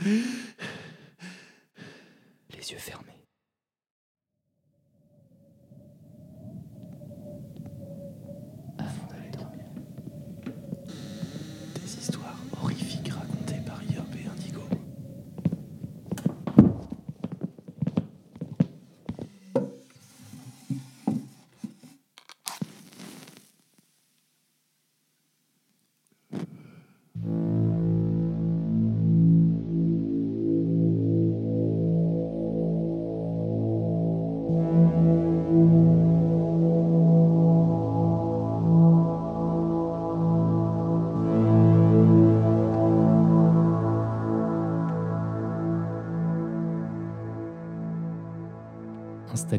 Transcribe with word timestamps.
Les 0.00 0.22
yeux 2.70 2.78
fermés. 2.78 3.07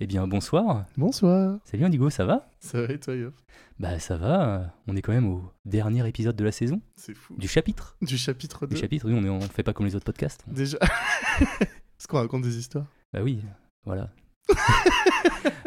Eh 0.00 0.06
bien, 0.06 0.26
bonsoir. 0.28 0.84
Bonsoir. 0.96 1.58
Salut 1.64 1.84
Indigo, 1.84 2.08
ça 2.08 2.24
va? 2.24 2.48
Ça 2.60 2.82
va 2.82 2.92
et 2.92 3.00
toi, 3.00 3.14
Yop 3.16 3.34
Bah 3.80 3.98
ça 3.98 4.16
va, 4.16 4.72
on 4.86 4.94
est 4.96 5.02
quand 5.02 5.12
même 5.12 5.26
au 5.26 5.42
dernier 5.64 6.06
épisode 6.08 6.36
de 6.36 6.44
la 6.44 6.52
saison, 6.52 6.80
C'est 6.94 7.14
fou. 7.14 7.34
du 7.36 7.48
chapitre. 7.48 7.96
Du 8.00 8.16
chapitre 8.16 8.66
2. 8.66 8.74
Du 8.74 8.80
chapitre, 8.80 9.06
oui, 9.08 9.14
on, 9.16 9.24
est, 9.24 9.28
on 9.28 9.40
fait 9.40 9.64
pas 9.64 9.72
comme 9.72 9.86
les 9.86 9.96
autres 9.96 10.04
podcasts. 10.04 10.44
Déjà. 10.46 10.78
Est-ce 11.40 12.06
qu'on 12.06 12.18
raconte 12.18 12.42
des 12.42 12.56
histoires 12.58 12.86
Bah 13.12 13.20
oui, 13.22 13.42
voilà. 13.84 14.10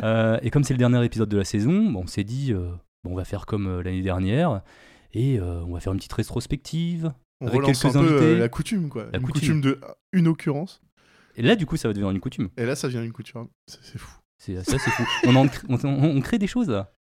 Euh, 0.04 0.40
et 0.42 0.50
comme 0.50 0.64
c'est 0.64 0.74
le 0.74 0.80
dernier 0.80 1.04
épisode 1.06 1.30
de 1.30 1.38
la 1.38 1.44
saison, 1.44 1.92
bon, 1.92 2.02
on 2.04 2.08
s'est 2.08 2.24
dit, 2.24 2.54
euh, 2.54 2.72
bon, 3.04 3.12
on 3.12 3.16
va 3.16 3.24
faire 3.24 3.46
comme 3.46 3.68
euh, 3.68 3.84
l'année 3.84 4.02
dernière, 4.02 4.62
et 5.14 5.40
on 5.40 5.74
va 5.74 5.80
faire 5.80 5.94
une 5.94 6.00
petite 6.00 6.14
rétrospective. 6.14 7.12
On 7.40 7.48
Avec 7.48 7.62
relance 7.62 7.80
quelques 7.82 7.96
un 7.96 8.00
peu 8.02 8.08
invités. 8.08 8.26
euh, 8.26 8.40
la 8.40 8.50
coutume, 8.50 8.90
quoi. 8.90 9.06
La 9.12 9.20
une 9.20 9.26
coutume. 9.26 9.62
coutume. 9.62 9.62
de 9.62 9.80
une 10.12 10.28
occurrence. 10.28 10.82
Et 11.36 11.44
là, 11.44 11.56
du 11.56 11.68
coup, 11.68 11.78
ça 11.78 11.88
va 11.88 11.94
devenir 11.94 12.10
une 12.10 12.20
coutume. 12.20 12.50
Et 12.58 12.66
là, 12.66 12.76
ça 12.76 12.88
vient 12.88 13.04
une 13.04 13.12
coutume. 13.14 13.48
C'est 13.68 14.00
fou. 14.00 14.12
C'est 14.44 14.56
ça, 14.64 14.80
c'est 14.80 14.90
fou. 14.90 15.04
On, 15.28 15.36
en 15.36 15.48
crée- 15.48 15.68
on, 15.70 15.76
on- 15.86 16.18
on 16.18 16.22
crée 16.22 16.40
des 16.40 16.48
choses 16.48 16.68
là. 16.68 16.92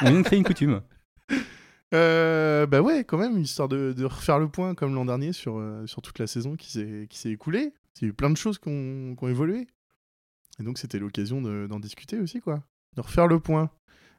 On 0.00 0.06
vient 0.10 0.20
de 0.20 0.22
créer 0.24 0.38
une 0.38 0.44
coutume. 0.46 0.80
Euh, 1.92 2.66
bah 2.66 2.80
ouais, 2.80 3.04
quand 3.04 3.18
même, 3.18 3.38
histoire 3.38 3.68
de, 3.68 3.92
de 3.92 4.04
refaire 4.06 4.38
le 4.38 4.48
point 4.48 4.74
comme 4.74 4.94
l'an 4.94 5.04
dernier 5.04 5.34
sur, 5.34 5.58
euh, 5.58 5.86
sur 5.86 6.00
toute 6.00 6.18
la 6.18 6.26
saison 6.26 6.56
qui 6.56 6.70
s'est 6.70 7.30
écoulée. 7.30 7.74
Il 8.00 8.04
y 8.04 8.04
a 8.06 8.08
eu 8.08 8.14
plein 8.14 8.30
de 8.30 8.36
choses 8.38 8.58
qui 8.58 8.70
ont, 8.70 9.14
évolué. 9.28 9.66
Et 10.58 10.62
donc, 10.62 10.78
c'était 10.78 10.98
l'occasion 10.98 11.42
de- 11.42 11.66
d'en 11.68 11.80
discuter 11.80 12.18
aussi, 12.18 12.40
quoi. 12.40 12.62
De 12.96 13.02
refaire 13.02 13.26
le 13.26 13.40
point. 13.40 13.70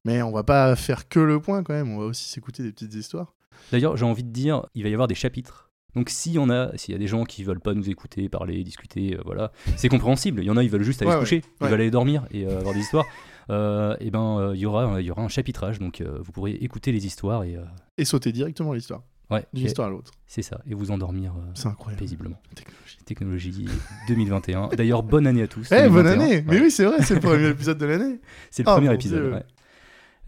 Mais 0.06 0.22
on 0.22 0.32
va 0.32 0.44
pas 0.44 0.76
faire 0.76 1.10
que 1.10 1.20
le 1.20 1.42
point, 1.42 1.64
quand 1.64 1.74
même. 1.74 1.90
On 1.90 1.98
va 1.98 2.06
aussi 2.06 2.30
s'écouter 2.30 2.62
des 2.62 2.72
petites 2.72 2.94
histoires. 2.94 3.34
D'ailleurs, 3.72 3.98
j'ai 3.98 4.06
envie 4.06 4.24
de 4.24 4.32
dire, 4.32 4.68
il 4.76 4.84
va 4.84 4.90
y 4.90 4.94
avoir 4.94 5.08
des 5.08 5.16
chapitres. 5.16 5.69
Donc 5.96 6.10
s'il 6.10 6.34
y 6.34 6.40
en 6.40 6.50
a, 6.50 6.76
s'il 6.78 6.92
y 6.94 6.96
a 6.96 7.00
des 7.00 7.08
gens 7.08 7.24
qui 7.24 7.44
veulent 7.44 7.60
pas 7.60 7.74
nous 7.74 7.90
écouter, 7.90 8.30
parler, 8.30 8.64
discuter, 8.64 9.16
euh, 9.18 9.22
voilà, 9.26 9.52
c'est 9.76 9.90
compréhensible. 9.90 10.42
Il 10.44 10.46
y 10.46 10.52
en 10.52 10.58
a, 10.58 10.64
ils 10.64 10.70
veulent 10.70 10.84
juste 10.84 11.02
aller 11.02 11.10
Ouais, 11.10 11.16
se 11.16 11.20
coucher, 11.22 11.36
ouais, 11.38 11.44
ils 11.62 11.64
ouais. 11.64 11.70
veulent 11.72 11.82
aller 11.82 11.92
dormir 11.92 12.26
et 12.32 12.46
euh, 12.46 12.60
avoir 12.60 12.74
des 12.74 12.80
histoires. 12.82 13.06
Euh, 13.50 13.96
et 14.00 14.12
ben, 14.12 14.38
euh, 14.40 14.52
il 14.56 14.60
y 14.60 14.66
aura, 14.68 15.02
il 15.02 15.06
y 15.08 15.10
aura 15.12 15.24
un 15.24 15.28
chapitrage, 15.28 15.80
donc 15.80 16.02
euh, 16.02 16.20
vous 16.22 16.32
pourrez 16.32 16.52
écouter 16.52 16.92
les 16.92 17.08
histoires 17.08 17.44
et 17.44 17.58
Et 17.98 18.06
sauter 18.06 18.32
directement 18.32 18.74
l'histoire. 18.74 19.02
ouais, 19.32 19.44
D'une 19.54 19.66
histoire 19.66 19.88
à 19.88 19.92
l'autre. 19.92 20.12
c'est 20.28 20.44
ça, 20.44 20.62
et 20.70 20.76
vous 20.76 20.92
endormir 20.92 21.34
C'est 21.56 21.68
incroyable. 21.68 22.00
paisiblement. 22.00 22.40
Technologie. 22.54 22.98
Technologie 23.06 23.66
2021. 24.08 24.68
D'ailleurs, 24.78 25.02
bonne 25.02 25.26
année 25.26 25.42
à 25.42 25.48
tous. 25.48 25.68
Eh, 25.72 25.90
bonne 25.90 26.04
2021. 26.06 26.12
année 26.20 26.44
Mais 26.48 26.62
oui, 26.62 26.70
c'est 26.70 26.86
vrai, 26.86 27.02
c'est 27.02 27.16
le 27.16 27.20
premier 27.22 27.48
épisode 27.50 27.80
de 27.80 27.86
l'année. 27.88 28.20
c'est 28.52 28.62
le 28.62 28.66
premier 28.72 28.88
mon 28.90 28.94
épisode. 28.94 29.34
Ouais. 29.34 29.44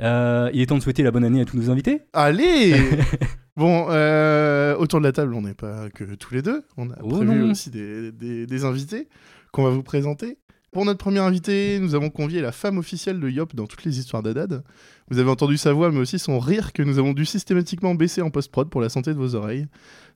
Euh, 0.01 0.49
il 0.51 0.59
est 0.61 0.65
temps 0.65 0.77
de 0.79 0.81
souhaiter 0.81 1.03
la 1.03 1.11
bonne 1.11 1.23
année 1.23 1.41
à 1.41 1.45
tous 1.45 1.57
nos 1.57 1.69
invités. 1.69 2.01
Allez 2.13 2.73
Bon, 3.57 3.87
euh, 3.89 4.75
autour 4.77 4.99
de 4.99 5.05
la 5.05 5.11
table, 5.11 5.33
on 5.33 5.41
n'est 5.41 5.53
pas 5.53 5.89
que 5.89 6.03
tous 6.15 6.33
les 6.33 6.41
deux. 6.41 6.63
On 6.77 6.89
a 6.89 6.95
Oh 7.03 7.09
prévu 7.09 7.25
non. 7.35 7.51
aussi 7.51 7.69
des, 7.69 8.11
des- 8.11 8.45
des 8.47 8.65
invités 8.65 9.07
qu'on 9.51 9.63
va 9.63 9.69
vous 9.71 9.83
présenter. 9.83 10.37
Pour 10.71 10.85
notre 10.85 10.99
premier 10.99 11.19
invité, 11.19 11.79
nous 11.81 11.95
avons 11.95 12.09
convié 12.09 12.39
la 12.39 12.53
femme 12.53 12.77
officielle 12.77 13.19
de 13.19 13.27
Yop 13.29 13.53
dans 13.53 13.67
toutes 13.67 13.83
les 13.83 13.99
histoires 13.99 14.23
d'Adad. 14.23 14.63
Vous 15.09 15.19
avez 15.19 15.29
entendu 15.29 15.57
sa 15.57 15.73
voix, 15.73 15.91
mais 15.91 15.99
aussi 15.99 16.17
son 16.17 16.39
rire 16.39 16.71
que 16.71 16.81
nous 16.81 16.97
avons 16.97 17.11
dû 17.11 17.25
systématiquement 17.25 17.93
baisser 17.93 18.21
en 18.21 18.29
post-prod 18.29 18.69
pour 18.69 18.79
la 18.79 18.87
santé 18.87 19.13
de 19.13 19.17
vos 19.19 19.35
oreilles. 19.35 19.67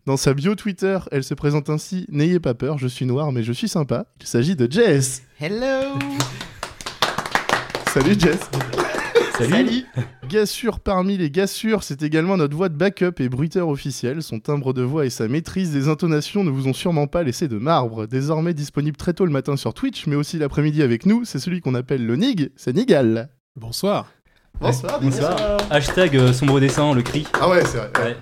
Dans 0.06 0.16
sa 0.16 0.34
bio 0.34 0.56
Twitter, 0.56 0.98
elle 1.12 1.26
se 1.26 1.34
présente 1.34 1.70
ainsi 1.70 2.06
N'ayez 2.08 2.40
pas 2.40 2.54
peur, 2.54 2.78
je 2.78 2.88
suis 2.88 3.06
noire, 3.06 3.34
mais 3.34 3.44
je 3.44 3.52
suis 3.52 3.68
sympa. 3.68 4.06
Il 4.22 4.28
s'agit 4.28 4.56
de 4.56 4.72
Jess. 4.72 5.24
Hello 5.42 6.00
Salut 7.94 8.16
Jess 8.18 8.50
Salut. 9.38 9.84
Gars 10.30 10.46
sûr 10.46 10.80
parmi 10.80 11.18
les 11.18 11.30
gars 11.30 11.48
sûrs, 11.48 11.84
c'est 11.84 12.04
également 12.04 12.38
notre 12.38 12.56
voix 12.56 12.70
de 12.70 12.76
backup 12.76 13.20
et 13.20 13.28
bruiteur 13.28 13.68
officiel. 13.68 14.24
Son 14.24 14.40
timbre 14.40 14.74
de 14.74 14.82
voix 14.82 15.06
et 15.06 15.10
sa 15.10 15.28
maîtrise 15.28 15.72
des 15.74 15.90
intonations 15.90 16.44
ne 16.44 16.50
vous 16.50 16.68
ont 16.68 16.74
sûrement 16.74 17.08
pas 17.08 17.24
laissé 17.24 17.48
de 17.48 17.58
marbre. 17.58 18.08
Désormais 18.08 18.54
disponible 18.54 18.96
très 18.96 19.14
tôt 19.14 19.26
le 19.26 19.32
matin 19.32 19.58
sur 19.58 19.74
Twitch, 19.74 20.08
mais 20.08 20.16
aussi 20.16 20.38
l'après-midi 20.38 20.82
avec 20.82 21.06
nous, 21.06 21.26
c'est 21.26 21.40
celui 21.40 21.60
qu'on 21.60 21.76
appelle 21.76 22.06
le 22.06 22.16
Nig, 22.16 22.52
c'est 22.56 22.74
Nigal. 22.74 23.30
Bonsoir. 23.56 24.08
Bonsoir, 24.62 25.02
Bonsoir. 25.02 25.58
Hashtag 25.70 26.16
euh, 26.16 26.32
sombre 26.32 26.62
dessin, 26.62 26.94
le 26.94 27.02
cri. 27.02 27.28
Ah 27.34 27.50
ouais, 27.50 27.66
c'est 27.66 27.78
vrai. 27.78 27.92
Ouais. 28.00 28.18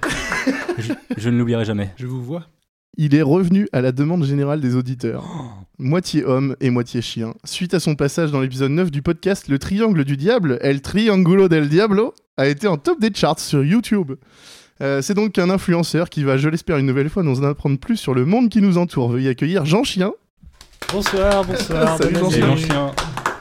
je, 0.79 0.93
je 1.15 1.29
ne 1.29 1.37
l'oublierai 1.37 1.63
jamais. 1.63 1.93
Je 1.97 2.07
vous 2.07 2.23
vois. 2.23 2.47
Il 2.95 3.15
est 3.15 3.23
revenu 3.23 3.67
à 3.73 3.81
la 3.81 3.91
demande 3.91 4.23
générale 4.23 4.61
des 4.61 4.75
auditeurs. 4.75 5.25
Moitié 5.79 6.23
homme 6.23 6.55
et 6.61 6.69
moitié 6.69 7.01
chien. 7.01 7.33
Suite 7.43 7.73
à 7.73 7.79
son 7.79 7.95
passage 7.95 8.31
dans 8.31 8.39
l'épisode 8.39 8.69
9 8.69 8.91
du 8.91 9.01
podcast 9.01 9.47
Le 9.47 9.57
Triangle 9.57 10.03
du 10.03 10.15
Diable, 10.15 10.59
El 10.61 10.81
Triangulo 10.81 11.47
del 11.49 11.69
Diablo 11.69 12.13
a 12.37 12.47
été 12.47 12.67
en 12.67 12.77
top 12.77 12.99
des 13.01 13.11
charts 13.11 13.39
sur 13.39 13.63
YouTube. 13.63 14.11
Euh, 14.81 15.01
c'est 15.01 15.15
donc 15.15 15.39
un 15.39 15.49
influenceur 15.49 16.07
qui 16.11 16.23
va, 16.23 16.37
je 16.37 16.49
l'espère 16.49 16.77
une 16.77 16.85
nouvelle 16.85 17.09
fois, 17.09 17.23
nous 17.23 17.39
en 17.39 17.45
apprendre 17.45 17.79
plus 17.79 17.97
sur 17.97 18.13
le 18.13 18.25
monde 18.25 18.49
qui 18.49 18.61
nous 18.61 18.77
entoure. 18.77 19.09
Veuillez 19.09 19.29
accueillir 19.29 19.65
Jean 19.65 19.83
Chien. 19.83 20.13
Bonsoir, 20.91 21.43
bonsoir. 21.45 21.97
Salut. 21.97 22.15
Jean 22.15 22.55
Chien. 22.55 22.91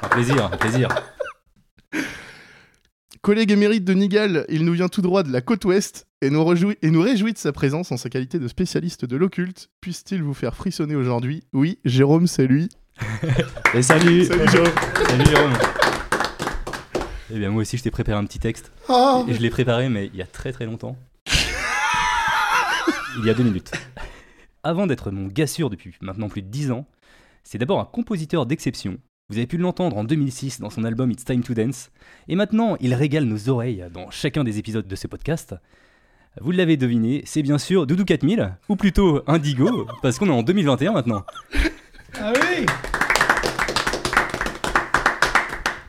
Un 0.02 0.08
plaisir, 0.08 0.50
un 0.50 0.56
plaisir. 0.56 0.88
Collègue 3.22 3.52
émérite 3.52 3.84
de 3.84 3.94
Nigal, 3.94 4.44
il 4.48 4.64
nous 4.64 4.72
vient 4.72 4.88
tout 4.88 5.00
droit 5.00 5.22
de 5.22 5.30
la 5.30 5.40
côte 5.40 5.64
ouest 5.64 6.08
et 6.22 6.30
nous, 6.30 6.44
réjouit, 6.44 6.76
et 6.82 6.90
nous 6.90 7.02
réjouit 7.02 7.32
de 7.32 7.38
sa 7.38 7.52
présence 7.52 7.92
en 7.92 7.96
sa 7.96 8.08
qualité 8.10 8.40
de 8.40 8.48
spécialiste 8.48 9.04
de 9.04 9.14
l'occulte. 9.14 9.70
Puisse-t-il 9.80 10.24
vous 10.24 10.34
faire 10.34 10.56
frissonner 10.56 10.96
aujourd'hui? 10.96 11.44
Oui, 11.52 11.78
Jérôme, 11.84 12.26
c'est 12.26 12.48
lui. 12.48 12.68
Et 13.74 13.82
salut. 13.82 14.24
Salut 14.24 14.48
Jérôme. 14.50 14.72
Salut 15.06 15.24
Jérôme. 15.24 15.52
Eh 17.32 17.38
bien 17.38 17.50
moi 17.50 17.62
aussi 17.62 17.76
je 17.76 17.84
t'ai 17.84 17.92
préparé 17.92 18.18
un 18.18 18.24
petit 18.24 18.40
texte. 18.40 18.72
Ah, 18.88 19.24
Et 19.28 19.34
je 19.34 19.40
l'ai 19.40 19.50
préparé 19.50 19.88
mais 19.88 20.10
il 20.12 20.16
y 20.16 20.22
a 20.22 20.26
très 20.26 20.50
très 20.50 20.66
longtemps. 20.66 20.96
il 23.18 23.24
y 23.24 23.30
a 23.30 23.34
deux 23.34 23.44
minutes. 23.44 23.70
Avant 24.64 24.88
d'être 24.88 25.12
mon 25.12 25.28
gars 25.28 25.46
sûr 25.46 25.70
depuis 25.70 25.94
maintenant 26.00 26.28
plus 26.28 26.42
de 26.42 26.48
10 26.48 26.72
ans, 26.72 26.86
c'est 27.44 27.58
d'abord 27.58 27.78
un 27.78 27.84
compositeur 27.84 28.46
d'exception. 28.46 28.98
Vous 29.28 29.38
avez 29.38 29.46
pu 29.46 29.56
l'entendre 29.56 29.96
en 29.96 30.04
2006 30.04 30.60
dans 30.60 30.68
son 30.68 30.84
album 30.84 31.10
It's 31.10 31.24
Time 31.24 31.42
to 31.42 31.54
Dance. 31.54 31.90
Et 32.28 32.36
maintenant, 32.36 32.76
il 32.80 32.92
régale 32.92 33.24
nos 33.24 33.48
oreilles 33.48 33.84
dans 33.92 34.10
chacun 34.10 34.44
des 34.44 34.58
épisodes 34.58 34.86
de 34.86 34.96
ce 34.96 35.06
podcast. 35.06 35.54
Vous 36.40 36.50
l'avez 36.50 36.76
deviné, 36.76 37.22
c'est 37.24 37.42
bien 37.42 37.58
sûr 37.58 37.86
Doudou 37.86 38.04
4000, 38.04 38.56
ou 38.68 38.76
plutôt 38.76 39.22
Indigo, 39.26 39.86
parce 40.02 40.18
qu'on 40.18 40.26
est 40.26 40.32
en 40.32 40.42
2021 40.42 40.92
maintenant. 40.92 41.24
Ah 42.18 42.32
oui 42.34 42.66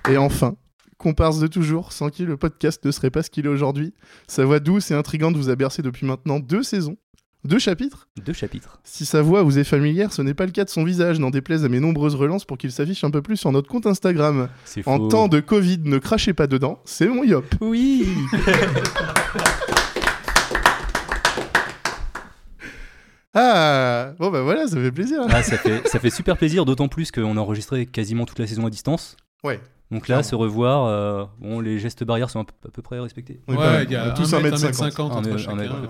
Et 0.09 0.17
enfin, 0.17 0.55
comparse 0.97 1.39
de 1.39 1.47
toujours, 1.47 1.91
sans 1.91 2.09
qui 2.09 2.25
le 2.25 2.37
podcast 2.37 2.85
ne 2.85 2.91
serait 2.91 3.09
pas 3.09 3.23
ce 3.23 3.29
qu'il 3.29 3.45
est 3.45 3.49
aujourd'hui. 3.49 3.93
Sa 4.27 4.45
voix 4.45 4.59
douce 4.59 4.91
et 4.91 4.93
intrigante 4.93 5.35
vous 5.35 5.49
a 5.49 5.55
bercé 5.55 5.81
depuis 5.81 6.05
maintenant 6.05 6.39
deux 6.39 6.63
saisons, 6.63 6.97
deux 7.45 7.59
chapitres. 7.59 8.07
Deux 8.25 8.33
chapitres. 8.33 8.79
Si 8.83 9.05
sa 9.05 9.21
voix 9.21 9.43
vous 9.43 9.59
est 9.59 9.63
familière, 9.63 10.13
ce 10.13 10.21
n'est 10.21 10.33
pas 10.33 10.45
le 10.45 10.51
cas 10.51 10.63
de 10.63 10.69
son 10.69 10.83
visage, 10.83 11.19
n'en 11.19 11.29
déplaise 11.29 11.65
à 11.65 11.69
mes 11.69 11.79
nombreuses 11.79 12.15
relances 12.15 12.45
pour 12.45 12.57
qu'il 12.57 12.71
s'affiche 12.71 13.03
un 13.03 13.11
peu 13.11 13.21
plus 13.21 13.37
sur 13.37 13.51
notre 13.51 13.67
compte 13.69 13.85
Instagram. 13.85 14.47
C'est 14.65 14.87
En 14.87 14.97
faux. 14.97 15.07
temps 15.09 15.27
de 15.27 15.39
Covid, 15.39 15.79
ne 15.83 15.97
crachez 15.97 16.33
pas 16.33 16.47
dedans, 16.47 16.79
c'est 16.85 17.07
mon 17.07 17.23
yop. 17.23 17.45
Oui 17.61 18.07
Ah, 23.35 24.13
bon 24.19 24.29
bah 24.29 24.41
voilà, 24.43 24.67
ça 24.67 24.75
fait 24.77 24.91
plaisir. 24.91 25.21
ah, 25.29 25.41
ça, 25.41 25.57
fait, 25.57 25.87
ça 25.87 25.99
fait 25.99 26.11
super 26.11 26.37
plaisir, 26.37 26.65
d'autant 26.65 26.87
plus 26.87 27.11
qu'on 27.11 27.35
a 27.35 27.39
enregistré 27.39 27.87
quasiment 27.87 28.25
toute 28.25 28.37
la 28.37 28.45
saison 28.45 28.65
à 28.67 28.69
distance. 28.69 29.17
Ouais. 29.43 29.59
Donc 29.89 30.01
là, 30.07 30.17
Clairement. 30.17 30.23
se 30.23 30.35
revoir, 30.35 30.85
euh, 30.85 31.25
bon, 31.39 31.59
les 31.59 31.79
gestes 31.79 32.03
barrières 32.03 32.29
sont 32.29 32.41
à 32.41 32.43
peu, 32.45 32.53
à 32.67 32.71
peu 32.71 32.81
près 32.83 32.99
respectés. 32.99 33.41
On 33.47 33.53
est 33.53 33.57
pas- 33.57 33.71
Ouais, 33.77 33.83
il 33.85 33.91
y 33.91 33.97
on 33.97 34.01
a 34.01 34.07
est 34.09 34.13
tous 34.13 34.31
1 34.33 34.39
1m50. 34.39 34.43
mètre, 34.43 34.55
1 34.63 34.65
mètre 34.67 34.75
50 34.75 35.11
Un 35.11 35.15
entre 35.17 35.39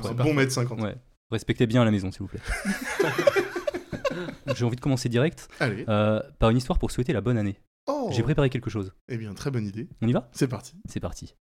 C'est 0.07 0.13
bon 0.15 0.33
mètre 0.33 0.51
50. 0.53 0.81
Ouais. 0.81 0.95
Respectez 1.33 1.65
bien 1.65 1.81
à 1.81 1.85
la 1.85 1.89
maison, 1.91 2.11
s'il 2.11 2.21
vous 2.21 2.27
plaît. 2.27 2.39
J'ai 4.55 4.65
envie 4.65 4.75
de 4.75 4.81
commencer 4.81 5.09
direct 5.09 5.47
Allez. 5.59 5.83
euh, 5.89 6.21
par 6.37 6.51
une 6.51 6.57
histoire 6.57 6.77
pour 6.77 6.91
souhaiter 6.91 7.11
la 7.11 7.21
bonne 7.21 7.39
année. 7.39 7.59
Oh. 7.87 8.09
J'ai 8.11 8.21
préparé 8.21 8.51
quelque 8.51 8.69
chose. 8.69 8.93
Eh 9.09 9.17
bien, 9.17 9.33
très 9.33 9.49
bonne 9.49 9.65
idée. 9.65 9.89
On 10.01 10.07
y 10.07 10.13
va? 10.13 10.29
C'est 10.31 10.47
parti. 10.47 10.75
C'est 10.87 10.99
parti. 10.99 11.33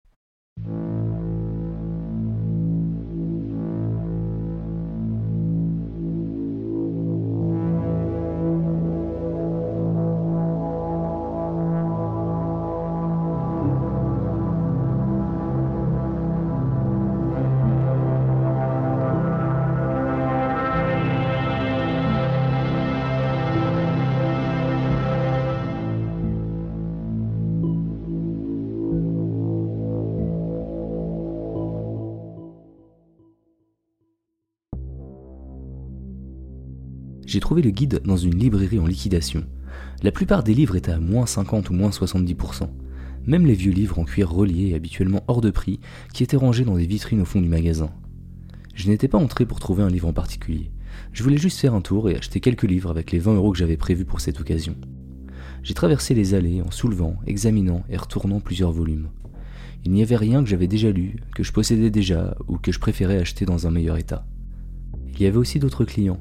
J'ai 37.31 37.39
trouvé 37.39 37.61
le 37.61 37.69
guide 37.69 38.01
dans 38.03 38.17
une 38.17 38.37
librairie 38.37 38.79
en 38.79 38.85
liquidation. 38.85 39.45
La 40.03 40.11
plupart 40.11 40.43
des 40.43 40.53
livres 40.53 40.75
étaient 40.75 40.91
à 40.91 40.99
moins 40.99 41.25
50 41.25 41.69
ou 41.69 41.73
moins 41.73 41.89
70%. 41.89 42.67
Même 43.25 43.45
les 43.45 43.53
vieux 43.53 43.71
livres 43.71 43.99
en 43.99 44.03
cuir 44.03 44.29
relié, 44.29 44.73
habituellement 44.73 45.23
hors 45.29 45.39
de 45.39 45.49
prix, 45.49 45.79
qui 46.13 46.23
étaient 46.23 46.35
rangés 46.35 46.65
dans 46.65 46.75
des 46.75 46.85
vitrines 46.85 47.21
au 47.21 47.25
fond 47.25 47.39
du 47.39 47.47
magasin. 47.47 47.89
Je 48.75 48.89
n'étais 48.89 49.07
pas 49.07 49.17
entré 49.17 49.45
pour 49.45 49.61
trouver 49.61 49.81
un 49.81 49.87
livre 49.87 50.09
en 50.09 50.11
particulier. 50.11 50.71
Je 51.13 51.23
voulais 51.23 51.37
juste 51.37 51.57
faire 51.57 51.73
un 51.73 51.79
tour 51.79 52.09
et 52.09 52.17
acheter 52.17 52.41
quelques 52.41 52.63
livres 52.63 52.89
avec 52.89 53.13
les 53.13 53.19
20 53.19 53.35
euros 53.35 53.53
que 53.53 53.59
j'avais 53.59 53.77
prévus 53.77 54.03
pour 54.03 54.19
cette 54.19 54.41
occasion. 54.41 54.75
J'ai 55.63 55.73
traversé 55.73 56.13
les 56.13 56.33
allées 56.33 56.61
en 56.61 56.69
soulevant, 56.69 57.15
examinant 57.25 57.85
et 57.89 57.95
retournant 57.95 58.41
plusieurs 58.41 58.73
volumes. 58.73 59.07
Il 59.85 59.93
n'y 59.93 60.03
avait 60.03 60.17
rien 60.17 60.43
que 60.43 60.49
j'avais 60.49 60.67
déjà 60.67 60.91
lu, 60.91 61.15
que 61.33 61.43
je 61.43 61.53
possédais 61.53 61.91
déjà 61.91 62.35
ou 62.49 62.57
que 62.57 62.73
je 62.73 62.79
préférais 62.79 63.19
acheter 63.19 63.45
dans 63.45 63.67
un 63.67 63.71
meilleur 63.71 63.95
état. 63.95 64.25
Il 65.13 65.21
y 65.21 65.27
avait 65.27 65.37
aussi 65.37 65.59
d'autres 65.59 65.85
clients. 65.85 66.19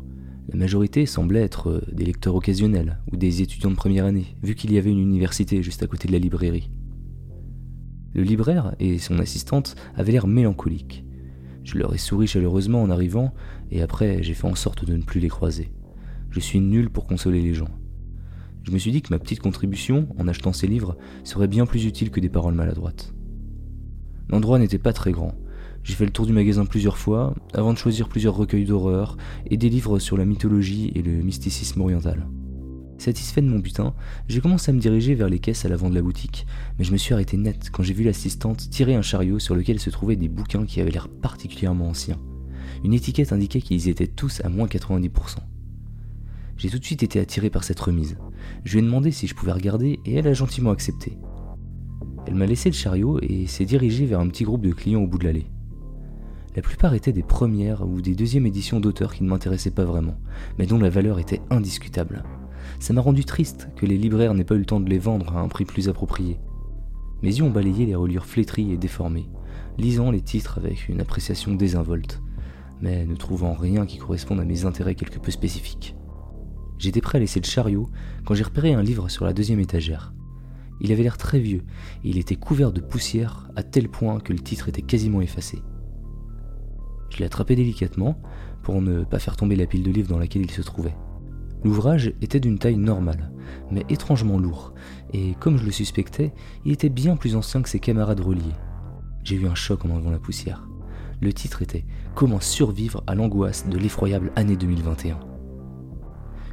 La 0.53 0.57
majorité 0.57 1.07
semblait 1.07 1.43
être 1.43 1.71
euh, 1.71 1.83
des 1.93 2.05
lecteurs 2.05 2.35
occasionnels 2.35 2.99
ou 3.13 3.17
des 3.17 3.41
étudiants 3.41 3.71
de 3.71 3.77
première 3.77 4.05
année, 4.05 4.35
vu 4.43 4.57
qu'il 4.57 4.73
y 4.73 4.79
avait 4.79 4.91
une 4.91 4.99
université 4.99 5.63
juste 5.63 5.85
à 5.85 5.87
côté 5.87 6.09
de 6.09 6.13
la 6.13 6.19
librairie. 6.19 6.71
Le 8.15 8.25
libraire 8.25 8.75
et 8.81 8.99
son 8.99 9.21
assistante 9.21 9.77
avaient 9.95 10.11
l'air 10.11 10.27
mélancoliques. 10.27 11.05
Je 11.63 11.79
leur 11.79 11.95
ai 11.95 11.99
souri 11.99 12.27
chaleureusement 12.27 12.83
en 12.83 12.91
arrivant, 12.91 13.33
et 13.71 13.81
après 13.81 14.25
j'ai 14.25 14.35
fait 14.35 14.49
en 14.49 14.57
sorte 14.57 14.85
de 14.85 14.97
ne 14.97 15.03
plus 15.03 15.21
les 15.21 15.29
croiser. 15.29 15.71
Je 16.31 16.41
suis 16.41 16.59
nul 16.59 16.91
pour 16.91 17.07
consoler 17.07 17.43
les 17.43 17.55
gens. 17.55 17.71
Je 18.65 18.73
me 18.73 18.79
suis 18.79 18.91
dit 18.91 19.03
que 19.03 19.15
ma 19.15 19.21
petite 19.21 19.41
contribution, 19.41 20.09
en 20.19 20.27
achetant 20.27 20.53
ces 20.53 20.67
livres, 20.67 20.99
serait 21.23 21.47
bien 21.47 21.65
plus 21.65 21.85
utile 21.85 22.11
que 22.11 22.19
des 22.19 22.29
paroles 22.29 22.55
maladroites. 22.55 23.15
L'endroit 24.29 24.59
n'était 24.59 24.79
pas 24.79 24.93
très 24.93 25.13
grand. 25.13 25.35
J'ai 25.83 25.95
fait 25.95 26.05
le 26.05 26.11
tour 26.11 26.27
du 26.27 26.33
magasin 26.33 26.67
plusieurs 26.67 26.99
fois, 26.99 27.35
avant 27.55 27.73
de 27.73 27.79
choisir 27.79 28.09
plusieurs 28.09 28.37
recueils 28.37 28.65
d'horreur 28.65 29.17
et 29.47 29.57
des 29.57 29.69
livres 29.69 29.99
sur 29.99 30.17
la 30.17 30.25
mythologie 30.25 30.93
et 30.95 31.03
le 31.03 31.13
mysticisme 31.23 31.81
oriental. 31.81 32.27
Satisfait 32.99 33.41
de 33.41 33.49
mon 33.49 33.61
butin, 33.61 33.95
j'ai 34.29 34.43
commencé 34.43 34.71
à 34.71 34.75
me 34.75 34.79
diriger 34.79 35.15
vers 35.15 35.31
les 35.31 35.39
caisses 35.39 35.65
à 35.65 35.71
l'avant 35.71 35.89
de 35.89 35.95
la 35.95 36.03
boutique, 36.03 36.47
mais 36.79 36.85
je 36.85 36.93
me 36.93 36.99
suis 36.99 37.15
arrêté 37.15 37.39
net 37.39 37.71
quand 37.73 37.83
j'ai 37.83 37.95
vu 37.95 38.05
l'assistante 38.05 38.69
tirer 38.69 38.95
un 38.95 39.01
chariot 39.01 39.39
sur 39.39 39.55
lequel 39.55 39.81
se 39.81 39.89
trouvaient 39.89 40.17
des 40.17 40.29
bouquins 40.29 40.67
qui 40.67 40.83
avaient 40.83 40.91
l'air 40.91 41.09
particulièrement 41.09 41.89
anciens. 41.89 42.19
Une 42.85 42.93
étiquette 42.93 43.33
indiquait 43.33 43.63
qu'ils 43.63 43.89
étaient 43.89 44.07
tous 44.07 44.43
à 44.45 44.51
moins 44.51 44.67
90%. 44.67 45.39
J'ai 46.59 46.69
tout 46.69 46.79
de 46.79 46.85
suite 46.85 47.03
été 47.03 47.19
attiré 47.19 47.49
par 47.49 47.65
cette 47.65 47.81
remise. 47.81 48.19
Je 48.65 48.73
lui 48.73 48.81
ai 48.81 48.83
demandé 48.83 49.13
si 49.13 49.27
je 49.27 49.35
pouvais 49.35 49.53
regarder 49.53 49.99
et 50.05 50.17
elle 50.17 50.29
a 50.29 50.35
gentiment 50.35 50.71
accepté. 50.71 51.17
Elle 52.27 52.35
m'a 52.35 52.45
laissé 52.45 52.69
le 52.69 52.75
chariot 52.75 53.19
et 53.23 53.47
s'est 53.47 53.65
dirigée 53.65 54.05
vers 54.05 54.21
un 54.21 54.29
petit 54.29 54.45
groupe 54.45 54.67
de 54.67 54.73
clients 54.73 55.01
au 55.01 55.07
bout 55.07 55.17
de 55.17 55.25
l'allée. 55.25 55.47
La 56.57 56.63
plupart 56.63 56.95
étaient 56.95 57.13
des 57.13 57.23
premières 57.23 57.87
ou 57.87 58.01
des 58.01 58.17
deuxièmes 58.17 58.47
éditions 58.47 58.81
d'auteurs 58.81 59.15
qui 59.15 59.23
ne 59.23 59.29
m'intéressaient 59.29 59.71
pas 59.71 59.85
vraiment, 59.85 60.17
mais 60.59 60.67
dont 60.67 60.79
la 60.79 60.91
valeur 60.91 61.21
était 61.21 61.41
indiscutable. 61.49 62.25
Ça 62.81 62.93
m'a 62.93 63.01
rendu 63.01 63.25
triste 63.25 63.69
que 63.77 63.87
les 63.87 63.97
libraires 63.97 64.35
n'aient 64.35 64.45
pas 64.45 64.57
eu 64.57 64.61
le 64.61 64.65
temps 64.65 64.81
de 64.81 64.91
les 64.91 64.99
vendre 64.99 65.37
à 65.37 65.41
un 65.41 65.49
prix 65.49 65.65
plus 65.65 65.89
approprié. 65.89 66.41
Mes 67.23 67.39
yeux 67.39 67.45
ont 67.45 67.51
balayé 67.51 67.87
les 67.87 67.95
reliures 67.95 68.27
flétries 68.27 68.73
et 68.73 68.77
déformées, 68.77 69.29
lisant 69.79 70.11
les 70.11 70.23
titres 70.23 70.59
avec 70.59 70.89
une 70.89 71.01
appréciation 71.01 71.55
désinvolte, 71.55 72.21
mais 72.81 73.07
ne 73.07 73.15
trouvant 73.15 73.53
rien 73.53 73.87
qui 73.87 73.99
corresponde 73.99 74.41
à 74.41 74.45
mes 74.45 74.65
intérêts 74.65 74.97
quelque 74.97 75.21
peu 75.21 75.31
spécifiques. 75.31 75.95
J'étais 76.79 77.01
prêt 77.03 77.19
à 77.19 77.21
laisser 77.21 77.41
le 77.41 77.47
chariot 77.47 77.89
quand 78.25 78.35
j'ai 78.35 78.43
repéré 78.43 78.73
un 78.73 78.83
livre 78.83 79.09
sur 79.09 79.25
la 79.25 79.35
deuxième 79.35 79.61
étagère. 79.61 80.15
Il 80.81 80.91
avait 80.91 81.03
l'air 81.03 81.19
très 81.19 81.39
vieux 81.39 81.63
et 82.03 82.09
il 82.09 82.19
était 82.19 82.37
couvert 82.37 82.73
de 82.73 82.81
poussière 82.81 83.51
à 83.55 83.63
tel 83.63 83.89
point 83.89 84.19
que 84.19 84.33
le 84.33 84.41
titre 84.41 84.69
était 84.69 84.83
quasiment 84.83 85.21
effacé. 85.21 85.63
Je 87.11 87.19
l'ai 87.19 87.29
délicatement 87.57 88.21
pour 88.63 88.81
ne 88.81 89.05
pas 89.05 89.19
faire 89.19 89.37
tomber 89.37 89.57
la 89.57 89.67
pile 89.67 89.83
de 89.83 89.91
livres 89.91 90.09
dans 90.09 90.19
laquelle 90.19 90.43
il 90.43 90.51
se 90.51 90.63
trouvait. 90.63 90.97
L'ouvrage 91.63 92.15
était 92.23 92.41
d'une 92.41 92.59
taille 92.59 92.79
normale, 92.79 93.31
mais 93.71 93.85
étrangement 93.91 94.39
lourd, 94.39 94.73
et 95.13 95.35
comme 95.41 95.59
je 95.59 95.65
le 95.65 95.73
suspectais, 95.73 96.33
il 96.65 96.73
était 96.73 96.89
bien 96.89 97.17
plus 97.17 97.37
ancien 97.37 97.61
que 97.61 97.69
ses 97.69 97.81
camarades 97.81 98.21
reliés. 98.21 98.55
J'ai 99.25 99.37
eu 99.37 99.47
un 99.47 99.55
choc 99.55 99.85
en 99.85 99.91
enlevant 99.91 100.11
la 100.11 100.19
poussière. 100.19 100.67
Le 101.21 101.33
titre 101.35 101.61
était 101.61 101.85
Comment 102.15 102.41
survivre 102.41 103.05
à 103.07 103.15
l'angoisse 103.15 103.69
de 103.69 103.77
l'effroyable 103.77 104.33
année 104.37 104.57
2021. 104.57 105.19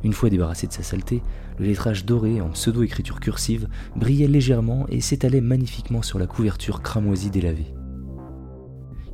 Une 0.04 0.14
fois 0.14 0.30
débarrassé 0.30 0.68
de 0.68 0.74
sa 0.74 0.84
saleté, 0.84 1.24
le 1.58 1.66
lettrage 1.66 2.06
doré 2.06 2.42
en 2.42 2.50
pseudo-écriture 2.50 3.20
cursive 3.20 3.70
brillait 3.96 4.28
légèrement 4.28 4.86
et 4.90 5.00
s'étalait 5.00 5.42
magnifiquement 5.42 6.02
sur 6.02 6.20
la 6.20 6.28
couverture 6.28 6.82
cramoisie 6.82 7.30
délavée. 7.30 7.77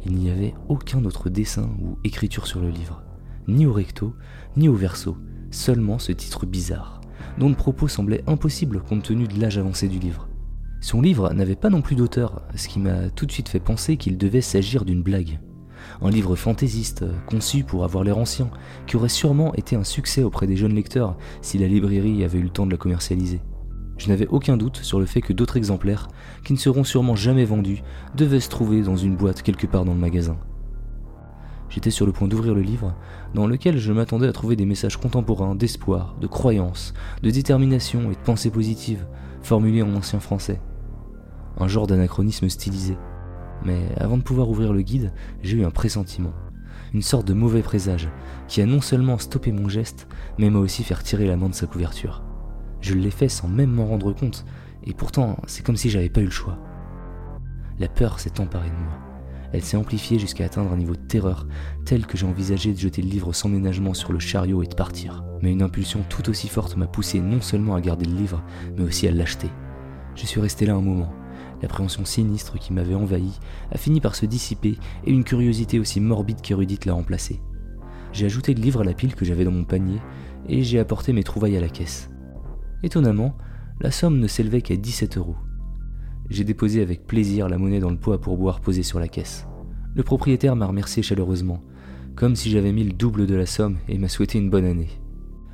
Il 0.05 0.15
n'y 0.15 0.29
avait 0.29 0.53
aucun 0.67 1.05
autre 1.05 1.29
dessin 1.29 1.69
ou 1.81 1.98
écriture 2.03 2.45
sur 2.45 2.60
le 2.60 2.69
livre, 2.69 3.01
ni 3.48 3.65
au 3.65 3.72
recto, 3.72 4.15
ni 4.57 4.67
au 4.67 4.75
verso, 4.75 5.17
seulement 5.50 5.98
ce 5.98 6.12
titre 6.12 6.45
bizarre, 6.45 7.00
dont 7.38 7.50
le 7.50 7.55
propos 7.55 7.88
semblait 7.88 8.24
impossible 8.27 8.81
compte 8.81 9.03
tenu 9.03 9.27
de 9.27 9.39
l'âge 9.39 9.57
avancé 9.57 9.88
du 9.88 10.00
livre. 10.00 10.27
Son 10.81 11.01
livre 11.01 11.31
n'avait 11.33 11.55
pas 11.55 11.69
non 11.69 11.81
plus 11.81 11.95
d'auteur, 11.95 12.41
ce 12.55 12.67
qui 12.67 12.79
m'a 12.79 13.10
tout 13.12 13.25
de 13.25 13.31
suite 13.31 13.48
fait 13.48 13.62
penser 13.62 13.95
qu'il 13.95 14.17
devait 14.17 14.41
s'agir 14.41 14.83
d'une 14.83 15.01
blague. 15.01 15.39
Un 16.01 16.10
livre 16.10 16.36
fantaisiste, 16.36 17.05
conçu 17.25 17.63
pour 17.63 17.86
avoir 17.86 18.03
l'air 18.03 18.17
ancien, 18.17 18.50
qui 18.88 18.98
aurait 18.98 19.07
sûrement 19.07 19.53
été 19.55 19.77
un 19.77 19.86
succès 19.86 20.24
auprès 20.24 20.48
des 20.48 20.57
jeunes 20.57 20.75
lecteurs 20.75 21.17
si 21.41 21.57
la 21.57 21.67
librairie 21.67 22.25
avait 22.25 22.39
eu 22.39 22.43
le 22.43 22.50
temps 22.50 22.65
de 22.65 22.72
la 22.72 22.77
commercialiser. 22.77 23.39
Je 23.97 24.07
n'avais 24.07 24.27
aucun 24.27 24.57
doute 24.57 24.77
sur 24.77 25.00
le 25.00 25.05
fait 25.05 25.21
que 25.21 25.33
d'autres 25.33 25.57
exemplaires, 25.57 26.07
qui 26.43 26.53
ne 26.53 26.57
seront 26.57 26.83
sûrement 26.83 27.15
jamais 27.15 27.45
vendus, 27.45 27.83
devaient 28.15 28.39
se 28.39 28.50
trouver 28.50 28.81
dans 28.81 28.97
une 28.97 29.15
boîte 29.15 29.43
quelque 29.43 29.67
part 29.67 29.85
dans 29.85 29.93
le 29.93 30.00
magasin. 30.00 30.38
J'étais 31.69 31.91
sur 31.91 32.05
le 32.05 32.12
point 32.12 32.27
d'ouvrir 32.27 32.53
le 32.53 32.62
livre, 32.62 32.95
dans 33.33 33.47
lequel 33.47 33.77
je 33.77 33.91
m'attendais 33.93 34.27
à 34.27 34.33
trouver 34.33 34.55
des 34.55 34.65
messages 34.65 34.97
contemporains 34.97 35.55
d'espoir, 35.55 36.15
de 36.21 36.27
croyance, 36.27 36.93
de 37.23 37.31
détermination 37.31 38.12
et 38.12 38.15
de 38.15 38.21
pensée 38.21 38.51
positive, 38.51 39.07
formulés 39.41 39.81
en 39.81 39.95
ancien 39.95 40.19
français. 40.19 40.62
Un 41.59 41.67
genre 41.67 41.88
d'anachronisme 41.88 42.50
stylisé. 42.50 42.97
Mais 43.65 43.89
avant 43.97 44.17
de 44.17 44.23
pouvoir 44.23 44.50
ouvrir 44.50 44.73
le 44.73 44.81
guide, 44.81 45.13
j'ai 45.41 45.57
eu 45.57 45.65
un 45.65 45.71
pressentiment, 45.71 46.33
une 46.93 47.01
sorte 47.01 47.27
de 47.27 47.33
mauvais 47.33 47.62
présage, 47.62 48.09
qui 48.47 48.62
a 48.62 48.65
non 48.65 48.81
seulement 48.81 49.17
stoppé 49.17 49.51
mon 49.51 49.69
geste, 49.69 50.07
mais 50.38 50.50
m'a 50.50 50.59
aussi 50.59 50.83
fait 50.83 50.93
retirer 50.93 51.25
la 51.25 51.38
main 51.38 51.50
de 51.50 51.55
sa 51.55 51.65
couverture. 51.65 52.23
Je 52.83 52.95
l'ai 52.95 53.11
fait 53.11 53.29
sans 53.29 53.47
même 53.47 53.71
m'en 53.71 53.85
rendre 53.85 54.11
compte, 54.11 54.43
et 54.85 54.93
pourtant 54.93 55.37
c'est 55.47 55.65
comme 55.65 55.77
si 55.77 55.89
j'avais 55.89 56.09
pas 56.09 56.19
eu 56.19 56.25
le 56.25 56.31
choix. 56.31 56.59
La 57.79 57.87
peur 57.87 58.19
s'est 58.19 58.41
emparée 58.41 58.69
de 58.69 58.75
moi. 58.75 58.99
Elle 59.53 59.63
s'est 59.63 59.77
amplifiée 59.77 60.19
jusqu'à 60.19 60.43
atteindre 60.43 60.73
un 60.73 60.77
niveau 60.77 60.97
de 60.97 61.07
terreur, 61.07 61.47
tel 61.85 62.05
que 62.05 62.17
j'ai 62.17 62.25
envisagé 62.25 62.73
de 62.73 62.77
jeter 62.77 63.01
le 63.01 63.07
livre 63.07 63.31
sans 63.31 63.47
ménagement 63.47 63.93
sur 63.93 64.11
le 64.11 64.19
chariot 64.19 64.63
et 64.63 64.67
de 64.67 64.75
partir. 64.75 65.23
Mais 65.41 65.53
une 65.53 65.61
impulsion 65.61 66.03
tout 66.09 66.29
aussi 66.29 66.49
forte 66.49 66.75
m'a 66.75 66.87
poussé 66.87 67.21
non 67.21 67.39
seulement 67.39 67.75
à 67.75 67.79
garder 67.79 68.05
le 68.05 68.17
livre, 68.17 68.43
mais 68.75 68.83
aussi 68.83 69.07
à 69.07 69.11
l'acheter. 69.11 69.49
Je 70.15 70.25
suis 70.25 70.41
resté 70.41 70.65
là 70.65 70.75
un 70.75 70.81
moment, 70.81 71.13
L'appréhension 71.63 72.03
sinistre 72.03 72.59
qui 72.59 72.73
m'avait 72.73 72.93
envahi 72.93 73.39
a 73.71 73.77
fini 73.77 74.01
par 74.01 74.15
se 74.15 74.25
dissiper 74.25 74.77
et 75.05 75.11
une 75.11 75.23
curiosité 75.23 75.79
aussi 75.79 76.01
morbide 76.01 76.41
qu'érudite 76.41 76.83
l'a 76.83 76.91
remplacée. 76.91 77.39
J'ai 78.11 78.25
ajouté 78.25 78.53
le 78.53 78.61
livre 78.61 78.81
à 78.81 78.83
la 78.83 78.93
pile 78.93 79.15
que 79.15 79.23
j'avais 79.23 79.45
dans 79.45 79.51
mon 79.51 79.63
panier 79.63 80.01
et 80.49 80.61
j'ai 80.61 80.79
apporté 80.79 81.13
mes 81.13 81.23
trouvailles 81.23 81.55
à 81.55 81.61
la 81.61 81.69
caisse. 81.69 82.09
Étonnamment, 82.83 83.37
la 83.79 83.91
somme 83.91 84.19
ne 84.19 84.27
s'élevait 84.27 84.61
qu'à 84.61 84.75
17 84.75 85.17
euros. 85.17 85.37
J'ai 86.29 86.43
déposé 86.43 86.81
avec 86.81 87.07
plaisir 87.07 87.47
la 87.47 87.57
monnaie 87.57 87.79
dans 87.79 87.89
le 87.89 87.97
pot 87.97 88.11
à 88.11 88.19
pourboire 88.19 88.59
posé 88.59 88.83
sur 88.83 88.99
la 88.99 89.07
caisse. 89.07 89.47
Le 89.95 90.03
propriétaire 90.03 90.57
m'a 90.57 90.65
remercié 90.65 91.01
chaleureusement, 91.01 91.63
comme 92.15 92.35
si 92.35 92.49
j'avais 92.49 92.73
mis 92.73 92.83
le 92.83 92.91
double 92.91 93.25
de 93.25 93.35
la 93.35 93.45
somme 93.45 93.77
et 93.87 93.97
m'a 93.97 94.09
souhaité 94.09 94.37
une 94.37 94.49
bonne 94.49 94.65
année. 94.65 94.89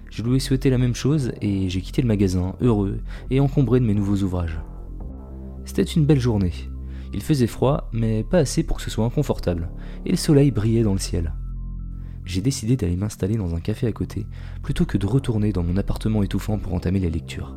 Je 0.09 0.23
lui 0.23 0.37
ai 0.37 0.39
souhaité 0.39 0.71
la 0.71 0.79
même 0.79 0.95
chose 0.95 1.31
et 1.39 1.69
j'ai 1.69 1.81
quitté 1.81 2.01
le 2.01 2.07
magasin, 2.07 2.55
heureux 2.61 2.97
et 3.29 3.39
encombré 3.39 3.79
de 3.79 3.85
mes 3.85 3.93
nouveaux 3.93 4.23
ouvrages. 4.23 4.59
C'était 5.65 5.83
une 5.83 6.05
belle 6.05 6.19
journée. 6.19 6.53
Il 7.13 7.21
faisait 7.21 7.47
froid, 7.47 7.89
mais 7.93 8.23
pas 8.23 8.39
assez 8.39 8.63
pour 8.63 8.77
que 8.77 8.83
ce 8.83 8.89
soit 8.89 9.05
inconfortable, 9.05 9.69
et 10.05 10.11
le 10.11 10.17
soleil 10.17 10.49
brillait 10.49 10.83
dans 10.83 10.93
le 10.93 10.99
ciel. 10.99 11.33
J'ai 12.29 12.41
décidé 12.41 12.77
d'aller 12.77 12.95
m'installer 12.95 13.37
dans 13.37 13.55
un 13.55 13.59
café 13.59 13.87
à 13.87 13.91
côté, 13.91 14.27
plutôt 14.61 14.85
que 14.85 14.99
de 14.99 15.07
retourner 15.07 15.51
dans 15.51 15.63
mon 15.63 15.77
appartement 15.77 16.21
étouffant 16.21 16.59
pour 16.59 16.75
entamer 16.75 16.99
la 16.99 17.09
lecture. 17.09 17.55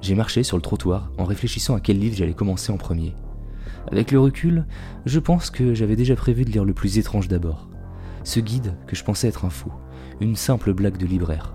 J'ai 0.00 0.16
marché 0.16 0.42
sur 0.42 0.56
le 0.56 0.60
trottoir 0.60 1.12
en 1.18 1.24
réfléchissant 1.24 1.76
à 1.76 1.80
quel 1.80 2.00
livre 2.00 2.16
j'allais 2.16 2.34
commencer 2.34 2.72
en 2.72 2.78
premier. 2.78 3.14
Avec 3.92 4.10
le 4.10 4.18
recul, 4.18 4.66
je 5.06 5.20
pense 5.20 5.50
que 5.50 5.72
j'avais 5.72 5.94
déjà 5.94 6.16
prévu 6.16 6.44
de 6.44 6.50
lire 6.50 6.64
le 6.64 6.74
plus 6.74 6.98
étrange 6.98 7.28
d'abord. 7.28 7.70
Ce 8.24 8.40
guide 8.40 8.74
que 8.88 8.96
je 8.96 9.04
pensais 9.04 9.28
être 9.28 9.44
un 9.44 9.50
fou, 9.50 9.70
une 10.20 10.34
simple 10.34 10.74
blague 10.74 10.96
de 10.96 11.06
libraire. 11.06 11.54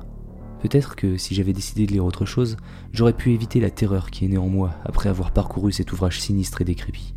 Peut-être 0.61 0.95
que 0.95 1.17
si 1.17 1.35
j'avais 1.35 1.51
décidé 1.51 1.85
de 1.85 1.91
lire 1.91 2.05
autre 2.05 2.23
chose, 2.25 2.55
j'aurais 2.93 3.11
pu 3.11 3.33
éviter 3.33 3.59
la 3.59 3.71
terreur 3.71 4.09
qui 4.09 4.23
est 4.23 4.29
née 4.29 4.37
en 4.37 4.47
moi 4.47 4.73
après 4.85 5.09
avoir 5.09 5.33
parcouru 5.33 5.73
cet 5.73 5.91
ouvrage 5.91 6.21
sinistre 6.21 6.61
et 6.61 6.65
décrépit. 6.65 7.13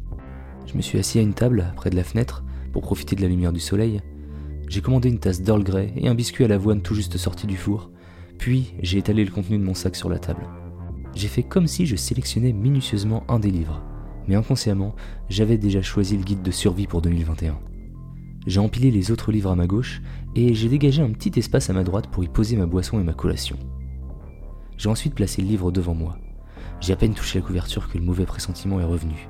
Je 0.67 0.75
me 0.75 0.83
suis 0.83 0.99
assis 0.99 1.21
à 1.21 1.23
une 1.23 1.35
table 1.35 1.73
près 1.77 1.91
de 1.91 1.97
la 1.97 2.03
fenêtre 2.03 2.43
pour 2.73 2.83
profiter 2.83 3.15
de 3.15 3.23
la 3.23 3.29
lumière 3.29 3.53
du 3.53 3.61
soleil. 3.61 4.01
J'ai 4.69 4.81
commandé 4.81 5.09
une 5.09 5.21
tasse 5.21 5.43
d'Earl 5.43 5.63
Grey 5.63 5.93
et 5.97 6.09
un 6.09 6.15
biscuit 6.15 6.45
à 6.45 6.49
l'avoine 6.49 6.83
tout 6.83 6.95
juste 6.95 7.17
sorti 7.17 7.47
du 7.47 7.57
four, 7.57 7.91
puis 8.39 8.75
j'ai 8.83 8.99
étalé 8.99 9.25
le 9.25 9.31
contenu 9.31 9.59
de 9.59 9.65
mon 9.65 9.75
sac 9.75 9.95
sur 9.95 10.09
la 10.09 10.19
table. 10.19 10.47
J'ai 11.15 11.29
fait 11.29 11.45
comme 11.45 11.69
si 11.69 11.87
je 11.87 11.97
sélectionnais 11.97 12.53
minutieusement 12.53 13.25
un 13.29 13.39
des 13.39 13.51
livres, 13.51 13.83
mais 14.27 14.35
inconsciemment, 14.35 14.95
j'avais 15.29 15.57
déjà 15.57 15.83
choisi 15.83 16.17
le 16.17 16.25
guide 16.25 16.43
de 16.43 16.51
survie 16.51 16.89
pour 16.89 17.01
2021. 17.01 17.59
J'ai 18.47 18.61
empilé 18.61 18.91
les 18.91 19.11
autres 19.11 19.33
livres 19.33 19.51
à 19.51 19.57
ma 19.57 19.67
gauche 19.67 20.03
et 20.35 20.55
j'ai 20.55 20.69
dégagé 20.69 21.01
un 21.01 21.11
petit 21.11 21.39
espace 21.39 21.71
à 21.71 21.73
ma 21.73 21.85
droite 21.85 22.09
pour 22.09 22.25
y 22.25 22.29
poser 22.29 22.57
ma 22.57 22.67
boisson 22.67 23.01
et 23.01 23.05
ma 23.05 23.13
collation. 23.13 23.57
J'ai 24.77 24.89
ensuite 24.89 25.15
placé 25.15 25.43
le 25.43 25.49
livre 25.49 25.71
devant 25.71 25.95
moi. 25.95 26.19
J'ai 26.81 26.93
à 26.93 26.97
peine 26.97 27.15
touché 27.15 27.39
la 27.39 27.47
couverture 27.47 27.89
que 27.89 27.99
le 27.99 28.05
mauvais 28.05 28.27
pressentiment 28.27 28.81
est 28.81 28.85
revenu, 28.85 29.29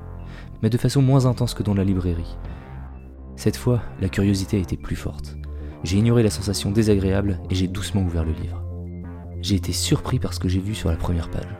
mais 0.63 0.71
de 0.71 0.79
façon 0.79 1.03
moins 1.03 1.27
intense 1.27 1.55
que 1.55 1.63
dans 1.63 1.75
la 1.75 1.85
librairie. 1.85 2.37
Cette 3.37 3.57
fois, 3.57 3.83
la 4.01 4.09
curiosité 4.09 4.57
a 4.57 4.61
été 4.61 4.77
plus 4.77 4.97
forte. 4.97 5.37
J'ai 5.85 5.99
ignoré 5.99 6.23
la 6.23 6.31
sensation 6.31 6.71
désagréable 6.71 7.39
et 7.51 7.55
j'ai 7.55 7.69
doucement 7.69 8.03
ouvert 8.03 8.25
le 8.25 8.33
livre. 8.33 8.63
J'ai 9.43 9.57
été 9.57 9.73
surpris 9.73 10.19
par 10.19 10.33
ce 10.33 10.41
que 10.41 10.49
j'ai 10.49 10.59
vu 10.59 10.75
sur 10.75 10.89
la 10.89 10.97
première 10.97 11.31
page. 11.31 11.55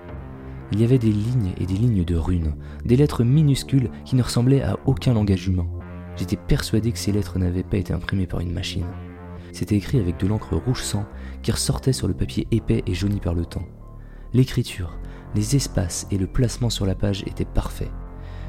Il 0.73 0.81
y 0.81 0.85
avait 0.85 0.99
des 0.99 1.13
lignes 1.13 1.53
et 1.59 1.67
des 1.67 1.75
lignes 1.75 2.05
de 2.05 2.17
runes, 2.17 2.57
des 2.85 2.97
lettres 2.97 3.23
minuscules 3.23 3.91
qui 4.05 4.17
ne 4.17 4.23
ressemblaient 4.23 4.63
à 4.63 4.79
aucun 4.87 5.15
langage 5.15 5.47
humain. 5.47 5.67
J'étais 6.17 6.37
persuadé 6.37 6.93
que 6.93 6.99
ces 6.99 7.13
lettres 7.13 7.39
n'avaient 7.39 7.63
pas 7.63 7.77
été 7.77 7.93
imprimées 7.93 8.27
par 8.27 8.41
une 8.41 8.53
machine. 8.53 8.87
C'était 9.53 9.77
écrit 9.77 10.01
avec 10.01 10.19
de 10.19 10.27
l'encre 10.27 10.57
rouge 10.57 10.83
sang 10.83 11.05
qui 11.43 11.53
ressortait 11.53 11.93
sur 11.93 12.09
le 12.09 12.15
papier 12.15 12.49
épais 12.51 12.83
et 12.87 12.95
jauni 12.95 13.21
par 13.21 13.35
le 13.35 13.45
temps. 13.45 13.67
L'écriture, 14.33 14.99
les 15.35 15.55
espaces 15.57 16.07
et 16.11 16.19
le 16.19 16.27
placement 16.27 16.71
sur 16.71 16.87
la 16.87 16.95
page 16.95 17.23
étaient 17.27 17.45
parfaits. 17.45 17.93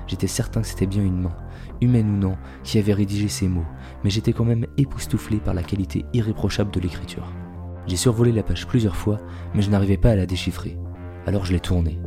J'étais 0.08 0.28
certain 0.28 0.62
que 0.62 0.68
c'était 0.68 0.88
bien 0.88 1.04
une 1.04 1.22
main, 1.22 1.36
humaine 1.82 2.10
ou 2.10 2.18
non, 2.18 2.38
qui 2.64 2.80
avait 2.80 2.94
rédigé 2.94 3.28
ces 3.28 3.48
mots, 3.48 3.66
mais 4.04 4.10
j'étais 4.10 4.34
quand 4.34 4.46
même 4.46 4.68
époustouflé 4.78 5.38
par 5.38 5.54
la 5.54 5.64
qualité 5.64 6.06
irréprochable 6.14 6.72
de 6.72 6.80
l'écriture. 6.80 7.32
J'ai 7.88 7.98
survolé 7.98 8.32
la 8.32 8.44
page 8.44 8.68
plusieurs 8.68 8.96
fois, 8.96 9.20
mais 9.54 9.62
je 9.62 9.70
n'arrivais 9.70 9.98
pas 9.98 10.12
à 10.12 10.16
la 10.16 10.26
déchiffrer. 10.26 10.78
Alors 11.26 11.46
je 11.46 11.54
l'ai 11.54 11.60
tournée. 11.60 12.00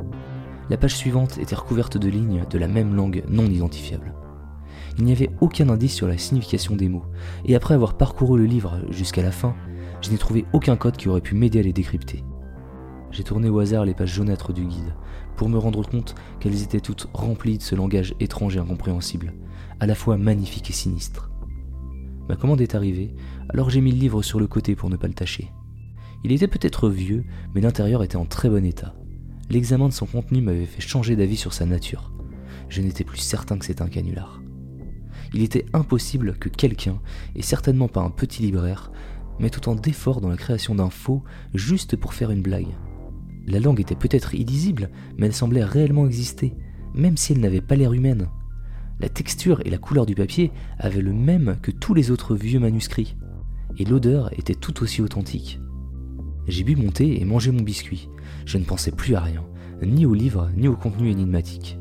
La 0.69 0.77
page 0.77 0.97
suivante 0.97 1.39
était 1.39 1.57
recouverte 1.57 1.97
de 1.99 2.09
lignes 2.09 2.45
de 2.49 2.59
la 2.59 2.69
même 2.69 2.95
langue 2.95 3.25
non 3.29 3.47
identifiable 3.47 4.15
il 5.00 5.05
n'y 5.05 5.12
avait 5.12 5.31
aucun 5.41 5.69
indice 5.71 5.95
sur 5.95 6.07
la 6.07 6.19
signification 6.19 6.77
des 6.77 6.89
mots, 6.89 7.07
et 7.45 7.55
après 7.55 7.75
avoir 7.75 7.97
parcouru 7.97 8.39
le 8.39 8.45
livre 8.45 8.81
jusqu'à 8.91 9.23
la 9.23 9.31
fin, 9.31 9.55
je 10.03 10.11
n'ai 10.11 10.19
trouvé 10.19 10.45
aucun 10.53 10.77
code 10.77 10.97
qui 10.97 11.09
aurait 11.09 11.21
pu 11.21 11.35
m'aider 11.35 11.61
à 11.61 11.62
les 11.62 11.73
décrypter. 11.73 12.23
J'ai 13.11 13.25
tourné 13.25 13.49
au 13.49 13.59
hasard 13.59 13.85
les 13.85 13.95
pages 13.95 14.12
jaunâtres 14.12 14.53
du 14.53 14.67
guide, 14.67 14.95
pour 15.37 15.49
me 15.49 15.59
rendre 15.59 15.89
compte 15.89 16.15
qu'elles 16.39 16.62
étaient 16.62 16.81
toutes 16.81 17.09
remplies 17.15 17.59
de 17.59 17.62
ce 17.62 17.75
langage 17.75 18.15
étrange 18.21 18.57
et 18.57 18.61
incompréhensible, 18.61 19.33
à 19.81 19.87
la 19.87 19.95
fois 19.95 20.17
magnifique 20.17 20.71
et 20.71 20.75
sinistre. 20.75 21.31
Ma 22.29 22.37
commande 22.37 22.61
est 22.61 22.75
arrivée, 22.75 23.15
alors 23.49 23.71
j'ai 23.71 23.81
mis 23.81 23.93
le 23.93 23.99
livre 23.99 24.23
sur 24.23 24.39
le 24.39 24.47
côté 24.47 24.77
pour 24.77 24.91
ne 24.91 24.97
pas 24.97 25.09
le 25.09 25.15
tâcher. 25.15 25.51
Il 26.23 26.33
était 26.33 26.49
peut-être 26.49 26.89
vieux, 26.89 27.25
mais 27.55 27.61
l'intérieur 27.61 28.03
était 28.03 28.17
en 28.17 28.27
très 28.27 28.49
bon 28.49 28.65
état. 28.65 28.95
L'examen 29.49 29.89
de 29.89 29.93
son 29.93 30.07
contenu 30.07 30.41
m'avait 30.43 30.67
fait 30.67 30.81
changer 30.81 31.17
d'avis 31.17 31.37
sur 31.37 31.53
sa 31.53 31.67
nature. 31.67 32.13
Je 32.69 32.83
n'étais 32.83 33.05
plus 33.05 33.19
certain 33.19 33.59
que 33.59 33.65
c'était 33.65 33.83
un 33.83 33.89
canular 33.89 34.41
il 35.33 35.43
était 35.43 35.67
impossible 35.73 36.37
que 36.39 36.49
quelqu'un, 36.49 37.01
et 37.35 37.43
certainement 37.43 37.89
pas 37.89 38.01
un 38.01 38.11
petit 38.11 38.43
libraire, 38.43 38.91
mette 39.39 39.57
autant 39.57 39.75
d'efforts 39.75 40.21
dans 40.21 40.29
la 40.29 40.37
création 40.37 40.75
d'un 40.75 40.91
faux 40.91 41.23
juste 41.55 41.97
pour 41.97 42.15
faire 42.15 42.31
une 42.31 42.43
blague. 42.43 42.75
La 43.47 43.61
langue 43.61 43.81
était 43.81 43.95
peut-être 43.95 44.35
illisible, 44.35 44.91
mais 45.17 45.27
elle 45.27 45.35
semblait 45.35 45.65
réellement 45.65 46.07
exister, 46.07 46.53
même 46.95 47.17
si 47.17 47.33
elle 47.33 47.41
n'avait 47.41 47.61
pas 47.61 47.77
l'air 47.77 47.93
humaine. 47.93 48.29
La 49.00 49.09
texture 49.09 49.62
et 49.64 49.71
la 49.71 49.78
couleur 49.78 50.04
du 50.04 50.14
papier 50.14 50.52
avaient 50.78 51.00
le 51.00 51.14
même 51.14 51.57
que 51.62 51.71
tous 51.71 51.95
les 51.95 52.11
autres 52.11 52.35
vieux 52.35 52.61
manuscrits, 52.61 53.16
et 53.78 53.87
l'odeur 53.87 54.30
était 54.38 54.54
tout 54.54 54.83
aussi 54.83 55.00
authentique. 55.00 55.59
J'ai 56.47 56.64
bu 56.64 56.76
mon 56.76 56.90
thé 56.90 57.19
et 57.19 57.25
mangé 57.25 57.50
mon 57.50 57.62
biscuit. 57.62 58.11
Je 58.45 58.59
ne 58.59 58.64
pensais 58.64 58.90
plus 58.90 59.14
à 59.14 59.21
rien, 59.21 59.42
ni 59.83 60.04
au 60.04 60.12
livre, 60.12 60.50
ni 60.54 60.69
au 60.69 60.76
contenu 60.76 61.11
énigmatique. 61.11 61.78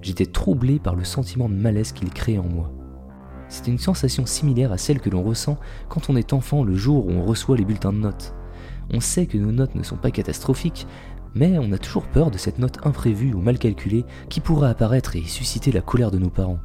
J'étais 0.00 0.24
troublé 0.24 0.78
par 0.78 0.94
le 0.94 1.04
sentiment 1.04 1.50
de 1.50 1.54
malaise 1.54 1.92
qu'il 1.92 2.10
créait 2.10 2.38
en 2.38 2.48
moi. 2.48 2.72
C'était 3.48 3.70
une 3.70 3.78
sensation 3.78 4.24
similaire 4.24 4.72
à 4.72 4.78
celle 4.78 5.00
que 5.00 5.10
l'on 5.10 5.22
ressent 5.22 5.58
quand 5.88 6.08
on 6.08 6.16
est 6.16 6.32
enfant 6.32 6.64
le 6.64 6.74
jour 6.74 7.06
où 7.06 7.10
on 7.10 7.24
reçoit 7.24 7.56
les 7.56 7.64
bulletins 7.64 7.92
de 7.92 7.98
notes. 7.98 8.34
On 8.90 9.00
sait 9.00 9.26
que 9.26 9.36
nos 9.36 9.52
notes 9.52 9.74
ne 9.74 9.82
sont 9.82 9.96
pas 9.96 10.10
catastrophiques, 10.10 10.86
mais 11.36 11.58
on 11.58 11.70
a 11.70 11.78
toujours 11.78 12.06
peur 12.06 12.30
de 12.30 12.38
cette 12.38 12.58
note 12.58 12.78
imprévue 12.84 13.34
ou 13.34 13.40
mal 13.42 13.58
calculée 13.58 14.06
qui 14.30 14.40
pourra 14.40 14.70
apparaître 14.70 15.16
et 15.16 15.22
susciter 15.22 15.70
la 15.70 15.82
colère 15.82 16.10
de 16.10 16.18
nos 16.18 16.30
parents. 16.30 16.58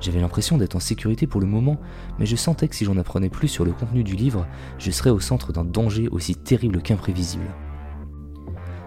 J'avais 0.00 0.20
l'impression 0.20 0.58
d'être 0.58 0.76
en 0.76 0.80
sécurité 0.80 1.26
pour 1.26 1.40
le 1.40 1.46
moment, 1.46 1.78
mais 2.18 2.26
je 2.26 2.36
sentais 2.36 2.68
que 2.68 2.76
si 2.76 2.84
j'en 2.84 2.98
apprenais 2.98 3.30
plus 3.30 3.48
sur 3.48 3.64
le 3.64 3.72
contenu 3.72 4.04
du 4.04 4.14
livre, 4.14 4.46
je 4.78 4.90
serais 4.90 5.10
au 5.10 5.18
centre 5.18 5.50
d'un 5.52 5.64
danger 5.64 6.08
aussi 6.08 6.36
terrible 6.36 6.82
qu'imprévisible. 6.82 7.50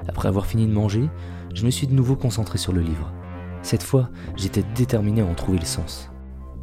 Après 0.07 0.27
avoir 0.27 0.45
fini 0.45 0.67
de 0.67 0.71
manger, 0.71 1.09
je 1.55 1.65
me 1.65 1.71
suis 1.71 1.87
de 1.87 1.93
nouveau 1.93 2.15
concentré 2.15 2.59
sur 2.59 2.71
le 2.71 2.81
livre. 2.81 3.11
Cette 3.63 3.83
fois, 3.83 4.09
j'étais 4.35 4.63
déterminé 4.75 5.21
à 5.21 5.25
en 5.25 5.33
trouver 5.33 5.57
le 5.57 5.65
sens. 5.65 6.11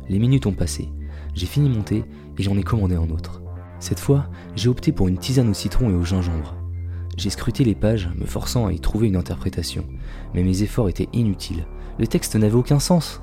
Les 0.08 0.20
minutes 0.20 0.46
ont 0.46 0.52
passé, 0.52 0.88
j'ai 1.34 1.46
fini 1.46 1.68
mon 1.68 1.82
thé 1.82 2.04
et 2.38 2.42
j'en 2.42 2.56
ai 2.56 2.62
commandé 2.62 2.94
un 2.94 3.10
autre. 3.10 3.42
Cette 3.80 4.00
fois, 4.00 4.28
j'ai 4.54 4.68
opté 4.68 4.92
pour 4.92 5.08
une 5.08 5.18
tisane 5.18 5.50
au 5.50 5.54
citron 5.54 5.90
et 5.90 5.94
au 5.94 6.04
gingembre. 6.04 6.57
J'ai 7.18 7.30
scruté 7.30 7.64
les 7.64 7.74
pages, 7.74 8.08
me 8.16 8.26
forçant 8.26 8.66
à 8.66 8.72
y 8.72 8.78
trouver 8.78 9.08
une 9.08 9.16
interprétation, 9.16 9.84
mais 10.34 10.44
mes 10.44 10.62
efforts 10.62 10.88
étaient 10.88 11.08
inutiles. 11.12 11.66
Le 11.98 12.06
texte 12.06 12.36
n'avait 12.36 12.54
aucun 12.54 12.78
sens. 12.78 13.20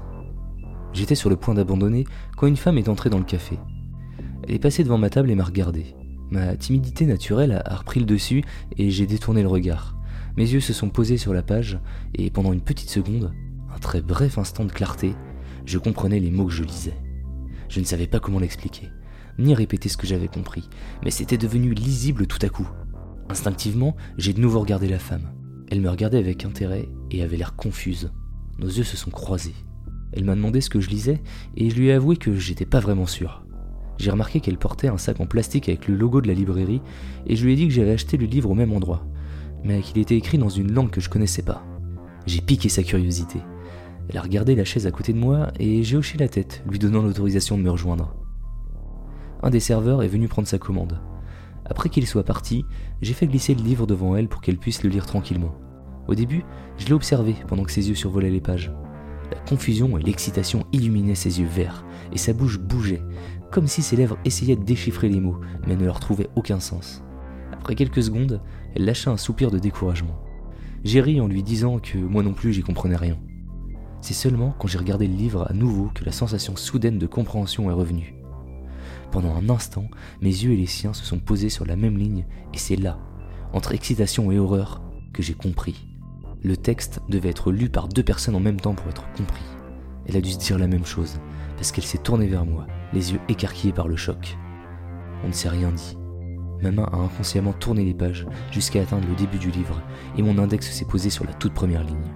J'étais 0.92 1.16
sur 1.16 1.30
le 1.30 1.38
point 1.38 1.54
d'abandonner 1.54 2.04
quand 2.36 2.48
une 2.48 2.58
femme 2.58 2.78
est 2.78 2.90
entrée 2.90 3.10
dans 3.10 3.20
le 3.20 3.24
café. 3.24 3.58
Elle 4.44 4.56
est 4.56 4.60
passée 4.60 4.84
devant 4.84 4.98
ma 4.98 5.10
table 5.10 5.32
et 5.32 5.36
m'a 5.36 5.46
regardé. 5.46 5.96
Ma 6.30 6.58
timidité 6.58 7.06
naturelle 7.06 7.64
a 7.64 7.76
repris 7.76 8.02
le 8.02 8.06
dessus 8.06 8.44
et 8.78 8.90
j'ai 8.92 9.08
détourné 9.08 9.44
le 9.44 9.48
regard. 9.48 9.96
Mes 10.36 10.52
yeux 10.52 10.60
se 10.60 10.74
sont 10.74 10.90
posés 10.90 11.18
sur 11.18 11.34
la 11.34 11.42
page 11.42 11.80
et 12.16 12.30
pendant 12.30 12.52
une 12.52 12.60
petite 12.60 12.90
seconde, 12.90 13.32
un 13.74 13.80
très 13.80 14.02
bref 14.02 14.38
instant 14.38 14.66
de 14.66 14.74
clarté, 14.74 15.16
je 15.66 15.78
comprenais 15.78 16.20
les 16.20 16.32
mots 16.32 16.48
que 16.48 16.54
je 16.54 16.66
lisais. 16.66 17.00
Je 17.70 17.80
ne 17.80 17.86
savais 17.86 18.08
pas 18.08 18.20
comment 18.20 18.40
l'expliquer, 18.40 18.90
ni 19.40 19.56
répéter 19.56 19.88
ce 19.88 19.96
que 19.96 20.06
j'avais 20.06 20.28
compris, 20.28 20.68
mais 21.06 21.12
c'était 21.12 21.38
devenu 21.38 21.74
lisible 21.74 22.28
tout 22.28 22.46
à 22.46 22.50
coup. 22.50 22.68
Instinctivement, 23.30 23.96
j'ai 24.18 24.34
de 24.34 24.42
nouveau 24.42 24.60
regardé 24.60 24.88
la 24.88 25.00
femme. 25.00 25.34
Elle 25.70 25.82
me 25.82 25.90
regardait 25.90 26.20
avec 26.20 26.46
intérêt 26.46 26.88
et 27.12 27.24
avait 27.24 27.38
l'air 27.38 27.56
confuse. 27.56 28.12
Nos 28.60 28.68
yeux 28.68 28.84
se 28.84 28.98
sont 28.98 29.10
croisés. 29.10 29.56
Elle 30.14 30.24
m'a 30.24 30.36
demandé 30.36 30.62
ce 30.62 30.70
que 30.70 30.80
je 30.80 30.90
lisais 30.90 31.22
et 31.58 31.70
je 31.70 31.76
lui 31.76 31.88
ai 31.88 31.94
avoué 31.94 32.18
que 32.18 32.36
j'étais 32.36 32.66
pas 32.66 32.80
vraiment 32.80 33.08
sûr. 33.08 33.46
J'ai 33.98 34.12
remarqué 34.12 34.40
qu'elle 34.40 34.58
portait 34.58 34.88
un 34.88 34.98
sac 34.98 35.20
en 35.20 35.26
plastique 35.26 35.70
avec 35.70 35.88
le 35.88 35.96
logo 35.96 36.22
de 36.22 36.28
la 36.28 36.34
librairie 36.34 36.82
et 37.26 37.36
je 37.36 37.46
lui 37.46 37.54
ai 37.54 37.56
dit 37.56 37.68
que 37.68 37.74
j'avais 37.74 37.92
acheté 37.92 38.18
le 38.18 38.26
livre 38.26 38.52
au 38.52 38.56
même 38.56 38.74
endroit, 38.74 39.06
mais 39.64 39.82
qu'il 39.82 39.98
était 39.98 40.18
écrit 40.18 40.38
dans 40.38 40.50
une 40.50 40.72
langue 40.72 40.92
que 40.92 41.02
je 41.02 41.10
connaissais 41.10 41.42
pas. 41.42 41.64
J'ai 42.26 42.42
piqué 42.42 42.70
sa 42.70 42.84
curiosité. 42.84 43.40
Elle 44.10 44.18
a 44.18 44.22
regardé 44.22 44.56
la 44.56 44.66
chaise 44.66 44.86
à 44.86 44.92
côté 44.92 45.14
de 45.14 45.18
moi 45.18 45.52
et 45.60 45.84
j'ai 45.84 45.98
hoché 45.98 46.18
la 46.18 46.28
tête, 46.28 46.64
lui 46.70 46.78
donnant 46.78 47.02
l'autorisation 47.02 47.58
de 47.58 47.64
me 47.64 47.72
rejoindre. 47.72 48.16
Un 49.42 49.50
des 49.50 49.60
serveurs 49.60 50.04
est 50.04 50.08
venu 50.08 50.28
prendre 50.28 50.48
sa 50.48 50.58
commande. 50.58 51.00
Après 51.66 51.90
qu'il 51.90 52.06
soit 52.06 52.24
parti, 52.24 52.66
j'ai 53.02 53.14
fait 53.14 53.28
glisser 53.28 53.56
le 53.56 53.64
livre 53.64 53.88
devant 53.88 54.16
elle 54.16 54.28
pour 54.28 54.42
qu'elle 54.42 54.58
puisse 54.58 54.84
le 54.84 54.90
lire 54.90 55.06
tranquillement. 55.06 55.56
Au 56.08 56.16
début, 56.16 56.44
je 56.78 56.86
l'ai 56.86 56.94
observé 56.94 57.36
pendant 57.48 57.64
que 57.64 57.72
ses 57.72 57.90
yeux 57.90 57.96
survolaient 57.96 58.30
les 58.30 58.42
pages. 58.42 58.72
La 59.32 59.40
confusion 59.40 59.98
et 59.98 60.04
l'excitation 60.04 60.66
illuminaient 60.72 61.16
ses 61.16 61.40
yeux 61.40 61.48
verts, 61.48 61.84
et 62.14 62.18
sa 62.18 62.34
bouche 62.34 62.60
bougeait, 62.60 63.02
comme 63.52 63.68
si 63.68 63.82
ses 63.82 63.96
lèvres 63.96 64.18
essayaient 64.26 64.56
de 64.56 64.64
déchiffrer 64.64 65.10
les 65.10 65.20
mots, 65.20 65.40
mais 65.66 65.76
ne 65.76 65.86
leur 65.86 66.00
trouvaient 66.00 66.30
aucun 66.36 66.60
sens. 66.60 67.04
Après 67.52 67.74
quelques 67.74 68.04
secondes, 68.04 68.42
elle 68.76 68.86
lâcha 68.86 69.10
un 69.10 69.18
soupir 69.18 69.50
de 69.50 69.58
découragement. 69.58 70.20
J'ai 70.84 71.02
ri 71.02 71.20
en 71.20 71.28
lui 71.28 71.42
disant 71.42 71.80
que 71.80 71.98
moi 71.98 72.22
non 72.22 72.34
plus 72.34 72.54
j'y 72.54 72.62
comprenais 72.62 72.96
rien. 72.96 73.18
C'est 74.02 74.14
seulement 74.14 74.54
quand 74.60 74.68
j'ai 74.68 74.78
regardé 74.78 75.08
le 75.08 75.16
livre 75.16 75.50
à 75.50 75.54
nouveau 75.54 75.90
que 75.96 76.06
la 76.06 76.12
sensation 76.12 76.56
soudaine 76.56 77.00
de 77.00 77.08
compréhension 77.08 77.72
est 77.72 77.74
revenue. 77.74 78.15
Pendant 79.12 79.36
un 79.36 79.50
instant, 79.50 79.86
mes 80.22 80.30
yeux 80.30 80.52
et 80.52 80.58
les 80.58 80.66
siens 80.66 80.94
se 80.94 81.06
sont 81.06 81.20
posés 81.20 81.50
sur 81.50 81.66
la 81.66 81.76
même 81.76 81.98
ligne, 81.98 82.26
et 82.54 82.58
c'est 82.58 82.76
là, 82.76 83.00
entre 83.54 83.74
excitation 83.74 84.32
et 84.32 84.40
horreur, 84.40 84.82
que 85.14 85.24
j'ai 85.24 85.34
compris. 85.34 85.88
Le 86.44 86.58
texte 86.58 87.00
devait 87.10 87.30
être 87.30 87.52
lu 87.52 87.70
par 87.70 87.88
deux 87.88 88.04
personnes 88.04 88.36
en 88.36 88.40
même 88.40 88.60
temps 88.60 88.76
pour 88.76 88.90
être 88.90 89.12
compris. 89.14 89.44
Elle 90.08 90.18
a 90.18 90.22
dû 90.22 90.32
se 90.32 90.38
dire 90.38 90.60
la 90.60 90.68
même 90.68 90.86
chose, 90.86 91.20
parce 91.56 91.72
qu'elle 91.72 91.86
s'est 91.86 91.98
tournée 91.98 92.28
vers 92.28 92.46
moi, 92.46 92.68
les 92.94 93.14
yeux 93.14 93.20
écarquillés 93.30 93.74
par 93.74 93.88
le 93.88 93.96
choc. 93.96 94.38
On 95.24 95.28
ne 95.28 95.34
s'est 95.34 95.50
rien 95.50 95.72
dit. 95.72 95.98
Ma 96.62 96.72
main 96.72 96.90
a 96.92 96.98
inconsciemment 96.98 97.54
tourné 97.54 97.84
les 97.84 97.94
pages 97.94 98.26
jusqu'à 98.52 98.82
atteindre 98.82 99.08
le 99.08 99.16
début 99.16 99.38
du 99.38 99.52
livre, 99.52 99.82
et 100.18 100.22
mon 100.22 100.38
index 100.38 100.70
s'est 100.70 100.86
posé 100.86 101.10
sur 101.10 101.26
la 101.26 101.34
toute 101.34 101.54
première 101.54 101.84
ligne. 101.84 102.14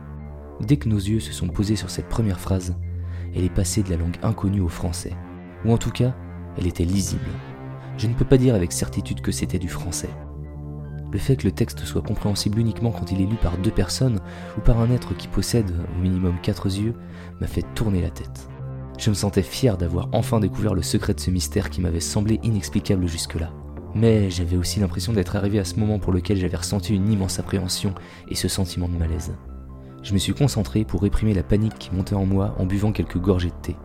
Dès 0.61 0.77
que 0.77 0.89
nos 0.89 0.97
yeux 0.97 1.19
se 1.19 1.31
sont 1.31 1.47
posés 1.47 1.75
sur 1.75 1.89
cette 1.89 2.09
première 2.09 2.39
phrase, 2.39 2.75
elle 3.33 3.43
est 3.43 3.53
passée 3.53 3.83
de 3.83 3.89
la 3.89 3.97
langue 3.97 4.17
inconnue 4.23 4.61
au 4.61 4.67
français. 4.67 5.13
Ou 5.65 5.71
en 5.71 5.77
tout 5.77 5.91
cas, 5.91 6.15
elle 6.59 6.67
était 6.67 6.83
lisible. 6.83 7.31
Je 7.97 8.07
ne 8.07 8.13
peux 8.13 8.25
pas 8.25 8.37
dire 8.37 8.53
avec 8.53 8.71
certitude 8.71 9.21
que 9.21 9.31
c'était 9.31 9.59
du 9.59 9.69
français. 9.69 10.09
Le 11.11 11.17
fait 11.17 11.37
que 11.37 11.45
le 11.45 11.51
texte 11.51 11.85
soit 11.85 12.01
compréhensible 12.01 12.59
uniquement 12.59 12.91
quand 12.91 13.11
il 13.11 13.21
est 13.21 13.25
lu 13.25 13.35
par 13.41 13.57
deux 13.57 13.71
personnes 13.71 14.19
ou 14.57 14.61
par 14.61 14.79
un 14.79 14.91
être 14.91 15.15
qui 15.15 15.27
possède 15.27 15.73
au 15.97 16.01
minimum 16.01 16.35
quatre 16.41 16.67
yeux 16.67 16.93
m'a 17.41 17.47
fait 17.47 17.65
tourner 17.73 18.01
la 18.01 18.11
tête. 18.11 18.47
Je 18.99 19.09
me 19.09 19.15
sentais 19.15 19.41
fier 19.41 19.77
d'avoir 19.77 20.09
enfin 20.11 20.39
découvert 20.39 20.75
le 20.75 20.83
secret 20.83 21.13
de 21.13 21.19
ce 21.19 21.31
mystère 21.31 21.69
qui 21.69 21.81
m'avait 21.81 21.99
semblé 21.99 22.39
inexplicable 22.43 23.07
jusque-là. 23.07 23.51
Mais 23.95 24.29
j'avais 24.29 24.57
aussi 24.57 24.79
l'impression 24.79 25.13
d'être 25.13 25.35
arrivé 25.35 25.57
à 25.57 25.65
ce 25.65 25.79
moment 25.79 25.97
pour 25.97 26.13
lequel 26.13 26.37
j'avais 26.37 26.57
ressenti 26.57 26.93
une 26.93 27.11
immense 27.11 27.39
appréhension 27.39 27.95
et 28.27 28.35
ce 28.35 28.47
sentiment 28.47 28.87
de 28.87 28.97
malaise. 28.97 29.33
Je 30.03 30.13
me 30.13 30.19
suis 30.19 30.33
concentré 30.33 30.83
pour 30.83 31.01
réprimer 31.01 31.33
la 31.33 31.43
panique 31.43 31.79
qui 31.79 31.95
montait 31.95 32.15
en 32.15 32.25
moi 32.25 32.55
en 32.59 32.65
buvant 32.65 32.91
quelques 32.91 33.17
gorgées 33.17 33.49
de 33.49 33.61
thé. 33.61 33.75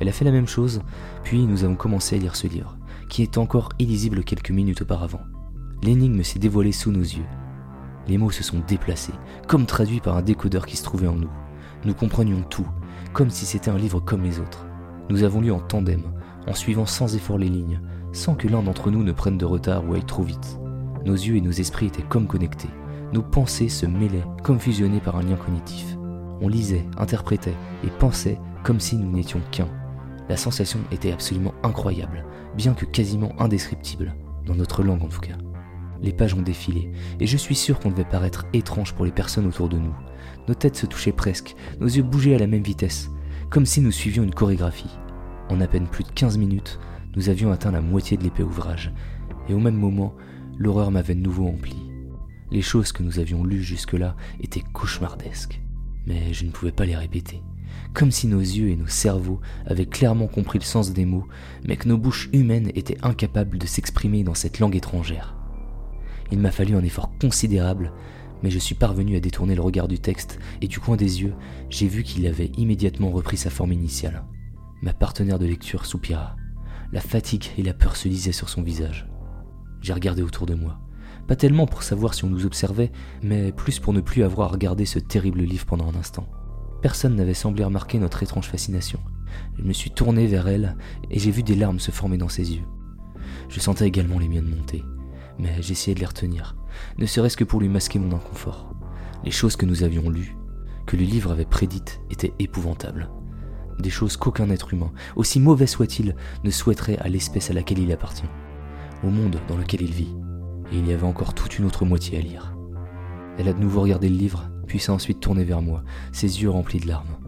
Elle 0.00 0.08
a 0.08 0.12
fait 0.12 0.24
la 0.24 0.32
même 0.32 0.48
chose, 0.48 0.80
puis 1.22 1.44
nous 1.44 1.62
avons 1.62 1.76
commencé 1.76 2.16
à 2.16 2.18
lire 2.18 2.34
ce 2.34 2.46
livre, 2.46 2.78
qui 3.08 3.22
est 3.22 3.36
encore 3.36 3.68
illisible 3.78 4.24
quelques 4.24 4.50
minutes 4.50 4.82
auparavant. 4.82 5.20
L'énigme 5.82 6.22
s'est 6.22 6.38
dévoilée 6.38 6.72
sous 6.72 6.90
nos 6.90 7.00
yeux. 7.00 7.26
Les 8.08 8.16
mots 8.16 8.30
se 8.30 8.42
sont 8.42 8.62
déplacés, 8.66 9.12
comme 9.46 9.66
traduits 9.66 10.00
par 10.00 10.16
un 10.16 10.22
décodeur 10.22 10.64
qui 10.66 10.76
se 10.76 10.84
trouvait 10.84 11.06
en 11.06 11.14
nous. 11.14 11.30
Nous 11.84 11.94
comprenions 11.94 12.42
tout, 12.42 12.66
comme 13.12 13.30
si 13.30 13.44
c'était 13.44 13.70
un 13.70 13.78
livre 13.78 14.00
comme 14.00 14.22
les 14.22 14.40
autres. 14.40 14.66
Nous 15.10 15.22
avons 15.22 15.40
lu 15.40 15.52
en 15.52 15.60
tandem, 15.60 16.02
en 16.46 16.54
suivant 16.54 16.86
sans 16.86 17.14
effort 17.14 17.38
les 17.38 17.48
lignes, 17.48 17.80
sans 18.12 18.34
que 18.34 18.48
l'un 18.48 18.62
d'entre 18.62 18.90
nous 18.90 19.02
ne 19.02 19.12
prenne 19.12 19.38
de 19.38 19.44
retard 19.44 19.86
ou 19.88 19.94
aille 19.94 20.04
trop 20.04 20.22
vite. 20.22 20.58
Nos 21.04 21.14
yeux 21.14 21.36
et 21.36 21.40
nos 21.40 21.50
esprits 21.50 21.86
étaient 21.86 22.02
comme 22.02 22.26
connectés. 22.26 22.70
Nos 23.12 23.22
pensées 23.22 23.68
se 23.68 23.86
mêlaient, 23.86 24.24
comme 24.42 24.60
fusionnées 24.60 25.00
par 25.00 25.16
un 25.16 25.22
lien 25.22 25.36
cognitif. 25.36 25.96
On 26.40 26.48
lisait, 26.48 26.86
interprétait 26.96 27.56
et 27.84 27.90
pensait 27.98 28.38
comme 28.62 28.80
si 28.80 28.96
nous 28.96 29.10
n'étions 29.10 29.40
qu'un. 29.50 29.68
La 30.30 30.36
sensation 30.36 30.78
était 30.92 31.10
absolument 31.10 31.54
incroyable, 31.64 32.24
bien 32.56 32.72
que 32.72 32.84
quasiment 32.84 33.32
indescriptible, 33.40 34.14
dans 34.46 34.54
notre 34.54 34.84
langue 34.84 35.02
en 35.02 35.08
tout 35.08 35.18
cas. 35.18 35.36
Les 36.02 36.12
pages 36.12 36.34
ont 36.34 36.40
défilé, 36.40 36.92
et 37.18 37.26
je 37.26 37.36
suis 37.36 37.56
sûr 37.56 37.80
qu'on 37.80 37.90
devait 37.90 38.04
paraître 38.04 38.46
étrange 38.52 38.94
pour 38.94 39.04
les 39.04 39.10
personnes 39.10 39.46
autour 39.46 39.68
de 39.68 39.76
nous. 39.76 39.92
Nos 40.46 40.54
têtes 40.54 40.76
se 40.76 40.86
touchaient 40.86 41.10
presque, 41.10 41.56
nos 41.80 41.88
yeux 41.88 42.04
bougeaient 42.04 42.36
à 42.36 42.38
la 42.38 42.46
même 42.46 42.62
vitesse, 42.62 43.10
comme 43.50 43.66
si 43.66 43.80
nous 43.80 43.90
suivions 43.90 44.22
une 44.22 44.32
chorégraphie. 44.32 44.96
En 45.48 45.60
à 45.60 45.66
peine 45.66 45.88
plus 45.88 46.04
de 46.04 46.12
15 46.12 46.38
minutes, 46.38 46.78
nous 47.16 47.28
avions 47.28 47.50
atteint 47.50 47.72
la 47.72 47.80
moitié 47.80 48.16
de 48.16 48.22
l'épais 48.22 48.44
ouvrage, 48.44 48.92
et 49.48 49.52
au 49.52 49.58
même 49.58 49.78
moment, 49.78 50.14
l'horreur 50.56 50.92
m'avait 50.92 51.16
de 51.16 51.22
nouveau 51.22 51.48
empli. 51.48 51.90
Les 52.52 52.62
choses 52.62 52.92
que 52.92 53.02
nous 53.02 53.18
avions 53.18 53.42
lues 53.42 53.64
jusque-là 53.64 54.14
étaient 54.40 54.62
cauchemardesques, 54.72 55.60
mais 56.06 56.32
je 56.32 56.46
ne 56.46 56.52
pouvais 56.52 56.70
pas 56.70 56.84
les 56.84 56.94
répéter. 56.94 57.42
Comme 57.92 58.12
si 58.12 58.28
nos 58.28 58.40
yeux 58.40 58.68
et 58.68 58.76
nos 58.76 58.86
cerveaux 58.86 59.40
avaient 59.66 59.86
clairement 59.86 60.28
compris 60.28 60.58
le 60.58 60.64
sens 60.64 60.92
des 60.92 61.04
mots, 61.04 61.26
mais 61.64 61.76
que 61.76 61.88
nos 61.88 61.98
bouches 61.98 62.30
humaines 62.32 62.70
étaient 62.74 62.98
incapables 63.02 63.58
de 63.58 63.66
s'exprimer 63.66 64.22
dans 64.22 64.34
cette 64.34 64.60
langue 64.60 64.76
étrangère. 64.76 65.34
Il 66.30 66.38
m'a 66.38 66.52
fallu 66.52 66.76
un 66.76 66.84
effort 66.84 67.10
considérable, 67.20 67.92
mais 68.42 68.50
je 68.50 68.58
suis 68.58 68.76
parvenu 68.76 69.16
à 69.16 69.20
détourner 69.20 69.56
le 69.56 69.62
regard 69.62 69.88
du 69.88 69.98
texte, 69.98 70.38
et 70.62 70.68
du 70.68 70.78
coin 70.78 70.96
des 70.96 71.22
yeux, 71.22 71.34
j'ai 71.68 71.88
vu 71.88 72.04
qu'il 72.04 72.26
avait 72.26 72.52
immédiatement 72.56 73.10
repris 73.10 73.36
sa 73.36 73.50
forme 73.50 73.72
initiale. 73.72 74.24
Ma 74.82 74.92
partenaire 74.92 75.38
de 75.38 75.46
lecture 75.46 75.84
soupira. 75.84 76.36
La 76.92 77.00
fatigue 77.00 77.46
et 77.58 77.62
la 77.62 77.74
peur 77.74 77.96
se 77.96 78.08
lisaient 78.08 78.32
sur 78.32 78.48
son 78.48 78.62
visage. 78.62 79.08
J'ai 79.80 79.92
regardé 79.92 80.22
autour 80.22 80.46
de 80.46 80.54
moi. 80.54 80.78
Pas 81.26 81.36
tellement 81.36 81.66
pour 81.66 81.82
savoir 81.82 82.14
si 82.14 82.24
on 82.24 82.30
nous 82.30 82.46
observait, 82.46 82.92
mais 83.22 83.52
plus 83.52 83.78
pour 83.78 83.92
ne 83.92 84.00
plus 84.00 84.22
avoir 84.22 84.48
à 84.48 84.52
regarder 84.52 84.86
ce 84.86 84.98
terrible 84.98 85.42
livre 85.42 85.66
pendant 85.66 85.88
un 85.88 85.94
instant. 85.94 86.26
Personne 86.82 87.16
n'avait 87.16 87.34
semblé 87.34 87.64
remarquer 87.64 87.98
notre 87.98 88.22
étrange 88.22 88.48
fascination. 88.48 89.00
Je 89.58 89.62
me 89.62 89.72
suis 89.72 89.90
tourné 89.90 90.26
vers 90.26 90.48
elle 90.48 90.76
et 91.10 91.18
j'ai 91.18 91.30
vu 91.30 91.42
des 91.42 91.54
larmes 91.54 91.80
se 91.80 91.90
former 91.90 92.18
dans 92.18 92.28
ses 92.28 92.54
yeux. 92.54 92.64
Je 93.48 93.60
sentais 93.60 93.86
également 93.86 94.18
les 94.18 94.28
miennes 94.28 94.48
monter 94.48 94.84
mais 95.40 95.62
j'essayais 95.62 95.94
de 95.94 96.00
les 96.00 96.06
retenir, 96.06 96.54
ne 96.98 97.06
serait-ce 97.06 97.36
que 97.36 97.44
pour 97.44 97.60
lui 97.60 97.68
masquer 97.68 97.98
mon 97.98 98.14
inconfort. 98.14 98.74
Les 99.24 99.30
choses 99.30 99.56
que 99.56 99.66
nous 99.66 99.82
avions 99.82 100.10
lues, 100.10 100.36
que 100.86 100.96
le 100.96 101.04
livre 101.04 101.32
avait 101.32 101.44
prédites, 101.44 102.00
étaient 102.10 102.34
épouvantables. 102.38 103.10
Des 103.78 103.90
choses 103.90 104.16
qu'aucun 104.16 104.50
être 104.50 104.74
humain, 104.74 104.92
aussi 105.16 105.40
mauvais 105.40 105.66
soit-il, 105.66 106.14
ne 106.44 106.50
souhaiterait 106.50 106.98
à 106.98 107.08
l'espèce 107.08 107.50
à 107.50 107.54
laquelle 107.54 107.78
il 107.78 107.92
appartient, 107.92 108.28
au 109.02 109.08
monde 109.08 109.38
dans 109.48 109.56
lequel 109.56 109.82
il 109.82 109.92
vit. 109.92 110.14
Et 110.72 110.78
il 110.78 110.86
y 110.86 110.92
avait 110.92 111.06
encore 111.06 111.34
toute 111.34 111.58
une 111.58 111.64
autre 111.64 111.84
moitié 111.84 112.18
à 112.18 112.20
lire. 112.20 112.54
Elle 113.38 113.48
a 113.48 113.52
de 113.52 113.60
nouveau 113.60 113.80
regardé 113.80 114.08
le 114.08 114.16
livre, 114.16 114.49
puis 114.70 114.78
s'est 114.78 114.92
ensuite 114.92 115.18
tournée 115.18 115.42
vers 115.42 115.62
moi, 115.62 115.82
ses 116.12 116.42
yeux 116.42 116.48
remplis 116.48 116.78
de 116.78 116.86
larmes. 116.86 117.18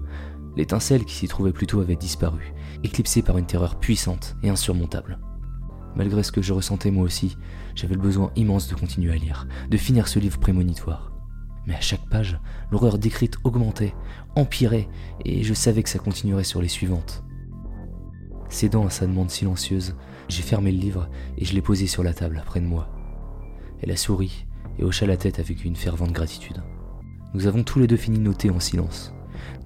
L'étincelle 0.57 1.05
qui 1.05 1.12
s'y 1.12 1.26
trouvait 1.26 1.50
plus 1.50 1.66
tôt 1.66 1.81
avait 1.81 1.96
disparu, 1.96 2.55
éclipsée 2.85 3.20
par 3.20 3.37
une 3.37 3.46
terreur 3.46 3.81
puissante 3.81 4.37
et 4.44 4.48
insurmontable. 4.48 5.18
Malgré 5.96 6.22
ce 6.22 6.31
que 6.31 6.40
je 6.40 6.52
ressentais 6.52 6.92
moi 6.92 7.02
aussi, 7.02 7.37
j'avais 7.74 7.96
le 7.96 8.00
besoin 8.00 8.31
immense 8.37 8.68
de 8.68 8.76
continuer 8.76 9.12
à 9.12 9.16
lire, 9.16 9.48
de 9.68 9.76
finir 9.76 10.07
ce 10.07 10.20
livre 10.20 10.38
prémonitoire. 10.38 11.11
Mais 11.66 11.74
à 11.74 11.81
chaque 11.81 12.09
page, 12.09 12.38
l'horreur 12.70 12.96
décrite 12.96 13.38
augmentait, 13.42 13.96
empirait, 14.37 14.88
et 15.24 15.42
je 15.42 15.52
savais 15.52 15.83
que 15.83 15.90
ça 15.90 15.98
continuerait 15.98 16.44
sur 16.44 16.62
les 16.62 16.68
suivantes. 16.68 17.24
Cédant 18.50 18.87
à 18.87 18.90
sa 18.90 19.09
demande 19.09 19.33
silencieuse, 19.33 19.96
j'ai 20.28 20.42
fermé 20.42 20.70
le 20.70 20.78
livre 20.78 21.09
et 21.38 21.44
je 21.44 21.55
l'ai 21.55 21.62
posé 21.62 21.88
sur 21.88 22.05
la 22.05 22.14
table 22.14 22.40
près 22.46 22.61
de 22.61 22.66
moi. 22.66 22.88
Elle 23.81 23.90
a 23.90 23.96
souri 23.96 24.46
et 24.78 24.85
hocha 24.85 25.07
la 25.07 25.16
tête 25.16 25.40
avec 25.40 25.64
une 25.64 25.74
fervente 25.74 26.12
gratitude. 26.12 26.62
Nous 27.34 27.46
avons 27.46 27.62
tous 27.62 27.78
les 27.78 27.86
deux 27.86 27.96
fini 27.96 28.18
de 28.18 28.24
noter 28.24 28.50
en 28.50 28.60
silence. 28.60 29.14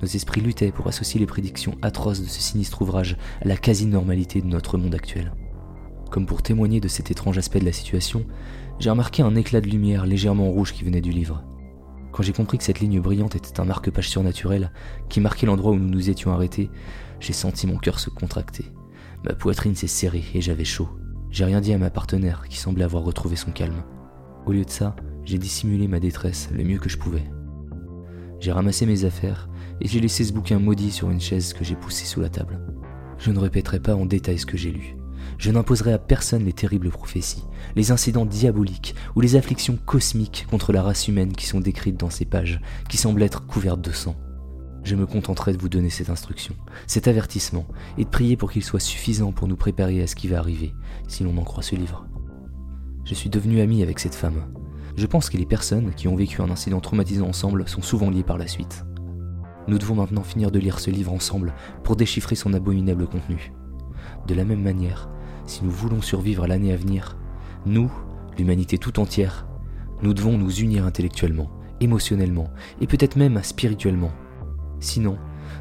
Nos 0.01 0.07
esprits 0.07 0.41
luttaient 0.41 0.71
pour 0.71 0.87
associer 0.87 1.19
les 1.19 1.27
prédictions 1.27 1.77
atroces 1.83 2.21
de 2.21 2.29
ce 2.29 2.41
sinistre 2.41 2.83
ouvrage 2.83 3.17
à 3.43 3.49
la 3.49 3.57
quasi-normalité 3.57 4.41
de 4.41 4.47
notre 4.47 4.79
monde 4.79 4.95
actuel. 4.95 5.33
Comme 6.11 6.27
pour 6.27 6.43
témoigner 6.43 6.81
de 6.81 6.87
cet 6.87 7.11
étrange 7.11 7.39
aspect 7.39 7.59
de 7.59 7.65
la 7.65 7.73
situation, 7.73 8.25
j'ai 8.79 8.91
remarqué 8.91 9.23
un 9.23 9.35
éclat 9.35 9.61
de 9.61 9.69
lumière 9.69 10.07
légèrement 10.07 10.51
rouge 10.51 10.73
qui 10.73 10.85
venait 10.85 11.01
du 11.01 11.11
livre. 11.11 11.43
Quand 12.13 12.23
j'ai 12.23 12.33
compris 12.33 12.57
que 12.57 12.65
cette 12.65 12.79
ligne 12.79 13.01
brillante 13.01 13.35
était 13.35 13.61
un 13.61 13.65
marque-page 13.65 14.09
surnaturel 14.09 14.71
qui 15.09 15.21
marquait 15.21 15.47
l'endroit 15.47 15.73
où 15.73 15.77
nous 15.77 15.91
nous 15.91 16.09
étions 16.09 16.33
arrêtés, 16.33 16.71
j'ai 17.19 17.33
senti 17.33 17.67
mon 17.67 17.79
cœur 17.79 17.99
se 17.99 18.11
contracter. 18.11 18.67
Ma 19.25 19.35
poitrine 19.35 19.75
s'est 19.75 19.89
serrée 19.89 20.25
et 20.35 20.41
j'avais 20.41 20.65
chaud. 20.65 20.89
J'ai 21.31 21.45
rien 21.45 21.61
dit 21.61 21.73
à 21.73 21.79
ma 21.79 21.91
partenaire 21.91 22.45
qui 22.49 22.59
semblait 22.59 22.85
avoir 22.85 23.03
retrouvé 23.03 23.35
son 23.35 23.51
calme. 23.51 23.83
Au 24.47 24.53
lieu 24.53 24.65
de 24.65 24.71
ça, 24.71 24.95
j'ai 25.25 25.39
dissimulé 25.39 25.89
ma 25.89 25.99
détresse 25.99 26.49
le 26.53 26.63
mieux 26.63 26.79
que 26.79 26.89
je 26.89 26.97
pouvais. 26.97 27.25
J'ai 28.41 28.53
ramassé 28.53 28.87
mes 28.87 29.05
affaires 29.05 29.49
et 29.81 29.89
j'ai 29.89 30.01
laissé 30.01 30.25
ce 30.25 30.33
bouquin 30.33 30.59
maudit 30.59 30.91
sur 30.91 31.11
une 31.11 31.21
chaise 31.21 31.53
que 31.53 31.65
j'ai 31.65 31.75
poussée 31.75 32.05
sous 32.05 32.21
la 32.21 32.29
table. 32.29 32.61
Je 33.19 33.31
ne 33.31 33.39
répéterai 33.39 33.81
pas 33.81 33.95
en 33.95 34.07
détail 34.07 34.39
ce 34.39 34.47
que 34.47 34.57
j'ai 34.57 34.71
lu. 34.71 34.97
Je 35.39 35.51
n'imposerai 35.51 35.93
à 35.93 35.99
personne 35.99 36.45
les 36.45 36.53
terribles 36.53 36.91
prophéties, 36.91 37.45
les 37.75 37.91
incidents 37.91 38.27
diaboliques 38.27 38.95
ou 39.17 39.21
les 39.21 39.37
afflictions 39.37 39.79
cosmiques 39.85 40.47
contre 40.51 40.73
la 40.73 40.83
race 40.83 41.09
humaine 41.09 41.33
qui 41.33 41.47
sont 41.47 41.61
décrites 41.61 41.99
dans 41.99 42.11
ces 42.11 42.25
pages, 42.25 42.61
qui 42.89 42.97
semblent 42.97 43.23
être 43.23 43.47
couvertes 43.47 43.81
de 43.81 43.93
sang. 43.93 44.17
Je 44.85 44.95
me 44.95 45.07
contenterai 45.07 45.53
de 45.53 45.59
vous 45.59 45.69
donner 45.69 45.91
cette 45.91 46.11
instruction, 46.11 46.55
cet 46.87 47.09
avertissement, 47.09 47.67
et 47.99 48.05
de 48.05 48.09
prier 48.09 48.37
pour 48.37 48.53
qu'il 48.53 48.63
soit 48.63 48.81
suffisant 48.81 49.33
pour 49.33 49.49
nous 49.49 49.57
préparer 49.57 50.01
à 50.01 50.07
ce 50.07 50.15
qui 50.15 50.29
va 50.29 50.39
arriver, 50.39 50.75
si 51.09 51.25
l'on 51.25 51.37
en 51.39 51.45
croit 51.45 51.65
ce 51.65 51.75
livre. 51.75 52.07
Je 53.05 53.15
suis 53.15 53.29
devenu 53.29 53.61
ami 53.61 53.83
avec 53.83 53.99
cette 53.99 54.15
femme. 54.15 54.45
Je 54.97 55.07
pense 55.07 55.29
que 55.29 55.37
les 55.37 55.47
personnes 55.47 55.93
qui 55.95 56.09
ont 56.09 56.17
vécu 56.17 56.41
un 56.41 56.51
incident 56.51 56.81
traumatisant 56.81 57.29
ensemble 57.29 57.69
sont 57.69 57.83
souvent 57.83 58.11
liées 58.11 58.23
par 58.23 58.39
la 58.39 58.47
suite. 58.47 58.85
Nous 59.69 59.79
devons 59.79 59.95
maintenant 59.95 60.23
finir 60.23 60.51
de 60.51 60.59
lire 60.59 60.79
ce 60.81 60.91
livre 60.91 61.13
ensemble 61.13 61.53
pour 61.85 61.97
déchiffrer 61.97 62.35
son 62.35 62.55
abominable 62.55 63.07
contenu. 63.07 63.53
De 64.27 64.35
la 64.35 64.45
même 64.45 64.63
manière, 64.63 65.09
si 65.45 65.65
nous 65.65 65.71
voulons 65.71 66.01
survivre 66.01 66.45
à 66.45 66.47
l'année 66.47 66.73
à 66.73 66.77
venir, 66.77 67.17
nous, 67.67 67.91
l'humanité 68.39 68.79
tout 68.79 68.99
entière, 68.99 69.47
nous 70.03 70.15
devons 70.15 70.39
nous 70.39 70.51
unir 70.51 70.87
intellectuellement 70.87 71.51
émotionnellement 71.81 72.51
et 72.81 72.87
peut-être 72.87 73.17
même 73.17 73.43
spirituellement. 73.43 74.13
Sinon, 74.81 75.19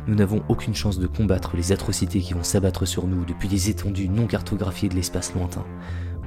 nous 0.07 0.15
n'avons 0.15 0.43
aucune 0.49 0.75
chance 0.75 0.99
de 0.99 1.07
combattre 1.07 1.55
les 1.55 1.71
atrocités 1.71 2.19
qui 2.19 2.33
vont 2.33 2.43
s'abattre 2.43 2.85
sur 2.85 3.07
nous 3.07 3.25
depuis 3.25 3.47
des 3.47 3.69
étendues 3.69 4.09
non 4.09 4.27
cartographiées 4.27 4.89
de 4.89 4.95
l'espace 4.95 5.33
lointain, 5.33 5.65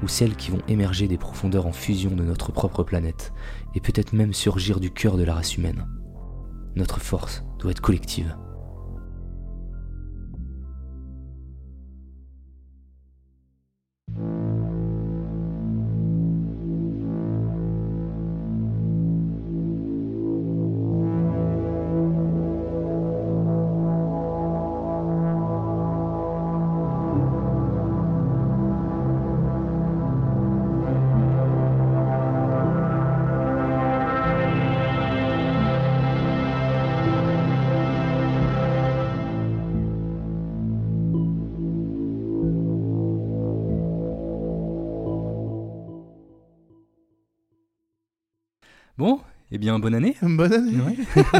ou 0.02 0.08
celles 0.08 0.36
qui 0.36 0.50
vont 0.50 0.62
émerger 0.68 1.08
des 1.08 1.18
profondeurs 1.18 1.66
en 1.66 1.72
fusion 1.72 2.10
de 2.10 2.24
notre 2.24 2.52
propre 2.52 2.82
planète, 2.82 3.32
et 3.74 3.80
peut-être 3.80 4.12
même 4.12 4.32
surgir 4.32 4.80
du 4.80 4.90
cœur 4.90 5.16
de 5.16 5.24
la 5.24 5.34
race 5.34 5.56
humaine. 5.56 5.86
Notre 6.76 7.00
force 7.00 7.44
doit 7.58 7.72
être 7.72 7.80
collective. 7.80 8.36
Eh 49.58 49.60
bien, 49.60 49.80
bonne 49.80 49.94
année. 49.96 50.16
Bonne 50.22 50.52
année. 50.52 50.80
Ouais. 50.80 50.96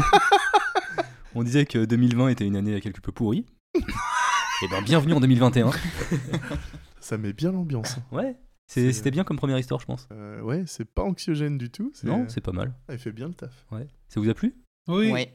On 1.35 1.41
disait 1.43 1.65
que 1.65 1.85
2020 1.85 2.27
était 2.27 2.45
une 2.45 2.57
année 2.57 2.81
quelque 2.81 2.99
peu 2.99 3.13
pourrie. 3.13 3.45
Eh 4.61 4.67
ben, 4.67 4.81
bienvenue 4.83 5.13
en 5.13 5.21
2021. 5.21 5.71
Ça 6.99 7.17
met 7.17 7.31
bien 7.31 7.53
l'ambiance. 7.53 7.95
Ouais, 8.11 8.35
c'est- 8.67 8.87
C'est- 8.87 8.91
c'était 8.91 9.11
bien 9.11 9.23
comme 9.23 9.37
première 9.37 9.57
histoire, 9.57 9.79
je 9.79 9.85
pense. 9.85 10.05
Euh, 10.11 10.41
ouais, 10.41 10.65
c'est 10.67 10.83
pas 10.83 11.03
anxiogène 11.03 11.57
du 11.57 11.69
tout. 11.69 11.91
c'est- 11.95 12.05
Non, 12.07 12.25
c'est 12.27 12.41
pas 12.41 12.51
mal. 12.51 12.73
Ah, 12.89 12.93
il 12.95 12.99
fait 12.99 13.13
bien 13.13 13.29
le 13.29 13.33
taf. 13.35 13.65
Ouais. 13.71 13.87
Ça 14.09 14.19
vous 14.19 14.27
a 14.29 14.33
plu? 14.33 14.53
Oui. 14.89 15.13
Ouais. 15.13 15.33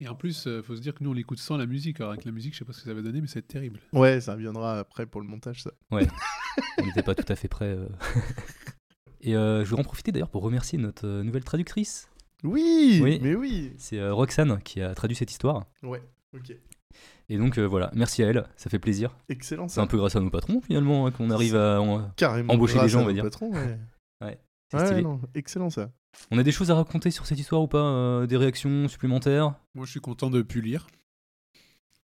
Et 0.00 0.08
en 0.08 0.16
plus, 0.16 0.48
euh, 0.48 0.60
faut 0.60 0.74
se 0.74 0.80
dire 0.80 0.92
que 0.92 1.04
nous, 1.04 1.10
on 1.10 1.12
l'écoute 1.12 1.38
sans 1.38 1.56
la 1.56 1.66
musique. 1.66 2.00
Alors, 2.00 2.10
avec 2.14 2.24
la 2.24 2.32
musique, 2.32 2.54
je 2.54 2.58
sais 2.58 2.64
pas 2.64 2.72
ce 2.72 2.80
que 2.80 2.86
ça 2.86 2.94
va 2.94 3.00
donner, 3.00 3.20
mais 3.20 3.28
ça 3.28 3.34
va 3.34 3.38
être 3.40 3.46
terrible. 3.46 3.78
Ouais, 3.92 4.20
ça 4.20 4.34
viendra 4.34 4.80
après 4.80 5.06
pour 5.06 5.20
le 5.20 5.28
montage, 5.28 5.62
ça. 5.62 5.70
On 5.92 5.98
n'était 6.84 7.04
pas 7.04 7.14
tout 7.14 7.32
à 7.32 7.36
fait 7.36 7.46
prêts. 7.46 7.76
euh. 7.78 7.86
Et 9.20 9.36
euh, 9.36 9.64
je 9.64 9.70
voudrais 9.70 9.82
en 9.82 9.84
profiter 9.84 10.10
d'ailleurs 10.10 10.30
pour 10.30 10.42
remercier 10.42 10.78
notre 10.80 11.06
euh, 11.06 11.22
nouvelle 11.22 11.44
traductrice. 11.44 12.08
Oui, 12.44 13.00
Oui. 13.02 13.18
mais 13.22 13.34
oui. 13.34 13.72
C'est 13.78 13.98
euh, 13.98 14.12
Roxane 14.14 14.60
qui 14.62 14.80
a 14.80 14.94
traduit 14.94 15.16
cette 15.16 15.30
histoire. 15.30 15.64
Ouais, 15.82 16.02
ok. 16.34 16.54
Et 17.30 17.38
donc 17.38 17.58
euh, 17.58 17.64
voilà, 17.66 17.90
merci 17.94 18.22
à 18.22 18.26
elle, 18.28 18.46
ça 18.56 18.68
fait 18.70 18.78
plaisir. 18.78 19.16
Excellent, 19.30 19.66
C'est 19.68 19.80
un 19.80 19.86
peu 19.86 19.96
grâce 19.96 20.14
à 20.14 20.20
nos 20.20 20.28
patrons 20.30 20.60
finalement 20.60 21.06
hein, 21.06 21.10
qu'on 21.10 21.30
arrive 21.30 21.56
à... 21.56 21.80
embaucher 21.80 22.78
des 22.80 22.88
gens, 22.88 23.00
à 23.00 23.02
on 23.02 23.06
va 23.06 23.10
nos 23.12 23.14
dire. 23.14 23.24
patrons, 23.24 23.50
ouais. 24.20 24.38
C'est 24.70 24.78
Ouais, 24.78 24.86
stylé. 24.86 25.02
non, 25.02 25.20
excellent 25.34 25.70
ça. 25.70 25.90
On 26.30 26.38
a 26.38 26.42
des 26.42 26.52
choses 26.52 26.70
à 26.70 26.74
raconter 26.74 27.10
sur 27.10 27.26
cette 27.26 27.38
histoire 27.38 27.62
ou 27.62 27.66
pas 27.68 27.78
euh, 27.82 28.26
Des 28.26 28.36
réactions 28.36 28.88
supplémentaires? 28.88 29.54
Moi, 29.74 29.84
je 29.86 29.90
suis 29.90 30.00
content 30.00 30.30
de 30.30 30.42
plus 30.42 30.60
lire. 30.60 30.86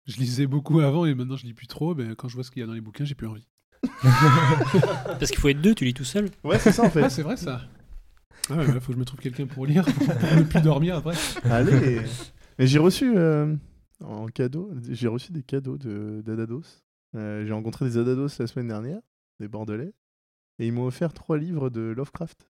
Je 0.07 0.17
lisais 0.17 0.47
beaucoup 0.47 0.79
avant 0.79 1.05
et 1.05 1.13
maintenant, 1.15 1.35
je 1.37 1.45
lis 1.45 1.53
plus 1.53 1.67
trop. 1.67 1.95
Mais 1.95 2.15
quand 2.15 2.27
je 2.27 2.35
vois 2.35 2.43
ce 2.43 2.51
qu'il 2.51 2.59
y 2.61 2.63
a 2.63 2.67
dans 2.67 2.73
les 2.73 2.81
bouquins, 2.81 3.05
j'ai 3.05 3.15
plus 3.15 3.27
envie. 3.27 3.47
Parce 4.03 5.31
qu'il 5.31 5.39
faut 5.39 5.49
être 5.49 5.61
deux, 5.61 5.73
tu 5.75 5.85
lis 5.85 5.93
tout 5.93 6.03
seul. 6.05 6.29
Ouais, 6.43 6.59
c'est 6.59 6.71
ça 6.71 6.83
en 6.83 6.85
Ah, 6.87 6.89
fait. 6.89 7.09
c'est 7.09 7.23
vrai 7.23 7.37
ça. 7.37 7.61
Ah 8.51 8.57
ouais, 8.57 8.79
faut 8.79 8.87
que 8.87 8.93
je 8.93 8.97
me 8.99 9.05
trouve 9.05 9.19
quelqu'un 9.19 9.45
pour 9.47 9.65
lire, 9.65 9.85
pour 9.95 10.07
ne 10.37 10.43
plus 10.43 10.61
dormir 10.61 10.95
après. 10.97 11.15
Allez. 11.43 12.01
Mais 12.59 12.67
j'ai 12.67 12.79
reçu 12.79 13.13
euh, 13.17 13.55
en 14.03 14.27
cadeau, 14.27 14.71
j'ai 14.89 15.07
reçu 15.07 15.31
des 15.31 15.43
cadeaux 15.43 15.77
de 15.77 16.21
d'Adados. 16.25 16.83
Euh, 17.15 17.45
j'ai 17.45 17.53
rencontré 17.53 17.85
des 17.85 17.97
Adados 17.97 18.27
la 18.39 18.47
semaine 18.47 18.67
dernière, 18.67 18.99
des 19.39 19.47
Bordelais, 19.47 19.93
et 20.59 20.67
ils 20.67 20.73
m'ont 20.73 20.85
offert 20.85 21.13
trois 21.13 21.37
livres 21.37 21.69
de 21.69 21.81
Lovecraft 21.81 22.47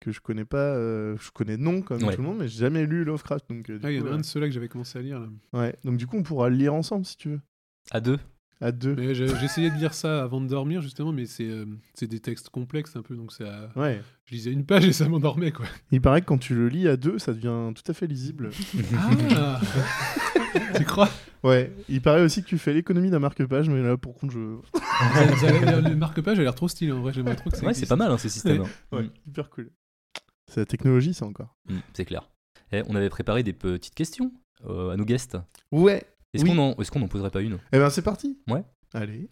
que 0.00 0.12
je 0.12 0.20
connais 0.20 0.46
pas. 0.46 0.56
euh, 0.74 1.16
je 1.20 1.30
connais 1.30 1.58
de 1.58 1.62
nom 1.62 1.82
comme 1.82 2.02
Ouais. 2.02 2.14
tout 2.16 2.22
le 2.22 2.26
monde, 2.28 2.38
mais 2.38 2.48
j'ai 2.48 2.60
jamais 2.60 2.86
lu 2.86 3.04
Lovecraft. 3.04 3.50
Donc, 3.50 3.68
euh, 3.68 3.78
du 3.78 3.86
Ah, 3.86 3.92
il 3.92 3.98
y 3.98 4.00
en 4.00 4.06
a 4.06 4.10
un 4.12 4.18
de 4.18 4.24
ceux-là 4.24 4.46
que 4.46 4.52
j'avais 4.52 4.68
commencé 4.68 4.98
à 4.98 5.02
lire. 5.02 5.20
Là. 5.20 5.28
ouais. 5.52 5.76
donc 5.84 5.98
du 5.98 6.06
coup, 6.06 6.16
on 6.16 6.22
pourra 6.22 6.48
le 6.48 6.56
lire 6.56 6.72
ensemble 6.74 7.04
si 7.04 7.16
tu 7.18 7.28
veux, 7.30 7.40
À 7.90 8.00
deux 8.00 8.18
à 8.60 8.72
deux. 8.72 9.14
J'essayais 9.14 9.70
de 9.70 9.76
lire 9.76 9.94
ça 9.94 10.22
avant 10.22 10.40
de 10.40 10.46
dormir, 10.46 10.82
justement, 10.82 11.12
mais 11.12 11.26
c'est 11.26 11.48
euh, 11.48 11.64
c'est 11.94 12.06
des 12.06 12.20
textes 12.20 12.48
complexes 12.50 12.94
un 12.96 13.02
peu. 13.02 13.14
Donc 13.16 13.32
ça... 13.32 13.70
Ouais. 13.76 14.00
je 14.26 14.34
lisais 14.34 14.52
une 14.52 14.66
page 14.66 14.84
et 14.86 14.92
ça 14.92 15.08
m'endormait. 15.08 15.50
quoi. 15.52 15.66
Il 15.90 16.00
paraît 16.00 16.20
que 16.20 16.26
quand 16.26 16.38
tu 16.38 16.54
le 16.54 16.68
lis 16.68 16.86
à 16.88 16.96
deux, 16.96 17.18
ça 17.18 17.32
devient 17.32 17.72
tout 17.74 17.90
à 17.90 17.94
fait 17.94 18.06
lisible. 18.06 18.50
Ah 19.36 19.60
Tu 20.76 20.84
crois? 20.84 21.08
Ouais. 21.44 21.72
Il 21.88 22.02
paraît 22.02 22.22
aussi 22.22 22.42
que 22.42 22.48
tu 22.48 22.58
fais 22.58 22.72
l'économie 22.72 23.08
d'un 23.10 23.18
marque-page, 23.20 23.68
mais 23.70 23.82
là, 23.82 23.96
pour 23.96 24.14
contre, 24.14 24.32
je. 24.34 24.38
Le 24.38 25.94
marque-page 25.94 26.38
a 26.38 26.42
l'air 26.42 26.54
trop 26.54 26.68
stylé 26.68 26.92
en 26.92 27.00
vrai. 27.00 27.12
J'aimerais 27.12 27.36
trop 27.36 27.50
que 27.50 27.56
ça 27.56 27.64
Ouais, 27.64 27.74
c'est 27.74 27.86
pas 27.86 27.96
mal 27.96 28.10
hein, 28.10 28.18
ce 28.18 28.28
système. 28.28 28.62
hein. 28.62 28.68
Ouais, 28.96 29.02
Mm. 29.04 29.10
hyper 29.28 29.50
cool. 29.50 29.70
C'est 30.48 30.60
la 30.60 30.66
technologie, 30.66 31.14
ça 31.14 31.26
encore. 31.26 31.56
Mm, 31.68 31.76
c'est 31.94 32.04
clair. 32.04 32.28
Eh, 32.72 32.82
on 32.88 32.94
avait 32.96 33.08
préparé 33.08 33.42
des 33.42 33.52
petites 33.52 33.94
questions 33.94 34.32
euh, 34.68 34.90
à 34.90 34.96
nos 34.96 35.04
guests. 35.04 35.38
Ouais. 35.72 36.04
Est-ce 36.34 36.44
Oui. 36.44 36.50
qu'on 36.50 36.58
en, 36.58 36.74
est-ce 36.76 36.90
qu'on 36.90 37.02
en 37.02 37.08
poserait 37.08 37.30
pas 37.30 37.40
une? 37.42 37.58
Eh 37.72 37.78
ben, 37.78 37.90
c'est 37.90 38.02
parti. 38.02 38.38
Ouais. 38.48 38.62
Allez. 38.94 39.28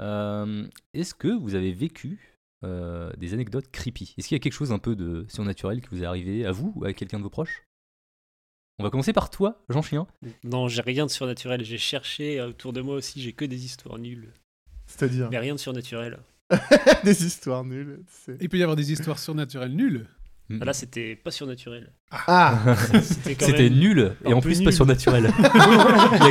Euh, 0.00 0.66
Est-ce 0.94 1.14
que 1.14 1.28
vous 1.28 1.54
avez 1.54 1.72
vécu 1.72 2.38
euh, 2.64 3.12
des 3.18 3.34
anecdotes 3.34 3.70
creepy? 3.70 4.14
Est-ce 4.18 4.28
qu'il 4.28 4.34
y 4.34 4.40
a 4.40 4.42
quelque 4.42 4.52
chose 4.52 4.72
un 4.72 4.78
peu 4.78 4.94
de 4.96 5.26
surnaturel 5.28 5.80
qui 5.80 5.88
vous 5.90 6.02
est 6.02 6.06
arrivé 6.06 6.44
à 6.46 6.52
vous 6.52 6.72
ou 6.76 6.84
à 6.84 6.92
quelqu'un 6.92 7.18
de 7.18 7.22
vos 7.24 7.30
proches? 7.30 7.64
On 8.78 8.84
va 8.84 8.90
commencer 8.90 9.12
par 9.12 9.30
toi, 9.30 9.62
Jean 9.68 9.82
Chien. 9.82 10.06
Non, 10.44 10.66
j'ai 10.68 10.82
rien 10.82 11.04
de 11.06 11.10
surnaturel. 11.10 11.62
J'ai 11.64 11.78
cherché 11.78 12.40
euh, 12.40 12.48
autour 12.48 12.72
de 12.72 12.80
moi 12.80 12.96
aussi, 12.96 13.20
j'ai 13.20 13.32
que 13.32 13.44
des 13.44 13.64
histoires 13.64 13.98
nulles. 13.98 14.32
C'est-à-dire? 14.86 15.28
Mais 15.30 15.38
rien 15.38 15.54
de 15.54 15.60
surnaturel. 15.60 16.18
des 17.04 17.24
histoires 17.24 17.64
nulles. 17.64 18.00
tu 18.06 18.12
sais. 18.32 18.38
Il 18.40 18.48
peut 18.48 18.58
y 18.58 18.62
avoir 18.62 18.76
des 18.76 18.92
histoires 18.92 19.18
surnaturelles 19.18 19.74
nulles. 19.74 20.06
Ah, 20.60 20.64
Là, 20.64 20.72
c'était 20.72 21.16
pas 21.16 21.30
surnaturel. 21.30 21.92
Ah 22.10 22.76
C'était 23.02 23.34
quand 23.34 23.46
C'était 23.46 23.70
même- 23.70 23.78
nul 23.78 24.12
et 24.24 24.34
en 24.34 24.40
plus 24.40 24.58
nul. 24.58 24.64
pas 24.66 24.72
surnaturel. 24.72 25.30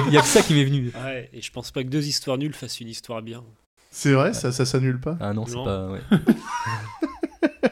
Il 0.07 0.13
y, 0.13 0.17
a- 0.17 0.21
que 0.21 0.27
ça 0.27 0.41
qui 0.41 0.53
m'est 0.53 0.65
venu. 0.65 0.91
Ouais, 1.03 1.29
et 1.33 1.41
je 1.41 1.51
pense 1.51 1.71
pas 1.71 1.83
que 1.83 1.89
deux 1.89 2.07
histoires 2.07 2.37
nulles 2.37 2.53
fassent 2.53 2.79
une 2.81 2.87
histoire 2.89 3.21
bien. 3.21 3.43
C'est 3.89 4.13
vrai, 4.13 4.33
ça, 4.33 4.51
ça 4.51 4.65
s'annule 4.65 4.99
pas. 4.99 5.17
Ah 5.19 5.33
non, 5.33 5.45
c'est 5.45 5.55
pas. 5.55 5.89
Ouais, 5.91 5.99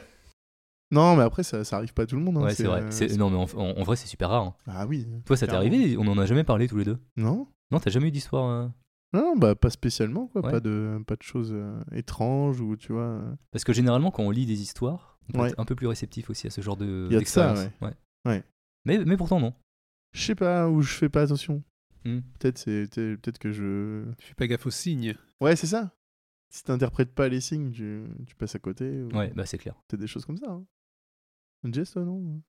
Non, 0.92 1.16
mais 1.16 1.22
après, 1.24 1.44
ça, 1.44 1.64
ça 1.64 1.78
arrive 1.78 1.94
pas 1.94 2.04
à 2.04 2.06
tout 2.08 2.16
le 2.16 2.24
monde. 2.24 2.38
hein, 2.40 2.42
Ouais, 2.46 2.56
c'est 2.56 2.64
vrai. 2.64 2.82
euh, 2.82 2.88
C'est- 2.90 3.16
Non, 3.16 3.30
mais 3.30 3.38
en, 3.38 3.44
en- 3.56 3.78
en 3.80 3.84
vrai, 3.84 3.96
c'est 3.96 4.08
super 4.08 4.30
rare. 4.30 4.44
hein. 4.44 4.54
Ah 4.68 4.88
oui. 4.88 5.08
Toi, 5.26 5.38
ça 5.38 5.46
t'est 5.46 5.54
arrivé 5.54 5.96
On 5.98 6.08
en 6.08 6.18
a 6.18 6.26
jamais 6.26 6.44
parlé 6.44 6.68
tous 6.68 6.78
les 6.78 6.86
deux. 6.86 6.98
Non 7.16 7.48
Non, 7.72 7.80
t'as 7.80 7.92
jamais 7.92 8.08
eu 8.08 8.12
d'histoire 8.12 8.50
euh 8.50 8.68
Non, 9.14 9.36
bah 9.38 9.54
pas 9.54 9.70
spécialement, 9.70 10.26
quoi. 10.28 10.44
Ouais. 10.44 10.52
Pas, 10.52 10.60
de, 10.60 10.98
pas 11.06 11.16
de 11.16 11.22
choses 11.22 11.52
euh, 11.54 11.80
étranges 11.94 12.60
ou 12.60 12.76
tu 12.76 12.92
vois. 12.92 13.22
Parce 13.52 13.64
que 13.64 13.72
généralement, 13.72 14.10
quand 14.10 14.24
on 14.24 14.32
lit 14.32 14.48
des 14.48 14.62
histoires, 14.64 15.19
on 15.30 15.34
peut 15.34 15.40
Ouais. 15.40 15.50
être 15.50 15.60
un 15.60 15.66
peu 15.66 15.76
plus 15.76 15.88
réceptif 15.88 16.30
aussi 16.30 16.48
à 16.48 16.50
ce 16.50 16.62
genre 16.62 16.78
de. 16.78 17.08
Il 17.10 17.14
y 17.14 17.18
a 17.18 17.20
de 17.20 17.26
ça, 17.26 17.48
d'expérience. 17.54 17.74
ouais. 17.82 17.94
Ouais. 18.26 18.44
Mais, 18.86 19.04
mais 19.06 19.18
pourtant, 19.18 19.40
non. 19.40 19.54
Je 20.14 20.22
sais 20.24 20.36
pas, 20.36 20.68
où 20.70 20.82
je 20.82 20.92
fais 20.94 21.10
pas 21.10 21.22
attention. 21.24 21.64
Hmm. 22.06 22.20
Peut-être 22.40 22.58
c'est 22.58 22.88
peut 22.96 23.18
peut-être 23.22 23.40
que 23.40 23.52
je. 23.52 24.06
Tu 24.18 24.28
fais 24.28 24.34
pas 24.36 24.48
gaffe 24.48 24.66
aux 24.66 24.72
signes. 24.72 25.16
Ouais, 25.42 25.56
c'est 25.56 25.68
ça. 25.68 25.94
Si 26.52 26.64
t'interprètes 26.64 27.14
pas 27.14 27.28
les 27.30 27.42
signes, 27.42 27.72
tu, 27.72 28.04
tu 28.26 28.36
passes 28.36 28.56
à 28.56 28.60
côté. 28.60 29.04
ou- 29.04 29.10
Ouais, 29.16 29.32
bah 29.36 29.46
c'est 29.46 29.58
clair. 29.60 29.76
C'est 29.92 29.98
des 29.98 30.08
choses 30.08 30.26
comme 30.26 30.38
ça. 30.38 30.50
Hein. 30.50 30.64
Jess, 31.72 31.92
toi, 31.92 32.04
non 32.04 32.42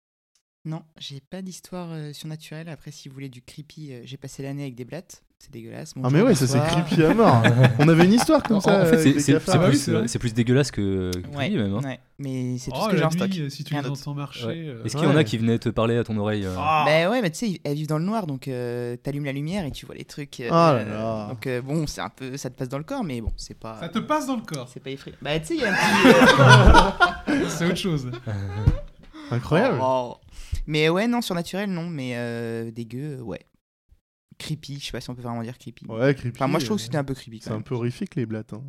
Non, 0.66 0.82
j'ai 0.98 1.20
pas 1.20 1.40
d'histoire 1.40 1.88
euh, 1.90 2.12
surnaturelle. 2.12 2.68
Après, 2.68 2.90
si 2.90 3.08
vous 3.08 3.14
voulez 3.14 3.30
du 3.30 3.40
creepy, 3.40 3.92
euh, 3.92 4.00
j'ai 4.04 4.18
passé 4.18 4.42
l'année 4.42 4.62
avec 4.62 4.74
des 4.74 4.84
blattes. 4.84 5.22
C'est 5.38 5.50
dégueulasse. 5.50 5.94
Ah, 6.04 6.08
mais 6.12 6.20
ouais, 6.20 6.34
ça 6.34 6.46
c'est 6.46 6.58
creepy 6.60 7.02
à 7.02 7.14
mort. 7.14 7.42
On 7.78 7.88
avait 7.88 8.04
une 8.04 8.12
histoire 8.12 8.42
comme 8.42 8.58
En- 8.58 8.60
ça. 8.60 8.82
en 8.82 8.84
fait, 8.84 8.98
c'est 9.20 9.34
Ah 9.36 9.58
plus, 9.58 9.78
c'est 9.78 9.90
euh, 9.94 10.18
plus 10.20 10.34
dégueulasse 10.34 10.70
que, 10.70 11.10
que 11.14 11.18
Ouais, 11.28 11.48
creepy, 11.48 11.56
même. 11.56 11.74
hein. 11.76 11.80
ouais. 11.82 11.98
Mais 12.18 12.58
c'est 12.58 12.70
tout 12.70 12.76
Oh, 12.78 12.84
ce 12.84 12.90
que 12.90 12.96
j'ai 12.96 13.00
la 13.00 13.06
en 13.06 13.10
stock. 13.10 13.30
nuit, 13.30 13.50
si 13.50 13.64
tu 13.64 13.72
Rien 13.72 13.82
les 13.82 13.88
d'autre. 13.88 14.02
entends 14.02 14.12
marcher. 14.12 14.46
Ouais. 14.46 14.54
euh, 14.68 14.84
Est-ce 14.84 14.96
qu'il 14.96 15.04
y 15.06 15.08
en 15.08 15.12
a 15.12 15.14
Ouais. 15.14 15.24
qui 15.24 15.38
venaient 15.38 15.58
te 15.58 15.70
parler 15.70 15.96
à 15.96 16.04
ton 16.04 16.14
oreille 16.18 16.44
euh, 16.44 16.54
Ah. 16.58 16.82
Bah 16.86 17.08
ouais, 17.10 17.22
mais 17.22 17.30
tu 17.30 17.38
sais, 17.38 17.60
elles 17.64 17.76
vivent 17.76 17.86
dans 17.88 17.98
le 17.98 18.04
noir, 18.04 18.26
donc 18.26 18.46
euh, 18.46 18.96
t'allumes 19.02 19.24
la 19.24 19.32
lumière 19.32 19.64
et 19.64 19.70
tu 19.70 19.86
vois 19.86 19.94
les 19.94 20.04
trucs. 20.04 20.40
euh, 20.40 20.48
Oh 20.50 20.52
là 20.52 20.84
là. 20.84 21.28
Donc 21.30 21.46
euh, 21.46 21.62
bon, 21.62 21.86
c'est 21.86 22.02
un 22.02 22.10
peu, 22.10 22.36
ça 22.36 22.50
te 22.50 22.58
passe 22.58 22.68
dans 22.68 22.76
le 22.76 22.84
corps, 22.84 23.02
mais 23.02 23.22
bon, 23.22 23.32
c'est 23.38 23.58
pas. 23.58 23.80
Ça 23.80 23.88
te 23.88 23.98
passe 24.00 24.26
dans 24.26 24.36
le 24.36 24.42
corps. 24.42 24.68
C'est 24.70 24.80
pas 24.80 24.90
effrayant. 24.90 25.16
Bah 25.22 25.40
tu 25.40 25.46
sais, 25.46 25.54
il 25.54 25.60
y 25.62 25.64
a 25.64 25.72
un 25.72 26.92
petit. 27.24 27.32
euh, 27.32 27.44
C'est 27.48 27.64
autre 27.64 27.76
chose. 27.76 28.10
Incroyable. 29.30 29.78
Oh. 29.80 30.16
Mais 30.70 30.88
ouais, 30.88 31.08
non, 31.08 31.20
surnaturel, 31.20 31.68
non, 31.70 31.88
mais 31.88 32.12
euh, 32.14 32.70
dégueu, 32.70 33.18
euh, 33.18 33.22
ouais. 33.22 33.40
Creepy, 34.38 34.78
je 34.78 34.86
sais 34.86 34.92
pas 34.92 35.00
si 35.00 35.10
on 35.10 35.14
peut 35.16 35.22
vraiment 35.22 35.42
dire 35.42 35.58
creepy. 35.58 35.84
Ouais, 35.86 36.14
creepy. 36.14 36.36
Enfin, 36.38 36.46
moi 36.46 36.60
je 36.60 36.64
trouve 36.66 36.76
que 36.78 36.82
euh, 36.82 36.84
c'était 36.84 36.96
un 36.96 37.04
peu 37.04 37.14
creepy. 37.14 37.40
C'est 37.42 37.50
un 37.50 37.60
peu 37.60 37.74
horrifique 37.74 38.14
les 38.14 38.24
blattes. 38.24 38.52
hein. 38.52 38.62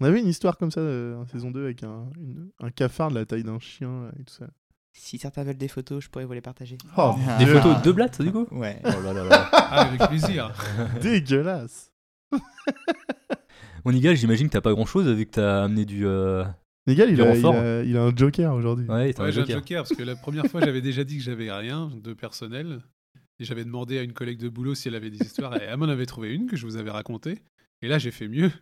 On 0.00 0.06
avait 0.06 0.18
une 0.20 0.26
histoire 0.28 0.56
comme 0.56 0.70
ça 0.70 0.80
euh, 0.80 1.16
en 1.16 1.26
saison 1.26 1.50
2 1.50 1.62
avec 1.64 1.82
un, 1.84 2.08
une- 2.16 2.50
un 2.60 2.70
cafard 2.70 3.10
de 3.10 3.14
la 3.16 3.26
taille 3.26 3.44
d'un 3.44 3.58
chien 3.60 4.04
là, 4.06 4.12
et 4.18 4.24
tout 4.24 4.32
ça. 4.32 4.46
Si 4.96 5.18
certains 5.18 5.44
veulent 5.44 5.56
des 5.58 5.68
photos, 5.68 6.02
je 6.02 6.08
pourrais 6.08 6.24
vous 6.24 6.32
les 6.32 6.40
partager. 6.40 6.78
Oh, 6.96 7.14
Ah. 7.28 7.36
Des 7.38 7.44
Dieu. 7.44 7.54
photos 7.60 7.82
de 7.82 7.92
blattes, 7.92 8.22
du 8.22 8.32
coup 8.32 8.46
Ouais. 8.50 8.80
Oh 8.84 9.00
là 9.02 9.12
là 9.12 9.24
là. 9.24 9.48
Ah, 9.52 9.82
avec 9.88 10.00
plaisir. 10.08 10.52
Dégueulasse. 11.02 11.92
Monigal, 13.84 14.16
j'imagine 14.16 14.46
que 14.48 14.52
t'as 14.52 14.60
pas 14.62 14.72
grand 14.72 14.86
chose 14.86 15.06
vu 15.08 15.26
que 15.26 15.32
t'as 15.32 15.64
amené 15.64 15.84
du, 15.84 16.06
euh, 16.06 16.44
Négal, 16.86 17.10
il, 17.10 17.20
a- 17.22 17.34
il, 17.34 17.46
a, 17.46 17.82
il 17.82 17.96
a 17.96 18.02
un 18.04 18.14
joker 18.14 18.52
aujourd'hui. 18.54 18.86
Ouais, 18.86 18.94
un 19.18 19.22
Ouais, 19.24 19.32
j'ai 19.32 19.40
un 19.42 19.46
joker. 19.46 19.82
parce 19.84 19.94
que 19.96 20.02
la 20.02 20.16
première 20.16 20.46
fois, 20.46 20.60
j'avais 20.60 20.82
déjà 20.82 21.02
dit 21.04 21.16
que 21.16 21.22
j'avais 21.22 21.50
rien 21.50 21.90
de 22.02 22.12
personnel. 22.12 22.80
Et 23.40 23.44
j'avais 23.44 23.64
demandé 23.64 23.98
à 23.98 24.02
une 24.02 24.12
collègue 24.12 24.38
de 24.38 24.48
boulot 24.48 24.74
si 24.76 24.86
elle 24.88 24.94
avait 24.94 25.10
des 25.10 25.18
histoires. 25.24 25.56
Et 25.56 25.64
elle 25.64 25.76
m'en 25.76 25.86
avait 25.88 26.06
trouvé 26.06 26.32
une 26.32 26.46
que 26.46 26.56
je 26.56 26.66
vous 26.66 26.76
avais 26.76 26.90
racontée. 26.90 27.38
Et 27.82 27.88
là, 27.88 27.98
j'ai 27.98 28.10
fait 28.12 28.28
mieux. 28.28 28.52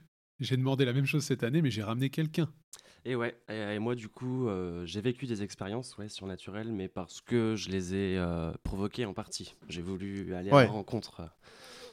J'ai 0.41 0.57
demandé 0.57 0.85
la 0.85 0.93
même 0.93 1.05
chose 1.05 1.25
cette 1.25 1.43
année, 1.43 1.61
mais 1.63 1.71
j'ai 1.71 1.83
ramené 1.83 2.09
quelqu'un. 2.11 2.49
Et 3.05 3.15
ouais, 3.17 3.37
et, 3.51 3.75
et 3.75 3.79
moi 3.81 3.95
du 3.97 4.09
coup, 4.09 4.49
euh, 4.49 4.87
j'ai 4.87 5.01
vécu 5.01 5.27
des 5.27 5.43
expériences 5.43 5.97
ouais, 5.99 6.09
surnaturelles, 6.09 6.73
mais 6.73 6.89
parce 6.89 7.21
que 7.21 7.55
je 7.57 7.69
les 7.69 7.95
ai 7.95 8.17
euh, 8.17 8.53
provoquées 8.63 9.05
en 9.05 9.13
partie. 9.13 9.57
J'ai 9.69 9.83
voulu 9.83 10.33
aller 10.35 10.51
Ouais. 10.51 10.63
à 10.63 10.65
la 10.67 10.71
rencontre. 10.71 11.23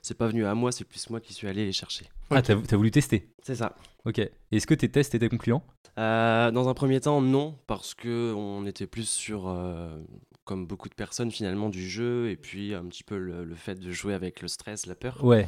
C'est 0.02 0.18
pas 0.18 0.28
venu 0.28 0.46
à 0.46 0.56
moi, 0.56 0.72
c'est 0.72 0.86
plus 0.86 1.10
moi 1.10 1.20
qui 1.20 1.34
suis 1.34 1.48
allé 1.48 1.66
les 1.66 1.72
chercher. 1.72 2.06
Ah, 2.30 2.42
t'as 2.42 2.56
t'as 2.56 2.78
voulu 2.78 2.92
tester. 2.92 3.30
C'est 3.44 3.56
ça. 3.56 3.76
Ok. 4.06 4.20
Est-ce 4.52 4.68
que 4.68 4.74
tes 4.74 4.90
tests 4.90 5.16
étaient 5.16 5.30
concluants? 5.30 5.64
Euh, 5.98 6.52
dans 6.52 6.70
un 6.70 6.74
premier 6.74 7.02
temps, 7.02 7.22
non, 7.22 7.58
parce 7.68 7.94
que 7.94 8.34
on 8.36 8.66
était 8.66 8.88
plus 8.88 9.10
sur, 9.10 9.50
euh, 9.50 10.00
comme 10.46 10.66
beaucoup 10.68 10.88
de 10.88 10.94
personnes 10.96 11.32
finalement, 11.32 11.70
du 11.70 11.90
jeu 11.90 12.30
et 12.30 12.38
puis 12.38 12.74
un 12.74 12.86
petit 12.86 13.04
peu 13.04 13.18
le, 13.18 13.44
le 13.44 13.56
fait 13.56 13.76
de 13.76 13.92
jouer 13.92 14.14
avec 14.14 14.42
le 14.42 14.48
stress, 14.48 14.86
la 14.86 14.96
peur. 14.96 15.24
Ouais. 15.24 15.48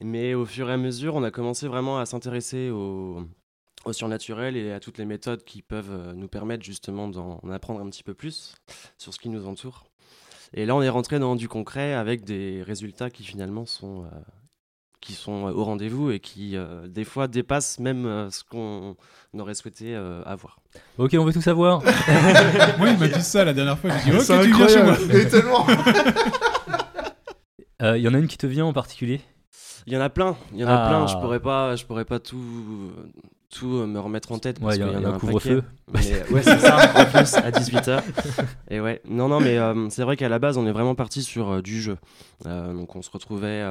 Mais 0.00 0.34
au 0.34 0.44
fur 0.44 0.68
et 0.70 0.72
à 0.74 0.76
mesure, 0.76 1.14
on 1.16 1.24
a 1.24 1.30
commencé 1.30 1.66
vraiment 1.66 1.98
à 1.98 2.06
s'intéresser 2.06 2.70
au, 2.70 3.24
au 3.84 3.92
surnaturel 3.92 4.56
et 4.56 4.70
à 4.72 4.78
toutes 4.78 4.98
les 4.98 5.06
méthodes 5.06 5.42
qui 5.42 5.62
peuvent 5.62 5.90
euh, 5.90 6.12
nous 6.12 6.28
permettre 6.28 6.62
justement 6.62 7.08
d'en 7.08 7.40
apprendre 7.50 7.80
un 7.80 7.88
petit 7.88 8.04
peu 8.04 8.14
plus 8.14 8.54
sur 8.98 9.14
ce 9.14 9.18
qui 9.18 9.30
nous 9.30 9.46
entoure. 9.46 9.86
Et 10.54 10.64
là, 10.66 10.74
on 10.76 10.82
est 10.82 10.88
rentré 10.88 11.18
dans 11.18 11.36
du 11.36 11.48
concret 11.48 11.92
avec 11.94 12.24
des 12.24 12.62
résultats 12.62 13.10
qui 13.10 13.24
finalement 13.24 13.66
sont, 13.66 14.04
euh, 14.04 14.08
qui 15.00 15.12
sont 15.12 15.46
euh, 15.48 15.52
au 15.52 15.64
rendez-vous 15.64 16.10
et 16.10 16.20
qui 16.20 16.56
euh, 16.56 16.86
des 16.88 17.04
fois 17.04 17.28
dépassent 17.28 17.78
même 17.78 18.06
euh, 18.06 18.30
ce 18.30 18.42
qu'on 18.44 18.96
aurait 19.38 19.54
souhaité 19.54 19.94
euh, 19.94 20.22
avoir. 20.24 20.60
Ok, 20.98 21.14
on 21.18 21.24
veut 21.24 21.32
tout 21.32 21.42
savoir. 21.42 21.82
Moi, 22.78 22.90
il 22.90 22.98
m'a 22.98 23.08
dit 23.08 23.22
ça 23.22 23.44
la 23.44 23.52
dernière 23.52 23.78
fois. 23.78 23.90
J'ai 24.04 24.10
dit, 24.10 24.16
ok, 24.16 24.22
C'est 24.22 24.42
tu 24.42 24.52
viens 24.54 24.68
chez 24.68 24.82
moi. 24.82 24.92
incroyable. 24.92 25.16
Et 25.16 25.28
tellement. 25.28 25.66
Il 25.68 25.76
Euh, 27.82 27.98
y 27.98 28.08
en 28.08 28.14
a 28.14 28.18
une 28.18 28.26
qui 28.26 28.38
te 28.38 28.46
vient 28.46 28.64
en 28.64 28.72
particulier? 28.72 29.20
Il 29.86 29.92
y 29.92 29.96
en 29.98 30.00
a 30.00 30.08
plein, 30.08 30.34
il 30.54 30.60
y 30.60 30.64
en 30.64 30.68
a 30.68 30.74
Ah. 30.86 30.88
plein. 30.88 31.06
Je 31.06 31.14
pourrais 31.18 31.40
pas, 31.40 31.76
je 31.76 31.84
pourrais 31.84 32.06
pas 32.06 32.18
tout, 32.18 32.90
tout 33.50 33.66
euh, 33.76 33.86
me 33.86 33.98
remettre 34.00 34.32
en 34.32 34.38
tête 34.38 34.58
parce 34.60 34.76
Ouais, 34.76 34.82
il 34.84 34.86
y, 34.86 34.96
en 34.96 35.04
a 35.04 35.08
un 35.08 35.14
un 35.14 35.18
couvre-feu. 35.18 35.62
Mais 35.92 36.22
ouais, 36.30 36.42
c'est 36.42 36.58
ça, 36.58 36.76
en 36.94 37.04
plus, 37.04 37.34
à 37.34 37.50
18h. 37.50 38.02
Et 38.70 38.80
ouais, 38.80 39.00
non, 39.08 39.28
non, 39.28 39.38
mais 39.40 39.56
euh, 39.56 39.88
c'est 39.88 40.02
vrai 40.02 40.16
qu'à 40.16 40.28
la 40.28 40.40
base, 40.40 40.58
on 40.58 40.66
est 40.66 40.72
vraiment 40.72 40.96
parti 40.96 41.22
sur 41.22 41.48
euh, 41.50 41.62
du 41.62 41.80
jeu. 41.80 41.96
Euh, 42.46 42.72
donc, 42.74 42.96
on 42.96 43.02
se 43.02 43.10
retrouvait 43.10 43.64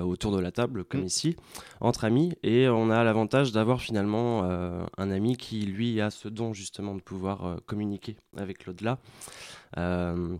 autour 0.00 0.32
de 0.32 0.40
la 0.40 0.50
table, 0.50 0.84
comme 0.84 1.02
Mm. 1.02 1.06
ici, 1.06 1.36
entre 1.80 2.04
amis. 2.04 2.32
Et 2.42 2.68
on 2.68 2.90
a 2.90 3.04
l'avantage 3.04 3.52
d'avoir 3.52 3.80
finalement 3.82 4.44
euh, 4.44 4.84
un 4.96 5.10
ami 5.10 5.36
qui, 5.36 5.60
lui, 5.66 6.00
a 6.00 6.10
ce 6.10 6.28
don 6.28 6.54
justement 6.54 6.94
de 6.94 7.00
pouvoir 7.02 7.44
euh, 7.46 7.56
communiquer 7.66 8.16
avec 8.38 8.64
l'au-delà. 8.66 8.98
Euh, 9.76 10.36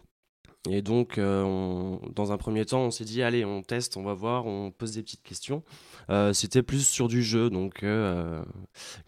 et 0.69 0.83
donc, 0.83 1.19
euh, 1.19 1.43
on- 1.45 2.01
dans 2.15 2.33
un 2.33 2.37
premier 2.39 2.65
temps, 2.65 2.81
on 2.81 2.91
s'est 2.91 3.05
dit, 3.05 3.23
allez, 3.23 3.45
on 3.45 3.63
teste, 3.63 3.97
on 3.97 4.03
va 4.03 4.15
voir, 4.15 4.47
on 4.47 4.71
pose 4.73 4.93
des 4.93 5.03
petites 5.03 5.23
questions. 5.23 5.63
Euh, 6.09 6.33
C'était 6.33 6.63
plus 6.63 6.87
sur 6.87 7.09
du 7.09 7.23
jeu, 7.23 7.51
donc 7.51 7.83
euh, 7.83 8.43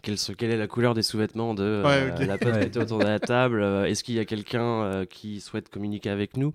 quelle, 0.01 0.17
est 0.51 0.57
la 0.57 0.67
couleur 0.67 0.93
des 0.93 1.01
sous-vêtements 1.03 1.53
de 1.53 1.63
euh, 1.63 1.83
Ouais, 2.17 2.25
la 2.25 2.37
pote 2.37 2.59
qui 2.59 2.59
était 2.67 2.79
autour 2.79 2.99
de 2.99 3.05
la 3.05 3.19
table 3.19 3.61
euh, 3.61 3.85
Est-ce 3.85 4.03
qu'il 4.03 4.15
y 4.15 4.19
a 4.19 4.25
quelqu'un 4.25 4.83
euh, 4.83 5.05
qui 5.05 5.39
souhaite 5.39 5.69
communiquer 5.69 6.09
avec 6.09 6.35
nous? 6.35 6.53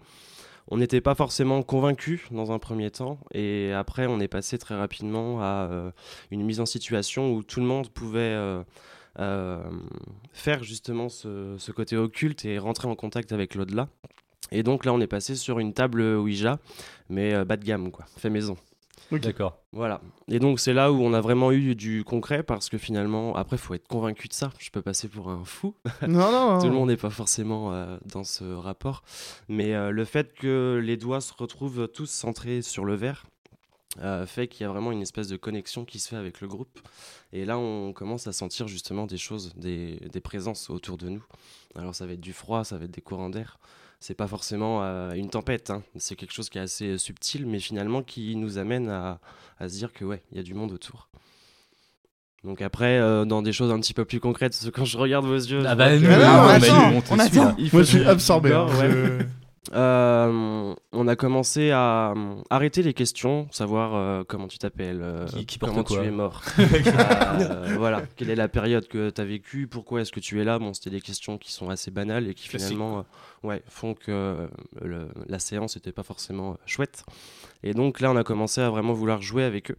On 0.69 0.79
n'était 0.79 1.01
pas 1.03 1.15
forcément 1.15 1.63
convaincus 1.63 2.23
dans 2.31 2.51
un 2.53 2.59
premier 2.59 2.91
temps, 2.91 3.19
et 3.33 3.73
après, 3.73 4.07
on 4.07 4.19
est 4.21 4.29
passé 4.29 4.57
très 4.59 4.75
rapidement 4.75 5.41
à 5.43 5.69
euh, 5.71 5.91
une 6.31 6.43
mise 6.43 6.61
en 6.61 6.67
situation 6.67 7.33
où 7.33 7.43
tout 7.43 7.61
le 7.61 7.67
monde 7.67 7.89
pouvait... 7.91 8.19
euh, 8.21 8.63
euh, 9.21 9.63
faire 10.33 10.65
justement 10.65 11.09
ce, 11.09 11.55
ce 11.59 11.71
côté 11.71 11.97
occulte 11.97 12.45
et 12.45 12.59
rentrer 12.59 12.89
en 12.89 12.97
contact 12.97 13.31
avec 13.31 13.55
l'au-delà. 13.55 13.89
Et 14.51 14.65
donc 14.65 14.85
là, 14.85 14.93
on 14.93 15.01
est 15.01 15.07
passé 15.07 15.37
sur 15.37 15.61
une 15.61 15.73
table 15.73 16.03
Ouija, 16.03 16.59
mais 17.09 17.33
euh, 17.33 17.45
bas 17.45 17.57
de 17.57 17.65
gamme, 17.65 17.93
quoi, 17.93 18.07
fait 18.17 18.29
maison. 18.29 18.57
D'accord. 19.13 19.59
Voilà. 19.73 20.01
Et 20.29 20.39
donc 20.39 20.61
c'est 20.61 20.73
là 20.73 20.93
où 20.93 21.01
on 21.03 21.13
a 21.15 21.21
vraiment 21.21 21.53
eu 21.53 21.75
du 21.75 22.05
concret 22.05 22.43
parce 22.43 22.69
que 22.69 22.79
finalement, 22.79 23.35
après, 23.37 23.57
faut 23.57 23.75
être 23.75 23.89
convaincu 23.89 24.29
de 24.29 24.33
ça. 24.33 24.51
Je 24.59 24.71
peux 24.71 24.83
passer 24.83 25.09
pour 25.09 25.31
un 25.31 25.45
fou. 25.45 25.75
Non, 26.09 26.31
non, 26.31 26.59
Tout 26.61 26.67
le 26.67 26.73
monde 26.73 26.89
n'est 26.89 26.97
pas 26.97 27.11
forcément 27.11 27.73
euh, 27.73 27.97
dans 28.07 28.25
ce 28.25 28.45
rapport. 28.45 29.03
Mais 29.49 29.75
euh, 29.75 29.91
le 29.91 30.05
fait 30.05 30.35
que 30.35 30.81
les 30.83 30.97
doigts 30.97 31.21
se 31.21 31.33
retrouvent 31.37 31.89
tous 31.89 32.11
centrés 32.11 32.63
sur 32.63 32.85
le 32.85 32.95
verre 32.95 33.25
euh, 34.03 34.27
fait 34.27 34.49
qu'il 34.49 34.63
y 34.63 34.67
a 34.67 34.73
vraiment 34.73 34.91
une 34.91 35.03
espèce 35.03 35.29
de 35.29 35.37
connexion 35.37 35.85
qui 35.85 35.99
se 35.99 36.09
fait 36.09 36.17
avec 36.17 36.41
le 36.41 36.49
groupe. 36.49 36.81
Et 37.33 37.45
là, 37.45 37.59
on 37.59 37.93
commence 37.93 38.27
à 38.27 38.33
sentir 38.33 38.67
justement 38.69 39.07
des 39.07 39.19
choses, 39.19 39.55
des, 39.57 39.97
des 40.13 40.21
présences 40.21 40.71
autour 40.71 40.99
de 40.99 41.09
nous. 41.09 41.25
Alors 41.77 41.95
ça 41.95 42.07
va 42.07 42.13
être 42.13 42.21
du 42.21 42.33
froid, 42.33 42.65
ça 42.65 42.77
va 42.77 42.85
être 42.85 42.91
des 42.91 43.01
courants 43.01 43.31
d'air. 43.31 43.59
C'est 44.07 44.13
pas 44.13 44.27
forcément 44.29 44.81
euh, 44.83 45.13
une 45.15 45.31
tempête, 45.31 45.71
hein. 45.71 45.83
c'est 45.97 46.15
quelque 46.15 46.35
chose 46.35 46.51
qui 46.51 46.59
est 46.59 46.61
assez 46.61 46.99
subtil, 46.99 47.47
mais 47.47 47.59
finalement 47.59 48.03
qui 48.03 48.37
nous 48.37 48.59
amène 48.59 48.91
à, 48.91 49.19
à 49.59 49.71
se 49.71 49.77
dire 49.77 49.95
que 49.95 50.05
ouais, 50.05 50.21
il 50.31 50.37
y 50.37 50.41
a 50.41 50.43
du 50.43 50.53
monde 50.53 50.73
autour. 50.73 51.09
Donc 52.45 52.61
après, 52.61 52.99
euh, 52.99 53.25
dans 53.25 53.41
des 53.41 53.55
choses 53.55 53.71
un 53.71 53.81
petit 53.81 53.95
peu 53.95 54.05
plus 54.05 54.21
concrètes, 54.21 54.61
quand 54.75 54.85
je 54.85 54.99
regarde 54.99 55.25
vos 55.25 55.35
yeux, 55.35 55.63
Ah 55.67 55.75
bah 55.75 55.97
non, 55.99 56.07
bah, 56.11 56.59
on 56.93 57.15
on 57.15 57.19
attend. 57.19 57.57
Moi, 57.73 57.83
je 57.83 57.83
suis 57.83 58.05
absorbé. 58.05 58.53
hein. 58.53 58.67
ouais. 58.79 59.27
Euh, 59.73 60.75
on 60.93 61.09
a 61.09 61.17
commencé 61.17 61.71
à 61.71 62.13
euh, 62.17 62.35
arrêter 62.51 62.83
les 62.83 62.93
questions, 62.93 63.49
savoir 63.51 63.95
euh, 63.95 64.23
comment 64.27 64.47
tu 64.47 64.59
t'appelles, 64.59 65.03
Qui- 65.27 65.47
comment 65.73 65.83
quoi 65.85 66.01
tu 66.03 66.07
es 66.07 66.11
mort, 66.11 66.43
voilà, 67.79 68.03
quelle 68.17 68.31
est 68.31 68.35
la 68.37 68.49
période 68.49 68.87
que 68.89 69.11
tu 69.11 69.21
as 69.21 69.25
vécue, 69.25 69.67
pourquoi 69.67 70.03
est-ce 70.03 70.13
que 70.13 70.21
tu 70.21 70.41
es 70.41 70.45
là? 70.45 70.59
Bon, 70.59 70.75
c'était 70.75 70.91
des 70.91 71.01
questions 71.01 71.39
qui 71.39 71.53
sont 71.53 71.71
assez 71.71 71.91
banales 71.91 72.29
et 72.29 72.35
qui 72.35 72.49
Classique, 72.49 72.69
finalement 72.73 73.05
ouais, 73.43 73.63
font 73.69 73.95
que 73.95 74.49
le- 74.83 75.09
la 75.29 75.39
séance 75.39 75.77
n'était 75.77 75.93
pas 75.93 76.03
forcément 76.03 76.57
chouette. 76.67 77.05
Et 77.63 77.73
donc 77.73 78.01
là, 78.01 78.11
on 78.11 78.17
a 78.17 78.25
commencé 78.25 78.61
à 78.61 78.69
vraiment 78.71 78.93
vouloir 78.93 79.23
jouer 79.23 79.45
avec 79.45 79.71
eux. 79.71 79.77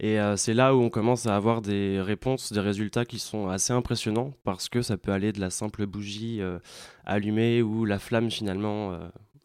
Et 0.00 0.20
euh, 0.20 0.36
c'est 0.36 0.54
là 0.54 0.74
où 0.74 0.80
on 0.82 0.90
commence 0.90 1.26
à 1.26 1.34
avoir 1.34 1.62
des 1.62 2.00
réponses, 2.00 2.52
des 2.52 2.60
résultats 2.60 3.04
qui 3.04 3.18
sont 3.18 3.48
assez 3.48 3.72
impressionnants 3.72 4.32
parce 4.44 4.68
que 4.68 4.82
ça 4.82 4.96
peut 4.96 5.12
aller 5.12 5.32
de 5.32 5.40
la 5.40 5.50
simple 5.50 5.86
bougie 5.86 6.40
euh, 6.40 6.58
allumée 7.06 7.62
où 7.62 7.84
la 7.84 7.98
flamme 7.98 8.30
finalement 8.30 8.98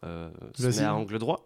euh, 0.04 0.28
se 0.54 0.66
met 0.66 0.82
à 0.84 0.94
angle 0.94 1.18
droit. 1.18 1.44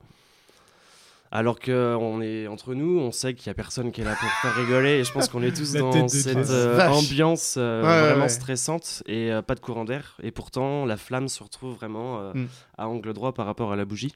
Alors 1.31 1.59
que 1.61 1.95
on 2.01 2.23
est 2.23 2.47
entre 2.47 2.73
nous, 2.75 2.99
on 2.99 3.13
sait 3.13 3.35
qu'il 3.35 3.49
y 3.49 3.51
a 3.51 3.55
personne 3.55 3.93
qui 3.93 4.01
est 4.01 4.05
là 4.05 4.15
pour 4.19 4.29
faire 4.31 4.55
rigoler 4.57 5.01
et 5.01 5.05
je 5.05 5.13
pense 5.13 5.29
qu'on 5.29 5.43
est 5.43 5.55
tous 5.55 5.73
dans 5.75 6.09
cette 6.09 6.51
ambiance 6.91 7.57
Ouais, 7.57 7.63
vraiment 7.83 8.23
ouais. 8.23 8.29
stressante 8.31 9.03
et 9.07 9.31
pas 9.47 9.55
de 9.55 9.61
courant 9.61 9.85
d'air 9.85 10.17
et 10.23 10.31
pourtant 10.31 10.87
la 10.87 10.97
flamme 10.97 11.29
se 11.29 11.43
retrouve 11.43 11.75
vraiment 11.75 12.33
Mm. 12.33 12.47
à 12.79 12.89
angle 12.89 13.13
droit 13.13 13.33
par 13.35 13.45
rapport 13.45 13.73
à 13.73 13.77
la 13.77 13.85
bougie. 13.85 14.15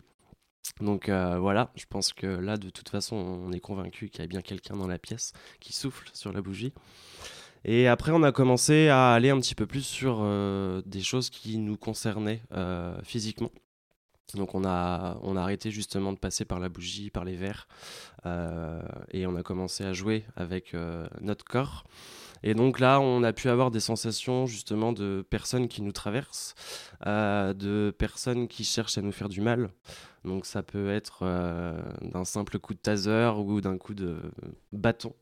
Donc 0.81 1.09
euh, 1.09 1.38
voilà, 1.38 1.70
je 1.77 1.85
pense 1.88 2.12
que 2.12 2.27
là, 2.27 2.57
de 2.57 2.70
toute 2.70 2.88
façon, 2.88 3.16
on 3.16 3.53
est 3.53 3.61
convaincu 3.61 4.09
qu'il 4.09 4.20
y 4.20 4.25
a 4.25 4.27
bien 4.27 4.42
quelqu'un 4.42 4.77
dans 4.77 4.87
la 4.87 4.98
pièce 4.98 5.33
qui 5.61 5.72
souffle 5.72 6.09
sur 6.12 6.33
la 6.33 6.42
bougie. 6.42 6.72
Et 7.64 7.87
après, 7.87 8.11
on 8.11 8.22
a 8.25 8.33
commencé 8.33 8.88
à 8.88 9.12
aller 9.12 9.31
un 9.31 9.38
petit 9.38 9.55
peu 9.55 9.66
plus 9.66 9.87
sur 9.87 10.18
euh, 10.20 10.83
des 10.85 11.03
choses 11.03 11.31
qui 11.31 11.59
nous 11.59 11.77
concernaient 11.77 12.42
euh, 12.53 12.98
physiquement. 13.05 13.51
Donc 14.35 14.55
on 14.55 14.64
a, 14.64 15.18
on 15.22 15.37
a 15.37 15.42
arrêté 15.42 15.70
justement 15.70 16.12
de 16.12 16.18
passer 16.18 16.44
par 16.44 16.59
la 16.59 16.68
bougie, 16.68 17.11
par 17.11 17.25
les 17.25 17.37
verres, 17.37 17.68
et 19.11 19.27
on 19.27 19.37
a 19.37 19.42
commencé 19.42 19.85
à 19.85 19.92
jouer 19.92 20.25
avec 20.37 20.75
notre 21.20 21.44
corps. 21.44 21.85
Et 22.42 22.55
donc 22.55 22.81
là, 22.81 22.98
on 22.98 23.25
a 23.25 23.35
pu 23.35 23.51
avoir 23.51 23.70
des 23.70 23.81
sensations 23.81 24.46
justement 24.46 24.94
de 24.94 25.22
personnes 25.29 25.68
qui 25.68 25.83
nous 25.83 25.92
traversent, 25.92 26.55
de 27.05 27.94
personnes 27.98 28.48
qui 28.48 28.64
cherchent 28.64 28.96
à 28.96 29.03
nous 29.03 29.12
faire 29.12 29.29
du 29.29 29.42
mal. 29.42 29.68
Donc 30.24 30.46
ça 30.46 30.62
peut 30.62 30.90
être 30.90 31.20
euh, 31.22 31.80
d'un 32.02 32.24
simple 32.24 32.58
coup 32.58 32.74
de 32.74 32.78
taser 32.78 33.32
ou 33.37 33.61
d'un 33.61 33.78
coup 33.78 33.94
de 33.94 34.16
bâton 34.72 35.14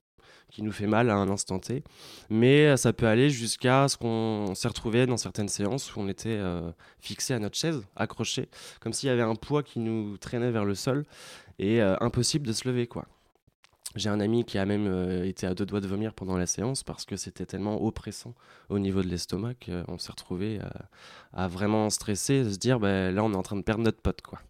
qui 0.50 0.62
nous 0.62 0.72
fait 0.72 0.86
mal 0.86 1.08
à 1.10 1.14
un 1.14 1.28
instant 1.28 1.58
T. 1.58 1.82
Mais 2.28 2.76
ça 2.76 2.92
peut 2.92 3.06
aller 3.06 3.30
jusqu'à 3.30 3.88
ce 3.88 3.96
qu'on 3.96 4.54
s'est 4.54 4.68
retrouvé 4.68 5.06
dans 5.06 5.16
certaines 5.16 5.48
séances 5.48 5.94
où 5.94 6.00
on 6.00 6.08
était 6.08 6.28
euh, 6.28 6.70
fixé 6.98 7.32
à 7.34 7.38
notre 7.38 7.56
chaise, 7.56 7.82
accroché, 7.96 8.48
comme 8.80 8.92
s'il 8.92 9.08
y 9.08 9.12
avait 9.12 9.22
un 9.22 9.36
poids 9.36 9.62
qui 9.62 9.78
nous 9.78 10.18
traînait 10.18 10.50
vers 10.50 10.64
le 10.64 10.74
sol 10.74 11.06
et 11.58 11.80
euh, 11.80 11.96
impossible 12.00 12.46
de 12.46 12.52
se 12.52 12.68
lever. 12.68 12.88
J'ai 13.96 14.08
un 14.08 14.20
ami 14.20 14.44
qui 14.44 14.58
a 14.58 14.66
même 14.66 14.86
euh, 14.86 15.24
été 15.24 15.46
à 15.46 15.54
deux 15.54 15.66
doigts 15.66 15.80
de 15.80 15.88
vomir 15.88 16.14
pendant 16.14 16.36
la 16.36 16.46
séance 16.46 16.84
parce 16.84 17.04
que 17.04 17.16
c'était 17.16 17.46
tellement 17.46 17.82
oppressant 17.82 18.34
au 18.68 18.78
niveau 18.78 19.02
de 19.02 19.08
l'estomac 19.08 19.54
qu'on 19.66 19.98
s'est 19.98 20.12
retrouvé 20.12 20.60
à 21.32 21.48
vraiment 21.48 21.90
stresser, 21.90 22.44
de 22.44 22.50
se 22.50 22.58
dire 22.58 22.78
bah, 22.78 23.10
là 23.10 23.24
on 23.24 23.32
est 23.32 23.36
en 23.36 23.42
train 23.42 23.56
de 23.56 23.62
perdre 23.62 23.82
notre 23.82 24.00
pote 24.00 24.22
quoi. 24.22 24.40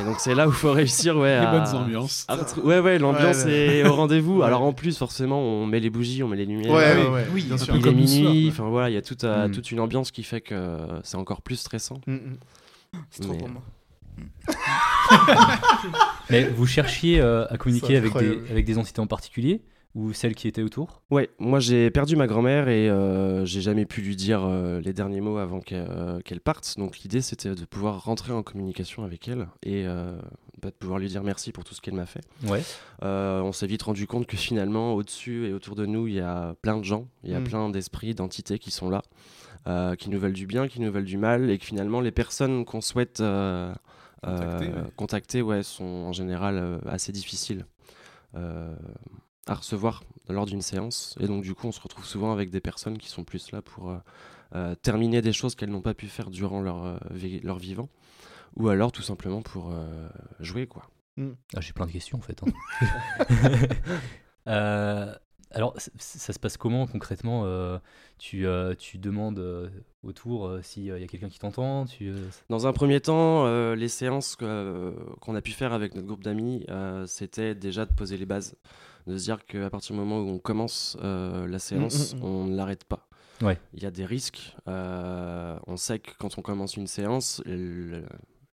Et 0.00 0.04
donc 0.04 0.16
c'est 0.18 0.34
là 0.34 0.46
où 0.48 0.50
il 0.50 0.54
faut 0.56 0.72
réussir 0.72 1.16
ouais, 1.16 1.38
Les 1.40 1.46
à, 1.46 1.50
bonnes 1.52 1.74
ambiances. 1.80 2.24
à 2.28 2.36
ouais 2.60 2.80
ouais 2.80 2.98
l'ambiance 2.98 3.44
Ouais, 3.44 3.78
est 3.78 3.86
au 3.86 3.94
rendez-vous. 3.94 4.38
Ouais. 4.40 4.44
Alors 4.46 4.62
en 4.62 4.72
plus 4.72 4.98
forcément 4.98 5.40
on 5.40 5.64
met 5.64 5.78
les 5.80 5.90
bougies, 5.90 6.22
on 6.24 6.28
met 6.28 6.36
les 6.36 6.44
lumières. 6.46 6.72
Ouais, 6.74 6.84
euh, 6.84 7.04
ouais, 7.04 7.10
ouais, 7.10 7.26
oui, 7.32 7.42
bien 7.44 7.56
sûr. 7.56 7.74
il 7.76 7.86
est 7.86 7.92
minuit, 7.94 8.46
ouais. 8.46 8.50
enfin 8.50 8.68
voilà, 8.68 8.90
il 8.90 8.94
y 8.94 8.98
a 8.98 9.02
toute, 9.02 9.22
euh, 9.24 9.46
Mm. 9.48 9.52
toute 9.52 9.70
une 9.70 9.78
ambiance 9.80 10.10
qui 10.10 10.22
fait 10.24 10.40
que 10.40 10.78
c'est 11.04 11.16
encore 11.16 11.40
plus 11.40 11.56
stressant. 11.56 12.00
Mm, 12.06 12.14
mm. 12.14 12.36
C'est 13.10 13.22
trop 13.22 13.32
Mais- 13.32 13.38
pour 13.38 13.48
moi. 13.48 13.62
Mais 16.30 16.44
vous 16.48 16.66
cherchiez 16.66 17.20
euh, 17.20 17.46
à 17.48 17.56
communiquer 17.56 18.00
des, 18.00 18.10
avec 18.50 18.64
des 18.64 18.78
entités 18.78 19.00
en 19.00 19.06
particulier 19.06 19.62
Ou 19.96 20.12
celle 20.12 20.34
qui 20.34 20.46
était 20.46 20.60
autour? 20.62 21.00
Ouais, 21.10 21.30
moi 21.38 21.58
j'ai 21.58 21.90
perdu 21.90 22.16
ma 22.16 22.26
grand-mère 22.26 22.68
et 22.68 22.90
euh, 22.90 23.46
j'ai 23.46 23.62
jamais 23.62 23.86
pu 23.86 24.02
lui 24.02 24.14
dire 24.14 24.44
euh, 24.44 24.78
les 24.82 24.92
derniers 24.92 25.22
mots 25.22 25.38
avant 25.38 25.60
qu'elle 25.60 25.88
euh, 25.90 26.20
qu'elle 26.20 26.40
parte. 26.42 26.74
Donc 26.76 26.98
l'idée 26.98 27.22
c'était 27.22 27.54
de 27.54 27.64
pouvoir 27.64 28.04
rentrer 28.04 28.34
en 28.34 28.42
communication 28.42 29.04
avec 29.04 29.26
elle 29.26 29.48
et 29.62 29.86
euh, 29.86 30.12
bah, 30.60 30.68
de 30.68 30.74
pouvoir 30.74 30.98
lui 30.98 31.08
dire 31.08 31.22
merci 31.22 31.50
pour 31.50 31.64
tout 31.64 31.72
ce 31.74 31.80
qu'elle 31.80 31.94
m'a 31.94 32.04
fait. 32.04 32.20
Ouais. 32.46 32.62
Euh, 33.04 33.40
on 33.40 33.52
s'est 33.52 33.66
vite 33.66 33.84
rendu 33.84 34.06
compte 34.06 34.26
que 34.26 34.36
finalement 34.36 34.92
au-dessus 34.92 35.46
et 35.48 35.54
autour 35.54 35.74
de 35.76 35.86
nous 35.86 36.06
il 36.06 36.14
y 36.14 36.20
a 36.20 36.54
plein 36.60 36.76
de 36.76 36.84
gens, 36.84 37.08
il 37.24 37.30
y 37.30 37.34
a 37.34 37.40
Mm. 37.40 37.44
plein 37.44 37.70
d'esprits, 37.70 38.14
d'entités 38.14 38.58
qui 38.58 38.70
sont 38.70 38.90
là, 38.90 39.00
euh, 39.66 39.94
qui 39.94 40.10
nous 40.10 40.18
veulent 40.18 40.34
du 40.34 40.46
bien, 40.46 40.68
qui 40.68 40.82
nous 40.82 40.92
veulent 40.92 41.04
du 41.06 41.16
mal 41.16 41.48
et 41.48 41.56
que 41.56 41.64
finalement 41.64 42.02
les 42.02 42.12
personnes 42.12 42.66
qu'on 42.66 42.82
souhaite 42.82 43.20
euh, 43.20 43.72
Contacter, 44.22 44.66
euh, 44.66 44.82
ouais. 44.82 44.90
contacter, 44.96 45.42
ouais, 45.42 45.62
sont 45.62 45.84
en 45.84 46.12
général 46.12 46.58
euh, 46.58 46.78
assez 46.86 47.12
difficiles. 47.12 47.64
À 49.46 49.54
recevoir 49.54 50.02
lors 50.28 50.46
d'une 50.46 50.62
séance. 50.62 51.16
Et 51.20 51.26
donc, 51.26 51.42
du 51.42 51.54
coup, 51.54 51.66
on 51.68 51.72
se 51.72 51.80
retrouve 51.80 52.04
souvent 52.04 52.32
avec 52.32 52.50
des 52.50 52.60
personnes 52.60 52.98
qui 52.98 53.08
sont 53.08 53.24
plus 53.24 53.52
là 53.52 53.62
pour 53.62 53.90
euh, 53.90 53.98
euh, 54.54 54.74
terminer 54.74 55.22
des 55.22 55.32
choses 55.32 55.54
qu'elles 55.54 55.70
n'ont 55.70 55.82
pas 55.82 55.94
pu 55.94 56.06
faire 56.08 56.30
durant 56.30 56.60
leur, 56.60 56.84
euh, 56.84 56.96
leur 57.42 57.58
vivant. 57.58 57.88
Ou 58.56 58.68
alors, 58.68 58.90
tout 58.92 59.02
simplement, 59.02 59.42
pour 59.42 59.70
euh, 59.72 60.08
jouer, 60.40 60.66
quoi. 60.66 60.88
Ah, 61.18 61.60
J'ai 61.60 61.72
plein 61.72 61.86
de 61.86 61.92
questions 61.92 62.18
en 62.18 62.20
fait. 62.22 62.42
hein. 62.42 62.48
Euh, 64.48 65.12
alors, 65.50 65.74
ça 65.98 66.32
se 66.32 66.38
passe 66.38 66.56
comment 66.56 66.86
concrètement 66.86 67.42
euh, 67.46 67.78
tu, 68.18 68.46
euh, 68.46 68.74
tu 68.76 68.98
demandes 68.98 69.38
euh, 69.40 69.68
autour 70.04 70.46
euh, 70.46 70.62
s'il 70.62 70.84
y 70.84 70.92
a 70.92 71.04
quelqu'un 71.06 71.28
qui 71.28 71.40
t'entend 71.40 71.84
tu, 71.86 72.10
euh, 72.10 72.28
Dans 72.48 72.66
un 72.68 72.72
premier 72.72 73.00
temps, 73.00 73.44
euh, 73.46 73.74
les 73.74 73.88
séances 73.88 74.36
euh, 74.42 74.92
qu'on 75.20 75.34
a 75.34 75.40
pu 75.40 75.50
faire 75.50 75.72
avec 75.72 75.94
notre 75.96 76.06
groupe 76.06 76.22
d'amis, 76.22 76.64
euh, 76.68 77.06
c'était 77.06 77.54
déjà 77.56 77.86
de 77.86 77.92
poser 77.92 78.16
les 78.16 78.26
bases. 78.26 78.54
De 79.06 79.16
se 79.16 79.24
dire 79.24 79.44
qu'à 79.46 79.70
partir 79.70 79.94
du 79.94 80.00
moment 80.00 80.18
où 80.20 80.28
on 80.28 80.38
commence 80.38 80.96
euh, 81.02 81.46
la 81.46 81.58
séance, 81.58 82.14
Mm, 82.14 82.16
mm, 82.16 82.20
mm. 82.20 82.24
on 82.24 82.44
ne 82.46 82.56
l'arrête 82.56 82.84
pas. 82.84 83.08
Ouais. 83.42 83.58
Il 83.74 83.82
y 83.82 83.86
a 83.86 83.90
des 83.90 84.04
risques. 84.04 84.54
euh, 84.66 85.58
on 85.66 85.76
sait 85.76 85.98
que 85.98 86.10
quand 86.18 86.38
on 86.38 86.42
commence 86.42 86.76
une 86.76 86.86
séance, 86.86 87.42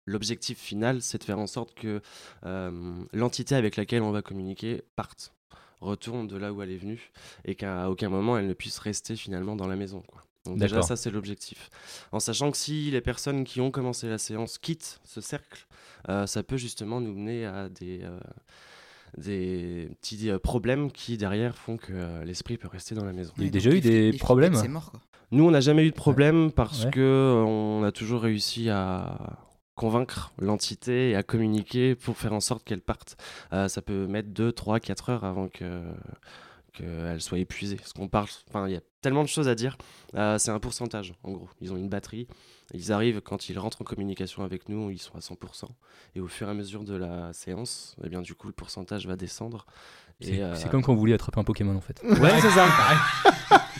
l'objectif 0.05 0.57
final, 0.59 1.01
c'est 1.01 1.17
de 1.17 1.23
faire 1.23 1.39
en 1.39 1.47
sorte 1.47 1.73
que 1.73 2.01
euh, 2.45 2.95
l'entité 3.13 3.55
avec 3.55 3.75
laquelle 3.75 4.01
on 4.01 4.11
va 4.11 4.21
communiquer 4.21 4.83
parte, 4.95 5.33
retourne 5.81 6.27
de 6.27 6.37
là 6.37 6.53
où 6.53 6.61
elle 6.61 6.71
est 6.71 6.77
venue, 6.77 7.11
et 7.45 7.55
qu'à 7.55 7.89
aucun 7.89 8.09
moment 8.09 8.37
elle 8.37 8.47
ne 8.47 8.53
puisse 8.53 8.79
rester 8.79 9.15
finalement 9.15 9.55
dans 9.55 9.67
la 9.67 9.75
maison. 9.75 10.01
Quoi. 10.07 10.23
Donc 10.45 10.57
déjà, 10.59 10.81
ça, 10.81 10.95
c'est 10.95 11.11
l'objectif. 11.11 11.69
En 12.13 12.21
sachant 12.21 12.51
que 12.51 12.57
si 12.57 12.89
les 12.89 13.01
personnes 13.01 13.43
qui 13.43 13.59
ont 13.59 13.69
commencé 13.69 14.07
la 14.07 14.17
séance 14.17 14.57
quittent 14.57 15.01
ce 15.03 15.19
cercle, 15.19 15.67
euh, 16.07 16.25
ça 16.25 16.41
peut 16.41 16.55
justement 16.55 17.01
nous 17.01 17.11
mener 17.13 17.45
à 17.45 17.67
des, 17.67 17.99
euh, 18.03 18.17
des 19.17 19.89
petits 20.01 20.29
euh, 20.29 20.39
problèmes 20.39 20.91
qui, 20.91 21.17
derrière, 21.17 21.55
font 21.57 21.77
que 21.77 21.91
euh, 21.93 22.23
l'esprit 22.25 22.57
peut 22.57 22.67
rester 22.67 22.95
dans 22.95 23.05
la 23.05 23.13
maison. 23.13 23.33
Il 23.37 23.43
y 23.45 23.47
a 23.47 23.51
déjà 23.51 23.71
eu 23.71 23.79
des 23.81 24.13
problèmes 24.13 24.55
C'est 24.55 24.67
mort 24.67 24.91
quoi. 24.91 24.99
Nous, 25.31 25.43
on 25.45 25.51
n'a 25.51 25.59
jamais 25.59 25.85
eu 25.85 25.89
de 25.91 25.95
problème 25.95 26.51
parce 26.51 26.85
Ouais. 26.85 26.91
que 26.91 27.43
on 27.45 27.83
a 27.83 27.91
toujours 27.91 28.21
réussi 28.21 28.69
à 28.69 29.39
convaincre 29.75 30.31
l'entité 30.39 31.11
et 31.11 31.15
à 31.15 31.21
communiquer 31.23 31.95
pour 31.95 32.17
faire 32.17 32.33
en 32.33 32.39
sorte 32.39 32.63
qu'elle 32.63 32.81
parte. 32.81 33.17
Euh, 33.53 33.67
ça 33.67 33.81
peut 33.81 34.07
mettre 34.07 34.29
2, 34.29 34.51
3, 34.51 34.79
4 34.79 35.09
heures 35.09 35.23
avant 35.25 35.47
que 35.49 35.81
qu'elle 36.77 37.21
soit 37.21 37.39
épuisée. 37.39 37.75
Parce 37.75 37.93
qu'on 37.93 38.07
parle, 38.07 38.27
enfin, 38.49 38.67
il 38.67 38.73
y 38.73 38.77
a 38.77 38.81
tellement 39.01 39.23
de 39.23 39.29
choses 39.29 39.47
à 39.47 39.55
dire. 39.55 39.77
Euh, 40.15 40.37
c'est 40.37 40.51
un 40.51 40.59
pourcentage, 40.59 41.13
en 41.23 41.31
gros. 41.31 41.49
Ils 41.61 41.71
ont 41.73 41.77
une 41.77 41.89
batterie. 41.89 42.27
Ils 42.73 42.91
arrivent, 42.91 43.21
quand 43.21 43.49
ils 43.49 43.57
rentrent 43.57 43.81
en 43.81 43.85
communication 43.85 44.43
avec 44.43 44.69
nous, 44.69 44.91
ils 44.91 44.99
sont 44.99 45.15
à 45.15 45.19
100%. 45.19 45.65
Et 46.15 46.19
au 46.19 46.27
fur 46.27 46.47
et 46.47 46.51
à 46.51 46.53
mesure 46.53 46.83
de 46.83 46.95
la 46.95 47.33
séance, 47.33 47.95
eh 48.03 48.09
bien, 48.09 48.21
du 48.21 48.35
coup, 48.35 48.47
le 48.47 48.53
pourcentage 48.53 49.07
va 49.07 49.15
descendre. 49.15 49.65
C'est 50.19 50.41
euh, 50.41 50.55
c'est 50.55 50.69
comme 50.69 50.81
quand 50.81 50.93
vous 50.93 50.99
vouliez 50.99 51.13
attraper 51.13 51.39
un 51.39 51.43
Pokémon 51.43 51.75
en 51.75 51.81
fait. 51.81 52.01
Ouais, 52.03 52.41
c'est 52.41 52.49
ça. 52.49 52.67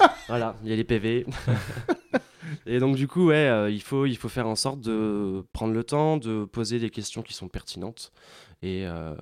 voilà, 0.27 0.55
il 0.63 0.69
y 0.69 0.73
a 0.73 0.75
les 0.75 0.83
PV. 0.83 1.25
Et 2.65 2.79
donc 2.79 2.95
du 2.95 3.07
coup, 3.07 3.27
ouais, 3.27 3.47
euh, 3.47 3.69
il, 3.69 3.81
faut, 3.81 4.05
il 4.05 4.17
faut 4.17 4.29
faire 4.29 4.47
en 4.47 4.55
sorte 4.55 4.79
de 4.81 5.43
prendre 5.51 5.73
le 5.73 5.83
temps, 5.83 6.17
de 6.17 6.45
poser 6.45 6.79
des 6.79 6.89
questions 6.89 7.21
qui 7.21 7.33
sont 7.33 7.47
pertinentes 7.47 8.11
et 8.61 8.85
euh, 8.85 9.15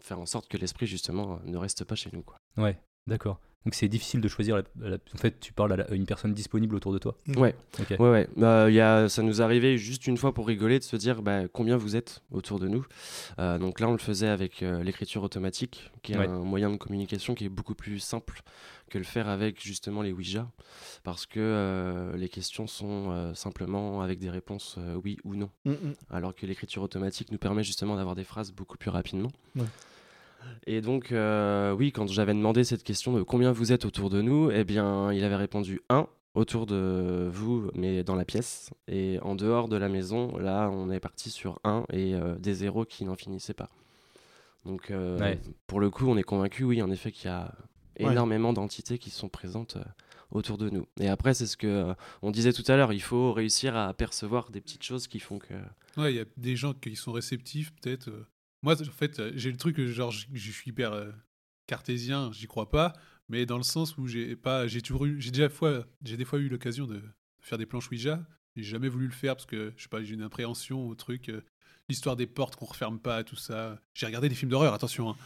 faire 0.00 0.18
en 0.18 0.26
sorte 0.26 0.48
que 0.48 0.56
l'esprit, 0.56 0.86
justement, 0.86 1.40
ne 1.44 1.56
reste 1.56 1.84
pas 1.84 1.94
chez 1.94 2.10
nous. 2.12 2.22
Quoi. 2.22 2.36
Ouais, 2.56 2.78
d'accord. 3.06 3.38
Donc 3.64 3.74
c'est 3.74 3.88
difficile 3.88 4.20
de 4.20 4.28
choisir. 4.28 4.56
la- 4.56 4.62
la- 4.90 4.96
En 5.14 5.16
fait, 5.16 5.40
tu 5.40 5.54
parles 5.54 5.72
à, 5.72 5.76
la- 5.76 5.84
à 5.84 5.94
une 5.94 6.04
personne 6.04 6.34
disponible 6.34 6.74
autour 6.76 6.92
de 6.92 6.98
toi. 6.98 7.16
Ouais, 7.34 7.54
Ok. 7.80 7.94
ouais, 7.98 8.10
ouais. 8.10 8.28
Il 8.68 8.74
y 8.74 8.80
a, 8.80 9.08
ça 9.08 9.22
nous 9.22 9.40
arrivait 9.40 9.78
juste 9.78 10.06
une 10.06 10.18
fois 10.18 10.34
pour 10.34 10.46
rigoler 10.46 10.78
de 10.78 10.84
se 10.84 10.96
dire 10.96 11.22
bah, 11.22 11.48
combien 11.48 11.78
vous 11.78 11.96
êtes 11.96 12.22
autour 12.30 12.58
de 12.60 12.68
nous. 12.68 12.84
Euh, 13.38 13.58
donc 13.58 13.80
là, 13.80 13.88
on 13.88 13.92
le 13.92 13.98
faisait 13.98 14.28
avec 14.28 14.62
euh, 14.62 14.82
l'écriture 14.82 15.22
automatique, 15.22 15.90
qui 16.02 16.12
est 16.12 16.18
Ouais. 16.18 16.26
un 16.26 16.40
moyen 16.40 16.68
de 16.70 16.76
communication 16.76 17.34
qui 17.34 17.46
est 17.46 17.48
beaucoup 17.48 17.74
plus 17.74 18.00
simple 18.00 18.42
que 18.90 18.98
le 18.98 19.04
faire 19.04 19.28
avec 19.30 19.64
justement 19.64 20.02
les 20.02 20.12
Ouija, 20.12 20.46
parce 21.02 21.24
que 21.24 21.40
euh, 21.40 22.14
les 22.18 22.28
questions 22.28 22.66
sont 22.66 23.12
euh, 23.12 23.32
simplement 23.32 24.02
avec 24.02 24.18
des 24.18 24.28
réponses 24.28 24.76
euh, 24.78 25.00
oui 25.02 25.16
ou 25.24 25.36
non, 25.36 25.48
Mm, 25.64 25.70
mm. 25.70 25.94
alors 26.10 26.34
que 26.34 26.44
l'écriture 26.44 26.82
automatique 26.82 27.32
nous 27.32 27.38
permet 27.38 27.64
justement 27.64 27.96
d'avoir 27.96 28.14
des 28.14 28.24
phrases 28.24 28.52
beaucoup 28.52 28.76
plus 28.76 28.90
rapidement. 28.90 29.32
Ouais. 29.56 29.64
Et 30.66 30.80
donc, 30.80 31.12
euh, 31.12 31.72
oui, 31.72 31.92
quand 31.92 32.06
j'avais 32.08 32.34
demandé 32.34 32.64
cette 32.64 32.82
question 32.84 33.12
de 33.12 33.22
combien 33.22 33.52
vous 33.52 33.72
êtes 33.72 33.84
autour 33.84 34.10
de 34.10 34.22
nous, 34.22 34.50
eh 34.50 34.64
bien, 34.64 35.12
il 35.12 35.22
avait 35.24 35.36
répondu 35.36 35.80
1 35.90 36.06
autour 36.34 36.66
de 36.66 37.28
vous, 37.32 37.70
mais 37.74 38.02
dans 38.02 38.16
la 38.16 38.24
pièce. 38.24 38.70
Et 38.88 39.18
en 39.22 39.34
dehors 39.34 39.68
de 39.68 39.76
la 39.76 39.88
maison, 39.88 40.36
là, 40.38 40.68
on 40.72 40.90
est 40.90 41.00
parti 41.00 41.30
sur 41.30 41.60
1 41.64 41.84
et 41.92 42.14
euh, 42.14 42.34
des 42.36 42.54
zéros 42.54 42.84
qui 42.84 43.04
n'en 43.04 43.14
finissaient 43.14 43.54
pas. 43.54 43.68
Donc, 44.64 44.90
euh, 44.90 45.18
Ouais. 45.20 45.40
pour 45.66 45.80
le 45.80 45.90
coup, 45.90 46.06
on 46.08 46.16
est 46.16 46.22
convaincu, 46.22 46.64
oui, 46.64 46.80
en 46.82 46.90
effet, 46.90 47.12
qu'il 47.12 47.26
y 47.26 47.32
a 47.32 47.54
Ouais. 48.00 48.10
énormément 48.10 48.52
d'entités 48.52 48.98
qui 48.98 49.10
sont 49.10 49.28
présentes 49.28 49.76
euh, 49.76 49.84
autour 50.32 50.58
de 50.58 50.68
nous. 50.70 50.86
Et 50.98 51.08
après, 51.08 51.32
c'est 51.34 51.46
ce 51.46 51.56
que 51.56 51.66
euh, 51.68 51.94
on 52.22 52.32
disait 52.32 52.52
tout 52.52 52.64
à 52.66 52.76
l'heure, 52.76 52.92
il 52.92 53.02
faut 53.02 53.32
réussir 53.32 53.76
à 53.76 53.94
percevoir 53.94 54.50
des 54.50 54.60
petites 54.60 54.82
choses 54.82 55.06
qui 55.06 55.20
font 55.20 55.38
que... 55.38 55.54
Ouais, 55.96 56.12
il 56.12 56.16
y 56.16 56.20
a 56.20 56.24
des 56.36 56.56
gens 56.56 56.72
qui 56.72 56.96
sont 56.96 57.12
réceptifs, 57.12 57.72
peut-être. 57.80 58.08
euh. 58.08 58.26
Moi, 58.64 58.74
en 58.80 58.84
fait, 58.92 59.20
euh, 59.20 59.30
j'ai 59.36 59.50
le 59.52 59.56
truc, 59.58 59.78
euh, 59.78 59.86
genre, 59.92 60.10
je 60.10 60.26
je 60.32 60.50
suis 60.50 60.70
hyper 60.70 60.92
euh, 60.92 61.10
cartésien, 61.66 62.30
j'y 62.32 62.46
crois 62.46 62.70
pas, 62.70 62.92
mais 63.28 63.46
dans 63.46 63.56
le 63.58 63.62
sens 63.62 63.96
où 63.98 64.06
j'ai 64.06 64.36
pas, 64.36 64.66
j'ai 64.66 64.80
toujours 64.82 65.04
eu, 65.06 65.20
j'ai 65.20 65.30
déjà 65.30 65.48
fois, 65.48 65.84
j'ai 66.02 66.16
des 66.16 66.24
fois 66.24 66.38
eu 66.38 66.48
l'occasion 66.48 66.86
de 66.86 67.00
faire 67.40 67.58
des 67.58 67.66
planches 67.66 67.90
Ouija. 67.90 68.24
J'ai 68.56 68.62
jamais 68.62 68.88
voulu 68.88 69.06
le 69.06 69.12
faire 69.12 69.34
parce 69.34 69.46
que, 69.46 69.72
je 69.76 69.82
sais 69.82 69.88
pas, 69.88 70.02
j'ai 70.02 70.14
une 70.14 70.22
appréhension 70.22 70.86
au 70.88 70.94
truc. 70.94 71.28
euh, 71.28 71.42
L'histoire 71.90 72.16
des 72.16 72.26
portes 72.26 72.56
qu'on 72.56 72.64
referme 72.64 72.98
pas, 72.98 73.24
tout 73.24 73.36
ça. 73.36 73.78
J'ai 73.92 74.06
regardé 74.06 74.30
des 74.30 74.34
films 74.34 74.50
d'horreur, 74.50 74.72
attention. 74.72 75.10
hein. 75.10 75.16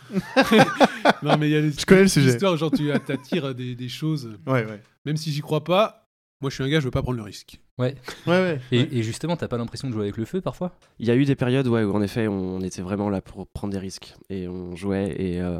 non, 1.22 1.37
mais 1.38 1.48
il 1.48 1.53
y 1.53 1.57
a 1.57 1.70
Je 1.70 1.87
connais 1.87 2.03
le 2.03 2.09
sujet. 2.09 2.31
histoires, 2.31 2.57
genre, 2.57 2.72
tu 2.72 2.90
attires 2.90 3.55
des, 3.55 3.77
des 3.77 3.88
choses. 3.88 4.37
Ouais, 4.46 4.64
ouais. 4.66 4.83
Même 5.05 5.16
si 5.16 5.31
j'y 5.31 5.40
crois 5.40 5.62
pas, 5.62 6.09
moi, 6.40 6.51
je 6.51 6.55
suis 6.57 6.64
un 6.64 6.68
gars, 6.68 6.81
je 6.81 6.87
veux 6.87 6.90
pas 6.90 7.03
prendre 7.03 7.16
le 7.18 7.22
risque. 7.22 7.61
Ouais, 7.78 7.94
ouais. 8.26 8.60
Et, 8.72 8.98
et 8.98 9.02
justement, 9.02 9.36
t'as 9.36 9.48
pas 9.48 9.56
l'impression 9.56 9.88
de 9.88 9.92
jouer 9.92 10.02
avec 10.04 10.16
le 10.16 10.24
feu 10.24 10.40
parfois? 10.40 10.72
Il 10.98 11.06
y 11.06 11.10
a 11.10 11.14
eu 11.16 11.24
des 11.24 11.36
périodes 11.36 11.66
ouais, 11.68 11.84
où 11.84 11.94
en 11.94 12.02
effet 12.02 12.26
on 12.26 12.60
était 12.60 12.82
vraiment 12.82 13.08
là 13.08 13.20
pour 13.20 13.46
prendre 13.46 13.72
des 13.72 13.78
risques 13.78 14.14
et 14.30 14.48
on 14.48 14.74
jouait 14.74 15.14
et 15.18 15.40
euh, 15.40 15.58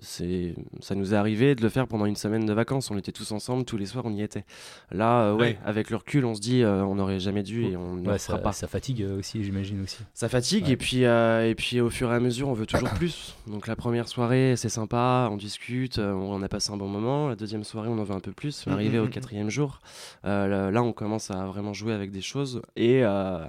c'est 0.00 0.54
ça 0.80 0.94
nous 0.94 1.14
est 1.14 1.16
arrivé 1.16 1.54
de 1.54 1.62
le 1.62 1.68
faire 1.68 1.86
pendant 1.86 2.06
une 2.06 2.16
semaine 2.16 2.44
de 2.46 2.52
vacances. 2.52 2.90
On 2.90 2.98
était 2.98 3.12
tous 3.12 3.30
ensemble, 3.32 3.64
tous 3.64 3.76
les 3.76 3.86
soirs 3.86 4.04
on 4.06 4.12
y 4.12 4.22
était. 4.22 4.44
Là, 4.90 5.22
euh, 5.26 5.34
ouais, 5.34 5.42
Ouais. 5.42 5.58
avec 5.64 5.90
le 5.90 5.96
recul, 5.96 6.24
on 6.24 6.34
se 6.34 6.40
dit 6.40 6.62
euh, 6.62 6.84
on 6.84 6.96
n'aurait 6.96 7.20
jamais 7.20 7.42
dû 7.42 7.64
et 7.66 7.76
on 7.76 7.94
ne 7.96 8.06
Ouais, 8.06 8.12
le 8.14 8.18
fera 8.18 8.38
ça, 8.38 8.42
pas. 8.42 8.52
ça 8.52 8.66
fatigue 8.66 9.04
aussi, 9.18 9.42
j'imagine 9.44 9.82
aussi. 9.82 9.98
Ça 10.14 10.28
fatigue 10.28 10.64
Ouais. 10.64 10.72
et 10.72 10.76
puis 10.76 11.04
euh, 11.04 11.48
et 11.48 11.54
puis 11.54 11.80
au 11.80 11.90
fur 11.90 12.10
et 12.12 12.14
à 12.16 12.20
mesure 12.20 12.48
on 12.48 12.52
veut 12.52 12.66
toujours 12.66 12.90
plus. 12.90 13.34
Donc 13.46 13.66
la 13.66 13.76
première 13.76 14.08
soirée 14.08 14.54
c'est 14.56 14.68
sympa, 14.68 15.28
on 15.30 15.36
discute, 15.36 15.98
on 15.98 16.42
a 16.42 16.48
passé 16.48 16.72
un 16.72 16.76
bon 16.76 16.88
moment. 16.88 17.28
La 17.28 17.36
deuxième 17.36 17.64
soirée 17.64 17.88
on 17.88 17.98
en 17.98 18.04
veut 18.04 18.14
un 18.14 18.20
peu 18.20 18.32
plus. 18.32 18.66
Arrivé 18.68 18.98
au 18.98 19.04
mhm. 19.04 19.10
quatrième 19.10 19.50
jour, 19.50 19.80
euh, 20.24 20.46
là, 20.46 20.70
là, 20.70 20.82
on 20.82 20.92
commence 20.92 21.11
à 21.30 21.46
vraiment 21.46 21.72
jouer 21.72 21.92
avec 21.92 22.10
des 22.10 22.20
choses 22.20 22.62
et 22.76 23.04
euh, 23.04 23.44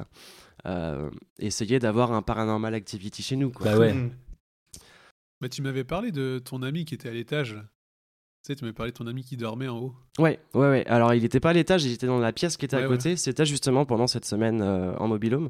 euh, 0.65 1.09
essayer 1.39 1.79
d'avoir 1.79 2.11
un 2.11 2.21
paranormal 2.21 2.73
activity 2.73 3.23
chez 3.23 3.35
nous. 3.35 3.51
Quoi. 3.51 3.71
Bah 3.71 3.77
ouais. 3.77 3.95
Mais 5.41 5.49
tu 5.49 5.61
m'avais 5.61 5.83
parlé 5.83 6.11
de 6.11 6.39
ton 6.43 6.61
ami 6.63 6.85
qui 6.85 6.93
était 6.93 7.09
à 7.09 7.13
l'étage. 7.13 7.57
Tu 8.43 8.47
sais, 8.47 8.55
tu 8.55 8.63
m'avais 8.63 8.73
parlé 8.73 8.91
de 8.91 8.97
ton 8.97 9.07
ami 9.07 9.23
qui 9.23 9.37
dormait 9.37 9.67
en 9.67 9.77
haut. 9.77 9.95
Ouais, 10.19 10.39
ouais, 10.53 10.69
ouais. 10.69 10.85
Alors, 10.87 11.13
il 11.13 11.21
n'était 11.21 11.39
pas 11.39 11.51
à 11.51 11.53
l'étage, 11.53 11.85
il 11.85 11.93
était 11.93 12.07
dans 12.07 12.19
la 12.19 12.33
pièce 12.33 12.57
qui 12.57 12.65
était 12.65 12.75
Ouais, 12.75 12.83
à 12.83 12.87
côté. 12.87 13.15
C'était 13.15 13.45
justement 13.45 13.85
pendant 13.85 14.07
cette 14.07 14.25
semaine 14.25 14.61
euh, 14.61 14.93
en 14.97 15.07
mobilhome 15.07 15.49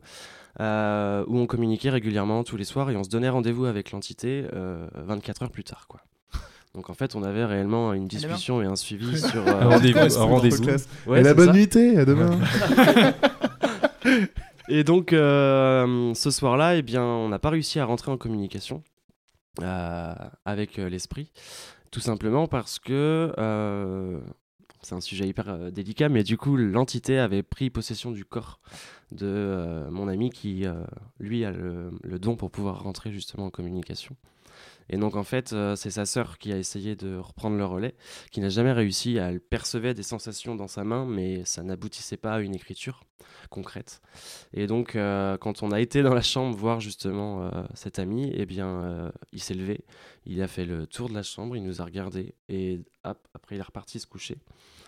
euh, 0.60 1.24
où 1.28 1.38
on 1.38 1.48
communiquait 1.48 1.90
régulièrement 1.90 2.44
tous 2.44 2.58
les 2.58 2.64
soirs 2.64 2.90
et 2.92 2.96
on 2.96 3.04
se 3.04 3.10
donnait 3.10 3.30
rendez-vous 3.30 3.66
avec 3.66 3.92
l'entité 3.92 4.46
euh, 4.54 4.88
24 4.94 5.44
heures 5.44 5.52
plus 5.52 5.64
tard, 5.64 5.88
quoi. 5.88 6.02
Donc 6.76 6.90
en 6.90 6.94
fait, 6.94 7.16
on 7.16 7.24
avait 7.24 7.46
réellement 7.46 7.94
une 7.94 8.08
discussion 8.08 8.62
et 8.62 8.66
un 8.66 8.76
suivi 8.76 9.18
sur. 9.30 9.48
euh, 9.48 9.62
Un 9.62 9.66
rendez-vous. 9.70 10.00
Ouais, 10.00 10.10
c'est 10.10 10.18
un 10.20 10.24
rendez-vous. 10.24 10.66
ouais, 11.08 11.20
et 11.20 11.24
la 11.24 11.34
bonne 11.34 11.48
ça. 11.48 11.54
nuitée, 11.54 11.98
à 11.98 12.06
demain. 12.06 12.40
Et 14.70 14.84
donc, 14.84 15.12
euh, 15.14 16.14
ce 16.14 16.32
soir-là, 16.32 16.76
eh 16.78 16.82
bien, 16.82 17.04
on 17.04 17.28
n'a 17.30 17.38
pas 17.40 17.50
réussi 17.50 17.80
à 17.80 17.86
rentrer 17.86 18.12
en 18.12 18.18
communication 18.18 18.82
euh, 19.62 20.14
avec 20.46 20.80
euh, 20.80 20.88
l'esprit, 20.90 21.32
tout 21.92 22.00
simplement 22.00 22.48
parce 22.48 22.80
que 22.80 23.34
euh, 23.38 24.20
c'est 24.82 24.96
un 24.96 25.02
sujet 25.02 25.28
hyper 25.28 25.50
euh, 25.50 25.70
délicat, 25.70 26.08
mais 26.08 26.24
du 26.24 26.38
coup, 26.38 26.56
l'entité 26.56 27.20
avait 27.20 27.44
pris 27.44 27.70
possession 27.70 28.12
du 28.12 28.24
corps 28.24 28.60
de 29.12 29.26
euh, 29.28 29.92
mon 29.92 30.08
ami 30.08 30.30
qui, 30.30 30.66
euh, 30.66 30.74
lui, 31.20 31.44
a 31.44 31.52
le, 31.52 31.92
le 32.02 32.18
don 32.20 32.36
pour 32.38 32.50
pouvoir 32.50 32.84
rentrer 32.84 33.12
justement 33.12 33.48
en 33.48 33.50
communication. 33.50 34.16
Et 34.90 34.98
donc 34.98 35.16
en 35.16 35.24
fait, 35.24 35.54
euh, 35.54 35.76
c'est 35.76 35.92
sa 35.92 36.06
sœur 36.06 36.38
qui 36.38 36.52
a 36.52 36.58
essayé 36.58 36.96
de 36.96 37.18
reprendre 37.18 37.58
le 37.58 37.66
relais, 37.66 37.96
qui 38.32 38.42
n'a 38.42 38.50
jamais 38.50 38.72
réussi. 38.72 39.18
Elle 39.18 39.40
percevait 39.40 39.94
des 39.94 40.04
sensations 40.04 40.56
dans 40.56 40.68
sa 40.68 40.84
main, 40.84 41.06
mais 41.06 41.46
ça 41.46 41.64
n'aboutissait 41.64 42.18
pas 42.18 42.34
à 42.34 42.40
une 42.40 42.56
écriture 42.56 43.04
concrète. 43.50 44.02
Et 44.54 44.68
donc, 44.68 44.96
euh, 44.96 45.38
quand 45.38 45.64
on 45.64 45.72
a 45.72 45.80
été 45.80 46.02
dans 46.04 46.14
la 46.14 46.22
chambre 46.22 46.56
voir 46.56 46.80
justement 46.80 47.44
euh, 47.44 47.64
cet 47.74 48.00
ami, 48.00 48.32
eh 48.34 48.46
bien, 48.46 49.12
il 49.32 49.42
s'est 49.42 49.54
levé, 49.54 49.86
il 50.26 50.42
a 50.42 50.48
fait 50.48 50.66
le 50.66 50.88
tour 50.88 51.10
de 51.10 51.14
la 51.14 51.24
chambre, 51.24 51.56
il 51.56 51.64
nous 51.64 51.82
a 51.82 51.86
regardé 51.86 52.36
et 52.50 52.82
après 53.04 53.56
il 53.56 53.60
est 53.60 53.62
reparti 53.62 54.00
se 54.00 54.08
coucher. 54.08 54.38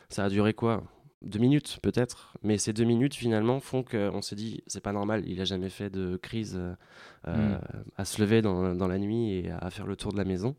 Ça 0.09 0.25
a 0.25 0.29
duré 0.29 0.53
quoi? 0.53 0.83
Deux 1.25 1.39
minutes 1.39 1.79
peut-être, 1.81 2.33
mais 2.43 2.57
ces 2.57 2.71
deux 2.71 2.83
minutes 2.85 3.15
finalement 3.15 3.59
font 3.59 3.83
qu'on 3.83 4.21
s'est 4.21 4.35
dit 4.35 4.63
c'est 4.67 4.81
pas 4.81 4.91
normal, 4.93 5.23
il 5.27 5.41
a 5.41 5.45
jamais 5.45 5.69
fait 5.69 5.89
de 5.89 6.17
crise 6.17 6.55
euh, 6.57 6.73
euh, 7.27 7.57
à 7.97 8.05
se 8.05 8.21
lever 8.21 8.41
dans, 8.41 8.75
dans 8.75 8.87
la 8.87 8.97
nuit 8.99 9.31
et 9.33 9.51
à 9.51 9.69
faire 9.71 9.87
le 9.87 9.95
tour 9.95 10.11
de 10.13 10.17
la 10.17 10.25
maison. 10.25 10.55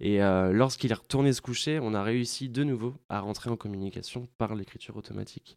Et 0.00 0.22
euh, 0.22 0.52
lorsqu'il 0.52 0.90
est 0.90 0.94
retourné 0.94 1.32
se 1.32 1.40
coucher, 1.40 1.78
on 1.80 1.94
a 1.94 2.02
réussi 2.02 2.48
de 2.48 2.62
nouveau 2.64 2.94
à 3.08 3.20
rentrer 3.20 3.50
en 3.50 3.56
communication 3.56 4.28
par 4.38 4.54
l'écriture 4.54 4.96
automatique. 4.96 5.56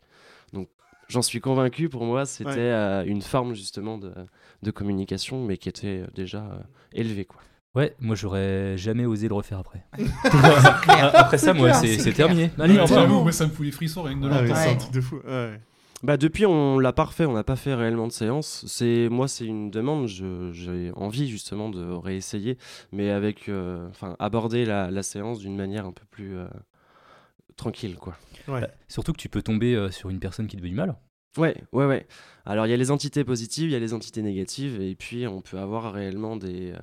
Donc 0.54 0.70
j'en 1.10 1.22
suis 1.22 1.40
convaincu, 1.42 1.90
pour 1.90 2.06
moi 2.06 2.26
c'était 2.26 2.50
Ouais. 2.50 2.58
euh, 2.58 3.04
une 3.06 3.22
forme 3.22 3.54
justement 3.56 3.98
de, 3.98 4.14
de 4.64 4.72
communication, 4.72 5.44
mais 5.44 5.58
qui 5.58 5.70
était 5.70 6.04
déjà 6.14 6.60
élevée. 6.94 7.26
Quoi. 7.26 7.42
Ouais, 7.76 7.94
moi 8.00 8.16
j'aurais 8.16 8.78
jamais 8.78 9.06
osé 9.06 9.28
le 9.28 9.34
refaire 9.34 9.60
après. 9.60 9.84
après 11.14 11.38
ça, 11.38 11.48
C'est 11.48 11.54
moi 11.54 11.74
c'est 11.74 12.14
terminé. 12.14 12.52
Allez, 12.58 12.76
Ouais, 12.76 12.80
au 12.80 12.84
revoir. 12.84 13.02
j'avoue, 13.02 13.22
moi, 13.24 13.32
ça 13.32 13.46
me 13.48 13.52
fout 13.52 13.66
les 13.66 13.72
frissons 13.72 14.04
rien 14.04 14.16
que 14.18 14.24
de 14.24 14.30
Ah, 14.30 14.42
l'entendre. 14.42 14.56
c'est 14.58 14.68
un 14.70 14.72
Ouais. 14.72 14.78
truc 14.78 14.92
de 14.94 15.02
fou. 15.02 15.16
Ouais. 15.28 15.60
Bah 16.04 16.18
depuis 16.18 16.46
on 16.46 16.78
l'a 16.78 16.94
pas 16.94 17.06
refait, 17.06 17.26
on 17.26 17.34
n'a 17.34 17.44
pas 17.44 17.56
fait 17.56 17.74
réellement 17.74 18.06
de 18.08 18.12
séance. 18.12 18.64
C'est 18.68 19.08
moi 19.10 19.28
c'est 19.28 19.46
une 19.46 19.72
demande, 19.72 20.08
j'ai 20.08 20.92
envie 20.96 21.28
justement 21.30 21.70
de 21.70 21.84
réessayer, 21.92 22.58
mais 22.92 23.10
avec 23.10 23.50
euh, 23.50 23.88
enfin 23.90 24.16
aborder 24.20 24.66
la, 24.66 24.92
la 24.92 25.04
séance 25.04 25.40
d'une 25.40 25.56
manière 25.56 25.86
un 25.86 25.94
peu 25.94 26.04
plus 26.12 26.38
euh, 26.38 26.46
tranquille 27.56 27.96
quoi. 27.96 28.16
Ouais. 28.48 28.62
Bah, 28.62 28.68
surtout 28.88 29.14
que 29.14 29.18
tu 29.18 29.30
peux 29.30 29.42
tomber 29.42 29.74
euh, 29.76 29.90
sur 29.90 30.10
une 30.10 30.20
personne 30.20 30.48
qui 30.48 30.58
te 30.58 30.62
veut 30.62 30.70
du 30.70 30.76
mal. 30.76 30.96
Ouais 31.38 31.56
ouais 31.72 31.86
ouais. 31.86 32.06
Alors 32.46 32.68
il 32.68 32.70
y 32.70 32.74
a 32.74 32.78
les 32.78 32.92
entités 32.92 33.24
positives, 33.24 33.70
il 33.70 33.74
y 33.74 33.76
a 33.76 33.80
les 33.80 33.94
entités 33.94 34.22
négatives, 34.22 34.80
et 34.82 34.96
puis 34.96 35.26
on 35.28 35.42
peut 35.42 35.58
avoir 35.58 35.92
réellement 35.94 36.36
des, 36.36 36.72
euh, 36.74 36.78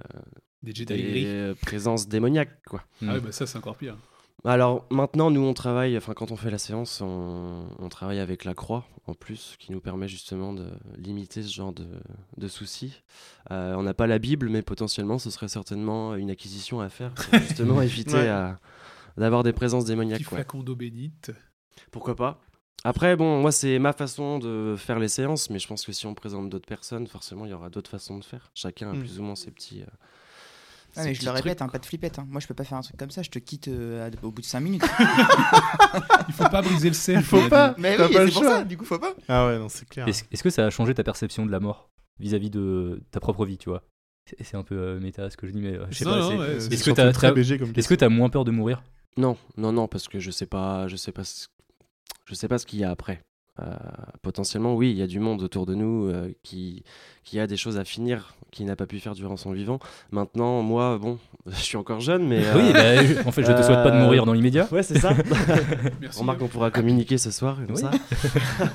Des 0.62 0.74
Jedi 0.74 0.94
des 0.94 1.02
gris. 1.02 1.54
présences 1.60 2.06
démoniaques 2.08 2.62
quoi. 2.66 2.82
Ah 3.02 3.14
ouais, 3.14 3.20
bah 3.20 3.32
ça, 3.32 3.46
c'est 3.46 3.58
encore 3.58 3.76
pire. 3.76 3.96
Alors 4.44 4.84
maintenant, 4.90 5.30
nous 5.30 5.40
on 5.42 5.54
travaille, 5.54 5.96
enfin 5.96 6.14
quand 6.14 6.32
on 6.32 6.36
fait 6.36 6.50
la 6.50 6.58
séance, 6.58 7.00
on, 7.00 7.66
on 7.78 7.88
travaille 7.88 8.18
avec 8.18 8.44
la 8.44 8.54
croix 8.54 8.84
en 9.06 9.14
plus, 9.14 9.56
qui 9.60 9.70
nous 9.72 9.80
permet 9.80 10.08
justement 10.08 10.52
de 10.52 10.68
limiter 10.96 11.42
ce 11.42 11.52
genre 11.52 11.72
de, 11.72 11.86
de 12.36 12.48
soucis. 12.48 13.02
Euh, 13.52 13.74
on 13.74 13.82
n'a 13.84 13.94
pas 13.94 14.06
la 14.08 14.18
Bible, 14.18 14.48
mais 14.48 14.62
potentiellement 14.62 15.18
ce 15.18 15.30
serait 15.30 15.48
certainement 15.48 16.14
une 16.16 16.30
acquisition 16.30 16.80
à 16.80 16.88
faire 16.88 17.12
pour 17.14 17.38
justement 17.40 17.82
éviter 17.82 18.14
Ouais. 18.14 18.28
à- 18.28 18.58
d'avoir 19.16 19.42
des 19.44 19.52
présences 19.52 19.84
démoniaques. 19.84 20.20
Petit 20.22 20.24
flacon 20.34 20.62
d'eau 20.62 20.74
bénite. 20.74 21.30
Pourquoi 21.92 22.16
pas 22.16 22.40
Après, 22.82 23.14
bon, 23.14 23.40
moi 23.40 23.52
c'est 23.52 23.78
ma 23.78 23.92
façon 23.92 24.38
de 24.40 24.74
faire 24.76 24.98
les 24.98 25.08
séances, 25.08 25.50
mais 25.50 25.58
je 25.60 25.68
pense 25.68 25.84
que 25.84 25.92
si 25.92 26.06
on 26.06 26.14
présente 26.14 26.48
d'autres 26.50 26.66
personnes, 26.68 27.06
forcément 27.06 27.44
il 27.44 27.50
y 27.50 27.54
aura 27.54 27.70
d'autres 27.70 27.90
façons 27.90 28.18
de 28.18 28.24
faire. 28.24 28.50
Chacun 28.54 28.90
a 28.90 28.92
Mm. 28.94 28.98
plus 29.00 29.20
ou 29.20 29.22
moins 29.22 29.36
ses 29.36 29.50
petits. 29.52 29.82
euh, 29.82 29.86
Ah, 30.96 31.04
mais 31.04 31.14
je 31.14 31.24
le 31.24 31.30
répète, 31.30 31.58
trucs, 31.58 31.68
hein, 31.68 31.72
pas 31.72 31.78
de 31.78 31.86
flippette. 31.86 32.18
hein. 32.18 32.26
Moi, 32.28 32.40
je 32.40 32.46
peux 32.46 32.54
pas 32.54 32.64
faire 32.64 32.76
un 32.78 32.82
truc 32.82 32.96
comme 32.98 33.10
ça. 33.10 33.22
Je 33.22 33.30
te 33.30 33.38
quitte 33.38 33.68
euh, 33.68 34.08
à- 34.08 34.26
au 34.26 34.30
bout 34.30 34.42
de 34.42 34.46
5 34.46 34.60
minutes. 34.60 34.82
Il 36.28 36.34
faut 36.34 36.48
pas 36.48 36.62
briser 36.62 36.88
le 36.88 36.94
cercle. 36.94 37.20
Il 37.22 37.26
faut 37.26 37.48
pas. 37.48 37.74
mais 37.78 37.96
oui, 37.98 38.06
c'est 38.12 38.30
pour 38.32 38.44
ça. 38.44 38.64
Du 38.64 38.76
coup, 38.76 38.84
faut 38.84 38.98
pas. 38.98 39.14
Ah 39.28 39.46
ouais, 39.46 39.58
non, 39.58 39.68
c'est 39.68 39.88
clair. 39.88 40.06
Est-ce 40.08 40.42
que 40.42 40.50
ça 40.50 40.66
a 40.66 40.70
changé 40.70 40.94
ta 40.94 41.02
perception 41.04 41.46
de 41.46 41.50
la 41.50 41.60
mort 41.60 41.88
vis-à-vis 42.20 42.50
de 42.50 43.02
ta 43.10 43.20
propre 43.20 43.44
vie, 43.46 43.58
tu 43.58 43.68
vois? 43.68 43.82
C'est 44.40 44.56
un 44.56 44.62
peu 44.62 44.76
euh, 44.76 45.00
méta 45.00 45.28
ce 45.30 45.36
que 45.36 45.46
je 45.48 45.52
dis, 45.52 45.60
mais 45.60 45.74
euh, 45.76 45.86
je 45.90 45.98
sais 45.98 46.04
Non, 46.04 46.10
pas. 46.12 46.36
ouais, 46.36 46.56
Est-ce 46.56 46.84
que 47.88 47.94
t'as- 47.94 48.08
moins 48.08 48.28
peur 48.30 48.44
de 48.44 48.50
mourir? 48.52 48.82
Non, 49.16 49.36
non, 49.56 49.72
non, 49.72 49.88
parce 49.88 50.08
que 50.08 50.20
je 50.20 50.30
sais 50.30 50.46
pas, 50.46 50.86
je 50.88 50.96
sais 50.96 51.10
pas, 51.12 51.24
ce... 51.24 51.46
je 52.26 52.34
sais 52.34 52.48
pas 52.48 52.58
ce 52.58 52.64
qu'il 52.66 52.78
y 52.78 52.84
a 52.84 52.90
après. 52.90 53.20
Euh, 53.60 53.74
potentiellement, 54.22 54.74
oui, 54.74 54.90
il 54.92 54.96
y 54.96 55.02
a 55.02 55.06
du 55.06 55.20
monde 55.20 55.42
autour 55.42 55.66
de 55.66 55.74
nous 55.74 56.06
euh, 56.06 56.32
qui, 56.42 56.84
qui 57.22 57.38
a 57.38 57.46
des 57.46 57.58
choses 57.58 57.76
à 57.76 57.84
finir, 57.84 58.34
qui 58.50 58.64
n'a 58.64 58.76
pas 58.76 58.86
pu 58.86 58.98
faire 58.98 59.14
durant 59.14 59.36
son 59.36 59.52
vivant. 59.52 59.78
Maintenant, 60.10 60.62
moi, 60.62 60.96
bon, 60.98 61.18
je 61.46 61.56
suis 61.56 61.76
encore 61.76 62.00
jeune, 62.00 62.26
mais 62.26 62.42
euh, 62.46 62.54
Oui, 62.56 62.72
bah, 62.72 63.04
je- 63.04 63.28
en 63.28 63.30
fait, 63.30 63.42
je 63.42 63.52
te 63.52 63.60
souhaite 63.62 63.82
pas 63.82 63.90
de 63.90 63.96
euh, 63.96 64.02
mourir 64.04 64.24
dans 64.24 64.32
l'immédiat. 64.32 64.66
ouais, 64.72 64.82
c'est 64.82 64.98
ça. 64.98 65.12
Merci. 66.00 66.18
Remarque, 66.20 66.40
on 66.40 66.48
pourra 66.48 66.70
communiquer 66.70 67.18
ce 67.18 67.30
soir 67.30 67.56
comme 67.66 67.76
Oui. 67.76 67.82
ça. 67.82 67.90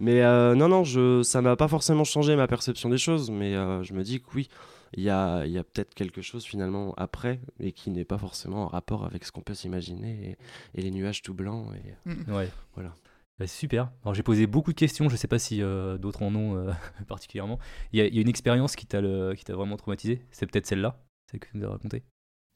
mais 0.00 0.22
euh, 0.22 0.54
non, 0.54 0.68
non, 0.68 0.84
je, 0.84 1.22
ça 1.22 1.42
m'a 1.42 1.56
pas 1.56 1.68
forcément 1.68 2.04
changé 2.04 2.36
ma 2.36 2.46
perception 2.46 2.88
des 2.88 2.98
choses, 2.98 3.30
mais 3.30 3.54
euh, 3.56 3.82
je 3.82 3.94
me 3.94 4.02
dis 4.04 4.20
que 4.20 4.26
oui, 4.34 4.48
il 4.96 5.02
y 5.02 5.10
a, 5.10 5.44
il 5.44 5.50
y 5.52 5.58
a 5.58 5.64
peut-être 5.64 5.92
quelque 5.94 6.22
chose 6.22 6.44
finalement 6.44 6.94
après, 6.96 7.40
et 7.60 7.72
qui 7.72 7.90
n'est 7.90 8.04
pas 8.04 8.18
forcément 8.18 8.64
en 8.64 8.68
rapport 8.68 9.04
avec 9.04 9.24
ce 9.24 9.32
qu'on 9.32 9.40
peut 9.42 9.54
s'imaginer, 9.54 10.36
et, 10.74 10.80
et 10.80 10.82
les 10.82 10.90
nuages 10.92 11.20
tout 11.22 11.34
blancs. 11.34 11.66
Et... 12.06 12.32
Ouais. 12.32 12.48
Voilà. 12.74 12.94
Bah, 13.38 13.46
c'est 13.46 13.58
super. 13.58 13.90
Alors 14.02 14.14
j'ai 14.14 14.22
posé 14.24 14.46
beaucoup 14.46 14.72
de 14.72 14.78
questions, 14.78 15.08
je 15.08 15.14
sais 15.16 15.28
pas 15.28 15.38
si 15.38 15.62
euh, 15.62 15.96
d'autres 15.98 16.22
en 16.22 16.34
ont 16.34 16.56
euh, 16.56 16.72
particulièrement. 17.06 17.58
Il 17.92 17.98
y, 17.98 18.02
a- 18.02 18.06
il 18.06 18.14
y 18.14 18.18
a 18.18 18.22
une 18.22 18.28
expérience 18.28 18.74
qui 18.76 18.86
t'a 18.86 19.00
le- 19.00 19.34
qui 19.36 19.44
t'a 19.44 19.54
vraiment 19.54 19.76
traumatisé, 19.76 20.22
c'est 20.30 20.46
peut-être 20.46 20.66
celle-là, 20.66 21.00
celle 21.30 21.40
que 21.40 21.48
tu 21.50 21.56
nous 21.58 21.66
as 21.66 21.70
racontée. 21.70 22.02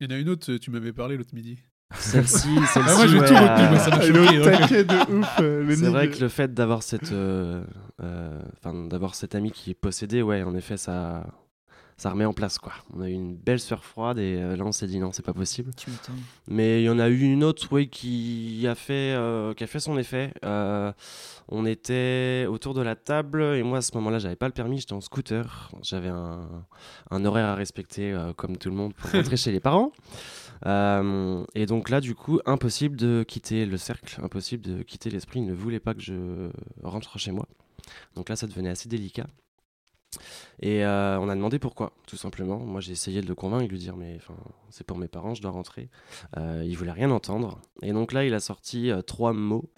Il 0.00 0.10
y 0.10 0.12
en 0.12 0.16
a 0.16 0.18
une 0.18 0.28
autre, 0.28 0.56
tu 0.56 0.70
m'avais 0.72 0.92
parlé 0.92 1.16
l'autre 1.16 1.34
midi. 1.34 1.58
Celle-ci, 1.94 2.48
celle-ci. 2.66 2.78
Ah, 2.88 2.94
moi, 2.96 3.06
j'ai 3.06 3.20
ouais, 3.20 3.28
tout 3.28 3.34
retenu, 3.34 3.64
euh, 3.64 3.68
moi, 3.70 3.78
ça 3.78 3.90
m'a 3.90 4.00
choqué. 4.00 4.84
de 4.84 5.12
ouf. 5.20 5.36
euh, 5.40 5.74
C'est 5.76 5.86
vrai 5.88 6.08
que 6.10 6.18
le 6.20 6.28
fait 6.28 6.52
d'avoir 6.54 6.82
cette, 6.82 7.12
euh, 7.12 7.62
euh, 8.02 8.40
enfin, 8.56 8.72
d'avoir 8.88 9.14
cet 9.14 9.34
ami 9.34 9.52
qui 9.52 9.70
est 9.70 9.74
possédé, 9.74 10.22
ouais, 10.22 10.42
en 10.42 10.54
effet, 10.56 10.76
ça, 10.78 11.26
ça 12.02 12.10
remet 12.10 12.24
en 12.24 12.32
place 12.32 12.58
quoi. 12.58 12.72
On 12.92 13.00
a 13.00 13.08
eu 13.08 13.12
une 13.12 13.36
belle 13.36 13.60
sueur 13.60 13.84
froide 13.84 14.18
et 14.18 14.36
euh, 14.36 14.56
là 14.56 14.64
on 14.64 14.72
s'est 14.72 14.88
dit 14.88 14.98
non, 14.98 15.12
c'est 15.12 15.24
pas 15.24 15.32
possible. 15.32 15.70
Tu. 15.76 15.88
Mais 16.48 16.82
il 16.82 16.86
y 16.86 16.88
en 16.88 16.98
a 16.98 17.08
eu 17.08 17.20
une 17.20 17.44
autre, 17.44 17.68
oui, 17.70 17.88
qui 17.88 18.66
a 18.66 18.74
fait, 18.74 19.14
euh, 19.14 19.54
qui 19.54 19.62
a 19.62 19.68
fait 19.68 19.78
son 19.78 19.96
effet. 19.96 20.34
Euh, 20.44 20.92
on 21.48 21.64
était 21.64 22.44
autour 22.48 22.74
de 22.74 22.80
la 22.82 22.96
table 22.96 23.40
et 23.54 23.62
moi 23.62 23.78
à 23.78 23.82
ce 23.82 23.94
moment-là, 23.94 24.18
j'avais 24.18 24.34
pas 24.34 24.48
le 24.48 24.52
permis, 24.52 24.78
j'étais 24.78 24.94
en 24.94 25.00
scooter. 25.00 25.70
J'avais 25.82 26.08
un, 26.08 26.48
un 27.12 27.24
horaire 27.24 27.46
à 27.46 27.54
respecter 27.54 28.10
euh, 28.10 28.32
comme 28.32 28.56
tout 28.56 28.68
le 28.68 28.74
monde 28.74 28.94
pour 28.94 29.08
rentrer 29.12 29.36
chez 29.36 29.52
les 29.52 29.60
parents. 29.60 29.92
Euh, 30.66 31.44
et 31.54 31.66
donc 31.66 31.88
là, 31.88 32.00
du 32.00 32.16
coup, 32.16 32.40
impossible 32.46 32.96
de 32.96 33.22
quitter 33.22 33.64
le 33.64 33.76
cercle, 33.76 34.20
impossible 34.24 34.64
de 34.64 34.82
quitter 34.82 35.08
l'esprit. 35.08 35.38
Il 35.38 35.46
ne 35.46 35.54
voulait 35.54 35.78
pas 35.78 35.94
que 35.94 36.00
je 36.00 36.50
rentre 36.82 37.16
chez 37.20 37.30
moi. 37.30 37.46
Donc 38.16 38.28
là, 38.28 38.34
ça 38.34 38.48
devenait 38.48 38.70
assez 38.70 38.88
délicat. 38.88 39.28
Et 40.60 40.84
euh, 40.84 41.18
on 41.18 41.28
a 41.28 41.34
demandé 41.34 41.58
pourquoi, 41.58 41.92
tout 42.06 42.16
simplement. 42.16 42.58
Moi, 42.58 42.80
j'ai 42.80 42.92
essayé 42.92 43.20
de 43.20 43.26
le 43.26 43.34
convaincre, 43.34 43.64
de 43.64 43.68
lui 43.70 43.78
dire, 43.78 43.96
mais 43.96 44.18
c'est 44.70 44.86
pour 44.86 44.96
mes 44.98 45.08
parents, 45.08 45.34
je 45.34 45.42
dois 45.42 45.50
rentrer. 45.50 45.88
Euh, 46.36 46.62
il 46.66 46.76
voulait 46.76 46.92
rien 46.92 47.10
entendre. 47.10 47.58
Et 47.82 47.92
donc 47.92 48.12
là, 48.12 48.24
il 48.24 48.34
a 48.34 48.40
sorti 48.40 48.90
euh, 48.90 49.02
trois 49.02 49.32
mots 49.32 49.70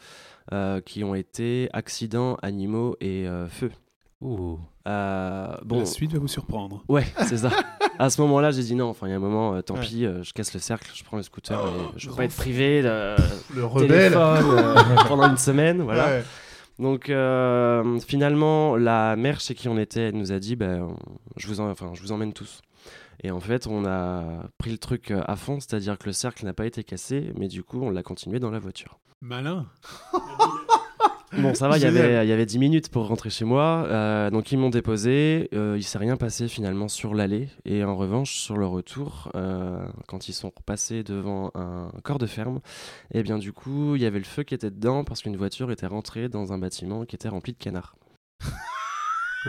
euh, 0.52 0.80
qui 0.80 1.04
ont 1.04 1.14
été 1.14 1.68
accidents, 1.72 2.36
animaux 2.42 2.96
et 3.00 3.26
euh, 3.26 3.48
feu. 3.48 3.70
Oh. 4.20 4.58
Euh, 4.86 5.54
bon, 5.64 5.80
La 5.80 5.86
suite 5.86 6.12
va 6.12 6.18
vous 6.18 6.28
surprendre. 6.28 6.82
Ouais, 6.88 7.04
c'est 7.26 7.38
ça. 7.38 7.50
à 7.98 8.10
ce 8.10 8.20
moment-là, 8.22 8.50
j'ai 8.50 8.62
dit 8.62 8.74
non. 8.74 8.88
Enfin, 8.88 9.06
il 9.06 9.10
y 9.10 9.12
a 9.12 9.16
un 9.16 9.20
moment, 9.20 9.54
euh, 9.54 9.62
tant 9.62 9.74
Ouais. 9.74 9.80
pis, 9.80 10.04
euh, 10.04 10.22
je 10.22 10.32
casse 10.32 10.52
le 10.54 10.60
cercle, 10.60 10.90
je 10.94 11.04
prends 11.04 11.16
le 11.16 11.22
scooter 11.22 11.58
et 11.66 11.70
je 11.98 12.06
veux 12.06 12.10
grand 12.12 12.16
pas 12.18 12.24
être 12.24 12.34
privé 12.36 12.82
de 12.82 13.14
Le 13.54 13.64
rebelle. 13.64 14.12
téléphone 14.12 14.44
euh, 14.58 14.74
pendant 15.08 15.28
une 15.30 15.36
semaine, 15.38 15.80
voilà. 15.82 16.06
Ouais. 16.06 16.24
Donc 16.78 17.08
euh, 17.08 17.98
finalement, 18.00 18.76
la 18.76 19.14
mère 19.16 19.40
chez 19.40 19.54
qui 19.54 19.68
on 19.68 19.78
était, 19.78 20.08
elle 20.08 20.16
nous 20.16 20.32
a 20.32 20.38
dit, 20.38 20.56
ben, 20.56 20.82
on- 20.82 20.96
je 21.36 21.46
vous, 21.46 21.60
en- 21.60 21.70
enfin, 21.70 21.92
je 21.94 22.00
vous 22.02 22.12
emmène 22.12 22.32
tous. 22.32 22.60
Et 23.22 23.30
en 23.30 23.40
fait, 23.40 23.66
on 23.66 23.84
a 23.86 24.44
pris 24.58 24.70
le 24.70 24.78
truc 24.78 25.10
euh, 25.10 25.22
à 25.26 25.36
fond, 25.36 25.60
c'est-à-dire 25.60 25.96
que 25.98 26.06
le 26.06 26.12
cercle 26.12 26.44
n'a 26.44 26.52
pas 26.52 26.66
été 26.66 26.82
cassé, 26.84 27.32
mais 27.38 27.48
du 27.48 27.62
coup, 27.62 27.80
on 27.80 27.90
l'a 27.90 28.02
continué 28.02 28.40
dans 28.40 28.50
la 28.50 28.58
voiture. 28.58 28.98
Malin. 29.22 29.66
Bon, 31.38 31.54
ça 31.54 31.68
va, 31.68 31.76
il 31.78 31.82
y 31.82 31.86
avait, 31.86 32.24
il 32.24 32.28
y 32.28 32.32
avait 32.32 32.46
10 32.46 32.58
minutes 32.58 32.88
pour 32.90 33.06
rentrer 33.08 33.30
chez 33.30 33.44
moi. 33.44 33.86
euh, 33.88 34.30
donc, 34.30 34.52
ils 34.52 34.56
m'ont 34.58 34.70
déposé. 34.70 35.48
euh, 35.54 35.74
il 35.76 35.82
s'est 35.82 35.98
rien 35.98 36.16
passé 36.16 36.48
finalement 36.48 36.88
sur 36.88 37.14
l'aller. 37.14 37.48
Et 37.64 37.82
en 37.84 37.96
revanche, 37.96 38.34
sur 38.34 38.56
le 38.56 38.66
retour, 38.66 39.30
euh, 39.34 39.84
quand 40.06 40.28
ils 40.28 40.32
sont 40.32 40.52
repassés 40.56 41.02
devant 41.02 41.50
un 41.54 41.90
corps 42.02 42.18
de 42.18 42.26
ferme, 42.26 42.60
et 43.12 43.22
bien 43.22 43.38
du 43.38 43.52
coup, 43.52 43.96
il 43.96 44.02
y 44.02 44.06
avait 44.06 44.18
le 44.18 44.24
feu 44.24 44.42
qui 44.44 44.54
était 44.54 44.70
dedans 44.70 45.04
parce 45.04 45.22
qu'une 45.22 45.36
voiture 45.36 45.70
était 45.72 45.86
rentrée 45.86 46.28
dans 46.28 46.52
un 46.52 46.58
bâtiment 46.58 47.04
qui 47.04 47.16
était 47.16 47.28
rempli 47.28 47.52
de 47.52 47.58
canards. 47.58 47.96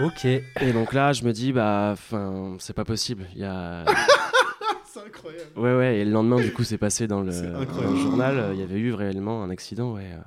Ok. 0.01 0.25
Et 0.25 0.73
donc 0.73 0.91
là, 0.93 1.13
je 1.13 1.23
me 1.23 1.31
dis, 1.31 1.53
bah, 1.53 1.91
enfin, 1.93 2.57
c'est 2.59 2.73
pas 2.73 2.83
possible. 2.83 3.27
Il 3.33 3.39
y 3.39 3.45
a. 3.45 3.85
C'est 4.83 4.99
incroyable. 5.07 5.51
Ouais, 5.57 5.75
ouais, 5.75 5.97
et 5.99 6.05
le 6.05 6.11
lendemain, 6.11 6.39
du 6.41 6.51
coup, 6.53 6.63
c'est 6.63 6.77
passé 6.77 7.05
dans 7.07 7.21
le, 7.21 7.31
dans 7.31 7.91
le 7.91 7.95
journal. 7.97 8.37
euh, 8.39 8.53
Il 8.53 8.59
y 8.59 8.63
avait 8.63 8.77
eu 8.79 8.93
réellement 8.93 9.41
un 9.43 9.49
accident, 9.49 9.93
ouais, 9.93 10.09
euh, 10.13 10.19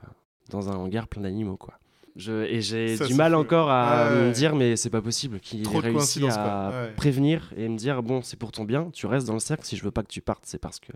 dans 0.48 0.70
un 0.70 0.76
hangar 0.76 1.08
plein 1.08 1.22
d'animaux, 1.22 1.56
quoi. 1.56 1.78
Je, 2.16 2.32
et 2.44 2.60
j'ai 2.60 2.96
Ça, 2.96 3.06
du 3.06 3.14
mal 3.14 3.32
fou. 3.32 3.38
encore 3.38 3.70
à 3.70 4.06
Ah 4.08 4.12
ouais. 4.14 4.28
me 4.28 4.32
dire, 4.32 4.56
mais 4.56 4.74
c'est 4.76 4.90
pas 4.90 5.02
possible 5.02 5.38
qu'il 5.40 5.62
ait 5.72 5.78
réussi 5.78 6.26
à. 6.28 6.70
Ouais. 6.70 6.92
prévenir 6.96 7.52
et 7.56 7.68
me 7.68 7.76
dire, 7.76 8.02
bon, 8.02 8.22
c'est 8.22 8.36
pour 8.36 8.50
ton 8.50 8.64
bien, 8.64 8.90
tu 8.92 9.06
restes 9.06 9.26
dans 9.28 9.34
le 9.34 9.38
cercle, 9.40 9.64
si 9.64 9.76
je 9.76 9.84
veux 9.84 9.92
pas 9.92 10.02
que 10.02 10.08
tu 10.10 10.20
partes, 10.20 10.44
c'est 10.44 10.58
parce 10.58 10.80
que. 10.80 10.92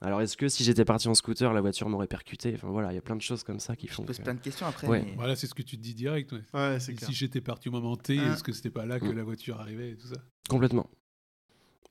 Alors, 0.00 0.20
est-ce 0.20 0.36
que 0.36 0.48
si 0.48 0.62
j'étais 0.64 0.84
parti 0.84 1.08
en 1.08 1.14
scooter, 1.14 1.52
la 1.52 1.60
voiture 1.62 1.88
m'aurait 1.88 2.06
percuté? 2.06 2.52
Enfin 2.54 2.68
voilà, 2.68 2.92
il 2.92 2.94
y 2.94 2.98
a 2.98 3.02
plein 3.02 3.16
de 3.16 3.22
choses 3.22 3.42
comme 3.42 3.60
ça 3.60 3.76
qui 3.76 3.86
Je 3.88 3.92
font. 3.94 4.02
pose 4.04 4.18
que- 4.18 4.22
plein 4.22 4.34
de 4.34 4.40
questions 4.40 4.66
après. 4.66 4.86
Ouais. 4.86 5.02
mais- 5.04 5.14
Voilà, 5.16 5.36
c'est 5.36 5.46
ce 5.46 5.54
que 5.54 5.62
tu 5.62 5.76
te 5.78 5.82
dis 5.82 5.94
direct. 5.94 6.32
ouais. 6.32 6.40
Ouais, 6.54 6.78
si 6.80 7.12
j'étais 7.12 7.40
parti 7.40 7.68
au 7.68 7.72
moment 7.72 7.96
T, 7.96 8.18
Hein. 8.18 8.32
est-ce 8.34 8.42
que 8.42 8.52
c'était 8.52 8.70
pas 8.70 8.84
là 8.86 8.98
que 9.00 9.06
Mm. 9.06 9.16
la 9.16 9.24
voiture 9.24 9.58
arrivait 9.60 9.90
et 9.90 9.96
tout 9.96 10.06
ça? 10.08 10.16
Complètement. 10.48 10.88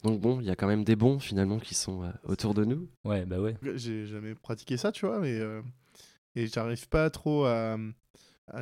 Donc 0.03 0.19
bon, 0.21 0.39
il 0.39 0.45
y 0.45 0.51
a 0.51 0.55
quand 0.55 0.67
même 0.67 0.83
des 0.83 0.95
bons 0.95 1.19
finalement 1.19 1.57
qui 1.59 1.73
sont 1.73 2.03
euh, 2.03 2.09
autour 2.25 2.53
de 2.53 2.63
nous. 2.63 2.87
Ouais, 3.05 3.25
bah 3.25 3.39
ouais. 3.39 3.55
J'ai 3.75 4.05
jamais 4.05 4.35
pratiqué 4.35 4.77
ça, 4.77 4.91
tu 4.91 5.05
vois, 5.07 5.19
mais 5.19 5.39
euh, 5.39 5.61
et 6.35 6.47
j'arrive 6.47 6.87
pas 6.89 7.09
trop 7.09 7.45
à, 7.45 7.77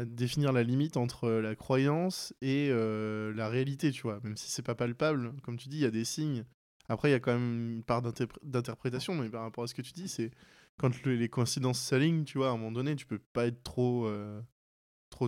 définir 0.06 0.54
la 0.54 0.64
limite 0.64 0.98
entre 0.98 1.30
la 1.30 1.56
croyance 1.56 2.34
et 2.42 2.70
euh, 2.72 3.34
la 3.36 3.50
réalité, 3.50 3.92
tu 3.92 4.04
vois. 4.04 4.20
Même 4.24 4.38
si 4.38 4.50
c'est 4.50 4.62
pas 4.62 4.76
palpable, 4.76 5.34
comme 5.44 5.58
tu 5.58 5.68
dis, 5.70 5.78
il 5.78 5.84
y 5.84 5.86
a 5.86 5.92
des 5.92 6.06
signes. 6.06 6.46
Après, 6.90 7.10
il 7.10 7.12
y 7.12 7.16
a 7.16 7.20
quand 7.20 7.34
même 7.34 7.72
une 7.76 7.84
part 7.84 8.02
d'interpré- 8.02 8.40
d'interprétation, 8.44 9.16
mais 9.16 9.30
par 9.30 9.42
rapport 9.44 9.64
à 9.64 9.68
ce 9.68 9.74
que 9.74 9.82
tu 9.82 9.94
dis, 9.94 10.08
c'est 10.08 10.32
quand 10.78 11.04
le- 11.04 11.16
les 11.16 11.30
coïncidences 11.30 11.80
s'alignent, 11.82 12.24
tu 12.26 12.38
vois, 12.38 12.50
à 12.50 12.52
un 12.52 12.58
moment 12.58 12.72
donné, 12.72 12.96
tu 12.96 13.06
peux 13.06 13.20
pas 13.20 13.48
être 13.48 13.64
trop 13.64 14.06
euh, 14.08 14.42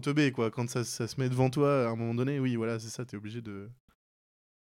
teubé, 0.02 0.32
quoi. 0.32 0.52
Quand 0.52 0.70
ça, 0.70 0.84
ça 0.84 1.08
se 1.08 1.20
met 1.20 1.30
devant 1.30 1.50
toi, 1.50 1.88
à 1.88 1.90
un 1.90 1.96
moment 1.96 2.16
donné, 2.16 2.40
oui, 2.40 2.56
voilà, 2.56 2.80
c'est 2.80 2.90
ça, 2.90 3.06
t'es 3.06 3.18
obligé 3.18 3.42
de. 3.42 3.70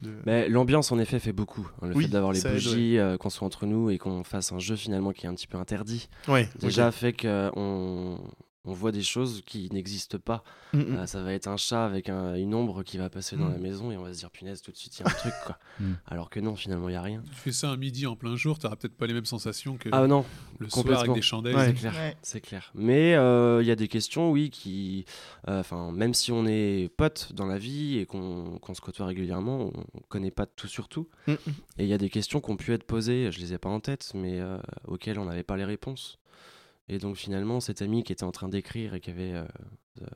De- 0.03 0.15
Mais 0.27 0.49
l'ambiance 0.49 0.93
en 0.93 0.99
effet 0.99 1.19
fait 1.19 1.33
beaucoup. 1.33 1.67
hein, 1.81 1.87
le 1.89 1.95
Oui, 1.97 2.05
fait 2.05 2.11
d'avoir 2.11 2.33
les 2.33 2.41
bougies, 2.43 2.99
euh, 2.99 3.17
qu'on 3.17 3.31
soit 3.31 3.47
entre 3.47 3.67
nous 3.67 3.89
et 3.91 3.99
qu'on 3.99 4.25
fasse 4.25 4.53
un 4.53 4.59
jeu 4.59 4.77
finalement 4.77 5.13
qui 5.13 5.27
est 5.27 5.29
un 5.29 5.35
petit 5.35 5.47
peu 5.47 5.57
interdit, 5.59 6.09
Ouais, 6.29 6.49
déjà 6.61 6.91
fait 6.91 7.13
qu'on 7.13 8.19
on 8.65 8.73
voit 8.73 8.93
des 8.93 9.03
choses 9.03 9.43
qui 9.45 9.69
n'existent 9.73 10.19
pas. 10.19 10.45
Mm, 10.73 10.79
mm. 10.79 10.97
Euh, 10.97 11.07
ça 11.07 11.23
va 11.23 11.33
être 11.33 11.49
un 11.49 11.57
chat 11.57 11.85
avec 11.85 12.09
un- 12.09 12.35
une 12.37 12.55
ombre 12.55 12.83
qui 12.85 12.97
va 12.97 13.11
passer 13.11 13.37
dans 13.37 13.47
Mm. 13.49 13.53
la 13.53 13.59
maison 13.59 13.91
et 13.91 13.97
on 13.97 14.03
va 14.03 14.13
se 14.15 14.19
dire 14.21 14.31
punaise 14.31 14.63
tout 14.63 14.71
de 14.71 14.77
suite 14.77 14.97
il 14.99 15.03
y 15.03 15.05
a 15.05 15.11
un 15.11 15.15
truc 15.15 15.35
quoi. 15.45 15.59
Mm. 15.81 15.93
Alors 16.07 16.31
que 16.31 16.39
non 16.39 16.55
finalement 16.55 16.89
il 16.89 16.93
y 16.93 16.97
a 16.97 17.03
rien. 17.03 17.23
Tu 17.29 17.35
fais 17.35 17.53
ça 17.53 17.71
un 17.71 17.77
midi 17.77 18.07
en 18.07 18.15
plein 18.15 18.37
jour, 18.37 18.59
t'auras 18.59 18.77
peut-être 18.77 18.97
pas 18.97 19.07
les 19.07 19.15
mêmes 19.15 19.25
sensations 19.25 19.77
que 19.79 19.89
Ah 19.91 20.07
non, 20.07 20.25
le 20.59 20.69
soir 20.69 20.83
complètement. 20.85 21.01
avec 21.03 21.15
des 21.15 21.23
chandelles. 21.23 21.57
Ouais. 21.57 21.67
c'est 21.67 21.75
clair, 21.75 21.93
Ouais. 21.95 22.17
c'est 22.23 22.41
clair. 22.41 22.71
Mais 22.75 23.15
euh, 23.15 23.63
il 23.63 23.67
y 23.67 23.71
a 23.71 23.77
des 23.77 23.89
questions 23.89 24.31
oui 24.31 24.51
qui, 24.51 25.07
euh, 25.49 25.61
enfin 25.61 25.91
même 25.93 26.15
si 26.15 26.31
on 26.31 26.47
est 26.47 26.91
potes 26.97 27.33
dans 27.33 27.47
la 27.47 27.59
vie 27.59 27.99
et 27.99 28.07
qu'on 28.07 28.61
se 28.75 28.81
côtoie 28.81 29.07
régulièrement, 29.07 29.71
on 29.95 30.01
connaît 30.09 30.31
pas 30.31 30.47
tout 30.47 30.69
sur 30.69 30.89
tout. 30.89 31.09
Et 31.27 31.37
il 31.85 31.87
y 31.87 31.95
a 31.95 31.99
des 31.99 32.11
questions 32.11 32.41
qui 32.41 32.51
ont 32.51 32.57
pu 32.57 32.73
être 32.73 32.85
posées, 32.85 33.31
je 33.33 33.41
les 33.41 33.55
ai 33.55 33.59
pas 33.59 33.71
en 33.71 33.81
tête, 33.81 34.13
mais 34.15 34.39
euh, 34.41 34.59
auxquelles 34.87 35.19
on 35.19 35.25
n'avait 35.25 35.43
pas 35.43 35.57
les 35.57 35.65
réponses. 35.65 36.19
Et 36.89 36.99
donc 36.99 37.17
finalement, 37.17 37.61
cet 37.61 37.83
ami 37.83 38.03
qui 38.05 38.13
était 38.13 38.25
en 38.25 38.33
train 38.33 38.49
d'écrire 38.49 38.95
et 38.95 39.01
qui 39.01 39.11
avait 39.11 39.33
euh, 39.35 39.45
de- 39.97 40.07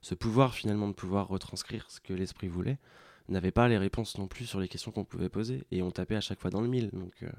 ce 0.00 0.14
pouvoir 0.14 0.54
finalement 0.54 0.88
de 0.88 0.92
pouvoir 0.92 1.28
retranscrire 1.28 1.90
ce 1.90 2.00
que 2.00 2.12
l'esprit 2.12 2.48
voulait, 2.48 2.78
n'avait 3.28 3.50
pas 3.50 3.68
les 3.68 3.78
réponses 3.78 4.16
non 4.18 4.26
plus 4.26 4.46
sur 4.46 4.60
les 4.60 4.68
questions 4.68 4.90
qu'on 4.92 5.04
pouvait 5.04 5.28
poser. 5.28 5.64
Et 5.70 5.82
on 5.82 5.90
tapait 5.90 6.16
à 6.16 6.20
chaque 6.20 6.40
fois 6.40 6.50
dans 6.50 6.60
le 6.60 6.68
mille. 6.68 6.90
Donc 6.92 7.14
euh, 7.22 7.30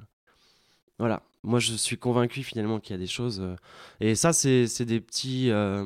voilà, 0.97 1.23
moi 1.43 1.59
je 1.59 1.73
suis 1.73 1.97
convaincu 1.97 2.43
finalement 2.43 2.79
qu'il 2.79 2.93
y 2.93 2.95
a 2.95 2.99
des 2.99 3.07
choses... 3.07 3.39
euh, 3.39 3.55
et 3.99 4.15
ça, 4.15 4.33
c'est 4.33 4.85
des, 4.85 4.99
petits, 4.99 5.49
euh, 5.51 5.85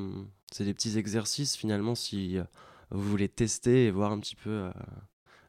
c'est 0.51 0.65
des 0.65 0.73
petits 0.73 0.97
exercices 0.97 1.55
finalement 1.55 1.95
si 1.95 2.37
euh, 2.37 2.43
vous 2.89 3.09
voulez 3.09 3.29
tester 3.29 3.85
et 3.85 3.91
voir 3.91 4.11
un 4.11 4.19
petit 4.19 4.35
peu... 4.35 4.71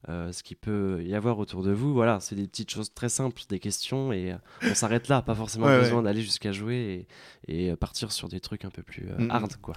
euh, 0.09 0.33
ce 0.33 0.43
qu'il 0.43 0.57
peut 0.57 1.03
y 1.05 1.15
avoir 1.15 1.39
autour 1.39 1.63
de 1.63 1.73
vous. 1.73 1.93
Voilà, 1.95 2.21
c'est 2.21 2.35
des 2.35 2.47
petites 2.47 2.71
choses 2.71 2.93
très 2.93 3.09
simples, 3.09 3.43
des 3.49 3.59
questions, 3.59 4.13
et 4.13 4.33
euh, 4.33 4.37
on 4.63 4.75
s'arrête 4.75 5.09
là. 5.09 5.23
Pas 5.23 5.35
forcément 5.35 5.67
Ouais, 5.67 5.81
besoin 5.81 5.99
ouais. 5.99 6.05
d'aller 6.05 6.23
jusqu'à 6.23 6.53
jouer 6.53 7.07
et, 7.49 7.67
et 7.67 7.71
euh, 7.71 7.77
partir 7.77 8.13
sur 8.13 8.29
des 8.29 8.41
trucs 8.41 8.65
un 8.65 8.71
peu 8.71 8.83
plus 8.83 9.09
euh, 9.09 9.17
Mm, 9.19 9.25
mm. 9.27 9.31
hard, 9.31 9.57
quoi. 9.61 9.75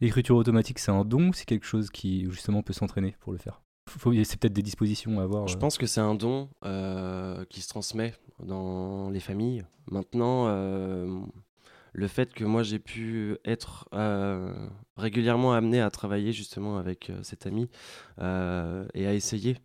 L'écriture 0.00 0.36
automatique, 0.36 0.78
c'est 0.78 0.90
un 0.92 1.04
don 1.04 1.28
ou 1.28 1.32
c'est 1.32 1.46
quelque 1.46 1.64
chose 1.66 1.90
qui 1.90 2.24
justement 2.30 2.62
peut 2.62 2.74
s'entraîner 2.74 3.16
pour 3.20 3.32
le 3.32 3.38
faire? 3.38 3.62
C'est 4.24 4.38
peut-être 4.40 4.52
des 4.52 4.62
dispositions 4.62 5.20
à 5.20 5.22
avoir. 5.22 5.46
Je 5.46 5.56
pense 5.56 5.78
que 5.78 5.86
c'est 5.86 6.00
un 6.00 6.14
don 6.16 6.48
euh, 6.64 7.44
qui 7.46 7.60
se 7.60 7.68
transmet 7.68 8.14
dans 8.42 9.10
les 9.10 9.20
familles. 9.20 9.64
Maintenant, 9.90 10.46
euh, 10.48 11.20
le 11.96 12.08
fait 12.08 12.34
que 12.34 12.44
moi 12.44 12.62
j'ai 12.62 12.78
pu 12.78 13.38
être 13.46 13.88
euh, 13.94 14.68
régulièrement 14.98 15.54
amené 15.54 15.80
à 15.80 15.90
travailler 15.90 16.32
justement 16.32 16.76
avec 16.76 17.08
euh, 17.08 17.22
cet 17.22 17.46
ami 17.46 17.70
euh, 18.20 18.86
et 18.92 19.06
à 19.06 19.14
essayer 19.14 19.56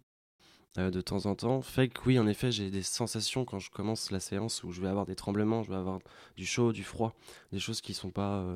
de 0.78 1.02
temps 1.02 1.26
en 1.26 1.36
temps 1.36 1.62
fait 1.62 1.90
que 1.90 2.00
oui, 2.06 2.18
en 2.18 2.28
effet, 2.28 2.50
j'ai 2.50 2.70
des 2.70 2.82
sensations 2.82 3.44
quand 3.44 3.60
je 3.60 3.70
commence 3.70 4.10
la 4.10 4.22
séance 4.22 4.64
où 4.64 4.72
je 4.72 4.80
vais 4.80 4.88
avoir 4.88 5.06
des 5.06 5.16
tremblements, 5.16 5.64
je 5.64 5.70
vais 5.70 5.76
avoir 5.76 6.00
du 6.38 6.46
chaud, 6.46 6.72
du 6.72 6.86
froid, 6.86 7.14
des 7.52 7.60
choses 7.60 7.82
qui 7.82 7.94
sont 7.94 8.10
pas 8.10 8.48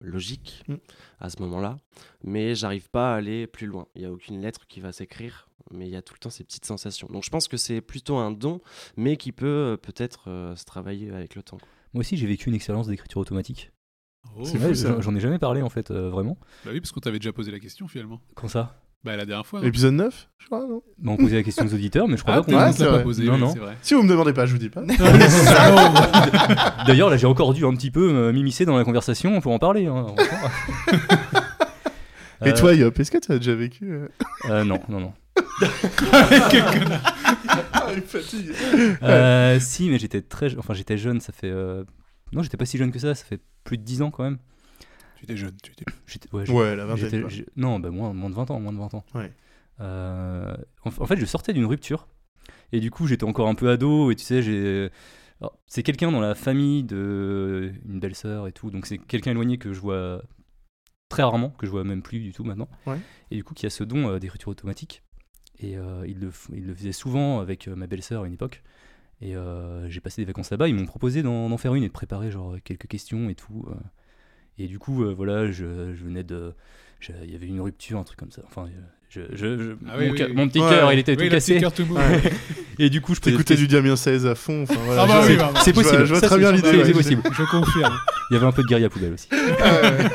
logiques 0.00 0.62
Mm. 0.68 0.74
à 1.18 1.30
ce 1.30 1.42
moment-là, 1.42 1.78
mais 2.22 2.54
j'arrive 2.54 2.88
pas 2.88 3.14
à 3.14 3.16
aller 3.16 3.48
plus 3.48 3.66
loin. 3.66 3.88
Il 3.96 4.02
y 4.02 4.04
a 4.04 4.12
aucune 4.12 4.40
lettre 4.40 4.68
qui 4.68 4.78
va 4.78 4.92
s'écrire, 4.92 5.48
mais 5.72 5.88
il 5.88 5.90
y 5.90 5.96
a 5.96 6.02
tout 6.02 6.14
le 6.14 6.20
temps 6.20 6.30
ces 6.30 6.44
petites 6.44 6.66
sensations. 6.66 7.08
Donc 7.08 7.24
je 7.24 7.30
pense 7.30 7.48
que 7.48 7.56
c'est 7.56 7.80
plutôt 7.80 8.14
un 8.14 8.30
don, 8.30 8.60
mais 8.96 9.16
qui 9.16 9.32
peut 9.32 9.76
peut-être 9.82 10.54
se 10.56 10.64
travailler 10.64 11.10
avec 11.10 11.34
le 11.34 11.42
temps. 11.42 11.58
quoi. 11.58 11.68
Moi 11.94 12.00
aussi, 12.00 12.16
j'ai 12.16 12.26
vécu 12.26 12.48
une 12.48 12.54
expérience 12.54 12.86
d'écriture 12.88 13.20
automatique. 13.20 13.70
Oh. 14.36 14.42
J'en 15.00 15.14
ai 15.14 15.20
jamais 15.20 15.38
parlé 15.38 15.62
en 15.62 15.68
fait, 15.70 15.90
euh, 15.90 16.08
vraiment. 16.10 16.36
Bah 16.64 16.70
oui, 16.72 16.80
parce 16.80 16.92
qu'on 16.92 17.00
t'avait 17.00 17.18
déjà 17.18 17.32
posé 17.32 17.50
la 17.52 17.60
question 17.60 17.86
finalement. 17.88 18.20
Quand 18.34 18.48
ça? 18.48 18.80
Bah 19.04 19.16
la 19.16 19.26
dernière 19.26 19.46
fois. 19.46 19.60
non 19.60 19.66
Épisode 19.66 19.92
9, 19.94 20.30
je 20.38 20.46
crois, 20.46 20.60
non? 20.66 20.82
Bah, 20.98 21.12
On 21.12 21.16
posait 21.18 21.36
la 21.36 21.42
question 21.42 21.66
aux 21.66 21.74
auditeurs, 21.74 22.08
mais 22.08 22.16
je 22.16 22.22
crois 22.22 22.36
Ah, 22.36 22.42
pas 22.42 22.72
qu'on. 22.72 22.84
L'a 22.84 22.90
pas 22.90 22.98
posé, 23.00 23.24
Non, 23.24 23.34
oui, 23.34 23.40
non. 23.40 23.52
c'est 23.52 23.58
vrai. 23.58 23.76
Si 23.82 23.92
vous 23.94 24.02
me 24.02 24.08
demandez 24.08 24.32
pas, 24.32 24.46
je 24.46 24.52
vous 24.52 24.58
dis 24.58 24.70
pas. 24.70 24.80
D'ailleurs, 26.86 27.10
là, 27.10 27.16
j'ai 27.18 27.26
encore 27.26 27.52
dû 27.52 27.66
un 27.66 27.74
petit 27.74 27.90
peu 27.90 28.10
euh, 28.14 28.32
m'immiscer 28.32 28.64
dans 28.64 28.76
la 28.78 28.84
conversation 28.84 29.38
pour 29.42 29.52
en 29.52 29.58
parler. 29.58 29.86
hein. 29.86 30.06
Et 32.44 32.48
Euh, 32.50 32.56
toi, 32.56 32.74
Yop, 32.74 32.98
est-ce 32.98 33.10
que 33.10 33.18
tu 33.18 33.30
as 33.30 33.38
déjà 33.38 33.54
vécu 33.54 33.92
euh, 33.92 34.08
euh, 34.50 34.64
Non, 34.64 34.80
non, 34.88 35.00
non. 35.00 35.12
Il 37.94 38.00
me 38.02 38.06
fatigue. 38.06 38.52
Euh, 39.02 39.58
si, 39.60 39.88
mais 39.90 39.98
j'étais 39.98 40.22
très, 40.22 40.56
enfin 40.58 40.74
j'étais 40.74 40.98
jeune, 40.98 41.20
ça 41.20 41.32
fait. 41.32 41.50
euh, 41.50 41.84
Non, 42.32 42.42
j'étais 42.42 42.56
pas 42.56 42.66
si 42.66 42.78
jeune 42.78 42.90
que 42.92 42.98
ça, 42.98 43.14
ça 43.14 43.24
fait 43.24 43.40
plus 43.64 43.78
de 43.78 43.82
10 43.82 44.02
ans 44.02 44.10
quand 44.10 44.24
même. 44.24 44.38
Tu 45.16 45.24
étais 45.24 45.36
jeune, 45.36 45.56
tu 45.62 45.72
étais. 45.72 45.84
J'étais- 46.06 46.28
ouais, 46.34 46.48
Ouais, 46.50 46.76
la 46.76 46.84
vingtaine. 46.86 47.22
Non, 47.56 47.78
bah 47.80 47.90
moins, 47.90 48.12
moins 48.12 48.30
de 48.30 48.34
20 48.34 48.50
ans, 48.50 48.60
moins 48.60 48.72
de 48.72 48.78
20 48.78 48.94
ans. 48.94 49.04
Ouais. 49.14 49.32
Euh, 49.80 50.54
En, 50.84 50.90
en 51.02 51.06
fait, 51.06 51.16
je 51.16 51.24
sortais 51.24 51.52
d'une 51.52 51.66
rupture 51.66 52.06
et 52.72 52.80
du 52.80 52.90
coup, 52.90 53.06
j'étais 53.06 53.24
encore 53.24 53.48
un 53.48 53.54
peu 53.54 53.70
ado 53.70 54.10
et 54.10 54.16
tu 54.16 54.24
sais, 54.24 54.42
j'ai. 54.42 54.90
alors, 55.40 55.58
C'est 55.66 55.82
quelqu'un 55.82 56.10
dans 56.12 56.20
la 56.20 56.34
famille 56.34 56.84
de 56.84 57.72
une 57.86 58.00
belle-sœur 58.00 58.46
et 58.48 58.52
tout, 58.52 58.70
donc 58.70 58.86
c'est 58.86 58.98
quelqu'un 58.98 59.30
éloigné 59.32 59.58
que 59.58 59.72
je 59.72 59.80
vois 59.80 60.22
très 61.08 61.22
rarement, 61.22 61.50
que 61.50 61.66
je 61.66 61.70
vois 61.70 61.84
même 61.84 62.02
plus 62.02 62.18
du 62.20 62.32
tout 62.32 62.44
maintenant. 62.44 62.68
Ouais. 62.86 62.98
Et 63.30 63.36
du 63.36 63.44
coup, 63.44 63.54
qui 63.54 63.66
a 63.66 63.70
ce 63.70 63.84
don 63.84 64.08
euh, 64.08 64.18
d'écriture 64.18 64.48
automatique. 64.48 65.02
Et 65.60 65.76
euh, 65.76 66.04
il, 66.06 66.18
le, 66.20 66.28
f- 66.30 66.48
il 66.52 66.66
le 66.66 66.74
faisait 66.74 66.92
souvent 66.92 67.40
avec 67.40 67.68
euh, 67.68 67.74
ma 67.76 67.86
belle-sœur 67.86 68.22
à 68.24 68.26
une 68.26 68.34
époque. 68.34 68.62
Et 69.22 69.36
euh, 69.36 69.88
j'ai 69.88 70.00
passé 70.00 70.20
des 70.22 70.26
vacances 70.26 70.50
là-bas. 70.50 70.68
Ils 70.68 70.74
m'ont 70.74 70.86
proposé 70.86 71.22
d'en 71.22 71.48
d'en 71.48 71.56
faire 71.56 71.74
une 71.74 71.84
et 71.84 71.88
de 71.88 71.92
préparer 71.92 72.30
genre 72.30 72.56
quelques 72.64 72.88
questions 72.88 73.30
et 73.30 73.34
tout. 73.34 73.64
euh. 73.70 73.74
Et 74.58 74.66
du 74.66 74.78
coup, 74.78 75.04
euh, 75.04 75.14
voilà, 75.14 75.46
je, 75.50 75.94
je 75.94 76.04
venais 76.04 76.24
de. 76.24 76.52
Il 77.22 77.30
y 77.30 77.34
avait 77.34 77.46
une 77.46 77.60
rupture, 77.60 77.98
un 77.98 78.04
truc 78.04 78.18
comme 78.18 78.30
ça. 78.30 78.42
Enfin, 78.46 78.66
je, 79.10 79.20
je- 79.32 79.56
je- 79.58 79.76
Ah 79.88 79.98
mon, 79.98 80.10
oui, 80.10 80.32
mon 80.34 80.48
petit 80.48 80.58
Ouais, 80.60 80.68
cœur, 80.70 80.88
ouais. 80.88 80.96
il 80.96 80.98
était 81.00 81.16
Oui, 81.18 81.26
tout 81.28 81.34
cassé. 81.34 81.58
cœur 81.60 81.72
tout 81.72 81.84
mou. 81.84 81.96
Et 82.78 82.88
du 82.90 83.00
coup, 83.00 83.14
je 83.14 83.20
T'écoutais 83.20 83.56
du 83.56 83.68
Damien 83.68 83.94
16 83.94 84.26
à 84.26 84.34
fond. 84.34 84.62
Enfin, 84.62 84.74
voilà, 84.86 85.02
Ah 85.02 85.06
bah 85.06 85.20
je- 85.22 85.30
oui, 85.32 85.36
bah, 85.36 85.50
bah. 85.54 85.60
C'est 85.62 85.70
je 85.70 85.74
vois- 85.74 85.82
possible. 85.84 86.04
je 86.06 86.10
vois 86.12 86.20
Ça, 86.20 86.26
très 86.28 86.36
c'est- 86.36 86.40
bien 86.40 86.50
c'est- 86.50 86.56
l'idée, 86.56 86.82
C'est 86.84 86.88
ouais. 86.88 86.92
possible. 86.92 87.22
Je 87.32 87.42
confirme. 87.50 87.98
Il 88.30 88.34
y 88.34 88.36
avait 88.36 88.46
un 88.46 88.52
peu 88.52 88.62
de 88.62 88.66
guérilla 88.68 88.88
poubelle 88.88 89.12
aussi. 89.12 89.28
Ouais. 89.32 90.08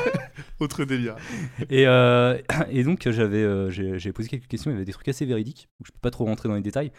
Autre 0.60 0.84
délire. 0.84 1.16
Et, 1.70 1.86
euh, 1.86 2.38
et 2.70 2.84
donc 2.84 3.08
j'avais 3.08 3.42
euh, 3.42 3.70
j'ai 3.70 4.12
posé 4.12 4.28
quelques 4.28 4.46
questions, 4.46 4.70
il 4.70 4.74
y 4.74 4.76
avait 4.76 4.84
des 4.84 4.92
trucs 4.92 5.08
assez 5.08 5.24
véridiques, 5.24 5.68
où 5.80 5.86
je 5.86 5.92
peux 5.92 5.98
pas 6.00 6.10
trop 6.10 6.26
rentrer 6.26 6.48
dans 6.48 6.54
les 6.54 6.60
détails. 6.60 6.92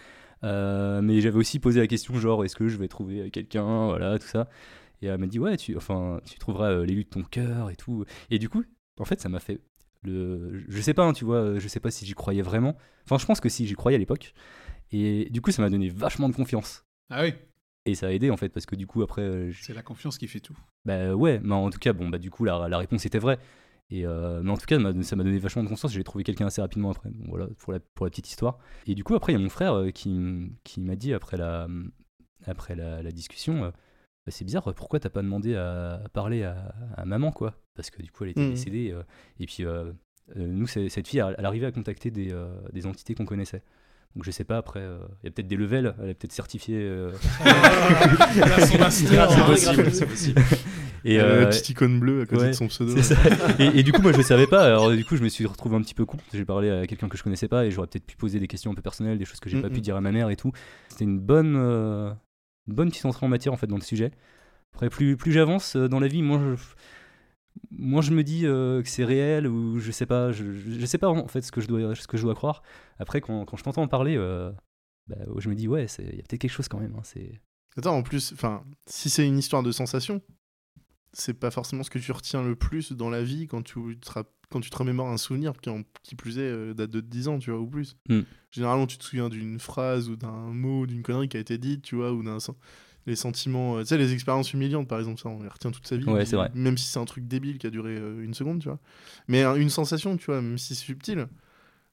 Euh, 0.44 1.02
mais 1.04 1.22
j'avais 1.22 1.38
aussi 1.38 1.60
posé 1.60 1.80
la 1.80 1.86
question 1.86 2.16
genre 2.16 2.44
est-ce 2.44 2.56
que 2.56 2.68
je 2.68 2.78
vais 2.78 2.88
trouver 2.88 3.30
quelqu'un, 3.30 3.86
voilà, 3.86 4.18
tout 4.18 4.28
ça. 4.28 4.50
Et 5.04 5.08
elle 5.08 5.20
m'a 5.20 5.28
dit 5.28 5.40
ouais, 5.40 5.58
tu, 5.58 5.78
enfin, 5.78 6.20
tu 6.26 6.40
trouveras 6.40 6.84
l'élu 6.84 7.04
de 7.04 7.10
ton 7.10 7.24
cœur 7.24 7.70
et 7.70 7.76
tout. 7.76 8.06
Et 8.32 8.40
du 8.40 8.50
coup, 8.50 8.64
en 9.00 9.06
fait, 9.06 9.22
ça 9.22 9.30
m'a 9.30 9.40
fait 9.40 9.60
le... 10.04 10.64
Je 10.68 10.82
sais 10.82 10.94
pas, 10.96 11.04
hein, 11.04 11.14
tu 11.14 11.26
vois, 11.26 11.60
je 11.60 11.68
sais 11.68 11.80
pas 11.80 11.92
si 11.92 12.06
j'y 12.06 12.14
croyais 12.14 12.42
vraiment. 12.42 12.76
Enfin, 13.06 13.20
je 13.20 13.26
pense 13.26 13.40
que 13.40 13.50
si, 13.50 13.68
j'y 13.68 13.76
croyais 13.76 13.96
à 13.96 14.00
l'époque. 14.00 14.34
Et 14.92 15.30
du 15.30 15.42
coup, 15.42 15.52
ça 15.52 15.62
m'a 15.62 15.70
donné 15.70 15.90
vachement 15.90 16.30
de 16.30 16.36
confiance. 16.36 16.84
Ah 17.10 17.24
oui, 17.24 17.34
Et 17.86 17.96
ça 17.96 18.08
a 18.08 18.12
aidé 18.12 18.30
en 18.30 18.38
fait, 18.38 18.50
parce 18.50 18.66
que 18.68 18.76
du 18.76 18.86
coup, 18.86 19.02
après, 19.02 19.22
euh, 19.24 19.52
je- 19.52 19.64
c'est 19.64 19.74
la 19.74 19.82
confiance 19.82 20.18
qui 20.18 20.28
fait 20.28 20.40
tout. 20.40 20.58
bah 20.86 21.16
ouais, 21.16 21.40
mais 21.44 21.54
en 21.56 21.70
tout 21.72 21.80
cas, 21.80 21.94
bon, 21.94 22.10
bah 22.10 22.20
du 22.20 22.30
coup, 22.30 22.44
la, 22.46 22.68
la 22.70 22.78
réponse 22.78 23.06
était 23.06 23.18
vraie. 23.20 23.40
Et 23.90 24.06
euh, 24.06 24.42
mais 24.44 24.52
en 24.52 24.58
tout 24.58 24.66
cas, 24.68 24.78
ça 25.04 25.16
m'a- 25.16 25.24
donné 25.24 25.38
vachement 25.40 25.64
de 25.64 25.68
confiance. 25.68 25.92
J'ai 25.92 26.04
trouvé 26.04 26.24
quelqu'un 26.24 26.46
assez 26.46 26.62
rapidement 26.62 26.92
après. 26.92 27.10
Bon, 27.10 27.26
voilà, 27.30 27.48
pour 27.58 27.74
la, 27.74 27.80
pour 27.80 28.06
la 28.06 28.10
petite 28.10 28.30
histoire. 28.30 28.58
Et 28.88 28.96
du 28.96 29.04
coup, 29.04 29.16
après, 29.16 29.34
il 29.34 29.36
y 29.36 29.40
a 29.40 29.42
mon 29.42 29.50
frère 29.50 29.74
euh, 29.74 29.90
qui, 29.90 30.52
qui 30.64 30.80
m'a 30.80 30.96
dit 30.96 31.14
après 31.14 31.36
la, 31.38 31.68
après 32.46 32.76
la, 32.76 33.02
la 33.04 33.12
discussion 33.12 33.66
euh, 33.66 33.72
Bah, 34.26 34.32
C'est 34.32 34.46
bizarre, 34.46 34.74
pourquoi 34.76 35.00
t'as 35.00 35.10
pas 35.10 35.22
demandé 35.24 35.56
à, 35.56 35.96
à 36.06 36.10
parler 36.10 36.44
à, 36.44 36.74
à 36.96 37.06
maman, 37.06 37.32
quoi? 37.32 37.56
Parce 37.76 37.90
que 37.90 38.02
du 38.02 38.12
coup, 38.12 38.24
elle 38.24 38.30
était 38.32 38.42
Mhm. 38.42 38.52
décédée. 38.52 38.92
euh, 38.92 39.04
et 39.40 39.46
puis, 39.48 39.66
euh, 39.66 39.92
euh, 40.38 40.48
nous, 40.48 40.68
cette 40.68 41.08
fille, 41.08 41.20
elle, 41.20 41.36
elle 41.38 41.46
arrivait 41.46 41.66
à 41.66 41.72
contacter 41.72 42.12
des, 42.12 42.32
euh, 42.32 42.54
des 42.72 42.86
entités 42.86 43.16
qu'on 43.16 43.26
connaissait. 43.26 43.64
Donc, 44.16 44.26
je 44.26 44.32
sais 44.32 44.44
pas, 44.44 44.58
après, 44.58 44.82
euh, 44.82 44.98
il 45.24 45.26
y 45.26 45.30
a 45.30 45.32
peut-être 45.32 45.48
des 45.48 45.56
levels, 45.56 45.96
elle 46.04 46.10
est 46.10 46.14
peut-être 46.14 46.34
certifiée. 46.34 46.80
euh. 46.82 47.12
C'est 48.60 48.78
possible, 48.78 49.92
c'est 49.92 50.06
possible. 50.06 50.42
et, 51.06 51.20
Euh, 51.20 51.24
euh, 51.24 51.40
la 51.42 51.46
petite 51.48 51.70
icône 51.70 52.00
bleue 52.00 52.22
à 52.22 52.26
côté 52.26 52.42
ouais, 52.44 52.48
de 52.50 52.54
son 52.54 52.68
pseudo. 52.68 53.02
Ça. 53.02 53.16
Et, 53.60 53.80
et 53.80 53.84
du 53.84 53.92
coup, 53.92 54.02
moi, 54.02 54.12
je 54.12 54.18
le 54.18 54.24
savais 54.24 54.48
pas. 54.48 54.66
Alors, 54.66 54.92
du 54.92 55.06
coup, 55.06 55.16
je 55.16 55.24
me 55.24 55.30
suis 55.30 55.46
retrouvé 55.46 55.76
un 55.76 55.82
petit 55.82 55.94
peu 55.94 56.06
con. 56.06 56.18
J'ai 56.34 56.46
parlé 56.46 56.70
à 56.70 56.86
quelqu'un 56.88 57.08
que 57.10 57.18
je 57.18 57.24
connaissais 57.24 57.48
pas 57.48 57.66
et 57.66 57.72
j'aurais 57.72 57.88
peut-être 57.88 58.06
pu 58.06 58.16
poser 58.18 58.40
des 58.40 58.48
questions 58.48 58.72
un 58.72 58.76
peu 58.76 58.82
personnelles, 58.82 59.18
des 59.18 59.26
choses 59.26 59.40
que 59.40 59.50
j'ai 59.50 59.62
pas 59.62 59.70
Mhm. 59.70 59.74
pu 59.76 59.82
dire 59.82 59.96
à 59.96 60.02
ma 60.02 60.12
mère 60.12 60.30
et 60.30 60.36
tout. 60.36 60.52
C'était 60.90 61.06
une 61.06 61.20
bonne, 61.20 61.56
euh, 61.58 62.12
une 62.68 62.76
bonne 62.76 62.90
petite 62.90 63.06
entrée 63.06 63.26
en 63.26 63.30
matière 63.30 63.54
en 63.54 63.58
fait 63.58 63.68
dans 63.68 63.78
le 63.78 63.82
sujet. 63.82 64.12
Après, 64.74 64.90
plus, 64.90 65.18
plus 65.18 65.32
j'avance 65.32 65.76
euh, 65.76 65.88
dans 65.88 66.00
la 66.00 66.08
vie, 66.08 66.22
moins 66.22 66.56
je, 66.56 66.62
moins 67.72 68.02
je 68.02 68.12
me 68.12 68.24
dis 68.24 68.46
euh, 68.46 68.82
que 68.82 68.90
c'est 68.90 69.06
réel 69.06 69.48
ou 69.48 69.80
je 69.80 69.92
sais 69.92 70.06
pas. 70.06 70.32
Je, 70.32 70.86
sais 70.86 70.98
pas 70.98 71.10
en 71.10 71.28
fait 71.28 71.42
ce 71.42 71.52
que 71.52 71.62
je 71.62 71.68
dois, 71.68 71.96
ce 71.96 72.08
que 72.08 72.18
je 72.18 72.24
dois 72.24 72.36
croire. 72.36 72.62
Après, 73.00 73.22
quand, 73.22 73.46
quand 73.46 73.58
je 73.58 73.64
t'entends 73.64 73.84
en 73.84 73.88
parler, 73.88 74.16
euh, 74.18 74.52
bah, 75.08 75.18
je 75.38 75.50
me 75.50 75.56
dis, 75.56 75.68
ouais, 75.68 75.86
il 76.00 76.06
y 76.06 76.20
a 76.20 76.24
peut-être 76.24 76.40
quelque 76.42 76.52
chose 76.52 76.68
quand 76.68 76.80
même. 76.80 76.96
hein, 76.96 77.02
c'est... 77.04 77.42
Attends, 77.78 77.96
en 77.96 78.04
plus, 78.04 78.34
enfin, 78.34 78.64
si 78.86 79.10
c'est 79.10 79.26
une 79.26 79.38
histoire 79.38 79.64
de 79.64 79.72
sensation, 79.72 80.22
c'est 81.14 81.34
pas 81.34 81.52
forcément 81.52 81.84
ce 81.84 81.90
que 81.90 82.00
tu 82.00 82.12
retiens 82.12 82.44
le 82.44 82.56
plus 82.56 82.92
dans 82.92 83.10
la 83.10 83.24
vie 83.24 83.48
quand 83.48 83.62
tu 83.62 83.98
te, 83.98 84.20
quand 84.50 84.60
tu 84.60 84.70
te 84.70 84.78
remémores 84.78 85.08
un 85.08 85.18
souvenir 85.18 85.54
qui, 85.54 85.70
en- 85.70 85.84
qui 86.04 86.16
plus 86.16 86.38
est 86.38 86.42
euh, 86.42 86.74
date 86.74 86.92
de 86.92 87.00
10 87.00 87.28
ans, 87.28 87.40
tu 87.40 87.52
vois, 87.52 87.60
ou 87.60 87.68
plus. 87.68 87.96
Mm. 88.10 88.22
Généralement, 88.52 88.88
tu 88.88 88.98
te 88.98 89.04
souviens 89.04 89.30
d'une 89.30 89.60
phrase 89.60 90.10
ou 90.10 90.16
d'un 90.18 90.32
mot, 90.32 90.86
d'une 90.86 91.02
connerie 91.02 91.30
qui 91.30 91.38
a 91.38 91.40
été 91.40 91.58
dite, 91.58 91.82
tu 91.82 91.96
vois, 91.96 92.12
ou 92.12 92.24
d'un 92.24 92.40
les 93.08 93.16
sentiments, 93.16 93.78
euh, 93.78 93.82
tu 93.82 93.88
sais, 93.88 93.98
les 93.98 94.14
expériences 94.14 94.54
humiliantes, 94.54 94.88
par 94.88 95.00
exemple, 95.00 95.20
ça, 95.20 95.30
on 95.30 95.42
les 95.42 95.50
retient 95.50 95.72
toute 95.72 95.88
sa 95.88 95.98
vie. 95.98 96.06
Ouais, 96.06 96.26
c'est 96.26 96.36
vrai. 96.36 96.52
Même 96.54 96.78
si 96.78 96.86
c'est 96.88 97.00
un 97.00 97.06
truc 97.06 97.28
débile 97.28 97.58
qui 97.58 97.68
a 97.68 97.70
duré 97.70 97.96
euh, 97.98 98.24
une 98.24 98.34
seconde, 98.34 98.60
tu 98.60 98.68
vois. 98.70 98.80
Mais 99.28 99.44
euh, 99.44 99.56
une 99.56 99.70
sensation, 99.70 100.18
tu 100.18 100.26
vois, 100.28 100.42
même 100.42 100.58
si 100.58 100.76
subtile. 100.76 101.28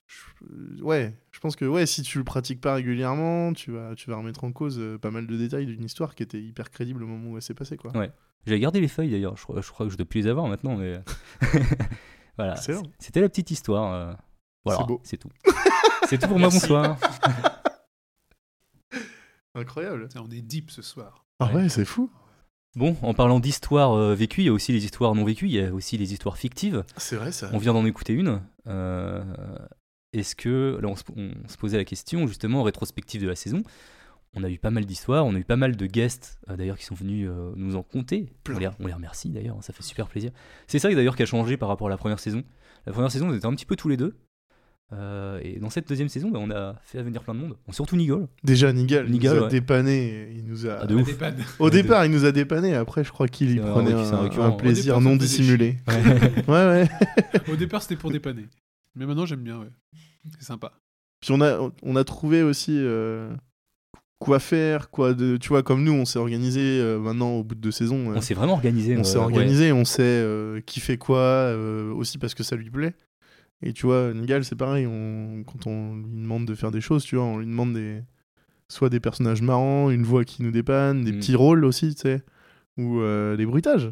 je- 0.07 0.45
euh, 0.55 0.83
ouais, 0.83 1.15
je 1.33 1.41
pense 1.41 1.57
que 1.57 1.65
ouais, 1.65 1.87
si 1.87 2.03
tu 2.03 2.19
le 2.19 2.25
pratiques 2.25 2.61
pas 2.61 2.75
régulièrement, 2.75 3.53
tu 3.53 3.73
vas, 3.73 3.95
tu 3.95 4.11
vas 4.11 4.17
remettre 4.17 4.45
en 4.45 4.53
cause 4.53 4.81
pas 5.01 5.11
mal 5.11 5.27
de 5.27 5.37
détails 5.37 5.67
d'une 5.67 5.85
histoire 5.85 6.15
qui 6.15 6.23
était 6.23 6.41
hyper 6.41 6.71
crédible 6.71 7.03
au 7.03 7.07
moment 7.07 7.31
où 7.31 7.37
elle 7.37 7.43
s'est 7.43 7.55
passée, 7.55 7.77
quoi. 7.77 7.97
Ouais. 7.97 8.11
J'avais 8.47 8.61
gardé 8.61 8.81
les 8.81 8.89
feuilles 8.89 9.11
d'ailleurs, 9.11 9.37
je, 9.37 9.43
crois- 9.43 9.61
je 9.61 9.71
crois 9.71 9.87
que 9.87 9.93
je 9.93 9.97
dois 9.97 10.07
plus 10.07 10.21
les 10.23 10.27
avoir 10.29 10.47
maintenant, 10.47 10.77
mais. 10.77 11.01
voilà. 12.37 12.57
C'était 12.99 13.21
la 13.21 13.29
petite 13.29 13.51
histoire. 13.51 14.17
Voilà, 14.65 14.81
C'est 14.81 14.87
beau. 14.87 15.01
c'est 15.05 15.17
tout. 15.17 15.29
c'est 16.09 16.19
tout 16.19 16.29
pour 16.29 16.39
moi, 16.39 16.49
bonsoir. 16.53 16.97
Incroyable. 19.59 20.09
On 20.17 20.31
est 20.31 20.41
deep 20.43 20.71
ce 20.71 20.83
soir. 20.83 21.25
Ah 21.41 21.49
Ouais. 21.49 21.55
ouais, 21.63 21.69
c'est 21.69 21.85
fou. 21.85 22.11
Bon, 22.77 22.97
en 23.03 23.15
parlant 23.15 23.41
d'histoires 23.41 23.93
euh, 23.93 24.15
vécues, 24.15 24.43
il 24.43 24.47
y 24.47 24.49
a 24.49 24.53
aussi 24.53 24.73
les 24.73 24.85
histoires 24.85 25.15
non 25.15 25.25
vécues, 25.25 25.47
il 25.47 25.53
y 25.53 25.61
a 25.61 25.73
aussi 25.73 25.97
les 25.99 26.13
histoires 26.13 26.37
fictives. 26.37 26.85
C'est 26.97 27.17
vrai 27.17 27.33
ça. 27.33 27.51
On 27.53 27.59
vient 27.59 27.73
d'en 27.73 27.85
écouter 27.87 28.13
une. 28.13 28.41
Euh, 28.67 29.25
Est-ce 30.13 30.37
que, 30.37 30.79
là 30.81 30.89
on 30.89 30.95
se, 30.97 31.03
on 31.17 31.33
se 31.49 31.57
posait 31.57 31.77
la 31.79 31.85
question 31.85 32.27
justement, 32.27 32.63
rétrospective 32.63 33.23
de 33.23 33.29
la 33.29 33.35
saison, 33.37 33.63
on 34.35 34.45
a 34.45 34.51
eu 34.51 34.59
pas 34.59 34.71
mal 34.71 34.85
d'histoires, 34.85 35.25
on 35.27 35.35
a 35.35 35.39
eu 35.39 35.45
pas 35.45 35.57
mal 35.57 35.77
de 35.77 35.87
guests 35.87 36.39
euh, 36.51 36.57
d'ailleurs 36.57 36.77
qui 36.79 36.85
sont 36.85 36.95
venus 36.95 37.29
euh, 37.29 37.53
nous 37.57 37.75
en 37.77 37.83
compter. 37.83 38.31
Plein. 38.45 38.57
On 38.57 38.59
les, 38.59 38.69
on 38.81 38.87
les 38.87 38.93
remercie 38.93 39.31
d'ailleurs, 39.31 39.57
ça 39.65 39.73
fait 39.73 39.83
super 39.83 40.07
plaisir. 40.07 40.31
C'est 40.67 40.79
ça 40.79 40.93
d'ailleurs 40.95 41.17
qui 41.17 41.23
a 41.23 41.27
changé 41.27 41.57
par 41.57 41.69
rapport 41.69 41.87
à 41.89 41.91
la 41.91 41.97
première 41.97 42.21
saison. 42.21 42.45
La 42.87 42.93
première 42.93 43.11
saison, 43.11 43.29
on 43.31 43.35
était 43.35 43.47
un 43.47 43.55
petit 43.55 43.67
peu 43.67 43.77
tous 43.77 43.89
les 43.89 43.97
deux. 43.97 44.17
Euh, 44.95 45.39
et 45.43 45.59
dans 45.59 45.69
cette 45.69 45.87
deuxième 45.87 46.09
saison, 46.09 46.31
bah, 46.31 46.39
on 46.41 46.51
a 46.51 46.75
fait 46.83 47.03
venir 47.03 47.23
plein 47.23 47.35
de 47.35 47.41
monde. 47.41 47.57
Bon, 47.67 47.73
surtout 47.73 47.95
Nigel. 47.97 48.27
Déjà 48.43 48.73
Nigel, 48.73 49.05
il 49.09 49.13
Nigel, 49.13 49.33
nous 49.35 49.39
a 49.41 49.43
ouais. 49.45 49.49
dépanné, 49.51 50.33
il 50.35 50.45
nous 50.47 50.67
a 50.67 50.79
Ah, 50.81 50.87
de 50.87 50.95
On 50.97 51.01
ouf. 51.01 51.07
dépanne. 51.07 51.45
Au 51.59 51.69
départ, 51.69 52.07
il 52.07 52.11
nous 52.11 52.25
a 52.25 52.33
dépanné, 52.33 52.75
après 52.75 53.05
je 53.05 53.11
crois 53.11 53.29
qu'il 53.29 53.51
y 53.55 53.61
prenait 53.61 53.93
un 53.93 54.51
plaisir 54.53 54.95
départ, 54.95 55.01
non 55.03 55.17
dissimulé. 55.17 55.77
Ouais, 56.49 56.49
ouais. 56.49 56.89
Au 57.53 57.57
départ, 57.57 57.83
c'était 57.83 57.97
pour 57.97 58.11
dépanner. 58.11 58.47
Mais 58.95 59.05
maintenant, 59.05 59.27
j'aime 59.27 59.43
bien, 59.43 59.59
ouais. 59.61 59.69
C'est 60.39 60.47
sympa. 60.47 60.73
Puis 61.21 61.33
on 61.33 61.41
a, 61.43 61.71
on 61.83 61.97
a 61.97 62.05
trouvé 62.05 62.43
aussi 62.43 62.73
euh, 62.79 63.31
quoi 64.19 64.39
faire, 64.39 64.89
quoi 64.91 65.13
de, 65.13 65.37
tu 65.37 65.49
vois, 65.51 65.63
comme 65.63 65.85
nous, 65.85 65.93
on 65.93 66.05
s'est 66.07 66.19
organisé 66.19 66.61
euh, 66.81 66.99
maintenant 66.99 67.33
au 67.33 67.45
bout 67.45 67.55
de 67.57 67.61
deux 67.61 67.71
saisons. 67.73 68.11
euh, 68.11 68.15
On 68.17 68.21
s'est 68.23 68.35
vraiment 68.35 68.55
organisé. 68.55 68.97
on 68.97 69.01
euh, 69.01 69.05
s'est 69.05 69.19
ouais. 69.19 69.25
organisé, 69.25 69.73
on 69.73 69.85
sait 69.85 70.03
euh, 70.03 70.61
qui 70.65 70.81
fait 70.81 70.97
quoi, 70.97 71.19
euh, 71.19 71.93
aussi 71.93 72.17
parce 72.19 72.35
que 72.35 72.43
ça 72.43 72.57
lui 72.57 72.71
plaît. 72.71 72.95
Et 73.63 73.73
tu 73.73 73.87
vois, 73.87 74.13
Nigel, 74.15 74.45
c'est 74.45 74.55
pareil, 74.57 74.87
on, 74.87 75.43
quand 75.45 75.67
on 75.67 75.97
lui 75.97 76.05
demande 76.23 76.45
de 76.47 76.55
faire 76.55 76.71
des 76.71 76.81
choses, 76.81 77.03
tu 77.05 77.17
vois, 77.17 77.25
on 77.25 77.39
lui 77.39 77.47
demande 77.47 77.75
des, 77.75 78.03
soit 78.69 78.89
des 78.89 79.01
personnages 79.01 79.43
marrants, 79.43 79.91
une 79.91 80.05
voix 80.05 80.25
qui 80.25 80.43
nous 80.43 80.51
dépanne, 80.53 81.03
des 81.05 81.13
Mm. 81.13 81.17
petits 81.19 81.35
rôles 81.37 81.65
aussi, 81.65 81.95
tu 81.95 82.03
sais, 82.03 82.23
ou 82.77 83.01
euh, 83.01 83.37
des 83.37 83.47
bruitages. 83.47 83.91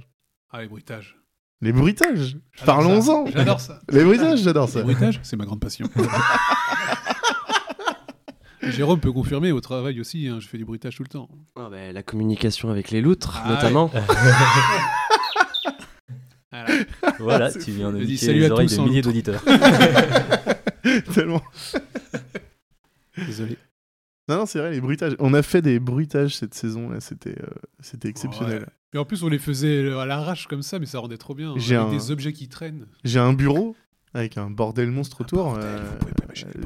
Ah, 0.52 0.62
les 0.62 0.68
bruitages. 0.68 1.16
Les 1.62 1.72
bruitages 1.72 2.36
Parlons-en. 2.64 3.26
J'adore 3.26 3.60
ça. 3.60 3.80
Les 3.90 4.04
bruitages, 4.04 4.40
j'adore 4.42 4.68
ça. 4.68 4.78
Les 4.80 4.84
bruitages, 4.84 5.18
c'est 5.22 5.36
ma 5.36 5.46
grande 5.46 5.60
passion. 5.60 5.88
Jérôme 8.62 9.00
peut 9.00 9.12
confirmer 9.12 9.52
au 9.52 9.60
travail 9.60 10.00
aussi, 10.00 10.26
hein, 10.28 10.38
je 10.40 10.48
fais 10.48 10.58
du 10.58 10.64
bruitage 10.64 10.96
tout 10.96 11.02
le 11.02 11.08
temps. 11.08 11.28
Ah 11.56 11.68
bah, 11.70 11.92
la 11.92 12.02
communication 12.02 12.68
avec 12.70 12.90
les 12.90 13.00
loutres, 13.00 13.40
Ah, 13.44 13.50
notamment. 13.54 13.90
Voilà. 17.18 17.50
Tu 17.64 17.70
viens 17.72 17.92
de 17.92 17.98
niquer 17.98 18.26
salut 18.26 18.40
les 18.40 18.46
à 18.46 18.52
oreilles 18.52 18.68
tous 18.68 18.76
de 18.76 18.80
en 18.80 18.84
milliers 18.86 19.02
d'auditeurs. 19.02 19.42
Tellement. 21.14 21.42
Désolé. 23.16 23.56
Non, 24.28 24.38
non, 24.38 24.46
c'est 24.46 24.58
vrai, 24.58 24.72
les 24.72 24.80
bruitages. 24.80 25.14
On 25.20 25.34
a 25.34 25.42
fait 25.42 25.62
des 25.62 25.78
bruitages 25.78 26.36
cette 26.36 26.54
saison, 26.54 26.90
là, 26.90 27.00
c'était 27.00 27.36
euh, 27.40 27.46
c'était 27.80 28.08
exceptionnel. 28.08 28.60
Ouais. 28.62 28.66
Et 28.94 28.98
en 28.98 29.04
plus, 29.04 29.22
on 29.22 29.28
les 29.28 29.38
faisait 29.38 29.84
euh, 29.84 29.98
à 30.00 30.06
l'arrache 30.06 30.46
comme 30.48 30.62
ça, 30.62 30.78
mais 30.78 30.86
ça 30.86 30.98
rendait 30.98 31.16
trop 31.16 31.34
bien. 31.34 31.54
J'ai 31.56 31.76
Avec 31.76 31.88
un- 31.88 31.96
des 31.96 32.10
objets 32.10 32.32
qui 32.32 32.48
traînent. 32.48 32.86
J'ai 33.04 33.20
un 33.20 33.32
bureau 33.32 33.76
avec 34.16 34.38
un 34.38 34.50
bordel 34.50 34.90
monstre 34.90 35.20
autour, 35.20 35.44
bordel, 35.44 35.64
euh, 35.64 35.80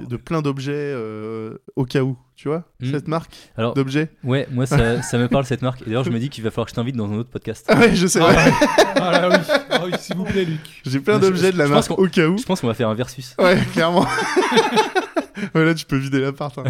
le 0.01 0.07
de 0.07 0.17
plein 0.17 0.41
d'objets 0.43 0.73
euh, 0.75 1.59
au 1.77 1.85
cas 1.85 2.03
où, 2.03 2.17
tu 2.37 2.49
vois, 2.49 2.65
Mm. 2.81 2.91
cette 2.93 3.09
marque 3.09 3.35
d'objets. 3.75 4.11
ouais, 4.25 4.47
moi 4.53 4.67
ça, 4.67 5.03
ça 5.03 5.19
me 5.19 5.29
parle 5.29 5.45
cette 5.45 5.63
marque. 5.63 5.83
Et 5.83 5.87
d'ailleurs, 5.87 6.05
je 6.05 6.11
me 6.11 6.19
dis 6.19 6.29
qu'il 6.31 6.43
va 6.45 6.51
falloir 6.51 6.67
que 6.67 6.71
je 6.71 6.77
t'invite 6.77 6.97
dans 6.97 7.11
un 7.11 7.17
autre 7.19 7.31
podcast. 7.31 7.67
Ah 7.69 7.79
ouais, 7.79 7.95
je 7.95 8.07
sais, 8.07 8.21
Ah, 8.23 8.29
ouais. 8.29 8.53
Ah 8.97 9.11
là, 9.13 9.29
oui. 9.31 9.55
Ah 9.71 9.81
oui, 9.85 9.93
s'il 9.99 10.17
vous 10.17 10.25
plaît, 10.25 10.45
Luc. 10.45 10.61
j'ai 10.87 11.01
plein 11.01 11.17
Je- 11.17 11.21
d'objets 11.27 11.53
de 11.53 11.59
la 11.59 11.67
marque 11.69 11.91
au 11.91 12.07
cas 12.09 12.27
où. 12.29 12.39
Je 12.39 12.45
pense 12.45 12.61
qu'on 12.61 12.67
va 12.69 12.75
faire 12.75 12.89
un 12.89 12.95
versus. 12.95 13.35
Ouais, 13.39 13.59
clairement. 13.73 14.07
ouais, 15.55 15.65
là, 15.65 15.75
tu 15.75 15.87
peux 15.87 15.97
vider 15.97 16.21
l'appart. 16.21 16.57
hein. 16.59 16.65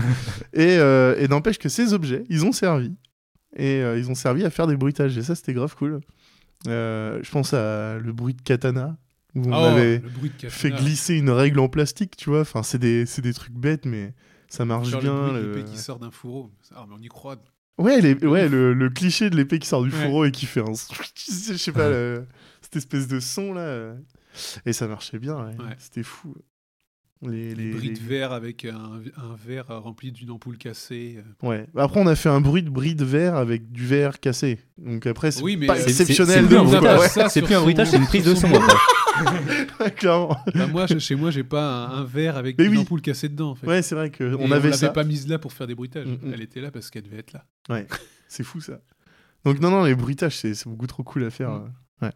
Et, 0.53 0.77
euh, 0.79 1.15
et 1.19 1.29
n'empêche 1.29 1.59
que 1.59 1.69
ces 1.69 1.93
objets, 1.95 2.25
ils 2.29 2.45
ont 2.45 2.53
servi. 2.53 2.93
Et 3.57 3.83
euh, 3.83 3.99
ils 3.99 4.11
ont 4.11 4.15
servi 4.15 4.45
à 4.45 4.51
faire 4.51 4.67
des 4.67 4.77
bruitages. 4.77 5.17
Et 5.19 5.23
ça, 5.23 5.35
c'était 5.35 5.53
grave 5.53 5.75
cool. 5.77 6.01
Euh, 6.69 7.19
je 7.23 7.31
pense 7.31 7.55
à 7.55 7.99
le 7.99 8.13
bruit 8.13 8.35
de 8.35 8.43
katana, 8.43 8.97
où 9.35 9.43
on 9.47 9.53
Oh, 9.53 9.65
avait 9.65 10.03
fait 10.49 10.71
glisser 10.71 11.15
une 11.17 11.31
règle 11.31 11.61
en 11.61 11.69
plastique, 11.69 12.17
tu 12.17 12.31
vois. 12.31 12.41
Enfin, 12.41 12.63
c'est 12.63 12.79
des, 12.79 13.07
c'est 13.07 13.23
des 13.23 13.33
trucs 13.35 13.55
bêtes, 13.55 13.87
mais 13.87 14.15
ça 14.49 14.65
marche 14.65 14.89
Genre 14.89 15.01
bien. 15.01 15.33
le 15.33 15.53
l'épée 15.55 15.71
qui 15.71 15.79
sort 15.79 15.99
d'un 15.99 16.11
fourreau. 16.11 16.51
Ah, 16.75 16.85
mais 16.89 16.95
on 16.99 17.03
y 17.03 17.09
croit. 17.09 17.37
Ouais, 17.79 18.01
les- 18.01 18.15
ouais 18.27 18.49
le, 18.49 18.75
le 18.75 18.91
cliché 18.91 19.31
de 19.31 19.37
l'épée 19.37 19.59
qui 19.59 19.67
sort 19.69 19.83
du 19.83 19.91
Ouais. 19.91 20.05
fourreau 20.05 20.25
et 20.25 20.31
qui 20.33 20.47
fait 20.47 20.61
un. 20.61 20.73
Je 21.15 21.57
sais 21.57 21.73
pas, 21.73 21.89
le- 21.91 22.27
cette 22.61 22.77
espèce 22.77 23.09
de 23.09 23.21
son 23.21 23.55
là. 23.55 23.95
Et 24.67 24.73
ça 24.73 24.87
marchait 24.87 25.19
bien, 25.19 25.37
ouais. 25.37 25.57
Ouais. 25.59 25.77
c'était 25.79 26.03
fou. 26.03 26.35
Les, 27.23 27.55
Les 27.55 27.65
les, 27.67 27.71
bris 27.73 27.91
de 27.91 27.95
les- 27.99 28.01
verre 28.01 28.33
avec 28.33 28.65
un, 28.65 28.75
un 29.19 29.37
verre 29.47 29.67
rempli 29.69 30.11
d'une 30.11 30.31
ampoule 30.31 30.57
cassée. 30.57 31.19
euh. 31.43 31.47
Ouais. 31.47 31.67
Après, 31.77 32.01
on 32.01 32.07
a 32.07 32.17
fait 32.17 32.31
un 32.31 32.41
bruit 32.41 32.63
de 32.63 32.71
bris 32.71 32.95
de 32.95 33.05
verre 33.05 33.37
avec 33.37 33.71
du 33.73 33.85
verre 33.87 34.21
cassé. 34.21 34.59
Donc 34.79 35.07
après, 35.07 35.31
c'est 35.31 35.43
Oui, 35.43 35.57
pas 35.67 35.77
euh, 35.79 35.83
exceptionnel. 35.85 36.47
c'est 37.31 37.41
plus 37.43 37.43
plus 37.47 37.55
un 37.57 37.61
bruitage, 37.61 37.89
c'est 37.89 37.99
une 37.99 38.07
prise 38.07 38.25
de 38.25 38.35
son. 38.35 38.49
Ouais, 39.81 39.91
clairement. 39.91 40.37
Bah, 40.55 40.67
moi, 40.67 40.87
chez 40.87 41.15
moi, 41.15 41.31
j'ai 41.31 41.45
pas 41.45 41.87
un, 41.87 41.99
un 42.01 42.05
verre 42.05 42.37
avec 42.37 42.59
Mais 42.59 42.65
une 42.67 42.73
oui. 42.73 42.79
ampoule 42.79 43.01
cassée 43.03 43.29
dedans. 43.29 43.51
En 43.51 43.55
fait. 43.55 43.67
Ouais, 43.67 43.83
c'est 43.83 43.95
vrai 43.95 44.11
que 44.11 44.25
Et 44.25 44.35
on 44.35 44.51
avait 44.53 44.71
l'avait 44.71 44.73
ça. 44.73 44.89
pas 44.91 45.05
mise 45.05 45.29
là 45.29 45.39
pour 45.39 45.53
faire 45.53 45.67
des 45.67 45.75
bruitages. 45.75 46.07
Mm, 46.07 46.29
mm. 46.29 46.33
Elle 46.35 46.43
était 46.43 46.61
là 46.61 46.71
parce 46.71 46.91
qu'elle 46.91 47.03
devait 47.05 47.19
être 47.19 47.33
là. 47.33 47.45
Ouais, 47.69 47.87
c'est 48.29 48.43
fou 48.45 48.61
ça. 48.61 48.81
Donc 49.45 49.61
non, 49.61 49.71
non, 49.71 49.85
les 49.85 49.95
bruitages, 49.95 50.37
c'est 50.37 50.55
c'est 50.55 50.69
beaucoup 50.69 50.87
trop 50.87 51.03
cool 51.03 51.25
à 51.25 51.31
faire. 51.31 51.51
Mm. 51.51 51.73
euh. 52.03 52.07
Ouais. 52.07 52.13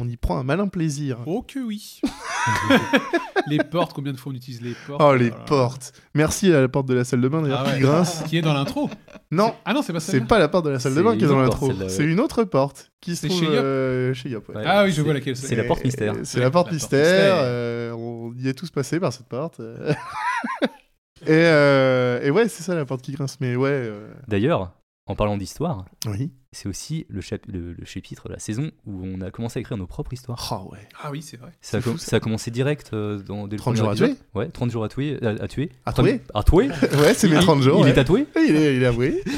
On 0.00 0.08
y 0.08 0.16
prend 0.16 0.38
un 0.38 0.44
malin 0.44 0.68
plaisir. 0.68 1.18
Oh 1.26 1.42
que 1.42 1.58
oui 1.58 2.00
Les 3.48 3.58
portes, 3.58 3.92
combien 3.94 4.12
de 4.12 4.16
fois 4.18 4.32
on 4.32 4.36
utilise 4.36 4.60
les 4.60 4.74
portes 4.86 5.02
Oh, 5.04 5.14
les 5.14 5.30
portes. 5.46 5.92
Merci 6.14 6.52
à 6.52 6.60
la 6.60 6.68
porte 6.68 6.86
de 6.86 6.94
la 6.94 7.04
salle 7.04 7.20
de 7.20 7.28
bain 7.28 7.42
d'ailleurs 7.42 7.62
Ah 7.64 7.68
ouais. 7.70 7.74
qui 7.76 7.80
grince. 7.80 8.22
Qui 8.28 8.36
est 8.38 8.42
dans 8.42 8.52
l'intro 8.54 8.90
Non, 9.30 9.54
Ah 9.64 9.72
non, 9.72 9.82
c'est 9.82 9.92
pas 9.92 10.00
ça. 10.00 10.12
c'est 10.12 10.20
pas 10.20 10.38
la 10.38 10.48
porte 10.48 10.64
de 10.66 10.70
la 10.70 10.78
salle 10.78 10.94
de 10.94 11.02
bain 11.02 11.16
qui 11.16 11.24
est 11.24 11.28
dans 11.28 11.40
l'intro. 11.40 11.72
C'est 11.88 12.04
une 12.04 12.20
autre 12.20 12.44
porte 12.44 12.90
qui 13.00 13.16
se 13.16 13.22
C'est 13.22 13.28
trouve 13.28 13.40
chez 13.40 13.46
Yop 13.46 13.54
euh, 13.56 14.14
chez 14.14 14.28
Yop. 14.28 14.48
ouais. 14.50 14.56
Ouais. 14.56 14.62
Ah 14.66 14.84
oui, 14.84 14.92
je 14.92 15.02
vois 15.02 15.14
laquelle 15.14 15.36
c'est. 15.36 15.46
C'est 15.48 15.56
la 15.56 15.64
porte 15.64 15.82
mystère. 15.84 16.14
C'est 16.24 16.38
Ouais, 16.38 16.44
la 16.44 16.50
porte 16.50 16.66
la 16.66 16.70
porte 16.70 16.72
mystère. 16.72 17.00
mystère. 17.34 17.34
euh, 17.42 17.92
on 17.92 18.32
y 18.36 18.48
est 18.48 18.54
tous 18.54 18.70
passés 18.70 19.00
par 19.00 19.12
cette 19.12 19.28
porte. 19.28 19.60
et, 21.22 21.30
euh, 21.30 22.20
et 22.22 22.30
ouais, 22.30 22.48
c'est 22.48 22.62
ça 22.62 22.74
la 22.74 22.84
porte 22.84 23.02
qui 23.02 23.12
grince. 23.12 23.38
Mais 23.40 23.56
ouais. 23.56 23.70
euh, 23.70 24.08
D'ailleurs, 24.28 24.72
en 25.08 25.16
parlant 25.16 25.36
d'histoire, 25.38 25.86
Oui. 26.06 26.30
c'est 26.52 26.68
aussi 26.68 27.06
le, 27.08 27.20
chap- 27.22 27.46
le, 27.48 27.72
le 27.72 27.84
chapitre, 27.84 28.28
la 28.28 28.38
saison 28.38 28.70
où 28.86 29.00
on 29.04 29.20
a 29.22 29.30
commencé 29.30 29.58
à 29.58 29.60
écrire 29.60 29.76
nos 29.78 29.86
propres 29.86 30.12
histoires. 30.12 30.46
Oh 30.52 30.70
ouais. 30.72 30.86
Ah 31.02 31.10
oui, 31.10 31.22
c'est 31.22 31.36
vrai. 31.38 31.50
Ça 31.60 31.78
a, 31.78 31.80
C'est 31.80 31.84
fou, 31.84 31.90
com- 31.92 31.98
ça. 31.98 32.06
ça 32.10 32.16
a 32.16 32.20
commencé 32.20 32.50
direct 32.50 32.90
euh, 32.92 33.18
dans, 33.22 33.48
dès 33.48 33.56
le 33.56 33.60
30 33.60 33.74
premier 33.76 33.78
jours 33.78 33.90
à 33.90 33.94
tuer 33.94 34.16
Ouais, 34.34 34.48
30 34.50 34.70
jours 34.70 34.84
à 34.84 34.88
tuer. 34.88 35.18
À, 35.24 35.28
à 35.30 35.48
tuer. 35.48 35.70
À 35.86 35.92
30 35.92 36.06
tuer 36.06 36.20
À 36.34 36.42
tuer 36.42 36.68
Ouais, 36.98 37.14
c'est 37.14 37.28
mes 37.28 37.36
Il- 37.36 37.42
30 37.42 37.62
jours. 37.62 37.78
Il 37.80 37.84
ouais. 37.84 37.90
est 37.90 37.94
tatoué 37.94 38.26
Il 38.36 38.54
est, 38.54 38.76
il 38.76 38.82
est 38.82 38.86
avoué. 38.86 39.22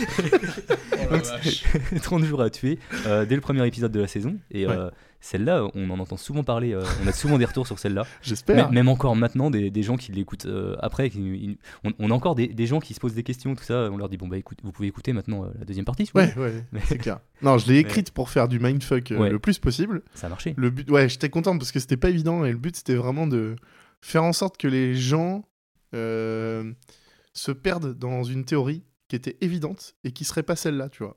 Oh 1.02 1.12
la 1.14 1.18
vache. 1.18 1.64
30 2.02 2.24
jours 2.24 2.42
à 2.42 2.50
tuer 2.50 2.78
euh, 3.06 3.24
dès 3.24 3.34
le 3.34 3.40
premier 3.40 3.66
épisode 3.66 3.90
de 3.92 4.00
la 4.00 4.06
saison. 4.06 4.36
Et 4.50 4.66
Ouais. 4.66 4.72
euh, 4.76 4.90
celle-là, 5.20 5.68
on 5.74 5.90
en 5.90 5.98
entend 5.98 6.16
souvent 6.16 6.42
parler. 6.44 6.72
euh, 6.72 6.82
on 7.02 7.06
a 7.06 7.12
souvent 7.12 7.36
des 7.38 7.44
retours 7.44 7.66
sur 7.66 7.78
celle-là. 7.78 8.06
J'espère. 8.22 8.56
Même, 8.66 8.74
même 8.74 8.88
encore 8.88 9.14
maintenant, 9.16 9.50
des, 9.50 9.70
des 9.70 9.82
gens 9.82 9.96
qui 9.96 10.12
l'écoutent 10.12 10.46
euh, 10.46 10.76
après. 10.80 11.10
qui- 11.10 11.20
ils- 11.20 11.58
on, 11.84 11.92
on 11.98 12.10
a 12.10 12.14
encore 12.14 12.34
des, 12.34 12.48
des 12.48 12.66
gens 12.66 12.80
qui 12.80 12.94
se 12.94 13.00
posent 13.00 13.14
des 13.14 13.22
questions, 13.22 13.54
tout 13.54 13.64
ça. 13.64 13.90
On 13.92 13.96
leur 13.96 14.08
dit 14.08 14.16
bon 14.16 14.28
bah 14.28 14.38
écoute, 14.38 14.58
vous 14.62 14.72
pouvez 14.72 14.88
écouter 14.88 15.12
maintenant 15.12 15.44
euh, 15.44 15.48
la 15.58 15.64
deuxième 15.64 15.84
partie. 15.84 16.06
si 16.06 16.12
Ouais, 16.14 16.32
ouais, 16.38 16.64
Mais- 16.72 16.80
c'est 16.86 16.98
clair. 16.98 17.20
Non, 17.42 17.58
je 17.58 17.68
l'ai 17.68 17.78
écrite 17.80 18.10
pour 18.12 18.30
faire 18.30 18.48
du 18.48 18.58
mindfuck 18.58 19.12
Ouais. 19.18 19.30
le 19.30 19.38
plus 19.38 19.58
possible. 19.58 20.02
Ça 20.14 20.26
a 20.26 20.30
marché. 20.30 20.54
Le 20.56 20.70
but, 20.70 20.90
ouais, 20.90 21.08
j'étais 21.08 21.28
content 21.30 21.56
parce 21.58 21.72
que 21.72 21.80
c'était 21.80 21.96
pas 21.96 22.08
évident 22.10 22.44
et 22.44 22.52
le 22.52 22.58
but 22.58 22.76
c'était 22.76 22.94
vraiment 22.96 23.26
de 23.26 23.56
faire 24.00 24.24
en 24.24 24.32
sorte 24.32 24.56
que 24.56 24.68
les 24.68 24.94
gens 24.96 25.44
se 25.92 27.52
perdent 27.52 27.96
dans 27.96 28.22
une 28.24 28.44
théorie 28.44 28.82
qui 29.08 29.16
était 29.16 29.36
évidente 29.40 29.94
et 30.04 30.12
qui 30.12 30.24
serait 30.24 30.42
pas 30.42 30.56
celle-là, 30.56 30.88
tu 30.88 31.02
vois. 31.02 31.16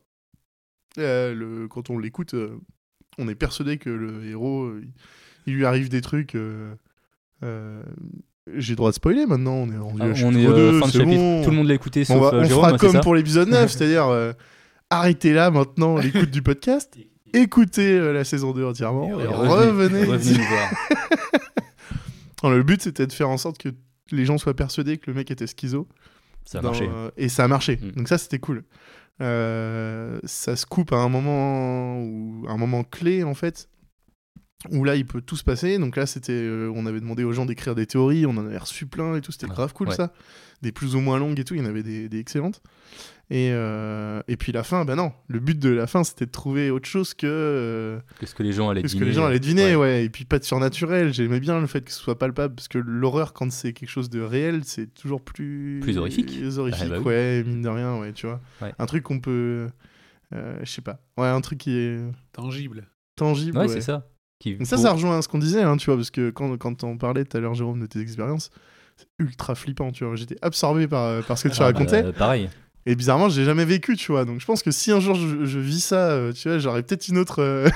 Euh, 0.99 1.34
le, 1.34 1.68
quand 1.68 1.89
on 1.89 1.97
l'écoute, 1.97 2.34
euh, 2.34 2.60
on 3.18 3.28
est 3.28 3.36
persuadé 3.36 3.78
que 3.78 3.89
le 3.89 4.26
héros, 4.30 4.64
euh, 4.66 4.84
il, 5.45 5.53
lui 5.55 5.66
arrive 5.66 5.89
des 5.89 6.01
trucs 6.01 6.36
euh, 6.36 6.74
euh, 7.43 7.82
j'ai 8.55 8.72
le 8.74 8.76
droit 8.78 8.89
de 8.89 8.95
spoiler 8.95 9.26
maintenant. 9.26 9.53
On 9.53 9.72
est 9.72 9.78
rendu 9.78 9.99
Ah, 10.01 10.05
à 10.05 10.26
on 10.26 10.34
est 10.36 10.45
euh, 10.45 10.72
2, 10.72 10.80
fin 10.80 10.88
de 10.99 11.03
bon. 11.05 11.43
Tout 11.43 11.49
le 11.51 11.55
monde 11.55 11.68
l'a 11.68 11.74
écouté 11.76 12.01
On, 12.01 12.05
sauf 12.14 12.22
va- 12.22 12.38
euh, 12.38 12.41
on 12.41 12.43
Jérôme, 12.45 12.66
fera 12.66 12.78
comme 12.78 12.91
ça 12.91 12.99
pour 12.99 13.16
l'épisode 13.16 13.47
9, 13.49 13.72
c'est-à-dire 13.72 14.07
euh, 14.07 14.34
arrêtez 14.89 15.34
là 15.34 15.49
maintenant 15.51 15.97
l'écoute 15.97 16.30
du 16.32 16.41
podcast, 16.41 16.97
écoutez 17.34 17.97
euh, 17.97 18.11
la 18.14 18.24
saison 18.24 18.51
2 18.51 18.66
entièrement 18.66 19.07
et, 19.20 19.24
Et 19.24 19.28
revenez. 19.28 20.03
revenez 20.05 20.38
nous 20.38 20.43
voir. 20.43 20.70
Non, 22.43 22.49
le 22.49 22.61
but 22.64 22.82
c'était 22.82 23.07
de 23.07 23.14
faire 23.14 23.30
en 23.30 23.38
sorte 23.38 23.57
que 23.57 23.70
les 24.11 24.26
gens 24.26 24.38
soient 24.38 24.53
persuadés 24.53 24.97
que 24.97 25.09
le 25.09 25.14
mec 25.16 25.32
était 25.32 25.47
schizo. 25.47 25.88
Ça 26.45 26.59
a 26.59 26.61
dans, 26.61 26.69
marché. 26.69 26.89
et 27.17 27.29
ça 27.29 27.43
a 27.43 27.47
marché. 27.47 27.77
Mm. 27.81 27.91
Donc 27.91 28.07
ça, 28.07 28.17
c'était 28.17 28.39
cool. 28.39 28.63
Euh, 29.21 30.19
ça 30.23 30.55
se 30.55 30.65
coupe 30.65 30.91
à 30.91 30.97
un 30.97 31.09
moment 31.09 32.01
où, 32.01 32.45
un 32.47 32.57
moment 32.57 32.83
clé 32.83 33.23
en 33.23 33.35
fait, 33.35 33.69
où 34.71 34.83
là 34.83 34.95
il 34.95 35.05
peut 35.05 35.21
tout 35.21 35.35
se 35.35 35.43
passer. 35.43 35.77
Donc 35.77 35.95
là, 35.95 36.05
c'était, 36.05 36.33
euh, 36.33 36.71
on 36.75 36.85
avait 36.85 36.99
demandé 36.99 37.23
aux 37.23 37.31
gens 37.31 37.45
d'écrire 37.45 37.75
des 37.75 37.85
théories, 37.85 38.25
on 38.25 38.31
en 38.31 38.45
avait 38.45 38.57
reçu 38.57 38.85
plein 38.85 39.15
et 39.15 39.21
tout. 39.21 39.31
C'était 39.31 39.47
grave 39.47 39.73
cool 39.73 39.89
Ouais. 39.89 39.95
ça. 39.95 40.13
Des 40.61 40.71
plus 40.71 40.95
ou 40.95 40.99
moins 40.99 41.19
longues 41.19 41.39
et 41.39 41.43
tout. 41.43 41.53
Il 41.55 41.61
y 41.61 41.63
en 41.63 41.69
avait 41.69 41.83
des, 41.83 42.09
des 42.09 42.19
excellentes. 42.19 42.61
Et, 43.30 43.49
euh, 43.51 44.21
et 44.28 44.36
puis 44.38 44.51
la 44.51 44.63
fin, 44.63 44.86
ben 44.86 44.95
non. 44.95 45.11
Le 45.28 45.39
but 45.39 45.57
de 45.57 45.69
la 45.69 45.88
fin, 45.88 46.03
c'était 46.03 46.26
de 46.26 46.32
trouver 46.32 46.69
autre 46.69 46.88
chose 46.88 47.13
que 47.13 47.26
euh, 47.26 47.99
Que 48.19 48.26
ce 48.26 48.36
que 48.36 48.43
les 48.43 48.51
gens 48.53 48.69
allaient 48.69 48.82
que 48.84 48.88
ce 48.89 48.93
que 48.95 48.99
deviner. 48.99 49.11
les 49.15 49.21
gens 49.21 49.26
allaient 49.26 49.39
deviner, 49.39 49.76
Ouais. 49.76 49.82
ouais. 49.82 50.05
Et 50.05 50.09
puis 50.09 50.26
pas 50.26 50.38
de 50.39 50.43
surnaturel. 50.43 51.13
J'aimais 51.13 51.39
bien 51.39 51.59
le 51.59 51.65
fait 51.65 51.82
que 51.82 51.91
ce 51.91 51.99
soit 51.99 52.19
palpable, 52.19 52.53
parce 52.53 52.67
que 52.67 52.78
l'horreur, 52.78 53.34
quand 53.34 53.51
c'est 53.51 53.74
quelque 53.74 53.89
chose 53.89 54.09
de 54.09 54.21
réel, 54.21 54.61
c'est 54.65 54.93
toujours 54.93 55.21
plus... 55.21 55.80
Plus 55.82 55.97
horrifique. 55.97 56.38
horrifique, 56.57 56.84
Ah, 56.86 56.89
bah 56.89 56.97
oui. 56.99 57.05
ouais, 57.05 57.43
mine 57.43 57.61
de 57.61 57.69
rien, 57.69 57.97
ouais, 57.99 58.11
tu 58.13 58.28
vois. 58.28 58.41
Ouais. 58.61 58.74
Un 58.78 58.86
truc 58.86 59.03
qu'on 59.03 59.19
peut... 59.19 59.67
euh, 60.36 60.57
je 60.61 60.69
sais 60.69 60.82
pas. 60.82 60.99
Ouais, 61.17 61.28
un 61.28 61.41
truc 61.41 61.59
qui 61.59 61.76
est 61.78 61.99
Tangible. 62.34 62.88
tangible, 63.15 63.57
Ouais, 63.57 63.63
ouais. 63.67 63.74
c'est 63.74 63.82
ça. 63.82 64.05
Qui- 64.39 64.57
Mais 64.59 64.65
ça, 64.65 64.76
ça 64.78 64.91
rejoint 64.91 65.21
ce 65.21 65.28
qu'on 65.30 65.39
disait, 65.39 65.61
hein, 65.63 65.78
tu 65.78 65.86
vois, 65.86 65.95
parce 65.95 66.11
que 66.11 66.30
quand, 66.30 66.57
quand 66.57 66.84
on 66.84 66.97
parlait 66.97 67.24
tout 67.24 67.38
à 67.38 67.39
l'heure, 67.39 67.53
Jérôme, 67.53 67.80
de 67.80 67.86
tes 67.86 67.99
expériences, 68.01 68.49
c'est 68.97 69.07
ultra 69.17 69.55
flippant, 69.55 69.91
tu 69.91 70.03
vois. 70.03 70.15
J'étais 70.17 70.36
absorbé 70.41 70.88
par, 70.88 71.24
par 71.24 71.38
ce 71.38 71.47
que 71.47 71.53
tu 71.53 71.61
Ah, 71.61 71.65
racontais. 71.65 72.03
bah, 72.03 72.11
pareil. 72.11 72.49
Et 72.86 72.95
bizarrement, 72.95 73.29
j'ai 73.29 73.45
jamais 73.45 73.65
vécu, 73.65 73.95
tu 73.95 74.11
vois. 74.11 74.25
Donc 74.25 74.39
je 74.41 74.45
pense 74.45 74.61
que 74.61 74.71
si 74.71 74.91
un 74.91 74.99
jour 74.99 75.15
je, 75.15 75.45
je 75.45 75.59
vis 75.59 75.79
ça, 75.81 76.09
euh, 76.11 76.34
tu 76.34 76.49
vois, 76.49 76.57
j'aurais 76.59 76.84
peut-être 76.84 77.07
une 77.07 77.17
autre, 77.17 77.41
euh, 77.41 77.69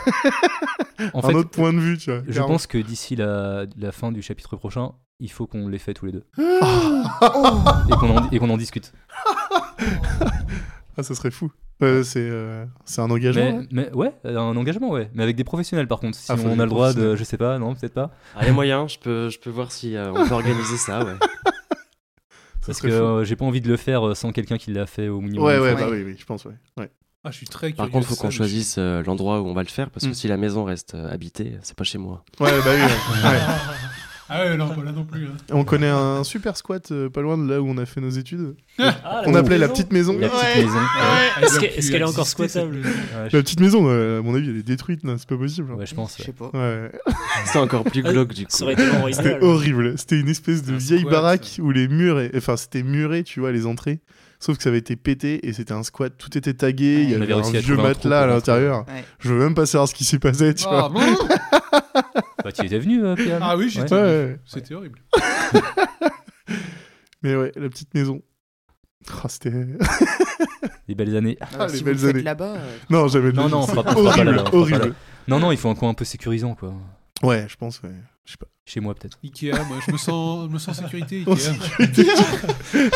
En 1.14 1.20
un 1.24 1.30
fait, 1.30 1.36
autre 1.36 1.50
point 1.50 1.74
de 1.74 1.80
vue, 1.80 1.98
tu 1.98 2.12
vois. 2.12 2.22
je 2.28 2.32
clairement. 2.32 2.50
pense 2.54 2.68
que 2.68 2.78
d'ici 2.78 3.16
la, 3.16 3.66
la 3.78 3.92
fin 3.92 4.12
du 4.12 4.22
chapitre 4.22 4.56
prochain, 4.58 4.92
il 5.20 5.32
faut 5.32 5.48
qu'on 5.48 5.68
les 5.70 5.80
fait 5.80 5.94
tous 5.94 6.06
les 6.08 6.12
deux. 6.12 6.26
Ah, 6.62 7.84
et 7.90 7.94
qu'on 7.94 8.18
en, 8.18 8.30
et 8.32 8.40
qu'on 8.40 8.50
en 8.50 8.58
discute. 8.58 8.92
ça 11.02 11.16
serait 11.16 11.32
fou. 11.32 11.52
Euh, 11.84 12.02
c'est 12.02 12.28
euh, 12.28 12.66
c'est 12.86 13.02
un 13.02 13.12
engagement. 13.12 13.62
Mais, 13.72 13.92
ouais. 13.94 14.12
mais 14.24 14.32
ouais, 14.32 14.36
un 14.38 14.58
engagement, 14.58 14.90
ouais. 14.90 15.12
Mais 15.14 15.22
avec 15.24 15.36
des 15.36 15.44
professionnels 15.44 15.88
par 15.88 16.00
contre. 16.00 16.18
Si 16.18 16.32
Ah, 16.32 16.36
on 16.44 16.60
a 16.60 16.64
le 16.64 16.70
droit 16.70 16.94
de. 16.94 17.16
Je 17.16 17.24
sais 17.24 17.38
pas, 17.38 17.60
non, 17.60 17.76
peut-être 17.76 17.94
pas. 17.94 18.12
Ah, 18.36 18.46
les 18.46 18.52
moyens, 18.52 18.94
je 18.94 19.00
peux, 19.00 19.30
je 19.30 19.38
peux 19.40 19.52
voir 19.52 19.72
si 19.72 19.96
euh, 19.96 20.12
on 20.12 20.28
peut 20.28 20.34
organiser 20.34 20.78
ça, 20.78 21.04
ouais. 21.06 21.12
Parce 22.68 22.82
que 22.82 22.88
euh, 22.88 23.24
j'ai 23.24 23.36
pas 23.36 23.46
envie 23.46 23.62
de 23.62 23.68
le 23.68 23.78
faire 23.78 24.08
euh, 24.08 24.14
sans 24.14 24.32
quelqu'un 24.32 24.58
qui 24.58 24.72
l'a 24.72 24.86
fait 24.86 25.08
au 25.08 25.20
minimum. 25.22 25.46
Ouais, 25.46 25.58
ouais, 25.60 25.74
bah 25.74 25.88
oui, 25.90 26.04
oui, 26.06 26.16
je 26.20 26.26
pense, 26.26 26.46
ouais. 26.46 26.54
ouais. 26.78 26.92
Ah, 27.24 27.32
je 27.32 27.38
suis 27.38 27.48
très 27.48 27.72
Par 27.72 27.90
contre, 27.90 28.08
de 28.08 28.14
faut 28.14 28.22
qu'on 28.22 28.30
choisisse 28.30 28.76
euh, 28.78 29.02
l'endroit 29.04 29.42
où 29.42 29.48
on 29.48 29.54
va 29.54 29.64
le 29.64 29.68
faire, 29.70 29.90
parce 29.90 30.06
que 30.06 30.12
Mm. 30.12 30.16
si 30.16 30.28
la 30.28 30.38
maison 30.38 30.64
reste 30.64 30.94
euh, 30.96 31.12
habitée, 31.12 31.58
c'est 31.64 31.76
pas 31.76 31.84
chez 31.84 31.98
moi. 31.98 32.24
Ouais, 32.40 32.52
bah 32.64 32.72
oui. 32.74 32.82
ouais. 33.30 33.40
Ah 34.30 34.44
ouais, 34.44 34.58
non, 34.58 34.68
pas 34.70 34.84
là 34.84 34.92
non 34.92 35.06
plus. 35.06 35.26
hein. 35.26 35.32
On 35.52 35.64
connaît 35.64 35.90
un 35.90 36.24
super 36.24 36.58
squat 36.58 36.92
euh, 36.92 37.10
pas 37.10 37.22
loin 37.22 37.38
de 37.38 37.50
là 37.50 37.62
où 37.62 37.68
on 37.70 37.78
a 37.78 37.86
fait 37.86 38.02
nos 38.02 38.10
études. 38.10 38.56
Ah, 38.78 39.22
On 39.26 39.34
appelait 39.36 39.58
la 39.58 39.70
petite 39.70 39.92
maison. 39.94 40.18
La 40.20 40.28
petite 40.30 40.44
Ouais. 40.56 40.64
maison. 40.66 40.78
Elle 41.38 41.44
Est-ce 41.44 41.92
qu'elle 41.92 42.02
est 42.02 42.04
encore 42.04 42.20
exister, 42.26 42.48
squattable 42.50 42.82
La 43.16 43.30
je- 43.30 43.38
petite 43.38 43.60
maison, 43.62 43.86
euh, 43.88 44.20
à 44.20 44.22
mon 44.22 44.36
avis, 44.36 44.50
elle 44.50 44.58
est 44.58 44.64
détruite, 44.64 45.04
là, 45.04 45.16
c'est 45.18 45.28
pas 45.30 45.38
possible. 45.38 45.72
ouais, 45.74 45.86
je 45.86 45.96
pense. 45.96 46.16
Je 46.18 46.24
sais 46.24 46.34
pas. 46.34 46.50
Ouais. 46.54 46.92
C'est 47.46 47.60
encore 47.60 47.84
plus 47.86 48.04
glauque 48.04 48.34
du 48.34 48.46
coup. 48.46 48.52
C'était 48.52 49.40
horrible. 49.42 49.98
C'était 49.98 50.20
une 50.20 50.30
espèce 50.30 50.64
de 50.64 50.74
Un 50.74 50.78
vieille 50.78 51.00
squat. 51.02 51.14
baraque 51.14 51.60
où 51.62 51.72
les 51.72 51.88
murs, 51.88 52.20
et- 52.20 52.32
enfin, 52.36 52.58
c'était 52.58 52.84
muré, 52.84 53.24
tu 53.24 53.40
vois, 53.40 53.52
les 53.52 53.66
entrées. 53.66 54.00
Sauf 54.40 54.58
que 54.58 54.64
ça 54.64 54.70
avait 54.70 54.78
été 54.78 54.96
pété 54.96 55.48
et 55.48 55.54
c'était 55.54 55.72
un 55.74 55.82
squat. 55.82 56.14
Tout 56.16 56.38
était 56.38 56.54
tagué. 56.54 57.02
Il 57.02 57.10
y 57.10 57.16
avait 57.16 57.24
avait 57.32 57.42
un 57.42 57.60
vieux 57.60 57.76
matelas 57.78 58.22
à 58.24 58.28
l'intérieur. 58.28 58.86
Ouais. 58.88 59.04
Je 59.20 59.30
veux 59.34 59.40
même 59.40 59.56
pas 59.56 59.66
savoir 59.66 59.88
ce 59.88 59.96
qui 59.96 60.04
s'est 60.06 60.20
passé, 60.20 60.54
tu 60.54 60.66
Ah, 60.70 60.90
vois. 60.90 60.90
bon? 60.90 61.00
Bah, 62.44 62.52
tu 62.52 62.66
étais 62.66 62.80
venu, 62.80 63.04
euh, 63.04 63.16
PL 63.16 63.40
Ah 63.42 63.58
oui, 63.58 63.70
j'étais. 63.70 63.94
Ouais, 63.94 64.02
ouais. 64.02 64.40
C'était 64.46 64.76
horrible. 64.76 65.00
Mais 67.24 67.36
ouais, 67.36 67.52
la 67.56 67.70
petite 67.70 67.94
maison. 67.94 68.22
Ah, 69.24 69.30
c'était. 69.30 69.52
Des 70.88 70.96
belles 70.96 71.16
années. 71.18 71.38
Ah, 71.42 71.48
Ah, 71.60 71.68
les 71.68 71.78
si 71.78 71.84
belles 71.84 72.06
années. 72.06 72.22
là-bas, 72.22 72.56
euh, 72.58 72.78
Non, 72.90 73.08
j'avais 73.08 73.32
Non, 73.32 73.50
non, 73.50 73.60
on 73.60 73.68
fera 73.68 73.84
pas- 73.84 73.92
on 73.92 73.96
fera 74.04 74.16
pas 74.16 74.22
horrible, 74.22 74.44
pas 74.44 74.54
horrible. 74.58 74.80
là. 74.80 74.86
Non, 75.28 75.40
non, 75.40 75.52
il 75.52 75.58
faut 75.58 75.70
un 75.70 75.76
coin 75.76 75.90
un 75.90 75.94
peu 75.94 76.06
sécurisant, 76.06 76.56
quoi. 76.56 76.74
Ouais, 77.24 77.46
je 77.50 77.56
pense, 77.58 77.82
ouais. 77.82 77.92
Je 78.26 78.32
sais 78.32 78.38
pas. 78.38 78.48
Chez 78.66 78.80
moi, 78.80 78.94
peut-être. 78.96 79.18
Ikea, 79.24 79.52
moi, 79.68 79.78
je 79.86 79.92
me 79.92 79.98
sens, 79.98 80.48
je 80.48 80.54
me 80.54 80.60
sens 80.60 80.80
en 80.80 80.84
sécurité. 80.84 81.24
Ikea. 81.28 82.92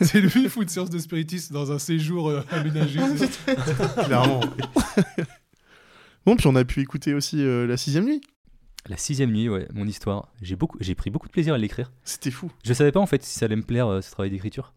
C'est 0.00 0.20
le 0.20 0.28
fou 0.48 0.64
de 0.64 0.70
séance 0.70 0.90
de 0.90 0.98
spiritisme 0.98 1.54
dans 1.54 1.70
un 1.72 1.78
séjour 1.78 2.28
euh, 2.30 2.42
aménagé. 2.50 2.98
Clairement. 4.04 4.40
Bon, 6.26 6.36
puis 6.36 6.46
on 6.46 6.56
a 6.56 6.64
pu 6.64 6.80
écouter 6.80 7.14
aussi 7.14 7.42
euh, 7.42 7.66
La 7.66 7.76
Sixième 7.76 8.04
Nuit. 8.04 8.20
La 8.88 8.96
sixième 8.96 9.32
nuit, 9.32 9.48
ouais, 9.48 9.66
mon 9.74 9.84
histoire. 9.84 10.32
J'ai 10.42 10.54
beaucoup, 10.54 10.78
j'ai 10.80 10.94
pris 10.94 11.10
beaucoup 11.10 11.26
de 11.26 11.32
plaisir 11.32 11.54
à 11.54 11.58
l'écrire. 11.58 11.90
C'était 12.04 12.30
fou. 12.30 12.52
Je 12.64 12.72
savais 12.72 12.92
pas 12.92 13.00
en 13.00 13.06
fait 13.06 13.20
si 13.24 13.36
ça 13.36 13.46
allait 13.46 13.56
me 13.56 13.62
plaire 13.64 13.88
euh, 13.88 14.00
ce 14.00 14.12
travail 14.12 14.30
d'écriture. 14.30 14.74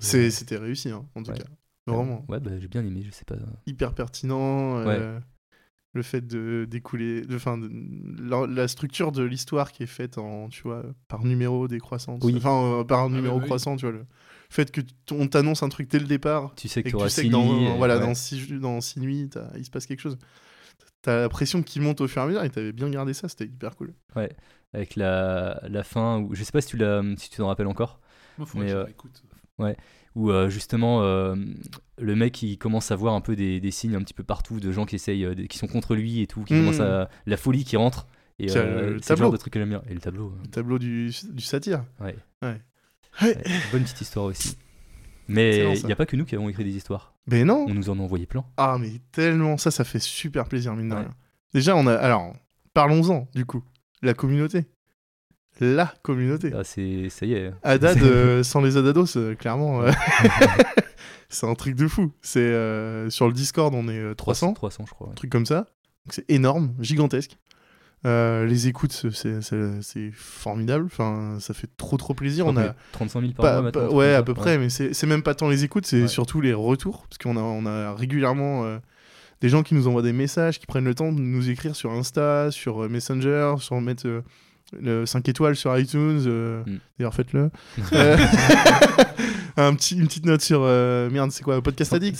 C'est- 0.00 0.30
C'était 0.30 0.58
réussi, 0.58 0.90
hein, 0.90 1.06
en 1.14 1.22
tout 1.22 1.30
Ouais. 1.30 1.38
cas. 1.38 1.44
Vraiment. 1.86 2.26
Ouais, 2.28 2.40
bah, 2.40 2.50
j'ai 2.60 2.68
bien 2.68 2.84
aimé, 2.84 3.02
je 3.06 3.10
sais 3.10 3.24
pas. 3.24 3.36
Hyper 3.66 3.94
pertinent. 3.94 4.76
euh, 4.86 5.18
Le 5.94 6.02
fait 6.02 6.20
de 6.26 6.66
d'écouler, 6.68 7.22
de, 7.22 7.36
enfin, 7.36 7.56
de- 7.56 7.70
la, 8.20 8.46
la 8.46 8.68
structure 8.68 9.10
de 9.12 9.22
l'histoire 9.22 9.72
qui 9.72 9.82
est 9.82 9.86
faite 9.86 10.18
en, 10.18 10.50
tu 10.50 10.60
vois, 10.64 10.84
par 11.08 11.24
numéro 11.24 11.66
décroissant. 11.68 12.18
Oui. 12.22 12.34
Enfin, 12.36 12.80
euh, 12.80 12.84
par 12.84 13.00
un 13.04 13.08
numéro 13.08 13.36
bah 13.36 13.40
oui. 13.44 13.46
croissant, 13.48 13.76
tu 13.76 13.86
vois. 13.86 13.92
Le 13.94 14.04
fait 14.50 14.70
que 14.70 14.82
t- 14.82 14.92
on 15.12 15.26
t'annonce 15.26 15.62
un 15.62 15.70
truc 15.70 15.88
dès 15.90 15.98
le 15.98 16.04
départ 16.06 16.52
Tu 16.54 16.68
sais 16.68 16.82
que 16.82 16.88
et 16.88 16.90
tu 16.90 16.92
que 16.92 16.96
auras 16.98 17.08
tu 17.08 17.14
sais 17.14 17.22
six 17.22 17.28
que 17.28 17.32
dans, 17.32 17.76
voilà, 17.78 17.96
ouais. 17.98 18.04
dans, 18.04 18.14
six, 18.14 18.46
dans 18.60 18.82
six 18.82 19.00
nuits, 19.00 19.30
t'as- 19.30 19.50
il 19.56 19.64
se 19.64 19.70
passe 19.70 19.86
quelque 19.86 20.00
chose. 20.02 20.18
T'as 21.02 21.20
la 21.20 21.28
pression 21.28 21.62
qui 21.62 21.80
monte 21.80 22.00
au 22.00 22.08
fur 22.08 22.22
et 22.22 22.24
à 22.24 22.28
mesure 22.28 22.42
et 22.44 22.50
t'avais 22.50 22.72
bien 22.72 22.90
gardé 22.90 23.14
ça, 23.14 23.28
c'était 23.28 23.44
hyper 23.44 23.76
cool. 23.76 23.94
avec 24.74 24.96
la, 24.96 25.60
la 25.68 25.82
fin 25.84 26.18
où 26.20 26.34
je 26.34 26.42
sais 26.44 26.52
pas 26.52 26.60
si 26.60 26.68
tu 26.68 26.76
l'as 26.76 27.02
si 27.16 27.30
tu 27.30 27.36
t'en 27.38 27.46
rappelles 27.46 27.66
encore 27.68 28.00
Moi, 28.36 28.46
faudrait 28.46 28.66
Mais, 28.66 28.72
que 28.72 28.76
je 28.76 28.80
euh, 28.80 28.84
la 28.84 28.90
écoute. 28.90 29.22
où 30.14 30.30
euh, 30.30 30.48
justement 30.48 31.02
euh, 31.02 31.36
le 31.98 32.16
mec 32.16 32.42
il 32.42 32.58
commence 32.58 32.90
à 32.90 32.96
voir 32.96 33.14
un 33.14 33.20
peu 33.20 33.36
des, 33.36 33.60
des 33.60 33.70
signes 33.70 33.94
un 33.94 34.02
petit 34.02 34.14
peu 34.14 34.24
partout 34.24 34.58
de 34.60 34.72
gens 34.72 34.84
qui 34.86 34.96
essayent 34.96 35.24
euh, 35.24 35.34
qui 35.46 35.56
sont 35.58 35.68
contre 35.68 35.94
lui 35.94 36.20
et 36.20 36.26
tout 36.26 36.42
qui 36.44 36.54
Mhm. 36.54 36.60
commencent 36.60 36.80
à 36.80 37.08
la 37.26 37.36
folie 37.36 37.64
qui 37.64 37.76
rentre 37.76 38.06
et 38.40 38.46
Tiens, 38.46 38.62
euh, 38.62 38.90
le 38.94 38.98
c'est 39.02 39.14
le 39.14 39.16
genre 39.16 39.26
tableau. 39.26 39.32
de 39.32 39.36
truc 39.36 39.52
que 39.52 39.58
j'aime 39.60 39.68
bien 39.70 39.82
et 39.88 39.94
le 39.94 40.00
tableau 40.00 40.28
euh, 40.30 40.42
Le 40.42 40.48
tableau 40.50 40.78
du, 40.78 41.10
du 41.30 41.42
satire. 41.42 41.84
ouais. 42.00 42.16
Ouais. 42.42 42.60
Ouais, 43.22 43.36
bonne 43.72 43.82
petite 43.82 44.00
histoire 44.02 44.26
aussi 44.26 44.56
mais 45.28 45.74
il 45.78 45.86
n'y 45.86 45.92
a 45.92 45.96
pas 45.96 46.06
que 46.06 46.16
nous 46.16 46.24
qui 46.24 46.34
avons 46.34 46.48
écrit 46.48 46.64
des 46.64 46.74
histoires 46.76 47.14
Mais 47.26 47.44
non 47.44 47.66
on 47.68 47.74
nous 47.74 47.90
en 47.90 47.98
a 47.98 48.02
envoyé 48.02 48.26
plein 48.26 48.44
Ah, 48.56 48.76
mais 48.80 48.92
tellement, 49.12 49.56
ça, 49.58 49.70
ça 49.70 49.84
fait 49.84 49.98
super 50.00 50.46
plaisir, 50.48 50.74
mine 50.74 50.88
de 50.88 50.94
Ouais. 50.94 51.00
rien. 51.00 51.10
Déjà, 51.54 51.76
on 51.76 51.86
a. 51.86 51.94
Alors, 51.94 52.34
parlons-en, 52.74 53.28
du 53.34 53.44
coup. 53.46 53.62
La 54.02 54.14
communauté. 54.14 54.66
La 55.60 55.92
communauté. 56.02 56.52
Ah, 56.54 56.62
c'est 56.64 57.08
ça 57.08 57.26
y 57.26 57.32
est 57.34 57.52
Haddad, 57.62 57.98
euh, 58.02 58.42
sans 58.42 58.60
les 58.60 58.76
Adados, 58.76 59.16
euh, 59.16 59.34
clairement. 59.34 59.82
euh, 59.82 59.90
c'est 61.28 61.46
un 61.46 61.54
truc 61.54 61.74
de 61.74 61.88
fou. 61.88 62.12
C'est 62.22 62.40
euh, 62.40 63.10
Sur 63.10 63.26
le 63.26 63.32
Discord, 63.32 63.74
on 63.74 63.88
est 63.88 63.98
euh, 63.98 64.14
300, 64.14 64.52
300 64.54 64.84
je 64.86 64.92
crois 64.92 65.06
ouais. 65.08 65.12
un 65.12 65.16
truc 65.16 65.30
comme 65.30 65.46
ça. 65.46 65.66
Donc, 66.06 66.12
c'est 66.14 66.30
énorme, 66.30 66.74
gigantesque. 66.80 67.38
Euh, 68.06 68.46
les 68.46 68.68
écoutes, 68.68 68.92
c'est- 69.12 70.10
formidable. 70.12 70.84
Enfin, 70.86 71.36
ça 71.40 71.52
fait 71.52 71.68
trop, 71.76 71.96
trop 71.96 72.14
plaisir. 72.14 72.46
On 72.46 72.56
a. 72.56 72.68
que 72.68 72.74
35 72.92 73.20
000 73.20 73.32
par 73.32 73.44
Pas- 73.44 73.52
mois 73.54 73.62
maintenant 73.62 73.88
pas- 73.88 73.94
ouais, 73.94 74.14
à 74.14 74.22
peu 74.22 74.34
près, 74.34 74.56
mais 74.58 74.68
c'est 74.68 75.06
même 75.06 75.22
pas 75.22 75.34
tant 75.34 75.48
les 75.48 75.64
écoutes, 75.64 75.84
c'est 75.86 76.02
Ouais. 76.02 76.08
surtout 76.08 76.40
les 76.40 76.54
retours. 76.54 77.06
Parce 77.08 77.18
qu'on 77.18 77.36
a, 77.36 77.40
on 77.40 77.66
a 77.66 77.94
régulièrement 77.94 78.64
euh, 78.64 78.78
des 79.40 79.48
gens 79.48 79.62
qui 79.64 79.74
nous 79.74 79.88
envoient 79.88 80.02
des 80.02 80.12
messages, 80.12 80.58
qui 80.60 80.66
prennent 80.66 80.84
le 80.84 80.94
temps 80.94 81.10
de 81.12 81.20
nous 81.20 81.50
écrire 81.50 81.74
sur 81.74 81.90
Insta, 81.90 82.50
sur 82.52 82.84
euh, 82.84 82.88
Messenger, 82.88 83.54
sur 83.58 83.80
mettre 83.80 84.06
euh, 84.06 84.20
le 84.80 85.04
5 85.06 85.28
étoiles 85.28 85.56
sur 85.56 85.76
iTunes. 85.76 86.20
Mm. 86.66 86.78
D'ailleurs, 86.98 87.14
faites-le. 87.14 87.50
Un 89.56 89.74
petit, 89.74 89.96
une 89.98 90.06
petite 90.06 90.24
note 90.26 90.40
sur. 90.40 90.60
merde, 90.62 91.32
c'est 91.32 91.42
quoi 91.42 91.60
Podcast 91.60 91.90
Sans- 91.90 91.96
Addict 91.96 92.16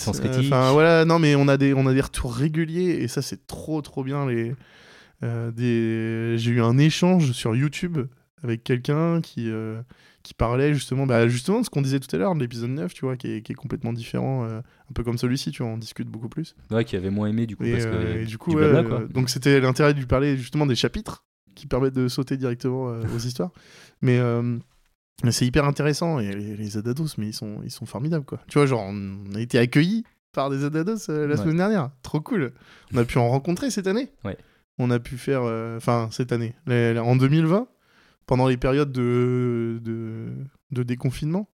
voilà, 0.72 1.04
non, 1.04 1.20
mais 1.20 1.36
on 1.36 1.46
a, 1.46 1.56
des, 1.56 1.72
on 1.72 1.86
a 1.86 1.94
des 1.94 2.00
retours 2.00 2.34
réguliers 2.34 2.98
et 3.00 3.06
ça, 3.08 3.22
c'est 3.22 3.46
trop, 3.46 3.80
trop 3.80 4.02
bien. 4.02 4.26
Les, 4.26 4.56
des... 5.22 6.34
J'ai 6.38 6.50
eu 6.52 6.60
un 6.62 6.78
échange 6.78 7.32
sur 7.32 7.54
YouTube 7.56 7.98
avec 8.42 8.62
quelqu'un 8.62 9.20
qui, 9.20 9.50
euh, 9.50 9.80
qui 10.22 10.32
parlait 10.32 10.72
justement, 10.72 11.06
bah, 11.06 11.26
justement 11.26 11.58
de 11.60 11.64
ce 11.64 11.70
qu'on 11.70 11.82
disait 11.82 11.98
tout 11.98 12.14
à 12.14 12.18
l'heure 12.18 12.34
de 12.36 12.40
l'épisode 12.40 12.70
9, 12.70 12.94
tu 12.94 13.04
vois, 13.04 13.16
qui 13.16 13.32
est, 13.32 13.42
qui 13.42 13.50
est 13.52 13.54
complètement 13.56 13.92
différent, 13.92 14.44
euh, 14.44 14.58
un 14.60 14.92
peu 14.94 15.02
comme 15.02 15.18
celui-ci, 15.18 15.50
tu 15.50 15.62
vois, 15.64 15.72
on 15.72 15.76
discute 15.78 16.06
beaucoup 16.08 16.28
plus. 16.28 16.54
ouais 16.70 16.84
qui 16.84 16.94
avait 16.96 17.10
moins 17.10 17.26
aimé 17.28 17.46
du 17.46 17.56
coup 17.56 17.64
Et, 17.64 17.72
parce 17.72 17.86
que 17.86 17.90
euh, 17.90 18.22
et 18.22 18.26
du 18.26 18.38
coup, 18.38 18.50
du 18.50 18.56
ouais, 18.56 18.70
blabla, 18.70 18.88
quoi. 18.88 19.00
euh, 19.00 19.08
donc 19.08 19.28
c'était 19.28 19.60
l'intérêt 19.60 19.92
de 19.92 19.98
lui 19.98 20.06
parler 20.06 20.36
justement 20.36 20.66
des 20.66 20.76
chapitres 20.76 21.24
qui 21.56 21.66
permettent 21.66 21.94
de 21.94 22.06
sauter 22.06 22.36
directement 22.36 22.90
euh, 22.90 23.02
aux 23.12 23.18
histoires. 23.26 23.50
Mais 24.02 24.18
euh, 24.20 24.56
c'est 25.30 25.44
hyper 25.46 25.64
intéressant 25.64 26.20
et 26.20 26.32
les, 26.32 26.56
les 26.56 26.76
Adados, 26.76 27.08
mais 27.18 27.26
ils 27.26 27.34
sont, 27.34 27.58
ils 27.64 27.72
sont 27.72 27.86
formidables 27.86 28.24
quoi. 28.24 28.38
Tu 28.46 28.58
vois, 28.58 28.66
genre 28.66 28.84
on 28.88 29.34
a 29.34 29.40
été 29.40 29.58
accueillis 29.58 30.04
par 30.30 30.48
des 30.50 30.62
Adados 30.62 31.10
euh, 31.10 31.26
la 31.26 31.34
Ouais. 31.34 31.40
semaine 31.42 31.56
dernière, 31.56 31.90
trop 32.02 32.20
cool. 32.20 32.52
On 32.94 32.98
a 32.98 33.04
pu 33.04 33.18
en 33.18 33.28
rencontrer 33.28 33.72
cette 33.72 33.88
année. 33.88 34.10
Ouais. 34.24 34.36
On 34.78 34.90
a 34.90 34.98
pu 34.98 35.16
faire, 35.18 35.42
euh, 35.44 35.76
enfin 35.76 36.08
cette 36.10 36.32
année, 36.32 36.54
en 36.68 37.16
2020, 37.16 37.68
pendant 38.26 38.46
les 38.48 38.56
périodes 38.56 38.92
de, 38.92 39.80
de, 39.82 40.28
de 40.70 40.82
déconfinement, 40.82 41.48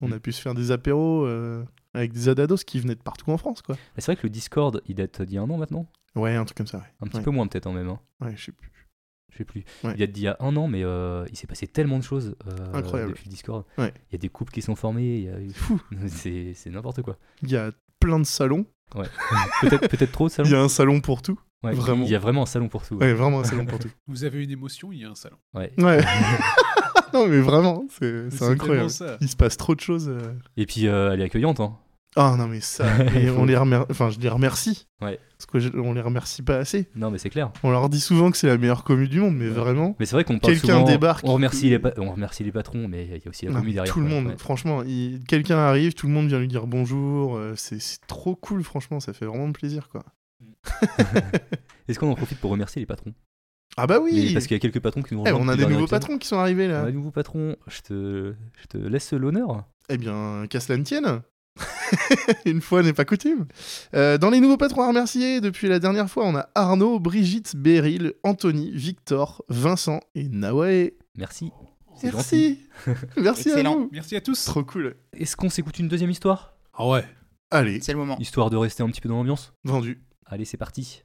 on 0.00 0.08
Mm. 0.08 0.12
a 0.14 0.20
pu 0.20 0.32
se 0.32 0.40
faire 0.42 0.54
des 0.54 0.70
apéros 0.72 1.24
euh, 1.26 1.64
avec 1.94 2.12
des 2.12 2.28
adados 2.28 2.64
qui 2.66 2.80
venaient 2.80 2.94
de 2.96 3.02
partout 3.02 3.30
en 3.30 3.36
France, 3.38 3.62
quoi. 3.62 3.76
C'est 3.96 4.06
vrai 4.06 4.16
que 4.16 4.22
le 4.24 4.30
Discord, 4.30 4.82
il 4.86 4.96
date 4.96 5.22
d'il 5.22 5.34
y 5.36 5.38
a 5.38 5.42
un 5.42 5.50
an 5.50 5.56
maintenant? 5.58 5.86
Ouais, 6.14 6.34
un 6.34 6.44
truc 6.44 6.56
comme 6.58 6.66
ça, 6.66 6.78
ouais. 6.78 6.84
Un 7.00 7.06
petit 7.06 7.18
Ouais. 7.18 7.22
peu 7.22 7.30
moins 7.30 7.46
peut-être 7.46 7.66
en 7.66 7.72
même. 7.72 7.88
hein. 7.88 8.00
Ouais, 8.20 8.34
je 8.36 8.44
sais 8.46 8.52
plus. 8.52 8.70
Je 9.30 9.38
sais 9.38 9.44
plus. 9.44 9.64
Ouais. 9.84 9.92
Il 9.94 9.98
date 9.98 10.12
d'il 10.12 10.24
y 10.24 10.28
a 10.28 10.36
un 10.40 10.54
an, 10.56 10.68
mais 10.68 10.84
euh, 10.84 11.24
il 11.30 11.36
s'est 11.38 11.46
passé 11.46 11.66
tellement 11.66 11.98
de 11.98 12.04
choses 12.04 12.34
euh, 12.48 12.74
Incroyable. 12.74 13.12
depuis 13.12 13.24
le 13.26 13.30
Discord. 13.30 13.64
Ouais. 13.78 13.94
Il 14.10 14.12
y 14.12 14.16
a 14.16 14.18
des 14.18 14.28
couples 14.28 14.52
qui 14.52 14.60
sont 14.60 14.74
formés, 14.76 15.18
il 15.18 15.24
y 15.24 15.28
a- 15.30 15.54
Fou. 15.54 15.80
c'est 16.08 16.54
n'importe 16.66 17.00
quoi. 17.00 17.16
Il 17.42 17.50
y 17.50 17.56
a 17.56 17.72
plein 17.98 18.18
de 18.18 18.24
salons. 18.26 18.66
Ouais. 18.94 19.06
peut-être 19.62 19.88
peut-être 19.88 20.12
trop 20.12 20.26
de 20.28 20.32
salons. 20.32 20.48
Il 20.48 20.52
y 20.52 20.56
a 20.56 20.60
un 20.60 20.68
salon 20.68 21.00
pour 21.00 21.22
tout. 21.22 21.40
Ouais, 21.64 21.72
vraiment. 21.74 22.04
Il 22.04 22.10
y 22.10 22.14
a 22.14 22.18
vraiment 22.18 22.42
un 22.42 22.46
salon 22.46 22.68
pour 22.68 22.82
tout. 22.86 22.96
Ouais, 22.96 23.12
vraiment 23.12 23.40
un 23.40 23.44
salon 23.44 23.64
pour 23.66 23.78
tout. 23.78 23.90
Vous 24.08 24.24
avez 24.24 24.42
une 24.42 24.50
émotion, 24.50 24.90
il 24.92 25.00
y 25.00 25.04
a 25.04 25.10
un 25.10 25.14
salon. 25.14 25.36
Ouais. 25.54 25.72
Ouais. 25.78 26.00
non, 27.14 27.26
mais 27.28 27.40
vraiment, 27.40 27.84
c'est 27.90 28.42
incroyable. 28.42 28.90
ça. 28.90 29.16
Il 29.20 29.28
se 29.28 29.36
passe 29.36 29.56
trop 29.56 29.74
de 29.74 29.80
choses. 29.80 30.08
euh. 30.08 30.32
Et 30.56 30.66
puis 30.66 30.88
euh, 30.88 31.12
elle 31.12 31.20
est 31.20 31.24
accueillante. 31.24 31.60
Hein. 31.60 31.76
Ah 32.14 32.34
non, 32.36 32.46
mais 32.46 32.60
ça. 32.60 32.84
Et 33.16 33.30
on 33.30 33.46
les 33.46 33.56
remercie. 33.56 33.86
Enfin, 33.90 34.10
je 34.10 34.18
les 34.20 34.28
remercie. 34.28 34.86
Ouais. 35.00 35.18
Parce 35.38 35.46
que 35.46 35.58
je- 35.60 35.70
on 35.78 35.94
les 35.94 36.02
remercie 36.02 36.42
pas 36.42 36.56
assez. 36.56 36.86
Non, 36.94 37.10
mais 37.10 37.16
c'est 37.16 37.30
clair. 37.30 37.50
On 37.62 37.70
leur 37.70 37.88
dit 37.88 38.00
souvent 38.00 38.30
que 38.30 38.36
c'est 38.36 38.48
la 38.48 38.58
meilleure 38.58 38.84
commu 38.84 39.08
du 39.08 39.18
monde, 39.20 39.34
mais 39.36 39.48
vraiment. 39.48 39.96
Mais 39.98 40.04
c'est 40.04 40.16
vrai 40.16 40.24
qu'on 40.24 40.38
parle 40.38 40.52
Quelqu'un 40.54 40.74
souvent. 40.74 40.84
débarque. 40.84 41.24
On 41.26 41.32
remercie, 41.32 41.70
les 41.70 41.78
pa- 41.78 41.94
on 41.96 42.10
remercie 42.12 42.44
les 42.44 42.52
patrons, 42.52 42.86
mais 42.86 43.04
il 43.06 43.12
y 43.12 43.26
a 43.26 43.30
aussi 43.30 43.46
la 43.46 43.52
Non, 43.52 43.58
commu 43.60 43.68
mais 43.68 43.74
derrière. 43.74 43.94
tout 43.94 44.00
le 44.00 44.06
quoi. 44.06 44.14
monde, 44.14 44.26
Ouais. 44.26 44.34
franchement, 44.36 44.82
il- 44.82 45.22
quelqu'un 45.26 45.56
arrive, 45.56 45.94
tout 45.94 46.06
le 46.06 46.12
monde 46.12 46.26
vient 46.28 46.38
lui 46.38 46.48
dire 46.48 46.66
bonjour. 46.66 47.36
euh, 47.38 47.54
c'est 47.56 47.80
c'est 47.80 48.00
trop 48.06 48.36
cool, 48.36 48.62
franchement, 48.62 49.00
ça 49.00 49.14
fait 49.14 49.24
vraiment 49.24 49.50
plaisir, 49.52 49.88
quoi. 49.88 50.02
Est-ce 51.88 51.98
qu'on 51.98 52.10
en 52.10 52.14
profite 52.14 52.38
pour 52.38 52.50
remercier 52.50 52.80
les 52.80 52.86
patrons? 52.86 53.12
Ah 53.76 53.86
bah 53.86 53.98
oui. 54.00 54.32
Parce 54.34 54.46
qu'il 54.46 54.54
y 54.54 54.58
a 54.58 54.60
quelques 54.60 54.80
patrons 54.80 55.02
qui 55.02 55.14
nous 55.14 55.24
Eh, 55.26 55.32
on 55.32 55.48
a 55.48 55.56
des 55.56 55.62
nouveaux 55.62 55.72
épisode. 55.84 55.90
patrons 55.90 56.18
qui 56.18 56.28
sont 56.28 56.38
arrivés 56.38 56.66
On 56.66 56.70
là. 56.70 56.82
a 56.82 56.86
des 56.86 56.92
nouveaux 56.92 57.10
patrons. 57.10 57.56
Je 57.68 57.80
te, 57.80 58.34
je 58.60 58.66
te 58.66 58.76
laisse 58.78 59.12
l'honneur. 59.12 59.64
Eh 59.88 59.96
bien, 59.98 60.46
qu'à 60.48 60.60
cela 60.60 60.78
ne 60.78 60.84
tienne. 60.84 61.22
Une 62.46 62.60
fois 62.60 62.82
n'est 62.82 62.92
pas 62.92 63.04
coutume. 63.04 63.46
Euh, 63.94 64.18
dans 64.18 64.30
les 64.30 64.40
nouveaux 64.40 64.56
patrons 64.56 64.82
à 64.82 64.88
remercier, 64.88 65.40
depuis 65.40 65.68
la 65.68 65.78
dernière 65.78 66.08
fois, 66.10 66.24
on 66.26 66.34
a 66.36 66.48
Arnaud, 66.54 66.98
Brigitte, 67.00 67.56
Beryl, 67.56 68.12
Anthony, 68.22 68.70
Victor, 68.72 69.42
Vincent 69.48 70.00
et 70.14 70.28
Nawae. 70.28 70.90
Merci. 71.16 71.50
Merci. 72.02 72.58
Merci 73.16 73.52
à 73.52 73.62
vous. 73.62 73.88
Merci 73.92 74.16
à 74.16 74.20
tous. 74.20 74.44
Trop 74.44 74.64
cool. 74.64 74.96
Est-ce 75.14 75.36
qu'on 75.36 75.50
s'écoute 75.50 75.78
une 75.78 75.88
deuxième 75.88 76.10
histoire? 76.10 76.54
Ah 76.74 76.88
ouais. 76.88 77.04
Allez, 77.50 77.80
C'est 77.82 77.92
le 77.92 77.98
moment. 77.98 78.16
Histoire 78.18 78.48
de 78.50 78.56
rester 78.56 78.82
un 78.82 78.88
petit 78.88 79.00
peu 79.00 79.08
dans 79.10 79.16
l'ambiance? 79.16 79.52
Vendu. 79.64 80.02
Allez, 80.32 80.46
c'est 80.46 80.56
parti. 80.56 81.04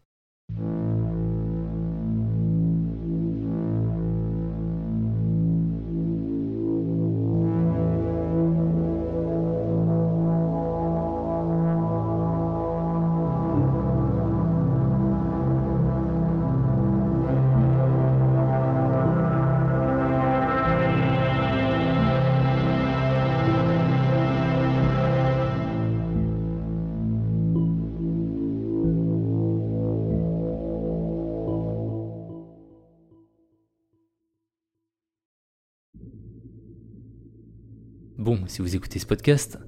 Si 38.57 38.63
vous 38.63 38.75
écoutez 38.75 38.97
ce 38.97 39.05
podcast, 39.05 39.59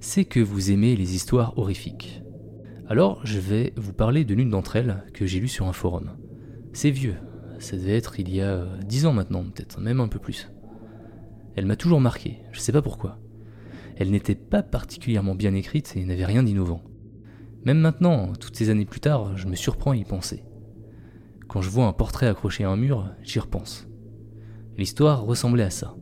c'est 0.00 0.24
que 0.24 0.40
vous 0.40 0.70
aimez 0.70 0.96
les 0.96 1.14
histoires 1.14 1.58
horrifiques. 1.58 2.22
Alors, 2.88 3.20
je 3.22 3.38
vais 3.38 3.74
vous 3.76 3.92
parler 3.92 4.24
de 4.24 4.32
l'une 4.32 4.48
d'entre 4.48 4.76
elles 4.76 5.04
que 5.12 5.26
j'ai 5.26 5.40
lue 5.40 5.46
sur 5.46 5.68
un 5.68 5.74
forum. 5.74 6.16
C'est 6.72 6.90
vieux, 6.90 7.16
ça 7.58 7.76
devait 7.76 7.98
être 7.98 8.18
il 8.18 8.34
y 8.34 8.40
a 8.40 8.48
euh, 8.48 8.76
10 8.78 9.04
ans 9.04 9.12
maintenant, 9.12 9.44
peut-être 9.44 9.78
même 9.78 10.00
un 10.00 10.08
peu 10.08 10.18
plus. 10.18 10.50
Elle 11.54 11.66
m'a 11.66 11.76
toujours 11.76 12.00
marqué, 12.00 12.38
je 12.50 12.60
sais 12.60 12.72
pas 12.72 12.80
pourquoi. 12.80 13.18
Elle 13.98 14.10
n'était 14.10 14.34
pas 14.36 14.62
particulièrement 14.62 15.34
bien 15.34 15.52
écrite 15.52 15.92
et 15.94 16.04
n'avait 16.06 16.24
rien 16.24 16.42
d'innovant. 16.42 16.82
Même 17.66 17.80
maintenant, 17.80 18.32
toutes 18.40 18.56
ces 18.56 18.70
années 18.70 18.86
plus 18.86 19.00
tard, 19.00 19.36
je 19.36 19.48
me 19.48 19.54
surprends 19.54 19.90
à 19.90 19.96
y 19.96 20.04
penser. 20.04 20.44
Quand 21.46 21.60
je 21.60 21.68
vois 21.68 21.84
un 21.84 21.92
portrait 21.92 22.28
accroché 22.28 22.64
à 22.64 22.70
un 22.70 22.76
mur, 22.78 23.12
j'y 23.22 23.38
repense. 23.38 23.86
L'histoire 24.78 25.24
ressemblait 25.24 25.64
à 25.64 25.68
ça. 25.68 25.94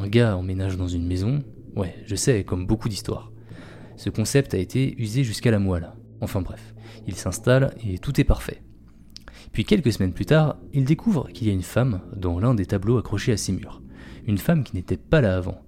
Un 0.00 0.08
gars 0.08 0.34
emménage 0.34 0.78
dans 0.78 0.88
une 0.88 1.06
maison, 1.06 1.44
ouais, 1.76 1.94
je 2.06 2.16
sais, 2.16 2.42
comme 2.42 2.66
beaucoup 2.66 2.88
d'histoires. 2.88 3.30
Ce 3.96 4.08
concept 4.08 4.54
a 4.54 4.58
été 4.58 4.98
usé 4.98 5.24
jusqu'à 5.24 5.50
la 5.50 5.58
moelle. 5.58 5.92
Enfin 6.22 6.40
bref, 6.40 6.74
il 7.06 7.16
s'installe 7.16 7.74
et 7.86 7.98
tout 7.98 8.18
est 8.18 8.24
parfait. 8.24 8.62
Puis 9.52 9.66
quelques 9.66 9.92
semaines 9.92 10.14
plus 10.14 10.24
tard, 10.24 10.56
il 10.72 10.86
découvre 10.86 11.28
qu'il 11.28 11.48
y 11.48 11.50
a 11.50 11.52
une 11.52 11.60
femme 11.60 12.00
dans 12.16 12.38
l'un 12.38 12.54
des 12.54 12.64
tableaux 12.64 12.96
accrochés 12.96 13.32
à 13.32 13.36
ses 13.36 13.52
murs. 13.52 13.82
Une 14.26 14.38
femme 14.38 14.64
qui 14.64 14.74
n'était 14.74 14.96
pas 14.96 15.20
là 15.20 15.36
avant. 15.36 15.60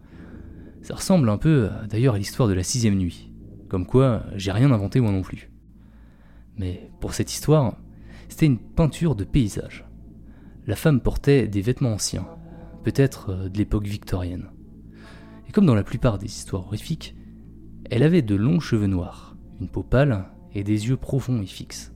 Ça 0.81 0.95
ressemble 0.95 1.29
un 1.29 1.37
peu 1.37 1.69
d'ailleurs 1.91 2.15
à 2.15 2.19
l'histoire 2.19 2.49
de 2.49 2.55
la 2.55 2.63
sixième 2.63 2.97
nuit. 2.97 3.31
Comme 3.69 3.85
quoi, 3.85 4.25
j'ai 4.37 4.53
rien 4.53 4.73
inventé 4.73 5.01
moi 5.01 5.13
non 5.13 5.23
plus. 5.23 5.51
Mais 6.57 6.91
pour 7.01 7.13
cette 7.13 7.31
histoire, 7.31 7.77
c'était 8.31 8.47
une 8.47 8.59
peinture 8.59 9.15
de 9.15 9.25
paysage. 9.25 9.85
La 10.67 10.77
femme 10.77 11.03
portait 11.03 11.49
des 11.49 11.61
vêtements 11.61 11.93
anciens, 11.93 12.27
peut-être 12.83 13.31
euh, 13.31 13.49
de 13.49 13.59
l'époque 13.59 13.87
victorienne. 13.87 14.51
Et 15.49 15.53
comme 15.53 15.67
dans 15.67 15.75
la 15.75 15.85
plupart 15.85 16.19
des 16.19 16.27
histoires 16.27 16.67
horrifiques, 16.67 17.15
elle 17.91 18.03
avait 18.03 18.23
de 18.23 18.35
longs 18.35 18.61
cheveux 18.61 18.87
noirs, 18.87 19.37
une 19.61 19.69
peau 19.69 19.83
pâle 19.83 20.27
et 20.55 20.65
des 20.65 20.89
yeux 20.89 20.97
profonds 20.97 21.43
et 21.43 21.47
fixes. 21.47 21.93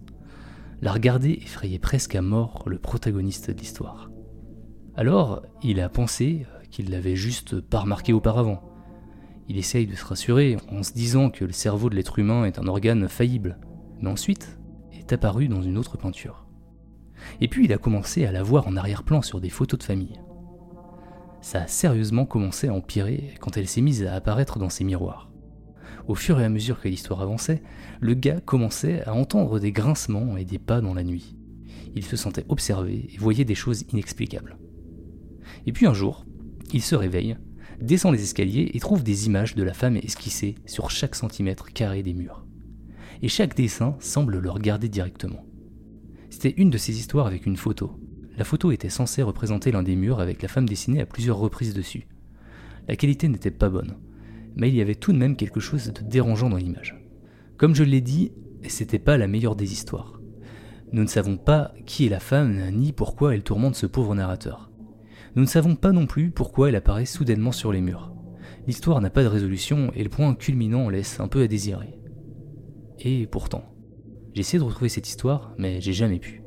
La 0.82 0.92
regarder 0.92 1.32
effrayait 1.42 1.78
presque 1.78 2.14
à 2.14 2.22
mort 2.22 2.64
le 2.66 2.78
protagoniste 2.78 3.50
de 3.50 3.58
l'histoire. 3.58 4.10
Alors, 4.94 5.42
il 5.62 5.80
a 5.80 5.88
pensé 5.88 6.46
euh, 6.46 6.64
qu'il 6.70 6.90
l'avait 6.90 7.16
juste 7.16 7.60
pas 7.60 7.80
remarqué 7.80 8.12
auparavant. 8.12 8.62
Il 9.48 9.58
essaye 9.58 9.86
de 9.86 9.94
se 9.94 10.04
rassurer 10.04 10.56
en 10.70 10.82
se 10.82 10.92
disant 10.92 11.30
que 11.30 11.44
le 11.44 11.52
cerveau 11.52 11.88
de 11.88 11.94
l'être 11.94 12.18
humain 12.18 12.44
est 12.44 12.58
un 12.58 12.66
organe 12.66 13.08
faillible, 13.08 13.58
mais 14.00 14.10
ensuite 14.10 14.58
est 14.92 15.12
apparu 15.12 15.48
dans 15.48 15.62
une 15.62 15.78
autre 15.78 15.96
peinture. 15.96 16.46
Et 17.40 17.48
puis 17.48 17.64
il 17.64 17.72
a 17.72 17.78
commencé 17.78 18.26
à 18.26 18.32
la 18.32 18.42
voir 18.42 18.66
en 18.66 18.76
arrière-plan 18.76 19.22
sur 19.22 19.40
des 19.40 19.50
photos 19.50 19.78
de 19.78 19.84
famille. 19.84 20.18
Ça 21.46 21.62
a 21.62 21.66
sérieusement 21.68 22.26
commencé 22.26 22.66
à 22.66 22.74
empirer 22.74 23.34
quand 23.38 23.56
elle 23.56 23.68
s'est 23.68 23.80
mise 23.80 24.02
à 24.02 24.14
apparaître 24.14 24.58
dans 24.58 24.68
ses 24.68 24.82
miroirs. 24.82 25.30
Au 26.08 26.16
fur 26.16 26.40
et 26.40 26.44
à 26.44 26.48
mesure 26.48 26.80
que 26.80 26.88
l'histoire 26.88 27.22
avançait, 27.22 27.62
le 28.00 28.14
gars 28.14 28.40
commençait 28.40 29.04
à 29.04 29.14
entendre 29.14 29.60
des 29.60 29.70
grincements 29.70 30.36
et 30.36 30.44
des 30.44 30.58
pas 30.58 30.80
dans 30.80 30.92
la 30.92 31.04
nuit. 31.04 31.36
Il 31.94 32.04
se 32.04 32.16
sentait 32.16 32.44
observé 32.48 33.08
et 33.14 33.18
voyait 33.18 33.44
des 33.44 33.54
choses 33.54 33.84
inexplicables. 33.92 34.58
Et 35.66 35.72
puis 35.72 35.86
un 35.86 35.94
jour, 35.94 36.26
il 36.72 36.82
se 36.82 36.96
réveille, 36.96 37.36
descend 37.80 38.12
les 38.12 38.24
escaliers 38.24 38.72
et 38.74 38.80
trouve 38.80 39.04
des 39.04 39.26
images 39.26 39.54
de 39.54 39.62
la 39.62 39.72
femme 39.72 39.98
esquissées 39.98 40.56
sur 40.66 40.90
chaque 40.90 41.14
centimètre 41.14 41.72
carré 41.72 42.02
des 42.02 42.14
murs. 42.14 42.44
Et 43.22 43.28
chaque 43.28 43.54
dessin 43.54 43.94
semble 44.00 44.40
le 44.40 44.50
regarder 44.50 44.88
directement. 44.88 45.46
C'était 46.28 46.60
une 46.60 46.70
de 46.70 46.78
ces 46.78 46.98
histoires 46.98 47.28
avec 47.28 47.46
une 47.46 47.56
photo. 47.56 48.00
La 48.36 48.44
photo 48.44 48.70
était 48.70 48.90
censée 48.90 49.22
représenter 49.22 49.72
l'un 49.72 49.82
des 49.82 49.96
murs 49.96 50.20
avec 50.20 50.42
la 50.42 50.48
femme 50.48 50.68
dessinée 50.68 51.00
à 51.00 51.06
plusieurs 51.06 51.38
reprises 51.38 51.74
dessus. 51.74 52.06
La 52.86 52.96
qualité 52.96 53.28
n'était 53.28 53.50
pas 53.50 53.70
bonne, 53.70 53.96
mais 54.56 54.68
il 54.68 54.74
y 54.74 54.82
avait 54.82 54.94
tout 54.94 55.12
de 55.12 55.18
même 55.18 55.36
quelque 55.36 55.60
chose 55.60 55.92
de 55.92 56.02
dérangeant 56.02 56.50
dans 56.50 56.56
l'image. 56.56 57.02
Comme 57.56 57.74
je 57.74 57.84
l'ai 57.84 58.02
dit, 58.02 58.32
c'était 58.68 58.98
pas 58.98 59.16
la 59.16 59.26
meilleure 59.26 59.56
des 59.56 59.72
histoires. 59.72 60.20
Nous 60.92 61.02
ne 61.02 61.08
savons 61.08 61.36
pas 61.36 61.72
qui 61.86 62.06
est 62.06 62.10
la 62.10 62.20
femme 62.20 62.70
ni 62.70 62.92
pourquoi 62.92 63.34
elle 63.34 63.42
tourmente 63.42 63.74
ce 63.74 63.86
pauvre 63.86 64.14
narrateur. 64.14 64.70
Nous 65.34 65.42
ne 65.42 65.48
savons 65.48 65.74
pas 65.74 65.92
non 65.92 66.06
plus 66.06 66.30
pourquoi 66.30 66.68
elle 66.68 66.76
apparaît 66.76 67.06
soudainement 67.06 67.52
sur 67.52 67.72
les 67.72 67.80
murs. 67.80 68.12
L'histoire 68.66 69.00
n'a 69.00 69.10
pas 69.10 69.22
de 69.22 69.28
résolution 69.28 69.90
et 69.94 70.02
le 70.02 70.10
point 70.10 70.34
culminant 70.34 70.88
laisse 70.88 71.20
un 71.20 71.28
peu 71.28 71.42
à 71.42 71.46
désirer. 71.48 71.98
Et 73.00 73.26
pourtant, 73.26 73.64
j'ai 74.34 74.40
essayé 74.40 74.58
de 74.58 74.64
retrouver 74.64 74.88
cette 74.88 75.08
histoire, 75.08 75.54
mais 75.58 75.80
j'ai 75.80 75.92
jamais 75.92 76.18
pu. 76.18 76.45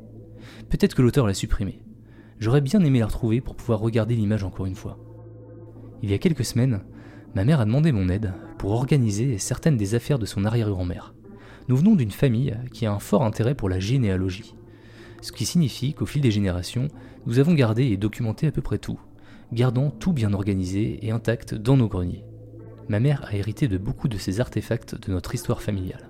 Peut-être 0.70 0.94
que 0.94 1.02
l'auteur 1.02 1.26
l'a 1.26 1.34
supprimée. 1.34 1.82
J'aurais 2.38 2.62
bien 2.62 2.82
aimé 2.82 3.00
la 3.00 3.06
retrouver 3.06 3.42
pour 3.42 3.54
pouvoir 3.54 3.80
regarder 3.80 4.16
l'image 4.16 4.44
encore 4.44 4.66
une 4.66 4.74
fois. 4.74 4.98
Il 6.02 6.10
y 6.10 6.14
a 6.14 6.18
quelques 6.18 6.44
semaines, 6.44 6.80
ma 7.34 7.44
mère 7.44 7.60
a 7.60 7.66
demandé 7.66 7.92
mon 7.92 8.08
aide 8.08 8.32
pour 8.56 8.70
organiser 8.70 9.36
certaines 9.36 9.76
des 9.76 9.94
affaires 9.94 10.18
de 10.18 10.26
son 10.26 10.46
arrière-grand-mère. 10.46 11.12
Nous 11.68 11.76
venons 11.76 11.94
d'une 11.94 12.10
famille 12.10 12.56
qui 12.72 12.86
a 12.86 12.92
un 12.92 12.98
fort 12.98 13.24
intérêt 13.24 13.54
pour 13.54 13.68
la 13.68 13.78
généalogie, 13.78 14.54
ce 15.22 15.32
qui 15.32 15.44
signifie 15.44 15.92
qu'au 15.92 16.06
fil 16.06 16.22
des 16.22 16.30
générations, 16.30 16.88
nous 17.26 17.38
avons 17.38 17.52
gardé 17.52 17.84
et 17.84 17.98
documenté 17.98 18.46
à 18.46 18.52
peu 18.52 18.62
près 18.62 18.78
tout, 18.78 18.98
gardant 19.52 19.90
tout 19.90 20.14
bien 20.14 20.32
organisé 20.32 21.04
et 21.04 21.10
intact 21.10 21.54
dans 21.54 21.76
nos 21.76 21.88
greniers. 21.88 22.24
Ma 22.88 23.00
mère 23.00 23.24
a 23.28 23.36
hérité 23.36 23.68
de 23.68 23.76
beaucoup 23.76 24.08
de 24.08 24.16
ces 24.16 24.40
artefacts 24.40 24.94
de 24.94 25.12
notre 25.12 25.34
histoire 25.34 25.60
familiale. 25.60 26.08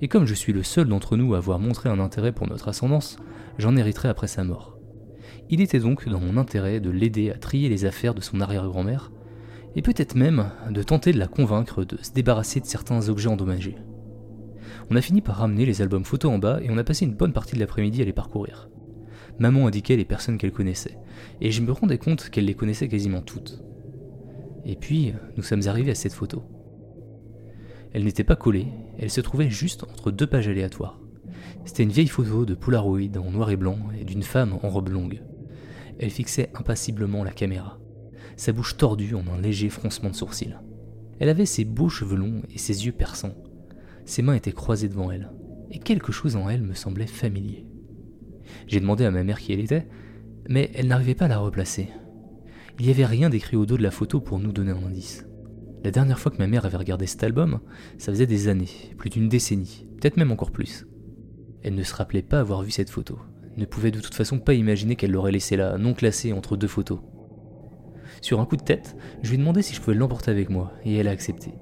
Et 0.00 0.08
comme 0.08 0.26
je 0.26 0.34
suis 0.34 0.52
le 0.52 0.62
seul 0.62 0.86
d'entre 0.86 1.16
nous 1.16 1.34
à 1.34 1.38
avoir 1.38 1.58
montré 1.58 1.88
un 1.88 1.98
intérêt 1.98 2.32
pour 2.32 2.46
notre 2.46 2.68
ascendance, 2.68 3.18
j'en 3.58 3.76
hériterai 3.76 4.08
après 4.08 4.28
sa 4.28 4.44
mort. 4.44 4.78
Il 5.48 5.60
était 5.60 5.80
donc 5.80 6.08
dans 6.08 6.20
mon 6.20 6.36
intérêt 6.36 6.80
de 6.80 6.90
l'aider 6.90 7.30
à 7.30 7.38
trier 7.38 7.68
les 7.68 7.84
affaires 7.84 8.14
de 8.14 8.20
son 8.20 8.40
arrière-grand-mère, 8.40 9.12
et 9.76 9.82
peut-être 9.82 10.14
même 10.14 10.50
de 10.70 10.82
tenter 10.82 11.12
de 11.12 11.18
la 11.18 11.28
convaincre 11.28 11.84
de 11.84 12.02
se 12.02 12.12
débarrasser 12.12 12.60
de 12.60 12.66
certains 12.66 13.08
objets 13.08 13.28
endommagés. 13.28 13.76
On 14.90 14.96
a 14.96 15.02
fini 15.02 15.20
par 15.20 15.36
ramener 15.36 15.66
les 15.66 15.82
albums 15.82 16.04
photos 16.04 16.32
en 16.32 16.38
bas 16.38 16.60
et 16.62 16.70
on 16.70 16.78
a 16.78 16.84
passé 16.84 17.04
une 17.04 17.14
bonne 17.14 17.32
partie 17.32 17.54
de 17.54 17.60
l'après-midi 17.60 18.02
à 18.02 18.04
les 18.04 18.12
parcourir. 18.12 18.68
Maman 19.38 19.66
indiquait 19.66 19.96
les 19.96 20.04
personnes 20.04 20.38
qu'elle 20.38 20.52
connaissait, 20.52 20.98
et 21.40 21.50
je 21.50 21.60
me 21.60 21.72
rendais 21.72 21.98
compte 21.98 22.30
qu'elle 22.30 22.46
les 22.46 22.54
connaissait 22.54 22.88
quasiment 22.88 23.20
toutes. 23.20 23.62
Et 24.64 24.76
puis, 24.76 25.12
nous 25.36 25.42
sommes 25.42 25.66
arrivés 25.66 25.90
à 25.90 25.94
cette 25.94 26.14
photo. 26.14 26.42
Elle 27.92 28.04
n'était 28.04 28.24
pas 28.24 28.36
collée, 28.36 28.66
elle 28.98 29.10
se 29.10 29.20
trouvait 29.20 29.50
juste 29.50 29.84
entre 29.84 30.10
deux 30.10 30.26
pages 30.26 30.48
aléatoires. 30.48 30.98
C'était 31.66 31.82
une 31.82 31.90
vieille 31.90 32.06
photo 32.06 32.46
de 32.46 32.54
Polaroid 32.54 33.18
en 33.18 33.32
noir 33.32 33.50
et 33.50 33.56
blanc 33.56 33.78
et 34.00 34.04
d'une 34.04 34.22
femme 34.22 34.56
en 34.62 34.68
robe 34.68 34.88
longue. 34.88 35.20
Elle 35.98 36.10
fixait 36.10 36.50
impassiblement 36.54 37.24
la 37.24 37.32
caméra, 37.32 37.80
sa 38.36 38.52
bouche 38.52 38.76
tordue 38.76 39.14
en 39.14 39.24
un 39.26 39.40
léger 39.40 39.68
froncement 39.68 40.10
de 40.10 40.14
sourcils. 40.14 40.56
Elle 41.18 41.28
avait 41.28 41.44
ses 41.44 41.64
beaux 41.64 41.88
cheveux 41.88 42.16
longs 42.16 42.42
et 42.54 42.58
ses 42.58 42.86
yeux 42.86 42.92
perçants. 42.92 43.34
Ses 44.04 44.22
mains 44.22 44.34
étaient 44.34 44.52
croisées 44.52 44.88
devant 44.88 45.10
elle, 45.10 45.32
et 45.72 45.80
quelque 45.80 46.12
chose 46.12 46.36
en 46.36 46.48
elle 46.48 46.62
me 46.62 46.74
semblait 46.74 47.06
familier. 47.06 47.66
J'ai 48.68 48.78
demandé 48.78 49.04
à 49.04 49.10
ma 49.10 49.24
mère 49.24 49.40
qui 49.40 49.52
elle 49.52 49.60
était, 49.60 49.88
mais 50.48 50.70
elle 50.74 50.86
n'arrivait 50.86 51.16
pas 51.16 51.24
à 51.24 51.28
la 51.28 51.38
replacer. 51.38 51.88
Il 52.78 52.86
n'y 52.86 52.92
avait 52.92 53.06
rien 53.06 53.28
d'écrit 53.28 53.56
au 53.56 53.66
dos 53.66 53.76
de 53.76 53.82
la 53.82 53.90
photo 53.90 54.20
pour 54.20 54.38
nous 54.38 54.52
donner 54.52 54.70
un 54.70 54.86
indice. 54.86 55.26
La 55.82 55.90
dernière 55.90 56.20
fois 56.20 56.30
que 56.30 56.38
ma 56.38 56.46
mère 56.46 56.64
avait 56.64 56.76
regardé 56.76 57.06
cet 57.06 57.24
album, 57.24 57.58
ça 57.98 58.12
faisait 58.12 58.26
des 58.26 58.46
années, 58.46 58.94
plus 58.98 59.10
d'une 59.10 59.28
décennie, 59.28 59.88
peut-être 59.96 60.16
même 60.16 60.30
encore 60.30 60.52
plus. 60.52 60.86
Elle 61.66 61.74
ne 61.74 61.82
se 61.82 61.96
rappelait 61.96 62.22
pas 62.22 62.38
avoir 62.38 62.62
vu 62.62 62.70
cette 62.70 62.90
photo, 62.90 63.18
ne 63.56 63.64
pouvait 63.64 63.90
de 63.90 63.98
toute 63.98 64.14
façon 64.14 64.38
pas 64.38 64.54
imaginer 64.54 64.94
qu'elle 64.94 65.10
l'aurait 65.10 65.32
laissée 65.32 65.56
là, 65.56 65.76
non 65.78 65.94
classée 65.94 66.32
entre 66.32 66.56
deux 66.56 66.68
photos. 66.68 67.00
Sur 68.20 68.38
un 68.38 68.46
coup 68.46 68.56
de 68.56 68.62
tête, 68.62 68.94
je 69.24 69.30
lui 69.30 69.34
ai 69.34 69.38
demandé 69.38 69.62
si 69.62 69.74
je 69.74 69.80
pouvais 69.80 69.96
l'emporter 69.96 70.30
avec 70.30 70.48
moi, 70.48 70.72
et 70.84 70.94
elle 70.94 71.08
a 71.08 71.10
accepté. 71.10 71.54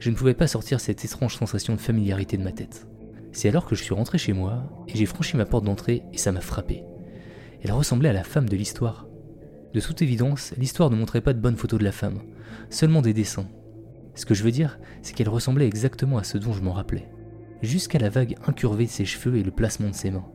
Je 0.00 0.10
ne 0.10 0.14
pouvais 0.16 0.34
pas 0.34 0.48
sortir 0.48 0.80
cette 0.80 1.02
étrange 1.02 1.34
sensation 1.34 1.74
de 1.74 1.80
familiarité 1.80 2.36
de 2.36 2.42
ma 2.42 2.52
tête. 2.52 2.86
C'est 3.32 3.48
alors 3.48 3.64
que 3.64 3.74
je 3.74 3.82
suis 3.82 3.94
rentré 3.94 4.18
chez 4.18 4.34
moi, 4.34 4.84
et 4.86 4.94
j'ai 4.94 5.06
franchi 5.06 5.34
ma 5.38 5.46
porte 5.46 5.64
d'entrée, 5.64 6.02
et 6.12 6.18
ça 6.18 6.30
m'a 6.30 6.42
frappé. 6.42 6.84
Elle 7.62 7.72
ressemblait 7.72 8.10
à 8.10 8.12
la 8.12 8.24
femme 8.24 8.50
de 8.50 8.56
l'histoire. 8.56 9.06
De 9.72 9.80
toute 9.80 10.02
évidence, 10.02 10.52
l'histoire 10.58 10.90
ne 10.90 10.96
montrait 10.96 11.22
pas 11.22 11.32
de 11.32 11.40
bonnes 11.40 11.56
photos 11.56 11.78
de 11.78 11.84
la 11.84 11.92
femme, 11.92 12.20
seulement 12.68 13.00
des 13.00 13.14
dessins. 13.14 13.48
Ce 14.14 14.26
que 14.26 14.34
je 14.34 14.44
veux 14.44 14.50
dire, 14.50 14.78
c'est 15.00 15.14
qu'elle 15.14 15.30
ressemblait 15.30 15.66
exactement 15.66 16.18
à 16.18 16.24
ce 16.24 16.36
dont 16.36 16.52
je 16.52 16.60
m'en 16.60 16.72
rappelais, 16.72 17.08
jusqu'à 17.62 17.98
la 17.98 18.08
vague 18.08 18.36
incurvée 18.46 18.86
de 18.86 18.90
ses 18.90 19.04
cheveux 19.04 19.36
et 19.36 19.42
le 19.42 19.50
placement 19.50 19.90
de 19.90 19.94
ses 19.94 20.10
mains. 20.10 20.26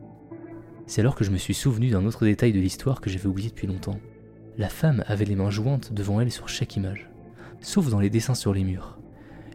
C'est 0.86 1.00
alors 1.00 1.14
que 1.14 1.24
je 1.24 1.30
me 1.30 1.38
suis 1.38 1.54
souvenu 1.54 1.90
d'un 1.90 2.04
autre 2.04 2.24
détail 2.24 2.52
de 2.52 2.60
l'histoire 2.60 3.00
que 3.00 3.08
j'avais 3.10 3.26
oublié 3.26 3.48
depuis 3.48 3.66
longtemps. 3.66 3.98
La 4.58 4.68
femme 4.68 5.02
avait 5.06 5.24
les 5.24 5.34
mains 5.34 5.50
jointes 5.50 5.92
devant 5.92 6.20
elle 6.20 6.30
sur 6.30 6.48
chaque 6.48 6.76
image, 6.76 7.08
sauf 7.60 7.88
dans 7.88 8.00
les 8.00 8.10
dessins 8.10 8.34
sur 8.34 8.52
les 8.52 8.64
murs. 8.64 8.98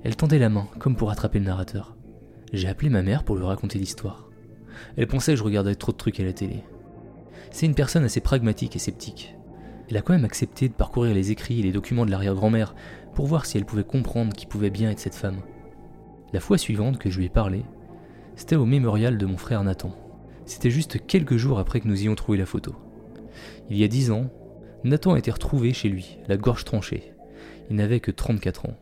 Elle 0.04 0.16
tendait 0.16 0.40
la 0.40 0.50
main, 0.50 0.68
comme 0.80 0.96
pour 0.96 1.12
attraper 1.12 1.40
le 1.40 1.46
narrateur. 1.46 1.96
J'ai 2.52 2.68
appelé 2.68 2.90
ma 2.90 3.04
mère 3.04 3.24
pour 3.24 3.36
lui 3.36 3.46
raconter 3.46 3.78
l'histoire. 3.78 4.30
Elle 4.98 5.08
pensait 5.08 5.34
que 5.34 5.38
je 5.38 5.44
regardais 5.44 5.76
trop 5.76 5.92
de 5.92 5.98
trucs 5.98 6.20
à 6.20 6.24
la 6.24 6.34
télé. 6.34 6.64
C'est 7.52 7.66
une 7.66 7.76
personne 7.76 8.04
assez 8.04 8.22
pragmatique 8.22 8.76
et 8.76 8.80
sceptique. 8.80 9.36
Elle 9.90 9.98
a 9.98 10.02
quand 10.02 10.14
même 10.14 10.26
accepté 10.26 10.68
de 10.68 10.74
parcourir 10.74 11.14
les 11.14 11.32
écrits 11.32 11.60
et 11.60 11.64
les 11.64 11.72
documents 11.72 12.06
de 12.06 12.12
l'arrière-grand-mère 12.12 12.76
pour 13.14 13.26
voir 13.26 13.46
si 13.46 13.58
elle 13.58 13.66
pouvait 13.66 13.84
comprendre 13.84 14.34
qui 14.34 14.46
pouvait 14.46 14.70
bien 14.70 14.92
être 14.92 15.00
cette 15.00 15.16
femme. 15.16 15.42
La 16.32 16.40
fois 16.40 16.58
suivante 16.58 17.00
que 17.00 17.10
je 17.10 17.18
lui 17.18 17.26
ai 17.26 17.30
parlé, 17.30 17.64
c'était 18.36 18.56
au 18.56 18.66
mémorial 18.66 19.18
de 19.18 19.26
mon 19.26 19.38
frère 19.38 19.64
Nathan. 19.64 19.96
C'était 20.46 20.70
juste 20.70 21.06
quelques 21.06 21.38
jours 21.38 21.60
après 21.60 21.80
que 21.80 21.88
nous 21.88 22.02
ayons 22.02 22.16
trouvé 22.16 22.38
la 22.38 22.46
photo. 22.46 22.76
Il 23.70 23.78
y 23.78 23.84
a 23.84 23.88
dix 23.88 24.12
ans, 24.12 24.30
Nathan 24.84 25.14
a 25.14 25.20
été 25.20 25.32
retrouvé 25.32 25.74
chez 25.74 25.90
lui, 25.90 26.20
la 26.28 26.38
gorge 26.38 26.66
tranchée. 26.66 27.14
Il 27.70 27.76
n'avait 27.76 28.00
que 28.00 28.12
34 28.12 28.68
ans. 28.68 28.78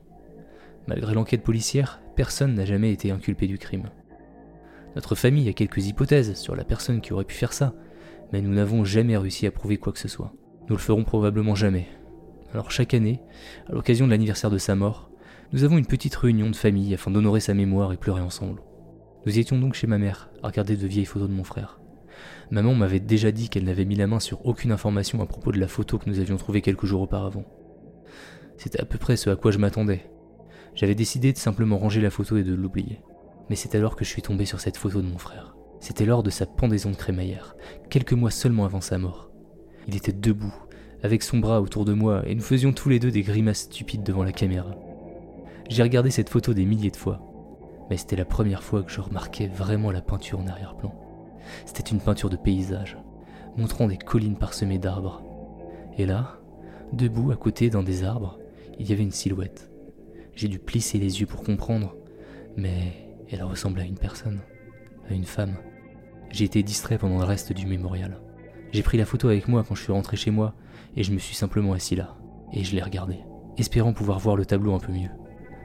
Malgré 0.88 1.14
l'enquête 1.14 1.44
policière, 1.44 2.02
personne 2.16 2.54
n'a 2.54 2.66
jamais 2.66 2.92
été 2.92 3.12
inculpé 3.12 3.48
du 3.48 3.58
crime. 3.58 3.90
Notre 4.96 5.16
famille 5.16 5.50
a 5.50 5.54
quelques 5.54 5.86
hypothèses 5.88 6.36
sur 6.36 6.56
la 6.56 6.64
personne 6.64 7.02
qui 7.02 7.14
aurait 7.14 7.26
pu 7.26 7.36
faire 7.36 7.54
ça, 7.54 7.74
mais 8.32 8.42
nous 8.42 8.54
n'avons 8.54 8.84
jamais 8.84 9.18
réussi 9.18 9.48
à 9.48 9.52
prouver 9.52 9.78
quoi 9.78 9.94
que 9.94 10.00
ce 10.00 10.08
soit. 10.08 10.34
Nous 10.70 10.76
le 10.76 10.82
ferons 10.82 11.04
probablement 11.04 11.56
jamais. 11.56 11.88
Alors 12.54 12.72
chaque 12.72 12.94
année, 12.94 13.22
à 13.68 13.74
l'occasion 13.74 14.06
de 14.06 14.12
l'anniversaire 14.12 14.50
de 14.50 14.58
sa 14.58 14.76
mort, 14.76 15.07
nous 15.54 15.64
avons 15.64 15.78
une 15.78 15.86
petite 15.86 16.16
réunion 16.16 16.50
de 16.50 16.56
famille 16.56 16.94
afin 16.94 17.10
d'honorer 17.10 17.40
sa 17.40 17.54
mémoire 17.54 17.94
et 17.94 17.98
pleurer 17.98 18.22
ensemble. 18.22 18.62
Nous 19.26 19.40
étions 19.40 19.58
donc 19.58 19.76
chez 19.76 19.88
ma 19.88 19.98
mère, 19.98 20.30
à 20.44 20.48
regarder 20.48 20.76
de 20.76 20.88
vieilles 20.88 21.06
photos 21.06 21.30
de 21.30 21.34
mon 21.34 21.46
frère. 21.46 21.80
Maman 22.52 22.76
m'avait 22.76 23.00
déjà 23.00 23.32
dit 23.32 23.48
qu'elle 23.48 23.64
n'avait 23.64 23.86
mis 23.86 23.96
la 23.96 24.08
main 24.08 24.20
sur 24.20 24.46
aucune 24.46 24.74
information 24.74 25.22
à 25.22 25.26
propos 25.26 25.54
de 25.54 25.60
la 25.60 25.70
photo 25.70 25.98
que 25.98 26.10
nous 26.10 26.20
avions 26.20 26.36
trouvée 26.36 26.62
quelques 26.62 26.86
jours 26.86 27.02
auparavant. 27.02 27.46
C'était 28.58 28.82
à 28.82 28.86
peu 28.86 28.98
près 28.98 29.16
ce 29.16 29.30
à 29.30 29.36
quoi 29.38 29.52
je 29.52 29.58
m'attendais. 29.58 30.10
J'avais 30.76 30.96
décidé 30.96 31.32
de 31.32 31.38
simplement 31.38 31.78
ranger 31.78 32.02
la 32.02 32.10
photo 32.10 32.36
et 32.36 32.44
de 32.44 32.54
l'oublier. 32.54 33.00
Mais 33.50 33.56
c'est 33.56 33.76
alors 33.76 33.96
que 33.96 34.04
je 34.04 34.10
suis 34.10 34.22
tombé 34.22 34.46
sur 34.46 34.60
cette 34.60 34.78
photo 34.78 35.02
de 35.02 35.08
mon 35.08 35.18
frère. 35.18 35.56
C'était 35.80 36.06
lors 36.06 36.24
de 36.24 36.30
sa 36.30 36.46
pendaison 36.46 36.92
de 36.92 36.96
crémaillère, 36.96 37.56
quelques 37.90 38.14
mois 38.14 38.32
seulement 38.32 38.66
avant 38.66 38.82
sa 38.82 38.98
mort. 38.98 39.30
Il 39.88 39.96
était 39.96 40.12
debout, 40.12 40.54
avec 41.04 41.24
son 41.24 41.38
bras 41.38 41.62
autour 41.62 41.86
de 41.86 41.94
moi, 41.94 42.24
et 42.28 42.36
nous 42.36 42.42
faisions 42.42 42.74
tous 42.74 42.90
les 42.90 43.00
deux 43.00 43.12
des 43.12 43.22
grimaces 43.22 43.62
stupides 43.62 44.04
devant 44.04 44.24
la 44.24 44.34
caméra. 44.34 44.76
J'ai 45.70 45.84
regardé 45.84 46.12
cette 46.12 46.30
photo 46.30 46.54
des 46.54 46.66
milliers 46.66 46.92
de 46.92 46.96
fois, 46.96 47.20
mais 47.90 47.98
c'était 47.98 48.16
la 48.16 48.26
première 48.26 48.64
fois 48.64 48.84
que 48.84 48.92
je 48.92 49.02
remarquais 49.02 49.48
vraiment 49.48 49.92
la 49.92 50.02
peinture 50.02 50.40
en 50.40 50.48
arrière-plan. 50.48 50.94
C'était 51.66 51.92
une 51.92 52.00
peinture 52.00 52.30
de 52.30 52.38
paysage, 52.38 52.98
montrant 53.58 53.88
des 53.88 53.98
collines 53.98 54.38
parsemées 54.38 54.80
d'arbres. 54.80 55.22
Et 55.98 56.06
là, 56.06 56.40
debout 56.94 57.32
à 57.32 57.36
côté 57.36 57.70
d'un 57.70 57.84
des 57.84 58.06
arbres, 58.06 58.40
il 58.80 58.90
y 58.90 58.94
avait 58.94 59.04
une 59.04 59.12
silhouette. 59.12 59.70
J'ai 60.36 60.48
dû 60.48 60.58
plisser 60.58 61.00
les 61.00 61.20
yeux 61.20 61.26
pour 61.26 61.44
comprendre, 61.44 61.96
mais 62.56 62.94
elle 63.30 63.44
ressemblait 63.44 63.84
à 63.84 63.88
une 63.88 63.98
personne, 63.98 64.40
à 65.10 65.14
une 65.14 65.26
femme. 65.26 65.58
J'ai 66.32 66.46
été 66.46 66.64
distrait 66.64 66.98
pendant 66.98 67.18
le 67.18 67.26
reste 67.26 67.52
du 67.52 67.66
mémorial. 67.66 68.22
J'ai 68.72 68.84
pris 68.84 68.98
la 68.98 69.06
photo 69.06 69.28
avec 69.28 69.50
moi 69.50 69.66
quand 69.68 69.76
je 69.76 69.84
suis 69.84 69.94
rentré 69.94 70.16
chez 70.16 70.32
moi, 70.32 70.54
et 70.96 71.04
je 71.04 71.12
me 71.12 71.20
suis 71.20 71.36
simplement 71.36 71.74
assis 71.74 71.96
là, 71.96 72.16
et 72.54 72.64
je 72.64 72.74
l'ai 72.74 72.82
regardée, 72.82 73.20
espérant 73.58 73.92
pouvoir 73.92 74.20
voir 74.20 74.38
le 74.38 74.46
tableau 74.46 74.74
un 74.74 74.80
peu 74.80 74.94
mieux. 74.94 75.10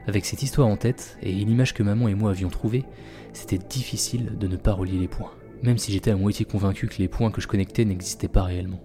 Avec 0.05 0.25
cette 0.25 0.43
histoire 0.43 0.67
en 0.67 0.75
tête, 0.75 1.17
et 1.21 1.31
l'image 1.31 1.73
que 1.73 1.81
maman 1.81 2.09
et 2.09 2.15
moi 2.15 2.31
avions 2.31 2.49
trouvée, 2.49 2.83
c'était 3.31 3.57
difficile 3.57 4.37
de 4.37 4.47
ne 4.47 4.57
pas 4.57 4.73
relier 4.73 4.99
les 4.99 5.07
points, 5.07 5.31
même 5.61 5.77
si 5.77 5.93
j'étais 5.93 6.11
à 6.11 6.17
moitié 6.17 6.45
convaincu 6.45 6.87
que 6.87 6.97
les 6.97 7.07
points 7.07 7.31
que 7.31 7.39
je 7.39 7.47
connectais 7.47 7.85
n'existaient 7.85 8.27
pas 8.27 8.43
réellement. 8.43 8.81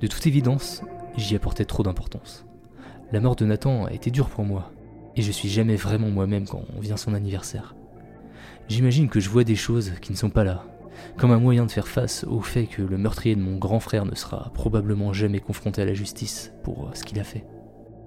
De 0.00 0.08
toute 0.08 0.26
évidence, 0.26 0.82
j'y 1.16 1.36
apportais 1.36 1.64
trop 1.64 1.84
d'importance. 1.84 2.46
La 3.12 3.20
mort 3.20 3.36
de 3.36 3.44
Nathan 3.44 3.84
a 3.86 3.92
été 3.92 4.10
dure 4.10 4.28
pour 4.28 4.44
moi, 4.44 4.72
et 5.14 5.22
je 5.22 5.30
suis 5.30 5.48
jamais 5.48 5.76
vraiment 5.76 6.10
moi-même 6.10 6.46
quand 6.46 6.64
vient 6.80 6.96
son 6.96 7.14
anniversaire. 7.14 7.76
J'imagine 8.68 9.08
que 9.08 9.20
je 9.20 9.30
vois 9.30 9.44
des 9.44 9.56
choses 9.56 9.92
qui 10.00 10.12
ne 10.12 10.16
sont 10.16 10.30
pas 10.30 10.44
là, 10.44 10.64
comme 11.16 11.30
un 11.30 11.38
moyen 11.38 11.64
de 11.64 11.70
faire 11.70 11.88
face 11.88 12.24
au 12.24 12.40
fait 12.40 12.66
que 12.66 12.82
le 12.82 12.98
meurtrier 12.98 13.36
de 13.36 13.40
mon 13.40 13.56
grand 13.56 13.80
frère 13.80 14.04
ne 14.04 14.14
sera 14.14 14.50
probablement 14.52 15.12
jamais 15.12 15.40
confronté 15.40 15.82
à 15.82 15.86
la 15.86 15.94
justice 15.94 16.52
pour 16.64 16.90
ce 16.94 17.04
qu'il 17.04 17.20
a 17.20 17.24
fait. 17.24 17.44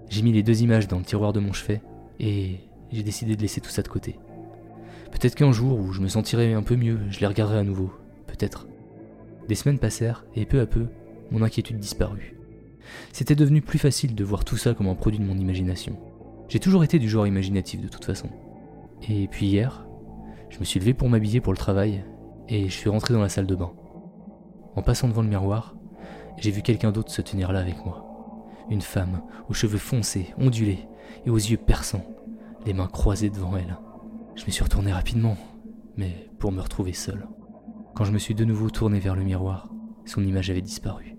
J'ai 0.10 0.22
mis 0.22 0.34
les 0.34 0.44
deux 0.44 0.62
images 0.62 0.88
dans 0.88 1.00
le 1.00 1.06
tiroir 1.06 1.34
de 1.34 1.40
mon 1.40 1.54
chevet, 1.54 1.82
et 2.20 2.60
j'ai 2.92 3.04
décidé 3.04 3.36
de 3.36 3.42
laisser 3.42 3.62
tout 3.62 3.70
ça 3.70 3.82
de 3.82 3.88
côté. 3.88 4.18
Peut-être 5.12 5.36
qu'un 5.36 5.52
jour 5.52 5.80
où 5.80 5.92
je 5.94 6.02
me 6.02 6.08
sentirai 6.08 6.54
un 6.54 6.64
peu 6.64 6.76
mieux, 6.76 7.00
je 7.10 7.20
les 7.20 7.28
regarderai 7.28 7.60
à 7.60 7.64
nouveau, 7.64 7.92
peut-être. 8.28 8.68
Des 9.48 9.56
semaines 9.56 9.80
passèrent, 9.80 10.26
et 10.36 10.46
peu 10.46 10.60
à 10.60 10.66
peu, 10.66 10.88
mon 11.32 11.42
inquiétude 11.42 11.80
disparut. 11.80 12.38
C'était 13.12 13.36
devenu 13.36 13.62
plus 13.62 13.80
facile 13.80 14.16
de 14.16 14.24
voir 14.24 14.44
tout 14.44 14.58
ça 14.58 14.74
comme 14.74 14.88
un 14.88 14.96
produit 14.96 15.20
de 15.20 15.26
mon 15.26 15.38
imagination. 15.38 15.98
J'ai 16.50 16.60
toujours 16.60 16.84
été 16.84 17.00
du 17.00 17.10
genre 17.10 17.28
imaginatif 17.28 17.82
de 17.82 17.88
toute 17.88 18.06
façon. 18.06 18.30
Et 19.08 19.28
puis 19.28 19.48
hier, 19.48 19.86
je 20.50 20.60
me 20.60 20.64
suis 20.64 20.80
levé 20.80 20.94
pour 20.94 21.10
m'habiller 21.10 21.42
pour 21.42 21.54
le 21.54 21.58
travail, 21.58 22.04
et 22.50 22.70
je 22.70 22.74
suis 22.74 22.90
rentré 22.90 23.14
dans 23.14 23.22
la 23.22 23.30
salle 23.30 23.48
de 23.48 23.56
bain. 23.56 23.72
En 24.76 24.82
passant 24.82 25.08
devant 25.08 25.22
le 25.22 25.30
miroir, 25.30 25.76
j'ai 26.38 26.52
vu 26.52 26.62
quelqu'un 26.62 26.92
d'autre 26.92 27.12
se 27.12 27.22
tenir 27.22 27.52
là 27.52 27.60
avec 27.60 27.84
moi. 27.86 28.06
Une 28.70 28.82
femme, 28.82 29.22
aux 29.50 29.54
cheveux 29.54 29.78
foncés, 29.78 30.34
ondulés, 30.38 30.88
et 31.26 31.30
aux 31.30 31.38
yeux 31.38 31.58
perçants, 31.58 32.06
les 32.66 32.74
mains 32.74 32.88
croisées 32.88 33.30
devant 33.30 33.58
elle. 33.58 33.78
Je 34.36 34.46
me 34.46 34.52
suis 34.52 34.64
retourné 34.64 34.92
rapidement, 34.92 35.38
mais 35.98 36.30
pour 36.40 36.52
me 36.52 36.62
retrouver 36.62 36.94
seul. 36.94 37.28
Quand 37.96 38.06
je 38.06 38.12
me 38.12 38.18
suis 38.18 38.36
de 38.36 38.46
nouveau 38.46 38.70
tourné 38.70 39.00
vers 39.00 39.16
le 39.16 39.24
miroir, 39.24 39.70
son 40.06 40.24
image 40.24 40.50
avait 40.50 40.62
disparu. 40.62 41.18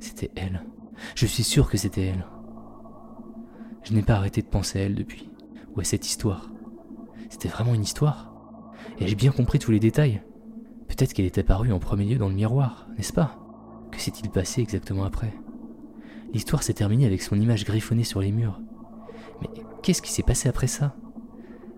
C'était 0.00 0.32
elle. 0.34 0.64
Je 1.14 1.26
suis 1.26 1.44
sûr 1.44 1.70
que 1.70 1.76
c'était 1.76 2.06
elle. 2.06 2.26
Je 3.84 3.94
n'ai 3.94 4.02
pas 4.02 4.14
arrêté 4.14 4.42
de 4.42 4.48
penser 4.48 4.80
à 4.80 4.82
elle 4.82 4.94
depuis, 4.94 5.30
ou 5.74 5.80
à 5.80 5.84
cette 5.84 6.06
histoire. 6.06 6.50
C'était 7.30 7.48
vraiment 7.48 7.74
une 7.74 7.82
histoire? 7.82 8.32
Et 8.98 9.06
j'ai 9.06 9.14
bien 9.14 9.30
compris 9.30 9.58
tous 9.58 9.70
les 9.70 9.80
détails? 9.80 10.22
Peut-être 10.88 11.12
qu'elle 11.12 11.26
est 11.26 11.38
apparue 11.38 11.72
en 11.72 11.78
premier 11.78 12.04
lieu 12.04 12.18
dans 12.18 12.28
le 12.28 12.34
miroir, 12.34 12.88
n'est-ce 12.96 13.12
pas? 13.12 13.38
Que 13.92 14.00
s'est-il 14.00 14.30
passé 14.30 14.60
exactement 14.60 15.04
après? 15.04 15.32
L'histoire 16.32 16.62
s'est 16.62 16.74
terminée 16.74 17.06
avec 17.06 17.22
son 17.22 17.40
image 17.40 17.64
griffonnée 17.64 18.04
sur 18.04 18.20
les 18.20 18.32
murs. 18.32 18.60
Mais 19.40 19.48
qu'est-ce 19.82 20.02
qui 20.02 20.12
s'est 20.12 20.22
passé 20.22 20.48
après 20.48 20.66
ça? 20.66 20.96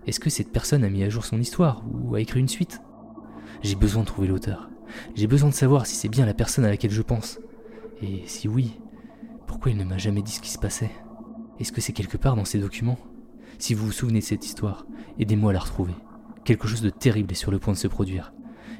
Est-ce 0.07 0.19
que 0.19 0.29
cette 0.29 0.51
personne 0.51 0.83
a 0.83 0.89
mis 0.89 1.03
à 1.03 1.09
jour 1.09 1.25
son 1.25 1.39
histoire 1.39 1.83
ou 1.91 2.15
a 2.15 2.21
écrit 2.21 2.39
une 2.39 2.47
suite? 2.47 2.81
J'ai 3.61 3.75
besoin 3.75 4.01
de 4.01 4.07
trouver 4.07 4.27
l'auteur. 4.27 4.69
J'ai 5.15 5.27
besoin 5.27 5.49
de 5.49 5.53
savoir 5.53 5.85
si 5.85 5.95
c'est 5.95 6.09
bien 6.09 6.25
la 6.25 6.33
personne 6.33 6.65
à 6.65 6.69
laquelle 6.69 6.91
je 6.91 7.01
pense. 7.01 7.39
Et 8.01 8.23
si 8.25 8.47
oui, 8.47 8.79
pourquoi 9.45 9.71
il 9.71 9.77
ne 9.77 9.83
m'a 9.83 9.97
jamais 9.97 10.23
dit 10.23 10.31
ce 10.31 10.41
qui 10.41 10.49
se 10.49 10.57
passait? 10.57 10.91
Est-ce 11.59 11.71
que 11.71 11.81
c'est 11.81 11.93
quelque 11.93 12.17
part 12.17 12.35
dans 12.35 12.45
ces 12.45 12.59
documents? 12.59 12.97
Si 13.59 13.75
vous 13.75 13.85
vous 13.85 13.91
souvenez 13.91 14.19
de 14.19 14.25
cette 14.25 14.45
histoire, 14.45 14.87
aidez-moi 15.19 15.51
à 15.51 15.53
la 15.53 15.59
retrouver. 15.59 15.93
Quelque 16.43 16.67
chose 16.67 16.81
de 16.81 16.89
terrible 16.89 17.33
est 17.33 17.35
sur 17.35 17.51
le 17.51 17.59
point 17.59 17.73
de 17.73 17.77
se 17.77 17.87
produire. 17.87 18.33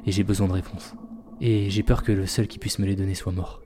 Et 0.06 0.12
j'ai 0.12 0.24
besoin 0.24 0.48
de 0.48 0.54
réponses. 0.54 0.96
Et 1.40 1.70
j'ai 1.70 1.84
peur 1.84 2.02
que 2.02 2.12
le 2.12 2.26
seul 2.26 2.48
qui 2.48 2.58
puisse 2.58 2.80
me 2.80 2.88
les 2.88 2.96
donner 2.96 3.14
soit 3.14 3.32
mort. 3.32 3.62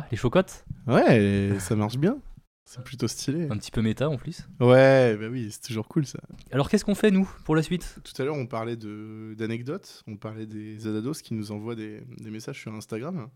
Va, 0.00 0.06
les 0.10 0.16
chocottes 0.16 0.64
Ouais, 0.86 1.56
ça 1.58 1.76
marche 1.76 1.96
bien. 1.98 2.18
C'est 2.64 2.82
plutôt 2.84 3.08
stylé. 3.08 3.48
Un 3.50 3.56
petit 3.58 3.70
peu 3.70 3.82
méta 3.82 4.08
en 4.08 4.16
plus. 4.16 4.46
Ouais, 4.60 5.16
bah 5.16 5.26
oui, 5.30 5.48
c'est 5.50 5.60
toujours 5.60 5.88
cool 5.88 6.06
ça. 6.06 6.18
Alors 6.52 6.70
qu'est-ce 6.70 6.84
qu'on 6.84 6.94
fait 6.94 7.10
nous 7.10 7.28
pour 7.44 7.54
la 7.54 7.62
suite? 7.62 7.98
Tout 8.04 8.22
à 8.22 8.24
l'heure, 8.24 8.36
on 8.36 8.46
parlait 8.46 8.76
de- 8.76 9.34
d'anecdotes, 9.36 10.02
on 10.06 10.16
parlait 10.16 10.46
des 10.46 10.78
Zadados 10.78 11.14
qui 11.22 11.34
nous 11.34 11.52
envoient 11.52 11.74
des, 11.74 12.00
des 12.18 12.30
messages 12.30 12.60
sur 12.60 12.72
Instagram. 12.72 13.28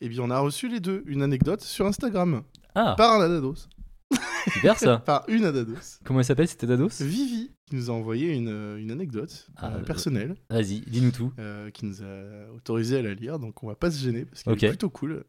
Et 0.00 0.08
bien, 0.08 0.22
on 0.22 0.30
a 0.30 0.38
reçu 0.38 0.68
les 0.68 0.78
deux, 0.80 1.02
une 1.06 1.22
anecdote 1.22 1.62
sur 1.62 1.86
Instagram, 1.86 2.42
Ah, 2.74 2.94
par 2.96 3.18
un 3.20 3.24
Adados. 3.24 3.68
super 4.52 4.78
ça 4.78 4.98
Par 5.04 5.24
une 5.28 5.44
Adados. 5.44 5.98
Comment 6.04 6.20
elle 6.20 6.24
s'appelle 6.26 6.46
C'était 6.48 6.66
Dados 6.68 6.88
Vivi 7.00 7.50
qui 7.66 7.74
nous 7.76 7.90
a 7.90 7.92
envoyé 7.94 8.32
une, 8.34 8.76
une 8.78 8.90
anecdote 8.90 9.48
Ah, 9.56 9.72
euh, 9.72 9.78
euh, 9.78 9.82
personnelle, 9.82 10.36
Vas-y, 10.50 10.80
dis-nous 10.80 11.10
tout. 11.10 11.32
euh, 11.38 11.70
qui 11.70 11.84
nous 11.84 12.02
a 12.02 12.50
autorisé 12.54 12.98
à 12.98 13.02
la 13.02 13.14
lire, 13.14 13.38
donc 13.38 13.62
on 13.62 13.66
va 13.66 13.74
pas 13.74 13.90
se 13.90 13.98
gêner 14.02 14.24
parce 14.24 14.42
qu'elle 14.42 14.52
Ok. 14.54 14.62
est 14.62 14.68
plutôt 14.68 14.90
cool. 14.90 15.24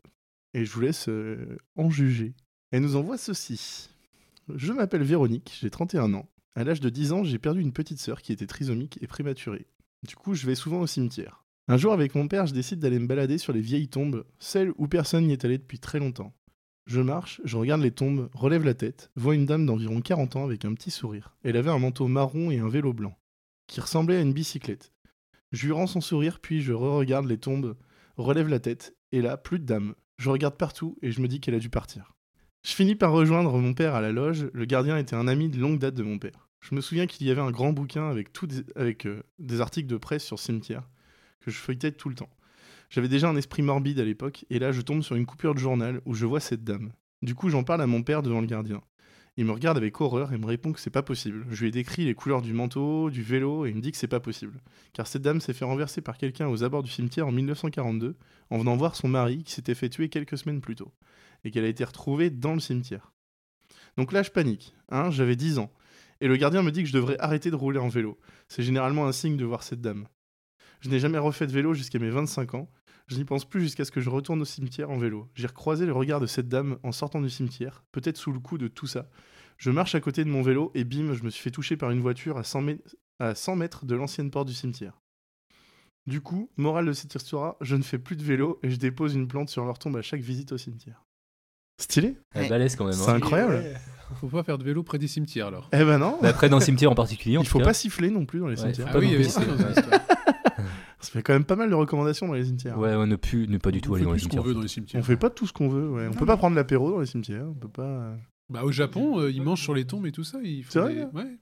Et 0.53 0.65
je 0.65 0.71
vous 0.73 0.81
laisse 0.81 1.07
euh, 1.09 1.57
en 1.75 1.89
juger. 1.89 2.33
Elle 2.71 2.81
nous 2.81 2.95
envoie 2.95 3.17
ceci. 3.17 3.89
Je 4.53 4.73
m'appelle 4.73 5.03
Véronique, 5.03 5.57
j'ai 5.61 5.69
31 5.69 6.13
ans. 6.13 6.29
À 6.55 6.63
l'âge 6.63 6.79
de 6.79 6.89
10 6.89 7.11
ans, 7.13 7.23
j'ai 7.23 7.39
perdu 7.39 7.61
une 7.61 7.73
petite 7.73 7.99
sœur 7.99 8.21
qui 8.21 8.33
était 8.33 8.47
trisomique 8.47 8.97
et 9.01 9.07
prématurée. 9.07 9.67
Du 10.07 10.15
coup, 10.15 10.33
je 10.33 10.47
vais 10.47 10.55
souvent 10.55 10.81
au 10.81 10.87
cimetière. 10.87 11.45
Un 11.67 11.77
jour, 11.77 11.93
avec 11.93 12.15
mon 12.15 12.27
père, 12.27 12.47
je 12.47 12.53
décide 12.53 12.79
d'aller 12.79 12.97
me 12.97 13.05
balader 13.07 13.37
sur 13.37 13.53
les 13.53 13.61
vieilles 13.61 13.89
tombes, 13.89 14.25
celles 14.39 14.71
où 14.77 14.87
personne 14.87 15.27
n'y 15.27 15.33
est 15.33 15.45
allé 15.45 15.59
depuis 15.59 15.77
très 15.77 15.99
longtemps. 15.99 16.33
Je 16.87 17.01
marche, 17.01 17.39
je 17.43 17.57
regarde 17.57 17.81
les 17.81 17.91
tombes, 17.91 18.29
relève 18.33 18.65
la 18.65 18.73
tête, 18.73 19.11
vois 19.15 19.35
une 19.35 19.45
dame 19.45 19.67
d'environ 19.67 20.01
40 20.01 20.37
ans 20.37 20.45
avec 20.45 20.65
un 20.65 20.73
petit 20.73 20.89
sourire. 20.89 21.37
Elle 21.43 21.57
avait 21.57 21.69
un 21.69 21.77
manteau 21.77 22.07
marron 22.07 22.49
et 22.49 22.57
un 22.57 22.67
vélo 22.67 22.93
blanc, 22.93 23.15
qui 23.67 23.79
ressemblait 23.79 24.17
à 24.17 24.21
une 24.21 24.33
bicyclette. 24.33 24.91
Je 25.51 25.67
lui 25.67 25.73
rends 25.73 25.85
son 25.85 26.01
sourire, 26.01 26.39
puis 26.39 26.61
je 26.61 26.73
re-regarde 26.73 27.27
les 27.27 27.37
tombes, 27.37 27.77
relève 28.17 28.47
la 28.47 28.59
tête, 28.59 28.95
et 29.11 29.21
là, 29.21 29.37
plus 29.37 29.59
de 29.59 29.65
dame. 29.65 29.93
Je 30.19 30.29
regarde 30.29 30.57
partout 30.57 30.97
et 31.01 31.11
je 31.13 31.21
me 31.21 31.29
dis 31.29 31.39
qu'elle 31.39 31.55
a 31.55 31.59
dû 31.59 31.69
partir. 31.69 32.11
Je 32.65 32.73
finis 32.73 32.95
par 32.95 33.13
rejoindre 33.13 33.57
mon 33.57 33.73
père 33.73 33.95
à 33.95 34.01
la 34.01 34.11
loge, 34.11 34.49
le 34.53 34.65
gardien 34.65 34.97
était 34.97 35.15
un 35.15 35.29
ami 35.29 35.47
de 35.47 35.57
longue 35.57 35.79
date 35.79 35.95
de 35.95 36.03
mon 36.03 36.19
père. 36.19 36.49
Je 36.59 36.75
me 36.75 36.81
souviens 36.81 37.07
qu'il 37.07 37.25
y 37.25 37.31
avait 37.31 37.39
un 37.39 37.51
grand 37.51 37.71
bouquin 37.71 38.09
avec, 38.09 38.33
tout 38.33 38.45
des, 38.45 38.65
euh, 38.77 39.23
des 39.39 39.61
articles 39.61 39.87
de 39.87 39.95
presse 39.95 40.25
sur 40.25 40.37
cimetière, 40.37 40.83
que 41.39 41.51
je 41.51 41.57
feuilletais 41.57 41.93
tout 41.93 42.09
le 42.09 42.15
temps. 42.15 42.29
J'avais 42.89 43.07
déjà 43.07 43.29
un 43.29 43.37
esprit 43.37 43.61
morbide 43.61 43.97
à 43.97 44.03
l'époque, 44.03 44.45
et 44.49 44.59
là 44.59 44.73
je 44.73 44.81
tombe 44.81 45.03
sur 45.03 45.15
une 45.15 45.25
coupure 45.25 45.53
de 45.53 45.59
journal 45.59 46.01
où 46.03 46.13
je 46.13 46.25
vois 46.25 46.41
cette 46.41 46.65
dame. 46.65 46.91
Du 47.21 47.33
coup 47.33 47.47
j'en 47.47 47.63
parle 47.63 47.81
à 47.81 47.87
mon 47.87 48.03
père 48.03 48.21
devant 48.21 48.41
le 48.41 48.47
gardien. 48.47 48.81
Il 49.39 49.45
me 49.45 49.53
regarde 49.53 49.77
avec 49.77 50.01
horreur 50.01 50.33
et 50.33 50.37
me 50.37 50.45
répond 50.45 50.73
que 50.73 50.81
c'est 50.81 50.89
pas 50.89 51.01
possible. 51.01 51.45
Je 51.49 51.61
lui 51.61 51.69
ai 51.69 51.71
décrit 51.71 52.03
les 52.03 52.13
couleurs 52.13 52.41
du 52.41 52.51
manteau, 52.51 53.09
du 53.09 53.23
vélo, 53.23 53.65
et 53.65 53.69
il 53.69 53.75
me 53.77 53.79
dit 53.79 53.93
que 53.93 53.97
c'est 53.97 54.05
pas 54.05 54.19
possible. 54.19 54.59
Car 54.91 55.07
cette 55.07 55.21
dame 55.21 55.39
s'est 55.39 55.53
fait 55.53 55.63
renverser 55.63 56.01
par 56.01 56.17
quelqu'un 56.17 56.49
aux 56.49 56.65
abords 56.65 56.83
du 56.83 56.91
cimetière 56.91 57.25
en 57.25 57.31
1942, 57.31 58.17
en 58.49 58.57
venant 58.57 58.75
voir 58.75 58.97
son 58.97 59.07
mari 59.07 59.45
qui 59.45 59.53
s'était 59.53 59.75
fait 59.75 59.87
tuer 59.87 60.09
quelques 60.09 60.37
semaines 60.37 60.59
plus 60.59 60.75
tôt, 60.75 60.91
et 61.45 61.51
qu'elle 61.51 61.63
a 61.63 61.69
été 61.69 61.85
retrouvée 61.85 62.29
dans 62.29 62.53
le 62.53 62.59
cimetière. 62.59 63.13
Donc 63.95 64.11
là 64.11 64.23
je 64.23 64.29
panique, 64.29 64.75
hein, 64.89 65.09
j'avais 65.09 65.37
10 65.37 65.59
ans, 65.59 65.71
et 66.19 66.27
le 66.27 66.35
gardien 66.35 66.61
me 66.61 66.71
dit 66.71 66.83
que 66.83 66.89
je 66.89 66.93
devrais 66.93 67.17
arrêter 67.19 67.49
de 67.49 67.55
rouler 67.55 67.79
en 67.79 67.87
vélo. 67.87 68.19
C'est 68.49 68.63
généralement 68.63 69.07
un 69.07 69.13
signe 69.13 69.37
de 69.37 69.45
voir 69.45 69.63
cette 69.63 69.79
dame. 69.79 70.09
Je 70.81 70.89
n'ai 70.89 70.99
jamais 70.99 71.17
refait 71.17 71.47
de 71.47 71.53
vélo 71.53 71.73
jusqu'à 71.73 71.99
mes 71.99 72.09
25 72.09 72.55
ans. 72.55 72.69
Je 73.09 73.15
n'y 73.17 73.25
pense 73.25 73.43
plus 73.43 73.61
jusqu'à 73.61 73.85
ce 73.85 73.91
que 73.91 74.01
je 74.01 74.09
retourne 74.09 74.39
au 74.41 74.45
cimetière 74.45 74.91
en 74.91 74.97
vélo. 74.97 75.27
J'ai 75.33 75.47
recroisé 75.47 75.85
le 75.87 75.93
regard 75.93 76.19
de 76.19 76.27
cette 76.27 76.47
dame 76.47 76.77
en 76.83 76.91
sortant 76.91 77.21
du 77.21 77.29
cimetière, 77.29 77.83
peut-être 77.91 78.17
sous 78.17 78.31
le 78.31 78.39
coup 78.39 78.57
de 78.59 78.67
tout 78.67 78.85
ça. 78.87 79.09
Je 79.57 79.71
marche 79.71 79.95
à 79.95 79.99
côté 79.99 80.23
de 80.23 80.29
mon 80.29 80.41
vélo 80.43 80.71
et 80.75 80.83
bim, 80.83 81.13
je 81.13 81.23
me 81.23 81.29
suis 81.31 81.41
fait 81.41 81.49
toucher 81.51 81.75
par 81.75 81.89
une 81.89 81.99
voiture 82.01 82.37
à 82.37 82.43
100, 82.43 82.61
mè- 82.61 82.79
à 83.19 83.33
100 83.33 83.55
mètres 83.55 83.85
de 83.85 83.95
l'ancienne 83.95 84.29
porte 84.29 84.47
du 84.47 84.53
cimetière. 84.53 85.01
Du 86.05 86.21
coup, 86.21 86.49
morale 86.55 86.85
de 86.85 86.93
cette 86.93 87.13
histoire, 87.15 87.55
je 87.61 87.75
ne 87.75 87.81
fais 87.83 87.97
plus 87.99 88.15
de 88.15 88.23
vélo 88.23 88.59
et 88.63 88.69
je 88.69 88.77
dépose 88.77 89.15
une 89.15 89.27
plante 89.27 89.49
sur 89.49 89.65
leur 89.65 89.79
tombe 89.79 89.97
à 89.97 90.01
chaque 90.01 90.21
visite 90.21 90.51
au 90.51 90.57
cimetière. 90.57 91.03
Stylé 91.81 92.15
Ouais. 92.35 92.47
balèze 92.47 92.75
quand 92.75 92.85
même. 92.85 92.93
C'est 92.93 93.09
hein. 93.09 93.15
incroyable. 93.15 93.63
Faut 94.21 94.27
pas 94.27 94.43
faire 94.43 94.57
de 94.57 94.63
vélo 94.63 94.83
près 94.83 94.97
des 94.97 95.07
cimetières 95.07 95.47
alors. 95.47 95.69
Eh 95.73 95.83
ben 95.83 95.97
non 95.97 96.17
Mais 96.21 96.29
après, 96.29 96.49
dans 96.49 96.57
le 96.57 96.63
cimetière 96.63 96.91
en 96.91 96.95
particulier, 96.95 97.37
en 97.37 97.41
Il 97.41 97.47
faut 97.47 97.59
cas. 97.59 97.65
pas 97.65 97.73
siffler 97.73 98.09
non 98.11 98.25
plus 98.25 98.39
dans 98.39 98.47
les 98.47 98.55
Ouais, 98.61 98.73
cimetières. 98.73 98.89
Ah 98.93 98.99
oui, 98.99 99.07
il 99.07 99.11
y 99.11 99.15
avait 99.15 99.23
ça 99.25 99.43
dans 99.45 99.55
histoire. 101.01 101.05
Ça 101.05 101.11
fait 101.11 101.21
quand 101.23 101.33
même 101.33 101.45
pas 101.45 101.55
mal 101.55 101.69
de 101.69 101.75
recommandations 101.75 102.27
dans 102.27 102.33
les 102.33 102.45
cimetières. 102.45 102.77
Ouais, 102.77 102.95
ouais, 102.95 103.05
ne, 103.05 103.15
plus, 103.15 103.47
ne 103.47 103.57
pas 103.57 103.71
du 103.71 103.81
tout 103.81 103.91
On 103.91 103.95
aller 103.95 104.03
dans 104.05 104.11
les 104.11 104.17
plus 104.17 104.23
ce 104.23 104.27
qu'on 104.27 104.31
cimetières. 104.31 104.47
veut 104.47 104.53
dans 104.53 104.61
les 104.61 104.67
cimetières. 104.67 105.01
On 105.01 105.03
fait 105.03 105.17
pas 105.17 105.29
tout 105.29 105.47
ce 105.47 105.53
qu'on 105.53 105.69
veut, 105.69 105.89
ouais. 105.89 106.03
On 106.07 106.11
Non, 106.11 106.13
peut 106.17 106.25
pas 106.25 106.37
prendre 106.37 106.55
l'apéro 106.55 106.91
dans 106.91 106.99
les 106.99 107.05
cimetières, 107.05 107.45
on 107.49 107.53
peut 107.53 107.67
pas... 107.69 107.83
euh, 107.83 108.15
Bah, 108.49 108.63
au 108.63 108.71
Japon, 108.71 109.19
euh, 109.19 109.31
ils 109.31 109.41
mangent 109.41 109.61
sur 109.63 109.73
les 109.73 109.85
tombes 109.85 110.05
et 110.05 110.11
tout 110.11 110.23
ça. 110.23 110.39
Ils 110.43 110.63
font 110.63 110.71
C'est 110.71 110.79
vrai, 110.79 110.95
des- 110.95 111.01
hein 111.01 111.09
ouais. 111.13 111.37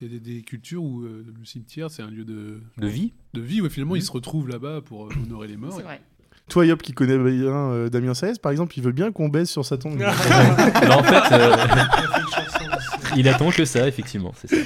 Il 0.00 0.06
y 0.12 0.16
a 0.16 0.18
des, 0.20 0.20
des 0.34 0.42
cultures 0.42 0.82
où 0.84 1.02
euh, 1.02 1.24
le 1.36 1.44
cimetière, 1.44 1.90
c'est 1.90 2.02
un 2.02 2.10
lieu 2.10 2.24
de, 2.24 2.60
De 2.76 2.86
vie 2.86 3.14
de 3.34 3.40
vie 3.40 3.60
où 3.60 3.68
finalement 3.68 3.96
ils 3.96 4.02
se 4.02 4.12
retrouvent 4.12 4.48
là-bas 4.48 4.80
pour 4.80 5.06
euh, 5.06 5.10
honorer 5.24 5.48
les 5.48 5.56
morts. 5.56 5.72
C'est 5.76 5.82
vrai. 5.82 6.00
Toi, 6.48 6.64
Yop, 6.66 6.80
qui 6.82 6.92
connaît 6.92 7.18
bien 7.18 7.52
euh, 7.52 7.88
Damien 7.90 8.14
Saez, 8.14 8.34
par 8.40 8.52
exemple, 8.52 8.72
il 8.78 8.82
veut 8.84 8.92
bien 8.92 9.10
qu'on 9.12 9.28
baise 9.28 9.50
sur 9.50 9.64
sa 9.66 9.76
tombe. 9.76 10.00
En 10.02 11.02
fait, 11.02 11.34
euh, 11.34 11.56
il 13.16 13.28
attend 13.28 13.50
que 13.50 13.64
ça, 13.64 13.86
effectivement. 13.88 14.32
C'est 14.36 14.48
ça. 14.48 14.56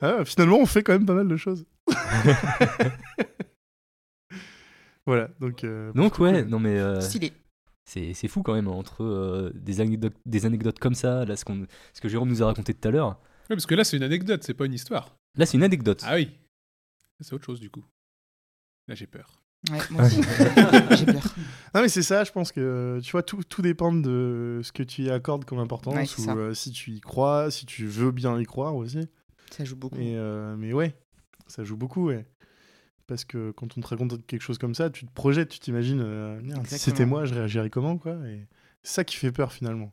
Ah, 0.00 0.24
finalement, 0.24 0.58
on 0.58 0.66
fait 0.66 0.82
quand 0.82 0.92
même 0.92 1.06
pas 1.06 1.14
mal 1.14 1.28
de 1.28 1.36
choses. 1.36 1.66
voilà, 5.06 5.28
donc... 5.40 5.64
euh, 5.64 5.92
Donc, 5.92 6.18
ouais, 6.18 6.44
non 6.44 6.58
mais. 6.58 6.78
euh, 6.78 7.00
Stylé. 7.00 7.32
C'est 7.86 8.14
c'est 8.14 8.28
fou 8.28 8.42
quand 8.42 8.54
même 8.54 8.68
entre 8.68 9.02
euh, 9.02 9.50
des, 9.54 9.80
anecdotes, 9.80 10.14
des 10.24 10.46
anecdotes 10.46 10.78
comme 10.78 10.94
ça, 10.94 11.24
là, 11.24 11.34
ce, 11.36 11.44
qu'on- 11.44 11.66
ce 11.92 12.00
que 12.00 12.08
Jérôme 12.08 12.28
nous 12.28 12.42
a 12.42 12.46
raconté 12.46 12.72
tout 12.72 12.86
à 12.86 12.90
l'heure. 12.92 13.08
Ouais, 13.48 13.56
parce 13.56 13.66
que 13.66 13.74
là, 13.74 13.82
c'est 13.82 13.96
une 13.96 14.04
anecdote, 14.04 14.44
c'est 14.44 14.54
pas 14.54 14.66
une 14.66 14.74
histoire. 14.74 15.16
Là, 15.36 15.44
c'est 15.44 15.56
une 15.56 15.64
anecdote. 15.64 16.02
Ah 16.06 16.14
oui. 16.14 16.30
C'est 17.20 17.32
autre 17.34 17.44
chose 17.44 17.58
du 17.60 17.68
coup. 17.68 17.84
Là, 18.86 18.94
j'ai 18.94 19.06
peur. 19.08 19.42
Ouais, 19.70 19.78
moi 19.90 20.04
aussi. 20.06 20.22
J'ai 20.96 21.04
peur. 21.06 21.22
Non, 21.74 21.82
mais 21.82 21.88
c'est 21.90 22.02
ça, 22.02 22.24
je 22.24 22.32
pense 22.32 22.50
que, 22.50 22.98
tu 23.02 23.10
vois, 23.12 23.22
tout, 23.22 23.42
tout 23.42 23.60
dépend 23.60 23.92
de 23.92 24.60
ce 24.62 24.72
que 24.72 24.82
tu 24.82 25.02
y 25.02 25.10
accordes 25.10 25.44
comme 25.44 25.58
importance, 25.58 26.16
Ouais, 26.16 26.32
ou 26.32 26.38
euh, 26.38 26.54
si 26.54 26.70
tu 26.72 26.92
y 26.92 27.00
crois, 27.00 27.50
si 27.50 27.66
tu 27.66 27.86
veux 27.86 28.10
bien 28.10 28.38
y 28.40 28.44
croire 28.44 28.74
aussi. 28.74 29.06
Ça 29.50 29.64
joue 29.64 29.76
beaucoup. 29.76 29.96
Mais, 29.98 30.14
euh, 30.16 30.56
mais 30.56 30.72
ouais, 30.72 30.94
ça 31.46 31.64
joue 31.64 31.76
beaucoup, 31.76 32.06
ouais. 32.08 32.26
Parce 33.06 33.24
que 33.24 33.50
quand 33.52 33.76
on 33.76 33.80
te 33.80 33.86
raconte 33.86 34.24
quelque 34.26 34.42
chose 34.42 34.58
comme 34.58 34.74
ça, 34.74 34.88
tu 34.90 35.04
te 35.06 35.12
projettes, 35.12 35.48
tu 35.48 35.58
t'imagines, 35.58 36.00
euh, 36.00 36.40
si 36.64 36.78
c'était 36.78 37.04
moi, 37.06 37.24
je 37.24 37.34
réagirais 37.34 37.70
comment, 37.70 37.98
quoi. 37.98 38.14
Et 38.28 38.46
c'est 38.82 38.94
ça 38.94 39.04
qui 39.04 39.16
fait 39.16 39.32
peur, 39.32 39.52
finalement. 39.52 39.92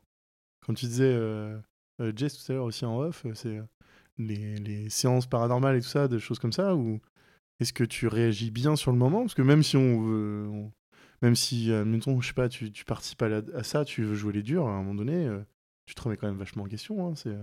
Quand 0.66 0.74
tu 0.76 0.86
disais, 0.86 1.06
euh, 1.12 1.58
euh, 2.02 2.14
Jess, 2.16 2.38
tout 2.44 2.52
à 2.52 2.56
l'heure 2.56 2.66
aussi 2.66 2.86
en 2.86 2.98
off, 3.00 3.26
c'est 3.34 3.60
les, 4.20 4.56
les 4.58 4.90
séances 4.90 5.26
paranormales 5.28 5.78
et 5.78 5.82
tout 5.82 5.88
ça, 5.88 6.08
des 6.08 6.20
choses 6.20 6.38
comme 6.40 6.54
ça, 6.54 6.76
ou 6.76 7.00
est-ce 7.60 7.74
que 7.74 7.84
tu 7.84 8.08
réagis 8.08 8.52
bien 8.52 8.76
sur 8.76 8.92
le 8.92 8.98
moment? 8.98 9.22
Parce 9.22 9.34
que 9.36 9.42
même 9.42 9.64
si 9.64 9.78
on 9.78 10.02
veut... 10.02 10.48
on- 10.50 10.72
Même 11.24 11.36
si, 11.36 11.72
mettons, 11.72 12.22
je 12.22 12.28
sais 12.28 12.34
pas, 12.36 12.48
tu, 12.50 12.72
tu 12.72 12.86
participes 12.86 13.22
à, 13.24 13.30
la- 13.30 13.42
à 13.56 13.64
ça, 13.64 13.84
tu 13.84 14.04
veux 14.04 14.14
jouer 14.14 14.34
les 14.34 14.44
durs, 14.44 14.68
à 14.68 14.72
un 14.72 14.78
moment 14.84 14.94
donné, 14.94 15.26
euh, 15.26 15.40
tu 15.88 15.96
te 15.96 16.02
remets 16.04 16.18
quand 16.18 16.28
même 16.28 16.38
vachement 16.38 16.64
en 16.66 16.68
question. 16.68 17.08
Hein, 17.08 17.16
c'est... 17.16 17.36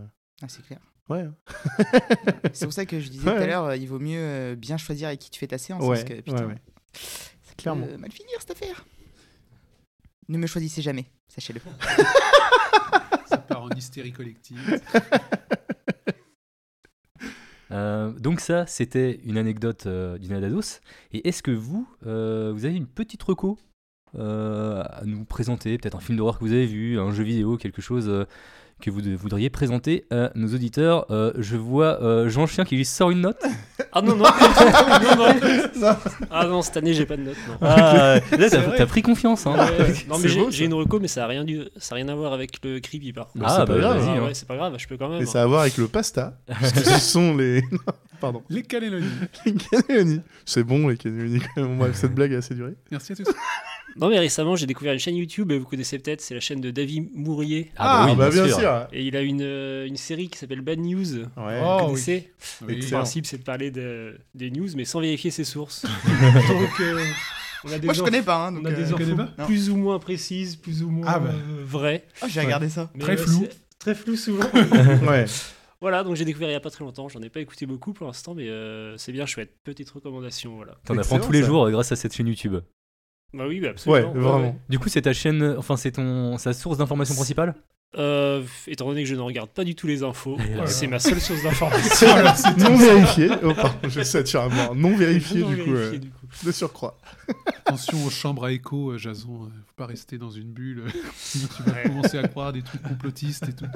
Ah, 0.43 0.47
c'est 0.49 0.63
clair. 0.65 0.79
Ouais. 1.09 1.25
C'est 2.53 2.65
pour 2.67 2.73
ça 2.73 2.87
que 2.87 2.99
je 3.01 3.09
disais 3.09 3.29
Ouais. 3.29 3.37
tout 3.37 3.43
à 3.43 3.47
l'heure, 3.47 3.75
il 3.75 3.87
vaut 3.87 3.99
mieux 3.99 4.19
euh, 4.21 4.55
bien 4.57 4.77
choisir 4.79 5.09
avec 5.09 5.21
qui 5.21 5.31
tu 5.31 5.39
fais 5.39 5.47
ta 5.47 5.59
séance. 5.59 5.83
Ouais, 5.83 5.89
parce 5.97 6.05
que, 6.05 6.15
ouais, 6.15 6.23
putain, 6.23 6.47
ouais. 6.47 6.55
ça 6.95 7.51
peut 7.51 7.55
Clairement. 7.63 7.87
mal 7.99 8.11
finir 8.11 8.37
cette 8.41 8.53
affaire. 8.53 8.85
Ne 10.29 10.39
me 10.39 10.47
choisissez 10.47 10.81
jamais, 10.83 11.05
sachez-le. 11.29 11.61
Ça 13.27 13.39
part 13.39 13.63
en 13.65 13.71
hystérie 13.71 14.13
collective. 14.13 14.81
Euh, 17.71 18.13
donc 18.13 18.41
ça, 18.41 18.67
c'était 18.67 19.19
une 19.25 19.37
anecdote 19.37 19.87
euh, 19.87 20.17
d'une 20.19 20.33
Adados. 20.33 20.81
Et 21.13 21.27
est-ce 21.27 21.43
que 21.43 21.51
vous, 21.51 21.89
euh, 22.07 22.53
vous 22.55 22.67
avez 22.67 22.77
une 22.77 22.87
petite 22.87 23.23
reco 23.23 23.59
euh, 24.17 24.85
à 24.89 25.03
nous 25.07 25.25
présenter 25.25 25.77
Peut-être 25.79 25.97
un 25.97 26.01
film 26.01 26.17
d'horreur 26.19 26.39
que 26.39 26.45
vous 26.45 26.53
avez 26.53 26.67
vu, 26.67 27.01
un 27.01 27.11
jeu 27.11 27.25
vidéo, 27.25 27.57
quelque 27.57 27.83
chose 27.83 28.09
euh, 28.09 28.27
que 28.85 28.91
vous 28.91 29.01
voudriez 29.17 29.49
présenter 29.49 30.05
à 30.11 30.31
nos 30.35 30.49
auditeurs. 30.49 31.07
Euh, 31.11 31.33
je 31.39 31.57
vois 31.57 32.03
euh, 32.03 32.29
Jean 32.29 32.47
Chien 32.47 32.67
qui 32.67 32.77
lui 32.77 32.85
sort 32.85 33.11
une 33.11 33.23
note. 33.23 33.43
Ah 33.93 34.03
non, 34.03 34.15
non, 34.15 34.25
non, 35.03 35.17
non. 35.17 35.35
Non. 35.77 35.97
Ah 36.31 36.47
non, 36.47 36.61
cette 36.61 36.77
année, 36.77 36.93
j'ai 36.93 37.07
pas 37.07 37.17
de 37.17 37.23
note. 37.23 37.37
Non. 37.49 37.55
Ah, 37.63 38.17
là, 38.39 38.51
t'as 38.51 38.87
pris 38.87 39.01
confiance. 39.01 39.47
Hein. 39.47 39.55
Ouais, 39.57 39.95
non, 40.07 40.19
mais 40.23 40.29
j'ai 40.51 40.67
une 40.67 40.75
reco, 40.75 41.01
mais 41.01 41.09
ça 41.09 41.25
a 41.25 41.27
rien, 41.27 41.45
du, 41.45 41.63
ça 41.79 41.95
a 41.95 41.97
rien 41.97 42.09
à 42.09 42.15
voir 42.15 42.35
avec 42.35 42.63
le 42.63 42.79
creepy 42.79 43.15
par 43.15 43.29
contre. 43.29 43.47
Bah, 43.47 43.55
Ah, 43.57 43.65
pas 43.65 43.73
bah, 43.73 43.79
grave, 43.81 43.99
vas-y. 43.99 44.09
Ah 44.09 44.21
hein. 44.21 44.27
ouais, 44.27 44.35
c'est 44.35 44.47
pas 44.47 44.57
grave, 44.57 44.75
je 44.77 44.87
peux 44.87 44.99
quand 44.99 45.09
même. 45.09 45.23
Et 45.23 45.27
ça 45.27 45.41
a 45.41 45.45
à 45.45 45.47
voir 45.47 45.63
avec 45.63 45.79
le 45.79 45.89
pasta. 45.89 46.39
ce 46.75 47.01
sont 47.01 47.35
les. 47.35 47.63
Non, 47.63 47.79
Pardon. 48.21 48.43
Les 48.51 48.63
cannelloni. 48.63 49.09
Les 49.47 49.55
cannelloni. 49.55 50.21
C'est 50.45 50.63
bon, 50.63 50.89
les 50.89 50.97
cannelloni, 50.99 51.41
quand 51.41 51.63
même. 51.63 51.79
Bref, 51.79 51.95
cette 51.95 52.15
blague 52.15 52.35
a 52.35 52.39
assez 52.39 52.55
duré. 52.55 52.75
Merci 52.91 53.13
à 53.13 53.17
tous. 53.17 53.25
Non, 53.97 54.09
mais 54.09 54.19
récemment, 54.19 54.57
j'ai 54.57 54.67
découvert 54.67 54.93
une 54.93 54.99
chaîne 54.99 55.17
YouTube, 55.17 55.53
et 55.53 55.59
vous 55.59 55.67
connaissez 55.67 55.99
peut-être, 55.99 56.21
c'est 56.21 56.35
la 56.35 56.41
chaîne 56.41 56.61
de 56.61 56.71
David 56.71 57.11
Mourier. 57.15 57.71
Ah, 57.77 58.05
bah 58.07 58.11
oui, 58.13 58.17
bah, 58.19 58.31
bien, 58.31 58.45
bien 58.45 58.53
sûr. 58.53 58.61
sûr. 58.61 58.87
Et 58.93 59.05
il 59.05 59.17
a 59.17 59.21
une, 59.23 59.43
euh, 59.43 59.87
une 59.87 59.97
série 59.97 60.29
qui 60.29 60.39
s'appelle 60.39 60.61
Bad 60.63 60.79
News. 60.81 61.15
Ouais. 61.37 61.61
Oh, 61.63 61.77
vous 61.81 61.87
connaissez 61.87 62.33
Oui. 62.67 62.81
Le 62.81 62.87
principe, 62.91 63.27
c'est 63.27 63.39
de 63.39 63.43
parler 63.45 63.71
de- 63.71 64.19
des 64.35 64.51
news, 64.51 64.69
mais 64.77 64.85
sans 64.85 65.01
vérifier 65.01 65.31
ses 65.31 65.45
sources. 65.45 65.83
donc, 66.49 66.81
euh, 66.81 67.05
on 67.65 67.73
a 67.73 67.79
des, 67.79 67.87
Moi, 67.87 67.95
je 67.95 68.03
connais 68.03 68.23
pas. 68.23 68.47
Hein, 68.47 68.53
donc, 68.53 68.63
on 68.63 68.67
a 68.67 68.73
des 68.73 68.93
euh, 68.93 68.97
connais 68.97 69.13
infos 69.13 69.33
pas 69.37 69.45
plus 69.47 69.71
ou 69.71 69.77
moins 69.77 69.99
précises, 69.99 70.57
plus 70.57 70.83
ou 70.83 70.91
moins 70.91 71.07
Ah 71.09 71.19
bah. 71.21 71.31
euh, 71.33 71.63
vraies. 71.65 72.05
Oh, 72.23 72.27
j'ai 72.29 72.41
regardé 72.41 72.69
ça. 72.69 72.91
Mais, 72.95 73.01
Très 73.01 73.15
euh, 73.15 73.17
flou. 73.17 73.47
Très 73.79 73.95
flou 73.95 74.17
souvent. 74.17 74.49
Ouais. 75.09 75.27
voilà, 75.81 76.03
donc 76.05 76.17
j'ai 76.17 76.25
découvert 76.25 76.49
il 76.49 76.53
y 76.53 76.57
a 76.57 76.61
pas 76.61 76.71
très 76.71 76.85
longtemps. 76.85 77.09
J'en 77.09 77.21
ai 77.23 77.29
pas 77.31 77.41
écouté 77.41 77.65
beaucoup 77.67 77.93
pour 77.93 78.07
l'instant, 78.07 78.35
mais 78.35 78.49
euh, 78.49 78.97
c'est 78.97 79.13
bien 79.13 79.27
chouette. 79.27 79.53
Petite 79.63 79.91
recommandation, 79.91 80.57
voilà. 80.57 80.73
T'en 80.85 80.95
apprends 80.95 81.17
Excellent, 81.17 81.27
tous 81.27 81.33
les 81.33 81.41
ça. 81.43 81.47
jours 81.47 81.65
euh, 81.67 81.71
grâce 81.71 81.93
à 81.93 81.97
cette 81.97 82.15
chaîne 82.15 82.27
YouTube. 82.27 82.57
Bah 83.35 83.45
oui, 83.49 83.61
bah 83.61 83.69
Ouais, 83.87 83.99
absolument. 84.01 84.13
vraiment. 84.13 84.59
Du 84.69 84.79
coup, 84.79 84.89
c'est 84.89 85.03
ta 85.03 85.13
chaîne, 85.13 85.57
enfin, 85.59 85.77
c'est 85.77 85.93
ton, 85.93 86.39
sa 86.39 86.53
source 86.53 86.79
d'information 86.79 87.15
principale 87.15 87.55
Euh, 87.97 88.43
étant 88.67 88.87
donné 88.89 89.03
que 89.03 89.09
je 89.09 89.15
ne 89.15 89.21
regarde 89.21 89.51
pas 89.51 89.63
du 89.65 89.75
tout 89.75 89.87
les 89.87 90.03
infos, 90.03 90.37
c'est 90.67 90.87
ma 90.87 90.99
seule 90.99 91.21
source 91.21 91.43
d'information. 91.43 92.07
non 92.59 92.77
vérifié. 92.77 93.29
Oh, 93.43 93.53
pardon, 93.55 93.89
je 93.89 94.03
sature 94.03 94.41
à 94.43 94.49
mort. 94.49 94.75
Non 94.75 94.97
vérifié, 94.97 95.41
Non 95.43 95.51
du 95.51 95.59
coup. 95.59 95.73
vérifié, 95.73 95.97
euh, 95.97 95.99
du 95.99 96.11
coup. 96.11 96.27
De 96.45 96.53
surcroît. 96.53 96.97
Attention 97.67 98.05
aux 98.05 98.11
chambres 98.11 98.45
à 98.45 98.53
écho, 98.53 98.91
euh, 98.91 98.99
Jason. 98.99 99.45
euh, 99.45 99.47
faut 99.67 99.75
pas 99.77 99.87
rester 99.87 100.19
dans 100.19 100.31
une 100.31 100.53
bulle. 100.53 100.85
sinon 101.17 101.49
tu 101.57 101.63
vas 101.63 101.83
commencer 101.85 102.19
à 102.19 102.27
croire 102.29 102.53
des 102.53 102.63
trucs 102.63 102.83
complotistes 102.83 103.49
et 103.49 103.53
tout. 103.53 103.67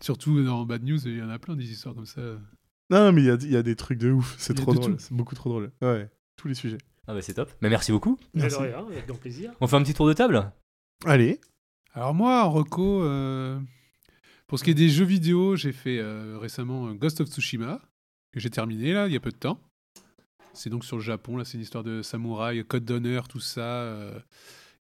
Surtout 0.00 0.42
dans 0.44 0.64
Bad 0.64 0.84
News, 0.84 0.98
il 1.06 1.18
y 1.18 1.22
en 1.22 1.30
a 1.30 1.38
plein 1.38 1.56
des 1.56 1.70
histoires 1.70 1.94
comme 1.94 2.06
ça. 2.06 2.20
Non, 2.90 3.12
mais 3.12 3.22
il 3.22 3.42
y 3.44 3.52
y 3.52 3.56
a 3.56 3.62
des 3.62 3.76
trucs 3.76 3.98
de 3.98 4.10
ouf. 4.10 4.34
C'est 4.38 4.54
trop 4.54 4.72
drôle. 4.74 4.96
C'est 4.98 5.12
beaucoup 5.12 5.34
trop 5.34 5.50
drôle. 5.50 5.70
Ouais. 5.82 6.08
Tous 6.36 6.48
les 6.48 6.54
sujets. 6.54 6.78
Ah 7.10 7.14
bah 7.14 7.22
c'est 7.22 7.34
top. 7.34 7.50
Mais 7.62 7.70
merci 7.70 7.90
beaucoup. 7.90 8.18
Merci. 8.34 8.58
de 8.58 8.62
rien, 8.64 8.86
avec 8.86 9.06
grand 9.06 9.16
plaisir. 9.18 9.52
On 9.60 9.66
fait 9.66 9.76
un 9.76 9.82
petit 9.82 9.94
tour 9.94 10.06
de 10.06 10.12
table? 10.12 10.52
Allez. 11.06 11.40
Alors 11.94 12.14
moi, 12.14 12.44
en 12.44 12.50
reco, 12.50 13.02
euh, 13.02 13.58
pour 14.46 14.58
ce 14.58 14.64
qui 14.64 14.70
est 14.70 14.74
des 14.74 14.88
jeux 14.90 15.04
vidéo, 15.06 15.56
j'ai 15.56 15.72
fait 15.72 15.98
euh, 15.98 16.36
récemment 16.38 16.88
euh, 16.88 16.92
Ghost 16.94 17.20
of 17.22 17.28
Tsushima, 17.28 17.80
que 18.32 18.40
j'ai 18.40 18.50
terminé 18.50 18.92
là, 18.92 19.06
il 19.06 19.12
y 19.12 19.16
a 19.16 19.20
peu 19.20 19.30
de 19.30 19.36
temps. 19.36 19.58
C'est 20.52 20.70
donc 20.70 20.84
sur 20.84 20.96
le 20.96 21.02
Japon, 21.02 21.36
là 21.38 21.44
c'est 21.44 21.54
une 21.56 21.62
histoire 21.62 21.82
de 21.84 22.02
samouraï, 22.02 22.62
code 22.64 22.84
d'honneur, 22.84 23.26
tout 23.28 23.40
ça. 23.40 23.82
euh, 23.84 24.18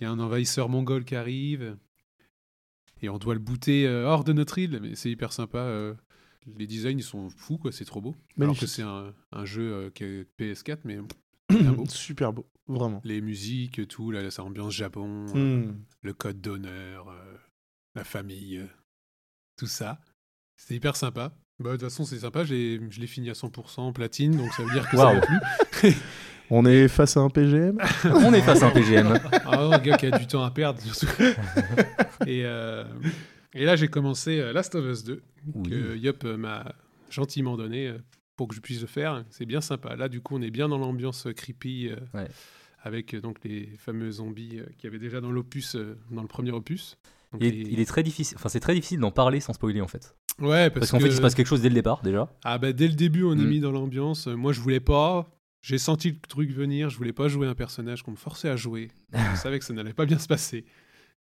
Il 0.01 0.05
y 0.05 0.07
a 0.07 0.11
un 0.11 0.19
envahisseur 0.21 0.69
mongol 0.69 1.05
qui 1.05 1.17
arrive, 1.17 1.77
et 3.03 3.09
on 3.09 3.19
doit 3.19 3.35
le 3.35 3.41
booter 3.41 3.87
euh, 3.87 4.07
hors 4.07 4.23
de 4.23 4.33
notre 4.33 4.59
île, 4.59 4.79
mais 4.81 4.95
c'est 4.95 5.11
hyper 5.11 5.33
sympa. 5.33 5.59
euh, 5.59 5.95
les 6.57 6.67
designs 6.67 6.99
ils 6.99 7.03
sont 7.03 7.31
fous, 7.31 7.59
quoi, 7.59 7.73
c'est 7.73 7.85
trop 7.85 8.01
beau. 8.01 8.11
Alors 8.11 8.21
que 8.37 8.41
Magnifique. 8.41 8.69
c'est 8.69 8.83
un, 8.83 9.13
un 9.33 9.45
jeu 9.45 9.73
euh, 9.73 9.91
qui 9.91 10.05
est 10.05 10.27
PS4, 10.39 10.79
mais. 10.85 10.99
Super 11.89 12.33
beau. 12.33 12.47
Vraiment. 12.69 13.01
Les 13.05 13.21
musiques, 13.21 13.87
tout, 13.89 14.11
là, 14.11 14.31
ça 14.31 14.45
ambiance 14.45 14.73
Japon. 14.73 15.27
euh, 15.35 15.63
Hmm. 15.67 15.75
le 16.03 16.13
code 16.15 16.41
d'honneur, 16.41 17.09
euh, 17.09 17.37
la 17.95 18.05
famille, 18.05 18.59
euh, 18.59 18.67
tout 19.57 19.67
ça. 19.67 20.01
C'était 20.57 20.77
hyper 20.77 20.97
sympa. 20.97 21.35
Bah, 21.59 21.71
de 21.73 21.77
toute 21.77 21.83
façon, 21.85 22.05
c'est 22.05 22.21
sympa. 22.21 22.45
Je 22.45 22.55
l'ai 23.01 23.07
fini 23.07 23.31
à 23.31 23.35
100% 23.35 23.93
platine, 23.93 24.37
donc 24.37 24.53
ça 24.53 24.63
veut 24.63 24.71
dire 24.73 24.89
que 24.89 24.97
ça 24.97 25.13
plus. 25.21 25.95
On 26.51 26.67
est 26.67 26.87
face 26.89 27.17
à 27.17 27.21
un 27.21 27.31
PGM. 27.31 27.79
On 28.05 28.33
est 28.35 28.43
face 28.43 28.63
à 28.63 28.67
un 28.67 28.71
PGM. 28.71 29.19
Ah, 29.47 29.59
un 29.61 29.79
gars 29.79 29.97
qui 29.97 30.07
a 30.07 30.19
du 30.19 30.27
temps 30.27 30.45
à 30.45 30.51
perdre, 30.51 30.81
surtout. 30.81 31.23
et, 32.27 32.45
euh, 32.45 32.85
et 33.55 33.65
là, 33.65 33.75
j'ai 33.77 33.89
commencé 33.89 34.53
Last 34.53 34.75
of 34.75 34.85
Us 34.85 35.05
2, 35.05 35.23
Oui. 35.55 35.71
que 35.71 35.97
Yop 35.97 36.25
m'a 36.25 36.75
gentiment 37.11 37.57
donné 37.57 37.93
pour 38.37 38.49
que 38.49 38.55
je 38.55 38.61
puisse 38.61 38.81
le 38.81 38.87
faire. 38.87 39.25
C'est 39.31 39.47
bien 39.47 39.61
sympa. 39.61 39.97
Là, 39.97 40.09
du 40.09 40.21
coup, 40.21 40.37
on 40.37 40.43
est 40.43 40.51
bien 40.51 40.69
dans 40.69 40.79
l'ambiance 40.79 41.27
euh, 41.27 41.33
creepy. 41.33 41.89
euh, 41.91 41.97
Ouais. 42.15 42.29
Avec 42.85 43.15
euh, 43.15 43.21
donc 43.21 43.39
les 43.45 43.67
fameux 43.79 44.11
zombies 44.11 44.61
qu'il 44.77 44.85
y 44.85 44.87
avait 44.89 44.99
déjà 44.99 45.21
dans 45.21 45.31
l'opus, 45.31 45.77
dans 46.11 46.23
le 46.23 46.27
premier 46.27 46.51
opus. 46.51 46.97
Donc, 47.33 47.41
Il 47.41 47.47
est, 47.47 47.51
les- 47.53 47.71
il 47.71 47.81
est 47.81 47.85
très 47.87 48.03
difficile, 48.03 48.37
enfin 48.37 48.49
c'est 48.49 48.59
très 48.61 48.75
difficile 48.75 48.99
d'en 48.99 49.13
parler 49.13 49.39
sans 49.39 49.53
spoiler 49.53 49.81
en 49.81 49.87
fait. 49.87 50.17
Ouais, 50.41 50.69
Parce, 50.69 50.81
parce, 50.81 50.91
qu'en 50.91 50.99
que... 50.99 51.05
fait 51.05 51.11
il 51.11 51.15
se 51.17 51.21
passe 51.21 51.35
quelque 51.37 51.47
chose 51.47 51.63
dès 51.63 51.69
le 51.69 51.75
départ 51.77 52.03
déjà. 52.03 52.35
Ah 52.43 52.59
bah 52.59 52.73
dès 52.73 52.89
le 52.89 52.95
début, 52.95 53.23
on 53.23 53.35
est 53.35 53.37
Mm. 53.45 53.49
mis 53.49 53.61
dans 53.61 53.71
l'ambiance. 53.71 54.27
Moi, 54.27 54.53
je 54.53 54.61
voulais 54.61 54.81
pas. 54.81 55.31
J'ai 55.63 55.79
senti 55.79 56.11
le 56.11 56.17
truc 56.29 56.51
venir. 56.51 56.91
Je 56.91 56.97
voulais 56.97 57.13
pas 57.13 57.29
jouer 57.29 57.47
un 57.47 57.55
personnage 57.55 58.03
qu'on 58.03 58.11
me 58.11 58.17
forçait 58.17 58.49
à 58.49 58.57
jouer. 58.57 58.91
je 59.13 59.37
savais 59.39 59.61
que 59.61 59.65
ça 59.65 59.73
n'allait 59.75 59.93
pas 59.95 60.05
bien 60.07 60.19
se 60.19 60.27
passer. 60.27 60.65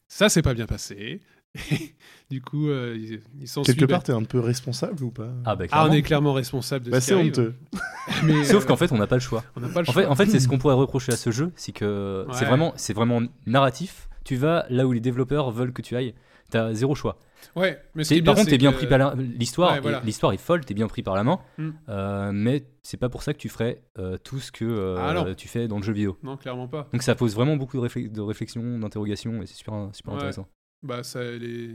Ça, 0.08 0.30
c'est 0.30 0.40
pas 0.42 0.54
bien 0.54 0.66
passé. 0.66 1.20
du 2.30 2.40
coup, 2.40 2.68
euh, 2.68 2.96
ils, 2.98 3.20
ils 3.40 3.48
s'en 3.48 3.62
Quelque 3.62 3.84
part, 3.84 4.02
t'es 4.02 4.12
un 4.12 4.22
peu 4.22 4.38
responsable 4.40 5.02
ou 5.02 5.10
pas 5.10 5.28
Ah 5.44 5.56
bah 5.56 5.64
Ah, 5.72 5.86
on 5.88 5.92
est 5.92 6.02
clairement 6.02 6.32
responsable 6.32 6.84
de 6.86 6.90
Bah, 6.90 7.00
c'est 7.00 7.14
honteux. 7.14 7.54
Mais, 8.24 8.44
Sauf 8.44 8.64
euh, 8.64 8.66
qu'en 8.68 8.76
fait 8.76 8.92
on 8.92 8.98
n'a 8.98 9.06
pas 9.06 9.16
le 9.16 9.20
choix. 9.20 9.42
on 9.56 9.60
n'a 9.60 9.68
pas 9.68 9.82
le 9.82 9.88
En 9.88 9.92
choix. 9.92 10.02
fait, 10.02 10.08
en 10.08 10.14
fait 10.14 10.26
c'est 10.26 10.40
ce 10.40 10.48
qu'on 10.48 10.58
pourrait 10.58 10.74
reprocher 10.74 11.12
à 11.12 11.16
ce 11.16 11.30
jeu, 11.30 11.52
c'est 11.56 11.72
que 11.72 12.26
c'est 12.32 12.44
vraiment, 12.44 12.72
c'est 12.76 12.92
vraiment 12.92 13.20
narratif. 13.46 14.08
Tu 14.24 14.36
vas 14.36 14.66
là 14.70 14.86
où 14.86 14.92
les 14.92 15.00
développeurs 15.00 15.50
veulent 15.50 15.72
que 15.72 15.82
tu 15.82 15.96
ailles. 15.96 16.14
T'as 16.50 16.74
zéro 16.74 16.96
choix. 16.96 17.16
Ouais, 17.54 17.80
mais 17.94 18.02
ce 18.02 18.08
T'es- 18.08 18.14
qui 18.16 18.18
est 18.20 18.24
par 18.24 18.34
bien, 18.34 18.42
contre, 18.42 18.50
t'es 18.50 18.58
bien 18.58 18.72
que- 18.72 18.76
pris 18.78 18.86
par 18.88 19.14
l'histoire. 19.16 19.70
Ouais, 19.72 19.78
et 19.78 19.80
voilà. 19.80 20.00
L'histoire 20.04 20.32
est 20.32 20.36
folle, 20.36 20.64
t'es 20.64 20.74
bien 20.74 20.88
pris 20.88 21.02
par 21.04 21.14
la 21.14 21.22
main. 21.22 21.38
Mm. 21.58 21.70
Euh, 21.88 22.30
mais 22.34 22.64
c'est 22.82 22.96
pas 22.96 23.08
pour 23.08 23.22
ça 23.22 23.32
que 23.32 23.38
tu 23.38 23.48
ferais 23.48 23.82
euh, 24.00 24.16
tout 24.18 24.40
ce 24.40 24.50
que 24.50 24.64
euh, 24.64 24.96
Ah, 24.98 25.34
tu 25.36 25.46
fais 25.46 25.68
dans 25.68 25.76
le 25.76 25.84
jeu 25.84 25.92
vidéo. 25.92 26.18
Non, 26.24 26.36
clairement 26.36 26.66
pas. 26.66 26.88
Donc 26.92 27.02
ça 27.04 27.14
pose 27.14 27.34
vraiment 27.36 27.56
beaucoup 27.56 27.76
de, 27.76 27.82
réflex- 27.86 28.10
de 28.10 28.20
réflexion, 28.20 28.78
d'interrogation, 28.80 29.40
et 29.42 29.46
c'est 29.46 29.54
super, 29.54 29.88
super 29.92 30.12
Ouais. 30.12 30.16
intéressant. 30.18 30.48
Bah, 30.82 31.02
ça, 31.02 31.22
les... 31.22 31.74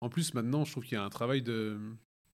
En 0.00 0.08
plus, 0.08 0.32
maintenant, 0.34 0.64
je 0.64 0.72
trouve 0.72 0.84
qu'il 0.84 0.94
y 0.94 1.00
a 1.00 1.04
un 1.04 1.08
travail 1.10 1.42
de, 1.42 1.78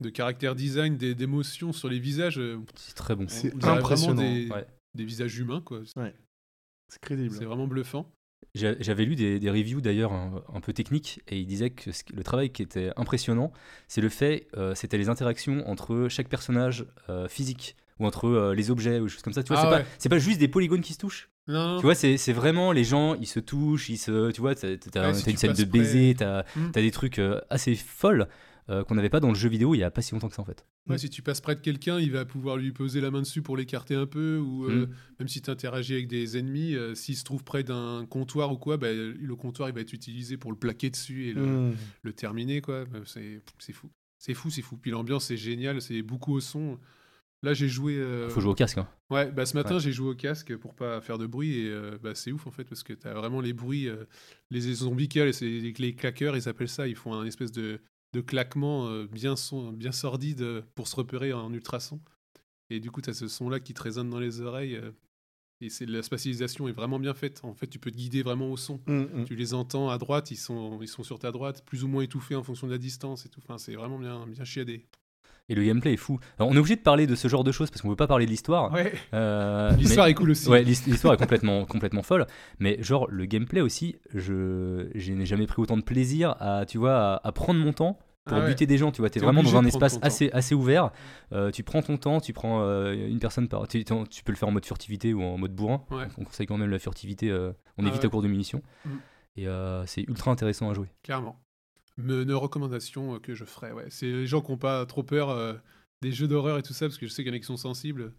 de 0.01 0.09
caractère 0.11 0.55
design, 0.55 0.97
des- 0.97 1.15
d'émotions 1.15 1.73
sur 1.73 1.89
les 1.89 1.99
visages. 1.99 2.39
euh, 2.39 2.59
C'est 2.77 2.95
très 2.95 3.15
bon. 3.15 3.27
C'est 3.29 3.53
impressionnant. 3.65 4.23
Des, 4.23 4.49
Ouais. 4.51 4.67
des 4.95 5.05
visages 5.05 5.39
humains, 5.39 5.61
quoi. 5.61 5.83
C'est 6.89 7.01
crédible. 7.01 7.35
C'est 7.35 7.45
vraiment 7.45 7.67
bluffant. 7.67 8.11
J'a- 8.55 8.81
J'avais 8.81 9.05
lu 9.05 9.15
des, 9.15 9.39
des 9.39 9.51
reviews 9.51 9.81
d'ailleurs 9.81 10.13
un, 10.13 10.43
un 10.53 10.61
peu 10.61 10.73
techniques 10.73 11.21
et 11.29 11.39
ils 11.39 11.47
disaient 11.47 11.71
que 11.71 11.93
ce- 11.93 12.03
le 12.13 12.25
travail 12.25 12.51
qui 12.51 12.63
était 12.63 12.91
impressionnant, 12.97 13.53
c'est 13.87 14.01
le 14.01 14.09
fait, 14.09 14.49
euh, 14.57 14.75
c'était 14.75 14.99
les 14.99 15.09
interactions 15.09 15.69
entre 15.69 16.09
chaque 16.09 16.29
personnage 16.29 16.85
euh, 17.11 17.29
physique 17.29 17.77
ou 18.01 18.07
entre 18.07 18.27
euh, 18.27 18.55
les 18.55 18.71
objets 18.73 18.99
ou 18.99 19.05
des 19.05 19.11
choses 19.11 19.23
comme 19.23 19.35
ça. 19.35 19.45
Tu 19.45 19.53
vois, 19.53 19.59
Ah 19.59 19.63
c'est 19.71 19.77
ouais. 19.77 19.83
pas, 19.85 19.89
c'est 19.99 20.09
pas 20.09 20.19
juste 20.19 20.41
des 20.41 20.49
polygones 20.49 20.81
qui 20.81 20.95
se 20.95 20.99
touchent. 20.99 21.30
Non, 21.49 21.79
Tu 21.79 21.83
vois, 21.83 21.95
c'est 21.95 22.17
c'est 22.17 22.33
vraiment 22.33 22.71
les 22.73 22.85
gens, 22.85 23.15
ils 23.15 23.27
se 23.27 23.41
touchent, 23.41 23.89
ils 23.89 23.97
se, 23.99 24.31
tu 24.31 24.41
vois, 24.41 24.55
t'as 24.55 24.69
Ouais, 24.69 25.15
si 25.15 25.25
tu 25.25 25.31
une 25.31 25.37
scène 25.37 25.53
de 25.53 25.65
baiser, 25.65 26.15
t'as 26.17 26.43
Mm. 26.57 26.71
t'as 26.73 26.81
des 26.81 26.91
trucs 26.91 27.19
euh, 27.19 27.41
assez 27.51 27.75
folles 27.75 28.29
euh, 28.69 28.85
qu'on 28.85 28.95
n'avait 28.95 29.09
pas 29.11 29.19
dans 29.19 29.31
le 29.31 29.35
jeu 29.35 29.49
vidéo 29.49 29.75
il 29.75 29.79
y 29.79 29.83
a 29.83 29.91
pas 29.91 30.01
si 30.03 30.13
longtemps 30.15 30.29
que 30.29 30.35
ça 30.35 30.43
en 30.43 30.45
fait. 30.45 30.65
Ouais, 30.89 30.97
si 30.99 31.11
tu 31.11 31.23
passes 31.23 31.41
près 31.41 31.57
de 31.57 31.61
quelqu'un, 31.61 31.99
il 31.99 32.13
va 32.13 32.25
pouvoir 32.25 32.57
lui 32.57 32.71
poser 32.73 33.01
la 33.01 33.11
main 33.11 33.21
dessus 33.21 33.43
pour 33.43 33.57
l'écarter 33.57 33.95
un 33.97 34.07
peu, 34.07 34.39
ou 34.39 34.67
euh, 34.67 34.87
Mm. 34.87 34.91
même 35.21 35.29
si 35.29 35.43
tu 35.43 35.51
interagis 35.51 35.95
avec 35.95 36.07
des 36.09 36.37
ennemis, 36.39 36.75
euh, 36.77 36.95
s'il 36.95 37.17
se 37.17 37.25
trouve 37.25 37.43
près 37.43 37.65
d'un 37.65 38.07
comptoir 38.09 38.53
ou 38.53 38.57
quoi, 38.59 38.77
bah, 38.77 38.93
le 38.93 39.35
comptoir 39.37 39.69
il 39.69 39.75
va 39.75 39.81
être 39.81 39.93
utilisé 39.93 40.37
pour 40.37 40.53
le 40.53 40.59
plaquer 40.59 40.91
dessus 40.91 41.29
et 41.29 41.33
le, 41.33 41.43
Hmm. 41.71 41.75
le 42.03 42.13
terminer, 42.13 42.61
quoi. 42.61 42.85
Bah, 42.85 43.01
C'est 43.07 43.41
c'est 43.59 43.73
fou. 43.73 43.91
C'est 44.19 44.35
fou, 44.35 44.51
c'est 44.51 44.63
fou. 44.63 44.77
Puis 44.77 44.91
l'ambiance 44.91 45.31
est 45.31 45.37
géniale, 45.39 45.81
c'est 45.81 46.03
beaucoup 46.03 46.35
au 46.35 46.41
son. 46.41 46.79
Là, 47.43 47.55
j'ai 47.55 47.69
joué. 47.69 47.95
euh, 47.97 48.29
Faut 48.29 48.41
jouer 48.41 48.51
au 48.51 48.55
casque. 48.55 48.79
hein. 48.79 48.89
Ouais, 49.09 49.31
bah, 49.31 49.47
ce 49.47 49.55
matin, 49.57 49.79
j'ai 49.79 49.93
joué 49.93 50.11
au 50.11 50.15
casque 50.15 50.55
pour 50.57 50.75
pas 50.75 51.01
faire 51.01 51.17
de 51.17 51.27
bruit 51.27 51.61
et 51.61 51.71
euh, 51.71 51.99
bah, 52.03 52.15
c'est 52.15 52.33
ouf 52.33 52.47
en 52.47 52.51
fait 52.51 52.65
parce 52.65 52.83
que 52.83 52.93
tu 52.93 53.07
as 53.09 53.15
vraiment 53.15 53.41
les 53.41 53.53
bruits, 53.55 53.89
euh, 53.89 54.05
les 54.51 54.61
zombies 54.61 55.09
qui 55.09 55.21
c'est 55.33 55.47
les, 55.47 55.73
les 55.73 55.95
claqueurs, 55.95 56.37
ils 56.37 56.49
appellent 56.49 56.69
ça, 56.69 56.87
ils 56.87 56.97
font 56.97 57.15
un 57.15 57.25
espèce 57.25 57.51
de, 57.51 57.81
de 58.13 58.21
claquement 58.21 58.89
euh, 58.89 59.07
bien, 59.07 59.37
son, 59.37 59.73
bien 59.73 59.93
sordide 59.93 60.63
pour 60.75 60.87
se 60.87 60.97
repérer 60.97 61.33
en 61.33 61.53
ultrason. 61.53 62.01
Et 62.69 62.79
du 62.79 62.91
coup, 62.91 63.01
tu 63.01 63.11
as 63.11 63.15
ce 63.15 63.27
son-là 63.27 63.59
qui 63.59 63.75
te 63.75 63.83
résonne 63.83 64.11
dans 64.11 64.21
les 64.21 64.43
oreilles 64.43 64.77
euh, 64.77 64.93
et 65.63 65.71
c'est 65.71 65.87
la 65.87 66.03
spatialisation 66.03 66.69
est 66.69 66.73
vraiment 66.73 66.99
bien 66.99 67.15
faite. 67.15 67.41
En 67.43 67.55
fait, 67.55 67.67
tu 67.67 67.79
peux 67.79 67.91
te 67.91 67.97
guider 67.97 68.23
vraiment 68.23 68.51
au 68.51 68.57
son. 68.57 68.81
Hmm, 68.87 69.03
hmm. 69.13 69.25
Tu 69.25 69.35
les 69.35 69.55
entends 69.55 69.89
à 69.91 69.99
droite, 69.99 70.31
ils 70.31 70.37
sont, 70.37 70.79
ils 70.81 70.89
sont 70.89 71.03
sur 71.03 71.19
ta 71.19 71.33
droite, 71.33 71.65
plus 71.65 71.85
ou 71.85 71.89
moins 71.89 72.03
étouffés 72.03 72.35
en 72.35 72.43
fonction 72.43 72.67
de 72.67 72.73
la 72.73 72.79
distance 72.79 73.27
et 73.27 73.29
tout. 73.29 73.41
Enfin, 73.43 73.59
c'est 73.59 73.75
vraiment 73.75 73.99
bien, 73.99 74.27
bien 74.27 74.45
chiadé. 74.45 74.87
Et 75.51 75.55
le 75.57 75.65
gameplay 75.65 75.93
est 75.95 75.97
fou. 75.99 76.19
Alors, 76.39 76.49
on 76.51 76.55
est 76.55 76.59
obligé 76.59 76.77
de 76.77 76.81
parler 76.81 77.07
de 77.09 77.15
ce 77.17 77.27
genre 77.29 77.43
de 77.45 77.51
choses 77.53 77.71
parce 77.71 77.83
qu'on 77.83 77.89
veut 77.91 77.97
pas 77.97 78.07
parler 78.07 78.25
de 78.25 78.31
l'histoire. 78.31 78.73
Ouais. 78.73 78.93
Euh, 79.15 79.73
L'histoire 79.73 80.07
mais- 80.07 80.13
est 80.13 80.15
cool 80.15 80.31
aussi. 80.31 80.49
Ouais, 80.49 80.63
l'his- 80.63 80.87
l'histoire 80.87 81.13
est 81.15 81.17
complètement, 81.19 81.65
complètement 81.67 82.03
folle. 82.05 82.27
Mais 82.61 82.81
genre, 82.83 83.09
le 83.11 83.25
gameplay 83.27 83.61
aussi, 83.61 83.97
je, 84.15 84.89
je 84.95 85.13
n'ai 85.13 85.27
jamais 85.27 85.47
pris 85.47 85.61
autant 85.61 85.77
de 85.77 85.83
plaisir 85.83 86.37
à, 86.41 86.65
tu 86.67 86.79
vois, 86.79 87.15
à, 87.15 87.27
à 87.29 87.33
prendre 87.33 87.59
mon 87.59 87.73
temps 87.73 87.99
pour 88.27 88.37
Ah 88.37 88.41
ouais. 88.43 88.47
buter 88.49 88.67
des 88.67 88.79
gens, 88.79 88.93
tu 88.93 89.01
vois. 89.03 89.11
T'es 89.11 89.19
T'es 89.19 89.27
vraiment 89.27 89.43
dans 89.43 89.57
un 89.57 89.65
espace 89.65 89.99
assez, 90.03 90.31
assez 90.33 90.55
ouvert. 90.55 90.91
Euh, 91.33 91.51
tu 91.51 91.65
prends 91.65 91.83
ton 91.83 91.97
temps, 91.97 92.21
tu 92.21 92.33
prends 92.33 92.61
euh, 92.63 92.93
une 93.09 93.19
personne 93.19 93.49
par. 93.49 93.67
Tu, 93.67 93.83
peux 93.85 94.31
le 94.33 94.37
faire 94.37 94.49
en 94.49 94.53
mode 94.53 94.65
furtivité 94.67 95.13
ou 95.13 95.23
en 95.23 95.37
mode 95.37 95.53
bourrin. 95.55 95.83
Ouais. 95.91 96.05
On 96.17 96.23
conseille 96.25 96.47
quand 96.47 96.59
même 96.59 96.71
la 96.71 96.79
furtivité, 96.79 97.29
euh, 97.29 97.51
on 97.77 97.85
Ah 97.85 97.89
évite 97.89 98.03
ouais. 98.03 98.07
à 98.07 98.09
court 98.11 98.23
de 98.23 98.29
munitions. 98.29 98.63
Mm. 98.85 98.91
Et 99.39 99.47
c'est 99.87 100.03
ultra 100.03 100.31
intéressant 100.31 100.71
à 100.71 100.75
jouer. 100.75 100.87
Clairement. 101.03 101.37
Une 102.09 102.33
recommandation 102.35 103.15
euh, 103.15 103.19
que 103.19 103.35
je 103.35 103.45
ferais, 103.45 103.73
ouais. 103.73 103.87
C'est 103.91 104.07
les 104.07 104.27
gens 104.27 104.41
qui 104.41 104.51
n'ont 104.51 104.59
pas 104.59 104.85
trop 104.87 105.03
peur 105.03 105.31
euh, 105.31 105.55
des 106.03 106.13
jeux 106.13 106.29
d'horreur 106.29 106.59
et 106.59 106.63
tout 106.63 106.73
ça, 106.73 106.87
parce 106.87 106.99
que 106.99 107.07
je 107.07 107.13
sais 107.13 107.23
qu'il 107.23 107.33
y 107.33 107.35
en 107.35 107.37
a 107.37 107.41
qui 107.41 107.47
sont 107.47 107.57
sensibles 107.57 108.13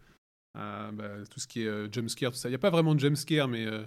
à 0.54 0.90
bah, 0.92 1.08
tout 1.30 1.40
ce 1.40 1.46
qui 1.46 1.62
est 1.62 1.66
euh, 1.66 1.88
jumpscare, 1.90 2.32
tout 2.32 2.38
ça. 2.38 2.48
Il 2.48 2.52
n'y 2.52 2.56
a 2.56 2.58
pas 2.60 2.70
vraiment 2.70 2.94
de 2.94 3.00
jumpscare, 3.00 3.48
mais 3.48 3.64
euh, 3.66 3.82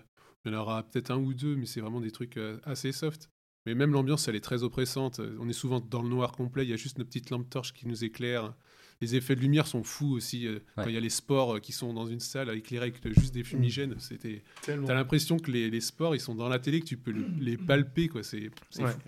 il 0.45 0.51
y 0.51 0.55
en 0.55 0.59
aura 0.59 0.83
peut-être 0.83 1.11
un 1.11 1.17
ou 1.17 1.33
deux, 1.33 1.55
mais 1.55 1.65
c'est 1.65 1.81
vraiment 1.81 2.01
des 2.01 2.11
trucs 2.11 2.37
euh, 2.37 2.57
assez 2.63 2.91
soft. 2.91 3.29
Mais 3.67 3.73
même 3.73 3.91
l'ambiance, 3.93 4.27
elle 4.27 4.35
est 4.35 4.41
très 4.43 4.61
oppressante. 4.63 5.19
Euh, 5.19 5.37
On 5.39 5.49
est 5.49 5.53
souvent 5.53 5.79
dans 5.79 6.01
le 6.03 6.09
noir 6.09 6.31
complet, 6.33 6.63
il 6.65 6.69
y 6.69 6.73
a 6.73 6.77
juste 6.77 6.97
nos 6.99 7.05
petites 7.05 7.29
lampes 7.29 7.49
torches 7.49 7.73
qui 7.73 7.87
nous 7.87 8.03
éclairent. 8.03 8.53
Les 9.01 9.15
effets 9.15 9.35
de 9.35 9.41
lumière 9.41 9.67
sont 9.67 9.83
fous 9.83 10.13
aussi. 10.13 10.47
euh, 10.47 10.59
Quand 10.75 10.85
il 10.87 10.93
y 10.93 10.97
a 10.97 11.01
les 11.01 11.09
spores 11.09 11.55
euh, 11.55 11.59
qui 11.59 11.71
sont 11.73 11.93
dans 11.93 12.05
une 12.05 12.19
salle 12.19 12.49
éclairée 12.55 12.93
avec 13.03 13.19
juste 13.19 13.33
des 13.33 13.43
fumigènes, 13.43 13.95
c'était 13.99 14.43
Tellement. 14.61 14.87
T'as 14.87 14.93
l'impression 14.93 15.37
que 15.37 15.51
les, 15.51 15.69
les 15.69 15.81
sports, 15.81 16.15
ils 16.15 16.19
sont 16.21 16.35
dans 16.35 16.47
la 16.47 16.59
télé, 16.59 16.79
que 16.79 16.85
tu 16.85 16.95
peux 16.97 17.11
le- 17.11 17.25
les 17.39 17.57
palper, 17.57 18.07
quoi. 18.07 18.23
C'est 18.23 18.51
c'est 18.69 18.83
Ouais. 18.83 18.91
fou. 18.91 18.99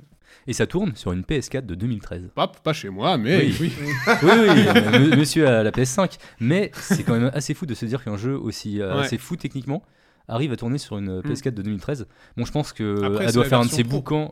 Et 0.47 0.53
ça 0.53 0.65
tourne 0.67 0.95
sur 0.95 1.11
une 1.11 1.21
PS4 1.21 1.65
de 1.65 1.75
2013. 1.75 2.29
Pas, 2.35 2.47
pas 2.47 2.73
chez 2.73 2.89
moi, 2.89 3.17
mais 3.17 3.37
Oui. 3.45 3.55
oui. 3.59 3.73
oui, 4.23 4.29
oui, 4.31 4.65
euh, 4.67 5.15
monsieur 5.17 5.47
à 5.47 5.63
la 5.63 5.71
PS5. 5.71 6.17
Mais 6.39 6.71
c'est 6.75 7.03
quand 7.03 7.19
même 7.19 7.31
assez 7.33 7.53
fou 7.53 7.65
de 7.65 7.73
se 7.73 7.85
dire 7.85 8.03
qu'un 8.03 8.17
jeu 8.17 8.37
aussi 8.37 8.81
euh, 8.81 8.95
Ouais. 8.95 9.05
assez 9.05 9.17
fou 9.17 9.35
techniquement 9.35 9.83
arrive 10.27 10.51
à 10.51 10.57
tourner 10.57 10.77
sur 10.77 10.97
une 10.97 11.21
PS4 11.21 11.53
de 11.53 11.61
2013. 11.61 12.07
Bon, 12.35 12.45
je 12.45 12.51
pense 12.51 12.73
que 12.73 13.03
Après, 13.03 13.23
elle 13.23 13.29
c'est 13.29 13.35
doit 13.35 13.43
la 13.43 13.49
faire 13.49 13.59
un 13.59 13.65
de 13.65 13.69
ses 13.71 13.83
pro. 13.83 13.97
bouquins. 14.01 14.31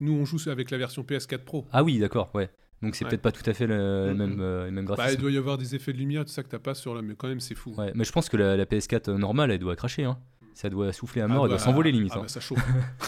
Nous, 0.00 0.12
on 0.12 0.24
joue 0.24 0.38
avec 0.50 0.70
la 0.70 0.78
version 0.78 1.02
PS4 1.02 1.38
Pro. 1.38 1.66
Ah 1.72 1.82
oui, 1.84 1.98
d'accord, 1.98 2.30
ouais. 2.34 2.50
Donc 2.82 2.94
c'est 2.94 3.04
Ouais. 3.04 3.10
peut-être 3.10 3.22
pas 3.22 3.32
tout 3.32 3.48
à 3.48 3.54
fait 3.54 3.66
le, 3.66 4.10
Mhm. 4.12 4.16
même, 4.18 4.38
euh, 4.40 4.64
le 4.66 4.70
même 4.70 4.84
Bah, 4.84 4.92
il 4.94 4.96
graphisme. 4.96 5.20
doit 5.22 5.30
y 5.30 5.38
avoir 5.38 5.56
des 5.56 5.74
effets 5.74 5.92
de 5.94 5.98
lumière, 5.98 6.24
tout 6.24 6.30
ça 6.32 6.42
que 6.42 6.48
t'as 6.48 6.58
pas 6.58 6.74
sur 6.74 6.94
là, 6.94 7.00
mais 7.00 7.14
quand 7.14 7.28
même, 7.28 7.40
c'est 7.40 7.54
fou. 7.54 7.72
Ouais, 7.78 7.92
mais 7.94 8.04
je 8.04 8.12
pense 8.12 8.28
que 8.28 8.36
la, 8.36 8.56
la 8.56 8.66
PS4 8.66 9.08
normale, 9.16 9.50
elle 9.50 9.58
doit 9.58 9.74
cracher. 9.76 10.04
Hein. 10.04 10.18
Ça 10.52 10.68
doit 10.68 10.92
souffler 10.92 11.22
à 11.22 11.24
Ah 11.24 11.28
mort, 11.28 11.44
elle 11.44 11.50
doit 11.50 11.58
bah, 11.58 11.64
s'envoler 11.64 11.90
limite. 11.92 12.12
Ah 12.14 12.18
hein. 12.18 12.22
bah, 12.22 12.28
ça 12.28 12.40
chauffe. 12.40 12.58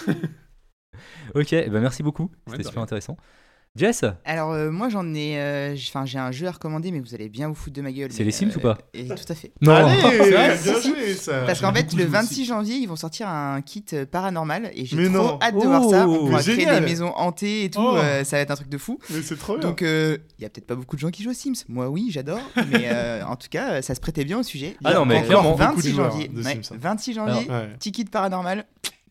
Ok, 1.34 1.52
eh 1.52 1.68
ben 1.70 1.80
merci 1.80 2.02
beaucoup. 2.02 2.24
Ouais, 2.46 2.52
C'était 2.52 2.64
super 2.64 2.82
intéressant. 2.82 3.16
Jess, 3.76 4.02
Alors 4.24 4.52
euh, 4.52 4.70
moi 4.72 4.88
j'en 4.88 5.14
ai, 5.14 5.38
euh, 5.38 5.74
enfin 5.90 6.04
j'ai 6.04 6.18
un 6.18 6.32
jeu 6.32 6.48
à 6.48 6.50
recommander 6.50 6.90
mais 6.90 6.98
vous 6.98 7.14
allez 7.14 7.28
bien 7.28 7.46
vous 7.48 7.54
foutre 7.54 7.76
de 7.76 7.82
ma 7.82 7.92
gueule. 7.92 8.10
C'est 8.10 8.24
les 8.24 8.32
Sims 8.32 8.50
ou 8.56 8.60
pas 8.60 8.78
et, 8.94 9.06
Tout 9.06 9.14
à 9.28 9.34
fait. 9.34 9.52
non. 9.60 9.72
Allez, 9.74 10.00
vrai 10.30 10.58
bien 10.60 10.80
joué 10.80 11.14
ça. 11.14 11.42
Parce 11.44 11.60
qu'en 11.60 11.72
fait 11.72 11.92
le 11.92 11.98
joué 12.00 12.04
26 12.06 12.32
aussi. 12.32 12.44
janvier 12.46 12.76
ils 12.76 12.86
vont 12.88 12.96
sortir 12.96 13.28
un 13.28 13.60
kit 13.60 13.84
euh, 13.92 14.04
paranormal 14.06 14.70
et 14.74 14.84
j'ai 14.84 14.96
trop 14.96 15.08
non. 15.12 15.38
hâte 15.40 15.54
de 15.54 15.60
voir 15.66 15.84
ça. 15.88 16.08
Oh, 16.08 16.18
On 16.22 16.26
pourra 16.26 16.42
créer 16.42 16.64
des 16.66 16.80
maisons 16.80 17.12
hantées 17.14 17.64
et 17.64 17.70
tout, 17.70 17.80
Oh. 17.80 17.96
euh, 17.98 18.24
ça 18.24 18.36
va 18.38 18.42
être 18.42 18.50
un 18.50 18.56
truc 18.56 18.70
de 18.70 18.78
fou. 18.78 18.98
Mais 19.10 19.22
c'est 19.22 19.36
trop 19.36 19.58
bien. 19.58 19.68
Donc 19.68 19.82
il 19.82 20.18
y 20.40 20.44
a 20.44 20.48
peut-être 20.48 20.66
pas 20.66 20.74
beaucoup 20.74 20.96
de 20.96 21.00
gens 21.00 21.10
qui 21.10 21.22
jouent 21.22 21.30
aux 21.30 21.34
Sims. 21.34 21.62
Moi 21.68 21.88
oui 21.88 22.08
j'adore, 22.10 22.40
mais 22.72 22.88
euh, 22.90 23.22
en 23.26 23.36
tout 23.36 23.48
cas 23.50 23.74
euh, 23.74 23.82
ça 23.82 23.94
se 23.94 24.00
prêtait 24.00 24.24
bien 24.24 24.40
au 24.40 24.42
sujet. 24.42 24.76
Ah 24.82 24.94
non, 24.94 25.04
mais 25.04 25.22
clairement, 25.22 25.50
beaucoup 25.56 25.76
de 25.82 25.86
26 25.88 25.90
joueurs 25.92 26.10
janvier. 26.10 26.28
de 26.28 26.42
Ouais, 26.42 26.52
Sims, 26.62 26.74
hein. 26.74 26.78
26 26.80 27.12
janvier, 27.12 27.46
petit 27.78 27.92
kit 27.92 28.06
paranormal, 28.06 28.64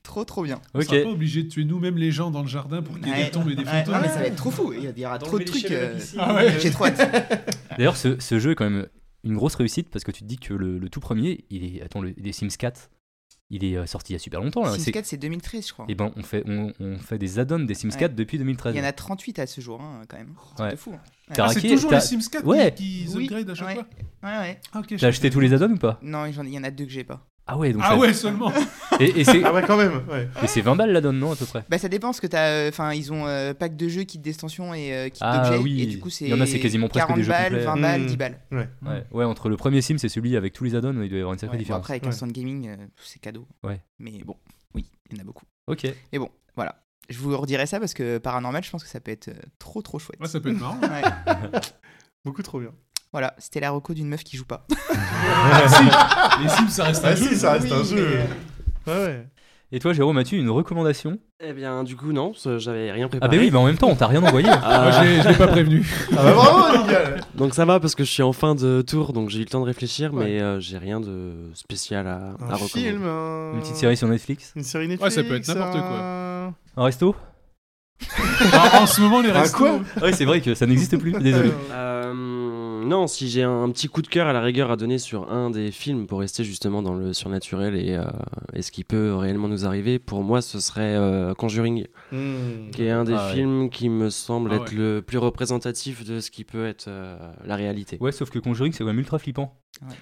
trop 0.08 0.24
trop 0.26 0.44
bien. 0.44 0.60
On 0.74 0.80
Ok. 0.80 0.86
sera 0.86 1.02
pas 1.04 1.10
obligé 1.10 1.44
de 1.44 1.50
tuer 1.50 1.66
nous-mêmes 1.66 1.98
les 1.98 2.12
gens 2.12 2.32
dans 2.32 2.42
le 2.42 2.48
jardin 2.48 2.82
pour 2.82 2.98
qu'il 2.98 3.08
y 3.08 3.12
ait 3.12 3.26
des 3.26 3.32
tombes 3.32 3.50
et 3.50 3.56
des 3.56 3.64
fantômes. 3.66 3.94
non, 3.94 4.02
mais 4.02 4.08
ça 4.08 4.16
va 4.20 4.26
être 4.26 4.36
trop 4.36 4.52
fou. 4.52 4.74
Il 4.74 4.98
y 5.00 5.06
aura 5.06 5.20
trop 5.20 5.38
de 5.38 5.44
trucs. 5.44 5.70
euh. 5.72 6.00
Ah 6.18 6.34
ouais. 6.34 6.60
J'ai 6.60 6.72
trop 6.72 6.86
hâte. 6.86 7.56
D'ailleurs, 7.78 7.98
ce, 7.98 8.20
ce 8.20 8.40
jeu 8.40 8.52
est 8.52 8.56
quand 8.56 8.70
même 8.70 8.88
une 9.24 9.36
grosse 9.36 9.56
réussite 9.56 9.90
parce 9.90 10.04
que 10.04 10.12
tu 10.12 10.22
te 10.22 10.26
dis 10.28 10.38
que 10.38 10.54
le, 10.54 10.80
le 10.80 10.90
tout 10.90 11.00
premier, 11.00 11.46
il 11.50 11.64
est. 11.78 11.82
Attends, 11.84 12.02
le, 12.02 12.14
les 12.18 12.32
Sims 12.32 12.48
4, 12.58 12.90
il 13.50 13.64
est 13.64 13.78
euh, 13.78 13.86
sorti 13.86 14.14
il 14.14 14.16
y 14.16 14.18
a 14.18 14.20
super 14.20 14.42
longtemps. 14.42 14.64
Là. 14.64 14.72
Sims 14.74 14.80
C'est- 14.80 14.92
4 14.92 15.06
c'est 15.06 15.18
2013 15.18 15.68
je 15.68 15.74
crois. 15.74 15.86
Eh 15.90 15.96
ben, 15.96 16.12
on 16.16 16.24
fait, 16.24 16.44
on, 16.48 16.72
on 16.80 16.98
fait 16.98 17.18
des 17.18 17.40
add-ons 17.40 17.60
des 17.60 17.74
Sims 17.76 17.90
Ouais. 17.90 17.98
4 18.00 18.16
depuis 18.16 18.38
2013. 18.38 18.74
Il 18.76 18.78
y 18.80 18.82
en 18.82 18.86
a 18.86 18.92
38 18.94 19.40
à 19.40 19.48
ce 19.48 19.62
jour 19.62 19.82
hein, 19.82 20.02
quand 20.08 20.18
même. 20.18 20.34
C'est 20.58 20.64
Ouais. 20.64 20.76
fou. 20.76 20.92
hein. 20.96 21.00
T'as 21.34 21.46
Ah, 21.46 21.50
c'est 21.54 21.62
toujours 21.68 21.92
les 21.92 22.00
Sims 22.00 22.20
4 22.32 22.46
Ouais. 22.46 22.74
qui, 22.74 23.06
qui 23.06 23.16
Oui, 23.18 23.24
upgrade 23.26 23.50
à 23.50 23.56
chaque 23.56 23.68
ouais. 23.68 23.74
fois. 23.76 23.86
Ouais 24.24 24.38
ouais. 24.40 24.62
Ah, 24.74 24.80
ok, 24.80 24.86
je 24.92 24.96
T'as 24.98 25.08
acheté 25.08 25.30
tous 25.30 25.40
les 25.42 25.54
add-ons 25.54 25.72
ou 25.74 25.78
pas? 25.78 26.00
Non, 26.02 26.26
il 26.26 26.50
y 26.54 26.58
en 26.60 26.64
a 26.64 26.72
deux 26.72 26.86
que 26.86 26.92
j'ai 26.92 27.04
pas. 27.04 27.26
Ah 27.48 27.58
ouais, 27.58 27.72
donc 27.74 27.82
Ah 27.86 27.90
ça- 27.92 27.98
ouais, 27.98 28.14
seulement. 28.14 28.52
Et, 29.00 29.22
et 29.22 29.24
c'est 29.24 29.44
Ah 29.44 29.54
ouais, 29.54 29.62
quand 29.66 29.78
même. 29.78 30.02
Ouais. 30.10 30.28
et 30.44 30.48
c'est 30.48 30.62
20 30.62 30.76
balles 30.76 30.92
l'add-on, 30.92 31.14
non, 31.14 31.32
à 31.32 31.36
peu 31.36 31.46
près? 31.46 31.64
Bah 31.70 31.78
ça 31.78 31.88
dépend 31.88 32.08
parce 32.08 32.20
que 32.20 32.26
t'as, 32.28 32.68
enfin 32.68 32.94
ils 32.94 33.14
ont 33.14 33.28
euh, 33.28 33.54
pack 33.54 33.76
de 33.76 33.88
jeux, 33.88 34.04
kit 34.04 34.18
d'extension 34.18 34.74
et 34.74 34.92
euh, 34.92 35.10
kit 35.10 35.20
Ah 35.22 35.48
d'objets 35.50 35.62
oui. 35.64 35.82
et 35.84 35.86
du 35.86 36.00
coup 36.00 36.10
c'est 36.10 36.26
Il 36.26 36.32
y 36.32 36.34
en 36.34 36.42
a, 36.42 36.48
c'est 36.48 36.60
quasiment 36.60 36.88
presque 36.88 37.06
40 37.06 37.18
des 37.18 37.24
jeux 37.24 37.30
balles, 37.30 37.44
complets. 37.52 37.66
20 37.66 37.78
balles, 37.82 38.02
Hmm. 38.02 38.06
10 38.08 38.18
balles. 38.18 38.40
ouais. 38.52 38.68
ouais, 39.12 39.24
entre 39.24 39.50
le 39.50 39.56
premier 39.58 39.82
Sims 39.82 39.98
et 40.04 40.10
celui 40.10 40.36
avec 40.36 40.54
tous 40.54 40.64
les 40.64 40.74
add-ons, 40.76 41.00
il 41.04 41.10
doit 41.10 41.18
y 41.18 41.22
avoir 41.22 41.34
une 41.34 41.40
sacrée 41.40 41.52
Ouais, 41.54 41.58
bon, 41.58 41.64
différence. 41.64 41.80
après 41.82 41.94
avec 41.94 42.04
Ouais. 42.04 42.10
Instant 42.10 42.28
Gaming 42.28 42.70
euh, 42.70 42.76
c'est 43.04 43.20
cadeau. 43.22 43.48
Ouais. 43.64 43.82
Mais 44.00 44.12
bon, 44.26 44.36
oui, 44.74 44.90
il 45.12 45.16
y 45.18 45.20
en 45.20 45.22
a 45.22 45.26
beaucoup. 45.26 45.46
Ok. 45.68 45.86
Et 46.12 46.18
bon, 46.20 46.30
voilà. 46.56 46.82
Je 47.10 47.20
vous 47.20 47.38
redirai 47.38 47.68
ça 47.68 47.80
parce 47.80 47.94
que 47.94 48.18
Paranormal, 48.18 48.64
je 48.64 48.72
pense 48.72 48.84
que 48.84 48.90
ça 48.90 49.00
peut 49.00 49.12
être 49.12 49.28
euh, 49.28 49.34
trop 49.60 49.82
trop 49.84 50.00
chouette. 50.00 50.20
Ouais, 50.20 50.28
ça 50.28 50.40
peut 50.40 50.50
être 50.50 50.60
marrant. 50.60 50.80
Ouais. 50.82 51.60
Beaucoup 52.26 52.42
trop 52.42 52.60
bien. 52.60 52.72
Voilà, 53.18 53.34
c'était 53.40 53.60
la 53.60 53.72
reco 53.72 53.96
d'une 53.96 54.08
meuf 54.10 54.24
qui 54.24 54.38
joue 54.38 54.46
pas. 54.46 54.64
les 56.44 56.50
Sims, 56.50 56.70
ça 56.70 56.84
reste 56.84 57.04
un 57.04 57.08
Ah 57.10 57.16
jeu. 57.16 57.26
si, 57.30 57.36
ça 57.36 57.54
reste 57.54 57.66
oui, 57.66 57.74
un 57.74 57.84
jeu. 57.84 58.08
mais- 58.86 58.94
Ouais, 58.94 59.00
ouais. 59.06 59.28
Et 59.72 59.80
toi, 59.80 59.92
Jérôme, 59.92 60.20
as-tu 60.20 60.38
une 60.38 60.52
recommandation? 60.52 61.18
Eh 61.44 61.52
bien, 61.52 61.84
du 61.84 61.96
coup, 61.96 62.12
non, 62.14 62.32
j'avais 62.58 62.92
rien 62.92 63.06
Ah 63.08 63.10
préparé. 63.10 63.36
bah 63.38 63.44
oui, 63.44 63.50
mais 63.52 63.58
en 63.58 63.66
même 63.66 63.76
temps, 63.78 63.88
on 63.90 63.96
t'a 63.96 64.06
rien 64.06 64.22
envoyé. 64.24 64.48
Ah, 64.64 64.82
Moi, 64.84 64.92
je 64.92 65.30
l'ai- 65.30 65.36
pas 65.36 65.48
prévenu. 65.48 65.84
Ah 66.12 66.24
bah 66.24 66.34
bravo, 66.34 66.78
Nickel. 66.78 67.22
donc 67.36 67.56
ça 67.56 67.66
va 67.66 67.80
parce 67.80 67.96
que 67.96 68.04
je 68.04 68.12
suis 68.12 68.22
en 68.24 68.34
fin 68.34 68.54
de 68.54 68.84
tour, 68.84 69.14
donc 69.14 69.30
j'ai 69.32 69.40
eu 69.40 69.42
le 69.44 69.48
temps 69.48 69.62
de 69.62 69.66
réfléchir, 69.66 70.14
Ouais. 70.14 70.26
mais 70.26 70.42
euh, 70.44 70.60
j'ai 70.60 70.78
rien 70.78 71.00
de 71.00 71.34
spécial 71.56 72.06
à, 72.06 72.18
à 72.18 72.18
Un 72.18 72.30
recommander. 72.54 72.68
film, 72.68 73.04
un... 73.08 73.54
Une 73.56 73.62
petite 73.62 73.78
série 73.78 73.98
sur 73.98 74.08
Netflix? 74.08 74.54
Une 74.56 74.64
série 74.64 74.88
Netflix. 74.88 75.16
ça 75.16 75.24
peut 75.24 75.36
être 75.36 75.48
n'importe 75.48 75.80
quoi. 75.80 76.00
un- 76.00 76.54
resto? 76.84 77.16
En, 78.54 78.84
en 78.84 78.86
ce 78.86 79.02
moment, 79.02 79.22
les 79.22 79.32
Un 79.32 79.40
restos. 79.42 79.58
quoi? 79.58 79.80
Ah 79.98 80.02
Oui, 80.04 80.12
c'est 80.14 80.26
vrai 80.26 80.40
que 80.40 80.54
ça 80.54 80.68
n'existe 80.68 80.98
plus, 80.98 81.14
désolé. 81.14 81.52
Non, 82.88 83.06
si 83.08 83.28
j'ai 83.28 83.44
un 83.44 83.70
petit 83.70 83.88
coup 83.90 84.02
de 84.02 84.08
cœur 84.08 84.28
à 84.28 84.34
la 84.34 84.42
rigueur 84.42 84.72
à 84.72 84.78
donner 84.78 84.98
sur 84.98 85.30
un 85.32 85.50
des 85.50 85.72
films 85.72 86.08
pour 86.08 86.20
rester 86.20 86.44
justement 86.46 86.82
dans 86.82 86.94
le 86.94 87.12
surnaturel 87.12 87.76
et, 87.76 87.96
euh, 87.96 88.06
et 88.54 88.62
ce 88.62 88.72
qui 88.72 88.84
peut 88.86 89.14
réellement 89.14 89.50
nous 89.50 89.66
arriver, 89.66 90.00
pour 90.00 90.24
moi 90.24 90.42
ce 90.42 90.60
serait 90.62 90.96
euh, 90.96 91.34
Conjuring, 91.34 91.86
Hmm. 92.14 92.72
qui 92.72 92.84
est 92.84 92.92
un 92.92 93.04
des 93.04 93.14
Ah 93.14 93.28
ouais. 93.28 93.34
films 93.34 93.70
qui 93.70 93.90
me 93.90 94.10
semble 94.10 94.52
Ah 94.54 94.56
être 94.56 94.72
ouais. 94.72 94.78
le 94.78 95.02
plus 95.02 95.18
représentatif 95.18 96.06
de 96.06 96.22
ce 96.22 96.32
qui 96.32 96.46
peut 96.46 96.66
être 96.66 96.86
euh, 96.88 97.18
la 97.44 97.58
réalité. 97.58 97.98
Ouais, 98.00 98.14
sauf 98.14 98.30
que 98.30 98.40
Conjuring, 98.40 98.72
c'est 98.72 98.80
quand 98.80 98.86
même 98.86 99.00
ultra 99.00 99.20
flippant. 99.20 99.60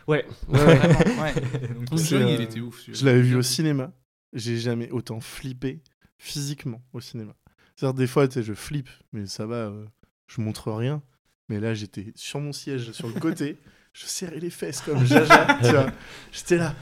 Ouais, 0.08 0.26
ouais, 0.50 0.80
Conjuring, 1.90 2.28
il 2.28 2.42
était 2.42 2.60
ouf. 2.60 2.84
Je 2.92 3.04
l'avais 3.06 3.22
vu 3.22 3.36
au 3.36 3.42
cinéma. 3.42 3.92
J'ai 4.34 4.58
jamais 4.58 4.92
autant 4.92 5.20
flippé 5.20 5.82
physiquement 6.18 6.82
au 6.94 7.00
cinéma. 7.00 7.34
C'est-à-dire, 7.76 7.96
des 7.96 8.08
fois, 8.08 8.28
tu 8.28 8.36
sais, 8.36 8.44
je 8.44 8.54
flippe, 8.54 8.90
mais 9.12 9.26
ça 9.26 9.46
va, 9.46 9.56
euh, 9.56 9.86
je 10.28 10.42
montre 10.42 10.72
rien. 10.72 11.02
Mais 11.50 11.60
là, 11.60 11.74
j'étais 11.74 12.12
sur 12.16 12.40
mon 12.40 12.52
siège, 12.54 12.92
sur 12.92 13.08
le 13.08 13.14
côté, 13.20 13.58
je 13.94 14.06
serrais 14.06 14.40
les 14.40 14.50
fesses 14.50 14.82
comme 14.82 15.06
Jaja, 15.06 15.58
tu 15.64 15.70
vois. 15.70 15.88
J'étais 16.32 16.58
là. 16.58 16.74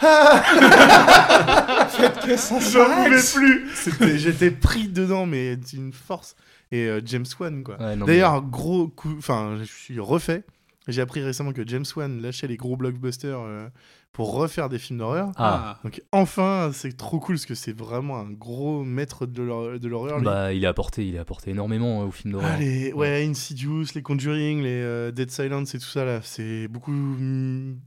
Faites 1.88 2.20
que 2.24 2.36
ça 2.36 2.58
J'en 2.60 2.86
pouvais 3.04 3.20
plus 3.34 3.68
C'était- 3.74 4.18
J'étais 4.18 4.50
pris 4.50 4.88
dedans, 4.88 5.26
mais 5.26 5.56
d'une 5.56 5.92
force. 5.92 6.34
Et 6.70 6.86
euh, 6.88 7.00
James 7.04 7.26
Wan, 7.38 7.62
quoi. 7.62 7.78
Ouais, 7.78 7.96
non, 7.96 8.06
mais- 8.06 8.12
D'ailleurs, 8.14 8.42
gros 8.42 8.88
coup. 8.88 9.14
Enfin, 9.18 9.58
je 9.58 9.64
suis 9.64 10.00
refait. 10.00 10.44
J'ai 10.88 11.00
appris 11.02 11.22
récemment 11.22 11.52
que 11.52 11.66
James 11.66 11.84
Wan 11.94 12.20
lâchait 12.22 12.46
les 12.48 12.56
gros 12.56 12.76
blockbusters 12.76 13.38
euh, 13.38 13.68
pour 14.12 14.34
refaire 14.34 14.68
des 14.68 14.78
films 14.78 14.98
d'horreur. 14.98 15.32
Ah, 15.36 15.78
Donc 15.84 16.02
enfin, 16.12 16.70
c'est 16.74 16.96
trop 16.96 17.18
cool 17.18 17.36
parce 17.36 17.46
que 17.46 17.54
c'est 17.54 17.72
vraiment 17.76 18.18
un 18.18 18.30
gros 18.30 18.84
maître 18.84 19.24
de 19.26 19.42
l'hor- 19.42 19.78
de 19.78 19.88
l'horreur. 19.88 20.20
bah, 20.20 20.52
il 20.52 20.66
a 20.66 20.68
apporté, 20.68 21.06
il 21.08 21.16
a 21.16 21.22
apporté 21.22 21.50
énormément 21.50 22.02
euh, 22.02 22.06
au 22.06 22.10
film 22.10 22.32
d'horreur. 22.32 22.50
Ah, 22.54 22.58
les, 22.58 22.92
ouais, 22.92 23.24
Insidious, 23.26 23.86
les 23.94 24.02
Conjuring, 24.02 24.62
les 24.62 24.68
euh, 24.82 25.10
Dead 25.12 25.30
Silence 25.30 25.74
et 25.74 25.78
tout 25.78 25.86
ça 25.86 26.04
là, 26.04 26.20
c'est 26.22 26.68
beaucoup 26.68 26.92
mm, 26.92 27.80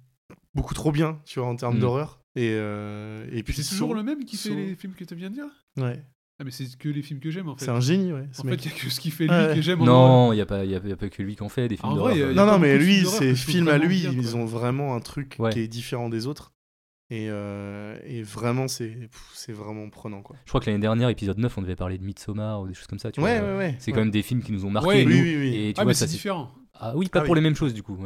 beaucoup 0.55 0.73
trop 0.73 0.91
bien, 0.91 1.19
tu 1.25 1.39
vois, 1.39 1.47
en 1.47 1.55
termes 1.55 1.77
Mm. 1.77 1.81
d'horreur. 1.81 2.21
Et 2.35 2.49
euh, 2.53 3.25
et 3.31 3.43
Puis 3.43 3.53
c'est 3.53 3.69
toujours 3.69 3.93
le 3.95 4.03
même 4.03 4.25
qui 4.25 4.35
fait 4.37 4.49
les 4.55 4.75
films 4.75 4.93
que 4.93 5.03
tu 5.05 5.15
viens 5.15 5.29
de 5.29 5.35
dire? 5.35 5.45
Ouais, 5.77 6.03
Ah, 6.39 6.43
mais 6.43 6.51
c'est 6.51 6.65
que 6.77 6.89
les 6.89 7.01
films 7.01 7.21
que 7.21 7.31
j'aime 7.31 7.47
en 7.47 7.55
fait. 7.55 7.63
c'est 7.65 7.71
un 7.71 7.79
génie, 7.79 8.11
ouais. 8.11 8.27
ce 8.33 8.41
En 8.41 8.43
fait, 8.43 8.49
mec. 8.51 8.65
il 8.65 8.71
y 8.71 8.73
a 8.73 8.77
que 8.77 8.89
ce 8.89 8.99
qu'il 8.99 9.11
fait 9.13 9.23
lui 9.25 9.31
Ouais. 9.31 9.53
que 9.55 9.61
j'aime. 9.61 9.79
Non, 9.83 10.33
il 10.33 10.35
n'y 10.35 10.41
a, 10.41 10.45
pas- 10.45 10.65
y 10.65 10.75
a, 10.75 10.79
y 10.85 10.91
a 10.91 10.95
pas 10.97 11.07
que 11.09 11.21
lui 11.23 11.35
qui 11.37 11.43
en 11.43 11.49
fait 11.49 11.67
des 11.69 11.77
films 11.77 11.95
d'horreur. 11.95 12.15
non, 12.33 12.45
non, 12.45 12.59
mais 12.59 12.77
lui, 12.77 13.05
ses 13.05 13.35
films 13.35 13.69
à 13.69 13.77
lui, 13.77 14.01
bien, 14.01 14.11
ils 14.11 14.35
ont 14.35 14.45
vraiment 14.45 14.95
un 14.95 14.99
truc 14.99 15.37
Ouais. 15.39 15.51
qui 15.53 15.59
est 15.61 15.67
différent 15.67 16.09
des 16.09 16.27
autres. 16.27 16.51
Et, 17.11 17.27
euh, 17.29 17.97
et 18.03 18.23
vraiment, 18.23 18.67
c'est 18.67 18.97
vraiment 19.53 19.89
prenant, 19.89 20.21
quoi. 20.23 20.35
Je 20.43 20.49
crois 20.49 20.59
que 20.59 20.65
l'année 20.65 20.81
dernière, 20.81 21.07
épisode 21.09 21.37
9, 21.37 21.55
on 21.57 21.61
devait 21.61 21.75
parler 21.75 21.97
de 21.99 22.03
Midsommar 22.03 22.61
ou 22.61 22.67
des 22.67 22.73
choses 22.73 22.87
comme 22.87 22.97
ça. 22.99 23.11
Tu 23.11 23.21
Ouais, 23.21 23.39
vois. 23.39 23.49
ouais, 23.51 23.57
ouais. 23.57 23.75
C'est 23.79 23.91
ouais. 23.91 23.95
quand 23.95 24.01
même 24.01 24.11
des 24.11 24.23
films 24.23 24.41
qui 24.41 24.51
nous 24.51 24.65
ont 24.65 24.71
marqué. 24.71 24.87
Ouais, 24.89 25.05
nous, 25.05 25.11
oui, 25.11 25.21
oui, 25.21 25.37
oui. 25.37 25.55
Et 25.67 25.73
tu 25.73 25.79
Ah, 25.79 25.83
vois, 25.83 25.91
mais 25.91 25.93
c'est 25.93 26.07
différent. 26.07 26.51
Ah 26.73 26.93
oui, 26.97 27.07
pas 27.07 27.21
Ah 27.21 27.23
pour 27.23 27.35
les 27.35 27.41
mêmes 27.41 27.55
choses 27.55 27.73
du 27.73 27.83
coup. 27.83 27.97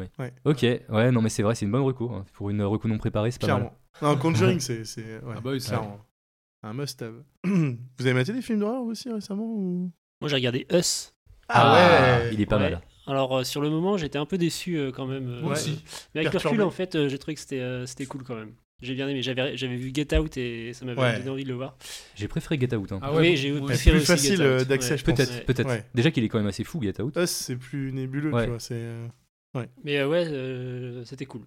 Ok, 0.45 0.61
ouais, 0.61 1.11
non 1.11 1.22
mais 1.23 1.30
c'est 1.30 1.41
vrai, 1.41 1.56
c'est 1.56 1.65
une 1.65 1.72
bonne 1.72 1.81
recours. 1.81 2.14
hein. 2.14 2.26
Pour 2.34 2.51
une 2.51 2.61
recours 2.61 2.88
non 2.89 2.97
préparée, 2.99 3.31
c'est 3.31 3.41
pas 3.41 3.47
mal. 3.47 3.56
Clairement. 3.57 3.76
Non, 4.01 4.18
Conjuring, 4.22 4.60
c'est. 4.60 4.84
Ah 5.26 5.39
bah 5.43 5.51
oui, 5.51 5.60
c'est 5.61 5.69
clairement. 5.69 5.99
Un 6.64 6.73
must-have. 6.73 7.23
Vous 7.45 7.77
avez 8.06 8.14
maté 8.14 8.34
des 8.34 8.41
films 8.41 8.60
d'horreur 8.60 8.84
aussi 8.84 9.10
récemment 9.11 9.45
ou... 9.45 9.91
Moi, 10.22 10.30
j'ai 10.30 10.36
regardé 10.36 10.68
Us. 10.73 11.14
Ah, 11.48 12.19
il 12.31 12.41
est 12.41 12.45
pas 12.45 12.57
Ouais. 12.57 12.72
mal. 12.72 12.81
Alors, 13.07 13.40
euh, 13.40 13.44
sur 13.44 13.61
le 13.61 13.69
moment, 13.69 13.98
j'étais 13.98 14.18
un 14.19 14.26
peu 14.26 14.38
déçu 14.38 14.77
euh, 14.77 14.91
quand 14.91 15.07
même. 15.07 15.27
euh, 15.27 15.41
Moi 15.41 15.52
Ouais. 15.53 15.57
aussi. 15.57 15.84
Mais 16.14 16.22
avec 16.22 16.34
le 16.34 16.40
recul, 16.40 16.61
en 16.61 16.69
fait, 16.69 16.95
euh, 16.95 17.10
j'ai 17.10 17.18
trouvé 17.18 17.34
que 17.36 17.40
c'était 17.41 17.60
euh, 17.60 17.86
c'était 17.88 18.06
cool 18.06 18.23
quand 18.23 18.36
même. 18.36 18.53
J'ai 18.81 18.94
bien 18.94 19.10
aimé. 19.10 19.22
J'avais 19.23 19.57
j'avais 19.57 19.76
vu 19.77 19.91
Get 19.94 20.15
Out 20.18 20.38
et 20.38 20.73
ça 20.73 20.86
m'avait 20.86 21.02
Ouais. 21.02 21.18
donné 21.18 21.30
envie 21.31 21.44
de 21.44 21.49
le 21.49 21.56
voir. 21.56 21.76
J'ai 22.15 22.27
préféré 22.27 22.60
Get 22.60 22.76
Out. 22.76 22.91
hein. 22.91 22.99
Ah 23.02 23.11
oui, 23.14 23.18
ouais. 23.31 23.36
C'est 23.36 23.52
préféré 23.61 23.95
plus 23.98 24.03
aussi 24.03 24.06
facile 24.11 24.38
Get 24.38 24.61
Out. 24.61 24.68
d'accès, 24.68 24.91
Ouais. 24.91 24.98
je 24.99 25.03
pense. 25.06 25.15
Peut-être, 25.15 25.31
Ouais. 25.34 25.41
peut-être. 25.45 25.68
Ouais. 25.68 25.86
Déjà 25.95 26.11
qu'il 26.11 26.23
est 26.23 26.30
quand 26.30 26.38
même 26.38 26.48
assez 26.48 26.64
fou, 26.64 26.81
Get 26.81 27.02
Out. 27.02 27.15
Us, 27.18 27.30
c'est 27.30 27.56
plus 27.56 27.91
nébuleux, 27.94 28.31
Ouais. 28.31 28.44
tu 28.44 28.49
vois. 28.52 28.60
C'est. 28.60 28.86
Mais 29.84 29.98
euh, 29.98 30.07
ouais, 30.07 30.26
euh, 30.27 31.03
c'était 31.06 31.26
cool. 31.26 31.41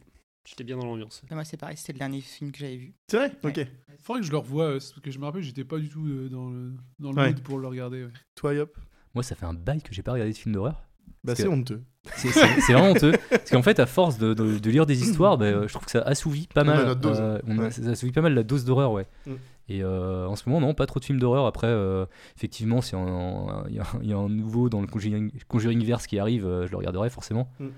J'étais 0.44 0.64
bien 0.64 0.77
dans 0.77 0.86
l'ambiance. 0.86 1.23
Moi, 1.31 1.44
c'est 1.44 1.56
pareil, 1.56 1.77
c'était 1.77 1.93
le 1.93 1.98
dernier 2.01 2.20
film 2.20 2.51
que 2.51 2.59
j'avais 2.59 2.77
vu. 2.77 2.94
C'est 3.09 3.16
vrai? 3.16 3.32
Ouais. 3.44 3.51
Ok. 3.62 3.66
Faudrait 4.02 4.20
que 4.23 4.27
je 4.27 4.32
le 4.32 4.39
revoie, 4.39 4.64
euh, 4.64 4.73
parce 4.74 4.93
que 5.01 5.10
je 5.10 5.19
me 5.20 5.24
rappelle, 5.24 5.43
j'étais 5.43 5.64
pas 5.64 5.78
du 5.78 5.89
tout 5.89 6.05
euh, 6.06 6.28
dans 6.28 6.51
le, 6.51 6.73
dans 6.98 7.12
le 7.12 7.16
Ouais. 7.16 7.28
mood 7.28 7.40
pour 7.43 7.59
le 7.60 7.69
regarder. 7.69 8.05
ouais. 8.05 8.10
Toi, 8.35 8.55
Yop? 8.55 8.77
Moi, 9.14 9.23
ça 9.23 9.36
fait 9.36 9.47
un 9.47 9.55
bail 9.55 9.82
que 9.82 9.93
j'ai 9.94 10.02
pas 10.02 10.12
regardé 10.12 10.32
de 10.32 10.36
film 10.36 10.55
d'horreur. 10.55 10.82
Bah, 11.23 11.32
Parce 11.32 11.39
c'est 11.39 11.44
que- 11.44 11.48
honteux. 11.51 11.82
C'est 12.16 12.31
c'est- 12.31 12.60
c'est 12.62 12.73
vraiment 12.73 12.90
honteux. 12.90 13.12
Parce 13.31 13.51
qu'en 13.51 13.62
fait, 13.62 13.78
à 13.78 13.86
force 13.86 14.19
de, 14.19 14.35
de- 14.35 14.59
de 14.59 14.70
lire 14.70 14.86
des 14.86 15.01
histoires, 15.09 15.39
bah, 15.39 15.44
euh, 15.44 15.69
je 15.69 15.73
trouve 15.73 15.85
que 15.85 15.93
ça 15.93 16.01
assouvit 16.02 16.48
pas 16.48 16.64
On 16.64 16.69
a 16.69 16.74
mal. 16.74 16.86
notre 16.86 17.01
dose. 17.01 17.19
euh, 17.20 17.39
on 17.47 17.59
a- 17.59 17.62
Ouais. 17.62 17.70
Ça 17.70 17.89
assouvit 17.90 18.10
pas 18.10 18.23
mal 18.23 18.35
la 18.35 18.43
dose 18.43 18.64
d'horreur, 18.64 18.90
ouais. 18.90 19.06
Mm. 19.27 19.32
Et 19.69 19.85
euh, 19.85 20.27
en 20.27 20.35
ce 20.35 20.48
moment, 20.48 20.60
non, 20.60 20.74
pas 20.74 20.86
trop 20.86 20.98
de 20.98 21.05
films 21.05 21.20
d'horreur. 21.20 21.47
Après, 21.47 21.69
euh, 21.69 22.05
effectivement, 22.36 22.81
s'il 22.81 22.98
y, 22.98 23.01
a 23.01 23.05
un- 23.05 23.69
il 23.69 23.77
y 23.77 23.78
a- 23.78 23.86
il 24.02 24.09
y 24.09 24.12
a 24.12 24.16
un 24.19 24.28
nouveau 24.28 24.69
dans 24.69 24.81
le 24.81 24.89
Conjuring, 24.89 25.31
Conjuringverse 25.47 26.09
qui 26.09 26.19
arrive, 26.19 26.44
euh, 26.44 26.66
je 26.66 26.73
le 26.73 26.77
regarderai 26.78 27.09
forcément. 27.10 27.48
Mm. 27.60 27.69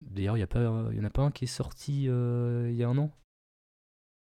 D'ailleurs, 0.00 0.36
il 0.36 0.40
y, 0.40 0.44
a 0.44 0.46
pas- 0.46 0.88
il 0.92 0.96
y 0.96 1.00
en 1.00 1.04
a 1.04 1.10
pas 1.10 1.22
un 1.22 1.30
qui 1.30 1.44
est 1.44 1.48
sorti 1.48 2.06
euh, 2.08 2.68
il 2.70 2.76
y 2.76 2.84
a 2.84 2.88
un 2.88 2.96
an? 2.98 3.10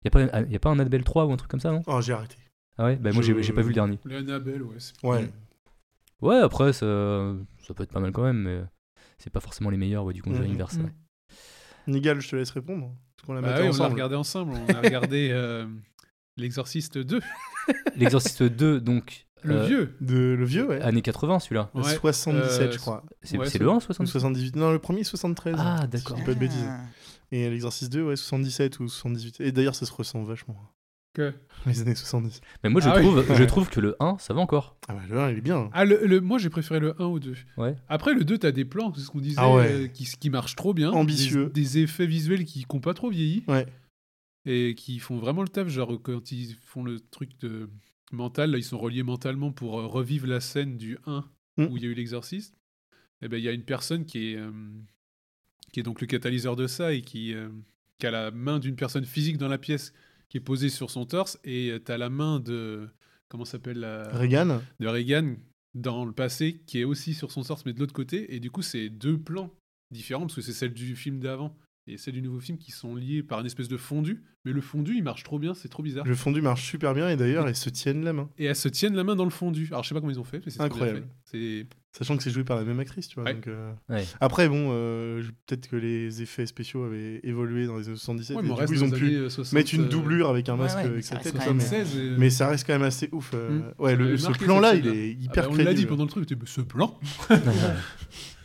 Il 0.04 0.12
n'y 0.12 0.24
a, 0.24 0.28
pas- 0.30 0.42
il 0.42 0.52
y 0.52 0.56
a 0.56 0.60
pas 0.60 0.70
un 0.70 0.74
Annabelle 0.80 1.04
3 1.04 1.26
ou 1.26 1.32
un 1.32 1.38
truc 1.38 1.50
comme 1.50 1.60
ça, 1.62 1.72
non? 1.72 1.82
Oh, 1.88 2.02
j'ai 2.02 2.14
arrêté. 2.14 2.36
Ah 2.78 2.86
ouais? 2.86 2.96
Bah, 2.98 3.12
moi, 3.14 3.22
Je- 3.22 3.42
j'ai 3.42 3.54
pas 3.54 3.62
vu 3.62 3.70
le 3.70 3.74
dernier. 3.74 4.00
Le 4.04 4.18
Annabelle, 4.18 4.64
ouais. 4.64 4.80
c'est- 4.80 4.94
Ouais. 5.06 5.24
Mm. 5.24 5.32
Ouais, 6.26 6.38
après, 6.38 6.74
ça, 6.74 7.36
ça 7.66 7.74
peut 7.74 7.84
être 7.84 7.92
pas 7.92 8.00
mal 8.00 8.12
quand 8.12 8.24
même, 8.24 8.42
mais 8.44 8.62
c'est 9.18 9.30
pas 9.30 9.40
forcément 9.40 9.70
les 9.70 9.78
meilleurs 9.78 10.04
ouais, 10.06 10.14
du 10.14 10.22
Conjuringverse. 10.22 10.78
Mhm. 10.78 10.86
ouais. 10.86 10.92
Nigal, 11.88 12.20
je 12.22 12.30
te 12.30 12.36
laisse 12.36 12.52
répondre. 12.52 12.94
Parce 13.16 13.26
qu'on 13.26 13.34
l'a 13.34 13.42
Bah 13.42 13.56
on 13.62 13.90
regardé 13.90 14.16
ensemble. 14.16 14.54
On 14.54 14.74
a 14.74 14.82
regardé 14.82 15.30
euh, 15.32 15.68
L'Exorciste 16.38 16.98
2. 16.98 17.20
L'Exorciste 17.96 18.44
2, 18.44 18.82
donc. 18.82 19.23
Le 19.44 19.56
euh, 19.56 19.66
vieux. 19.66 19.96
De 20.02 20.16
le 20.38 20.46
vieux, 20.46 20.68
ouais. 20.68 20.82
Années 20.82 21.02
80, 21.02 21.40
celui-là. 21.40 21.70
Le 21.76 21.82
Ouais, 21.82 21.96
77, 21.96 22.62
euh, 22.62 22.72
je 22.72 22.78
crois. 22.78 23.04
C'est 23.24 23.38
Ouais, 23.38 23.46
le 23.60 23.70
1, 23.70 23.76
Ou 23.76 23.80
77 23.82 24.08
78. 24.12 24.56
Non, 24.56 24.72
le 24.72 24.80
premier 24.80 25.02
est 25.02 25.04
73. 25.06 25.56
Ah, 25.58 25.80
si 25.84 25.88
d'accord. 25.90 26.18
Je 26.18 26.22
dis 26.22 26.26
pas 26.28 26.34
de 26.34 26.40
bêtises. 26.40 26.66
Ah. 26.68 26.80
Et 27.32 27.50
l'Exorcist 27.50 27.92
2, 27.92 28.04
ouais, 28.04 28.16
77 28.16 28.80
ou 28.80 28.88
78. 28.88 29.42
Et 29.42 29.52
d'ailleurs, 29.52 29.76
ça 29.76 29.86
se 29.86 29.92
ressent 29.94 30.22
vachement. 30.24 30.56
Que- 31.14 31.34
Les 31.68 31.82
années 31.82 31.94
70. 31.96 32.42
Mais 32.64 32.70
moi, 32.70 32.82
je, 32.82 32.90
Ah 32.90 32.96
oui. 32.98 33.04
trouve, 33.04 33.36
je 33.36 33.44
trouve 33.44 33.70
que 33.70 33.80
le 33.80 33.96
1, 34.00 34.18
ça 34.20 34.34
va 34.34 34.42
encore. 34.42 34.78
Ah 34.88 34.94
bah 34.94 35.02
le 35.08 35.20
1, 35.20 35.30
il 35.32 35.38
est 35.38 35.42
bien. 35.42 35.70
Ah, 35.74 35.86
le, 35.86 36.06
le- 36.08 36.22
moi 36.22 36.40
j'ai 36.40 36.50
préféré 36.50 36.80
le 36.80 37.00
1 37.00 37.06
ou 37.06 37.20
2. 37.20 37.36
Ouais. 37.58 37.76
Après, 37.88 38.14
le 38.16 38.24
2, 38.24 38.40
t'as 38.40 38.52
des 38.52 38.66
plans, 38.66 38.92
c'est 38.96 39.02
ce 39.02 39.10
qu'on 39.12 39.20
disait, 39.20 39.36
Ah 39.40 39.54
ouais. 39.54 39.72
euh, 39.72 39.88
qui, 39.88 40.06
qui 40.06 40.30
marchent 40.32 40.56
trop 40.56 40.74
bien. 40.74 40.90
Ambitieux. 40.92 41.52
Des, 41.54 41.62
des 41.62 41.78
effets 41.80 42.08
visuels 42.08 42.46
qui 42.46 42.66
n'ont 42.72 42.80
pas 42.80 42.96
trop 42.96 43.10
vieilli. 43.12 43.44
Ouais. 43.48 43.68
Et 44.46 44.74
qui 44.76 44.98
font 45.00 45.18
vraiment 45.20 45.44
le 45.44 45.50
taf. 45.50 45.68
Genre, 45.70 46.00
quand 46.02 46.32
ils 46.32 46.56
font 46.66 46.84
le 46.84 47.00
truc 47.00 47.30
de 47.42 47.70
mental, 48.12 48.52
là, 48.52 48.58
ils 48.58 48.64
sont 48.64 48.80
reliés 48.80 49.04
mentalement 49.04 49.52
pour 49.52 49.80
euh, 49.80 49.88
revivre 49.88 50.28
la 50.28 50.40
scène 50.40 50.78
du 50.78 50.98
1 51.06 51.26
Mm. 51.58 51.66
où 51.66 51.78
il 51.78 51.84
y 51.84 51.86
a 51.86 51.90
eu 51.90 51.94
l'exorciste. 51.94 52.58
Et 53.22 53.28
ben, 53.28 53.38
il 53.38 53.44
y 53.44 53.48
a 53.48 53.52
une 53.52 53.64
personne 53.64 54.06
qui 54.06 54.32
est, 54.32 54.38
euh, 54.38 54.52
qui 55.72 55.80
est 55.80 55.84
donc 55.84 56.02
le 56.02 56.08
catalyseur 56.08 56.56
de 56.56 56.68
ça 56.68 56.94
et 56.94 57.02
qui, 57.02 57.34
euh, 57.34 57.50
qui 58.00 58.08
a 58.08 58.12
la 58.12 58.32
main 58.32 58.60
d'une 58.60 58.76
personne 58.76 59.06
physique 59.06 59.38
dans 59.38 59.48
la 59.48 59.58
pièce 59.58 59.94
qui 60.30 60.38
est 60.38 60.42
posée 60.42 60.70
sur 60.70 60.90
son 60.90 61.06
torse. 61.06 61.40
Et 61.44 61.70
euh, 61.72 61.80
t'as 61.80 61.98
la 61.98 62.10
main 62.10 62.40
de. 62.40 62.90
Comment 63.30 63.46
s'appelle 63.46 63.80
la 63.80 64.10
Reagan. 64.12 64.62
de 64.80 64.88
Reagan 64.88 65.36
dans 65.74 66.06
le 66.06 66.12
passé 66.12 66.62
qui 66.68 66.80
est 66.80 66.84
aussi 66.84 67.16
sur 67.16 67.32
son 67.32 67.42
torse 67.42 67.66
mais 67.66 67.74
de 67.74 67.80
l'autre 67.80 67.94
côté 67.94 68.36
et 68.36 68.40
du 68.40 68.52
coup 68.52 68.62
c'est 68.62 68.90
deux 68.90 69.18
plans 69.18 69.50
différents 69.90 70.22
parce 70.22 70.36
que 70.36 70.42
c'est 70.42 70.54
celle 70.54 70.74
du 70.74 70.96
film 70.96 71.20
d'avant 71.20 71.58
et 71.88 71.98
celle 71.98 72.14
du 72.14 72.22
nouveau 72.22 72.40
film 72.40 72.58
qui 72.58 72.72
sont 72.72 72.96
liés 72.96 73.24
par 73.24 73.40
une 73.42 73.46
espèce 73.46 73.68
de 73.68 73.78
fondu 73.78 74.24
mais 74.46 74.52
le 74.52 74.62
fondu 74.62 74.96
il 74.96 75.04
marche 75.04 75.24
trop 75.24 75.40
bien 75.40 75.54
c'est 75.54 75.68
trop 75.70 75.84
bizarre 75.84 76.06
Le 76.06 76.16
fondu 76.16 76.42
marche 76.42 76.64
super 76.66 76.94
bien 76.94 77.10
et 77.10 77.16
d'ailleurs, 77.18 77.48
ils 77.50 77.56
se 77.56 77.70
tiennent 77.70 78.04
la 78.04 78.14
main. 78.14 78.30
et 78.38 78.46
elles 78.46 78.56
se 78.56 78.70
tiennent 78.70 78.96
la 78.96 79.04
main 79.04 79.16
dans 79.16 79.24
le 79.26 79.30
fondu 79.32 79.68
alors 79.72 79.84
je 79.84 79.90
sais 79.90 79.96
pas 79.96 80.00
comment 80.02 80.12
ils 80.14 80.20
ont 80.20 80.24
fait 80.24 80.42
mais 80.46 80.52
c'est 80.52 80.62
Incroyable. 80.62 81.02
fait. 81.02 81.08
c'est 81.26 81.68
Sachant 81.96 82.18
que 82.18 82.24
c'est 82.24 82.32
joué 82.32 82.44
par 82.44 82.58
la 82.58 82.64
même 82.64 82.80
actrice, 82.80 83.08
tu 83.08 83.16
vois. 83.16 83.26
Ouais. 83.26 83.36
donc, 83.36 83.46
euh, 83.48 83.72
Ouais. 83.88 84.04
Après, 84.20 84.50
bon, 84.50 84.70
euh, 84.72 85.22
peut-être 85.46 85.68
que 85.70 85.76
les 85.76 86.24
effets 86.24 86.48
spéciaux 86.48 86.84
avaient 86.86 87.20
évolué 87.24 87.68
dans 87.68 87.78
les 87.78 87.88
années 87.88 87.98
77. 87.98 88.36
ouais, 88.36 88.42
et 88.42 88.46
mais 88.46 88.52
on 88.52 88.56
du 88.56 88.66
coup, 88.66 88.74
ils 88.74 88.84
ont 88.84 88.90
pu 88.90 89.06
années 89.18 89.30
60, 89.30 89.54
mettre 89.54 89.74
une 89.76 89.82
euh, 89.84 89.90
doublure 89.90 90.28
avec 90.30 90.50
un 90.50 90.56
masque 90.56 90.78
ouais, 90.78 90.84
mais 90.86 90.90
avec 90.90 91.04
ça 91.04 91.10
sa 91.10 91.16
reste 91.18 91.26
tête. 91.26 91.34
quand 91.36 91.40
ça, 91.42 91.48
même, 91.50 91.58
mais... 91.58 91.64
76 91.64 91.98
euh, 92.00 92.16
mais 92.18 92.30
ça 92.32 92.48
reste 92.48 92.66
quand 92.66 92.74
même 92.74 92.82
assez 92.82 93.10
ouf. 93.12 93.32
euh, 93.36 93.60
Mm. 93.60 93.64
Ouais, 93.78 93.96
le, 93.96 94.18
ce 94.18 94.32
plan-là, 94.32 94.74
il 94.74 94.88
est 94.88 94.92
Ah 94.92 95.24
hyper 95.24 95.44
bah, 95.50 95.50
on 95.54 95.64
l'a 95.64 95.74
dit 95.76 95.86
pendant 95.86 96.04
le 96.06 96.10
truc 96.10 96.28
ce 96.46 96.62
plan 96.62 97.00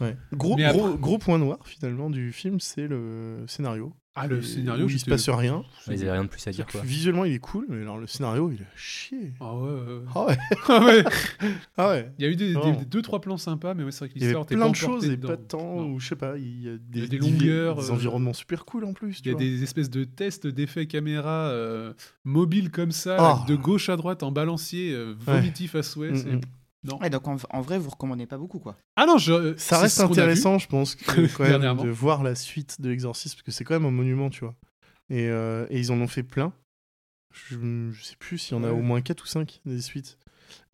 Ouais. 0.00 0.16
Gros, 0.32 0.56
Mais 0.56 0.68
gros, 0.70 0.86
après- 0.86 0.98
gros 1.00 1.18
point 1.18 1.38
noir, 1.38 1.58
finalement, 1.64 2.08
du 2.10 2.32
film, 2.32 2.60
c'est 2.60 2.86
le 2.86 3.44
scénario. 3.46 3.92
Ah 4.14 4.26
le 4.26 4.38
Et- 4.38 4.42
scénario 4.42 4.86
où 4.86 4.88
il 4.88 4.92
se 4.94 4.98
j'étais- 4.98 5.10
passe 5.12 5.28
rien. 5.28 5.58
Ouais, 5.86 5.94
Ils 5.94 6.02
avaient 6.02 6.10
rien 6.12 6.24
de 6.24 6.28
plus 6.28 6.44
à 6.48 6.50
dire, 6.50 6.66
quoi. 6.66 6.80
Visuellement, 6.82 7.24
il 7.24 7.34
est 7.34 7.38
cool, 7.38 7.66
mais 7.68 7.82
alors 7.82 7.98
le 7.98 8.06
scénario, 8.08 8.50
il 8.50 8.62
est 8.62 8.66
chier. 8.74 9.32
ah 9.40 9.54
ouais, 9.54 9.70
ouais, 9.70 9.80
ouais. 9.80 10.02
Ah 10.14 10.24
ouais, 10.26 10.36
Ah 10.68 10.84
ouais. 10.84 11.04
ah 11.76 11.88
ouais. 11.90 12.12
il 12.18 12.24
y 12.24 12.28
a 12.28 12.30
eu 12.30 12.36
des, 12.36 12.52
des- 12.54 12.72
des 12.78 12.84
deux 12.84 13.00
trois 13.02 13.20
plans 13.20 13.36
sympas 13.36 13.74
mais 13.74 13.84
ouais, 13.84 13.92
c'est 13.92 14.00
vrai 14.00 14.08
que 14.08 14.14
Il 14.16 14.22
y 14.22 14.24
avait 14.24 14.32
l'histoire 14.32 14.46
t'es 14.46 14.56
plein 14.56 14.64
pas 14.66 14.70
de 14.70 14.76
choses 14.76 15.04
et 15.06 15.16
dedans. 15.16 15.28
pas 15.28 15.36
de 15.36 15.42
temps, 15.42 15.76
Non. 15.76 15.92
ou 15.92 16.00
je 16.00 16.08
sais 16.08 16.16
pas, 16.16 16.36
il 16.36 16.62
y 16.62 16.68
a 16.68 16.76
des, 16.78 17.00
y 17.00 17.02
a 17.04 17.06
des 17.06 17.18
des- 17.18 17.30
longueurs, 17.30 17.76
des 17.76 17.90
euh, 17.90 17.94
environnements 17.94 18.32
super 18.32 18.64
cool 18.64 18.84
en 18.84 18.92
plus. 18.92 19.18
Il 19.18 19.22
tu 19.22 19.28
y 19.28 19.30
a 19.30 19.34
vois. 19.34 19.40
des 19.40 19.62
espèces 19.62 19.90
de 19.90 20.02
tests 20.04 20.46
d'effets 20.48 20.86
caméra 20.86 21.48
euh, 21.50 21.92
mobiles 22.24 22.70
comme 22.70 22.90
ça, 22.92 23.16
Oh. 23.42 23.48
de 23.48 23.54
gauche 23.56 23.88
à 23.88 23.96
droite 23.96 24.22
en 24.24 24.32
balancier, 24.32 24.92
euh, 24.92 25.14
vomitif 25.18 25.74
à 25.76 25.82
souhait. 25.84 26.10
Mm, 26.10 26.16
c'est- 26.16 26.32
mm. 26.32 26.40
Non. 26.84 26.98
Ouais, 27.00 27.10
donc 27.10 27.26
en, 27.26 27.36
en 27.50 27.60
vrai, 27.60 27.78
vous 27.78 27.90
recommandez 27.90 28.26
pas 28.26 28.38
beaucoup, 28.38 28.58
quoi. 28.60 28.76
Ah 28.96 29.04
non, 29.06 29.18
je, 29.18 29.56
Ça 29.56 29.78
reste 29.80 30.00
intéressant, 30.00 30.58
je 30.58 30.68
pense, 30.68 30.94
que, 30.94 31.04
quand 31.36 31.42
même, 31.42 31.50
Dernièrement. 31.50 31.82
de 31.84 31.88
voir 31.90 32.22
la 32.22 32.34
suite 32.34 32.80
de 32.80 32.88
l'exorcisme, 32.88 33.34
parce 33.36 33.42
que 33.42 33.50
c'est 33.50 33.64
quand 33.64 33.74
même 33.74 33.86
un 33.86 33.90
monument, 33.90 34.30
tu 34.30 34.40
vois. 34.44 34.54
Et, 35.10 35.28
euh, 35.28 35.66
et 35.70 35.78
ils 35.80 35.90
en 35.90 36.00
ont 36.00 36.06
fait 36.06 36.22
plein. 36.22 36.52
Je, 37.34 37.56
je 37.92 38.02
sais 38.04 38.16
plus 38.16 38.38
s'il 38.38 38.56
y 38.56 38.60
en 38.60 38.64
a 38.64 38.68
Ouais. 38.72 38.78
au 38.78 38.82
moins 38.82 39.00
4 39.02 39.22
ou 39.22 39.26
5 39.26 39.60
des 39.66 39.80
suites. 39.80 40.18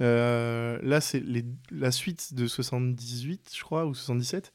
Euh, 0.00 0.78
là, 0.82 1.00
c'est 1.00 1.22
la 1.70 1.90
suite 1.90 2.34
de 2.34 2.46
78, 2.46 3.50
je 3.56 3.62
crois, 3.62 3.86
ou 3.86 3.94
77. 3.94 4.52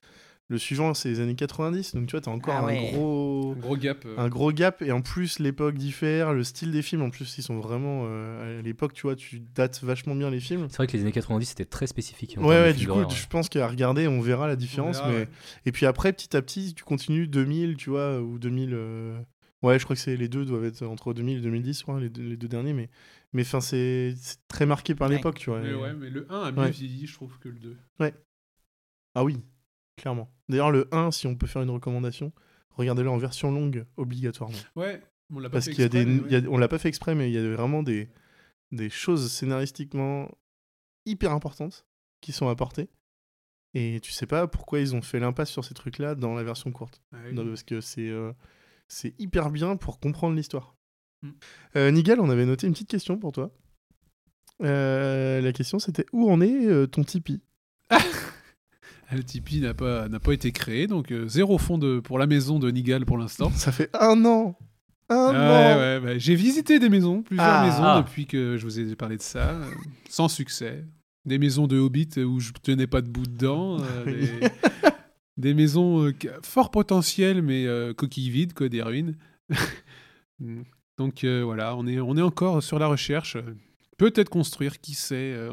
Le 0.52 0.58
suivant, 0.58 0.96
c'est 0.96 1.10
les 1.10 1.20
années 1.20 1.36
90, 1.36 1.94
donc 1.94 2.08
tu 2.08 2.12
vois, 2.14 2.22
t'as 2.22 2.32
encore 2.32 2.56
Ah 2.56 2.62
un, 2.64 2.66
ouais. 2.66 2.92
gros, 2.92 3.54
Un 3.56 3.60
gros 3.60 3.78
gap. 3.78 4.04
euh. 4.06 4.16
un 4.18 4.30
gros 4.30 4.52
gap. 4.52 4.82
Et 4.82 4.92
en 4.92 5.02
plus, 5.02 5.38
l'époque 5.38 5.76
diffère, 5.78 6.34
le 6.34 6.44
style 6.44 6.72
des 6.72 6.82
films, 6.82 7.04
en 7.04 7.12
plus, 7.12 7.38
ils 7.38 7.44
sont 7.44 7.60
vraiment. 7.60 8.06
euh, 8.08 8.60
à 8.60 8.62
l'époque, 8.64 8.94
tu 8.94 9.04
vois, 9.04 9.16
tu 9.16 9.40
dates 9.40 9.84
vachement 9.84 10.16
bien 10.16 10.32
les 10.32 10.40
films. 10.40 10.66
C'est 10.70 10.78
vrai 10.78 10.88
que 10.88 10.94
les 10.98 11.04
années 11.04 11.12
90, 11.12 11.46
c'était 11.46 11.66
très 11.66 11.86
spécifique. 11.86 12.36
Ouais, 12.40 12.48
ouais, 12.48 12.74
films 12.74 12.80
du 12.80 12.88
coup, 13.06 13.10
je 13.16 13.28
pense 13.28 13.48
qu'à 13.48 13.68
regarder, 13.68 14.08
on 14.08 14.22
verra 14.22 14.48
la 14.48 14.56
différence. 14.56 14.98
verra, 14.98 15.10
mais... 15.10 15.16
ouais. 15.20 15.28
Et 15.68 15.72
puis 15.72 15.86
après, 15.86 16.14
petit 16.14 16.36
à 16.36 16.42
petit, 16.42 16.74
tu 16.74 16.84
continues 16.84 17.28
2000, 17.28 17.78
tu 17.78 17.92
vois, 17.92 18.20
ou 18.20 18.40
2000. 18.40 18.72
euh, 18.74 19.20
Ouais, 19.62 19.78
je 19.78 19.84
crois 19.84 19.96
que 19.96 20.02
c'est 20.02 20.16
les 20.16 20.30
deux 20.30 20.46
doivent 20.46 20.64
être 20.66 20.84
entre 20.84 21.14
2000 21.14 21.40
et 21.40 21.42
2010, 21.42 21.86
ouais, 21.88 22.00
les, 22.00 22.10
deux, 22.10 22.24
les 22.24 22.38
deux 22.38 22.48
derniers. 22.48 22.74
Mais 22.74 22.90
mais 23.34 23.42
enfin, 23.44 23.60
c'est 23.62 24.16
très 24.48 24.66
marqué 24.66 24.96
par 24.96 25.10
Ouais. 25.10 25.16
l'époque, 25.18 25.38
tu 25.38 25.50
vois. 25.52 25.60
Mais 25.60 25.70
et- 25.72 25.76
ouais, 25.76 25.94
mais 25.94 26.10
le 26.10 26.26
1 26.32 26.42
a 26.44 26.52
mieux 26.54 26.60
Ouais. 26.62 26.72
vieilli, 26.72 27.06
je 27.06 27.14
trouve, 27.14 27.38
que 27.40 27.50
le 27.50 27.60
2. 27.60 27.78
Ah 29.16 29.24
oui, 29.24 29.38
clairement. 30.00 30.30
D'ailleurs, 30.50 30.72
le 30.72 30.88
1, 30.94 31.12
si 31.12 31.28
on 31.28 31.36
peut 31.36 31.48
faire 31.48 31.62
une 31.62 31.70
recommandation, 31.70 32.32
regardez-le 32.72 33.10
en 33.10 33.18
version 33.18 33.52
longue, 33.52 33.86
obligatoirement. 33.98 34.58
Ouais, 34.76 35.02
on 35.34 35.40
l'a 35.40 35.50
pas 35.50 35.54
Parce 35.54 35.66
fait 35.66 35.72
qu'il 35.72 35.82
y 35.82 35.86
a 35.86 35.90
des, 35.90 36.02
exprès, 36.02 36.36
a- 36.36 36.40
ouais. 36.40 36.48
on 36.50 36.58
l'a 36.58 36.68
pas 36.68 36.80
fait 36.80 36.90
exprès, 36.90 37.16
mais 37.16 37.30
il 37.30 37.34
y 37.34 37.38
a 37.38 37.54
vraiment 37.56 37.84
des, 37.84 38.10
des 38.72 38.90
choses 38.90 39.32
scénaristiquement 39.32 40.30
hyper 41.06 41.32
importantes 41.32 41.86
qui 42.22 42.32
sont 42.32 42.48
apportées. 42.50 42.90
Et 43.76 44.00
tu 44.02 44.12
sais 44.12 44.26
pas 44.26 44.48
pourquoi 44.48 44.80
ils 44.80 44.96
ont 44.96 45.02
fait 45.02 45.20
l'impasse 45.20 45.52
sur 45.52 45.64
ces 45.64 45.76
trucs-là 45.76 46.16
dans 46.16 46.34
la 46.34 46.44
version 46.44 46.72
courte. 46.72 47.02
Ah 47.14 47.18
oui. 47.26 47.34
Non, 47.34 47.46
parce 47.46 47.62
que 47.64 47.82
c'est 47.82 48.10
euh, 48.10 48.34
c'est 48.88 49.14
hyper 49.20 49.52
bien 49.52 49.76
pour 49.76 50.00
comprendre 50.00 50.36
l'histoire. 50.36 50.76
Mm. 51.22 51.30
Euh, 51.76 51.92
Nigel, 51.92 52.20
on 52.20 52.30
avait 52.32 52.46
noté 52.48 52.66
une 52.66 52.74
petite 52.74 52.90
question 52.90 53.20
pour 53.20 53.32
toi. 53.32 53.52
Euh, 54.62 55.40
la 55.42 55.54
question 55.54 55.80
c'était 55.80 56.06
où 56.12 56.30
en 56.30 56.42
est 56.42 56.88
ton 56.88 57.04
Tipeee? 57.04 57.42
Le 59.12 59.24
Tipeee 59.24 59.62
n'a 59.62 59.74
pas, 59.74 60.08
n'a 60.08 60.20
pas 60.20 60.34
été 60.34 60.52
créé, 60.52 60.86
donc 60.88 61.12
euh, 61.12 61.28
zéro 61.28 61.58
fond 61.58 61.78
de, 61.78 62.00
pour 62.00 62.20
la 62.20 62.28
maison 62.28 62.60
de 62.60 62.70
Nigal 62.70 63.06
pour 63.06 63.18
l'instant. 63.18 63.50
Ça 63.52 63.72
fait 63.72 63.90
un 64.00 64.24
an 64.26 64.56
Un 65.10 65.16
an 65.16 65.78
ouais, 65.80 66.00
ouais. 66.04 66.20
J'ai 66.20 66.36
visité 66.36 66.78
des 66.80 66.90
maisons, 66.90 67.24
plusieurs 67.24 67.48
Ah. 67.48 67.66
maisons 67.66 67.84
Ah. 67.84 68.04
depuis 68.06 68.28
que 68.28 68.58
je 68.58 68.64
vous 68.66 68.80
ai 68.80 68.96
parlé 68.96 69.18
de 69.18 69.22
ça, 69.24 69.50
euh, 69.52 69.66
sans 70.10 70.28
succès. 70.28 70.86
Des 71.26 71.38
maisons 71.40 71.66
de 71.68 71.78
Hobbit 71.80 72.10
où 72.20 72.40
je 72.40 72.52
tenais 72.62 72.88
pas 72.88 73.02
debout 73.02 73.26
dedans. 73.26 73.80
euh, 73.82 74.04
Oui. 74.06 74.14
des, 74.14 74.50
des 75.38 75.54
maisons 75.56 76.06
euh, 76.06 76.12
qui- 76.12 76.30
fort 76.44 76.70
potentielles, 76.70 77.42
mais 77.42 77.66
euh, 77.66 77.94
coquilles 77.94 78.30
vides, 78.30 78.54
quoi, 78.54 78.70
des 78.70 78.82
ruines. 78.84 79.18
Mm. 80.40 80.62
Donc 81.00 81.24
euh, 81.24 81.42
voilà, 81.44 81.76
on 81.78 81.88
est, 81.88 82.00
on 82.00 82.16
est 82.18 82.22
encore 82.22 82.62
sur 82.62 82.78
la 82.78 82.88
recherche. 82.88 83.38
Peut-être 83.98 84.30
construire, 84.30 84.80
qui 84.80 84.94
sait. 84.94 85.16
euh, 85.16 85.52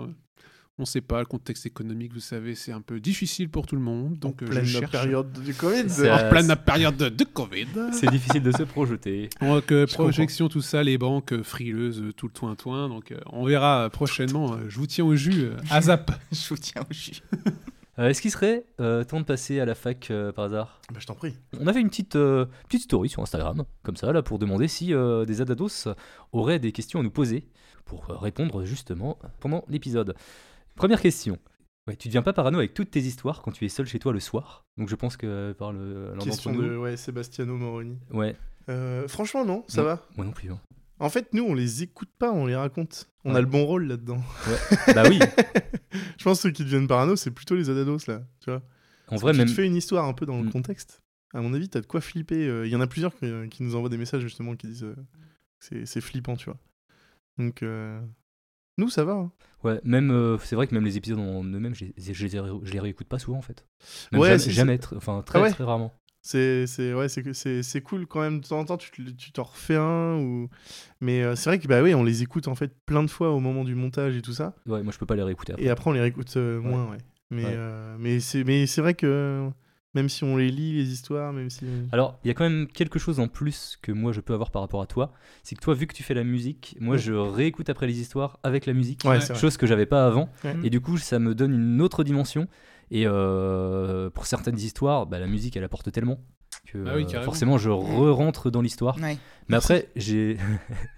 on 0.78 0.82
ne 0.82 0.86
sait 0.86 1.01
pas, 1.01 1.20
le 1.20 1.24
contexte 1.27 1.65
économique, 1.65 2.12
vous 2.12 2.20
savez, 2.20 2.55
c'est 2.55 2.73
un 2.73 2.82
peu 2.82 3.01
difficile 3.01 3.48
pour 3.48 3.66
tout 3.66 3.77
le 3.77 3.81
monde. 3.82 4.19
Donc 4.19 4.43
en 4.43 4.44
euh, 4.44 4.48
pleine 4.48 4.65
je 4.65 4.78
cherche. 4.81 4.93
période 4.93 5.32
du 5.43 5.55
Covid. 5.55 5.89
C'est- 5.89 6.11
En 6.11 6.19
Euh, 6.19 6.31
pleine 6.31 6.55
période 6.57 6.97
de, 6.98 7.09
de 7.09 7.24
Covid. 7.24 7.66
C'est 7.93 8.11
difficile 8.11 8.43
de 8.43 8.53
se 8.53 8.62
projeter. 8.62 9.31
Donc, 9.40 9.73
euh, 9.73 9.86
Je 9.89 9.94
projection, 9.94 10.48
tout 10.51 10.61
ça, 10.61 10.82
les 10.82 10.98
banques 10.98 11.32
euh, 11.32 11.43
frileuses, 11.43 12.03
tout 12.16 12.27
le 12.27 12.32
toin-toin. 12.32 12.89
Donc, 12.90 13.11
euh, 13.12 13.19
on 13.32 13.47
verra 13.47 13.89
prochainement. 13.90 14.53
euh, 14.55 14.66
je 14.69 14.78
vous 14.78 14.86
tiens 14.86 15.05
au 15.07 15.15
jus, 15.16 15.44
euh, 15.44 15.57
à 15.70 15.81
zap. 15.81 16.11
Je 16.32 16.48
vous 16.51 16.57
tiens 16.59 16.82
au 16.82 16.93
jus. 16.93 17.23
Euh, 17.98 18.11
Est-ce 18.11 18.20
qu'il 18.20 18.31
serait 18.31 18.66
euh, 18.78 19.05
temps 19.05 19.20
de 19.20 19.24
passer 19.24 19.59
à 19.59 19.65
la 19.65 19.74
fac 19.74 20.11
euh, 20.11 20.31
par 20.31 20.44
hasard? 20.44 20.82
Bah, 20.93 20.98
je 21.01 21.07
t'en 21.07 21.15
prie. 21.15 21.35
On 21.59 21.66
avait 21.66 21.81
une 21.81 21.89
petite, 21.89 22.15
euh, 22.16 22.44
petite 22.69 22.82
story 22.82 23.09
sur 23.09 23.23
Instagram, 23.23 23.65
comme 23.82 23.97
ça, 23.97 24.12
là, 24.12 24.20
pour 24.20 24.39
demander 24.39 24.69
si 24.69 24.93
euh, 24.93 25.24
des 25.24 25.40
Adados 25.40 25.89
auraient 26.32 26.59
des 26.59 26.73
questions 26.73 27.01
à 27.01 27.03
nous 27.03 27.11
poser 27.11 27.48
pour 27.86 28.05
répondre 28.09 28.66
justement 28.66 29.19
pendant 29.40 29.65
l'épisode. 29.70 30.15
Première 30.77 31.01
question. 31.01 31.39
Ouais, 31.89 31.97
tu 31.97 32.09
deviens 32.09 32.23
pas 32.23 32.32
parano 32.32 32.59
avec 32.59 32.74
toutes 32.74 32.90
tes 32.90 33.01
histoires 33.01 33.43
quand 33.43 33.53
tu 33.53 33.65
es 33.65 33.69
seul 33.69 33.86
chez 33.86 33.98
toi 33.98 34.12
le 34.12 34.20
soir? 34.20 34.65
Donc 34.77 34.89
je 34.89 34.94
pense 34.97 35.16
que 35.16 35.53
par 35.53 35.73
le 35.73 36.15
Question 36.23 36.53
nous. 36.53 36.62
de 36.62 36.77
ouais, 36.77 36.97
Sebastiano 36.97 37.57
Moroni. 37.57 37.98
Ouais, 38.11 38.36
Euh, 38.69 39.07
franchement, 39.07 39.44
non, 39.44 39.65
ça 39.69 39.82
Non. 39.82 39.86
va. 39.89 40.07
moi 40.16 40.27
non 40.27 40.32
plus. 40.32 40.51
hein. 40.51 40.61
En 40.98 41.09
fait, 41.11 41.32
nous, 41.35 41.44
on 41.44 41.55
les 41.55 41.82
écoute 41.85 42.09
pas, 42.19 42.32
on 42.32 42.47
les 42.47 42.57
raconte. 42.57 43.09
On 43.24 43.31
Ouais. 43.32 43.36
a 43.36 43.40
le 43.40 43.47
bon 43.47 43.65
rôle 43.65 43.86
là-dedans. 43.86 44.20
bah 44.94 45.05
oui, 45.09 45.19
Je 46.19 46.24
pense 46.24 46.39
que 46.39 46.48
ceux 46.48 46.51
qui 46.51 46.65
deviennent 46.65 46.89
parano, 46.89 47.15
c'est 47.16 47.31
plutôt 47.31 47.55
les 47.55 47.70
Adados, 47.70 48.07
là. 48.09 48.23
Tu 48.40 48.51
vois 48.51 48.62
en 49.09 49.16
vrai, 49.16 49.32
tu 49.32 49.39
même. 49.39 49.47
te 49.47 49.53
fais 49.53 49.66
une 49.66 49.77
histoire 49.77 50.07
un 50.07 50.15
peu 50.15 50.27
dans 50.27 50.39
le 50.40 50.48
Mm. 50.48 50.53
contexte. 50.53 51.03
À 51.32 51.40
mon 51.40 51.55
avis, 51.55 51.69
t'as 51.69 51.81
de 51.81 51.86
quoi 51.86 52.01
flipper. 52.01 52.47
Euh, 52.48 52.66
Il 52.66 52.73
y 52.73 52.77
en 52.77 52.81
a 52.81 52.86
plusieurs 52.89 53.15
qui, 53.15 53.27
qui 53.51 53.62
nous 53.62 53.77
envoient 53.77 53.89
des 53.90 53.98
messages 53.98 54.23
justement 54.23 54.57
qui 54.57 54.66
disent 54.66 54.82
euh, 54.85 54.94
que 54.97 55.65
c'est- 55.66 55.86
c'est 55.86 56.01
flippant, 56.01 56.35
tu 56.36 56.47
vois. 56.47 56.59
Donc, 57.39 57.62
euh, 57.62 58.01
nous, 58.78 58.89
ça 58.89 59.05
va. 59.05 59.12
hein. 59.12 59.32
Ouais, 59.65 59.81
même. 59.85 60.11
euh, 60.11 60.39
c'est 60.39 60.55
vrai 60.57 60.66
que 60.66 60.74
même 60.74 60.85
les 60.85 60.97
épisodes 60.97 61.19
en 61.19 61.43
eux-mêmes, 61.44 61.74
je, 61.74 61.86
les- 61.86 61.94
je, 62.15 62.27
les 62.27 62.40
ré- 62.40 62.51
je 62.62 62.73
les 62.73 62.81
réécoute 62.81 63.09
pas 63.09 63.19
souvent 63.19 63.39
en 63.39 63.43
fait. 63.43 63.65
Même 64.12 64.20
Ouais, 64.20 64.39
jamais, 64.39 64.53
jamais 64.53 64.77
tr- 64.77 64.97
enfin 64.97 65.23
très, 65.24 65.39
Ah 65.39 65.43
ouais 65.43 65.51
très 65.51 65.65
rarement. 65.65 65.93
C'est 66.23 66.66
c'est 66.66 66.93
ouais, 66.93 67.07
c'est 67.09 67.81
cool 67.82 68.07
quand 68.07 68.20
même. 68.20 68.40
De 68.40 68.47
temps 68.47 68.59
en 68.59 68.65
temps, 68.65 68.77
tu 68.77 68.90
te- 68.90 69.11
tu 69.11 69.32
t'en 69.32 69.44
refais 69.44 69.77
un. 69.77 70.16
Ou... 70.19 70.48
Mais 71.01 71.23
euh, 71.23 71.36
c'est 71.36 71.51
vrai 71.51 71.59
que 71.59 71.69
bah 71.69 71.82
oui, 71.82 71.94
on 71.94 72.03
les 72.05 72.23
écoute 72.23 72.48
en 72.48 72.55
fait 72.55 72.73
plein 72.85 73.03
de 73.05 73.11
fois 73.11 73.31
au 73.31 73.39
moment 73.40 73.65
du 73.65 73.74
montage 73.77 74.16
et 74.16 74.23
tout 74.23 74.32
ça. 74.32 74.55
Ouais, 74.66 74.82
moi 74.82 74.93
je 74.93 74.98
peux 74.98 75.07
pas 75.07 75.15
les 75.16 75.23
réécouter 75.23 75.53
après. 75.53 75.65
Et 75.65 75.70
après, 75.70 75.89
on 75.90 75.93
les 75.93 76.01
réécoute 76.01 76.36
euh, 76.36 76.61
moins, 76.61 76.90
ouais. 76.90 76.98
Mais, 77.31 77.57
mais 77.98 78.20
c'est 78.20 78.44
mais 78.44 78.66
c'est 78.66 78.81
vrai 78.81 78.94
que 78.94 79.48
même 79.97 80.10
si 80.10 80.24
on 80.24 80.36
les 80.36 80.51
lit, 80.51 80.74
les 80.74 80.93
histoires, 80.93 81.32
même 81.32 81.48
si. 81.48 81.64
Alors, 81.90 82.18
il 82.23 82.28
y 82.28 82.31
a 82.31 82.35
quand 82.35 82.44
même 82.44 82.66
quelque 82.66 82.98
chose 82.98 83.18
en 83.18 83.28
plus 83.28 83.78
que 83.81 83.93
moi 83.93 84.12
je 84.12 84.20
peux 84.20 84.35
avoir 84.35 84.51
par 84.51 84.60
rapport 84.60 84.82
à 84.82 84.86
toi. 84.86 85.12
C'est 85.43 85.56
que 85.56 85.60
toi, 85.60 85.73
vu 85.73 85.86
que 85.86 85.94
tu 85.94 86.02
fais 86.02 86.12
la 86.12 86.23
musique, 86.23 86.77
moi 86.81 86.98
je 86.98 87.14
réécoute 87.14 87.70
après 87.70 87.86
les 87.86 87.98
histoires 87.98 88.39
avec 88.43 88.66
la 88.66 88.74
musique. 88.74 89.02
Ouais, 89.06 89.20
chose 89.35 89.56
que 89.56 89.66
j'avais 89.66 89.86
pas 89.86 90.06
avant. 90.06 90.28
Ouais. 90.44 90.55
Et 90.64 90.70
du 90.70 90.81
coup, 90.81 90.98
ça 90.98 91.18
me 91.18 91.35
donne 91.35 91.55
une 91.55 91.81
autre 91.81 92.05
dimension. 92.05 92.47
Et 92.90 93.05
euh, 93.06 94.10
pour 94.10 94.27
certaines 94.27 94.59
histoires, 94.59 95.06
bah, 95.06 95.18
la 95.18 95.27
musique 95.27 95.56
elle 95.56 95.64
apporte 95.64 95.90
tellement 95.90 96.20
que 96.66 96.85
Ah 96.86 96.93
oui, 96.97 97.06
euh, 97.14 97.23
forcément 97.23 97.59
je 97.59 97.70
re-rentre 97.70 98.51
dans 98.51 98.60
l'histoire. 98.60 98.97
Ouais. 99.01 99.16
Mais 99.48 99.56
après, 99.56 99.89
j'ai 99.97 100.36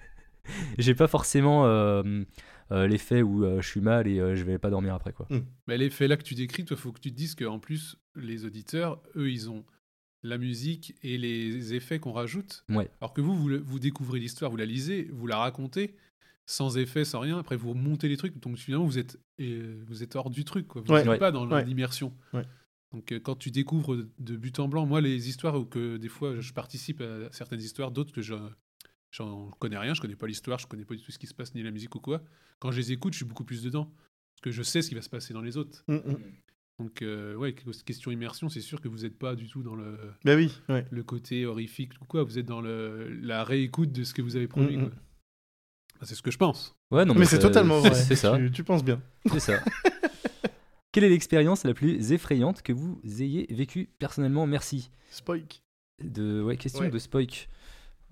j'ai 0.78 0.94
pas 0.94 1.06
forcément 1.06 1.66
euh, 1.66 2.24
l'effet 2.70 3.22
où 3.22 3.44
euh, 3.44 3.60
je 3.62 3.66
suis 3.68 3.80
mal 3.80 4.06
et 4.06 4.18
euh, 4.20 4.34
je 4.36 4.44
vais 4.44 4.58
pas 4.58 4.70
dormir 4.70 4.94
après 4.94 5.12
quoi. 5.12 5.26
Mais 5.66 5.78
l'effet 5.78 6.06
là 6.08 6.16
que 6.16 6.22
tu 6.22 6.34
décris, 6.34 6.64
toi, 6.64 6.76
faut 6.76 6.92
que 6.92 7.00
tu 7.00 7.10
te 7.10 7.16
dises 7.16 7.34
qu'en 7.34 7.58
plus, 7.58 7.96
les 8.14 8.44
auditeurs, 8.44 9.02
eux, 9.16 9.30
ils 9.30 9.48
ont 9.50 9.64
la 10.22 10.36
musique 10.38 10.94
et 11.02 11.16
les 11.16 11.74
effets 11.74 11.98
qu'on 12.00 12.12
rajoute. 12.12 12.64
Ouais. 12.68 12.90
Alors 13.00 13.14
que 13.14 13.20
vous, 13.20 13.34
vous, 13.36 13.50
vous 13.62 13.78
découvrez 13.78 14.18
l'histoire, 14.18 14.50
vous 14.50 14.56
la 14.56 14.66
lisez, 14.66 15.08
vous 15.12 15.26
la 15.26 15.38
racontez, 15.38 15.94
sans 16.44 16.76
effet, 16.76 17.04
sans 17.04 17.20
rien. 17.20 17.38
Après, 17.38 17.56
vous 17.56 17.72
montez 17.74 18.08
les 18.08 18.16
trucs. 18.16 18.38
Donc 18.40 18.56
finalement, 18.58 18.84
vous 18.86 18.98
êtes, 18.98 19.18
euh, 19.40 19.82
vous 19.86 20.02
êtes 20.02 20.16
hors 20.16 20.30
du 20.30 20.44
truc. 20.44 20.66
Quoi. 20.66 20.82
Vous 20.84 20.92
n'êtes 20.92 21.06
Ouais. 21.06 21.18
pas 21.18 21.30
dans 21.30 21.46
l'immersion. 21.60 22.12
Ouais. 22.32 22.42
Donc 22.92 23.12
euh, 23.12 23.20
quand 23.20 23.36
tu 23.36 23.50
découvres 23.50 23.96
de, 23.96 24.08
de 24.18 24.36
but 24.36 24.58
en 24.58 24.66
blanc, 24.66 24.86
moi, 24.86 25.00
les 25.00 25.28
histoires 25.28 25.54
où 25.58 25.64
que 25.64 25.98
des 25.98 26.08
fois 26.08 26.40
je 26.40 26.52
participe 26.52 27.00
à 27.00 27.28
certaines 27.32 27.60
histoires, 27.60 27.90
d'autres 27.92 28.12
que 28.12 28.22
je 28.22 28.34
j'en 29.10 29.50
connais 29.58 29.78
rien, 29.78 29.94
je 29.94 30.00
connais 30.00 30.16
pas 30.16 30.26
l'histoire, 30.26 30.58
je 30.58 30.66
connais 30.66 30.84
pas 30.84 30.94
du 30.94 31.02
tout 31.02 31.12
ce 31.12 31.18
qui 31.18 31.26
se 31.26 31.34
passe, 31.34 31.54
ni 31.54 31.62
la 31.62 31.70
musique 31.70 31.94
ou 31.94 32.00
quoi. 32.00 32.22
Quand 32.58 32.70
je 32.70 32.78
les 32.78 32.92
écoute, 32.92 33.12
je 33.12 33.18
suis 33.18 33.26
beaucoup 33.26 33.44
plus 33.44 33.62
dedans. 33.62 33.84
Parce 34.34 34.42
que 34.42 34.50
je 34.50 34.62
sais 34.62 34.82
ce 34.82 34.88
qui 34.88 34.94
va 34.94 35.02
se 35.02 35.08
passer 35.08 35.34
dans 35.34 35.42
les 35.42 35.56
autres. 35.56 35.82
Mm, 35.88 35.94
mm. 35.96 36.16
Donc, 36.78 37.02
euh, 37.02 37.34
ouais, 37.34 37.52
question 37.84 38.12
immersion, 38.12 38.48
c'est 38.48 38.60
sûr 38.60 38.80
que 38.80 38.86
vous 38.86 38.98
n'êtes 38.98 39.18
pas 39.18 39.34
du 39.34 39.48
tout 39.48 39.64
dans 39.64 39.74
le, 39.74 39.98
Bah 40.24 40.36
oui, 40.36 40.52
ouais. 40.68 40.86
le 40.90 41.02
côté 41.02 41.44
horrifique 41.44 41.92
ou 42.00 42.04
quoi. 42.04 42.22
Vous 42.22 42.38
êtes 42.38 42.46
dans 42.46 42.60
le, 42.60 43.08
la 43.20 43.42
réécoute 43.42 43.90
de 43.90 44.04
ce 44.04 44.14
que 44.14 44.22
vous 44.22 44.36
avez 44.36 44.46
produit. 44.46 44.76
Mm. 44.76 44.90
Enfin, 45.96 46.06
c'est 46.06 46.14
ce 46.14 46.22
que 46.22 46.30
je 46.30 46.38
pense. 46.38 46.76
Ouais, 46.92 47.04
non, 47.04 47.14
mais 47.14 47.24
c'est 47.24 47.40
totalement 47.40 47.80
vrai. 47.80 47.94
C'est 47.94 48.14
ça. 48.14 48.36
Tu, 48.38 48.52
tu 48.52 48.62
penses 48.62 48.84
bien. 48.84 49.02
C'est 49.26 49.40
ça. 49.40 49.58
Quelle 50.92 51.04
est 51.04 51.08
l'expérience 51.08 51.64
la 51.64 51.74
plus 51.74 52.12
effrayante 52.12 52.62
que 52.62 52.72
vous 52.72 53.00
ayez 53.04 53.46
vécue 53.50 53.88
personnellement? 53.98 54.46
Merci. 54.46 54.90
Spoik. 55.10 55.62
De, 56.02 56.40
ouais, 56.42 56.56
question 56.56 56.82
Ouais. 56.82 56.90
de 56.90 56.98
Spoik. 56.98 57.48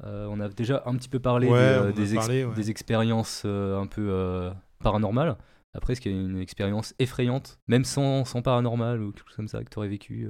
Euh, 0.04 0.26
on 0.30 0.40
a 0.40 0.48
déjà 0.48 0.82
un 0.86 0.94
petit 0.96 1.08
peu 1.08 1.18
parlé 1.18 1.48
Ouais, 1.48 1.58
des, 1.58 1.78
euh, 1.86 1.92
des, 1.92 2.14
ex- 2.14 2.26
parlé, 2.26 2.44
ouais. 2.44 2.54
des 2.54 2.70
expériences 2.70 3.42
euh, 3.46 3.78
un 3.80 3.86
peu 3.86 4.08
euh, 4.10 4.50
paranormales. 4.80 5.36
Après, 5.74 5.92
est-ce 5.92 6.00
qu'il 6.00 6.12
y 6.12 6.14
a 6.14 6.20
une 6.20 6.38
expérience 6.38 6.94
effrayante, 6.98 7.58
même 7.68 7.84
sans, 7.84 8.24
sans 8.24 8.42
paranormal 8.42 9.02
ou 9.02 9.12
quelque 9.12 9.28
chose 9.28 9.36
comme 9.36 9.48
ça 9.48 9.62
que 9.64 9.70
tu 9.70 9.78
aurais 9.78 9.88
vécu 9.88 10.28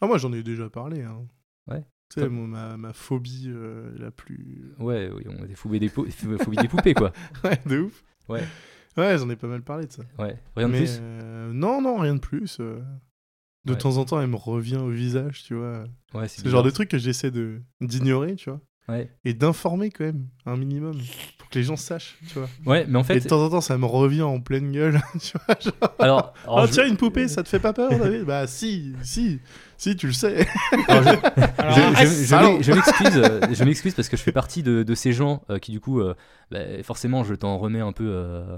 Ah, 0.00 0.06
moi, 0.06 0.18
j'en 0.18 0.32
ai 0.32 0.42
déjà 0.42 0.68
parlé. 0.70 1.02
Hein. 1.02 1.26
Ouais. 1.66 1.84
Tu 2.14 2.20
sais, 2.20 2.28
ma, 2.28 2.76
ma 2.78 2.92
phobie 2.94 3.50
la 3.98 4.10
plus. 4.10 4.72
Ouais, 4.78 5.10
oui, 5.14 5.24
on 5.28 5.42
a 5.42 5.46
des 5.46 5.54
phobies 5.54 5.78
des, 5.78 5.88
phobies 5.88 6.56
des 6.56 6.68
poupées, 6.68 6.94
quoi. 6.94 7.12
Ouais, 7.44 7.58
de 7.66 7.80
ouf. 7.80 8.02
Ouais. 8.30 8.42
Ouais, 8.96 9.18
j'en 9.18 9.28
ai 9.30 9.36
pas 9.36 9.46
mal 9.46 9.62
parlé 9.62 9.86
de 9.86 9.92
ça. 9.92 10.02
Ouais, 10.18 10.38
rien 10.56 10.68
de 10.70 10.74
plus? 10.76 11.00
non, 11.52 11.82
non, 11.82 11.98
rien 11.98 12.14
de 12.14 12.20
plus. 12.20 12.58
De 12.60 13.72
Ouais. 13.72 13.76
temps 13.78 13.98
en 13.98 14.04
temps, 14.06 14.18
elle 14.20 14.28
me 14.28 14.36
revient 14.36 14.76
au 14.78 14.88
visage, 14.88 15.42
tu 15.44 15.54
vois. 15.54 15.84
Ouais, 16.14 16.28
C'est 16.28 16.42
le 16.44 16.50
genre 16.50 16.62
de 16.62 16.70
truc 16.70 16.88
que 16.88 16.96
j'essaie 16.96 17.30
de 17.30 17.60
d'ignorer, 17.82 18.36
tu 18.36 18.48
vois. 18.48 18.60
Ouais. 18.88 19.10
Et 19.24 19.34
d'informer 19.34 19.90
quand 19.90 20.04
même, 20.04 20.26
un 20.46 20.56
minimum. 20.56 20.96
Pour 21.38 21.48
que 21.50 21.58
les 21.58 21.64
gens 21.64 21.76
sachent, 21.76 22.16
tu 22.28 22.38
vois. 22.38 22.48
ouais, 22.66 22.86
mais 22.88 22.98
en 22.98 23.02
Et 23.04 23.20
de 23.20 23.28
temps 23.28 23.44
en 23.44 23.50
temps, 23.50 23.60
ça 23.60 23.76
me 23.76 23.84
revient 23.84 24.22
en 24.22 24.40
pleine 24.40 24.72
gueule, 24.72 25.00
tu 25.20 25.36
vois. 25.46 25.56
Genre, 25.60 25.72
alors, 25.98 26.32
alors, 26.44 26.60
oh, 26.62 26.66
je- 26.66 26.72
tiens, 26.72 26.86
une 26.86 26.96
poupée, 26.96 27.28
ça 27.28 27.42
te 27.42 27.48
fait 27.48 27.58
pas 27.60 27.72
peur, 27.74 27.90
David? 27.90 28.24
Bah, 28.24 28.46
si, 28.46 28.94
si, 29.02 29.40
si, 29.76 29.94
tu 29.96 30.06
le 30.06 30.12
sais. 30.14 30.46
alors, 30.88 31.02
je- 31.04 32.34
Alors, 32.34 32.52
m'excuse, 32.58 33.22
je 33.52 33.64
m'excuse 33.64 33.94
parce 33.94 34.08
que 34.08 34.16
je 34.16 34.22
fais 34.22 34.32
partie 34.32 34.62
de, 34.62 34.82
de 34.82 34.94
ces 34.94 35.12
gens 35.12 35.42
euh, 35.50 35.58
qui 35.58 35.72
du 35.72 35.80
coup, 35.80 36.00
euh, 36.00 36.14
bah, 36.50 36.60
forcément, 36.82 37.24
je 37.24 37.34
t'en 37.34 37.58
remets 37.58 37.80
un 37.80 37.92
peu. 37.92 38.06
euh, 38.08 38.56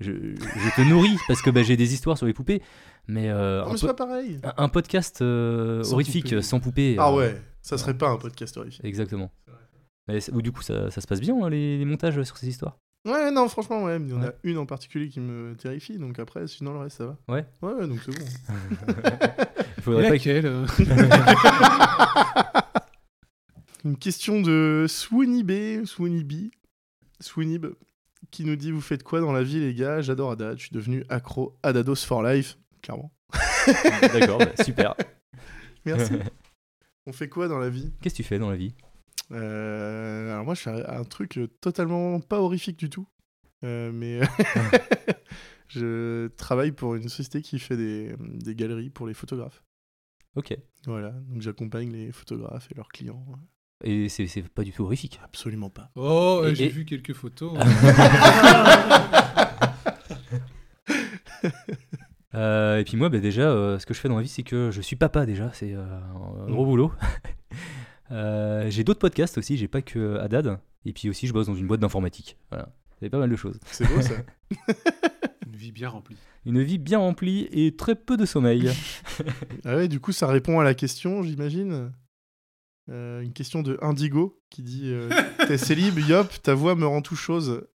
je, 0.00 0.12
je 0.12 0.76
te 0.76 0.86
nourris 0.88 1.16
parce 1.28 1.40
que 1.42 1.50
bah, 1.50 1.62
j'ai 1.62 1.76
des 1.76 1.94
histoires 1.94 2.16
sur 2.18 2.26
les 2.26 2.34
poupées, 2.34 2.60
mais, 3.08 3.28
euh, 3.30 3.60
Non, 3.62 3.68
un, 3.68 3.72
mais 3.72 3.78
c'est 3.78 3.86
po- 3.86 3.94
pas 3.94 4.06
pareil. 4.06 4.38
un- 4.42 4.64
un 4.64 4.68
podcast 4.68 5.20
euh, 5.22 5.82
Sans 5.82 5.94
horrifique 5.94 6.24
poupée. 6.30 6.42
sans 6.42 6.60
poupée. 6.60 6.96
Ah 6.98 7.10
euh, 7.10 7.16
ouais, 7.16 7.42
ça 7.62 7.78
serait 7.78 7.96
pas 7.96 8.08
un 8.08 8.16
podcast 8.16 8.56
horrifique. 8.58 8.84
Exactement. 8.84 9.30
Mais 10.08 10.18
ou 10.32 10.40
du 10.42 10.52
coup, 10.52 10.62
ça, 10.62 10.90
ça 10.90 11.00
se 11.00 11.06
passe 11.06 11.20
bien 11.20 11.34
hein, 11.42 11.50
les, 11.50 11.78
les 11.78 11.84
montages 11.84 12.22
sur 12.22 12.36
ces 12.36 12.48
histoires? 12.48 12.78
Ouais, 13.06 13.30
non, 13.30 13.48
franchement, 13.48 13.84
ouais. 13.84 13.98
Il 14.00 14.08
y 14.10 14.12
en 14.14 14.22
a 14.22 14.32
une 14.42 14.58
en 14.58 14.66
particulier 14.66 15.08
qui 15.08 15.20
me 15.20 15.54
terrifie, 15.54 15.96
donc 15.98 16.18
après, 16.18 16.46
sinon, 16.48 16.72
le 16.72 16.80
reste, 16.80 16.98
ça 16.98 17.06
va. 17.06 17.16
Ouais. 17.28 17.46
Ouais, 17.62 17.72
ouais, 17.74 17.86
donc 17.86 18.00
c'est 18.04 18.16
bon. 18.18 18.24
Il 19.76 19.82
faudrait 19.82 20.08
pas 20.08 20.18
que- 20.18 20.28
Laquelle 20.30 20.46
euh 20.46 20.66
Une 23.84 23.96
question 23.96 24.40
de 24.40 24.86
Swoonibé, 24.88 25.86
Swoonibee, 25.86 26.50
Swoonib, 27.20 27.66
qui 28.32 28.44
nous 28.44 28.56
dit 28.56 28.72
Vous 28.72 28.80
faites 28.80 29.04
quoi 29.04 29.20
dans 29.20 29.32
la 29.32 29.44
vie, 29.44 29.60
les 29.60 29.74
gars? 29.74 30.00
J'adore 30.00 30.32
Haddad, 30.32 30.58
je 30.58 30.64
suis 30.64 30.74
devenu 30.74 31.04
accro 31.08 31.56
à 31.62 31.72
Dados 31.72 31.94
for 32.04 32.22
life, 32.24 32.58
clairement. 32.82 33.12
D'accord, 34.12 34.38
bah, 34.38 34.64
super. 34.64 34.94
Merci. 35.84 36.14
On 37.06 37.12
fait 37.12 37.28
quoi 37.28 37.46
dans 37.46 37.58
la 37.58 37.68
vie? 37.70 37.92
Qu'est-ce 38.02 38.14
que 38.16 38.22
tu 38.22 38.28
fais 38.28 38.40
dans 38.40 38.50
la 38.50 38.56
vie? 38.56 38.74
Alors, 39.30 40.44
moi, 40.44 40.54
je 40.54 40.60
fais 40.62 40.84
un 40.86 41.04
truc 41.04 41.38
euh, 41.38 41.46
totalement 41.60 42.20
pas 42.20 42.40
horrifique 42.40 42.78
du 42.78 42.90
tout. 42.90 43.06
Euh, 43.64 43.90
mais 43.92 44.20
je 45.68 46.28
travaille 46.36 46.72
pour 46.72 46.94
une 46.94 47.08
société 47.08 47.42
qui 47.42 47.58
fait 47.58 47.76
des, 47.76 48.14
des 48.20 48.54
galeries 48.54 48.90
pour 48.90 49.06
les 49.06 49.14
photographes. 49.14 49.62
Ok. 50.36 50.56
Voilà, 50.86 51.10
donc 51.28 51.42
j'accompagne 51.42 51.90
les 51.90 52.12
photographes 52.12 52.68
et 52.70 52.74
leurs 52.74 52.88
clients. 52.88 53.24
Et 53.82 54.08
c'est 54.08 54.42
pas 54.48 54.62
du 54.62 54.72
tout 54.72 54.84
horrifique. 54.84 55.20
Absolument 55.24 55.70
pas. 55.70 55.90
Oh, 55.96 56.42
euh, 56.44 56.54
j'ai 56.54 56.66
et- 56.66 56.68
vu 56.68 56.84
quelques 56.84 57.14
photos. 57.14 57.58
Euh, 62.34 62.78
et 62.80 62.84
puis 62.84 62.98
moi, 62.98 63.08
bah, 63.08 63.18
déjà, 63.18 63.48
euh, 63.48 63.78
ce 63.78 63.86
que 63.86 63.94
je 63.94 64.00
fais 64.00 64.08
dans 64.08 64.16
la 64.16 64.22
vie, 64.22 64.28
c'est 64.28 64.42
que 64.42 64.70
je 64.70 64.82
suis 64.82 64.96
papa 64.96 65.24
déjà. 65.24 65.50
C'est 65.54 65.72
euh, 65.72 65.80
un 65.82 66.50
gros 66.50 66.64
Mm. 66.64 66.68
boulot. 66.68 66.92
Euh, 68.10 68.70
j'ai 68.70 68.84
d'autres 68.84 69.00
podcasts 69.00 69.38
aussi. 69.38 69.56
J'ai 69.56 69.68
pas 69.68 69.82
que 69.82 70.18
Haddad. 70.18 70.58
Et 70.84 70.92
puis 70.92 71.08
aussi, 71.08 71.26
je 71.26 71.32
bosse 71.32 71.46
dans 71.46 71.54
une 71.54 71.66
boîte 71.66 71.80
d'informatique. 71.80 72.36
Voilà. 72.50 72.68
C'est 73.00 73.10
pas 73.10 73.18
mal 73.18 73.30
de 73.30 73.36
choses. 73.36 73.58
C'est 73.66 73.86
beau 73.86 74.00
ça. 74.00 74.14
Une 75.46 75.56
vie 75.56 75.72
bien 75.72 75.88
remplie. 75.88 76.16
Une 76.44 76.62
vie 76.62 76.78
bien 76.78 76.98
remplie 76.98 77.48
et 77.50 77.76
très 77.76 77.94
peu 77.94 78.16
de 78.16 78.24
sommeil. 78.24 78.70
Ah 79.64 79.76
ouais, 79.76 79.88
du 79.88 79.98
coup, 79.98 80.12
ça 80.12 80.26
répond 80.26 80.60
à 80.60 80.64
la 80.64 80.74
question, 80.74 81.22
j'imagine. 81.22 81.90
Euh, 82.88 83.20
une 83.22 83.32
question 83.32 83.62
de 83.62 83.78
Indigo 83.82 84.38
qui 84.50 84.62
dit 84.62 84.90
euh, 84.92 85.08
T'es 85.48 85.58
célib, 85.58 85.98
yop, 85.98 86.30
ta 86.42 86.54
voix 86.54 86.76
me 86.76 86.86
rend 86.86 87.02
tout 87.02 87.16
chose. 87.16 87.66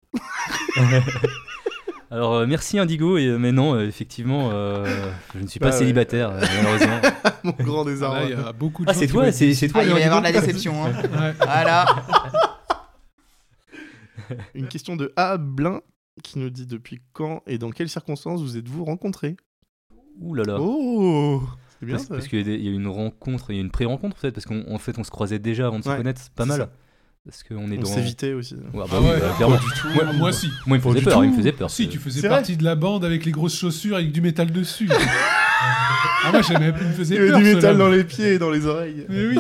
Alors 2.10 2.34
euh, 2.34 2.46
merci 2.46 2.78
Indigo. 2.78 3.18
Et, 3.18 3.36
mais 3.38 3.52
non, 3.52 3.74
euh, 3.74 3.86
effectivement, 3.86 4.50
euh, 4.52 5.10
je 5.34 5.38
ne 5.40 5.46
suis 5.46 5.60
pas 5.60 5.66
Bah 5.66 5.72
célibataire 5.72 6.30
euh, 6.30 6.40
malheureusement. 6.56 7.00
Mon 7.44 7.52
grand 7.64 7.82
Ah, 7.82 7.84
désarroi. 7.90 8.22
il 8.24 8.30
y 8.30 8.32
a 8.34 8.52
beaucoup 8.52 8.84
de 8.84 8.90
Ah, 8.90 8.92
gens 8.92 8.98
c'est 9.00 9.06
toi, 9.06 9.24
c'est 9.26 9.54
c'est 9.54 9.66
déçus. 9.66 9.68
toi. 9.68 9.80
Ah, 9.82 9.86
il 9.86 9.92
va 9.92 10.00
y 10.00 10.02
avoir 10.02 10.20
de 10.20 10.26
la 10.26 10.32
déception. 10.40 10.84
Hein. 10.84 10.92
Voilà. 11.38 11.86
Une 14.54 14.68
question 14.68 14.96
de 14.96 15.12
A. 15.16 15.36
Blin 15.38 15.80
qui 16.22 16.38
nous 16.38 16.50
dit 16.50 16.66
Depuis 16.66 17.00
quand 17.12 17.42
et 17.46 17.58
dans 17.58 17.70
quelles 17.70 17.88
circonstances 17.88 18.40
vous 18.42 18.56
êtes-vous 18.56 18.84
rencontrés? 18.84 19.36
Ouh 20.20 20.34
là 20.34 20.44
là. 20.44 20.56
Oh 20.60 21.42
C'est 21.78 21.86
bien 21.86 21.96
parce 21.96 22.06
ça. 22.08 22.14
parce 22.14 22.28
qu'il 22.28 22.46
y, 22.46 22.68
a 22.68 22.70
a 22.70 22.74
une 22.74 22.86
rencontre, 22.88 23.50
il 23.50 23.56
y 23.56 23.58
a 23.58 23.62
une 23.62 23.70
pré-rencontre 23.70 24.16
peut-être, 24.16 24.34
parce 24.34 24.46
qu'en 24.46 24.62
en 24.72 24.78
fait 24.78 24.98
on 24.98 25.04
se 25.04 25.10
croisait 25.10 25.38
déjà 25.38 25.66
avant 25.66 25.78
de 25.78 25.84
se 25.84 25.88
connaître, 25.96 26.20
c'est 26.20 26.32
pas 26.32 26.42
c'est 26.44 26.48
mal. 26.50 26.58
ça. 26.60 26.70
Parce 27.24 27.42
qu'on 27.42 27.70
est 27.70 27.76
On 27.78 27.82
dans. 27.82 27.86
s'évitait 27.86 28.32
aussi. 28.32 28.54
Ouais, 28.54 28.60
bah 28.74 28.84
Ah 28.90 28.96
oui, 29.00 29.08
ouais, 29.08 29.20
bah, 29.20 29.34
clairement. 29.36 29.56
Moi, 29.94 30.04
Moi, 30.04 30.12
moi, 30.14 30.32
si. 30.32 30.46
moi, 30.66 30.78
il 30.78 30.84
me 30.86 30.92
faisait 30.92 31.02
peur, 31.04 31.24
il 31.24 31.30
me 31.32 31.36
faisait 31.36 31.52
peur. 31.52 31.70
Si, 31.70 31.88
tu 31.88 31.98
faisais 31.98 32.26
partie 32.28 32.56
de 32.56 32.64
la 32.64 32.74
bande 32.76 33.04
avec 33.04 33.24
les 33.24 33.30
grosses 33.32 33.56
chaussures 33.56 33.96
avec 33.96 34.10
du 34.10 34.20
métal 34.22 34.50
dessus. 34.50 34.88
ah, 36.24 36.32
moi, 36.32 36.42
j'aimais, 36.42 36.72
il 36.80 36.86
me 36.86 36.92
faisait 36.92 37.14
Il 37.16 37.18
y 37.18 37.20
avait 37.22 37.30
peur. 37.30 37.38
du 37.40 37.54
métal 37.54 37.76
dans 37.78 37.88
les 37.88 38.04
pieds 38.04 38.34
et 38.34 38.38
dans 38.38 38.50
les 38.50 38.64
oreilles. 38.66 39.04
Mais 39.08 39.26
oui, 39.26 39.38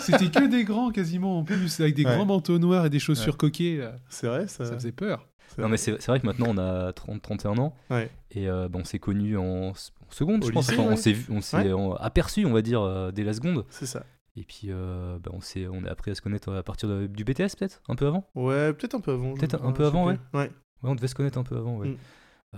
c'était 0.00 0.28
que 0.28 0.46
des 0.46 0.64
grands 0.64 0.90
quasiment 0.90 1.38
en 1.38 1.44
plus, 1.44 1.80
avec 1.80 1.94
des 1.94 2.04
Ouais. 2.04 2.14
grands 2.14 2.26
manteaux 2.26 2.58
noirs 2.58 2.86
et 2.86 2.90
des 2.90 2.98
chaussures 2.98 3.36
coquées. 3.36 3.78
là. 3.78 3.92
C'est 4.08 4.26
vrai, 4.26 4.46
ça. 4.46 4.66
Ça 4.66 4.74
faisait 4.74 4.92
peur. 4.92 5.26
c'est 5.48 5.58
Non, 5.62 5.68
vrai. 5.68 5.70
mais 5.72 5.76
c'est 5.78 6.06
vrai 6.06 6.20
que 6.20 6.26
maintenant 6.26 6.46
on 6.50 6.58
a 6.58 6.92
30, 6.92 7.22
31 7.22 7.56
ans. 7.58 7.74
Ouais. 7.90 8.10
Et 8.32 8.48
euh, 8.48 8.68
bah, 8.68 8.78
on 8.80 8.84
s'est 8.84 8.98
connus 8.98 9.36
en, 9.38 9.72
seconde, 10.10 10.44
Au 10.44 10.46
je 10.48 10.52
pense. 10.52 10.68
lycée, 10.68 10.78
Enfin, 10.80 10.88
ouais. 10.88 10.94
On 10.94 10.96
s'est 10.96 11.12
vu- 11.12 11.26
on 11.30 11.40
s'est 11.40 11.56
Ouais. 11.56 11.72
en- 11.72 11.94
aperçu, 11.94 12.44
on 12.44 12.52
va 12.52 12.62
dire, 12.62 12.82
euh, 12.82 13.10
dès 13.10 13.24
la 13.24 13.32
seconde. 13.32 13.64
C'est 13.70 13.86
ça. 13.86 14.04
Et 14.40 14.44
puis 14.44 14.68
euh, 14.68 15.18
bah, 15.18 15.30
on, 15.34 15.40
s'est- 15.42 15.66
on 15.68 15.84
a 15.84 15.90
appris 15.90 16.10
à 16.10 16.14
se 16.14 16.22
connaître 16.22 16.50
à 16.52 16.62
partir 16.62 16.88
de- 16.88 17.06
du 17.06 17.24
BTS, 17.24 17.56
peut-être? 17.58 17.82
Un 17.88 17.94
peu 17.94 18.06
avant? 18.06 18.26
Ouais, 18.34 18.72
peut-être 18.72 18.94
un 18.94 19.00
peu 19.00 19.12
avant. 19.12 19.34
je- 19.34 19.40
Peut-être 19.40 19.62
un 19.62 19.68
je 19.68 19.74
peu 19.74 19.84
avant, 19.84 20.06
ouais. 20.06 20.18
Ouais. 20.32 20.40
Ouais, 20.44 20.50
on 20.90 20.94
devait 20.94 21.08
se 21.08 21.14
connaître 21.14 21.36
un 21.38 21.42
peu 21.42 21.56
avant, 21.58 21.76
ouais. 21.76 21.88
Mm. 21.88 21.96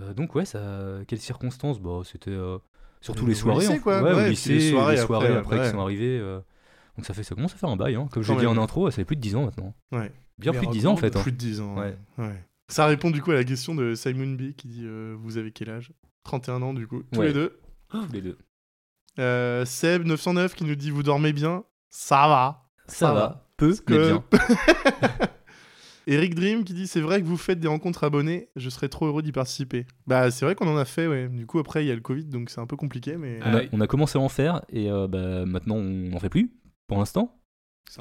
Euh, 0.01 0.13
donc, 0.13 0.33
ouais, 0.35 0.45
ça, 0.45 0.61
quelles 1.07 1.19
circonstances 1.19 1.81
bah, 1.81 2.01
C'était 2.05 2.31
euh, 2.31 2.57
surtout 3.01 3.25
les 3.25 3.35
soirées. 3.35 3.65
lycée, 3.65 3.79
quoi. 3.79 4.01
Ouais, 4.01 4.13
Ouais, 4.13 4.29
lycée, 4.29 4.53
les 4.55 4.71
soirées 4.71 4.97
après, 5.35 5.59
qui 5.65 5.69
sont 5.71 5.79
arrivées. 5.81 6.19
donc 6.95 7.05
ça, 7.05 7.13
fait, 7.13 7.23
ça 7.23 7.35
commence 7.35 7.53
à 7.53 7.57
faire 7.57 7.69
un 7.69 7.75
bail. 7.75 7.95
Hein. 7.95 8.07
Comme 8.11 8.23
j'ai 8.23 8.33
Quand 8.33 8.39
dit 8.39 8.45
en 8.47 8.57
intro, 8.57 8.89
ça 8.89 8.95
fait 8.95 9.05
plus 9.05 9.17
de 9.17 9.21
10 9.21 9.35
ans 9.35 9.43
maintenant. 9.45 9.73
Ouais. 9.91 10.11
Bien 10.37 10.53
plus 10.53 10.67
de 10.67 10.71
10 10.71 10.87
ans 10.87 10.93
en 10.93 10.97
fait. 10.97 11.15
hein. 11.15 11.21
Plus 11.21 11.31
de 11.33 11.37
10 11.37 11.59
ans. 11.59 11.75
Ouais. 11.77 11.95
ouais. 12.17 12.43
Ça 12.69 12.85
répond 12.87 13.11
du 13.11 13.21
coup 13.21 13.31
à 13.31 13.35
la 13.35 13.43
question 13.43 13.75
de 13.75 13.93
Simon 13.93 14.31
B 14.33 14.53
qui 14.55 14.67
dit 14.67 14.87
Vous 15.17 15.37
avez 15.37 15.51
quel 15.51 15.69
âge 15.69 15.91
31 16.23 16.61
ans 16.61 16.73
du 16.73 16.87
coup. 16.87 17.03
Tous 17.11 17.21
les 17.21 17.33
deux. 17.33 17.59
Tous 17.89 18.07
les 18.13 18.21
deux. 18.21 18.37
Euh, 19.19 19.63
Seb909 19.65 20.55
qui 20.55 20.63
nous 20.63 20.73
dit 20.75 20.89
Vous 20.89 21.03
dormez 21.03 21.33
bien 21.33 21.63
Ça 21.95 22.27
va. 22.27 22.65
Ça, 22.87 22.95
Ça 23.07 23.13
va. 23.13 23.19
va. 23.19 23.45
Peu, 23.55 23.75
mais 23.87 23.97
bien. 23.99 24.23
Eric 26.07 26.33
Dream 26.35 26.63
qui 26.63 26.73
dit 26.73 26.87
C'est 26.87 26.99
vrai 27.01 27.21
que 27.21 27.25
vous 27.27 27.37
faites 27.37 27.59
des 27.59 27.67
rencontres 27.67 28.03
abonnées, 28.03 28.49
je 28.55 28.69
serais 28.69 28.89
trop 28.89 29.05
heureux 29.05 29.21
d'y 29.21 29.31
participer. 29.31 29.85
Bah, 30.07 30.31
c'est 30.31 30.43
vrai 30.43 30.55
qu'on 30.55 30.67
en 30.67 30.75
a 30.75 30.85
fait, 30.85 31.07
ouais. 31.07 31.29
Du 31.29 31.45
coup, 31.45 31.59
après, 31.59 31.85
il 31.85 31.87
y 31.87 31.91
a 31.91 31.95
le 31.95 32.01
Covid, 32.01 32.25
donc 32.25 32.49
c'est 32.49 32.59
un 32.59 32.65
peu 32.65 32.75
compliqué, 32.75 33.15
mais. 33.15 33.39
Ah 33.43 33.49
On 33.51 33.53
a, 33.53 33.59
oui. 33.61 33.69
on 33.73 33.79
a 33.81 33.87
commencé 33.87 34.17
à 34.17 34.21
en 34.21 34.27
faire 34.27 34.61
et 34.69 34.89
euh, 34.89 35.07
bah, 35.07 35.45
maintenant 35.45 35.75
on 35.75 35.83
n'en 35.83 36.19
fait 36.19 36.29
plus 36.29 36.51
pour 36.87 36.97
l'instant. 36.97 37.39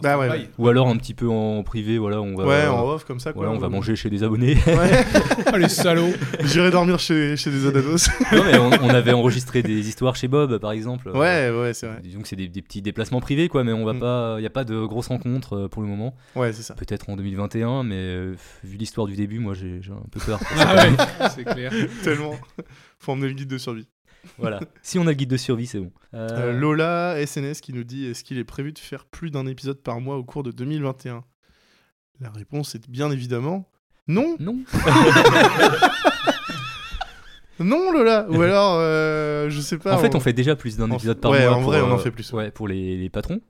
Bah 0.03 0.19
ouais. 0.19 0.49
Ou 0.57 0.69
alors 0.69 0.89
un 0.89 0.97
petit 0.97 1.13
peu 1.13 1.29
en 1.29 1.63
privé, 1.63 1.99
voilà, 1.99 2.23
on 2.23 2.35
va, 2.35 2.47
ouais, 2.47 2.67
en 2.67 2.89
off 2.89 3.05
comme 3.05 3.21
ça, 3.21 3.33
quoi. 3.35 3.43
voilà, 3.43 3.55
on 3.55 3.61
va 3.61 3.69
manger 3.69 3.95
chez 3.95 4.09
des 4.09 4.23
abonnés. 4.23 4.57
Ouais. 4.67 5.05
Ah, 5.55 5.59
les 5.59 5.69
salauds 5.69 6.13
J'irai 6.45 6.71
dormir 6.71 6.99
chez, 6.99 7.37
chez 7.37 7.51
des 7.51 7.59
non, 7.67 8.45
mais 8.45 8.57
on, 8.59 8.71
on 8.85 8.89
avait 8.89 9.13
enregistré 9.13 9.63
des 9.63 9.87
histoires 9.87 10.17
chez 10.17 10.29
Bob 10.29 10.57
par 10.59 10.73
exemple. 10.73 11.11
ouais, 11.11 11.51
ouais, 11.51 11.75
c'est 11.75 11.87
vrai. 11.89 12.01
Disons 12.03 12.23
que 12.23 12.29
c'est 12.29 12.37
des, 12.37 12.49
des 12.49 12.63
petits 12.63 12.81
déplacements 12.81 13.21
privés, 13.21 13.49
quoi, 13.49 13.65
mais 13.65 13.73
on 13.73 13.85
va 13.85 13.93
Mm. 13.93 13.99
pas, 13.99 14.35
il 14.39 14.41
n'y 14.41 14.47
a 14.47 14.51
pas 14.51 14.65
de 14.65 14.83
grosses 14.87 15.09
rencontres 15.09 15.53
euh, 15.57 15.69
pour 15.69 15.83
le 15.83 15.89
moment. 15.89 16.15
Ouais, 16.37 16.55
c'est 16.55 16.63
ça. 16.63 16.73
Peut-être 16.75 17.11
en 17.11 17.17
2021, 17.17 17.83
mais 17.83 17.97
euh, 17.97 18.35
vu 18.65 18.79
l'histoire 18.79 19.07
du 19.07 19.15
début, 19.15 19.41
moi 19.41 19.53
j'ai 19.53 19.81
un 19.91 20.09
peu 20.11 20.21
peur. 20.21 20.41
Ah 20.57 20.75
ouais, 20.77 21.29
c'est 21.35 21.45
clair. 21.45 21.71
Tellement. 22.03 22.35
Faut 22.99 23.13
emmener 23.13 23.29
le 23.29 23.35
guide 23.35 23.49
de 23.49 23.59
survie. 23.59 23.87
Voilà. 24.39 24.61
Si 24.83 24.99
on 24.99 25.03
a 25.03 25.11
le 25.11 25.15
guide 25.15 25.31
de 25.31 25.37
survie, 25.37 25.67
c'est 25.67 25.81
bon. 25.81 25.91
Euh, 26.15 26.29
Euh, 26.31 26.53
Lola 26.53 27.17
SNS 27.27 27.61
qui 27.61 27.73
nous 27.73 27.85
dit 27.85 28.07
Est-ce 28.07 28.23
qu'il 28.25 28.39
est 28.39 28.45
prévu 28.45 28.73
de 28.73 28.79
faire 28.79 29.05
plus 29.07 29.31
d'un 29.31 29.47
épisode 29.47 29.81
par 29.83 30.01
mois 30.01 30.17
au 30.17 30.25
cours 30.25 30.43
de 30.43 30.51
2021 30.53 31.25
La 32.21 32.31
réponse 32.31 32.75
est 32.75 32.89
bien 32.89 33.11
évidemment 33.11 33.69
non. 34.09 34.37
Non. 34.41 34.59
Non, 37.61 37.93
Lola. 37.93 38.27
Ou 38.31 38.41
alors, 38.43 38.77
euh, 38.81 39.49
je 39.51 39.61
sais 39.61 39.79
pas. 39.79 39.95
en 39.95 39.99
fait, 39.99 40.15
on 40.15 40.21
fait 40.21 40.33
déjà 40.33 40.57
plus 40.57 40.77
d'un 40.77 40.91
épisode 40.91 41.21
par 41.21 41.31
ouais, 41.31 41.47
mois. 41.47 41.57
en 41.57 41.61
pour, 41.61 41.71
vrai, 41.71 41.81
on 41.81 41.93
en 41.93 41.99
fait 41.99 42.11
plus, 42.11 42.33
ouais. 42.33 42.51
Pour 42.51 42.67
les, 42.67 42.97
les 42.97 43.11
patrons. 43.11 43.41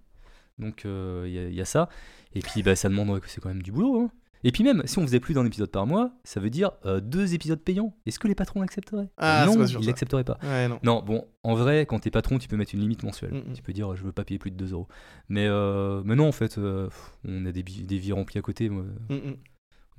Donc 0.59 0.85
euh, 0.85 1.25
il 1.27 1.33
y, 1.33 1.39
a- 1.39 1.49
il 1.49 1.55
y 1.55 1.61
a 1.61 1.65
ça. 1.65 1.89
Et 2.35 2.41
puis 2.41 2.63
bah, 2.63 2.77
ça 2.77 2.89
demande 2.91 3.21
que 3.21 3.29
c'est 3.31 3.41
quand 3.41 3.49
même 3.49 3.63
du 3.63 3.73
boulot. 3.73 4.03
hein. 4.03 4.11
Et 4.45 4.53
puis 4.53 4.65
même, 4.65 4.83
si 4.87 4.99
on 4.99 5.03
faisait 5.03 5.21
plus 5.21 5.35
d'un 5.35 5.45
épisode 5.45 5.71
par 5.71 5.87
mois, 5.87 6.13
ça 6.25 6.41
veut 6.41 6.51
dire 6.51 6.73
euh, 6.85 7.01
deux 7.01 7.35
épisodes 7.35 7.61
payants. 7.61 7.95
Est-ce 8.07 8.19
que 8.19 8.29
les 8.29 8.35
patrons 8.35 8.63
accepteraient 8.63 9.09
Ah, 9.17 9.45
Non, 9.47 9.65
ils 9.65 9.87
l'accepteraient 9.87 10.25
pas. 10.25 10.39
Ouais, 10.43 10.69
non. 10.69 10.81
Non, 10.83 11.03
bon, 11.03 11.27
en 11.45 11.55
vrai, 11.55 11.87
quand 11.87 12.01
t'es 12.01 12.11
patron, 12.11 12.39
tu 12.39 12.49
peux 12.49 12.57
mettre 12.57 12.75
une 12.75 12.81
limite 12.81 13.03
mensuelle. 13.03 13.33
Mm, 13.33 13.51
mm. 13.51 13.53
Tu 13.55 13.63
peux 13.63 13.73
dire, 13.73 13.95
je 13.95 14.03
veux 14.03 14.13
pas 14.13 14.25
payer 14.25 14.39
plus 14.39 14.51
de 14.51 14.57
2 14.57 14.73
euros. 14.73 14.89
Mais, 15.29 15.47
euh, 15.49 16.03
mais 16.05 16.17
non, 16.17 16.29
en 16.29 16.33
fait, 16.33 16.59
euh, 16.59 16.89
on 17.27 17.47
a 17.47 17.53
des, 17.53 17.63
vies 17.63 18.13
remplies 18.13 18.39
à 18.39 18.43
côté. 18.43 18.69
moi. 18.69 18.85
Mm, 19.09 19.15
mm. 19.15 19.37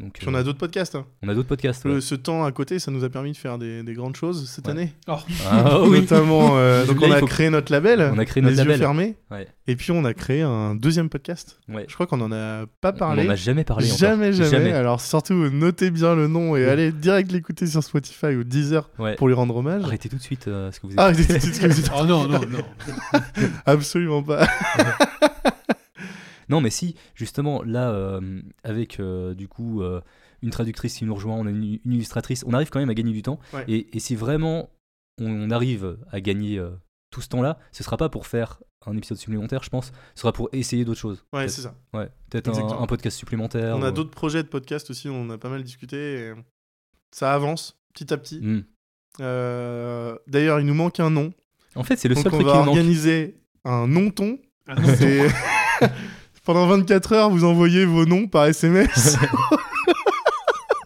Donc, 0.04 0.14
Puis 0.14 0.28
on 0.28 0.34
euh, 0.36 0.40
a 0.40 0.44
d'autres 0.44 0.58
podcasts. 0.60 0.96
hein. 0.96 1.06
on 1.24 1.30
a 1.30 1.34
d'autres 1.34 1.48
podcasts. 1.48 1.86
Le- 1.86 1.96
ouais. 1.96 2.02
ce 2.02 2.16
temps 2.16 2.44
à 2.44 2.52
côté, 2.52 2.78
ça 2.80 2.92
nous 2.92 3.04
a 3.04 3.10
permis 3.10 3.32
de 3.32 3.38
faire 3.38 3.58
des, 3.58 3.84
des 3.84 3.94
grandes 3.94 4.16
choses 4.16 4.50
cette 4.50 4.66
Ouais. 4.66 4.72
année. 4.72 4.94
Oh, 5.08 5.16
Ah 5.50 5.80
oui. 5.84 6.02
Notamment, 6.02 6.58
euh, 6.58 6.86
donc 6.88 7.00
Là, 7.02 7.08
on 7.10 7.12
a 7.14 7.22
créé 7.22 7.50
notre 7.50 7.72
label. 7.72 8.12
On 8.14 8.18
a 8.20 8.26
créé 8.26 8.42
les 8.44 8.50
notre 8.50 8.58
yeux 8.64 8.68
label. 8.68 8.80
fermés. 8.80 9.16
Ouais. 9.32 9.48
Et 9.68 9.76
puis 9.78 9.92
on 9.92 10.04
a 10.04 10.14
créé 10.14 10.42
un 10.42 10.76
deuxième 10.76 11.08
podcast. 11.10 11.58
Ouais. 11.70 11.86
Je 11.88 11.94
crois 11.94 12.06
qu'on 12.06 12.20
en 12.22 12.32
a 12.34 12.66
pas 12.82 12.92
On 12.94 12.98
parlé. 12.98 13.26
en 13.28 13.32
a 13.32 13.36
jamais 13.36 13.64
parlé. 13.64 13.86
encore. 13.88 13.98
jamais, 13.98 14.34
jamais, 14.34 14.74
Alors 14.74 15.00
surtout, 15.00 15.34
notez 15.50 15.90
bien 15.90 16.16
le 16.16 16.28
nom 16.28 16.56
et 16.58 16.64
Ouais. 16.66 16.70
allez 16.70 16.92
direct 16.92 17.32
l'écouter 17.32 17.66
sur 17.66 17.82
Spotify 17.84 18.36
ou 18.36 18.44
Deezer 18.44 18.90
Ouais. 19.00 19.16
pour 19.16 19.28
lui 19.30 19.34
rendre 19.36 19.56
hommage. 19.56 19.84
Arrêtez 19.84 20.10
tout 20.10 20.18
de 20.18 20.22
suite 20.22 20.48
euh, 20.50 20.72
ce 20.72 20.80
que 20.82 20.88
vous 20.88 20.94
Ah, 20.98 21.12
écoutez. 21.12 21.24
c'est- 21.24 21.40
c'est- 21.40 21.54
c'est- 21.54 21.72
c'est- 21.72 21.92
oh 21.98 22.06
non, 22.06 22.28
non, 22.28 22.40
non. 22.42 22.64
absolument 23.66 24.22
pas. 24.22 24.46
Non, 26.54 26.62
mais 26.62 26.70
si, 26.70 26.96
justement, 27.16 27.64
là, 27.64 27.90
euh, 27.92 28.42
avec 28.64 29.00
euh, 29.00 29.34
du 29.34 29.48
coup 29.48 29.82
euh, 29.82 30.02
une 30.42 30.52
traductrice 30.52 30.98
qui 30.98 31.06
nous 31.06 31.16
rejoint, 31.16 31.36
on 31.36 31.46
a 31.48 31.50
une, 31.50 31.80
une 31.84 31.94
illustratrice, 31.94 32.44
on 32.48 32.54
arrive 32.54 32.70
quand 32.70 32.80
même 32.80 32.90
à 32.90 32.94
gagner 32.94 33.12
du 33.12 33.22
temps. 33.24 33.40
Ouais. 33.54 33.66
Et, 33.68 33.96
et 33.98 34.00
si 34.00 34.16
vraiment 34.16 34.70
on 35.20 35.50
arrive 35.52 35.98
à 36.12 36.22
gagner 36.22 36.58
euh, 36.60 36.70
tout 37.12 37.22
ce 37.22 37.28
temps-là, 37.30 37.58
ce 37.72 37.84
sera 37.84 37.98
pas 37.98 38.10
pour 38.10 38.28
faire 38.28 38.62
un 38.86 38.96
épisode 38.98 39.18
supplémentaire, 39.18 39.64
je 39.64 39.70
pense, 39.70 39.94
ce 40.16 40.22
sera 40.22 40.34
pour 40.34 40.50
essayer 40.52 40.84
d'autres 40.86 41.00
choses. 41.00 41.24
Ouais, 41.34 41.48
c'est 41.48 41.62
ça. 41.62 41.74
Ouais, 41.94 42.10
peut-être 42.30 42.50
un, 42.50 42.86
podcast 42.88 43.18
supplémentaire. 43.18 43.76
On 43.78 43.82
a 43.84 43.90
ou- 43.90 43.94
d'autres 43.94 44.12
projets 44.12 44.44
de 44.44 44.48
podcast 44.48 44.90
aussi, 44.90 45.08
on 45.10 45.30
a 45.30 45.38
pas 45.38 45.50
mal 45.50 45.64
discuté. 45.64 45.98
et 45.98 46.34
Ça 47.12 47.34
avance 47.34 47.80
petit 47.94 48.14
à 48.14 48.18
petit. 48.18 48.40
Hmm. 48.42 48.64
Euh, 49.22 50.18
D'ailleurs, 50.28 50.60
il 50.60 50.66
nous 50.66 50.74
manque 50.74 51.00
un 51.00 51.10
nom. 51.10 51.34
En 51.76 51.84
fait, 51.84 51.96
c'est 51.98 52.10
le 52.10 52.16
Donc 52.16 52.24
seul 52.26 52.34
on 52.34 52.38
truc 52.38 52.48
va 52.48 52.52
qui 52.54 52.58
nous 52.60 52.66
manque. 52.66 52.76
organiser 52.78 53.38
un 53.64 53.88
non-ton. 53.88 54.38
Ah 54.68 54.76
non, 54.76 54.88
Pendant 56.44 56.68
24 56.68 57.14
heures, 57.14 57.30
vous 57.30 57.45
envoyez 57.45 57.86
vos 57.86 58.06
noms 58.06 58.28
par 58.28 58.45
SMS 58.48 59.18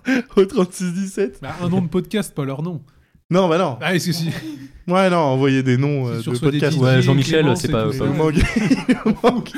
au 0.36 0.46
3617. 0.46 1.40
bah, 1.42 1.56
un 1.62 1.70
nom 1.70 1.82
de 1.82 1.88
podcast, 1.88 2.34
pas 2.36 2.46
leur 2.46 2.62
nom. 2.62 2.84
Non, 3.30 3.50
bah 3.50 3.58
non. 3.58 3.78
Ah, 3.82 3.96
est-ce 3.96 4.06
que 4.08 4.12
si 4.14 4.30
Ouais, 4.88 5.10
non, 5.10 5.18
envoyez 5.18 5.64
des 5.64 5.78
noms 5.78 6.08
euh, 6.08 6.22
de 6.22 6.38
podcast. 6.40 6.78
Ouais, 6.78 7.02
Jean-Michel, 7.02 7.58
c'est 7.58 7.70
pas- 7.70 7.90
pas 7.90 8.06
manque- 8.06 9.52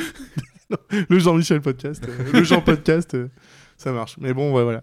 le 1.09 1.19
Jean-Michel 1.19 1.61
podcast, 1.61 2.03
euh, 2.07 2.31
le 2.33 2.43
Jean 2.43 2.61
podcast, 2.61 3.13
euh, 3.15 3.27
ça 3.77 3.91
marche. 3.91 4.15
Mais 4.19 4.33
bon, 4.33 4.53
ouais, 4.53 4.63
voilà. 4.63 4.81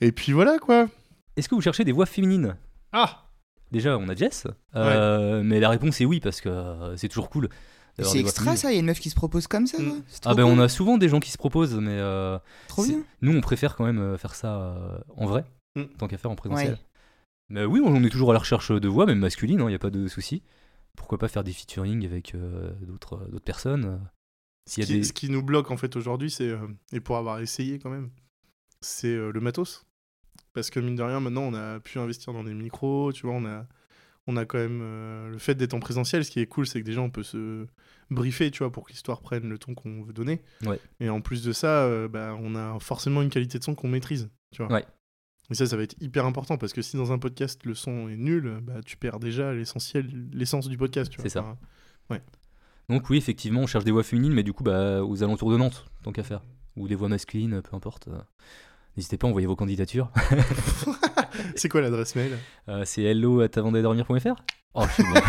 Et 0.00 0.12
puis 0.12 0.32
voilà 0.32 0.58
quoi. 0.58 0.86
Est-ce 1.36 1.48
que 1.48 1.54
vous 1.54 1.60
cherchez 1.60 1.84
des 1.84 1.92
voix 1.92 2.06
féminines? 2.06 2.54
Ah 2.92 3.24
Déjà, 3.72 3.98
on 3.98 4.08
a 4.08 4.14
Jess, 4.14 4.46
euh, 4.76 5.42
mais 5.44 5.58
la 5.60 5.68
réponse 5.70 6.00
est 6.00 6.04
oui 6.06 6.20
parce 6.20 6.40
que 6.40 6.50
c'est 6.96 7.08
toujours 7.08 7.28
cool. 7.30 7.48
C'est 8.04 8.20
extra 8.20 8.56
ça, 8.56 8.70
il 8.70 8.74
y 8.74 8.76
a 8.76 8.80
une 8.80 8.86
meuf 8.86 9.00
qui 9.00 9.10
se 9.10 9.14
propose 9.14 9.46
comme 9.46 9.66
ça. 9.66 9.80
Mm. 9.82 10.02
Ah 10.24 10.34
ben 10.34 10.44
cool. 10.44 10.52
on 10.52 10.58
a 10.60 10.68
souvent 10.68 10.98
des 10.98 11.08
gens 11.08 11.20
qui 11.20 11.30
se 11.30 11.38
proposent, 11.38 11.74
mais 11.74 11.90
euh, 11.98 12.38
Trop 12.68 12.84
c'est- 12.84 12.92
bien. 12.92 13.02
nous 13.22 13.36
on 13.36 13.40
préfère 13.40 13.74
quand 13.76 13.84
même 13.84 13.98
euh, 13.98 14.16
faire 14.18 14.34
ça 14.34 14.60
euh, 14.60 14.98
en 15.16 15.26
vrai, 15.26 15.44
Mm. 15.76 15.84
tant 15.98 16.08
qu'à 16.08 16.18
faire 16.18 16.30
en 16.30 16.36
présentiel. 16.36 16.72
Ouais. 16.72 16.78
Mais 17.50 17.64
oui, 17.64 17.80
on 17.84 18.02
est 18.04 18.10
toujours 18.10 18.30
à 18.30 18.32
la 18.34 18.38
recherche 18.40 18.70
de 18.72 18.88
voix, 18.88 19.06
même 19.06 19.18
masculine, 19.20 19.60
il 19.60 19.66
n'y 19.66 19.74
a 19.74 19.78
pas 19.78 19.90
de 19.90 20.06
souci. 20.08 20.42
Pourquoi 20.96 21.16
pas 21.18 21.28
faire 21.28 21.44
des 21.44 21.52
featuring 21.52 22.04
avec 22.04 22.34
euh, 22.34 22.70
d'autres 22.82 23.16
d'autres 23.30 23.44
personnes 23.44 24.00
y 24.66 24.70
Ce 24.70 24.80
a 24.82 24.84
qui, 24.84 24.92
des... 24.98 25.04
ce 25.04 25.12
qui 25.12 25.30
nous 25.30 25.42
bloque 25.42 25.70
en 25.70 25.76
fait 25.76 25.96
aujourd'hui, 25.96 26.30
c'est 26.30 26.48
euh, 26.50 26.58
et 26.92 27.00
pour 27.00 27.16
avoir 27.16 27.40
essayé 27.40 27.78
quand 27.78 27.90
même, 27.90 28.10
c'est 28.80 29.08
euh, 29.08 29.30
le 29.32 29.40
matos. 29.40 29.84
Parce 30.54 30.70
que 30.70 30.80
mine 30.80 30.96
de 30.96 31.02
rien, 31.02 31.20
maintenant, 31.20 31.42
on 31.42 31.54
a 31.54 31.78
pu 31.80 31.98
investir 31.98 32.32
dans 32.32 32.42
des 32.44 32.54
micros, 32.54 33.12
tu 33.12 33.26
vois, 33.26 33.34
on 33.36 33.44
a, 33.44 33.66
on 34.28 34.36
a 34.36 34.44
quand 34.44 34.58
même 34.58 34.80
euh, 34.82 35.30
le 35.30 35.38
fait 35.38 35.54
d'être 35.54 35.72
en 35.74 35.80
présentiel. 35.80 36.24
Ce 36.24 36.30
qui 36.30 36.38
est 36.38 36.46
cool, 36.46 36.66
c'est 36.66 36.80
que 36.80 36.84
déjà, 36.84 37.00
on 37.00 37.10
peut 37.10 37.22
se 37.22 37.66
briefer, 38.10 38.50
tu 38.50 38.58
vois, 38.58 38.70
pour 38.70 38.84
que 38.84 38.92
l'histoire 38.92 39.22
prenne 39.22 39.48
le 39.48 39.58
ton 39.58 39.74
qu'on 39.74 40.02
veut 40.02 40.12
donner. 40.12 40.42
Ouais. 40.64 40.78
Et 41.00 41.08
en 41.08 41.22
plus 41.22 41.42
de 41.42 41.52
ça, 41.52 41.84
euh, 41.84 42.08
bah, 42.08 42.36
on 42.38 42.54
a 42.54 42.78
forcément 42.78 43.22
une 43.22 43.30
qualité 43.30 43.58
de 43.58 43.64
son 43.64 43.74
qu'on 43.74 43.88
maîtrise, 43.88 44.30
tu 44.52 44.62
vois. 44.62 44.70
Ouais. 44.70 44.84
Et 45.50 45.54
ça, 45.54 45.66
ça 45.66 45.78
va 45.78 45.82
être 45.82 45.96
hyper 46.00 46.26
important 46.26 46.58
parce 46.58 46.74
que 46.74 46.82
si 46.82 46.98
dans 46.98 47.10
un 47.10 47.18
podcast 47.18 47.64
le 47.64 47.74
son 47.74 48.10
est 48.10 48.16
nul, 48.16 48.60
bah, 48.62 48.82
tu 48.84 48.98
perds 48.98 49.18
déjà 49.18 49.54
l'essentiel, 49.54 50.06
l'essence 50.30 50.68
du 50.68 50.76
podcast, 50.76 51.10
tu 51.10 51.16
vois. 51.16 51.22
C'est 51.22 51.38
ça. 51.38 51.56
Enfin, 52.10 52.20
Donc 52.90 53.08
oui, 53.08 53.16
effectivement, 53.16 53.62
on 53.62 53.66
cherche 53.66 53.84
des 53.84 53.90
voix 53.90 54.02
féminines, 54.02 54.34
mais 54.34 54.42
du 54.42 54.52
coup 54.52 54.62
bah, 54.62 55.02
aux 55.02 55.22
alentours 55.22 55.50
de 55.50 55.56
Nantes, 55.56 55.86
tant 56.02 56.12
qu'à 56.12 56.22
faire. 56.22 56.42
Ou 56.76 56.86
des 56.86 56.94
voix 56.94 57.08
masculines, 57.08 57.62
peu 57.62 57.74
importe. 57.74 58.10
N'hésitez 58.98 59.16
pas 59.16 59.28
à 59.28 59.30
envoyer 59.30 59.46
vos 59.46 59.54
candidatures. 59.54 60.10
c'est 61.54 61.68
quoi 61.68 61.80
l'adresse 61.80 62.16
mail? 62.16 62.36
Euh, 62.68 62.84
c'est 62.84 63.04
hello 63.04 63.42
at 63.42 63.50
Oh, 64.74 64.82
je 64.88 64.92
suis 64.92 65.04
bon. 65.04 65.14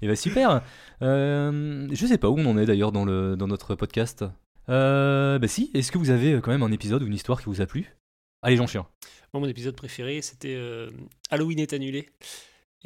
Et 0.00 0.08
bah 0.08 0.16
super. 0.16 0.62
Euh, 1.02 1.86
je 1.92 2.06
sais 2.06 2.16
pas 2.16 2.30
où 2.30 2.38
on 2.38 2.46
en 2.46 2.56
est 2.56 2.64
d'ailleurs 2.64 2.90
dans, 2.90 3.04
le, 3.04 3.36
dans 3.36 3.48
notre 3.48 3.74
podcast. 3.74 4.24
Euh, 4.70 5.38
bah 5.38 5.46
si, 5.46 5.70
est-ce 5.74 5.92
que 5.92 5.98
vous 5.98 6.08
avez 6.08 6.32
euh, 6.32 6.40
quand 6.40 6.52
même 6.52 6.62
un 6.62 6.72
épisode 6.72 7.02
ou 7.02 7.06
une 7.06 7.12
histoire 7.12 7.38
qui 7.38 7.50
vous 7.50 7.60
a 7.60 7.66
plu? 7.66 7.94
Allez, 8.40 8.56
Jean 8.56 8.66
Chien. 8.66 8.86
Moi, 9.34 9.42
mon 9.42 9.48
épisode 9.48 9.76
préféré, 9.76 10.22
c'était 10.22 10.56
euh, 10.56 10.88
Halloween 11.28 11.58
est 11.58 11.74
annulé. 11.74 12.08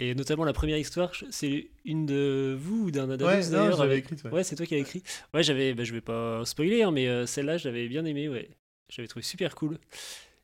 Et 0.02 0.14
notamment 0.14 0.44
la 0.44 0.55
première 0.55 0.78
histoire, 0.78 1.12
c'est 1.31 1.68
une 1.85 2.06
de 2.06 2.56
vous 2.59 2.85
ou 2.86 2.90
d'un 2.90 3.10
Adados 3.10 3.27
Ouais, 3.27 3.51
d'ailleurs. 3.51 3.82
avec- 3.82 4.10
ouais. 4.24 4.31
Ouais, 4.31 4.44
c'est 4.44 4.56
toi 4.56 4.64
qui 4.64 4.74
as 4.74 4.78
écrit. 4.78 5.02
Ouais, 5.35 5.43
j'avais, 5.43 5.74
bah, 5.74 5.85
je 5.85 5.93
vais 5.93 6.01
pas 6.01 6.43
spoiler, 6.47 6.82
hein, 6.82 6.90
mais 6.90 7.06
euh, 7.06 7.27
celle-là, 7.27 7.59
je 7.59 7.68
l'avais 7.68 7.86
bien 7.86 8.05
aimée, 8.06 8.28
ouais. 8.31 8.48
J'avais 8.89 9.09
trouvé 9.09 9.22
super 9.22 9.55
cool. 9.55 9.77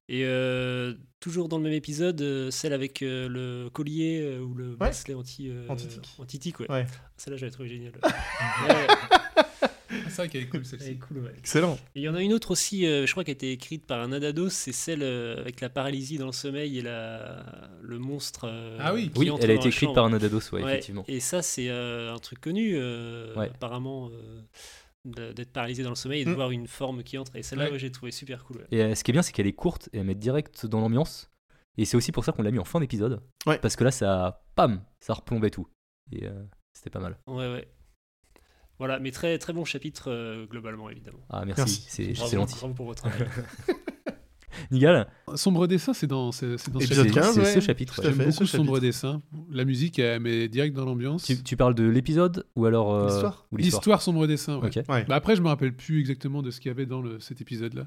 Et 0.08 0.24
euh, 0.24 0.92
toujours 1.20 1.48
dans 1.48 1.56
le 1.56 1.64
même 1.64 1.72
épisode, 1.72 2.20
euh, 2.20 2.50
celle 2.50 2.72
avec 2.74 3.00
euh, 3.02 3.28
le 3.28 3.70
collier 3.70 4.38
ou 4.38 4.52
le 4.54 4.76
bracelet 4.76 5.14
anti, 5.14 5.50
Anti-tic. 5.68 6.08
anti-tic, 6.18 6.60
ouais. 6.60 6.70
Ouais. 6.70 6.86
Celle-là, 7.16 7.38
j'avais 7.38 7.50
trouvé 7.50 7.68
géniale. 7.70 7.94
Ouais, 8.68 8.86
C'est 10.16 10.22
vrai 10.22 10.28
qu'elle 10.28 10.42
est 10.42 10.46
cool 10.48 10.60
elle 10.60 10.66
est 10.66 10.68
celle-ci. 10.78 10.98
cool, 10.98 11.18
ouais. 11.18 11.32
Excellent. 11.38 11.74
Et 11.94 12.00
il 12.00 12.02
y 12.02 12.08
en 12.08 12.14
a 12.14 12.22
une 12.22 12.32
autre 12.32 12.50
aussi, 12.50 12.86
euh, 12.86 13.06
je 13.06 13.12
crois, 13.12 13.22
qui 13.24 13.30
a 13.30 13.32
été 13.32 13.52
écrite 13.52 13.86
par 13.86 14.00
un 14.00 14.12
Adados, 14.12 14.48
c'est 14.50 14.72
celle 14.72 15.02
euh, 15.02 15.38
avec 15.40 15.60
la 15.60 15.68
paralysie 15.68 16.18
dans 16.18 16.26
le 16.26 16.32
sommeil 16.32 16.78
et 16.78 16.82
la... 16.82 17.44
le 17.82 17.98
monstre. 17.98 18.44
euh, 18.48 18.78
Ah 18.80 18.92
oui. 18.94 19.10
qui 19.10 19.18
Oui, 19.20 19.30
entre 19.30 19.44
elle 19.44 19.50
a 19.52 19.54
été 19.54 19.68
écrite 19.68 19.92
par 19.94 20.04
un 20.04 20.12
Adados, 20.12 20.40
ouais, 20.52 20.62
Ouais, 20.62 20.70
effectivement. 20.72 21.04
Et 21.08 21.20
ça, 21.20 21.42
c'est 21.42 21.68
euh, 21.68 22.14
un 22.14 22.18
truc 22.18 22.40
connu, 22.40 22.72
euh, 22.76 23.34
Ouais. 23.36 23.50
apparemment, 23.54 24.10
euh, 24.12 24.42
d'être 25.32 25.52
paralysé 25.52 25.82
dans 25.84 25.90
le 25.90 25.94
sommeil 25.94 26.22
et 26.22 26.24
de 26.24 26.30
Mm. 26.30 26.34
voir 26.34 26.50
une 26.50 26.66
forme 26.66 27.02
qui 27.04 27.16
entre. 27.18 27.36
Et 27.36 27.42
celle-là, 27.42 27.66
Ouais. 27.66 27.72
ouais, 27.72 27.78
j'ai 27.78 27.92
trouvé 27.92 28.10
super 28.10 28.44
cool. 28.44 28.56
ouais. 28.58 28.66
Et 28.72 28.82
euh, 28.82 28.94
ce 28.94 29.04
qui 29.04 29.10
est 29.10 29.12
bien, 29.12 29.22
c'est 29.22 29.32
qu'elle 29.32 29.46
est 29.46 29.52
courte 29.52 29.88
et 29.92 29.98
elle 29.98 30.04
met 30.04 30.14
direct 30.16 30.66
dans 30.66 30.80
l'ambiance. 30.80 31.30
Et 31.78 31.84
c'est 31.84 31.96
aussi 31.96 32.10
pour 32.10 32.24
ça 32.24 32.32
qu'on 32.32 32.42
l'a 32.42 32.50
mis 32.50 32.58
en 32.58 32.64
fin 32.64 32.80
d'épisode. 32.80 33.20
Ouais. 33.46 33.58
Parce 33.58 33.76
que 33.76 33.84
là, 33.84 33.90
ça, 33.90 34.42
pam, 34.54 34.82
ça 35.00 35.12
replombait 35.14 35.50
tout. 35.50 35.68
Et 36.10 36.26
euh, 36.26 36.42
c'était 36.72 36.90
pas 36.90 37.00
mal. 37.00 37.18
Ouais, 37.28 37.52
ouais. 37.52 37.68
Voilà, 38.78 38.98
mais 38.98 39.10
très, 39.10 39.38
très 39.38 39.52
bon 39.52 39.64
chapitre 39.64 40.10
euh, 40.10 40.46
globalement, 40.46 40.90
évidemment. 40.90 41.20
Ah, 41.30 41.44
merci, 41.46 41.60
Merci. 41.60 41.86
c'est 41.88 42.14
gentil. 42.14 42.56
bravo 42.58 42.74
pour 42.74 42.86
votre 42.86 43.02
travail. 43.08 43.26
Nigal, 44.70 45.06
Sombre 45.34 45.66
dessin, 45.66 45.92
c'est 45.92 46.06
dans, 46.06 46.32
c'est, 46.32 46.48
dans 46.70 46.80
ce 46.80 46.84
Épisode 46.86 47.08
c'est 47.08 47.12
chapitre. 47.12 47.20
15, 47.20 47.34
c'est 47.34 47.40
ouais. 47.40 47.54
ce 47.54 47.60
chapitre. 47.60 47.98
Ouais. 48.00 48.04
J'aime 48.08 48.18
beaucoup 48.18 48.46
ce 48.46 48.56
Sombre 48.56 48.74
chapitre. 48.76 48.80
dessin. 48.80 49.22
La 49.50 49.64
musique, 49.66 49.98
elle 49.98 50.20
met 50.20 50.48
direct 50.48 50.74
dans 50.74 50.86
l'ambiance. 50.86 51.24
Tu, 51.24 51.42
tu 51.42 51.56
parles 51.58 51.74
de 51.74 51.84
l'épisode 51.84 52.46
ou 52.56 52.64
alors. 52.64 52.94
euh, 52.94 53.06
L'histoire 53.06 53.46
l'histoire 53.52 54.02
Sombre 54.02 54.26
dessin, 54.26 54.58
ouais. 54.58 54.68
Ok. 54.68 54.88
Ouais. 54.88 55.04
Bah 55.04 55.16
après, 55.16 55.36
je 55.36 55.42
me 55.42 55.48
rappelle 55.48 55.74
plus 55.76 56.00
exactement 56.00 56.40
de 56.42 56.50
ce 56.50 56.60
qu'il 56.60 56.70
y 56.70 56.72
avait 56.72 56.86
dans 56.86 57.02
le, 57.02 57.20
cet 57.20 57.40
épisode-là. 57.42 57.86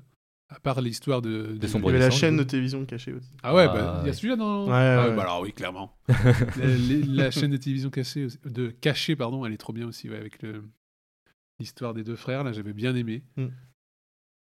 À 0.51 0.59
part 0.59 0.81
l'histoire 0.81 1.21
de, 1.23 1.29
De 1.53 1.59
Il 1.61 1.69
Sombre 1.69 1.87
y 1.91 1.95
avait 1.95 1.99
la 1.99 2.09
chaîne 2.11 2.37
de 2.37 2.43
télévision 2.43 2.83
cachée 2.85 3.13
aussi. 3.13 3.29
Ah 3.43 3.53
ouais, 3.55 3.65
Ah, 3.69 3.73
bah, 3.73 3.99
il 4.03 4.07
y 4.07 4.09
a 4.09 4.13
celui-là 4.13 4.35
dans. 4.35 4.65
Ouais, 4.65 4.71
Ah 4.73 5.07
ouais. 5.09 5.15
bah 5.15 5.21
alors 5.23 5.41
oui, 5.41 5.53
clairement. 5.53 5.95
la, 7.07 7.31
chaîne 7.31 7.51
de 7.51 7.57
télévision 7.57 7.89
cachée, 7.89 8.25
aussi- 8.25 8.39
de 8.45 8.69
cachée, 8.69 9.15
pardon, 9.15 9.43
elle 9.45 9.53
est 9.53 9.57
trop 9.57 9.73
bien 9.73 9.87
aussi, 9.87 10.09
ouais, 10.09 10.17
avec 10.17 10.41
le 10.43 10.63
l'histoire 11.60 11.94
des 11.94 12.03
deux 12.03 12.15
frères. 12.15 12.44
Là, 12.44 12.52
j'avais 12.52 12.73
bien 12.73 12.95
aimé. 12.95 13.23
Mm. 13.38 13.48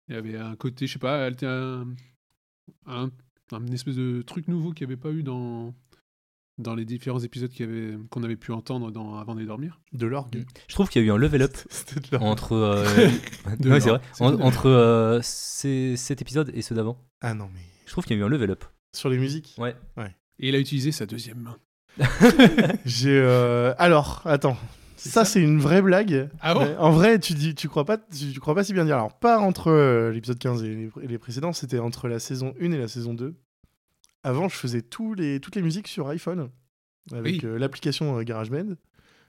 Il 0.08 0.14
y 0.14 0.18
avait 0.18 0.36
un 0.36 0.56
côté, 0.56 0.86
je 0.86 0.94
sais 0.94 0.98
pas, 0.98 1.18
elle 1.26 1.34
était 1.34 1.46
un, 1.46 1.86
un, 2.86 3.10
un 3.52 3.66
espèce 3.68 3.96
de 3.96 4.22
truc 4.22 4.48
nouveau 4.48 4.72
qu'il 4.72 4.86
n'y 4.86 4.92
avait 4.92 5.00
pas 5.00 5.10
eu 5.10 5.22
dans 5.22 5.74
dans 6.60 6.74
les 6.74 6.84
différents 6.84 7.20
épisodes 7.20 7.52
avait- 7.60 7.96
qu'on 8.10 8.24
avait 8.24 8.34
pu 8.36 8.50
entendre 8.50 8.90
dans 8.90 9.16
Avant 9.18 9.36
de 9.36 9.44
dormir. 9.44 9.80
De 9.92 10.06
l'orgue. 10.06 10.44
Je 10.66 10.74
trouve 10.74 10.88
qu'il 10.88 11.00
y 11.00 11.04
a 11.04 11.08
eu 11.08 11.12
un 11.12 11.16
level 11.16 11.42
up 11.42 11.56
C'était 11.70 12.00
de 12.00 12.08
l'orgue. 12.10 12.24
entre. 12.24 12.52
euh, 12.54 12.84
ouais, 13.60 13.80
vrai. 13.90 14.00
En- 14.18 14.40
entre 14.40 14.66
euh, 14.66 15.20
ces- 15.22 15.96
cet 15.96 16.20
épisode 16.20 16.50
et 16.54 16.62
ceux 16.62 16.74
d'avant. 16.74 16.98
Ah 17.20 17.34
non, 17.34 17.48
mais. 17.54 17.60
Je 17.86 17.92
trouve 17.92 18.04
qu'il 18.04 18.16
y 18.16 18.18
a 18.18 18.22
eu 18.22 18.26
un 18.26 18.28
level 18.28 18.50
up. 18.50 18.64
Sur 18.96 19.08
les 19.08 19.18
musiques 19.18 19.54
Ouais. 19.58 19.76
Et 20.40 20.48
il 20.48 20.54
a 20.56 20.58
utilisé 20.58 20.90
sa 20.90 21.06
deuxième 21.06 21.38
main. 21.40 21.58
J'ai. 22.84 23.20
euh, 23.22 23.72
Alors, 23.78 24.22
attends. 24.24 24.56
Ça, 24.98 25.10
ça 25.10 25.24
c'est 25.24 25.40
une 25.42 25.58
vraie 25.60 25.80
blague. 25.82 26.28
Ah 26.40 26.54
bon 26.54 26.76
en 26.78 26.90
vrai, 26.90 27.18
tu 27.18 27.34
dis, 27.34 27.54
tu 27.54 27.68
crois 27.68 27.84
pas, 27.84 27.98
tu, 27.98 28.32
tu 28.32 28.40
crois 28.40 28.54
pas 28.54 28.64
si 28.64 28.72
bien 28.72 28.84
dire. 28.84 28.96
Alors, 28.96 29.18
pas 29.18 29.38
entre 29.38 29.68
euh, 29.70 30.10
l'épisode 30.12 30.38
15 30.38 30.62
et 30.64 30.68
les, 30.74 30.90
et 31.02 31.06
les 31.06 31.18
précédents, 31.18 31.52
c'était 31.52 31.78
entre 31.78 32.08
la 32.08 32.18
saison 32.18 32.54
1 32.60 32.72
et 32.72 32.78
la 32.78 32.88
saison 32.88 33.14
2. 33.14 33.34
Avant, 34.24 34.48
je 34.48 34.56
faisais 34.56 34.82
tous 34.82 35.14
les, 35.14 35.40
toutes 35.40 35.54
les 35.56 35.62
musiques 35.62 35.88
sur 35.88 36.08
iPhone 36.08 36.50
avec 37.12 37.24
Oui. 37.34 37.40
euh, 37.44 37.58
l'application 37.58 38.18
euh, 38.18 38.22
GarageBand. 38.24 38.74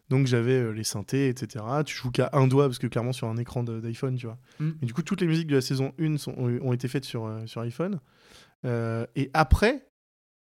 Donc, 0.09 0.25
j'avais 0.25 0.73
les 0.73 0.83
synthés, 0.83 1.29
etc. 1.29 1.63
Tu 1.85 1.95
joues 1.95 2.09
qu'à 2.09 2.31
un 2.33 2.47
doigt 2.47 2.65
parce 2.65 2.79
que 2.79 2.87
clairement 2.87 3.13
sur 3.13 3.27
un 3.27 3.37
écran 3.37 3.63
d'iPhone, 3.63 4.15
tu 4.15 4.25
vois. 4.25 4.39
Mm. 4.59 4.69
Et 4.81 4.85
du 4.87 4.93
coup, 4.93 5.03
toutes 5.03 5.21
les 5.21 5.27
musiques 5.27 5.47
de 5.47 5.55
la 5.55 5.61
saison 5.61 5.93
1 5.99 6.17
sont- 6.17 6.33
ont, 6.35 6.73
été 6.73 6.87
faites 6.87 7.05
sur, 7.05 7.31
sur 7.45 7.61
iPhone. 7.61 7.99
Et 8.65 9.29
après, 9.35 9.85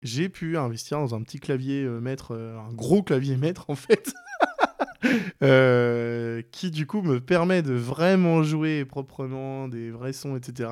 j'ai 0.01 0.29
pu 0.29 0.57
investir 0.57 0.97
dans 0.99 1.13
un 1.15 1.21
petit 1.21 1.39
clavier 1.39 1.83
euh, 1.83 1.99
maître, 1.99 2.33
euh, 2.33 2.57
un 2.57 2.71
gros 2.73 3.03
clavier 3.03 3.35
maître 3.35 3.65
en 3.69 3.75
fait, 3.75 4.13
euh, 5.43 6.41
qui 6.51 6.71
du 6.71 6.85
coup 6.85 7.01
me 7.01 7.19
permet 7.19 7.61
de 7.61 7.73
vraiment 7.73 8.43
jouer 8.43 8.85
proprement 8.85 9.67
des 9.67 9.91
vrais 9.91 10.13
sons, 10.13 10.35
etc. 10.35 10.69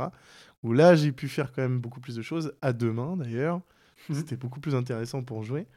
Où 0.63 0.73
là, 0.73 0.95
j'ai 0.95 1.11
pu 1.11 1.27
faire 1.27 1.51
quand 1.51 1.61
même 1.61 1.79
beaucoup 1.79 1.99
plus 1.99 2.15
de 2.15 2.21
choses, 2.21 2.53
à 2.61 2.73
deux 2.73 2.91
mains 2.91 3.15
d'ailleurs. 3.17 3.61
C'était 4.11 4.37
beaucoup 4.37 4.59
plus 4.59 4.75
intéressant 4.75 5.23
pour 5.23 5.43
jouer. 5.43 5.67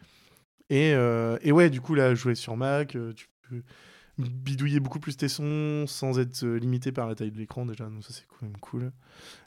Et, 0.68 0.92
euh, 0.94 1.36
et 1.42 1.52
ouais, 1.52 1.68
du 1.68 1.80
coup, 1.80 1.94
là, 1.94 2.14
jouer 2.14 2.34
sur 2.34 2.56
Mac, 2.56 2.94
euh, 2.94 3.12
tu 3.12 3.26
peux 3.48 3.62
bidouiller 4.20 4.80
beaucoup 4.80 5.00
plus 5.00 5.16
tes 5.16 5.28
sons 5.28 5.84
sans 5.86 6.18
être 6.18 6.46
limité 6.46 6.92
par 6.92 7.08
la 7.08 7.14
taille 7.14 7.30
de 7.30 7.38
l'écran 7.38 7.66
déjà, 7.66 7.84
donc 7.86 8.04
ça 8.04 8.12
c'est 8.12 8.26
quand 8.26 8.42
même 8.42 8.56
cool. 8.58 8.92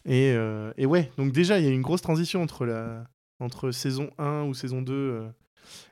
Et, 0.05 0.33
euh, 0.35 0.71
et 0.77 0.85
ouais, 0.85 1.11
donc 1.17 1.31
déjà 1.31 1.59
il 1.59 1.65
y 1.65 1.67
a 1.67 1.71
une 1.71 1.81
grosse 1.81 2.01
transition 2.01 2.41
entre, 2.41 2.65
la, 2.65 3.05
entre 3.39 3.71
saison 3.71 4.09
1 4.17 4.43
ou 4.43 4.53
saison 4.53 4.81
2 4.81 4.93
euh, 4.93 5.29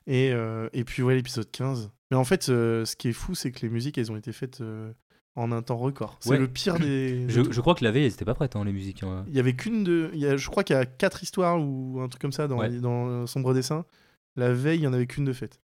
et, 0.08 0.32
euh, 0.34 0.70
et 0.74 0.84
puis 0.84 1.04
ouais 1.04 1.16
l'épisode 1.16 1.50
15. 1.52 1.92
Mais 2.12 2.18
en 2.18 2.24
fait 2.26 2.50
euh, 2.50 2.86
ce 2.86 2.96
qui 2.96 3.08
est 3.10 3.14
fou 3.14 3.34
c'est 3.36 3.52
que 3.52 3.62
les 3.62 3.70
musiques 3.70 3.98
elles 3.98 4.12
ont 4.12 4.18
été 4.18 4.32
faites 4.34 4.62
euh, 4.62 4.92
en 5.36 5.52
un 5.52 5.62
temps 5.62 5.78
record. 5.78 6.18
C'est 6.20 6.32
Ouais. 6.32 6.38
le 6.38 6.48
pire 6.50 6.78
des... 6.78 7.26
Je, 7.30 7.62
crois 7.62 7.74
que 7.74 7.84
la 7.86 7.92
veille, 7.92 8.04
elles 8.06 8.12
étaient 8.14 8.26
pas 8.26 8.34
prêtes, 8.36 8.56
hein, 8.58 8.66
les 8.66 8.74
musiques. 8.74 9.02
hein. 9.04 9.24
il 9.30 9.34
y 9.36 9.40
avait 9.40 9.56
qu'une 9.56 9.84
de. 9.86 10.10
il 10.14 10.20
Y 10.20 10.26
a, 10.28 10.36
je 10.38 10.50
crois 10.50 10.64
qu'il 10.66 10.76
y 10.76 10.80
a 10.80 10.86
quatre 10.86 11.24
histoires 11.24 11.60
ou 11.62 12.00
un 12.02 12.10
truc 12.10 12.22
comme 12.22 12.34
ça 12.34 12.48
dans, 12.50 12.58
Ouais. 12.60 12.70
les- 12.70 12.80
dans 12.82 13.08
euh, 13.08 13.26
Sombre 13.28 13.54
Dessin. 13.54 13.86
La 14.36 14.52
veille, 14.54 14.80
il 14.80 14.84
y 14.84 14.88
en 14.88 14.94
avait 14.94 15.08
qu'une 15.08 15.26
de 15.26 15.34
faite. 15.34 15.62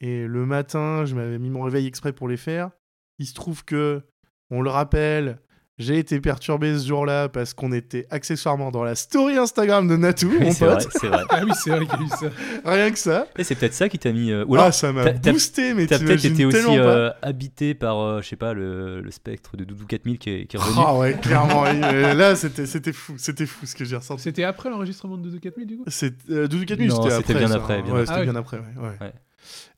Et 0.00 0.26
le 0.26 0.44
matin, 0.44 1.04
je 1.06 1.14
m'avais 1.14 1.38
mis 1.38 1.50
mon 1.50 1.62
réveil 1.62 1.86
exprès 1.86 2.12
pour 2.12 2.28
les 2.28 2.36
faire. 2.36 2.70
Il 3.18 3.26
se 3.26 3.34
trouve 3.34 3.64
que, 3.64 4.02
on 4.50 4.60
le 4.62 4.70
rappelle, 4.70 5.38
j'ai 5.78 5.98
été 5.98 6.20
perturbé 6.20 6.78
ce 6.78 6.86
jour-là 6.86 7.28
parce 7.28 7.52
qu'on 7.52 7.70
était 7.72 8.06
accessoirement 8.10 8.70
dans 8.70 8.82
la 8.82 8.94
story 8.94 9.36
Instagram 9.36 9.86
de 9.86 9.96
Natou, 9.96 10.30
mon 10.40 10.50
c'est 10.52 10.64
vrai, 10.64 10.78
pote. 10.78 10.88
c'est 10.92 11.06
vrai. 11.08 11.22
Ah 11.30 11.40
oui, 11.44 11.50
c'est 11.62 11.70
vrai 11.70 11.84
qu'il 11.86 11.98
y 12.00 12.02
a 12.02 12.06
eu 12.06 12.08
ça. 12.08 12.26
Rien 12.64 12.90
que 12.90 12.98
ça. 12.98 13.26
Et 13.36 13.44
c'est 13.44 13.54
peut-être 13.56 13.74
ça 13.74 13.88
qui 13.90 13.98
t'a 13.98 14.10
mis. 14.12 14.30
euh, 14.32 14.44
Ou 14.46 14.54
alors, 14.54 14.68
ah, 14.68 14.72
ça 14.72 14.90
m'a 14.92 15.10
boosté, 15.12 15.74
mais 15.74 15.86
t'as 15.86 15.98
peut-être 15.98 16.20
t'imagines 16.20 16.32
été 16.34 16.44
aussi 16.46 16.56
tellement 16.56 16.76
pas. 16.76 16.90
euh, 16.96 17.10
habité 17.20 17.74
par, 17.74 17.98
euh, 18.00 18.22
je 18.22 18.28
sais 18.28 18.36
pas, 18.36 18.54
le, 18.54 19.02
le 19.02 19.10
spectre 19.10 19.56
de 19.58 19.64
Doudou 19.64 19.84
4000 19.86 20.18
qui 20.18 20.30
est, 20.30 20.46
qui 20.46 20.56
est 20.56 20.60
revenu. 20.60 20.80
Ah 20.86 20.96
ouais, 20.96 21.12
clairement. 21.20 21.64
oui, 21.64 21.78
là, 21.80 22.34
c'était 22.36 22.64
c'était 22.66 22.92
fou. 22.94 23.14
C'était 23.18 23.44
fou 23.46 23.66
ce 23.66 23.74
que 23.74 23.84
j'ai 23.84 23.96
ressenti. 23.96 24.22
C'était 24.22 24.44
après 24.44 24.70
l'enregistrement 24.70 25.18
de 25.18 25.28
2 25.28 25.38
4000 25.38 25.66
du 25.66 25.76
coup? 25.76 25.84
C'est 25.88 26.14
euh, 26.30 26.48
Doudou 26.48 26.64
4000, 26.64 26.88
Non, 26.88 27.02
c'était 27.02 27.16
c'était 27.16 27.32
après. 27.34 27.38
bien 27.38 27.48
ça, 27.48 27.54
après, 27.56 27.74
hein. 27.78 27.82
bien 27.84 27.94
ouais, 27.94 28.00
c'était 28.06 28.12
Ah 28.12 28.22
bien 28.22 28.32
oui. 28.32 28.38
après, 28.38 28.56
ouais. 28.58 28.64
ouais. 28.78 28.96
Ouais. 29.00 29.12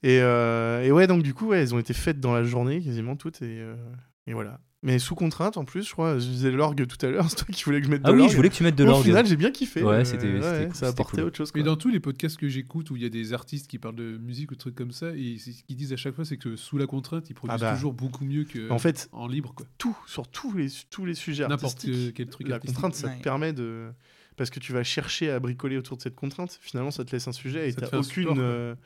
Et, 0.05 0.21
euh, 0.23 0.83
et 0.85 0.93
ouais, 0.93 1.07
donc 1.09 1.23
du 1.25 1.35
coup, 1.35 1.49
ouais, 1.49 1.61
elles 1.61 1.75
ont 1.75 1.79
été 1.81 1.93
faites 1.93 2.21
dans 2.21 2.33
la 2.35 2.45
journée, 2.45 2.81
quasiment 2.81 3.17
toutes, 3.17 3.43
et, 3.43 3.59
euh, 3.61 3.75
et 4.29 4.33
voilà. 4.33 4.61
Mais 4.85 5.01
sous 5.01 5.17
contrainte 5.17 5.57
en 5.57 5.65
plus, 5.65 5.83
je 5.89 5.91
crois. 5.93 6.21
Je 6.21 6.27
disais 6.27 6.53
l'orgue 6.53 6.87
tout 6.87 7.05
à 7.05 7.11
l'heure, 7.11 7.25
c'est 7.29 7.37
toi 7.37 7.47
qui 7.53 7.65
voulais 7.65 7.81
que 7.81 7.87
je 7.87 7.91
mette 7.91 8.03
de 8.03 8.09
Ah 8.09 8.13
oui, 8.13 8.19
l'orgue. 8.19 8.31
je 8.31 8.37
voulais 8.37 8.49
que 8.49 8.55
tu 8.55 8.63
mettes 8.63 8.77
de 8.77 8.85
Au 8.85 8.87
l'orgue. 8.87 9.05
final, 9.05 9.27
j'ai 9.27 9.35
bien 9.37 9.51
kiffé. 9.51 9.83
Ouais, 9.83 9.97
euh, 9.97 10.05
c'était- 10.05 10.21
c'était 10.21 10.39
ouais, 10.39 10.41
cool, 10.41 10.51
ça 10.51 10.67
a 10.67 10.73
c'était 10.73 10.87
apporté 10.87 11.17
cool. 11.17 11.25
autre 11.25 11.37
chose. 11.37 11.51
Mais 11.55 11.63
quoi. 11.63 11.71
dans 11.71 11.77
tous 11.77 11.89
les 11.89 11.99
podcasts 11.99 12.37
que 12.37 12.49
j'écoute 12.49 12.91
où 12.91 12.97
il 12.97 13.03
y 13.03 13.07
a 13.07 13.09
des 13.09 13.33
artistes 13.33 13.67
qui 13.69 13.79
parlent 13.79 13.97
de 13.97 14.17
musique 14.19 14.53
ou 14.53 14.55
de 14.55 14.61
trucs 14.61 14.77
comme 14.77 14.93
ça, 14.93 15.11
et 15.17 15.37
ce 15.39 15.51
qu'ils 15.65 15.77
disent 15.77 15.93
à 15.93 15.97
chaque 15.97 16.15
fois, 16.15 16.25
c'est 16.25 16.37
que 16.37 16.55
sous 16.55 16.79
la 16.79 16.87
contrainte, 16.87 17.29
ils 17.29 17.35
produisent 17.35 17.61
bah. 17.61 17.75
toujours 17.75 17.93
beaucoup 17.93 18.25
mieux 18.25 18.45
que 18.45 18.71
En 18.71 18.79
fait, 18.79 19.09
en 19.11 19.27
libre. 19.27 19.53
quoi. 19.55 19.67
tout, 19.79 19.97
sur 20.07 20.29
tous 20.29 20.57
les, 20.57 20.69
tous 20.91 21.05
les 21.05 21.15
sujets 21.15 21.49
N'importe 21.49 21.75
artistiques, 21.85 22.15
quel 22.15 22.29
truc 22.29 22.47
la 22.47 22.61
contrainte, 22.61 22.95
ça 22.95 23.09
Ouais. 23.09 23.19
te 23.19 23.23
permet 23.23 23.53
de... 23.53 23.89
Parce 24.37 24.51
que 24.51 24.61
tu 24.61 24.73
vas 24.73 24.85
chercher 24.85 25.31
à 25.33 25.41
bricoler 25.41 25.77
autour 25.77 25.97
de 25.97 26.03
cette 26.03 26.15
contrainte, 26.15 26.57
finalement, 26.63 26.93
ça 26.93 27.05
te 27.05 27.11
laisse 27.11 27.27
un 27.27 27.33
sujet 27.33 27.69
et 27.69 27.73
t'as 27.75 27.99
aucune... 27.99 28.39
euh, 28.39 28.77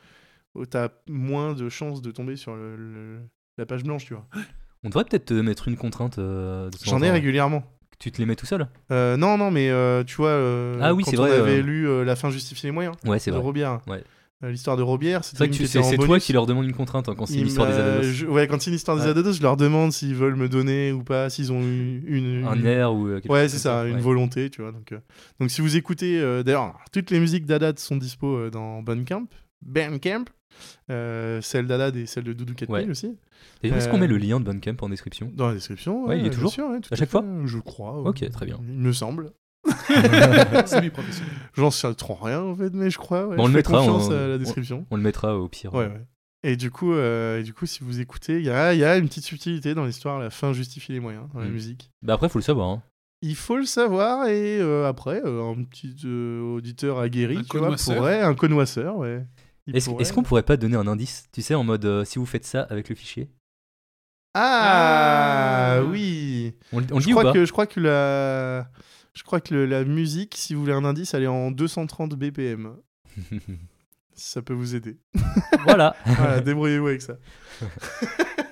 t'as 0.71 0.89
moins 1.07 1.53
de 1.53 1.69
chances 1.69 2.01
de 2.01 2.09
tomber 2.09 2.35
sur 2.35 2.55
le- 2.55 2.75
le- 2.75 3.19
la 3.59 3.67
page 3.67 3.83
blanche, 3.83 4.05
tu 4.05 4.15
vois. 4.15 4.27
On 4.83 4.89
devrait 4.89 5.05
peut-être 5.05 5.25
te 5.25 5.33
mettre 5.33 5.67
une 5.67 5.77
contrainte. 5.77 6.19
euh, 6.19 6.69
de 6.69 6.77
J'en 6.83 7.01
ai 7.01 7.09
régulièrement. 7.11 7.63
Tu 7.99 8.11
te 8.11 8.17
les 8.17 8.25
mets 8.25 8.35
tout 8.35 8.45
seul 8.45 8.67
Euh, 8.91 9.15
non, 9.15 9.37
non, 9.37 9.49
mais 9.49 9.69
euh, 9.69 10.03
tu 10.03 10.15
vois, 10.17 10.29
euh, 10.29 10.77
Ah 10.81 10.93
oui, 10.93 11.03
quand 11.03 11.11
c'est 11.11 11.19
on 11.19 11.21
vrai, 11.21 11.31
avait 11.37 11.59
euh, 11.59 11.61
lu 11.61 11.87
euh, 11.87 12.03
La 12.03 12.15
fin 12.17 12.29
justifie 12.31 12.65
les 12.65 12.71
moyens 12.71 12.95
Ouais, 13.05 13.17
c'est 13.19 13.31
de 13.31 13.35
vrai. 13.35 13.43
Robière, 13.45 13.79
Ouais. 13.87 14.03
Euh, 14.43 14.51
l'histoire 14.51 14.75
de 14.75 14.81
Robière, 14.81 15.23
C'est 15.23 15.29
c'était 15.37 15.37
vrai 15.37 15.45
une 15.45 15.51
que 15.51 15.55
qui 15.55 15.57
tu- 15.59 15.63
était 15.63 15.71
c'est 15.71 15.79
en 15.79 15.89
c'est 15.89 15.95
toi 15.95 16.07
bonus. 16.07 16.25
qui 16.25 16.33
leur 16.33 16.45
demande 16.45 16.65
une 16.65 16.73
contrainte 16.73 17.07
hein, 17.07 17.13
quand 17.17 17.25
c'est 17.27 17.35
Il 17.35 17.41
une 17.43 17.47
histoire 17.47 17.65
des 17.65 17.77
m'a- 17.77 18.01
je- 18.01 18.25
Ouais, 18.25 18.45
quand 18.45 18.61
c'est 18.61 18.71
une 18.71 18.75
histoire 18.75 18.97
des 18.97 19.03
Ouais. 19.03 19.09
Adados, 19.11 19.31
je 19.31 19.41
leur 19.41 19.55
demande 19.55 19.93
s'ils 19.93 20.15
veulent 20.15 20.35
me 20.35 20.49
donner 20.49 20.91
ou 20.91 21.01
pas, 21.01 21.29
s'ils 21.29 21.53
ont 21.53 21.61
eu 21.61 22.03
une. 22.05 22.45
Un 22.45 22.55
une- 22.55 22.65
air 22.65 22.93
ou. 22.93 23.07
euh, 23.07 23.21
quelque 23.21 23.31
Ouais, 23.31 23.43
chose 23.43 23.51
c'est 23.51 23.69
comme 23.69 23.83
ça, 23.83 23.87
une 23.87 23.95
ouais. 23.95 24.01
volonté, 24.01 24.49
tu 24.49 24.61
vois. 24.61 24.73
Donc, 24.73 24.91
euh, 24.91 24.97
donc 25.39 25.49
si 25.49 25.61
vous 25.61 25.77
écoutez, 25.77 26.19
euh, 26.19 26.43
d'ailleurs, 26.43 26.73
toutes 26.91 27.09
les 27.09 27.21
musiques 27.21 27.45
d'Adad 27.45 27.79
sont 27.79 27.95
dispo 27.95 28.35
euh, 28.35 28.49
dans 28.49 28.81
Bandcamp. 28.81 29.27
Bandcamp. 29.65 30.25
Euh, 30.91 31.41
celle 31.41 31.65
d'Adad 31.65 31.95
et 31.95 32.05
celle 32.05 32.23
de 32.25 32.33
Doudou 32.33 32.53
4000 32.53 32.83
Ouais. 32.85 32.89
aussi. 32.91 33.17
Et 33.63 33.69
est-ce 33.69 33.87
Euh, 33.87 33.91
qu'on 33.91 33.97
met 33.97 34.07
le 34.07 34.17
lien 34.17 34.39
de 34.39 34.45
Bandcamp 34.45 34.75
en 34.81 34.89
description? 34.89 35.31
Dans 35.33 35.47
la 35.47 35.55
description. 35.55 36.05
Ouais, 36.05 36.17
il 36.17 36.19
est 36.19 36.29
bien 36.29 36.31
toujours 36.33 36.51
sûr, 36.51 36.67
ouais, 36.69 36.79
tout 36.79 36.93
À 36.93 36.95
chaque 36.95 37.09
fois? 37.09 37.23
Je 37.45 37.57
crois. 37.57 38.01
ouais. 38.01 38.09
Ok, 38.09 38.29
très 38.29 38.45
bien. 38.45 38.59
Il 38.67 38.77
me 38.79 38.93
semble. 38.93 39.31
J'en 41.55 41.71
sais 41.71 41.93
trop 41.95 42.15
rien 42.15 42.41
en 42.41 42.55
fait, 42.55 42.71
mais 42.73 42.89
je 42.89 42.97
crois. 42.97 43.27
ouais. 43.27 43.35
Bon, 43.37 43.43
on 43.43 43.47
je 43.47 43.51
le 43.51 43.57
mettra, 43.57 43.81
on- 43.81 44.09
à 44.11 44.27
la 44.27 44.35
on- 44.35 44.37
description. 44.37 44.85
On 44.91 44.95
le 44.97 45.01
mettra 45.03 45.37
au 45.37 45.47
pire. 45.47 45.73
Ouais, 45.73 45.85
ouais. 45.87 46.01
Et 46.43 46.57
du 46.57 46.71
coup, 46.71 46.93
euh, 46.93 47.39
et 47.39 47.43
du 47.43 47.53
coup, 47.53 47.65
si 47.65 47.83
vous 47.83 48.01
écoutez, 48.01 48.37
il 48.39 48.45
y 48.45 48.49
a, 48.49 48.73
il 48.73 48.79
y 48.79 48.83
a 48.83 48.97
une 48.97 49.07
petite 49.07 49.23
subtilité 49.23 49.73
dans 49.73 49.85
l'histoire. 49.85 50.19
La 50.19 50.29
fin 50.29 50.51
justifie 50.53 50.91
les 50.91 50.99
moyens 50.99 51.25
dans 51.33 51.39
la 51.39 51.47
Mm. 51.47 51.51
musique. 51.51 51.89
Bah 52.01 52.13
après, 52.15 52.27
faut 52.29 52.39
le 52.39 52.43
savoir. 52.43 52.67
hein. 52.69 52.83
Il 53.21 53.35
faut 53.37 53.55
le 53.55 53.63
savoir 53.65 54.27
et 54.27 54.59
euh, 54.59 54.85
après, 54.85 55.21
euh, 55.23 55.41
un 55.53 55.63
petit 55.63 55.95
euh, 56.03 56.41
auditeur 56.41 56.99
aguerri, 56.99 57.37
Un 57.37 57.43
tu 57.43 57.57
vois, 57.57 57.73
pourrait, 57.77 58.21
un 58.21 58.33
connoisseur, 58.33 58.97
ouais. 58.97 59.25
Est-ce 59.71 59.89
pourrait- 59.89 60.01
est-ce 60.01 60.13
qu'on 60.13 60.23
pourrait 60.23 60.43
pas 60.43 60.57
donner 60.57 60.75
un 60.77 60.87
indice 60.87 61.25
Tu 61.31 61.41
sais, 61.41 61.55
en 61.55 61.63
mode 61.63 61.85
euh, 61.85 62.03
si 62.05 62.19
vous 62.19 62.25
faites 62.25 62.45
ça 62.45 62.63
avec 62.63 62.89
le 62.89 62.95
fichier? 62.95 63.29
Ah, 64.35 65.75
Ah. 65.77 65.83
oui 65.83 66.53
On, 66.71 66.79
le- 66.79 66.87
on 66.91 66.99
je 66.99 67.05
dit 67.05 67.13
ou 67.13 67.17
crois 67.17 67.31
pas? 67.31 67.33
que 67.33 67.45
je 67.45 67.51
crois 67.51 67.67
que 67.67 67.79
la 67.79 68.67
je 69.13 69.21
crois 69.23 69.39
que 69.41 69.53
le- 69.53 69.65
la 69.67 69.83
musique, 69.83 70.35
si 70.35 70.53
vous 70.55 70.61
voulez 70.61 70.73
un 70.73 70.83
indice, 70.85 71.13
elle 71.13 71.23
est 71.23 71.27
en 71.27 71.51
230 71.51 72.15
BPM. 72.15 72.75
Si 74.15 74.29
ça 74.29 74.43
peut 74.43 74.53
vous 74.53 74.75
aider. 74.75 74.97
Voilà. 75.63 75.95
Voilà, 76.05 76.39
débrouillez-vous 76.39 76.85
avec 76.87 77.01
ça. 77.01 77.15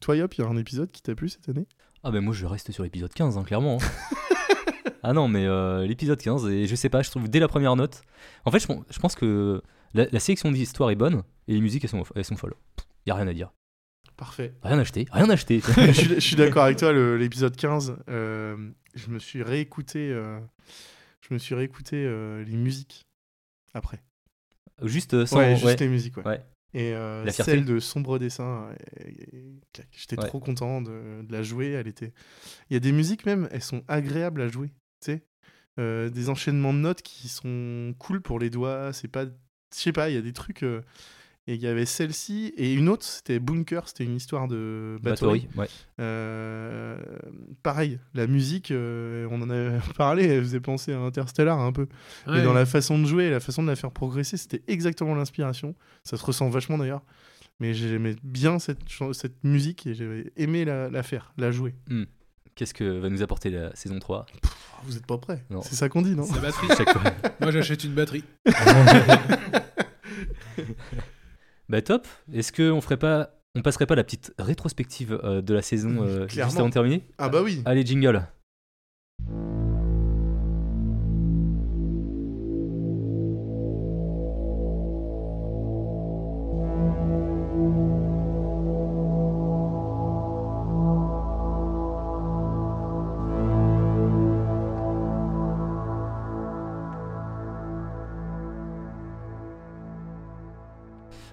Toi, 0.00 0.16
Yop, 0.16 0.34
il 0.34 0.40
y 0.40 0.44
a 0.44 0.48
un 0.48 0.56
épisode 0.56 0.90
qui 0.90 1.00
t'a 1.00 1.14
plu 1.14 1.28
cette 1.28 1.48
année? 1.48 1.66
Ah 2.02 2.10
ben 2.10 2.20
moi 2.20 2.34
je 2.34 2.44
reste 2.46 2.72
sur 2.72 2.82
l'épisode 2.82 3.12
15, 3.14 3.38
hein, 3.38 3.44
clairement. 3.44 3.78
hein. 3.80 4.14
ah 5.04 5.12
non, 5.12 5.28
mais 5.28 5.46
euh, 5.46 5.86
l'épisode 5.86 6.20
15, 6.20 6.48
et 6.48 6.66
je 6.66 6.74
sais 6.74 6.88
pas, 6.88 7.02
je 7.02 7.10
trouve 7.10 7.28
dès 7.28 7.38
la 7.38 7.46
première 7.46 7.76
note. 7.76 8.02
En 8.44 8.50
fait, 8.50 8.58
je 8.58 8.98
pense 8.98 9.14
que 9.14 9.62
la, 9.94 10.06
la 10.10 10.20
sélection 10.20 10.50
d'histoire 10.50 10.90
est 10.90 10.96
bonne, 10.96 11.22
et 11.48 11.54
les 11.54 11.60
musiques 11.60 11.84
elles 11.84 11.90
sont, 11.90 12.04
elles 12.14 12.24
sont 12.24 12.36
folles. 12.36 12.54
Il 13.04 13.10
y 13.10 13.12
a 13.12 13.14
rien 13.14 13.28
à 13.28 13.32
dire. 13.32 13.52
Parfait. 14.16 14.54
Rien 14.62 14.78
acheté, 14.78 15.06
rien 15.10 15.28
acheté. 15.30 15.60
je 15.76 15.92
suis, 15.92 16.14
je 16.14 16.20
suis 16.20 16.36
d'accord 16.42 16.64
avec 16.64 16.78
toi, 16.78 16.92
l'épisode 16.92 17.56
15, 17.56 17.96
euh, 18.08 18.70
je 18.94 19.10
me 19.10 19.18
suis 19.18 19.42
réécouté, 19.42 20.10
euh, 20.12 20.38
je 21.20 21.34
me 21.34 21.38
suis 21.38 21.54
réécouté 21.54 21.96
euh, 21.96 22.44
les 22.44 22.56
musiques 22.56 23.06
après. 23.74 24.02
juste 24.82 25.24
sans. 25.24 25.38
ouais, 25.38 25.54
juste 25.54 25.64
ouais. 25.64 25.76
les 25.76 25.88
musiques, 25.88 26.16
ouais. 26.18 26.26
Ouais. 26.26 26.44
Et 26.74 26.92
La 26.92 27.30
celle 27.32 27.66
de 27.66 27.80
Sombre 27.80 28.18
Dessin, 28.18 28.70
j'étais 29.90 30.16
trop 30.16 30.40
content 30.40 30.80
de, 30.80 31.22
de 31.22 31.32
la 31.32 31.42
jouer. 31.42 31.72
Elle 31.72 31.86
était. 31.86 32.14
Il 32.70 32.74
y 32.74 32.76
a 32.76 32.80
des 32.80 32.92
musiques 32.92 33.26
même, 33.26 33.46
elles 33.50 33.62
sont 33.62 33.84
agréables 33.88 34.40
à 34.40 34.48
jouer. 34.48 34.72
Tu 35.04 35.20
sais, 35.76 36.10
des 36.10 36.28
enchaînements 36.30 36.72
de 36.72 36.78
notes 36.78 37.02
qui 37.02 37.28
sont 37.28 37.94
cool 37.98 38.22
pour 38.22 38.38
les 38.38 38.48
doigts. 38.48 38.94
C'est 38.94 39.08
pas, 39.08 39.26
je 39.74 39.80
sais 39.80 39.92
pas, 39.92 40.08
il 40.10 40.14
y 40.14 40.18
a 40.18 40.22
des 40.22 40.32
trucs. 40.32 40.62
euh, 40.62 40.80
Et 41.48 41.54
il 41.54 41.60
y 41.60 41.66
avait 41.66 41.86
celle-ci 41.86 42.52
et 42.56 42.72
une 42.72 42.88
autre, 42.88 43.04
c'était 43.04 43.40
Bunker, 43.40 43.88
c'était 43.88 44.04
une 44.04 44.14
histoire 44.14 44.46
de 44.46 44.96
Bathory. 45.02 45.48
Ouais. 45.56 45.66
Euh, 45.98 46.96
pareil, 47.62 47.98
la 48.14 48.26
musique, 48.28 48.70
euh, 48.70 49.26
on 49.30 49.42
en 49.42 49.50
avait 49.50 49.78
parlé, 49.96 50.24
elle 50.26 50.42
faisait 50.42 50.60
penser 50.60 50.92
à 50.92 50.98
Interstellar 51.00 51.58
un 51.58 51.72
peu. 51.72 51.88
Mais 52.26 52.34
Ouais. 52.34 52.42
dans 52.44 52.52
la 52.52 52.64
façon 52.66 52.98
de 52.98 53.06
jouer 53.06 53.24
et 53.24 53.30
la 53.30 53.40
façon 53.40 53.62
de 53.62 53.68
la 53.68 53.76
faire 53.76 53.90
progresser, 53.90 54.36
c'était 54.36 54.62
exactement 54.68 55.14
l'inspiration. 55.16 55.74
Ça 56.04 56.16
se 56.16 56.24
ressent 56.24 56.48
vachement 56.48 56.78
d'ailleurs. 56.78 57.02
Mais 57.60 57.74
j'aimais 57.74 58.16
bien 58.24 58.58
cette, 58.58 58.78
musique 59.44 59.86
et 59.86 59.94
j'avais 59.94 60.32
aimé 60.36 60.64
la, 60.64 60.90
la 60.90 61.02
faire, 61.02 61.32
la 61.38 61.50
jouer. 61.52 61.74
Qu'est-ce 62.54 62.74
que 62.74 62.84
va 62.84 63.08
nous 63.08 63.22
apporter 63.22 63.50
la 63.50 63.74
saison 63.74 63.98
3 63.98 64.26
Oh, 64.44 64.48
vous 64.84 64.96
êtes 64.96 65.06
pas 65.06 65.16
prêts 65.18 65.42
Non. 65.50 65.62
C'est 65.62 65.74
ça 65.74 65.88
qu'on 65.88 66.02
dit, 66.02 66.14
non 66.14 66.24
Sa 66.24 66.38
batterie. 66.38 66.68
Chaque 66.76 66.90
fois. 66.90 67.10
Moi, 67.40 67.50
j'achète 67.50 67.84
une 67.84 67.94
batterie. 67.94 68.24
Bah 71.68 71.80
top. 71.80 72.06
Est-ce 72.34 72.52
qu'on 72.52 72.80
ferait 72.82 72.98
pas. 72.98 73.30
On 73.54 73.62
passerait 73.62 73.86
pas 73.86 73.94
la 73.94 74.04
petite 74.04 74.32
rétrospective 74.38 75.18
euh, 75.24 75.40
de 75.40 75.54
la 75.54 75.62
saison 75.62 76.02
euh, 76.02 76.28
juste 76.28 76.58
avant 76.58 76.68
de 76.68 76.72
terminer 76.72 77.06
Ah 77.16 77.30
bah 77.30 77.40
oui 77.42 77.62
Allez, 77.64 77.84
jingle. 77.86 78.26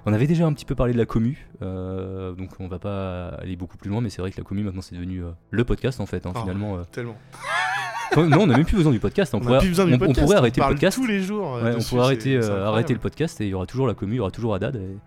On 0.10 0.14
avait 0.14 0.26
déjà 0.26 0.48
un 0.48 0.53
petit 0.53 0.65
peu 0.65 0.73
parlé 0.73 0.91
de 0.94 0.98
la 0.98 1.06
commu, 1.06 1.48
euh, 1.61 2.31
donc 2.34 2.49
on 2.60 2.68
va 2.68 2.80
pas 2.80 3.27
aller 3.27 3.56
beaucoup 3.56 3.77
plus 3.77 3.91
loin, 3.91 4.02
mais 4.02 4.10
c'est 4.10 4.23
vrai 4.23 4.31
que 4.31 4.38
la 4.38 4.44
commu 4.44 4.64
maintenant 4.64 4.81
c'est 4.81 4.95
devenu 4.95 5.23
euh, 5.23 5.30
le 5.52 5.64
podcast 5.64 5.99
en 6.02 6.07
fait, 6.07 6.26
hein, 6.26 6.31
Ah, 6.34 6.40
finalement. 6.41 6.77
euh. 6.77 6.84
Tellement. 6.91 7.15
Enfin, 8.11 8.26
non, 8.27 8.40
on 8.41 8.48
n'a 8.48 8.57
même 8.57 8.65
plus 8.65 8.76
besoin 8.77 8.91
du 8.91 8.98
podcast. 8.99 9.36
On, 9.36 9.40
pourrait, 9.40 9.60
plus 9.60 9.69
besoin 9.69 9.86
du 9.86 9.91
on- 9.91 9.95
on 9.98 9.99
podcast. 9.99 10.22
pourrait 10.22 10.38
arrêter 10.38 10.60
le 10.60 10.64
parle 10.64 10.73
podcast. 10.73 10.98
tous 10.98 11.06
les 11.06 11.22
jours. 11.22 11.60
Ouais, 11.61 11.76
on 11.77 11.84
pourrait 11.84 12.06
arrêter, 12.06 12.38
euh, 12.38 12.81
le 12.90 12.98
podcast 12.98 13.40
et 13.40 13.45
il 13.45 13.49
y 13.49 13.53
aura 13.53 13.68
toujours 13.68 13.86
la 13.86 13.94
commu, 13.94 14.14
il 14.14 14.18
y 14.18 14.19
aura 14.19 14.31
toujours 14.31 14.56
Haddad 14.56 14.77
et, 14.77 14.98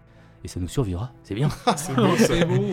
et 0.44 0.46
ça 0.48 0.60
nous 0.60 0.68
survivra. 0.68 1.10
C'est 1.24 1.34
bien. 1.34 1.48
C'est 1.76 1.96
beau, 1.96 2.16
ça. 2.16 2.26
C'est 2.26 2.44
beau. 2.44 2.64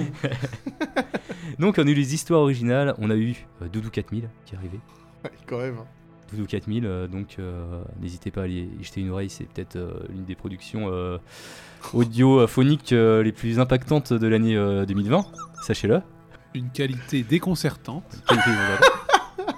Donc 1.57 1.79
on 1.79 1.87
a 1.87 1.89
eu 1.89 1.95
les 1.95 2.13
histoires 2.13 2.41
originales, 2.41 2.93
on 2.99 3.09
a 3.09 3.15
eu 3.15 3.43
Doudou 3.73 3.89
4000 3.89 4.29
qui 4.45 4.53
est 4.53 4.57
arrivé. 4.59 4.79
Ouais, 5.23 5.31
quand 5.47 5.57
même. 5.57 5.77
Doudou 6.31 6.45
4000, 6.45 6.85
euh, 6.85 7.07
donc 7.07 7.35
euh, 7.39 7.81
n'hésitez 8.01 8.31
pas 8.31 8.41
à 8.41 8.43
aller 8.45 8.69
y 8.79 8.83
jeter 8.83 9.01
une 9.01 9.09
oreille, 9.09 9.29
c'est 9.29 9.45
peut-être 9.45 9.75
euh, 9.77 9.91
l'une 10.09 10.25
des 10.25 10.35
productions 10.35 10.89
euh, 10.91 11.17
audio 11.93 12.41
euh, 12.41 12.47
phoniques 12.47 12.93
euh, 12.93 13.23
les 13.23 13.31
plus 13.31 13.59
impactantes 13.59 14.13
de 14.13 14.27
l'année 14.27 14.55
euh, 14.55 14.85
2020, 14.85 15.25
sachez-le. 15.63 16.01
Une 16.53 16.69
qualité 16.69 17.23
déconcertante. 17.23 18.03
Qualité 18.27 18.49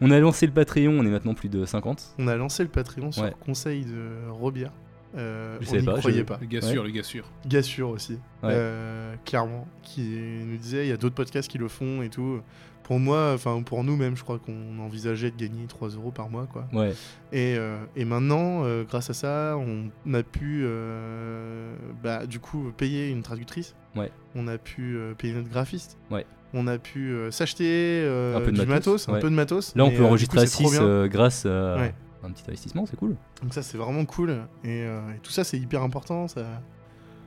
on 0.00 0.10
a 0.10 0.18
lancé 0.18 0.46
le 0.46 0.52
Patreon, 0.52 0.98
on 0.98 1.04
est 1.06 1.10
maintenant 1.10 1.34
plus 1.34 1.48
de 1.48 1.64
50. 1.64 2.14
On 2.18 2.26
a 2.28 2.36
lancé 2.36 2.62
le 2.64 2.68
Patreon 2.68 3.12
sur 3.12 3.22
Ouais. 3.22 3.32
conseil 3.44 3.84
de 3.84 4.28
Robière. 4.30 4.72
Euh, 5.14 5.58
Je 5.60 5.70
on 5.70 5.76
n'y 5.76 5.82
pas, 5.84 5.94
je- 5.96 6.00
croyait 6.00 6.24
pas. 6.24 6.38
Le 6.40 6.46
gars 6.46 6.60
Ouais. 6.60 6.72
sûr, 6.72 6.82
le 6.84 6.90
gars 6.90 7.02
sûr. 7.02 7.24
Gassure 7.46 7.90
aussi, 7.90 8.14
Ouais. 8.42 8.50
Euh, 8.52 9.14
clairement, 9.26 9.68
qui 9.82 10.00
nous 10.46 10.56
disait 10.56 10.86
il 10.86 10.88
y 10.88 10.92
a 10.92 10.96
d'autres 10.96 11.14
podcasts 11.14 11.50
qui 11.50 11.58
le 11.58 11.68
font 11.68 12.02
et 12.02 12.08
tout. 12.08 12.40
Pour 12.84 12.98
moi, 12.98 13.32
enfin 13.34 13.62
pour 13.62 13.84
nous 13.84 13.96
même, 13.96 14.16
je 14.16 14.22
crois 14.24 14.38
qu'on 14.38 14.78
envisageait 14.80 15.30
de 15.30 15.36
gagner 15.36 15.66
3 15.66 15.90
euros 15.90 16.10
par 16.10 16.28
mois, 16.28 16.46
quoi. 16.46 16.66
Ouais, 16.72 16.92
Et, 17.32 17.54
euh, 17.56 17.78
et 17.94 18.04
maintenant, 18.04 18.64
euh, 18.64 18.84
grâce 18.84 19.08
à 19.10 19.14
ça, 19.14 19.56
on 19.56 20.14
a 20.14 20.22
pu, 20.22 20.62
euh, 20.64 21.74
bah, 22.02 22.26
du 22.26 22.38
coup, 22.40 22.72
payer 22.76 23.08
une 23.10 23.22
traductrice. 23.22 23.74
Ouais. 23.94 24.10
On 24.34 24.48
a 24.48 24.58
pu 24.58 24.98
payer 25.18 25.34
notre 25.34 25.48
graphiste. 25.50 25.96
Ouais. 26.10 26.26
On 26.54 26.66
a 26.66 26.78
pu 26.78 27.14
s'acheter 27.30 28.02
Un 28.34 28.40
peu 28.40 28.52
de 28.52 28.60
du 28.60 28.66
matos, 28.66 29.06
matos, 29.06 29.08
un 29.08 29.20
peu 29.20 29.30
de 29.30 29.34
matos. 29.34 29.76
là 29.76 29.84
on 29.84 29.90
peut 29.90 30.04
enregistrer 30.04 30.40
à 30.40 30.44
coup, 30.44 30.50
trop 30.50 30.68
6 30.68 30.72
bien. 30.72 30.82
euh, 30.82 31.08
grâce 31.08 31.46
à 31.46 31.76
un 32.24 32.30
petit 32.30 32.44
investissement, 32.48 32.84
c'est 32.86 32.96
cool. 32.96 33.16
Donc 33.42 33.54
ça 33.54 33.62
c'est 33.62 33.78
vraiment 33.78 34.04
cool 34.04 34.36
et, 34.64 34.80
et 34.82 35.18
tout 35.22 35.30
ça 35.32 35.44
c'est 35.44 35.58
hyper 35.58 35.82
important, 35.82 36.28
ça, 36.28 36.44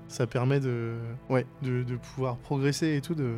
ça 0.07 0.27
permet 0.27 0.60
de, 0.60 0.94
ouais, 1.30 1.45
de, 1.64 1.84
de 1.84 1.95
pouvoir 1.95 2.38
progresser 2.38 2.95
et 2.95 3.02
tout, 3.02 3.15
de, 3.15 3.34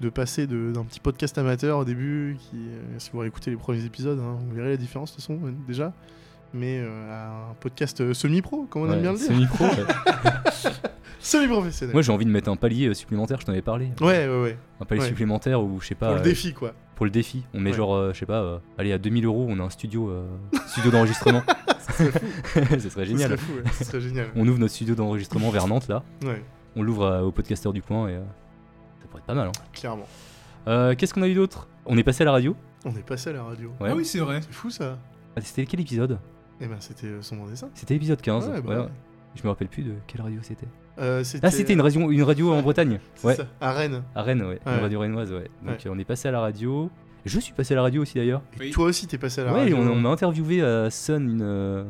de 0.00 0.08
passer 0.10 0.46
de- 0.46 0.72
d'un 0.72 0.84
petit 0.84 1.00
podcast 1.00 1.38
amateur 1.38 1.78
au 1.78 1.84
début, 1.84 2.36
qui, 2.38 2.56
euh, 2.56 2.82
si 2.98 3.10
vous 3.12 3.18
réécoutez 3.20 3.50
les 3.50 3.56
premiers 3.56 3.84
épisodes, 3.84 4.18
hein, 4.20 4.36
vous 4.48 4.54
verrez 4.54 4.70
la 4.70 4.76
différence 4.76 5.10
de 5.12 5.16
toute 5.16 5.22
façon 5.24 5.38
euh, 5.46 5.52
déjà, 5.66 5.92
mais 6.52 6.78
euh, 6.80 7.10
à 7.12 7.50
un 7.50 7.54
podcast 7.60 8.00
euh, 8.00 8.12
semi-pro, 8.14 8.66
comme 8.68 8.82
on 8.82 8.88
Ouais, 8.88 8.94
aime 8.94 9.02
bien 9.02 9.12
le 9.12 9.18
dire, 9.18 9.26
semi-pro, 9.28 9.64
ouais. 9.64 9.70
semi-professionnel. 11.20 11.92
Moi 11.94 12.02
j'ai 12.02 12.12
envie 12.12 12.24
de 12.26 12.30
mettre 12.30 12.48
un 12.50 12.56
palier 12.56 12.92
supplémentaire, 12.94 13.40
je 13.40 13.46
t'en 13.46 13.52
avais 13.52 13.62
parlé. 13.62 13.86
Ouais, 14.00 14.28
ouais, 14.28 14.42
ouais, 14.42 14.58
Un 14.80 14.84
palier 14.84 15.00
Ouais. 15.02 15.08
supplémentaire 15.08 15.62
ou 15.62 15.80
je 15.80 15.86
sais 15.88 15.94
pas. 15.94 16.08
pour 16.08 16.16
le 16.16 16.22
défi 16.22 16.52
quoi. 16.52 16.72
pour 16.94 17.04
le 17.06 17.10
défi. 17.10 17.44
On 17.54 17.60
met 17.60 17.72
genre, 17.72 18.12
je 18.12 18.18
sais 18.18 18.26
pas, 18.26 18.60
allez 18.78 18.92
à 18.92 18.98
2000 18.98 19.24
euros, 19.24 19.46
on 19.48 19.58
a 19.60 19.62
un 19.62 19.70
studio, 19.70 20.08
euh, 20.10 20.26
studio 20.68 20.90
d'enregistrement. 20.90 21.42
Ce 22.78 22.88
serait 22.90 23.06
génial. 23.06 23.28
serait 23.30 23.36
fou, 23.38 23.52
ouais, 23.54 23.62
ce 23.78 23.84
serait 23.84 24.00
génial. 24.00 24.26
On 24.36 24.46
ouvre 24.46 24.58
notre 24.58 24.74
studio 24.74 24.94
d'enregistrement 24.94 25.50
vers 25.50 25.66
Nantes 25.66 25.88
là. 25.88 26.02
Ouais, 26.24 26.42
On 26.76 26.82
l'ouvre 26.82 27.22
aux 27.24 27.32
podcasteurs 27.32 27.72
du 27.72 27.82
coin 27.82 28.08
et 28.08 28.18
pas 29.26 29.34
mal. 29.34 29.48
hein. 29.48 29.52
clairement. 29.72 30.06
Euh, 30.68 30.94
Qu'est-ce 30.96 31.14
qu'on 31.14 31.22
a 31.22 31.28
eu 31.28 31.34
d'autre? 31.34 31.68
On 31.84 31.96
est 31.98 32.02
passé 32.02 32.22
à 32.22 32.26
la 32.26 32.32
radio? 32.32 32.56
On 32.84 32.90
est 32.90 33.04
passé 33.06 33.30
à 33.30 33.32
la 33.34 33.42
radio. 33.44 33.70
Ouais. 33.80 33.88
Ah 33.90 33.94
oui, 33.96 34.04
c'est 34.04 34.18
vrai. 34.20 34.40
C'est 34.42 34.52
fou 34.52 34.70
ça. 34.70 34.98
Ah, 35.36 35.40
C'était 35.40 35.66
quel 35.66 35.80
épisode? 35.80 36.18
Et 36.60 36.66
ben 36.66 36.76
c'était 36.80 37.06
euh, 37.08 37.22
son 37.22 37.36
bon 37.36 37.46
dessin. 37.46 37.68
C'était 37.74 37.94
l'épisode 37.94 38.20
15. 38.20 38.48
Ouais, 38.48 38.60
bah 38.62 38.68
ouais. 38.70 38.76
ouais. 38.82 38.88
Je 39.34 39.42
me 39.42 39.48
rappelle 39.48 39.68
plus 39.68 39.82
de 39.82 39.92
quelle 40.06 40.22
radio 40.22 40.40
c'était. 40.42 40.66
Euh, 40.98 41.22
Ah, 41.42 41.50
c'était 41.50 41.74
une 41.74 41.82
radio, 41.82 42.10
une 42.10 42.22
radio 42.22 42.52
en 42.52 42.56
Ouais. 42.56 42.62
Bretagne. 42.62 42.98
c'est 43.16 43.26
Ouais, 43.26 43.34
ça, 43.34 43.46
à 43.60 43.72
Rennes. 43.72 44.02
à 44.14 44.22
Rennes, 44.22 44.40
ouais. 44.42 44.58
Ouais. 44.64 44.74
Une 44.74 44.80
radio 44.80 45.00
rennoise, 45.00 45.30
ouais. 45.32 45.50
Donc 45.62 45.76
Ouais. 45.84 45.90
on 45.90 45.98
est 45.98 46.04
passé 46.06 46.28
à 46.28 46.30
la 46.30 46.40
radio. 46.40 46.90
Je 47.26 47.38
suis 47.38 47.52
passé 47.52 47.74
à 47.74 47.76
la 47.76 47.82
radio 47.82 48.00
aussi 48.02 48.14
d'ailleurs. 48.14 48.40
Et 48.56 48.60
Oui. 48.64 48.70
toi 48.70 48.86
aussi 48.86 49.06
t'es 49.06 49.18
passé 49.18 49.42
à 49.42 49.44
la 49.44 49.52
Ouais, 49.52 49.58
radio. 49.60 49.76
on, 49.76 49.88
on 49.90 49.96
m'a 49.96 50.08
interviewé 50.08 50.62
à 50.62 50.88
Sun, 50.90 51.28
une, 51.28 51.86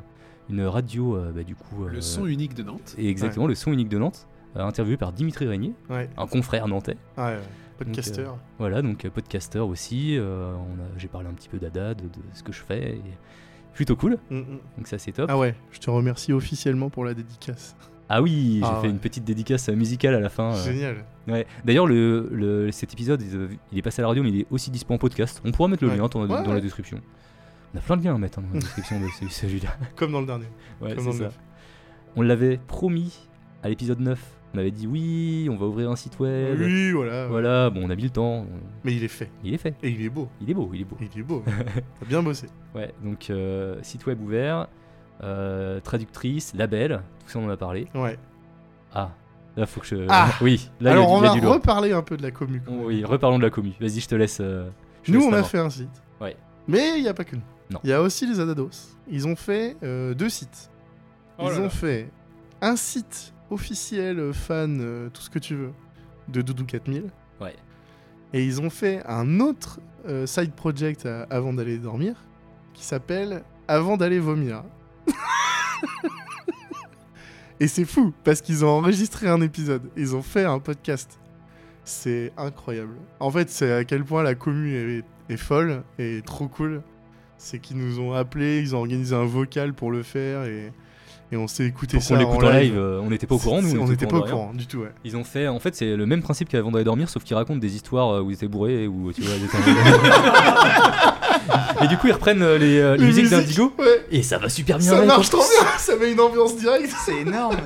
une 0.50 0.66
radio, 0.66 1.20
bah, 1.34 1.44
du 1.44 1.54
coup. 1.54 1.84
Le 1.84 1.98
euh, 1.98 2.00
son 2.00 2.26
unique 2.26 2.54
de 2.54 2.64
Nantes. 2.64 2.94
Et 2.98 3.08
exactement, 3.08 3.46
le 3.46 3.54
son 3.54 3.72
unique 3.72 3.88
de 3.88 3.98
Nantes, 3.98 4.26
interviewé 4.64 4.96
par 4.96 5.12
Dimitri 5.12 5.46
Régnier, 5.46 5.74
Ouais, 5.90 6.08
un 6.16 6.26
confrère 6.26 6.68
nantais. 6.68 6.96
ouais, 7.18 7.24
ouais. 7.24 7.38
podcaster. 7.78 8.24
Voilà, 8.58 8.82
donc 8.82 9.04
euh, 9.04 9.10
podcaster 9.10 9.58
aussi. 9.60 10.16
euh, 10.18 10.54
J'ai 10.96 11.08
parlé 11.08 11.28
un 11.28 11.34
petit 11.34 11.48
peu 11.48 11.58
d'Adad, 11.58 12.00
de 12.00 12.08
ce 12.32 12.42
que 12.42 12.52
je 12.52 12.62
fais. 12.62 12.92
et 12.96 13.02
Plutôt 13.74 13.94
cool, 13.96 14.16
Mm, 14.30 14.36
mm. 14.38 14.58
donc 14.78 14.86
ça 14.86 14.96
c'est 14.98 15.12
top. 15.12 15.26
Ah 15.30 15.36
ouais, 15.36 15.54
je 15.70 15.78
te 15.80 15.90
remercie 15.90 16.32
officiellement 16.32 16.88
pour 16.88 17.04
la 17.04 17.12
dédicace. 17.12 17.76
Ah 18.08 18.22
oui, 18.22 18.60
j'ai 18.62 18.66
Ah 18.66 18.78
fait 18.80 18.88
une 18.88 18.98
petite 19.00 19.24
dédicace 19.24 19.68
euh, 19.68 19.74
musicale 19.74 20.14
à 20.14 20.20
la 20.20 20.28
fin. 20.30 20.54
euh. 20.54 20.64
Génial. 20.64 21.04
Ouais. 21.28 21.44
D'ailleurs, 21.64 21.86
le, 21.86 22.28
le- 22.32 22.70
cet 22.70 22.92
épisode, 22.94 23.20
il 23.72 23.78
est 23.78 23.82
passé 23.82 24.00
à 24.00 24.04
la 24.04 24.08
radio, 24.08 24.22
mais 24.22 24.30
il 24.30 24.40
est 24.42 24.46
aussi 24.50 24.70
dispo 24.70 24.94
en 24.94 24.98
podcast. 24.98 25.42
On 25.44 25.50
pourra 25.52 25.68
mettre 25.68 25.82
le 25.84 25.90
Ouais. 25.90 25.96
lien 25.98 26.08
dans, 26.08 26.52
la 26.54 26.60
description. 26.60 27.00
On 27.74 27.78
a 27.78 27.80
plein 27.82 27.96
de 27.98 28.04
liens 28.04 28.14
à 28.14 28.18
mettre 28.18 28.38
hein, 28.38 28.44
dans 28.46 28.54
la 28.54 28.60
description 28.60 28.98
de 29.00 29.06
celui- 29.08 29.30
celui-là. 29.30 29.70
Comme 29.96 30.12
dans 30.12 30.20
le 30.20 30.26
dernier. 30.26 30.46
Ouais, 30.80 30.94
Comme 30.94 31.12
c'est 31.12 31.18
dans 31.24 31.30
ça. 31.30 31.36
On 32.14 32.22
l'avait 32.22 32.58
promis 32.68 33.28
à 33.62 33.68
l'épisode 33.68 34.00
9. 34.00 34.22
On 34.56 34.58
avait 34.58 34.70
dit 34.70 34.86
oui, 34.86 35.48
on 35.50 35.56
va 35.56 35.66
ouvrir 35.66 35.90
un 35.90 35.96
site 35.96 36.18
web. 36.18 36.56
Oui, 36.58 36.90
voilà. 36.92 37.26
Voilà, 37.26 37.68
bon, 37.68 37.82
on 37.84 37.90
a 37.90 37.94
mis 37.94 38.04
le 38.04 38.08
temps. 38.10 38.46
Mais 38.84 38.94
il 38.94 39.04
est 39.04 39.08
fait. 39.08 39.30
Il 39.44 39.52
est 39.52 39.58
fait. 39.58 39.74
Et 39.82 39.90
il 39.90 40.00
est 40.02 40.08
beau. 40.08 40.28
Il 40.40 40.48
est 40.50 40.54
beau, 40.54 40.70
il 40.72 40.80
est 40.80 40.84
beau. 40.84 40.96
Il 40.98 41.20
est 41.20 41.22
beau. 41.22 41.42
T'as 42.00 42.06
bien 42.06 42.22
bossé. 42.22 42.46
Ouais, 42.74 42.90
donc 43.04 43.28
euh, 43.28 43.76
site 43.82 44.06
web 44.06 44.18
ouvert, 44.22 44.66
euh, 45.22 45.78
traductrice, 45.80 46.54
label, 46.54 47.02
tout 47.26 47.30
ça 47.32 47.38
on 47.38 47.44
en 47.44 47.50
a 47.50 47.56
parlé. 47.58 47.86
Ouais. 47.94 48.18
Ah, 48.94 49.10
là 49.58 49.66
faut 49.66 49.80
que 49.80 49.86
je. 49.86 50.06
Ah 50.08 50.30
oui, 50.40 50.70
là 50.80 50.92
il 50.92 50.94
y 50.94 50.96
a 50.96 51.02
Alors 51.02 51.10
on 51.12 51.20
il 51.20 51.24
y 51.26 51.28
a 51.28 51.40
va 51.40 51.52
reparler 51.52 51.92
un 51.92 52.02
peu 52.02 52.16
de 52.16 52.22
la 52.22 52.30
commu. 52.30 52.62
Oh, 52.66 52.84
Oui, 52.86 53.04
reparlons 53.04 53.36
de 53.38 53.42
la 53.44 53.50
commu. 53.50 53.72
Vas-y, 53.78 54.00
je 54.00 54.08
te 54.08 54.14
laisse. 54.14 54.38
euh, 54.40 54.68
je 55.02 55.12
te 55.12 55.16
Nous, 55.18 55.22
laisse 55.24 55.28
on 55.30 55.32
a 55.34 55.42
fait 55.42 55.58
un 55.58 55.68
site. 55.70 56.02
Ouais. 56.18 56.34
Mais 56.66 56.96
il 56.96 57.02
n'y 57.02 57.08
a 57.08 57.14
pas 57.14 57.24
que 57.24 57.36
nous. 57.36 57.42
Non. 57.70 57.80
Il 57.84 57.90
y 57.90 57.92
a 57.92 58.00
aussi 58.00 58.26
les 58.26 58.40
Adados. 58.40 58.70
Ils 59.10 59.26
ont 59.26 59.36
fait 59.36 59.76
euh, 59.82 60.14
deux 60.14 60.30
sites. 60.30 60.70
Oh 61.38 61.42
Ils 61.46 61.50
là 61.52 61.58
ont 61.58 61.62
là. 61.64 61.68
fait 61.68 62.08
un 62.62 62.76
site 62.76 63.34
officiel, 63.50 64.18
euh, 64.18 64.32
fan, 64.32 64.78
euh, 64.80 65.08
tout 65.10 65.22
ce 65.22 65.30
que 65.30 65.38
tu 65.38 65.54
veux, 65.54 65.72
de 66.28 66.42
Doudou 66.42 66.64
4000. 66.64 67.04
Ouais. 67.40 67.54
Et 68.32 68.44
ils 68.44 68.60
ont 68.60 68.70
fait 68.70 69.02
un 69.06 69.40
autre 69.40 69.80
euh, 70.08 70.26
side 70.26 70.52
project 70.52 71.06
à- 71.06 71.22
avant 71.30 71.52
d'aller 71.52 71.78
dormir 71.78 72.14
qui 72.74 72.84
s'appelle 72.84 73.42
Avant 73.68 73.96
d'aller 73.96 74.18
vomir. 74.18 74.62
Et 77.58 77.68
c'est 77.68 77.84
fou 77.86 78.12
parce 78.22 78.42
qu'ils 78.42 78.64
ont 78.64 78.68
enregistré 78.68 79.28
un 79.28 79.40
épisode, 79.40 79.82
ils 79.96 80.14
ont 80.14 80.22
fait 80.22 80.44
un 80.44 80.58
podcast. 80.58 81.18
C'est 81.84 82.32
incroyable. 82.36 82.94
En 83.20 83.30
fait, 83.30 83.48
c'est 83.48 83.72
à 83.72 83.84
quel 83.84 84.04
point 84.04 84.22
la 84.22 84.34
commu 84.34 84.74
est, 84.74 85.04
est 85.30 85.36
folle 85.36 85.82
et 85.98 86.20
trop 86.26 86.48
cool. 86.48 86.82
C'est 87.38 87.58
qu'ils 87.58 87.78
nous 87.78 87.98
ont 88.00 88.12
appelés, 88.12 88.60
ils 88.60 88.74
ont 88.74 88.80
organisé 88.80 89.14
un 89.14 89.24
vocal 89.24 89.72
pour 89.72 89.90
le 89.90 90.02
faire 90.02 90.44
et, 90.44 90.72
et 91.32 91.36
on 91.36 91.48
s'est 91.48 91.64
écouté 91.66 91.96
Pour 91.96 92.06
ça 92.06 92.14
qu'on 92.14 92.20
l'écoute 92.20 92.44
en 92.44 92.48
en 92.48 92.52
live. 92.52 92.74
euh, 92.76 93.00
on 93.02 93.10
n'était 93.10 93.26
pas 93.26 93.34
au 93.34 93.38
courant, 93.38 93.60
nous. 93.62 93.70
On 93.78 93.82
était 93.84 93.90
n'était 93.92 94.06
pas 94.06 94.18
au 94.18 94.22
courant 94.22 94.52
du 94.54 94.66
tout, 94.66 94.78
ouais. 94.78 94.92
Ils 95.04 95.16
ont 95.16 95.24
fait, 95.24 95.48
en 95.48 95.58
fait, 95.58 95.74
c'est 95.74 95.96
le 95.96 96.06
même 96.06 96.22
principe 96.22 96.48
qu'avant 96.48 96.70
d'aller 96.70 96.84
dormir, 96.84 97.08
sauf 97.08 97.24
qu'ils 97.24 97.36
racontent 97.36 97.58
des 97.58 97.74
histoires 97.74 98.10
euh, 98.14 98.20
où 98.22 98.30
ils 98.30 98.34
étaient 98.34 98.46
bourrés 98.48 98.84
et 98.84 98.86
où 98.86 99.12
tu 99.12 99.22
vois, 99.22 99.34
ils 99.36 99.44
étaient 99.44 99.56
en- 99.56 99.60
Et 101.84 101.88
du 101.88 101.96
coup, 101.98 102.06
ils 102.06 102.12
reprennent 102.12 102.42
euh, 102.42 102.58
les, 102.58 102.80
les 102.80 102.96
Les 102.98 103.06
musiques 103.06 103.28
d'Indigo 103.28 103.72
ouais. 103.78 104.06
et 104.10 104.22
ça 104.22 104.38
va 104.38 104.48
super 104.48 104.78
bien. 104.78 104.90
Ça 104.92 105.04
marche 105.04 105.28
trop 105.30 105.42
bien, 105.42 105.66
ça 105.78 105.96
met 105.96 106.12
une 106.12 106.20
ambiance 106.20 106.56
directe. 106.56 106.94
C'est 107.04 107.18
énorme. 107.20 107.56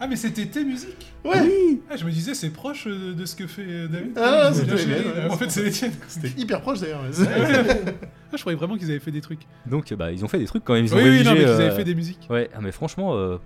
Ah, 0.00 0.06
mais 0.06 0.16
c'était 0.16 0.46
tes 0.46 0.64
musiques 0.64 1.12
Ouais. 1.24 1.80
Ah, 1.90 1.96
je 1.96 2.04
me 2.04 2.10
disais, 2.10 2.32
c'est 2.34 2.50
proche 2.50 2.86
euh, 2.86 3.14
de 3.14 3.24
ce 3.24 3.34
que 3.34 3.46
fait 3.48 3.62
euh, 3.66 3.88
David. 3.88 4.16
Ah, 4.16 4.50
c'était 4.54 4.74
ouais. 4.74 5.28
En 5.28 5.36
fait, 5.36 5.50
c'est 5.50 5.62
les 5.64 5.70
tiennes. 5.72 5.92
C'était 6.06 6.28
hyper 6.40 6.60
proche 6.60 6.80
d'ailleurs. 6.80 7.02
Ah, 7.04 7.22
ouais. 7.22 7.94
Ah, 8.30 8.36
je 8.36 8.40
croyais 8.42 8.58
vraiment 8.58 8.76
qu'ils 8.76 8.90
avaient 8.90 9.00
fait 9.00 9.10
des 9.10 9.22
trucs. 9.22 9.40
Donc, 9.66 9.90
euh, 9.90 9.96
bah, 9.96 10.12
ils 10.12 10.22
ont 10.24 10.28
fait 10.28 10.38
des 10.38 10.44
trucs 10.44 10.62
quand 10.62 10.74
même. 10.74 10.84
Ils 10.84 10.92
ont 10.94 10.98
oui, 10.98 11.04
oui, 11.04 11.08
rédigé, 11.22 11.30
non, 11.30 11.34
mais 11.34 11.44
avaient 11.46 11.70
fait 11.70 11.84
des 11.84 11.94
musiques. 11.94 12.26
Ouais, 12.30 12.50
ah, 12.54 12.58
mais 12.60 12.72
franchement, 12.72 13.16
euh, 13.16 13.38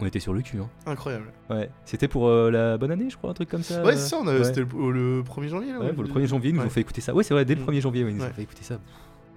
on 0.00 0.06
était 0.06 0.20
sur 0.20 0.32
le 0.32 0.40
cul. 0.40 0.56
Hein. 0.58 0.68
Incroyable. 0.86 1.26
Ouais, 1.50 1.68
c'était 1.84 2.08
pour 2.08 2.28
euh, 2.28 2.50
la 2.50 2.78
bonne 2.78 2.90
année, 2.90 3.10
je 3.10 3.16
crois, 3.18 3.30
un 3.30 3.34
truc 3.34 3.50
comme 3.50 3.62
ça. 3.62 3.82
Ouais, 3.84 3.92
c'est 3.92 4.08
ça, 4.08 4.16
on 4.22 4.26
a- 4.26 4.38
ouais. 4.38 4.44
c'était 4.44 4.60
le, 4.62 4.90
le 4.90 5.22
1er 5.22 5.48
janvier. 5.48 5.72
Là, 5.72 5.80
Ouais, 5.80 5.92
pour 5.92 6.02
le 6.02 6.08
1er 6.08 6.26
janvier, 6.26 6.48
ils 6.50 6.56
nous 6.56 6.62
ont 6.62 6.70
fait 6.70 6.80
écouter 6.80 7.02
ça. 7.02 7.14
Ouais, 7.14 7.22
c'est 7.24 7.34
vrai, 7.34 7.44
dès 7.44 7.54
le 7.54 7.60
Mm. 7.60 7.66
1er 7.68 7.80
janvier, 7.82 8.04
ouais, 8.04 8.10
ils 8.10 8.16
nous 8.16 8.24
ont 8.24 8.30
fait 8.32 8.42
écouter 8.42 8.64
ça. 8.64 8.80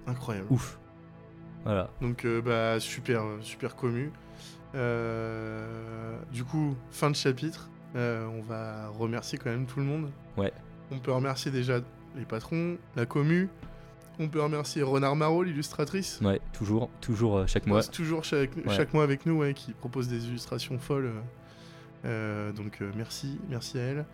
Incroyable. 0.06 0.46
Ouf. 0.50 0.78
Voilà. 1.64 1.90
Donc, 2.00 2.24
euh, 2.24 2.40
bah, 2.40 2.80
super, 2.80 3.22
super 3.42 3.76
commu. 3.76 4.10
Euh, 4.76 6.16
du 6.32 6.44
coup, 6.44 6.76
fin 6.90 7.10
de 7.10 7.16
chapitre. 7.16 7.70
Euh, 7.94 8.26
on 8.26 8.42
va 8.42 8.88
remercier 8.88 9.38
quand 9.38 9.50
même 9.50 9.66
tout 9.66 9.78
le 9.80 9.86
monde. 9.86 10.10
Ouais. 10.36 10.52
On 10.90 10.98
peut 10.98 11.12
remercier 11.12 11.50
déjà 11.50 11.80
les 12.16 12.24
patrons, 12.24 12.76
la 12.94 13.06
commu. 13.06 13.48
On 14.18 14.28
peut 14.28 14.40
remercier 14.42 14.82
Renard 14.82 15.16
Marot, 15.16 15.42
l'illustratrice. 15.42 16.20
Ouais, 16.22 16.40
toujours, 16.52 16.90
toujours 17.00 17.38
euh, 17.38 17.46
chaque 17.46 17.66
mois. 17.66 17.78
passe 17.78 17.90
toujours 17.90 18.24
chaque, 18.24 18.50
Ouais. 18.56 18.74
chaque 18.74 18.92
mois 18.94 19.04
avec 19.04 19.26
nous, 19.26 19.38
ouais, 19.38 19.54
qui 19.54 19.72
propose 19.72 20.08
des 20.08 20.26
illustrations 20.26 20.78
folles. 20.78 21.10
euh, 22.04 22.52
donc 22.52 22.78
euh, 22.82 22.90
merci, 22.96 23.38
merci 23.48 23.78
à 23.78 23.82
elle. 23.82 24.04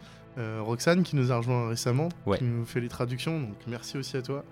Roxane 0.61 1.03
qui 1.03 1.15
nous 1.15 1.31
a 1.31 1.37
rejoint 1.37 1.69
récemment, 1.69 2.09
Ouais. 2.25 2.39
qui 2.39 2.45
nous 2.45 2.65
fait 2.65 2.81
les 2.81 2.89
traductions, 2.89 3.39
donc 3.41 3.57
merci 3.67 3.99
aussi 3.99 4.17
à 4.17 4.23
toi. 4.23 4.45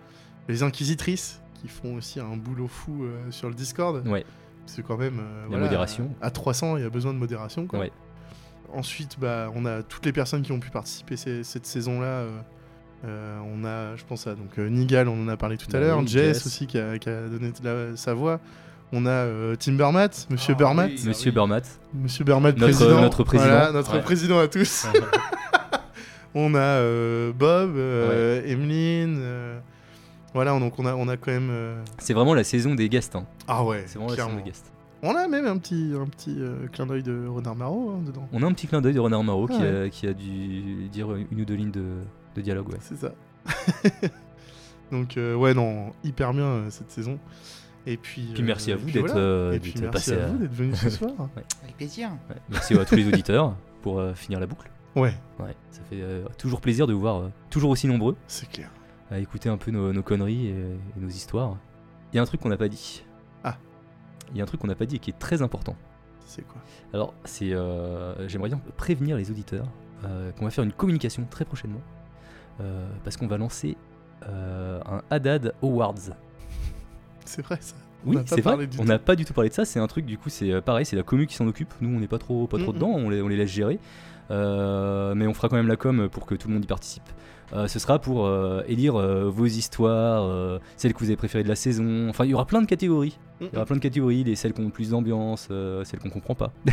Les 0.47 0.63
inquisitrices 0.63 1.41
qui 1.55 1.69
font 1.69 1.95
aussi 1.95 2.21
un 2.21 2.37
boulot 2.37 2.69
fou 2.69 3.07
sur 3.31 3.49
le 3.49 3.55
Discord. 3.55 4.07
Ouais. 4.07 4.27
C'est 4.67 4.83
quand 4.87 4.97
même 4.97 5.19
euh, 5.19 5.43
La 5.43 5.49
voilà, 5.49 5.65
modération. 5.65 6.11
À, 6.21 6.27
à 6.27 6.31
300, 6.31 6.77
il 6.77 6.83
y 6.83 6.87
a 6.87 6.91
besoin 6.91 7.13
de 7.13 7.19
modération. 7.19 7.67
Quoi. 7.67 7.81
Ouais. 7.81 7.93
Ensuite, 8.73 9.19
bah, 9.19 9.51
on 9.55 9.65
a 9.67 9.83
toutes 9.83 10.07
les 10.07 10.13
personnes 10.13 10.43
qui 10.43 10.53
ont 10.53 10.61
pu 10.61 10.71
participer 10.71 11.17
ces- 11.17 11.43
cette 11.45 11.67
saison-là. 11.67 12.07
euh, 12.07 12.31
euh, 13.07 13.39
on 13.53 13.65
a, 13.65 13.97
je 13.97 14.05
pense 14.05 14.27
à 14.27 14.35
donc 14.35 14.59
euh, 14.59 14.69
Nigal, 14.69 15.09
on 15.09 15.25
en 15.25 15.29
a 15.29 15.37
parlé 15.37 15.57
tout 15.57 15.67
à 15.71 15.73
Bah 15.73 15.81
l'heure, 15.81 15.99
oui, 16.01 16.07
Jess, 16.07 16.45
aussi 16.47 16.67
qui 16.67 16.79
a, 16.79 16.99
qui 16.99 17.09
a 17.09 17.29
donné 17.29 17.51
la- 17.65 17.97
sa 17.97 18.13
voix. 18.15 18.39
On 18.93 19.07
a 19.07 19.11
euh, 19.11 19.57
Tim 19.57 19.73
Bermat, 19.73 20.09
Monsieur 20.29 20.55
Ah, 20.55 20.59
Bermat, 20.59 20.87
oui. 20.87 21.01
Monsieur 21.07 21.31
Burmat. 21.33 21.63
Monsieur 21.95 22.25
Bermat, 22.25 22.53
Notre- 22.53 22.63
président. 22.77 23.01
notre 23.01 23.25
président. 23.25 23.51
Voilà, 23.51 23.73
notre 23.73 23.95
Ouais. 23.95 24.03
président 24.03 24.39
à 24.39 24.49
tous. 24.49 24.87
on 26.35 26.55
a 26.55 26.59
euh, 26.59 27.33
Bob, 27.33 27.73
euh, 27.77 28.43
Emeline. 28.45 29.19
Voilà, 30.35 30.59
donc 30.59 30.79
on 30.79 30.87
a, 30.87 30.95
on 30.95 31.09
a 31.09 31.17
quand 31.17 31.31
même. 31.33 31.49
euh, 31.51 31.83
C'est 31.99 32.15
vraiment 32.15 32.35
la 32.35 32.45
saison 32.45 32.75
des 32.75 32.89
guests. 32.89 33.17
Hein. 33.17 33.27
Ah 33.49 33.65
ouais, 33.65 33.85
C'est 33.87 33.99
vraiment 33.99 34.11
la 34.11 34.17
saison 34.17 34.37
des 34.37 34.43
guests. 34.43 34.73
On 35.03 35.17
a 35.17 35.27
même 35.29 35.47
un 35.47 35.57
petit, 35.57 35.93
un 35.99 36.07
petit 36.07 36.37
euh, 36.39 36.67
clin 36.73 36.87
d'œil 36.87 37.03
de 37.03 37.27
Renard 37.27 37.57
Marot 37.57 37.91
hein, 37.97 38.03
dedans. 38.07 38.29
On 38.33 38.43
a 38.43 38.47
un 38.47 38.53
petit 38.53 38.67
clin 38.67 38.81
d'œil 38.83 38.93
de 38.95 39.01
Renard 39.01 39.25
Marot 39.25 39.47
qui, 39.47 39.59
Ouais. 39.59 39.85
a, 39.87 39.89
qui 39.89 40.07
a 40.07 40.13
dû 40.13 40.89
dire 40.91 41.15
une 41.15 41.41
ou 41.41 41.45
deux 41.47 41.55
lignes 41.55 41.71
de, 41.71 41.85
de 42.37 42.41
dialogue. 42.43 42.69
Ouais. 42.69 42.79
C'est 42.81 42.97
ça. 42.97 43.13
donc 44.93 45.17
euh, 45.17 45.35
ouais, 45.35 45.55
non, 45.55 45.93
hyper 46.05 46.33
bien 46.33 46.45
euh, 46.45 46.71
cette 46.71 46.91
saison. 46.91 47.19
Et 47.87 47.97
puis. 47.97 48.29
Puis 48.35 48.43
merci 48.43 48.71
euh, 48.71 48.75
à 48.75 48.77
vous 48.77 48.91
d'être 48.91 49.07
voilà. 49.07 49.17
euh, 49.21 49.59
passé 49.91 50.13
à 50.13 50.27
vous 50.27 50.39
d'être 50.39 50.53
venus 50.53 50.77
ce 50.77 50.91
soir. 50.99 51.13
Avec 51.63 51.77
plaisir. 51.77 52.11
Ouais, 52.29 52.37
Merci 52.51 52.75
à 52.79 52.85
tous 52.85 52.95
les 52.97 53.09
auditeurs 53.09 53.55
pour 53.83 53.99
euh, 54.01 54.13
finir 54.15 54.39
la 54.41 54.47
boucle. 54.47 54.71
Ouais, 54.97 55.15
Ouais, 55.39 55.55
ça 55.71 55.81
fait 55.89 56.01
euh, 56.03 56.25
toujours 56.37 56.61
plaisir 56.61 56.87
de 56.87 56.93
vous 56.93 57.01
voir 57.01 57.21
euh, 57.21 57.29
toujours 57.49 57.71
aussi 57.71 57.87
nombreux 57.87 58.17
c'est 58.27 58.49
clair. 58.51 58.69
À 59.11 59.19
écouter 59.19 59.49
un 59.49 59.57
peu 59.57 59.71
nos, 59.71 59.93
nos 59.93 60.03
conneries 60.03 60.47
et, 60.47 60.51
et 60.97 61.01
nos 61.01 61.09
histoires. 61.09 61.57
Il 62.13 62.17
y 62.17 62.19
a 62.19 62.23
un 62.23 62.27
truc 62.27 62.41
qu'on 62.41 62.49
n'a 62.49 62.57
pas 62.57 62.69
dit. 62.69 63.05
Ah. 63.45 63.57
Il 64.31 64.39
y 64.39 64.41
a 64.41 64.45
un 64.45 64.47
truc 64.47 64.61
qu'on 64.61 64.69
n'a 64.69 64.75
pas 64.75 64.87
dit 64.87 64.97
et 64.97 64.99
qui 64.99 65.11
est 65.11 65.19
très 65.19 65.43
important. 65.43 65.77
C'est 66.27 66.47
quoi? 66.47 66.61
Alors, 66.95 67.15
c'est, 67.25 67.53
euh, 67.53 68.29
j'aimerais 68.29 68.49
bien 68.49 68.61
prévenir 68.77 69.17
les 69.17 69.31
auditeurs 69.31 69.67
euh, 70.05 70.31
qu'on 70.33 70.45
va 70.45 70.51
faire 70.51 70.65
une 70.65 70.73
communication 70.73 71.27
très 71.29 71.45
prochainement 71.45 71.83
euh, 72.61 72.89
parce 73.03 73.17
qu'on 73.17 73.27
va 73.27 73.37
lancer 73.37 73.77
un 74.23 75.03
Haddad 75.09 75.55
Awards. 75.63 76.15
C'est 77.25 77.43
vrai 77.43 77.59
ça. 77.61 77.75
Oui, 78.05 78.19
c'est 78.27 78.41
vrai. 78.41 78.43
parlé 78.43 78.67
du 78.67 78.79
On 78.81 78.85
n'a 78.85 78.99
pas 78.99 79.17
du 79.17 79.25
tout 79.25 79.33
parlé 79.33 79.51
de 79.51 79.55
ça. 79.55 79.65
C'est 79.65 79.81
un 79.81 79.87
truc, 79.87 80.05
du 80.05 80.19
coup, 80.19 80.29
c'est 80.29 80.61
pareil, 80.61 80.85
c'est 80.85 80.97
la 80.97 81.03
commu 81.03 81.27
qui 81.27 81.35
s'en 81.35 81.47
occupe. 81.47 81.73
Nous, 81.81 81.95
on 81.95 82.01
n'est 82.01 82.09
pas 82.09 82.19
trop, 82.19 82.47
pas 82.47 82.59
trop 82.59 82.73
dedans. 82.73 82.91
On 82.91 83.11
les, 83.11 83.23
on 83.23 83.29
les 83.29 83.37
laisse 83.37 83.51
gérer. 83.51 83.79
Euh, 84.31 85.15
mais 85.15 85.27
on 85.27 85.35
fera 85.35 85.49
quand 85.49 85.57
même 85.57 85.69
la 85.69 85.77
com 85.77 86.09
pour 86.11 86.27
que 86.27 86.35
tout 86.35 86.49
le 86.49 86.55
monde 86.55 86.65
y 86.65 86.67
participe. 86.67 87.09
Euh, 87.53 87.67
ce 87.67 87.79
sera 87.81 87.99
pour 87.99 88.27
euh, 88.27 88.63
élire 88.69 88.95
euh, 88.97 89.29
vos 89.29 89.47
histoires, 89.47 90.23
euh, 90.25 90.59
celles 90.77 90.93
que 90.95 91.01
vous 91.01 91.07
avez 91.07 91.17
préférées 91.17 91.43
de 91.43 91.49
la 91.49 91.57
saison. 91.57 92.07
Enfin, 92.09 92.25
il 92.25 92.31
y 92.31 92.35
aura 92.35 92.47
plein 92.47 92.63
de 92.63 92.67
catégories. 92.67 93.19
Il 93.41 93.49
y 93.53 93.57
aura 93.57 93.65
plein 93.67 93.77
de 93.77 93.81
catégories, 93.81 94.23
les 94.23 94.37
celles 94.37 94.53
qui 94.53 94.61
ont 94.61 94.67
le 94.67 94.71
plus 94.71 94.91
d'ambiance, 94.91 95.49
euh, 95.51 95.83
celles 95.85 95.99
qu'on 95.99 96.11
comprend 96.11 96.35
pas. 96.35 96.53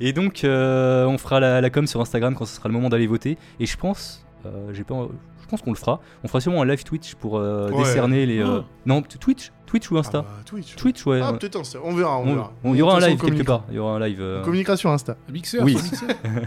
Et 0.00 0.12
donc, 0.12 0.44
euh, 0.44 1.06
on 1.06 1.18
fera 1.18 1.40
la, 1.40 1.60
la 1.60 1.70
com 1.70 1.86
sur 1.86 2.00
Instagram 2.00 2.34
quand 2.34 2.44
ce 2.46 2.56
sera 2.56 2.68
le 2.68 2.74
moment 2.74 2.88
d'aller 2.88 3.06
voter. 3.06 3.38
Et 3.60 3.66
je 3.66 3.76
pense, 3.76 4.24
euh, 4.44 4.70
j'ai 4.72 4.82
pas, 4.84 5.06
je 5.40 5.46
pense 5.46 5.62
qu'on 5.62 5.70
le 5.72 5.76
fera. 5.78 6.00
On 6.24 6.28
fera 6.28 6.40
sûrement 6.40 6.62
un 6.62 6.66
live 6.66 6.82
Twitch 6.84 7.14
pour 7.14 7.38
euh, 7.38 7.70
Ouais. 7.70 7.78
décerner 7.84 8.26
les. 8.26 8.40
euh, 8.40 8.60
Oh. 8.60 8.64
Non, 8.86 9.02
Twitch, 9.02 9.52
Twitch 9.66 9.90
ou 9.90 9.96
Insta? 9.98 10.18
Ah 10.18 10.22
bah, 10.28 10.42
Twitch. 10.44 10.74
Twitch, 10.76 11.06
ouais. 11.06 11.20
Ah, 11.22 11.32
peut-être 11.32 11.56
Insta. 11.56 11.78
On 11.84 11.94
verra, 11.94 12.18
on, 12.18 12.22
On- 12.22 12.34
verra. 12.34 12.52
il 12.64 12.76
y 12.76 12.82
aura 12.82 12.96
un 12.96 13.08
live 13.08 13.20
quelque 13.20 13.42
part. 13.44 13.64
Il 13.70 13.76
y 13.76 13.78
aura 13.78 13.96
un 13.96 14.00
live. 14.06 14.20
euh, 14.20 14.40
On 14.40 14.44
communiquera 14.44 14.76
sur 14.76 14.90
Insta, 14.90 15.16
Un 15.28 15.32
mixeur, 15.32 15.64
Oui. 15.64 15.78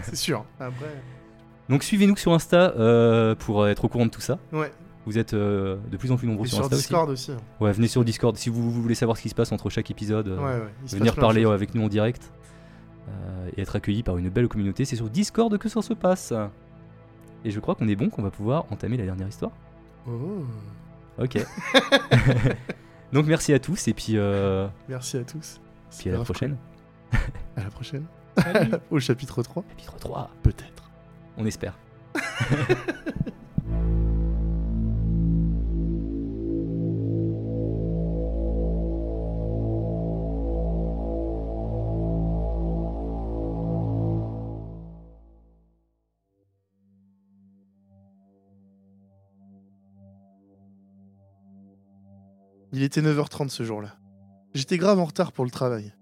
c'est 0.02 0.16
sûr. 0.16 0.44
Après. 0.60 0.86
Donc 1.68 1.82
suivez-nous 1.82 2.16
sur 2.16 2.32
Insta 2.32 2.72
euh, 2.78 3.34
pour 3.34 3.66
être 3.68 3.84
au 3.84 3.88
courant 3.88 4.06
de 4.06 4.10
tout 4.10 4.20
ça. 4.20 4.38
Ouais. 4.52 4.72
Vous 5.06 5.18
êtes 5.18 5.32
euh, 5.34 5.76
de 5.90 5.96
plus 5.96 6.12
en 6.12 6.16
plus 6.16 6.26
nombreux 6.26 6.46
Et 6.46 6.48
sur 6.48 6.56
sur 6.58 6.64
Insta 6.66 6.76
Discord 6.76 7.10
aussi. 7.10 7.30
aussi. 7.32 7.40
Ouais, 7.60 7.72
venez 7.72 7.88
sur 7.88 8.04
Discord 8.04 8.36
si 8.36 8.48
vous, 8.50 8.70
vous 8.70 8.82
voulez 8.82 8.94
savoir 8.94 9.16
ce 9.16 9.22
qui 9.22 9.28
se 9.28 9.34
passe 9.34 9.52
entre 9.52 9.70
chaque 9.70 9.90
épisode. 9.90 10.28
euh, 10.28 10.36
Ouais, 10.38 10.64
ouais. 10.64 10.98
venir 10.98 11.14
parler 11.14 11.44
avec 11.44 11.74
nous 11.74 11.82
en 11.84 11.88
direct 11.88 12.30
euh, 13.08 13.50
et 13.56 13.62
être 13.62 13.76
accueilli 13.76 14.02
par 14.02 14.18
une 14.18 14.28
belle 14.28 14.48
communauté. 14.48 14.84
C'est 14.84 14.96
sur 14.96 15.08
Discord 15.08 15.56
que 15.58 15.68
ça 15.68 15.80
se 15.82 15.94
passe. 15.94 16.32
Et 17.44 17.50
je 17.50 17.60
crois 17.60 17.74
qu'on 17.74 17.88
est 17.88 17.96
bon, 17.96 18.10
qu'on 18.10 18.22
va 18.22 18.30
pouvoir 18.30 18.64
entamer 18.70 18.96
la 18.96 19.04
dernière 19.04 19.28
histoire. 19.28 19.52
Oh. 20.06 20.44
Ok. 21.22 21.38
Donc 23.12 23.26
merci 23.26 23.52
à 23.54 23.58
tous 23.58 23.88
et 23.88 23.94
puis, 23.94 24.12
euh, 24.16 24.66
Merci 24.88 25.16
à 25.16 25.24
tous. 25.24 25.60
Puis 25.98 26.10
à 26.10 26.12
la 26.14 26.20
prochaine. 26.24 26.56
À 27.56 27.62
la 27.64 27.70
prochaine. 27.70 28.04
Au 28.90 28.98
chapitre 29.00 29.42
3. 29.42 29.64
Chapitre 29.70 29.96
3, 29.98 30.30
Peut-être. 30.42 30.87
On 31.38 31.46
espère. 31.46 31.78
Il 52.70 52.82
était 52.82 53.00
9h30 53.00 53.48
ce 53.48 53.64
jour-là. 53.64 53.96
J'étais 54.54 54.76
grave 54.76 54.98
en 54.98 55.06
retard 55.06 55.32
pour 55.32 55.44
le 55.44 55.50
travail. 55.50 55.94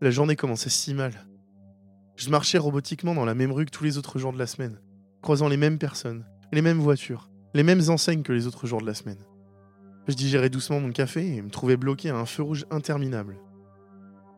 La 0.00 0.10
journée 0.10 0.36
commençait 0.36 0.70
si 0.70 0.94
mal. 0.94 1.12
Je 2.16 2.30
marchais 2.30 2.58
robotiquement 2.58 3.14
dans 3.14 3.24
la 3.24 3.34
même 3.34 3.52
rue 3.52 3.64
que 3.64 3.70
tous 3.70 3.84
les 3.84 3.98
autres 3.98 4.18
jours 4.18 4.32
de 4.32 4.38
la 4.38 4.46
semaine, 4.46 4.78
croisant 5.22 5.48
les 5.48 5.56
mêmes 5.56 5.78
personnes, 5.78 6.24
les 6.52 6.62
mêmes 6.62 6.78
voitures, 6.78 7.30
les 7.54 7.62
mêmes 7.62 7.88
enseignes 7.88 8.22
que 8.22 8.32
les 8.32 8.46
autres 8.46 8.66
jours 8.66 8.80
de 8.80 8.86
la 8.86 8.94
semaine. 8.94 9.24
Je 10.08 10.14
digérais 10.14 10.50
doucement 10.50 10.80
mon 10.80 10.90
café 10.90 11.36
et 11.36 11.42
me 11.42 11.50
trouvais 11.50 11.76
bloqué 11.76 12.10
à 12.10 12.16
un 12.16 12.26
feu 12.26 12.42
rouge 12.42 12.66
interminable. 12.70 13.38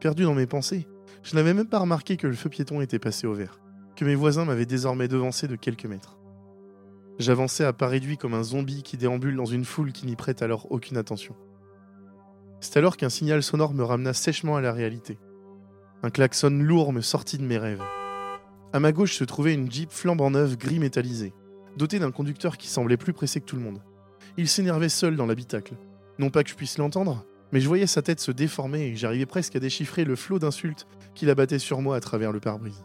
Perdu 0.01 0.25
dans 0.25 0.35
mes 0.35 0.47
pensées, 0.47 0.87
je 1.23 1.35
n'avais 1.35 1.55
même 1.55 1.69
pas 1.69 1.79
remarqué 1.79 2.17
que 2.17 2.27
le 2.27 2.35
feu 2.35 2.49
piéton 2.49 2.81
était 2.81 2.99
passé 2.99 3.27
au 3.27 3.35
vert, 3.35 3.61
que 3.97 4.05
mes 4.05 4.15
voisins 4.15 4.45
m'avaient 4.45 4.67
désormais 4.67 5.09
devancé 5.09 5.49
de 5.49 5.57
quelques 5.57 5.87
mètres. 5.87 6.19
J'avançais 7.19 7.65
à 7.65 7.73
pas 7.73 7.89
réduit 7.89 8.19
comme 8.19 8.35
un 8.35 8.43
zombie 8.43 8.83
qui 8.83 8.97
déambule 8.97 9.37
dans 9.37 9.45
une 9.47 9.65
foule 9.65 9.93
qui 9.93 10.07
n'y 10.07 10.17
prête 10.17 10.43
alors 10.43 10.71
aucune 10.71 10.97
attention. 10.97 11.35
C'est 12.61 12.77
alors 12.77 12.97
qu'un 12.97 13.09
signal 13.09 13.43
sonore 13.43 13.73
me 13.73 13.85
ramena 13.85 14.13
sèchement 14.13 14.57
à 14.57 14.61
la 14.61 14.73
réalité. 14.73 15.19
Un 16.05 16.11
klaxon 16.11 16.51
lourd 16.51 16.93
me 16.93 17.01
sortit 17.01 17.39
de 17.39 17.47
mes 17.47 17.57
rêves. 17.57 17.83
À 18.75 18.79
ma 18.79 18.93
gauche 18.93 19.17
se 19.17 19.25
trouvait 19.25 19.55
une 19.55 19.73
Jeep 19.73 19.91
flambant 19.91 20.31
neuve 20.31 20.59
gris 20.59 20.79
métallisé, 20.79 21.33
dotée 21.79 21.99
d'un 21.99 22.11
conducteur 22.11 22.59
qui 22.59 22.69
semblait 22.69 22.99
plus 22.99 23.15
pressé 23.15 23.41
que 23.41 23.47
tout 23.47 23.57
le 23.57 23.63
monde. 23.63 23.81
Il 24.37 24.47
s'énervait 24.47 24.91
seul 24.91 25.17
dans 25.17 25.25
l'habitacle. 25.25 25.73
Non 26.19 26.29
pas 26.29 26.45
que 26.45 26.51
je 26.51 26.57
puisse 26.57 26.77
l'entendre, 26.77 27.25
mais 27.53 27.61
je 27.63 27.69
voyais 27.69 27.87
sa 27.87 28.03
tête 28.03 28.21
se 28.21 28.33
déformer 28.33 28.89
et 28.89 28.97
j'arrivais 28.97 29.25
presque 29.25 29.57
à 29.57 29.61
déchiffrer 29.61 30.05
le 30.05 30.15
flot 30.15 30.39
d'insultes 30.39 30.87
qu'il 31.15 31.31
abattait 31.31 31.59
sur 31.59 31.81
moi 31.81 31.97
à 31.97 32.01
travers 32.01 32.33
le 32.33 32.41
pare-brise. 32.41 32.85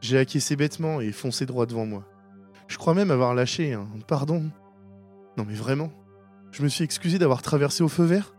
J'ai 0.00 0.18
acquiescé 0.18 0.56
bêtement 0.56 1.00
et 1.00 1.12
foncé 1.12 1.46
droit 1.46 1.66
devant 1.66 1.86
moi. 1.86 2.04
Je 2.66 2.78
crois 2.78 2.94
même 2.94 3.12
avoir 3.12 3.32
lâché 3.32 3.74
un 3.74 3.86
pardon. 4.08 4.50
Non 5.38 5.44
mais 5.46 5.54
vraiment 5.54 5.92
Je 6.50 6.64
me 6.64 6.68
suis 6.68 6.82
excusé 6.82 7.20
d'avoir 7.20 7.42
traversé 7.42 7.84
au 7.84 7.88
feu 7.88 8.02
vert? 8.02 8.34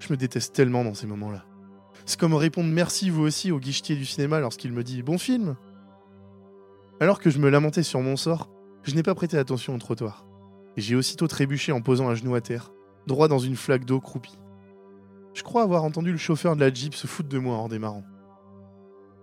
Je 0.00 0.12
me 0.12 0.16
déteste 0.16 0.56
tellement 0.56 0.82
dans 0.82 0.94
ces 0.94 1.06
moments-là. 1.06 1.44
C'est 2.06 2.20
comme 2.20 2.34
répondre 2.34 2.70
merci 2.70 3.08
vous 3.08 3.22
aussi 3.22 3.50
au 3.50 3.58
guichetier 3.58 3.96
du 3.96 4.04
cinéma 4.04 4.40
lorsqu'il 4.40 4.72
me 4.72 4.84
dit 4.84 5.02
bon 5.02 5.18
film. 5.18 5.56
Alors 7.00 7.18
que 7.18 7.30
je 7.30 7.38
me 7.38 7.48
lamentais 7.48 7.82
sur 7.82 8.00
mon 8.00 8.16
sort, 8.16 8.50
je 8.82 8.94
n'ai 8.94 9.02
pas 9.02 9.14
prêté 9.14 9.38
attention 9.38 9.74
au 9.74 9.78
trottoir. 9.78 10.26
Et 10.76 10.80
j'ai 10.80 10.96
aussitôt 10.96 11.28
trébuché 11.28 11.72
en 11.72 11.80
posant 11.80 12.08
un 12.08 12.14
genou 12.14 12.34
à 12.34 12.40
terre, 12.40 12.72
droit 13.06 13.28
dans 13.28 13.38
une 13.38 13.56
flaque 13.56 13.84
d'eau 13.84 14.00
croupie. 14.00 14.38
Je 15.32 15.42
crois 15.42 15.62
avoir 15.62 15.82
entendu 15.84 16.12
le 16.12 16.18
chauffeur 16.18 16.54
de 16.54 16.60
la 16.60 16.72
Jeep 16.72 16.94
se 16.94 17.06
foutre 17.06 17.28
de 17.28 17.38
moi 17.38 17.56
en 17.56 17.68
démarrant. 17.68 18.04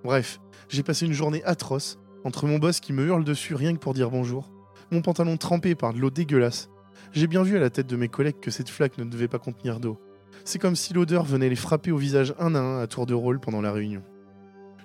Bref, 0.04 0.40
j'ai 0.68 0.84
passé 0.84 1.06
une 1.06 1.14
journée 1.14 1.44
atroce, 1.44 2.00
entre 2.24 2.48
mon 2.48 2.58
boss 2.58 2.80
qui 2.80 2.94
me 2.94 3.06
hurle 3.06 3.24
dessus 3.24 3.56
rien 3.56 3.74
que 3.74 3.80
pour 3.80 3.94
dire 3.94 4.10
bonjour, 4.10 4.52
mon 4.92 5.02
pantalon 5.02 5.38
trempé 5.38 5.76
par 5.76 5.94
de 5.94 6.00
l'eau 6.00 6.10
dégueulasse. 6.10 6.70
J'ai 7.14 7.28
bien 7.28 7.44
vu 7.44 7.58
à 7.58 7.60
la 7.60 7.70
tête 7.70 7.88
de 7.88 7.96
mes 7.96 8.10
collègues 8.10 8.40
que 8.40 8.52
cette 8.52 8.70
flaque 8.70 8.98
ne 8.98 9.04
devait 9.04 9.28
pas 9.28 9.40
contenir 9.40 9.80
d'eau. 9.80 10.00
C'est 10.44 10.60
comme 10.60 10.76
si 10.76 10.94
l'odeur 10.94 11.24
venait 11.24 11.50
les 11.50 11.56
frapper 11.56 11.92
au 11.92 11.98
visage 11.98 12.34
un 12.40 12.56
à 12.56 12.60
un 12.60 12.82
à 12.82 12.88
tour 12.88 13.06
de 13.06 13.14
rôle 13.14 13.40
pendant 13.40 13.62
la 13.62 13.72
réunion. 13.72 14.04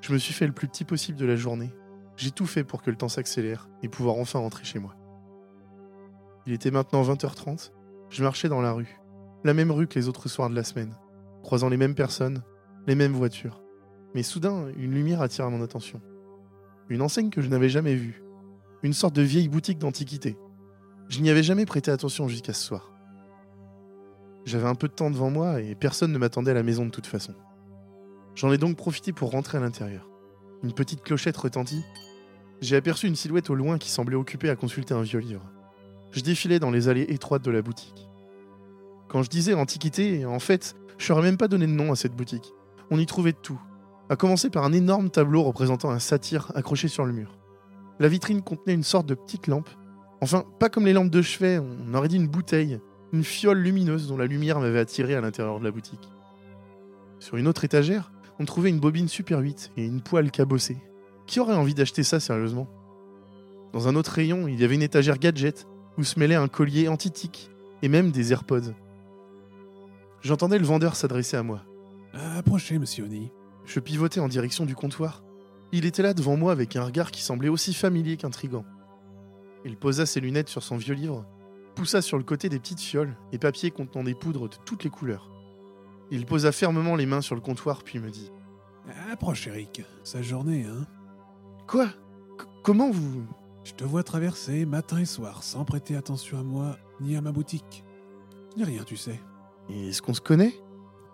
Je 0.03 0.13
me 0.13 0.19
suis 0.19 0.35
fait 0.35 0.47
le 0.47 0.53
plus 0.53 0.69
petit 0.69 0.85
possible 0.85 1.19
de 1.19 1.27
la 1.27 1.37
journée. 1.37 1.73
J'ai 2.17 2.31
tout 2.31 2.47
fait 2.47 2.65
pour 2.65 2.83
que 2.83 2.91
le 2.91 2.97
temps 2.97 3.09
s'accélère 3.09 3.69
et 3.83 3.89
pouvoir 3.89 4.17
enfin 4.17 4.39
rentrer 4.39 4.65
chez 4.65 4.79
moi. 4.79 4.95
Il 6.47 6.53
était 6.53 6.71
maintenant 6.71 7.03
20h30. 7.03 7.73
Je 8.11 8.23
marchais 8.23 8.49
dans 8.49 8.61
la 8.61 8.73
rue. 8.73 9.01
La 9.45 9.55
même 9.55 9.73
rue 9.73 9.87
que 9.87 9.99
les 9.99 10.09
autres 10.09 10.29
soirs 10.29 10.49
de 10.49 10.55
la 10.55 10.65
semaine, 10.65 10.95
croisant 11.43 11.69
les 11.69 11.77
mêmes 11.77 11.95
personnes, 11.95 12.43
les 12.87 12.95
mêmes 12.95 13.13
voitures. 13.13 13.63
Mais 14.15 14.23
soudain, 14.23 14.69
une 14.77 14.93
lumière 14.93 15.23
attira 15.23 15.51
mon 15.51 15.63
attention. 15.63 16.01
Une 16.89 17.03
enseigne 17.03 17.31
que 17.31 17.43
je 17.43 17.49
n'avais 17.49 17.69
jamais 17.69 17.95
vue. 17.95 18.23
Une 18.83 18.93
sorte 18.93 19.15
de 19.15 19.23
vieille 19.23 19.49
boutique 19.49 19.79
d'antiquité. 19.79 20.37
Je 21.09 21.21
n'y 21.21 21.31
avais 21.31 21.43
jamais 21.43 21.67
prêté 21.67 21.91
attention 21.91 22.29
jusqu'à 22.29 22.53
ce 22.53 22.65
soir. 22.65 22.96
J'avais 24.47 24.69
un 24.69 24.77
peu 24.77 24.87
de 24.87 24.93
temps 24.93 25.11
devant 25.11 25.29
moi 25.29 25.61
et 25.61 25.75
personne 25.75 26.13
ne 26.13 26.19
m'attendait 26.19 26.53
à 26.53 26.55
la 26.55 26.63
maison 26.63 26.87
de 26.87 26.91
toute 26.91 27.09
façon. 27.09 27.35
J'en 28.37 28.53
ai 28.53 28.59
donc 28.59 28.77
profité 28.77 29.13
pour 29.13 29.33
rentrer 29.33 29.59
à 29.59 29.61
l'intérieur. 29.61 30.09
Une 30.63 30.73
petite 30.73 31.03
clochette 31.03 31.37
retentit. 31.37 31.83
J'ai 32.61 32.77
aperçu 32.77 33.09
une 33.09 33.17
silhouette 33.17 33.51
au 33.51 33.57
loin 33.57 33.77
qui 33.77 33.91
semblait 33.91 34.15
occupée 34.15 34.49
à 34.49 34.55
consulter 34.55 34.95
un 34.95 35.03
vieux 35.03 35.19
livre. 35.19 35.43
Je 36.13 36.21
défilais 36.21 36.61
dans 36.61 36.71
les 36.71 36.89
allées 36.89 37.07
étroites 37.09 37.45
de 37.45 37.51
la 37.51 37.61
boutique. 37.61 38.09
Quand 39.09 39.25
je 39.25 39.31
disais 39.31 39.53
antiquité, 39.53 40.25
en 40.25 40.39
fait, 40.39 40.77
je 40.97 41.13
n'aurais 41.13 41.25
même 41.25 41.39
pas 41.39 41.49
donné 41.49 41.67
de 41.67 41.73
nom 41.73 41.91
à 41.91 41.97
cette 41.97 42.15
boutique. 42.15 42.55
On 42.93 43.01
y 43.01 43.07
trouvait 43.07 43.33
tout, 43.33 43.61
à 44.09 44.15
commencer 44.15 44.49
par 44.49 44.65
un 44.65 44.73
énorme 44.73 45.11
tableau 45.11 45.43
représentant 45.43 45.91
un 45.91 45.99
satyre 45.99 46.53
accroché 46.55 46.87
sur 46.87 47.05
le 47.05 47.13
mur. 47.13 47.37
La 47.99 48.07
vitrine 48.07 48.43
contenait 48.43 48.75
une 48.75 48.85
sorte 48.85 49.07
de 49.07 49.15
petite 49.15 49.49
lampe. 49.49 49.71
Enfin, 50.21 50.45
pas 50.61 50.69
comme 50.69 50.87
les 50.87 50.93
lampes 50.93 51.11
de 51.11 51.23
chevet, 51.23 51.59
on 51.59 51.95
aurait 51.95 52.09
dit 52.09 52.17
une 52.17 52.29
bouteille, 52.29 52.79
une 53.13 53.25
fiole 53.25 53.59
lumineuse 53.59 54.09
dont 54.09 54.17
la 54.17 54.27
lumière 54.27 54.61
m'avait 54.61 54.79
attiré 54.79 55.15
à 55.15 55.21
l'intérieur 55.21 55.59
de 55.59 55.65
la 55.65 55.71
boutique. 55.71 56.09
Sur 57.19 57.37
une 57.37 57.49
autre 57.49 57.65
étagère, 57.65 58.13
on 58.39 58.45
trouvait 58.45 58.71
une 58.71 58.81
bobine 58.81 59.09
Super 59.09 59.39
8 59.39 59.73
et 59.77 59.85
une 59.85 60.03
poêle 60.03 60.31
cabossée. 60.31 60.79
Qui 61.27 61.41
aurait 61.41 61.55
envie 61.55 61.75
d'acheter 61.75 62.03
ça 62.03 62.21
sérieusement? 62.21 62.69
Dans 63.73 63.89
un 63.89 63.97
autre 63.97 64.13
rayon, 64.13 64.49
il 64.49 64.61
y 64.61 64.65
avait 64.65 64.75
une 64.75 64.83
étagère 64.83 65.19
gadget 65.19 65.67
où 65.99 66.05
se 66.05 66.19
mêlait 66.19 66.35
un 66.35 66.49
collier 66.49 66.89
antitique 66.89 67.51
et 67.83 67.89
même 67.89 68.11
des 68.11 68.33
AirPods. 68.33 68.75
J'entendais 70.23 70.59
le 70.59 70.67
vendeur 70.67 70.97
s'adresser 70.97 71.37
à 71.37 71.43
moi. 71.43 71.63
Approchez, 72.13 72.79
monsieur 72.79 73.05
Oni. 73.05 73.31
Je 73.65 73.81
pivotais 73.81 74.21
en 74.21 74.29
direction 74.29 74.65
du 74.65 74.75
comptoir. 74.75 75.23
Il 75.73 75.85
était 75.85 76.03
là 76.03 76.15
devant 76.15 76.37
moi 76.37 76.53
avec 76.53 76.77
un 76.77 76.85
regard 76.85 77.11
qui 77.11 77.23
semblait 77.23 77.49
aussi 77.49 77.75
familier 77.75 78.17
qu'intrigant. 78.17 78.65
Il 79.65 79.77
posa 79.77 80.07
ses 80.07 80.21
lunettes 80.21 80.49
sur 80.49 80.63
son 80.63 80.77
vieux 80.77 80.95
livre, 80.95 81.27
poussa 81.77 82.03
sur 82.03 82.19
le 82.19 82.25
côté 82.25 82.49
des 82.49 82.59
petites 82.59 82.81
fioles 82.81 83.17
et 83.31 83.39
papiers 83.39 83.71
contenant 83.71 84.03
des 84.03 84.15
poudres 84.15 84.49
de 84.49 84.57
toutes 84.65 84.83
les 84.83 84.91
couleurs. 84.91 85.31
Il 86.11 86.27
posa 86.27 86.51
fermement 86.51 86.97
les 86.97 87.07
mains 87.07 87.21
sur 87.21 87.35
le 87.37 87.41
comptoir 87.41 87.85
puis 87.85 88.01
me 88.01 88.11
dit 88.11 88.33
Approche, 89.11 89.47
Eric. 89.47 89.83
Sa 90.05 90.23
journée, 90.23 90.65
hein 90.65 90.87
Quoi? 91.69 91.87
C- 91.87 91.93
Comment 92.65 92.91
vous. 92.91 93.25
Je 93.65 93.73
te 93.73 93.85
vois 93.85 94.03
traverser 94.05 94.65
matin 94.67 94.99
et 94.99 95.05
soir 95.05 95.43
sans 95.43 95.65
prêter 95.65 95.97
attention 95.97 96.39
à 96.39 96.43
moi 96.43 96.77
ni 97.01 97.17
à 97.17 97.21
ma 97.21 97.33
boutique. 97.33 97.85
Ni 98.57 98.65
rien, 98.65 98.85
tu 98.85 98.97
sais. 98.97 99.21
Est-ce 99.69 100.01
qu'on 100.03 100.15
se 100.15 100.21
connaît? 100.21 100.55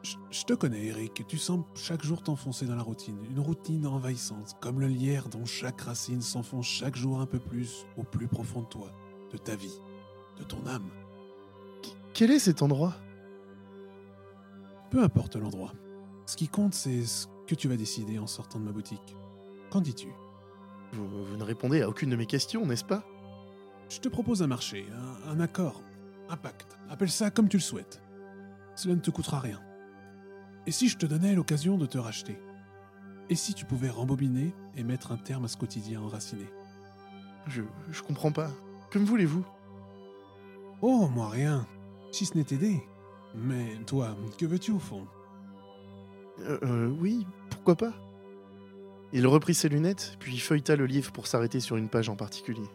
Je, 0.02 0.16
je 0.30 0.44
te 0.44 0.52
connais, 0.52 0.86
Eric. 0.86 1.24
Tu 1.26 1.39
sembles 1.39 1.64
chaque 1.74 2.02
jour 2.05 2.22
t'enfoncer 2.22 2.66
dans 2.66 2.76
la 2.76 2.82
routine. 2.82 3.16
Une 3.30 3.40
routine 3.40 3.86
envahissante, 3.86 4.56
comme 4.60 4.80
le 4.80 4.89
lierre 4.89 5.28
dont 5.28 5.47
chaque 5.47 5.80
racine 5.80 6.20
s'enfonce 6.20 6.66
chaque 6.66 6.97
jour 6.97 7.20
un 7.20 7.26
peu 7.26 7.39
plus 7.39 7.86
au 7.97 8.02
plus 8.02 8.28
profond 8.28 8.60
de 8.62 8.66
toi, 8.66 8.93
de 9.32 9.39
ta 9.39 9.56
vie, 9.56 9.80
de 10.43 10.48
ton 10.48 10.66
âme. 10.66 10.89
Quel 12.14 12.31
est 12.31 12.39
cet 12.39 12.62
endroit? 12.62 12.94
Peu 14.90 15.02
importe 15.02 15.36
l'endroit. 15.36 15.73
Ce 16.27 16.36
qui 16.36 16.48
compte, 16.48 16.74
c'est 16.74 17.05
ce 17.05 17.27
que 17.47 17.55
tu 17.55 17.69
vas 17.69 17.77
décider 17.77 18.19
en 18.19 18.27
sortant 18.27 18.59
de 18.59 18.64
ma 18.64 18.73
boutique. 18.73 19.16
Qu'en 19.70 19.81
dis-tu? 19.81 20.09
Vous, 20.93 21.24
vous 21.24 21.36
ne 21.36 21.44
répondez 21.44 21.82
à 21.82 21.89
aucune 21.89 22.10
de 22.10 22.16
mes 22.16 22.27
questions, 22.27 22.66
n'est-ce 22.66 22.85
pas? 22.85 23.05
Je 23.89 24.01
te 24.01 24.09
propose 24.09 24.43
un 24.43 24.47
marché, 24.47 24.86
un, 25.27 25.31
un 25.31 25.40
accord, 25.40 25.81
un 26.28 26.36
pacte. 26.36 26.78
Appelle 26.90 27.10
ça 27.10 27.31
comme 27.31 27.48
tu 27.48 27.56
le 27.56 27.62
souhaites. 27.62 28.02
Cela 28.74 28.94
ne 28.94 29.01
te 29.01 29.10
coûtera 29.10 29.40
rien. 29.40 29.60
Et 30.66 30.73
si 30.73 30.89
je 30.89 30.98
te 30.98 31.06
donnais 31.06 31.35
l'occasion 31.35 31.78
de 31.78 31.86
te 31.86 31.98
racheter? 31.98 32.39
Et 33.31 33.36
si 33.36 33.55
tu 33.55 33.64
pouvais 33.64 33.90
rembobiner 33.90 34.55
et 34.77 34.85
mettre 34.85 35.12
un 35.12 35.16
terme 35.16 35.44
à 35.44 35.48
ce 35.48 35.56
quotidien 35.56 36.01
enraciné? 36.01 36.47
Je. 37.47 37.62
Je 37.90 38.02
comprends 38.02 38.32
pas. 38.32 38.51
Que 38.90 38.98
me 38.98 39.06
voulez-vous? 39.06 39.44
Oh, 40.82 41.09
moi 41.09 41.28
rien. 41.28 41.66
Si 42.10 42.26
ce 42.26 42.36
n'est 42.36 42.44
t'aider. 42.44 42.82
Mais 43.34 43.76
toi, 43.86 44.16
que 44.36 44.46
veux-tu 44.46 44.72
au 44.72 44.78
fond? 44.78 45.06
Euh, 46.40 46.59
euh, 46.62 46.88
oui, 47.00 47.26
pourquoi 47.50 47.76
pas? 47.76 47.92
Il 49.12 49.26
reprit 49.26 49.54
ses 49.54 49.68
lunettes, 49.68 50.16
puis 50.18 50.38
feuilleta 50.38 50.74
le 50.74 50.86
livre 50.86 51.12
pour 51.12 51.26
s'arrêter 51.26 51.60
sur 51.60 51.76
une 51.76 51.88
page 51.88 52.09
en 52.09 52.16
particulier. 52.16 52.68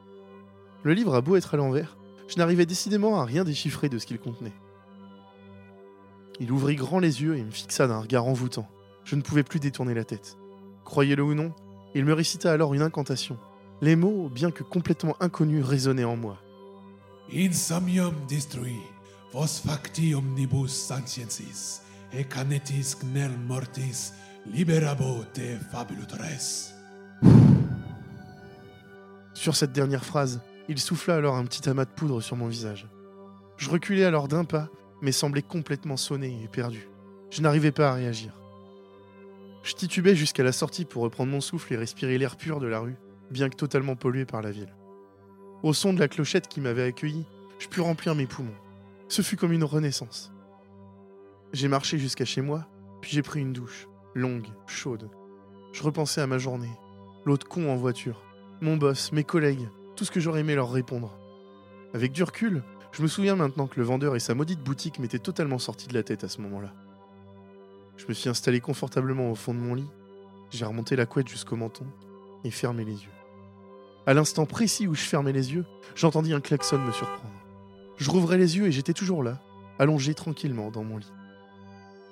Le 0.84 0.94
livre 0.94 1.16
a 1.16 1.22
beau 1.22 1.36
être 1.36 1.54
à 1.54 1.58
l'envers, 1.58 1.98
je 2.28 2.38
n'arrivais 2.38 2.66
décidément 2.66 3.20
à 3.20 3.26
rien 3.26 3.44
déchiffrer 3.44 3.90
de 3.90 3.98
ce 3.98 4.06
qu'il 4.06 4.20
contenait. 4.20 4.54
Il 6.40 6.52
ouvrit 6.52 6.76
grand 6.76 7.00
les 7.00 7.22
yeux 7.22 7.36
et 7.36 7.44
me 7.44 7.52
fixa 7.52 7.88
d'un 7.88 8.00
regard 8.00 8.26
envoûtant. 8.26 8.68
Je 9.04 9.16
ne 9.16 9.22
pouvais 9.22 9.44
plus 9.44 9.60
détourner 9.60 9.94
la 9.94 10.04
tête. 10.04 10.38
Croyez-le 10.86 11.24
ou 11.24 11.34
non, 11.34 11.54
il 11.96 12.06
me 12.06 12.14
récita 12.14 12.52
alors 12.52 12.74
une 12.74 12.82
incantation. 12.82 13.38
Les 13.82 13.96
mots, 13.96 14.30
bien 14.30 14.52
que 14.52 14.64
complètement 14.64 15.16
inconnus, 15.20 15.66
résonnaient 15.66 16.04
en 16.04 16.16
moi. 16.16 16.38
Insomnium 17.34 18.14
destrui, 18.30 18.80
vos 19.34 19.60
facti 19.60 20.14
omnibus 20.16 20.72
sentiensis, 20.72 21.82
e 22.14 22.24
canetis 22.24 22.96
nel 23.14 23.32
mortis, 23.48 24.14
liberabo 24.46 25.26
te 25.34 25.58
fabulutores. 25.70 26.72
Sur 29.34 29.58
cette 29.58 29.74
dernière 29.74 30.06
phrase, 30.06 30.40
il 30.70 30.80
souffla 30.80 31.16
alors 31.16 31.36
un 31.36 31.44
petit 31.44 31.68
amas 31.68 31.84
de 31.84 31.90
poudre 31.90 32.22
sur 32.22 32.38
mon 32.38 32.48
visage. 32.48 32.88
Je 33.58 33.70
reculai 33.70 34.06
alors 34.06 34.30
d'un 34.30 34.46
pas, 34.46 34.70
mais 35.02 35.12
semblais 35.12 35.42
complètement 35.42 35.98
sonné 35.98 36.42
et 36.44 36.48
perdu. 36.48 36.88
Je 37.30 37.42
n'arrivais 37.42 37.74
pas 37.74 37.90
à 37.90 37.94
réagir. 37.96 38.32
Je 39.64 39.74
titubais 39.74 40.16
jusqu'à 40.16 40.44
la 40.44 40.54
sortie 40.54 40.86
pour 40.86 41.04
reprendre 41.04 41.34
mon 41.34 41.42
souffle 41.42 41.74
et 41.74 41.78
respirer 41.78 42.18
l'air 42.18 42.38
pur 42.38 42.62
de 42.62 42.68
la 42.68 42.80
rue, 42.80 42.96
bien 43.32 43.50
que 43.50 43.58
totalement 43.58 43.98
pollué 43.98 44.24
par 44.26 44.42
la 44.42 44.52
ville. 44.52 44.74
Au 45.64 45.74
son 45.74 45.92
de 45.92 46.00
la 46.00 46.08
clochette 46.08 46.48
qui 46.48 46.62
m'avait 46.62 46.84
accueilli, 46.84 47.26
je 47.58 47.68
pus 47.68 47.82
remplir 47.82 48.14
mes 48.14 48.28
poumons. 48.28 48.54
Ce 49.08 49.24
fut 49.24 49.38
comme 49.38 49.54
une 49.54 49.64
renaissance. 49.64 50.32
J'ai 51.52 51.68
marché 51.68 51.98
jusqu'à 51.98 52.26
chez 52.26 52.42
moi, 52.42 52.68
puis 53.02 53.12
j'ai 53.12 53.24
pris 53.24 53.42
une 53.42 53.54
douche. 53.54 53.88
longue, 54.14 54.48
chaude. 54.68 55.10
Je 55.74 55.84
repensais 55.84 56.22
à 56.22 56.28
ma 56.28 56.38
journée, 56.38 56.72
l'autre 57.26 57.48
con 57.48 57.72
en 57.72 57.76
voiture, 57.76 58.22
mon 58.62 58.78
boss, 58.78 59.12
mes 59.12 59.24
collègues, 59.24 59.68
tout 59.96 60.06
ce 60.06 60.12
que 60.12 60.20
j'aurais 60.20 60.42
aimé 60.42 60.56
leur 60.56 60.72
répondre. 60.72 61.18
Avec 61.94 62.12
du 62.12 62.24
recul, 62.24 62.64
je 62.92 63.02
me 63.02 63.08
souviens 63.08 63.36
maintenant 63.36 63.68
que 63.68 63.80
le 63.80 63.86
vendeur 63.86 64.16
et 64.16 64.20
sa 64.20 64.36
maudite 64.36 64.64
boutique 64.64 65.00
m'étaient 65.00 65.20
totalement 65.20 65.60
sortis 65.60 65.88
de 65.88 65.94
la 65.94 66.04
tête 66.04 66.24
à 66.24 66.30
ce 66.30 66.42
moment-là. 66.42 66.74
Je 67.98 68.06
me 68.08 68.14
suis 68.14 68.30
installé 68.30 68.60
confortablement 68.60 69.32
au 69.32 69.36
fond 69.36 69.54
de 69.54 69.60
mon 69.60 69.74
lit, 69.74 69.90
j'ai 70.52 70.66
remonté 70.66 70.96
la 70.96 71.06
couette 71.06 71.28
jusqu'au 71.28 71.56
menton 71.56 71.86
et 72.44 72.52
fermé 72.52 72.86
les 72.86 72.94
yeux. 72.94 73.17
À 74.08 74.14
l'instant 74.14 74.46
précis 74.46 74.88
où 74.88 74.96
je 74.96 75.02
fermais 75.02 75.34
les 75.34 75.54
yeux, 75.54 75.66
j'entendis 75.94 76.32
un 76.32 76.40
klaxon 76.40 76.78
me 76.78 76.94
surprendre. 76.94 77.30
Je 77.98 78.10
rouvrais 78.10 78.38
les 78.38 78.56
yeux 78.56 78.68
et 78.68 78.72
j'étais 78.72 78.94
toujours 78.94 79.22
là, 79.22 79.42
allongé 79.80 80.14
tranquillement 80.14 80.72
dans 80.72 80.86
mon 80.86 80.96
lit. 80.96 81.12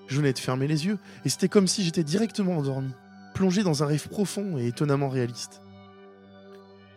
Je 0.07 0.17
venais 0.17 0.33
de 0.33 0.39
fermer 0.39 0.67
les 0.67 0.87
yeux 0.87 0.97
et 1.23 1.29
c'était 1.29 1.47
comme 1.47 1.67
si 1.67 1.85
j'étais 1.85 2.03
directement 2.03 2.57
endormi, 2.57 2.91
plongé 3.33 3.63
dans 3.63 3.81
un 3.81 3.85
rêve 3.85 4.09
profond 4.09 4.57
et 4.57 4.67
étonnamment 4.67 5.07
réaliste. 5.07 5.61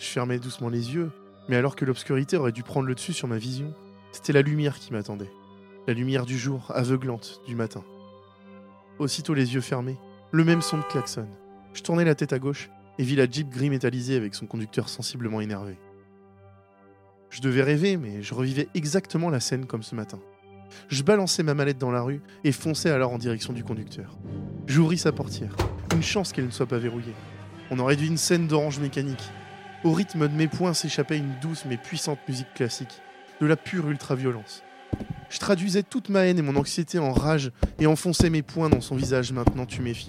Je 0.00 0.06
fermais 0.06 0.40
doucement 0.40 0.68
les 0.68 0.92
yeux, 0.92 1.12
mais 1.48 1.54
alors 1.54 1.76
que 1.76 1.84
l'obscurité 1.84 2.36
aurait 2.36 2.50
dû 2.50 2.64
prendre 2.64 2.88
le 2.88 2.96
dessus 2.96 3.12
sur 3.12 3.28
ma 3.28 3.38
vision, 3.38 3.72
c'était 4.10 4.32
la 4.32 4.42
lumière 4.42 4.80
qui 4.80 4.92
m'attendait. 4.92 5.30
La 5.86 5.94
lumière 5.94 6.26
du 6.26 6.36
jour, 6.36 6.72
aveuglante, 6.74 7.40
du 7.46 7.54
matin. 7.54 7.84
Aussitôt 8.98 9.34
les 9.34 9.54
yeux 9.54 9.60
fermés, 9.60 9.96
le 10.32 10.42
même 10.42 10.60
son 10.60 10.78
de 10.78 10.82
klaxon. 10.82 11.28
Je 11.72 11.82
tournai 11.82 12.04
la 12.04 12.16
tête 12.16 12.32
à 12.32 12.40
gauche 12.40 12.68
et 12.98 13.04
la 13.16 13.30
Jeep 13.30 13.48
gris 13.48 13.70
métallisée 13.70 14.16
avec 14.16 14.34
son 14.34 14.46
conducteur 14.46 14.88
sensiblement 14.88 15.40
énervé. 15.40 15.78
Je 17.30 17.40
devais 17.40 17.62
rêver, 17.62 17.96
mais 17.96 18.22
je 18.22 18.34
revivais 18.34 18.68
exactement 18.74 19.30
la 19.30 19.40
scène 19.40 19.66
comme 19.66 19.82
ce 19.82 19.94
matin. 19.94 20.18
Je 20.88 21.02
balançais 21.02 21.42
ma 21.42 21.54
mallette 21.54 21.78
dans 21.78 21.90
la 21.90 22.02
rue 22.02 22.20
et 22.44 22.52
fonçais 22.52 22.90
alors 22.90 23.12
en 23.12 23.18
direction 23.18 23.52
du 23.52 23.64
conducteur. 23.64 24.18
J'ouvris 24.66 24.98
sa 24.98 25.12
portière. 25.12 25.54
Une 25.94 26.02
chance 26.02 26.32
qu'elle 26.32 26.46
ne 26.46 26.50
soit 26.50 26.66
pas 26.66 26.78
verrouillée. 26.78 27.14
On 27.70 27.78
aurait 27.78 27.96
dû 27.96 28.06
une 28.06 28.16
scène 28.16 28.46
d'orange 28.46 28.78
mécanique. 28.78 29.22
Au 29.84 29.92
rythme 29.92 30.28
de 30.28 30.34
mes 30.34 30.48
poings 30.48 30.74
s'échappait 30.74 31.18
une 31.18 31.34
douce 31.40 31.64
mais 31.66 31.76
puissante 31.76 32.18
musique 32.28 32.52
classique, 32.54 33.00
de 33.40 33.46
la 33.46 33.56
pure 33.56 33.88
ultra-violence. 33.88 34.62
Je 35.30 35.38
traduisais 35.38 35.82
toute 35.82 36.08
ma 36.08 36.26
haine 36.26 36.38
et 36.38 36.42
mon 36.42 36.56
anxiété 36.56 36.98
en 36.98 37.12
rage 37.12 37.52
et 37.78 37.86
enfonçais 37.86 38.30
mes 38.30 38.42
poings 38.42 38.70
dans 38.70 38.80
son 38.80 38.96
visage 38.96 39.32
maintenant 39.32 39.66
tuméfié. 39.66 40.08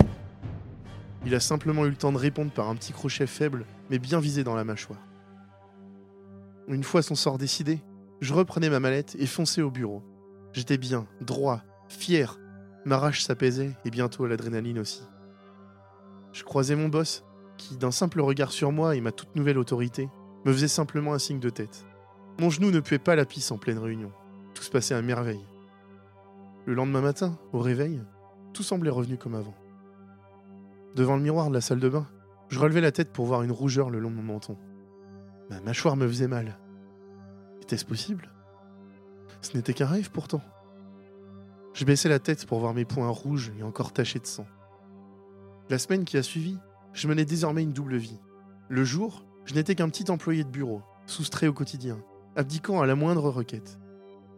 Il 1.25 1.35
a 1.35 1.39
simplement 1.39 1.85
eu 1.85 1.89
le 1.89 1.95
temps 1.95 2.11
de 2.11 2.17
répondre 2.17 2.51
par 2.51 2.69
un 2.69 2.75
petit 2.75 2.93
crochet 2.93 3.27
faible, 3.27 3.65
mais 3.89 3.99
bien 3.99 4.19
visé 4.19 4.43
dans 4.43 4.55
la 4.55 4.63
mâchoire. 4.63 5.01
Une 6.67 6.83
fois 6.83 7.01
son 7.01 7.15
sort 7.15 7.37
décidé, 7.37 7.81
je 8.21 8.33
reprenais 8.33 8.69
ma 8.69 8.79
mallette 8.79 9.15
et 9.19 9.25
fonçais 9.25 9.61
au 9.61 9.71
bureau. 9.71 10.03
J'étais 10.53 10.77
bien, 10.77 11.07
droit, 11.21 11.61
fier. 11.89 12.39
Ma 12.85 12.97
rage 12.97 13.23
s'apaisait 13.23 13.75
et 13.85 13.89
bientôt 13.89 14.27
l'adrénaline 14.27 14.79
aussi. 14.79 15.03
Je 16.31 16.43
croisais 16.43 16.75
mon 16.75 16.89
boss, 16.89 17.23
qui, 17.57 17.75
d'un 17.75 17.91
simple 17.91 18.21
regard 18.21 18.51
sur 18.51 18.71
moi 18.71 18.95
et 18.95 19.01
ma 19.01 19.11
toute 19.11 19.35
nouvelle 19.35 19.57
autorité, 19.57 20.09
me 20.45 20.53
faisait 20.53 20.67
simplement 20.67 21.13
un 21.13 21.19
signe 21.19 21.39
de 21.39 21.49
tête. 21.49 21.85
Mon 22.39 22.49
genou 22.49 22.71
ne 22.71 22.79
puait 22.79 22.99
pas 22.99 23.15
la 23.15 23.25
pisse 23.25 23.51
en 23.51 23.57
pleine 23.57 23.79
réunion. 23.79 24.11
Tout 24.53 24.63
se 24.63 24.71
passait 24.71 24.95
à 24.95 25.01
merveille. 25.01 25.45
Le 26.65 26.73
lendemain 26.73 27.01
matin, 27.01 27.37
au 27.51 27.59
réveil, 27.59 28.01
tout 28.53 28.63
semblait 28.63 28.89
revenu 28.89 29.17
comme 29.17 29.35
avant. 29.35 29.55
Devant 30.95 31.15
le 31.15 31.21
miroir 31.21 31.49
de 31.49 31.53
la 31.53 31.61
salle 31.61 31.79
de 31.79 31.89
bain, 31.89 32.07
je 32.49 32.59
relevais 32.59 32.81
la 32.81 32.91
tête 32.91 33.11
pour 33.11 33.25
voir 33.25 33.43
une 33.43 33.51
rougeur 33.51 33.89
le 33.89 33.99
long 33.99 34.09
de 34.09 34.15
mon 34.15 34.23
menton. 34.23 34.57
Ma 35.49 35.61
mâchoire 35.61 35.95
me 35.95 36.07
faisait 36.07 36.27
mal. 36.27 36.57
Était-ce 37.61 37.85
possible? 37.85 38.29
Ce 39.41 39.55
n'était 39.55 39.73
qu'un 39.73 39.85
rêve 39.85 40.11
pourtant. 40.11 40.41
Je 41.73 41.85
baissais 41.85 42.09
la 42.09 42.19
tête 42.19 42.45
pour 42.45 42.59
voir 42.59 42.73
mes 42.73 42.85
poings 42.85 43.09
rouges 43.09 43.51
et 43.59 43.63
encore 43.63 43.93
tachés 43.93 44.19
de 44.19 44.25
sang. 44.25 44.47
La 45.69 45.77
semaine 45.77 46.05
qui 46.05 46.17
a 46.17 46.23
suivi, 46.23 46.57
je 46.93 47.07
menais 47.07 47.25
désormais 47.25 47.63
une 47.63 47.73
double 47.73 47.97
vie. 47.97 48.19
Le 48.69 48.83
jour, 48.83 49.25
je 49.45 49.53
n'étais 49.53 49.75
qu'un 49.75 49.89
petit 49.89 50.09
employé 50.09 50.43
de 50.43 50.49
bureau, 50.49 50.81
soustrait 51.05 51.47
au 51.47 51.53
quotidien, 51.53 51.99
abdiquant 52.35 52.81
à 52.81 52.87
la 52.87 52.95
moindre 52.95 53.29
requête. 53.29 53.79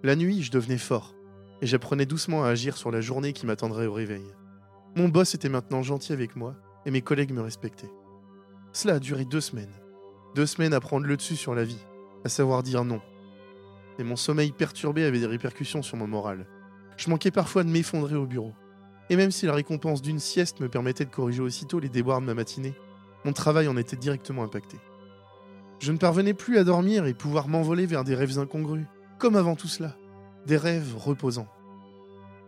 La 0.03 0.15
nuit, 0.15 0.43
je 0.43 0.51
devenais 0.51 0.77
fort, 0.77 1.15
et 1.61 1.67
j'apprenais 1.67 2.05
doucement 2.05 2.43
à 2.43 2.49
agir 2.49 2.75
sur 2.75 2.91
la 2.91 3.01
journée 3.01 3.33
qui 3.33 3.45
m'attendrait 3.45 3.87
au 3.87 3.93
réveil. 3.93 4.25
Mon 4.95 5.07
boss 5.07 5.35
était 5.35 5.47
maintenant 5.47 5.83
gentil 5.83 6.11
avec 6.11 6.35
moi, 6.35 6.55
et 6.85 6.91
mes 6.91 7.01
collègues 7.01 7.31
me 7.31 7.41
respectaient. 7.41 7.91
Cela 8.73 8.95
a 8.95 8.99
duré 8.99 9.23
deux 9.23 9.39
semaines. 9.39 9.73
Deux 10.35 10.45
semaines 10.45 10.73
à 10.73 10.81
prendre 10.81 11.05
le 11.05 11.15
dessus 11.15 11.37
sur 11.37 11.55
la 11.55 11.63
vie, 11.63 11.85
à 12.25 12.29
savoir 12.29 12.61
dire 12.61 12.83
non. 12.83 13.01
Et 13.99 14.03
mon 14.03 14.17
sommeil 14.17 14.51
perturbé 14.51 15.05
avait 15.05 15.19
des 15.19 15.27
répercussions 15.27 15.81
sur 15.81 15.95
mon 15.95 16.07
moral. 16.07 16.45
Je 16.97 17.09
manquais 17.09 17.31
parfois 17.31 17.63
de 17.63 17.69
m'effondrer 17.69 18.15
au 18.15 18.25
bureau. 18.25 18.53
Et 19.09 19.15
même 19.15 19.31
si 19.31 19.45
la 19.45 19.53
récompense 19.53 20.01
d'une 20.01 20.19
sieste 20.19 20.59
me 20.59 20.67
permettait 20.69 21.05
de 21.05 21.09
corriger 21.09 21.41
aussitôt 21.41 21.79
les 21.79 21.89
déboires 21.89 22.19
de 22.19 22.25
ma 22.25 22.33
matinée, 22.33 22.73
mon 23.23 23.33
travail 23.33 23.67
en 23.67 23.77
était 23.77 23.95
directement 23.95 24.43
impacté. 24.43 24.77
Je 25.79 25.91
ne 25.91 25.97
parvenais 25.97 26.33
plus 26.33 26.57
à 26.57 26.63
dormir 26.63 27.05
et 27.05 27.13
pouvoir 27.13 27.47
m'envoler 27.47 27.85
vers 27.85 28.03
des 28.03 28.15
rêves 28.15 28.39
incongrus, 28.39 28.85
comme 29.19 29.35
avant 29.35 29.55
tout 29.55 29.67
cela, 29.67 29.95
des 30.45 30.57
rêves 30.57 30.95
reposants. 30.97 31.47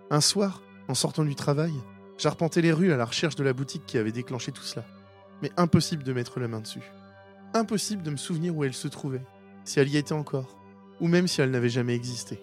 Un 0.10 0.22
soir, 0.22 0.62
en 0.88 0.94
sortant 0.94 1.24
du 1.24 1.36
travail, 1.36 1.74
j'arpentais 2.18 2.62
les 2.62 2.72
rues 2.72 2.92
à 2.92 2.98
la 2.98 3.06
recherche 3.06 3.36
de 3.36 3.44
la 3.44 3.54
boutique 3.54 3.86
qui 3.86 3.98
avait 3.98 4.12
déclenché 4.12 4.52
tout 4.52 4.64
cela, 4.64 4.86
mais 5.42 5.52
impossible 5.58 6.04
de 6.04 6.14
mettre 6.14 6.40
la 6.40 6.48
main 6.48 6.62
dessus. 6.62 6.92
Impossible 7.54 8.04
de 8.04 8.12
me 8.12 8.18
souvenir 8.18 8.56
où 8.56 8.64
elle 8.64 8.74
se 8.74 8.88
trouvait, 8.88 9.26
si 9.64 9.80
elle 9.80 9.90
y 9.90 9.98
était 9.98 10.14
encore, 10.14 10.58
ou 11.00 11.08
même 11.08 11.28
si 11.28 11.42
elle 11.42 11.52
n'avait 11.52 11.70
jamais 11.70 11.96
existé. 11.96 12.42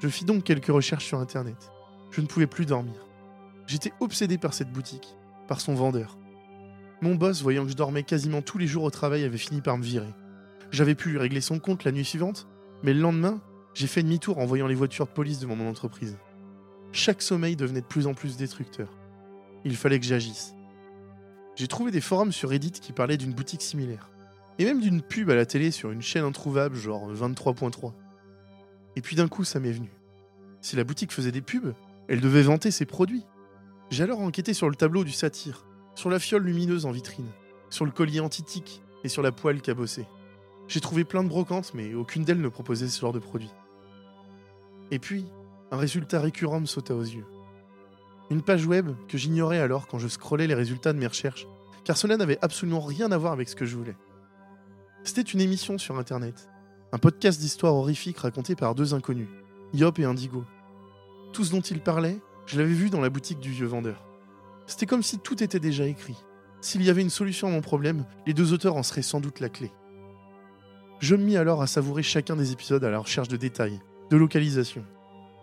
Je 0.00 0.08
fis 0.08 0.24
donc 0.24 0.44
quelques 0.44 0.66
recherches 0.66 1.06
sur 1.06 1.18
Internet. 1.18 1.70
Je 2.10 2.20
ne 2.20 2.26
pouvais 2.26 2.46
plus 2.46 2.66
dormir. 2.66 3.06
J'étais 3.66 3.92
obsédé 4.00 4.38
par 4.38 4.54
cette 4.54 4.72
boutique, 4.72 5.16
par 5.48 5.60
son 5.60 5.74
vendeur. 5.74 6.18
Mon 7.02 7.14
boss, 7.14 7.42
voyant 7.42 7.64
que 7.64 7.70
je 7.70 7.76
dormais 7.76 8.02
quasiment 8.02 8.42
tous 8.42 8.58
les 8.58 8.66
jours 8.66 8.84
au 8.84 8.90
travail, 8.90 9.24
avait 9.24 9.38
fini 9.38 9.60
par 9.60 9.76
me 9.78 9.82
virer. 9.82 10.14
J'avais 10.70 10.94
pu 10.94 11.10
lui 11.10 11.18
régler 11.18 11.40
son 11.40 11.58
compte 11.58 11.84
la 11.84 11.92
nuit 11.92 12.04
suivante, 12.04 12.46
mais 12.82 12.94
le 12.94 13.00
lendemain, 13.00 13.40
j'ai 13.74 13.86
fait 13.86 14.02
demi-tour 14.02 14.38
en 14.38 14.46
voyant 14.46 14.66
les 14.66 14.74
voitures 14.74 15.06
de 15.06 15.10
police 15.12 15.40
devant 15.40 15.56
mon 15.56 15.68
entreprise. 15.68 16.16
Chaque 16.96 17.20
sommeil 17.20 17.56
devenait 17.56 17.82
de 17.82 17.86
plus 17.86 18.06
en 18.06 18.14
plus 18.14 18.38
destructeur. 18.38 18.88
Il 19.66 19.76
fallait 19.76 20.00
que 20.00 20.06
j'agisse. 20.06 20.54
J'ai 21.54 21.68
trouvé 21.68 21.90
des 21.90 22.00
forums 22.00 22.32
sur 22.32 22.48
Reddit 22.48 22.70
qui 22.70 22.94
parlaient 22.94 23.18
d'une 23.18 23.34
boutique 23.34 23.60
similaire. 23.60 24.08
Et 24.58 24.64
même 24.64 24.80
d'une 24.80 25.02
pub 25.02 25.28
à 25.28 25.34
la 25.34 25.44
télé 25.44 25.70
sur 25.72 25.90
une 25.90 26.00
chaîne 26.00 26.24
introuvable, 26.24 26.74
genre 26.74 27.12
23.3. 27.12 27.92
Et 28.96 29.02
puis 29.02 29.14
d'un 29.14 29.28
coup, 29.28 29.44
ça 29.44 29.60
m'est 29.60 29.72
venu. 29.72 29.90
Si 30.62 30.74
la 30.74 30.84
boutique 30.84 31.12
faisait 31.12 31.32
des 31.32 31.42
pubs, 31.42 31.74
elle 32.08 32.22
devait 32.22 32.40
vanter 32.40 32.70
ses 32.70 32.86
produits. 32.86 33.26
J'ai 33.90 34.04
alors 34.04 34.20
enquêté 34.20 34.54
sur 34.54 34.70
le 34.70 34.74
tableau 34.74 35.04
du 35.04 35.12
satyre, 35.12 35.66
sur 35.96 36.08
la 36.08 36.18
fiole 36.18 36.44
lumineuse 36.44 36.86
en 36.86 36.92
vitrine, 36.92 37.28
sur 37.68 37.84
le 37.84 37.90
collier 37.90 38.20
antitique 38.20 38.80
et 39.04 39.10
sur 39.10 39.20
la 39.20 39.32
poêle 39.32 39.60
cabossée. 39.60 40.06
J'ai 40.66 40.80
trouvé 40.80 41.04
plein 41.04 41.24
de 41.24 41.28
brocantes, 41.28 41.72
mais 41.74 41.92
aucune 41.92 42.24
d'elles 42.24 42.40
ne 42.40 42.48
proposait 42.48 42.88
ce 42.88 43.02
genre 43.02 43.12
de 43.12 43.18
produit. 43.18 43.52
Et 44.90 44.98
puis, 44.98 45.26
un 45.70 45.76
résultat 45.76 46.20
récurrent 46.20 46.60
me 46.60 46.66
sauta 46.66 46.94
aux 46.94 47.02
yeux. 47.02 47.26
Une 48.30 48.42
page 48.42 48.66
web 48.66 48.90
que 49.08 49.18
j'ignorais 49.18 49.58
alors 49.58 49.86
quand 49.86 49.98
je 49.98 50.08
scrollais 50.08 50.46
les 50.46 50.54
résultats 50.54 50.92
de 50.92 50.98
mes 50.98 51.06
recherches, 51.06 51.46
car 51.84 51.96
cela 51.96 52.16
n'avait 52.16 52.38
absolument 52.42 52.80
rien 52.80 53.12
à 53.12 53.18
voir 53.18 53.32
avec 53.32 53.48
ce 53.48 53.56
que 53.56 53.64
je 53.64 53.76
voulais. 53.76 53.96
C'était 55.04 55.22
une 55.22 55.40
émission 55.40 55.78
sur 55.78 55.98
Internet, 55.98 56.48
un 56.92 56.98
podcast 56.98 57.40
d'histoires 57.40 57.74
horrifiques 57.74 58.18
raconté 58.18 58.56
par 58.56 58.74
deux 58.74 58.94
inconnus, 58.94 59.28
Yop 59.72 59.98
et 59.98 60.04
Indigo, 60.04 60.44
tout 61.32 61.44
ce 61.44 61.50
dont 61.50 61.60
il 61.60 61.80
parlait, 61.80 62.18
je 62.46 62.58
l'avais 62.58 62.72
vu 62.72 62.90
dans 62.90 63.00
la 63.00 63.10
boutique 63.10 63.40
du 63.40 63.50
vieux 63.50 63.66
vendeur. 63.66 64.06
C'était 64.66 64.86
comme 64.86 65.02
si 65.02 65.18
tout 65.18 65.42
était 65.42 65.60
déjà 65.60 65.86
écrit. 65.86 66.16
S'il 66.60 66.82
y 66.82 66.90
avait 66.90 67.02
une 67.02 67.10
solution 67.10 67.48
à 67.48 67.50
mon 67.50 67.60
problème, 67.60 68.06
les 68.26 68.34
deux 68.34 68.52
auteurs 68.52 68.76
en 68.76 68.82
seraient 68.82 69.02
sans 69.02 69.20
doute 69.20 69.40
la 69.40 69.48
clé. 69.48 69.70
Je 70.98 71.14
me 71.14 71.22
mis 71.22 71.36
alors 71.36 71.60
à 71.60 71.66
savourer 71.66 72.02
chacun 72.02 72.36
des 72.36 72.52
épisodes 72.52 72.82
à 72.82 72.90
la 72.90 72.98
recherche 72.98 73.28
de 73.28 73.36
détails, 73.36 73.80
de 74.10 74.16
localisation. 74.16 74.84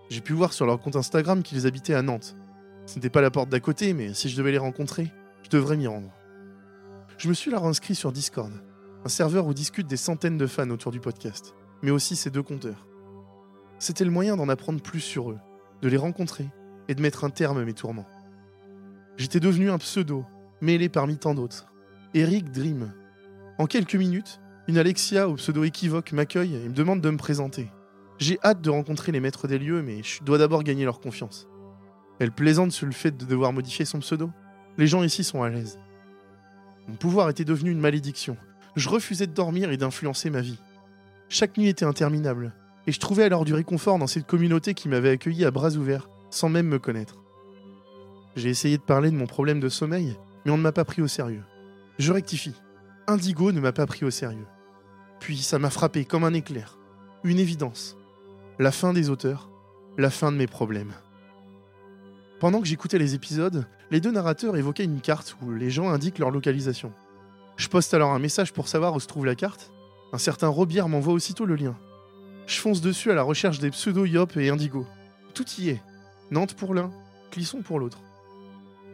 J'ai 0.09 0.21
pu 0.21 0.33
voir 0.33 0.53
sur 0.53 0.65
leur 0.65 0.79
compte 0.79 0.95
Instagram 0.95 1.43
qu'ils 1.43 1.65
habitaient 1.65 1.93
à 1.93 2.01
Nantes. 2.01 2.35
Ce 2.85 2.95
n'était 2.95 3.09
pas 3.09 3.21
la 3.21 3.31
porte 3.31 3.49
d'à 3.49 3.59
côté, 3.59 3.93
mais 3.93 4.13
si 4.13 4.29
je 4.29 4.37
devais 4.37 4.51
les 4.51 4.57
rencontrer, 4.57 5.11
je 5.43 5.49
devrais 5.49 5.77
m'y 5.77 5.87
rendre. 5.87 6.11
Je 7.17 7.29
me 7.29 7.33
suis 7.33 7.51
alors 7.51 7.65
inscrit 7.65 7.95
sur 7.95 8.11
Discord, 8.11 8.51
un 9.05 9.09
serveur 9.09 9.45
où 9.47 9.53
discutent 9.53 9.87
des 9.87 9.97
centaines 9.97 10.37
de 10.37 10.47
fans 10.47 10.69
autour 10.69 10.91
du 10.91 10.99
podcast, 10.99 11.55
mais 11.81 11.91
aussi 11.91 12.15
ces 12.15 12.29
deux 12.29 12.43
compteurs. 12.43 12.87
C'était 13.79 14.05
le 14.05 14.11
moyen 14.11 14.35
d'en 14.35 14.49
apprendre 14.49 14.81
plus 14.81 14.99
sur 14.99 15.31
eux, 15.31 15.39
de 15.81 15.87
les 15.87 15.97
rencontrer 15.97 16.47
et 16.87 16.95
de 16.95 17.01
mettre 17.01 17.23
un 17.23 17.29
terme 17.29 17.57
à 17.57 17.65
mes 17.65 17.73
tourments. 17.73 18.07
J'étais 19.17 19.39
devenu 19.39 19.69
un 19.69 19.77
pseudo, 19.77 20.25
mêlé 20.61 20.89
parmi 20.89 21.17
tant 21.17 21.33
d'autres. 21.33 21.67
Eric 22.13 22.51
Dream. 22.51 22.93
En 23.57 23.65
quelques 23.67 23.95
minutes, 23.95 24.39
une 24.67 24.77
Alexia 24.77 25.27
au 25.27 25.35
pseudo 25.35 25.63
équivoque 25.63 26.11
m'accueille 26.13 26.55
et 26.55 26.69
me 26.69 26.73
demande 26.73 27.01
de 27.01 27.09
me 27.09 27.17
présenter. 27.17 27.69
J'ai 28.19 28.39
hâte 28.43 28.61
de 28.61 28.69
rencontrer 28.69 29.11
les 29.11 29.19
maîtres 29.19 29.47
des 29.47 29.59
lieux, 29.59 29.81
mais 29.81 30.03
je 30.03 30.23
dois 30.23 30.37
d'abord 30.37 30.63
gagner 30.63 30.85
leur 30.85 30.99
confiance. 30.99 31.47
Elle 32.19 32.31
plaisante 32.31 32.71
sur 32.71 32.85
le 32.85 32.91
fait 32.91 33.15
de 33.15 33.25
devoir 33.25 33.53
modifier 33.53 33.85
son 33.85 33.99
pseudo. 33.99 34.29
Les 34.77 34.87
gens 34.87 35.03
ici 35.03 35.23
sont 35.23 35.43
à 35.43 35.49
l'aise. 35.49 35.79
Mon 36.87 36.95
pouvoir 36.95 37.29
était 37.29 37.45
devenu 37.45 37.71
une 37.71 37.79
malédiction. 37.79 38.37
Je 38.75 38.89
refusais 38.89 39.27
de 39.27 39.33
dormir 39.33 39.71
et 39.71 39.77
d'influencer 39.77 40.29
ma 40.29 40.41
vie. 40.41 40.59
Chaque 41.29 41.57
nuit 41.57 41.69
était 41.69 41.85
interminable, 41.85 42.53
et 42.85 42.91
je 42.91 42.99
trouvais 42.99 43.23
alors 43.23 43.45
du 43.45 43.53
réconfort 43.53 43.97
dans 43.97 44.07
cette 44.07 44.27
communauté 44.27 44.73
qui 44.73 44.89
m'avait 44.89 45.11
accueilli 45.11 45.45
à 45.45 45.51
bras 45.51 45.71
ouverts, 45.71 46.09
sans 46.29 46.49
même 46.49 46.67
me 46.67 46.79
connaître. 46.79 47.23
J'ai 48.35 48.49
essayé 48.49 48.77
de 48.77 48.83
parler 48.83 49.11
de 49.11 49.15
mon 49.15 49.27
problème 49.27 49.59
de 49.59 49.69
sommeil, 49.69 50.15
mais 50.45 50.51
on 50.51 50.57
ne 50.57 50.63
m'a 50.63 50.71
pas 50.71 50.85
pris 50.85 51.01
au 51.01 51.07
sérieux. 51.07 51.43
Je 51.99 52.11
rectifie. 52.11 52.55
Indigo 53.07 53.51
ne 53.51 53.61
m'a 53.61 53.71
pas 53.71 53.85
pris 53.85 54.05
au 54.05 54.11
sérieux. 54.11 54.47
Puis 55.19 55.37
ça 55.37 55.59
m'a 55.59 55.69
frappé 55.69 56.05
comme 56.05 56.23
un 56.23 56.33
éclair. 56.33 56.77
Une 57.23 57.39
évidence. 57.39 57.95
La 58.59 58.71
fin 58.71 58.93
des 58.93 59.09
auteurs, 59.09 59.49
la 59.97 60.11
fin 60.11 60.31
de 60.31 60.37
mes 60.37 60.45
problèmes. 60.45 60.93
Pendant 62.39 62.61
que 62.61 62.67
j'écoutais 62.67 62.99
les 62.99 63.15
épisodes, 63.15 63.65
les 63.89 63.99
deux 63.99 64.11
narrateurs 64.11 64.55
évoquaient 64.57 64.83
une 64.83 65.01
carte 65.01 65.35
où 65.41 65.51
les 65.51 65.71
gens 65.71 65.89
indiquent 65.89 66.19
leur 66.19 66.29
localisation. 66.29 66.93
Je 67.57 67.67
poste 67.67 67.95
alors 67.95 68.11
un 68.11 68.19
message 68.19 68.53
pour 68.53 68.67
savoir 68.67 68.93
où 68.93 68.99
se 68.99 69.07
trouve 69.07 69.25
la 69.25 69.33
carte. 69.33 69.71
Un 70.11 70.19
certain 70.19 70.49
Robière 70.49 70.87
m'envoie 70.87 71.15
aussitôt 71.15 71.45
le 71.45 71.55
lien. 71.55 71.75
Je 72.45 72.59
fonce 72.59 72.81
dessus 72.81 73.09
à 73.09 73.15
la 73.15 73.23
recherche 73.23 73.57
des 73.57 73.71
pseudo 73.71 74.05
Yop 74.05 74.37
et 74.37 74.51
Indigo. 74.51 74.85
Tout 75.33 75.49
y 75.57 75.69
est. 75.69 75.81
Nantes 76.29 76.53
pour 76.53 76.75
l'un, 76.75 76.91
Clisson 77.31 77.63
pour 77.63 77.79
l'autre. 77.79 78.01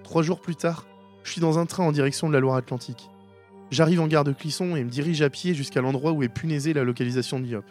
Trois 0.03 0.23
jours 0.23 0.39
plus 0.39 0.55
tard, 0.55 0.85
je 1.23 1.31
suis 1.33 1.41
dans 1.41 1.59
un 1.59 1.65
train 1.65 1.83
en 1.83 1.91
direction 1.91 2.29
de 2.29 2.33
la 2.33 2.39
Loire-Atlantique. 2.39 3.09
J'arrive 3.71 3.99
en 3.99 4.07
gare 4.07 4.23
de 4.23 4.31
Clisson 4.31 4.77
et 4.77 4.85
me 4.85 4.89
dirige 4.89 5.21
à 5.21 5.29
pied 5.29 5.53
jusqu'à 5.53 5.81
l'endroit 5.81 6.13
où 6.13 6.23
est 6.23 6.29
punaisée 6.29 6.71
la 6.71 6.85
localisation 6.85 7.41
de 7.41 7.45
Yop. 7.45 7.65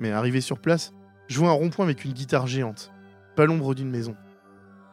Mais 0.00 0.10
arrivé 0.10 0.42
sur 0.42 0.58
place, 0.58 0.92
je 1.28 1.38
vois 1.38 1.50
un 1.50 1.52
rond-point 1.52 1.84
avec 1.84 2.04
une 2.04 2.12
guitare 2.12 2.46
géante. 2.46 2.92
Pas 3.36 3.46
l'ombre 3.46 3.74
d'une 3.74 3.90
maison. 3.90 4.14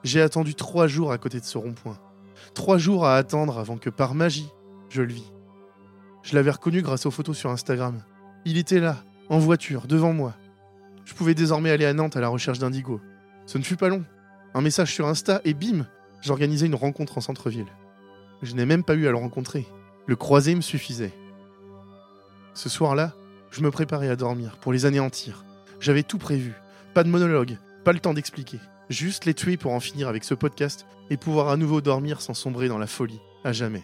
J'ai 0.03 0.22
attendu 0.22 0.56
trois 0.56 0.88
jours 0.88 1.12
à 1.12 1.18
côté 1.18 1.40
de 1.40 1.45
ce 1.45 1.58
rond-point. 1.58 1.99
Trois 2.53 2.78
jours 2.78 3.06
à 3.06 3.18
attendre 3.18 3.60
avant 3.60 3.78
que 3.78 3.90
par 3.90 4.16
magie, 4.16 4.49
je 4.90 5.02
le 5.02 5.14
vis. 5.14 5.32
Je 6.24 6.36
l'avais 6.36 6.52
reconnu 6.52 6.82
grâce 6.82 7.06
aux 7.06 7.12
photos 7.12 7.38
sur 7.38 7.49
Instagram. 7.49 8.02
Il 8.45 8.58
était 8.58 8.80
là, 8.80 8.98
en 9.30 9.40
voiture, 9.40 9.88
devant 9.88 10.14
moi. 10.14 10.34
Je 11.06 11.14
pouvais 11.14 11.36
désormais 11.36 11.72
aller 11.72 11.86
à 11.86 11.94
Nantes 11.94 12.16
à 12.16 12.22
la 12.22 12.30
recherche 12.30 12.60
d'Indigo. 12.60 13.02
Ce 13.45 13.58
ne 13.58 13.64
fut 13.64 13.76
pas 13.76 13.90
long. 13.90 14.03
Un 14.53 14.62
message 14.62 14.94
sur 14.94 15.08
Insta 15.08 15.41
et 15.44 15.53
bim, 15.53 15.86
j'organisais 16.22 16.66
une 16.66 16.76
rencontre 16.76 17.18
en 17.18 17.22
centre-ville. 17.22 17.72
Je 18.41 18.56
n'ai 18.56 18.66
même 18.66 18.84
pas 18.84 18.95
eu 18.95 19.08
à 19.08 19.12
le 19.12 19.18
rencontrer. 19.18 19.68
Le 20.08 20.16
croiser 20.16 20.56
me 20.56 20.62
suffisait. 20.62 21.14
Ce 22.53 22.70
soir-là, 22.70 23.14
je 23.52 23.62
me 23.62 23.72
préparais 23.72 24.10
à 24.10 24.16
dormir 24.16 24.58
pour 24.58 24.74
les 24.74 24.86
anéantir. 24.86 25.45
J'avais 25.82 26.03
tout 26.03 26.20
prévu. 26.20 26.53
Pas 26.94 27.03
de 27.03 27.10
monologue, 27.10 27.58
pas 27.84 27.91
le 27.91 27.99
temps 27.99 28.14
d'expliquer. 28.14 28.60
Juste 28.90 29.26
les 29.26 29.34
tuer 29.34 29.58
pour 29.58 29.74
en 29.74 29.80
finir 29.80 30.08
avec 30.08 30.24
ce 30.24 30.36
podcast 30.36 30.86
et 31.10 31.18
pouvoir 31.18 31.49
à 31.49 31.58
nouveau 31.58 31.82
dormir 31.82 32.22
sans 32.22 32.36
sombrer 32.36 32.68
dans 32.68 32.78
la 32.78 32.86
folie, 32.86 33.20
à 33.44 33.52
jamais. 33.52 33.84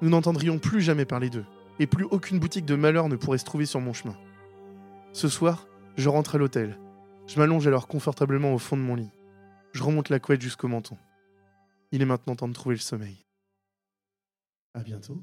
Nous 0.00 0.08
n'entendrions 0.08 0.58
plus 0.58 0.80
jamais 0.80 1.04
parler 1.04 1.28
d'eux, 1.28 1.44
et 1.78 1.86
plus 1.86 2.04
aucune 2.04 2.38
boutique 2.38 2.64
de 2.64 2.76
malheur 2.76 3.10
ne 3.10 3.16
pourrait 3.16 3.36
se 3.36 3.44
trouver 3.44 3.66
sur 3.66 3.80
mon 3.80 3.92
chemin. 3.92 4.16
Ce 5.12 5.28
soir, 5.28 5.66
je 5.96 6.08
rentre 6.08 6.36
à 6.36 6.38
l'hôtel. 6.38 6.78
Je 7.26 7.38
m'allonge 7.38 7.66
alors 7.66 7.86
confortablement 7.86 8.54
au 8.54 8.58
fond 8.58 8.78
de 8.78 8.82
mon 8.82 8.94
lit. 8.94 9.10
Je 9.72 9.82
remonte 9.82 10.08
la 10.08 10.18
couette 10.18 10.40
jusqu'au 10.40 10.68
menton. 10.68 10.96
Il 11.92 12.00
est 12.00 12.06
maintenant 12.06 12.36
temps 12.36 12.48
de 12.48 12.54
trouver 12.54 12.76
le 12.76 12.80
sommeil. 12.80 13.26
À 14.72 14.80
bientôt. 14.80 15.22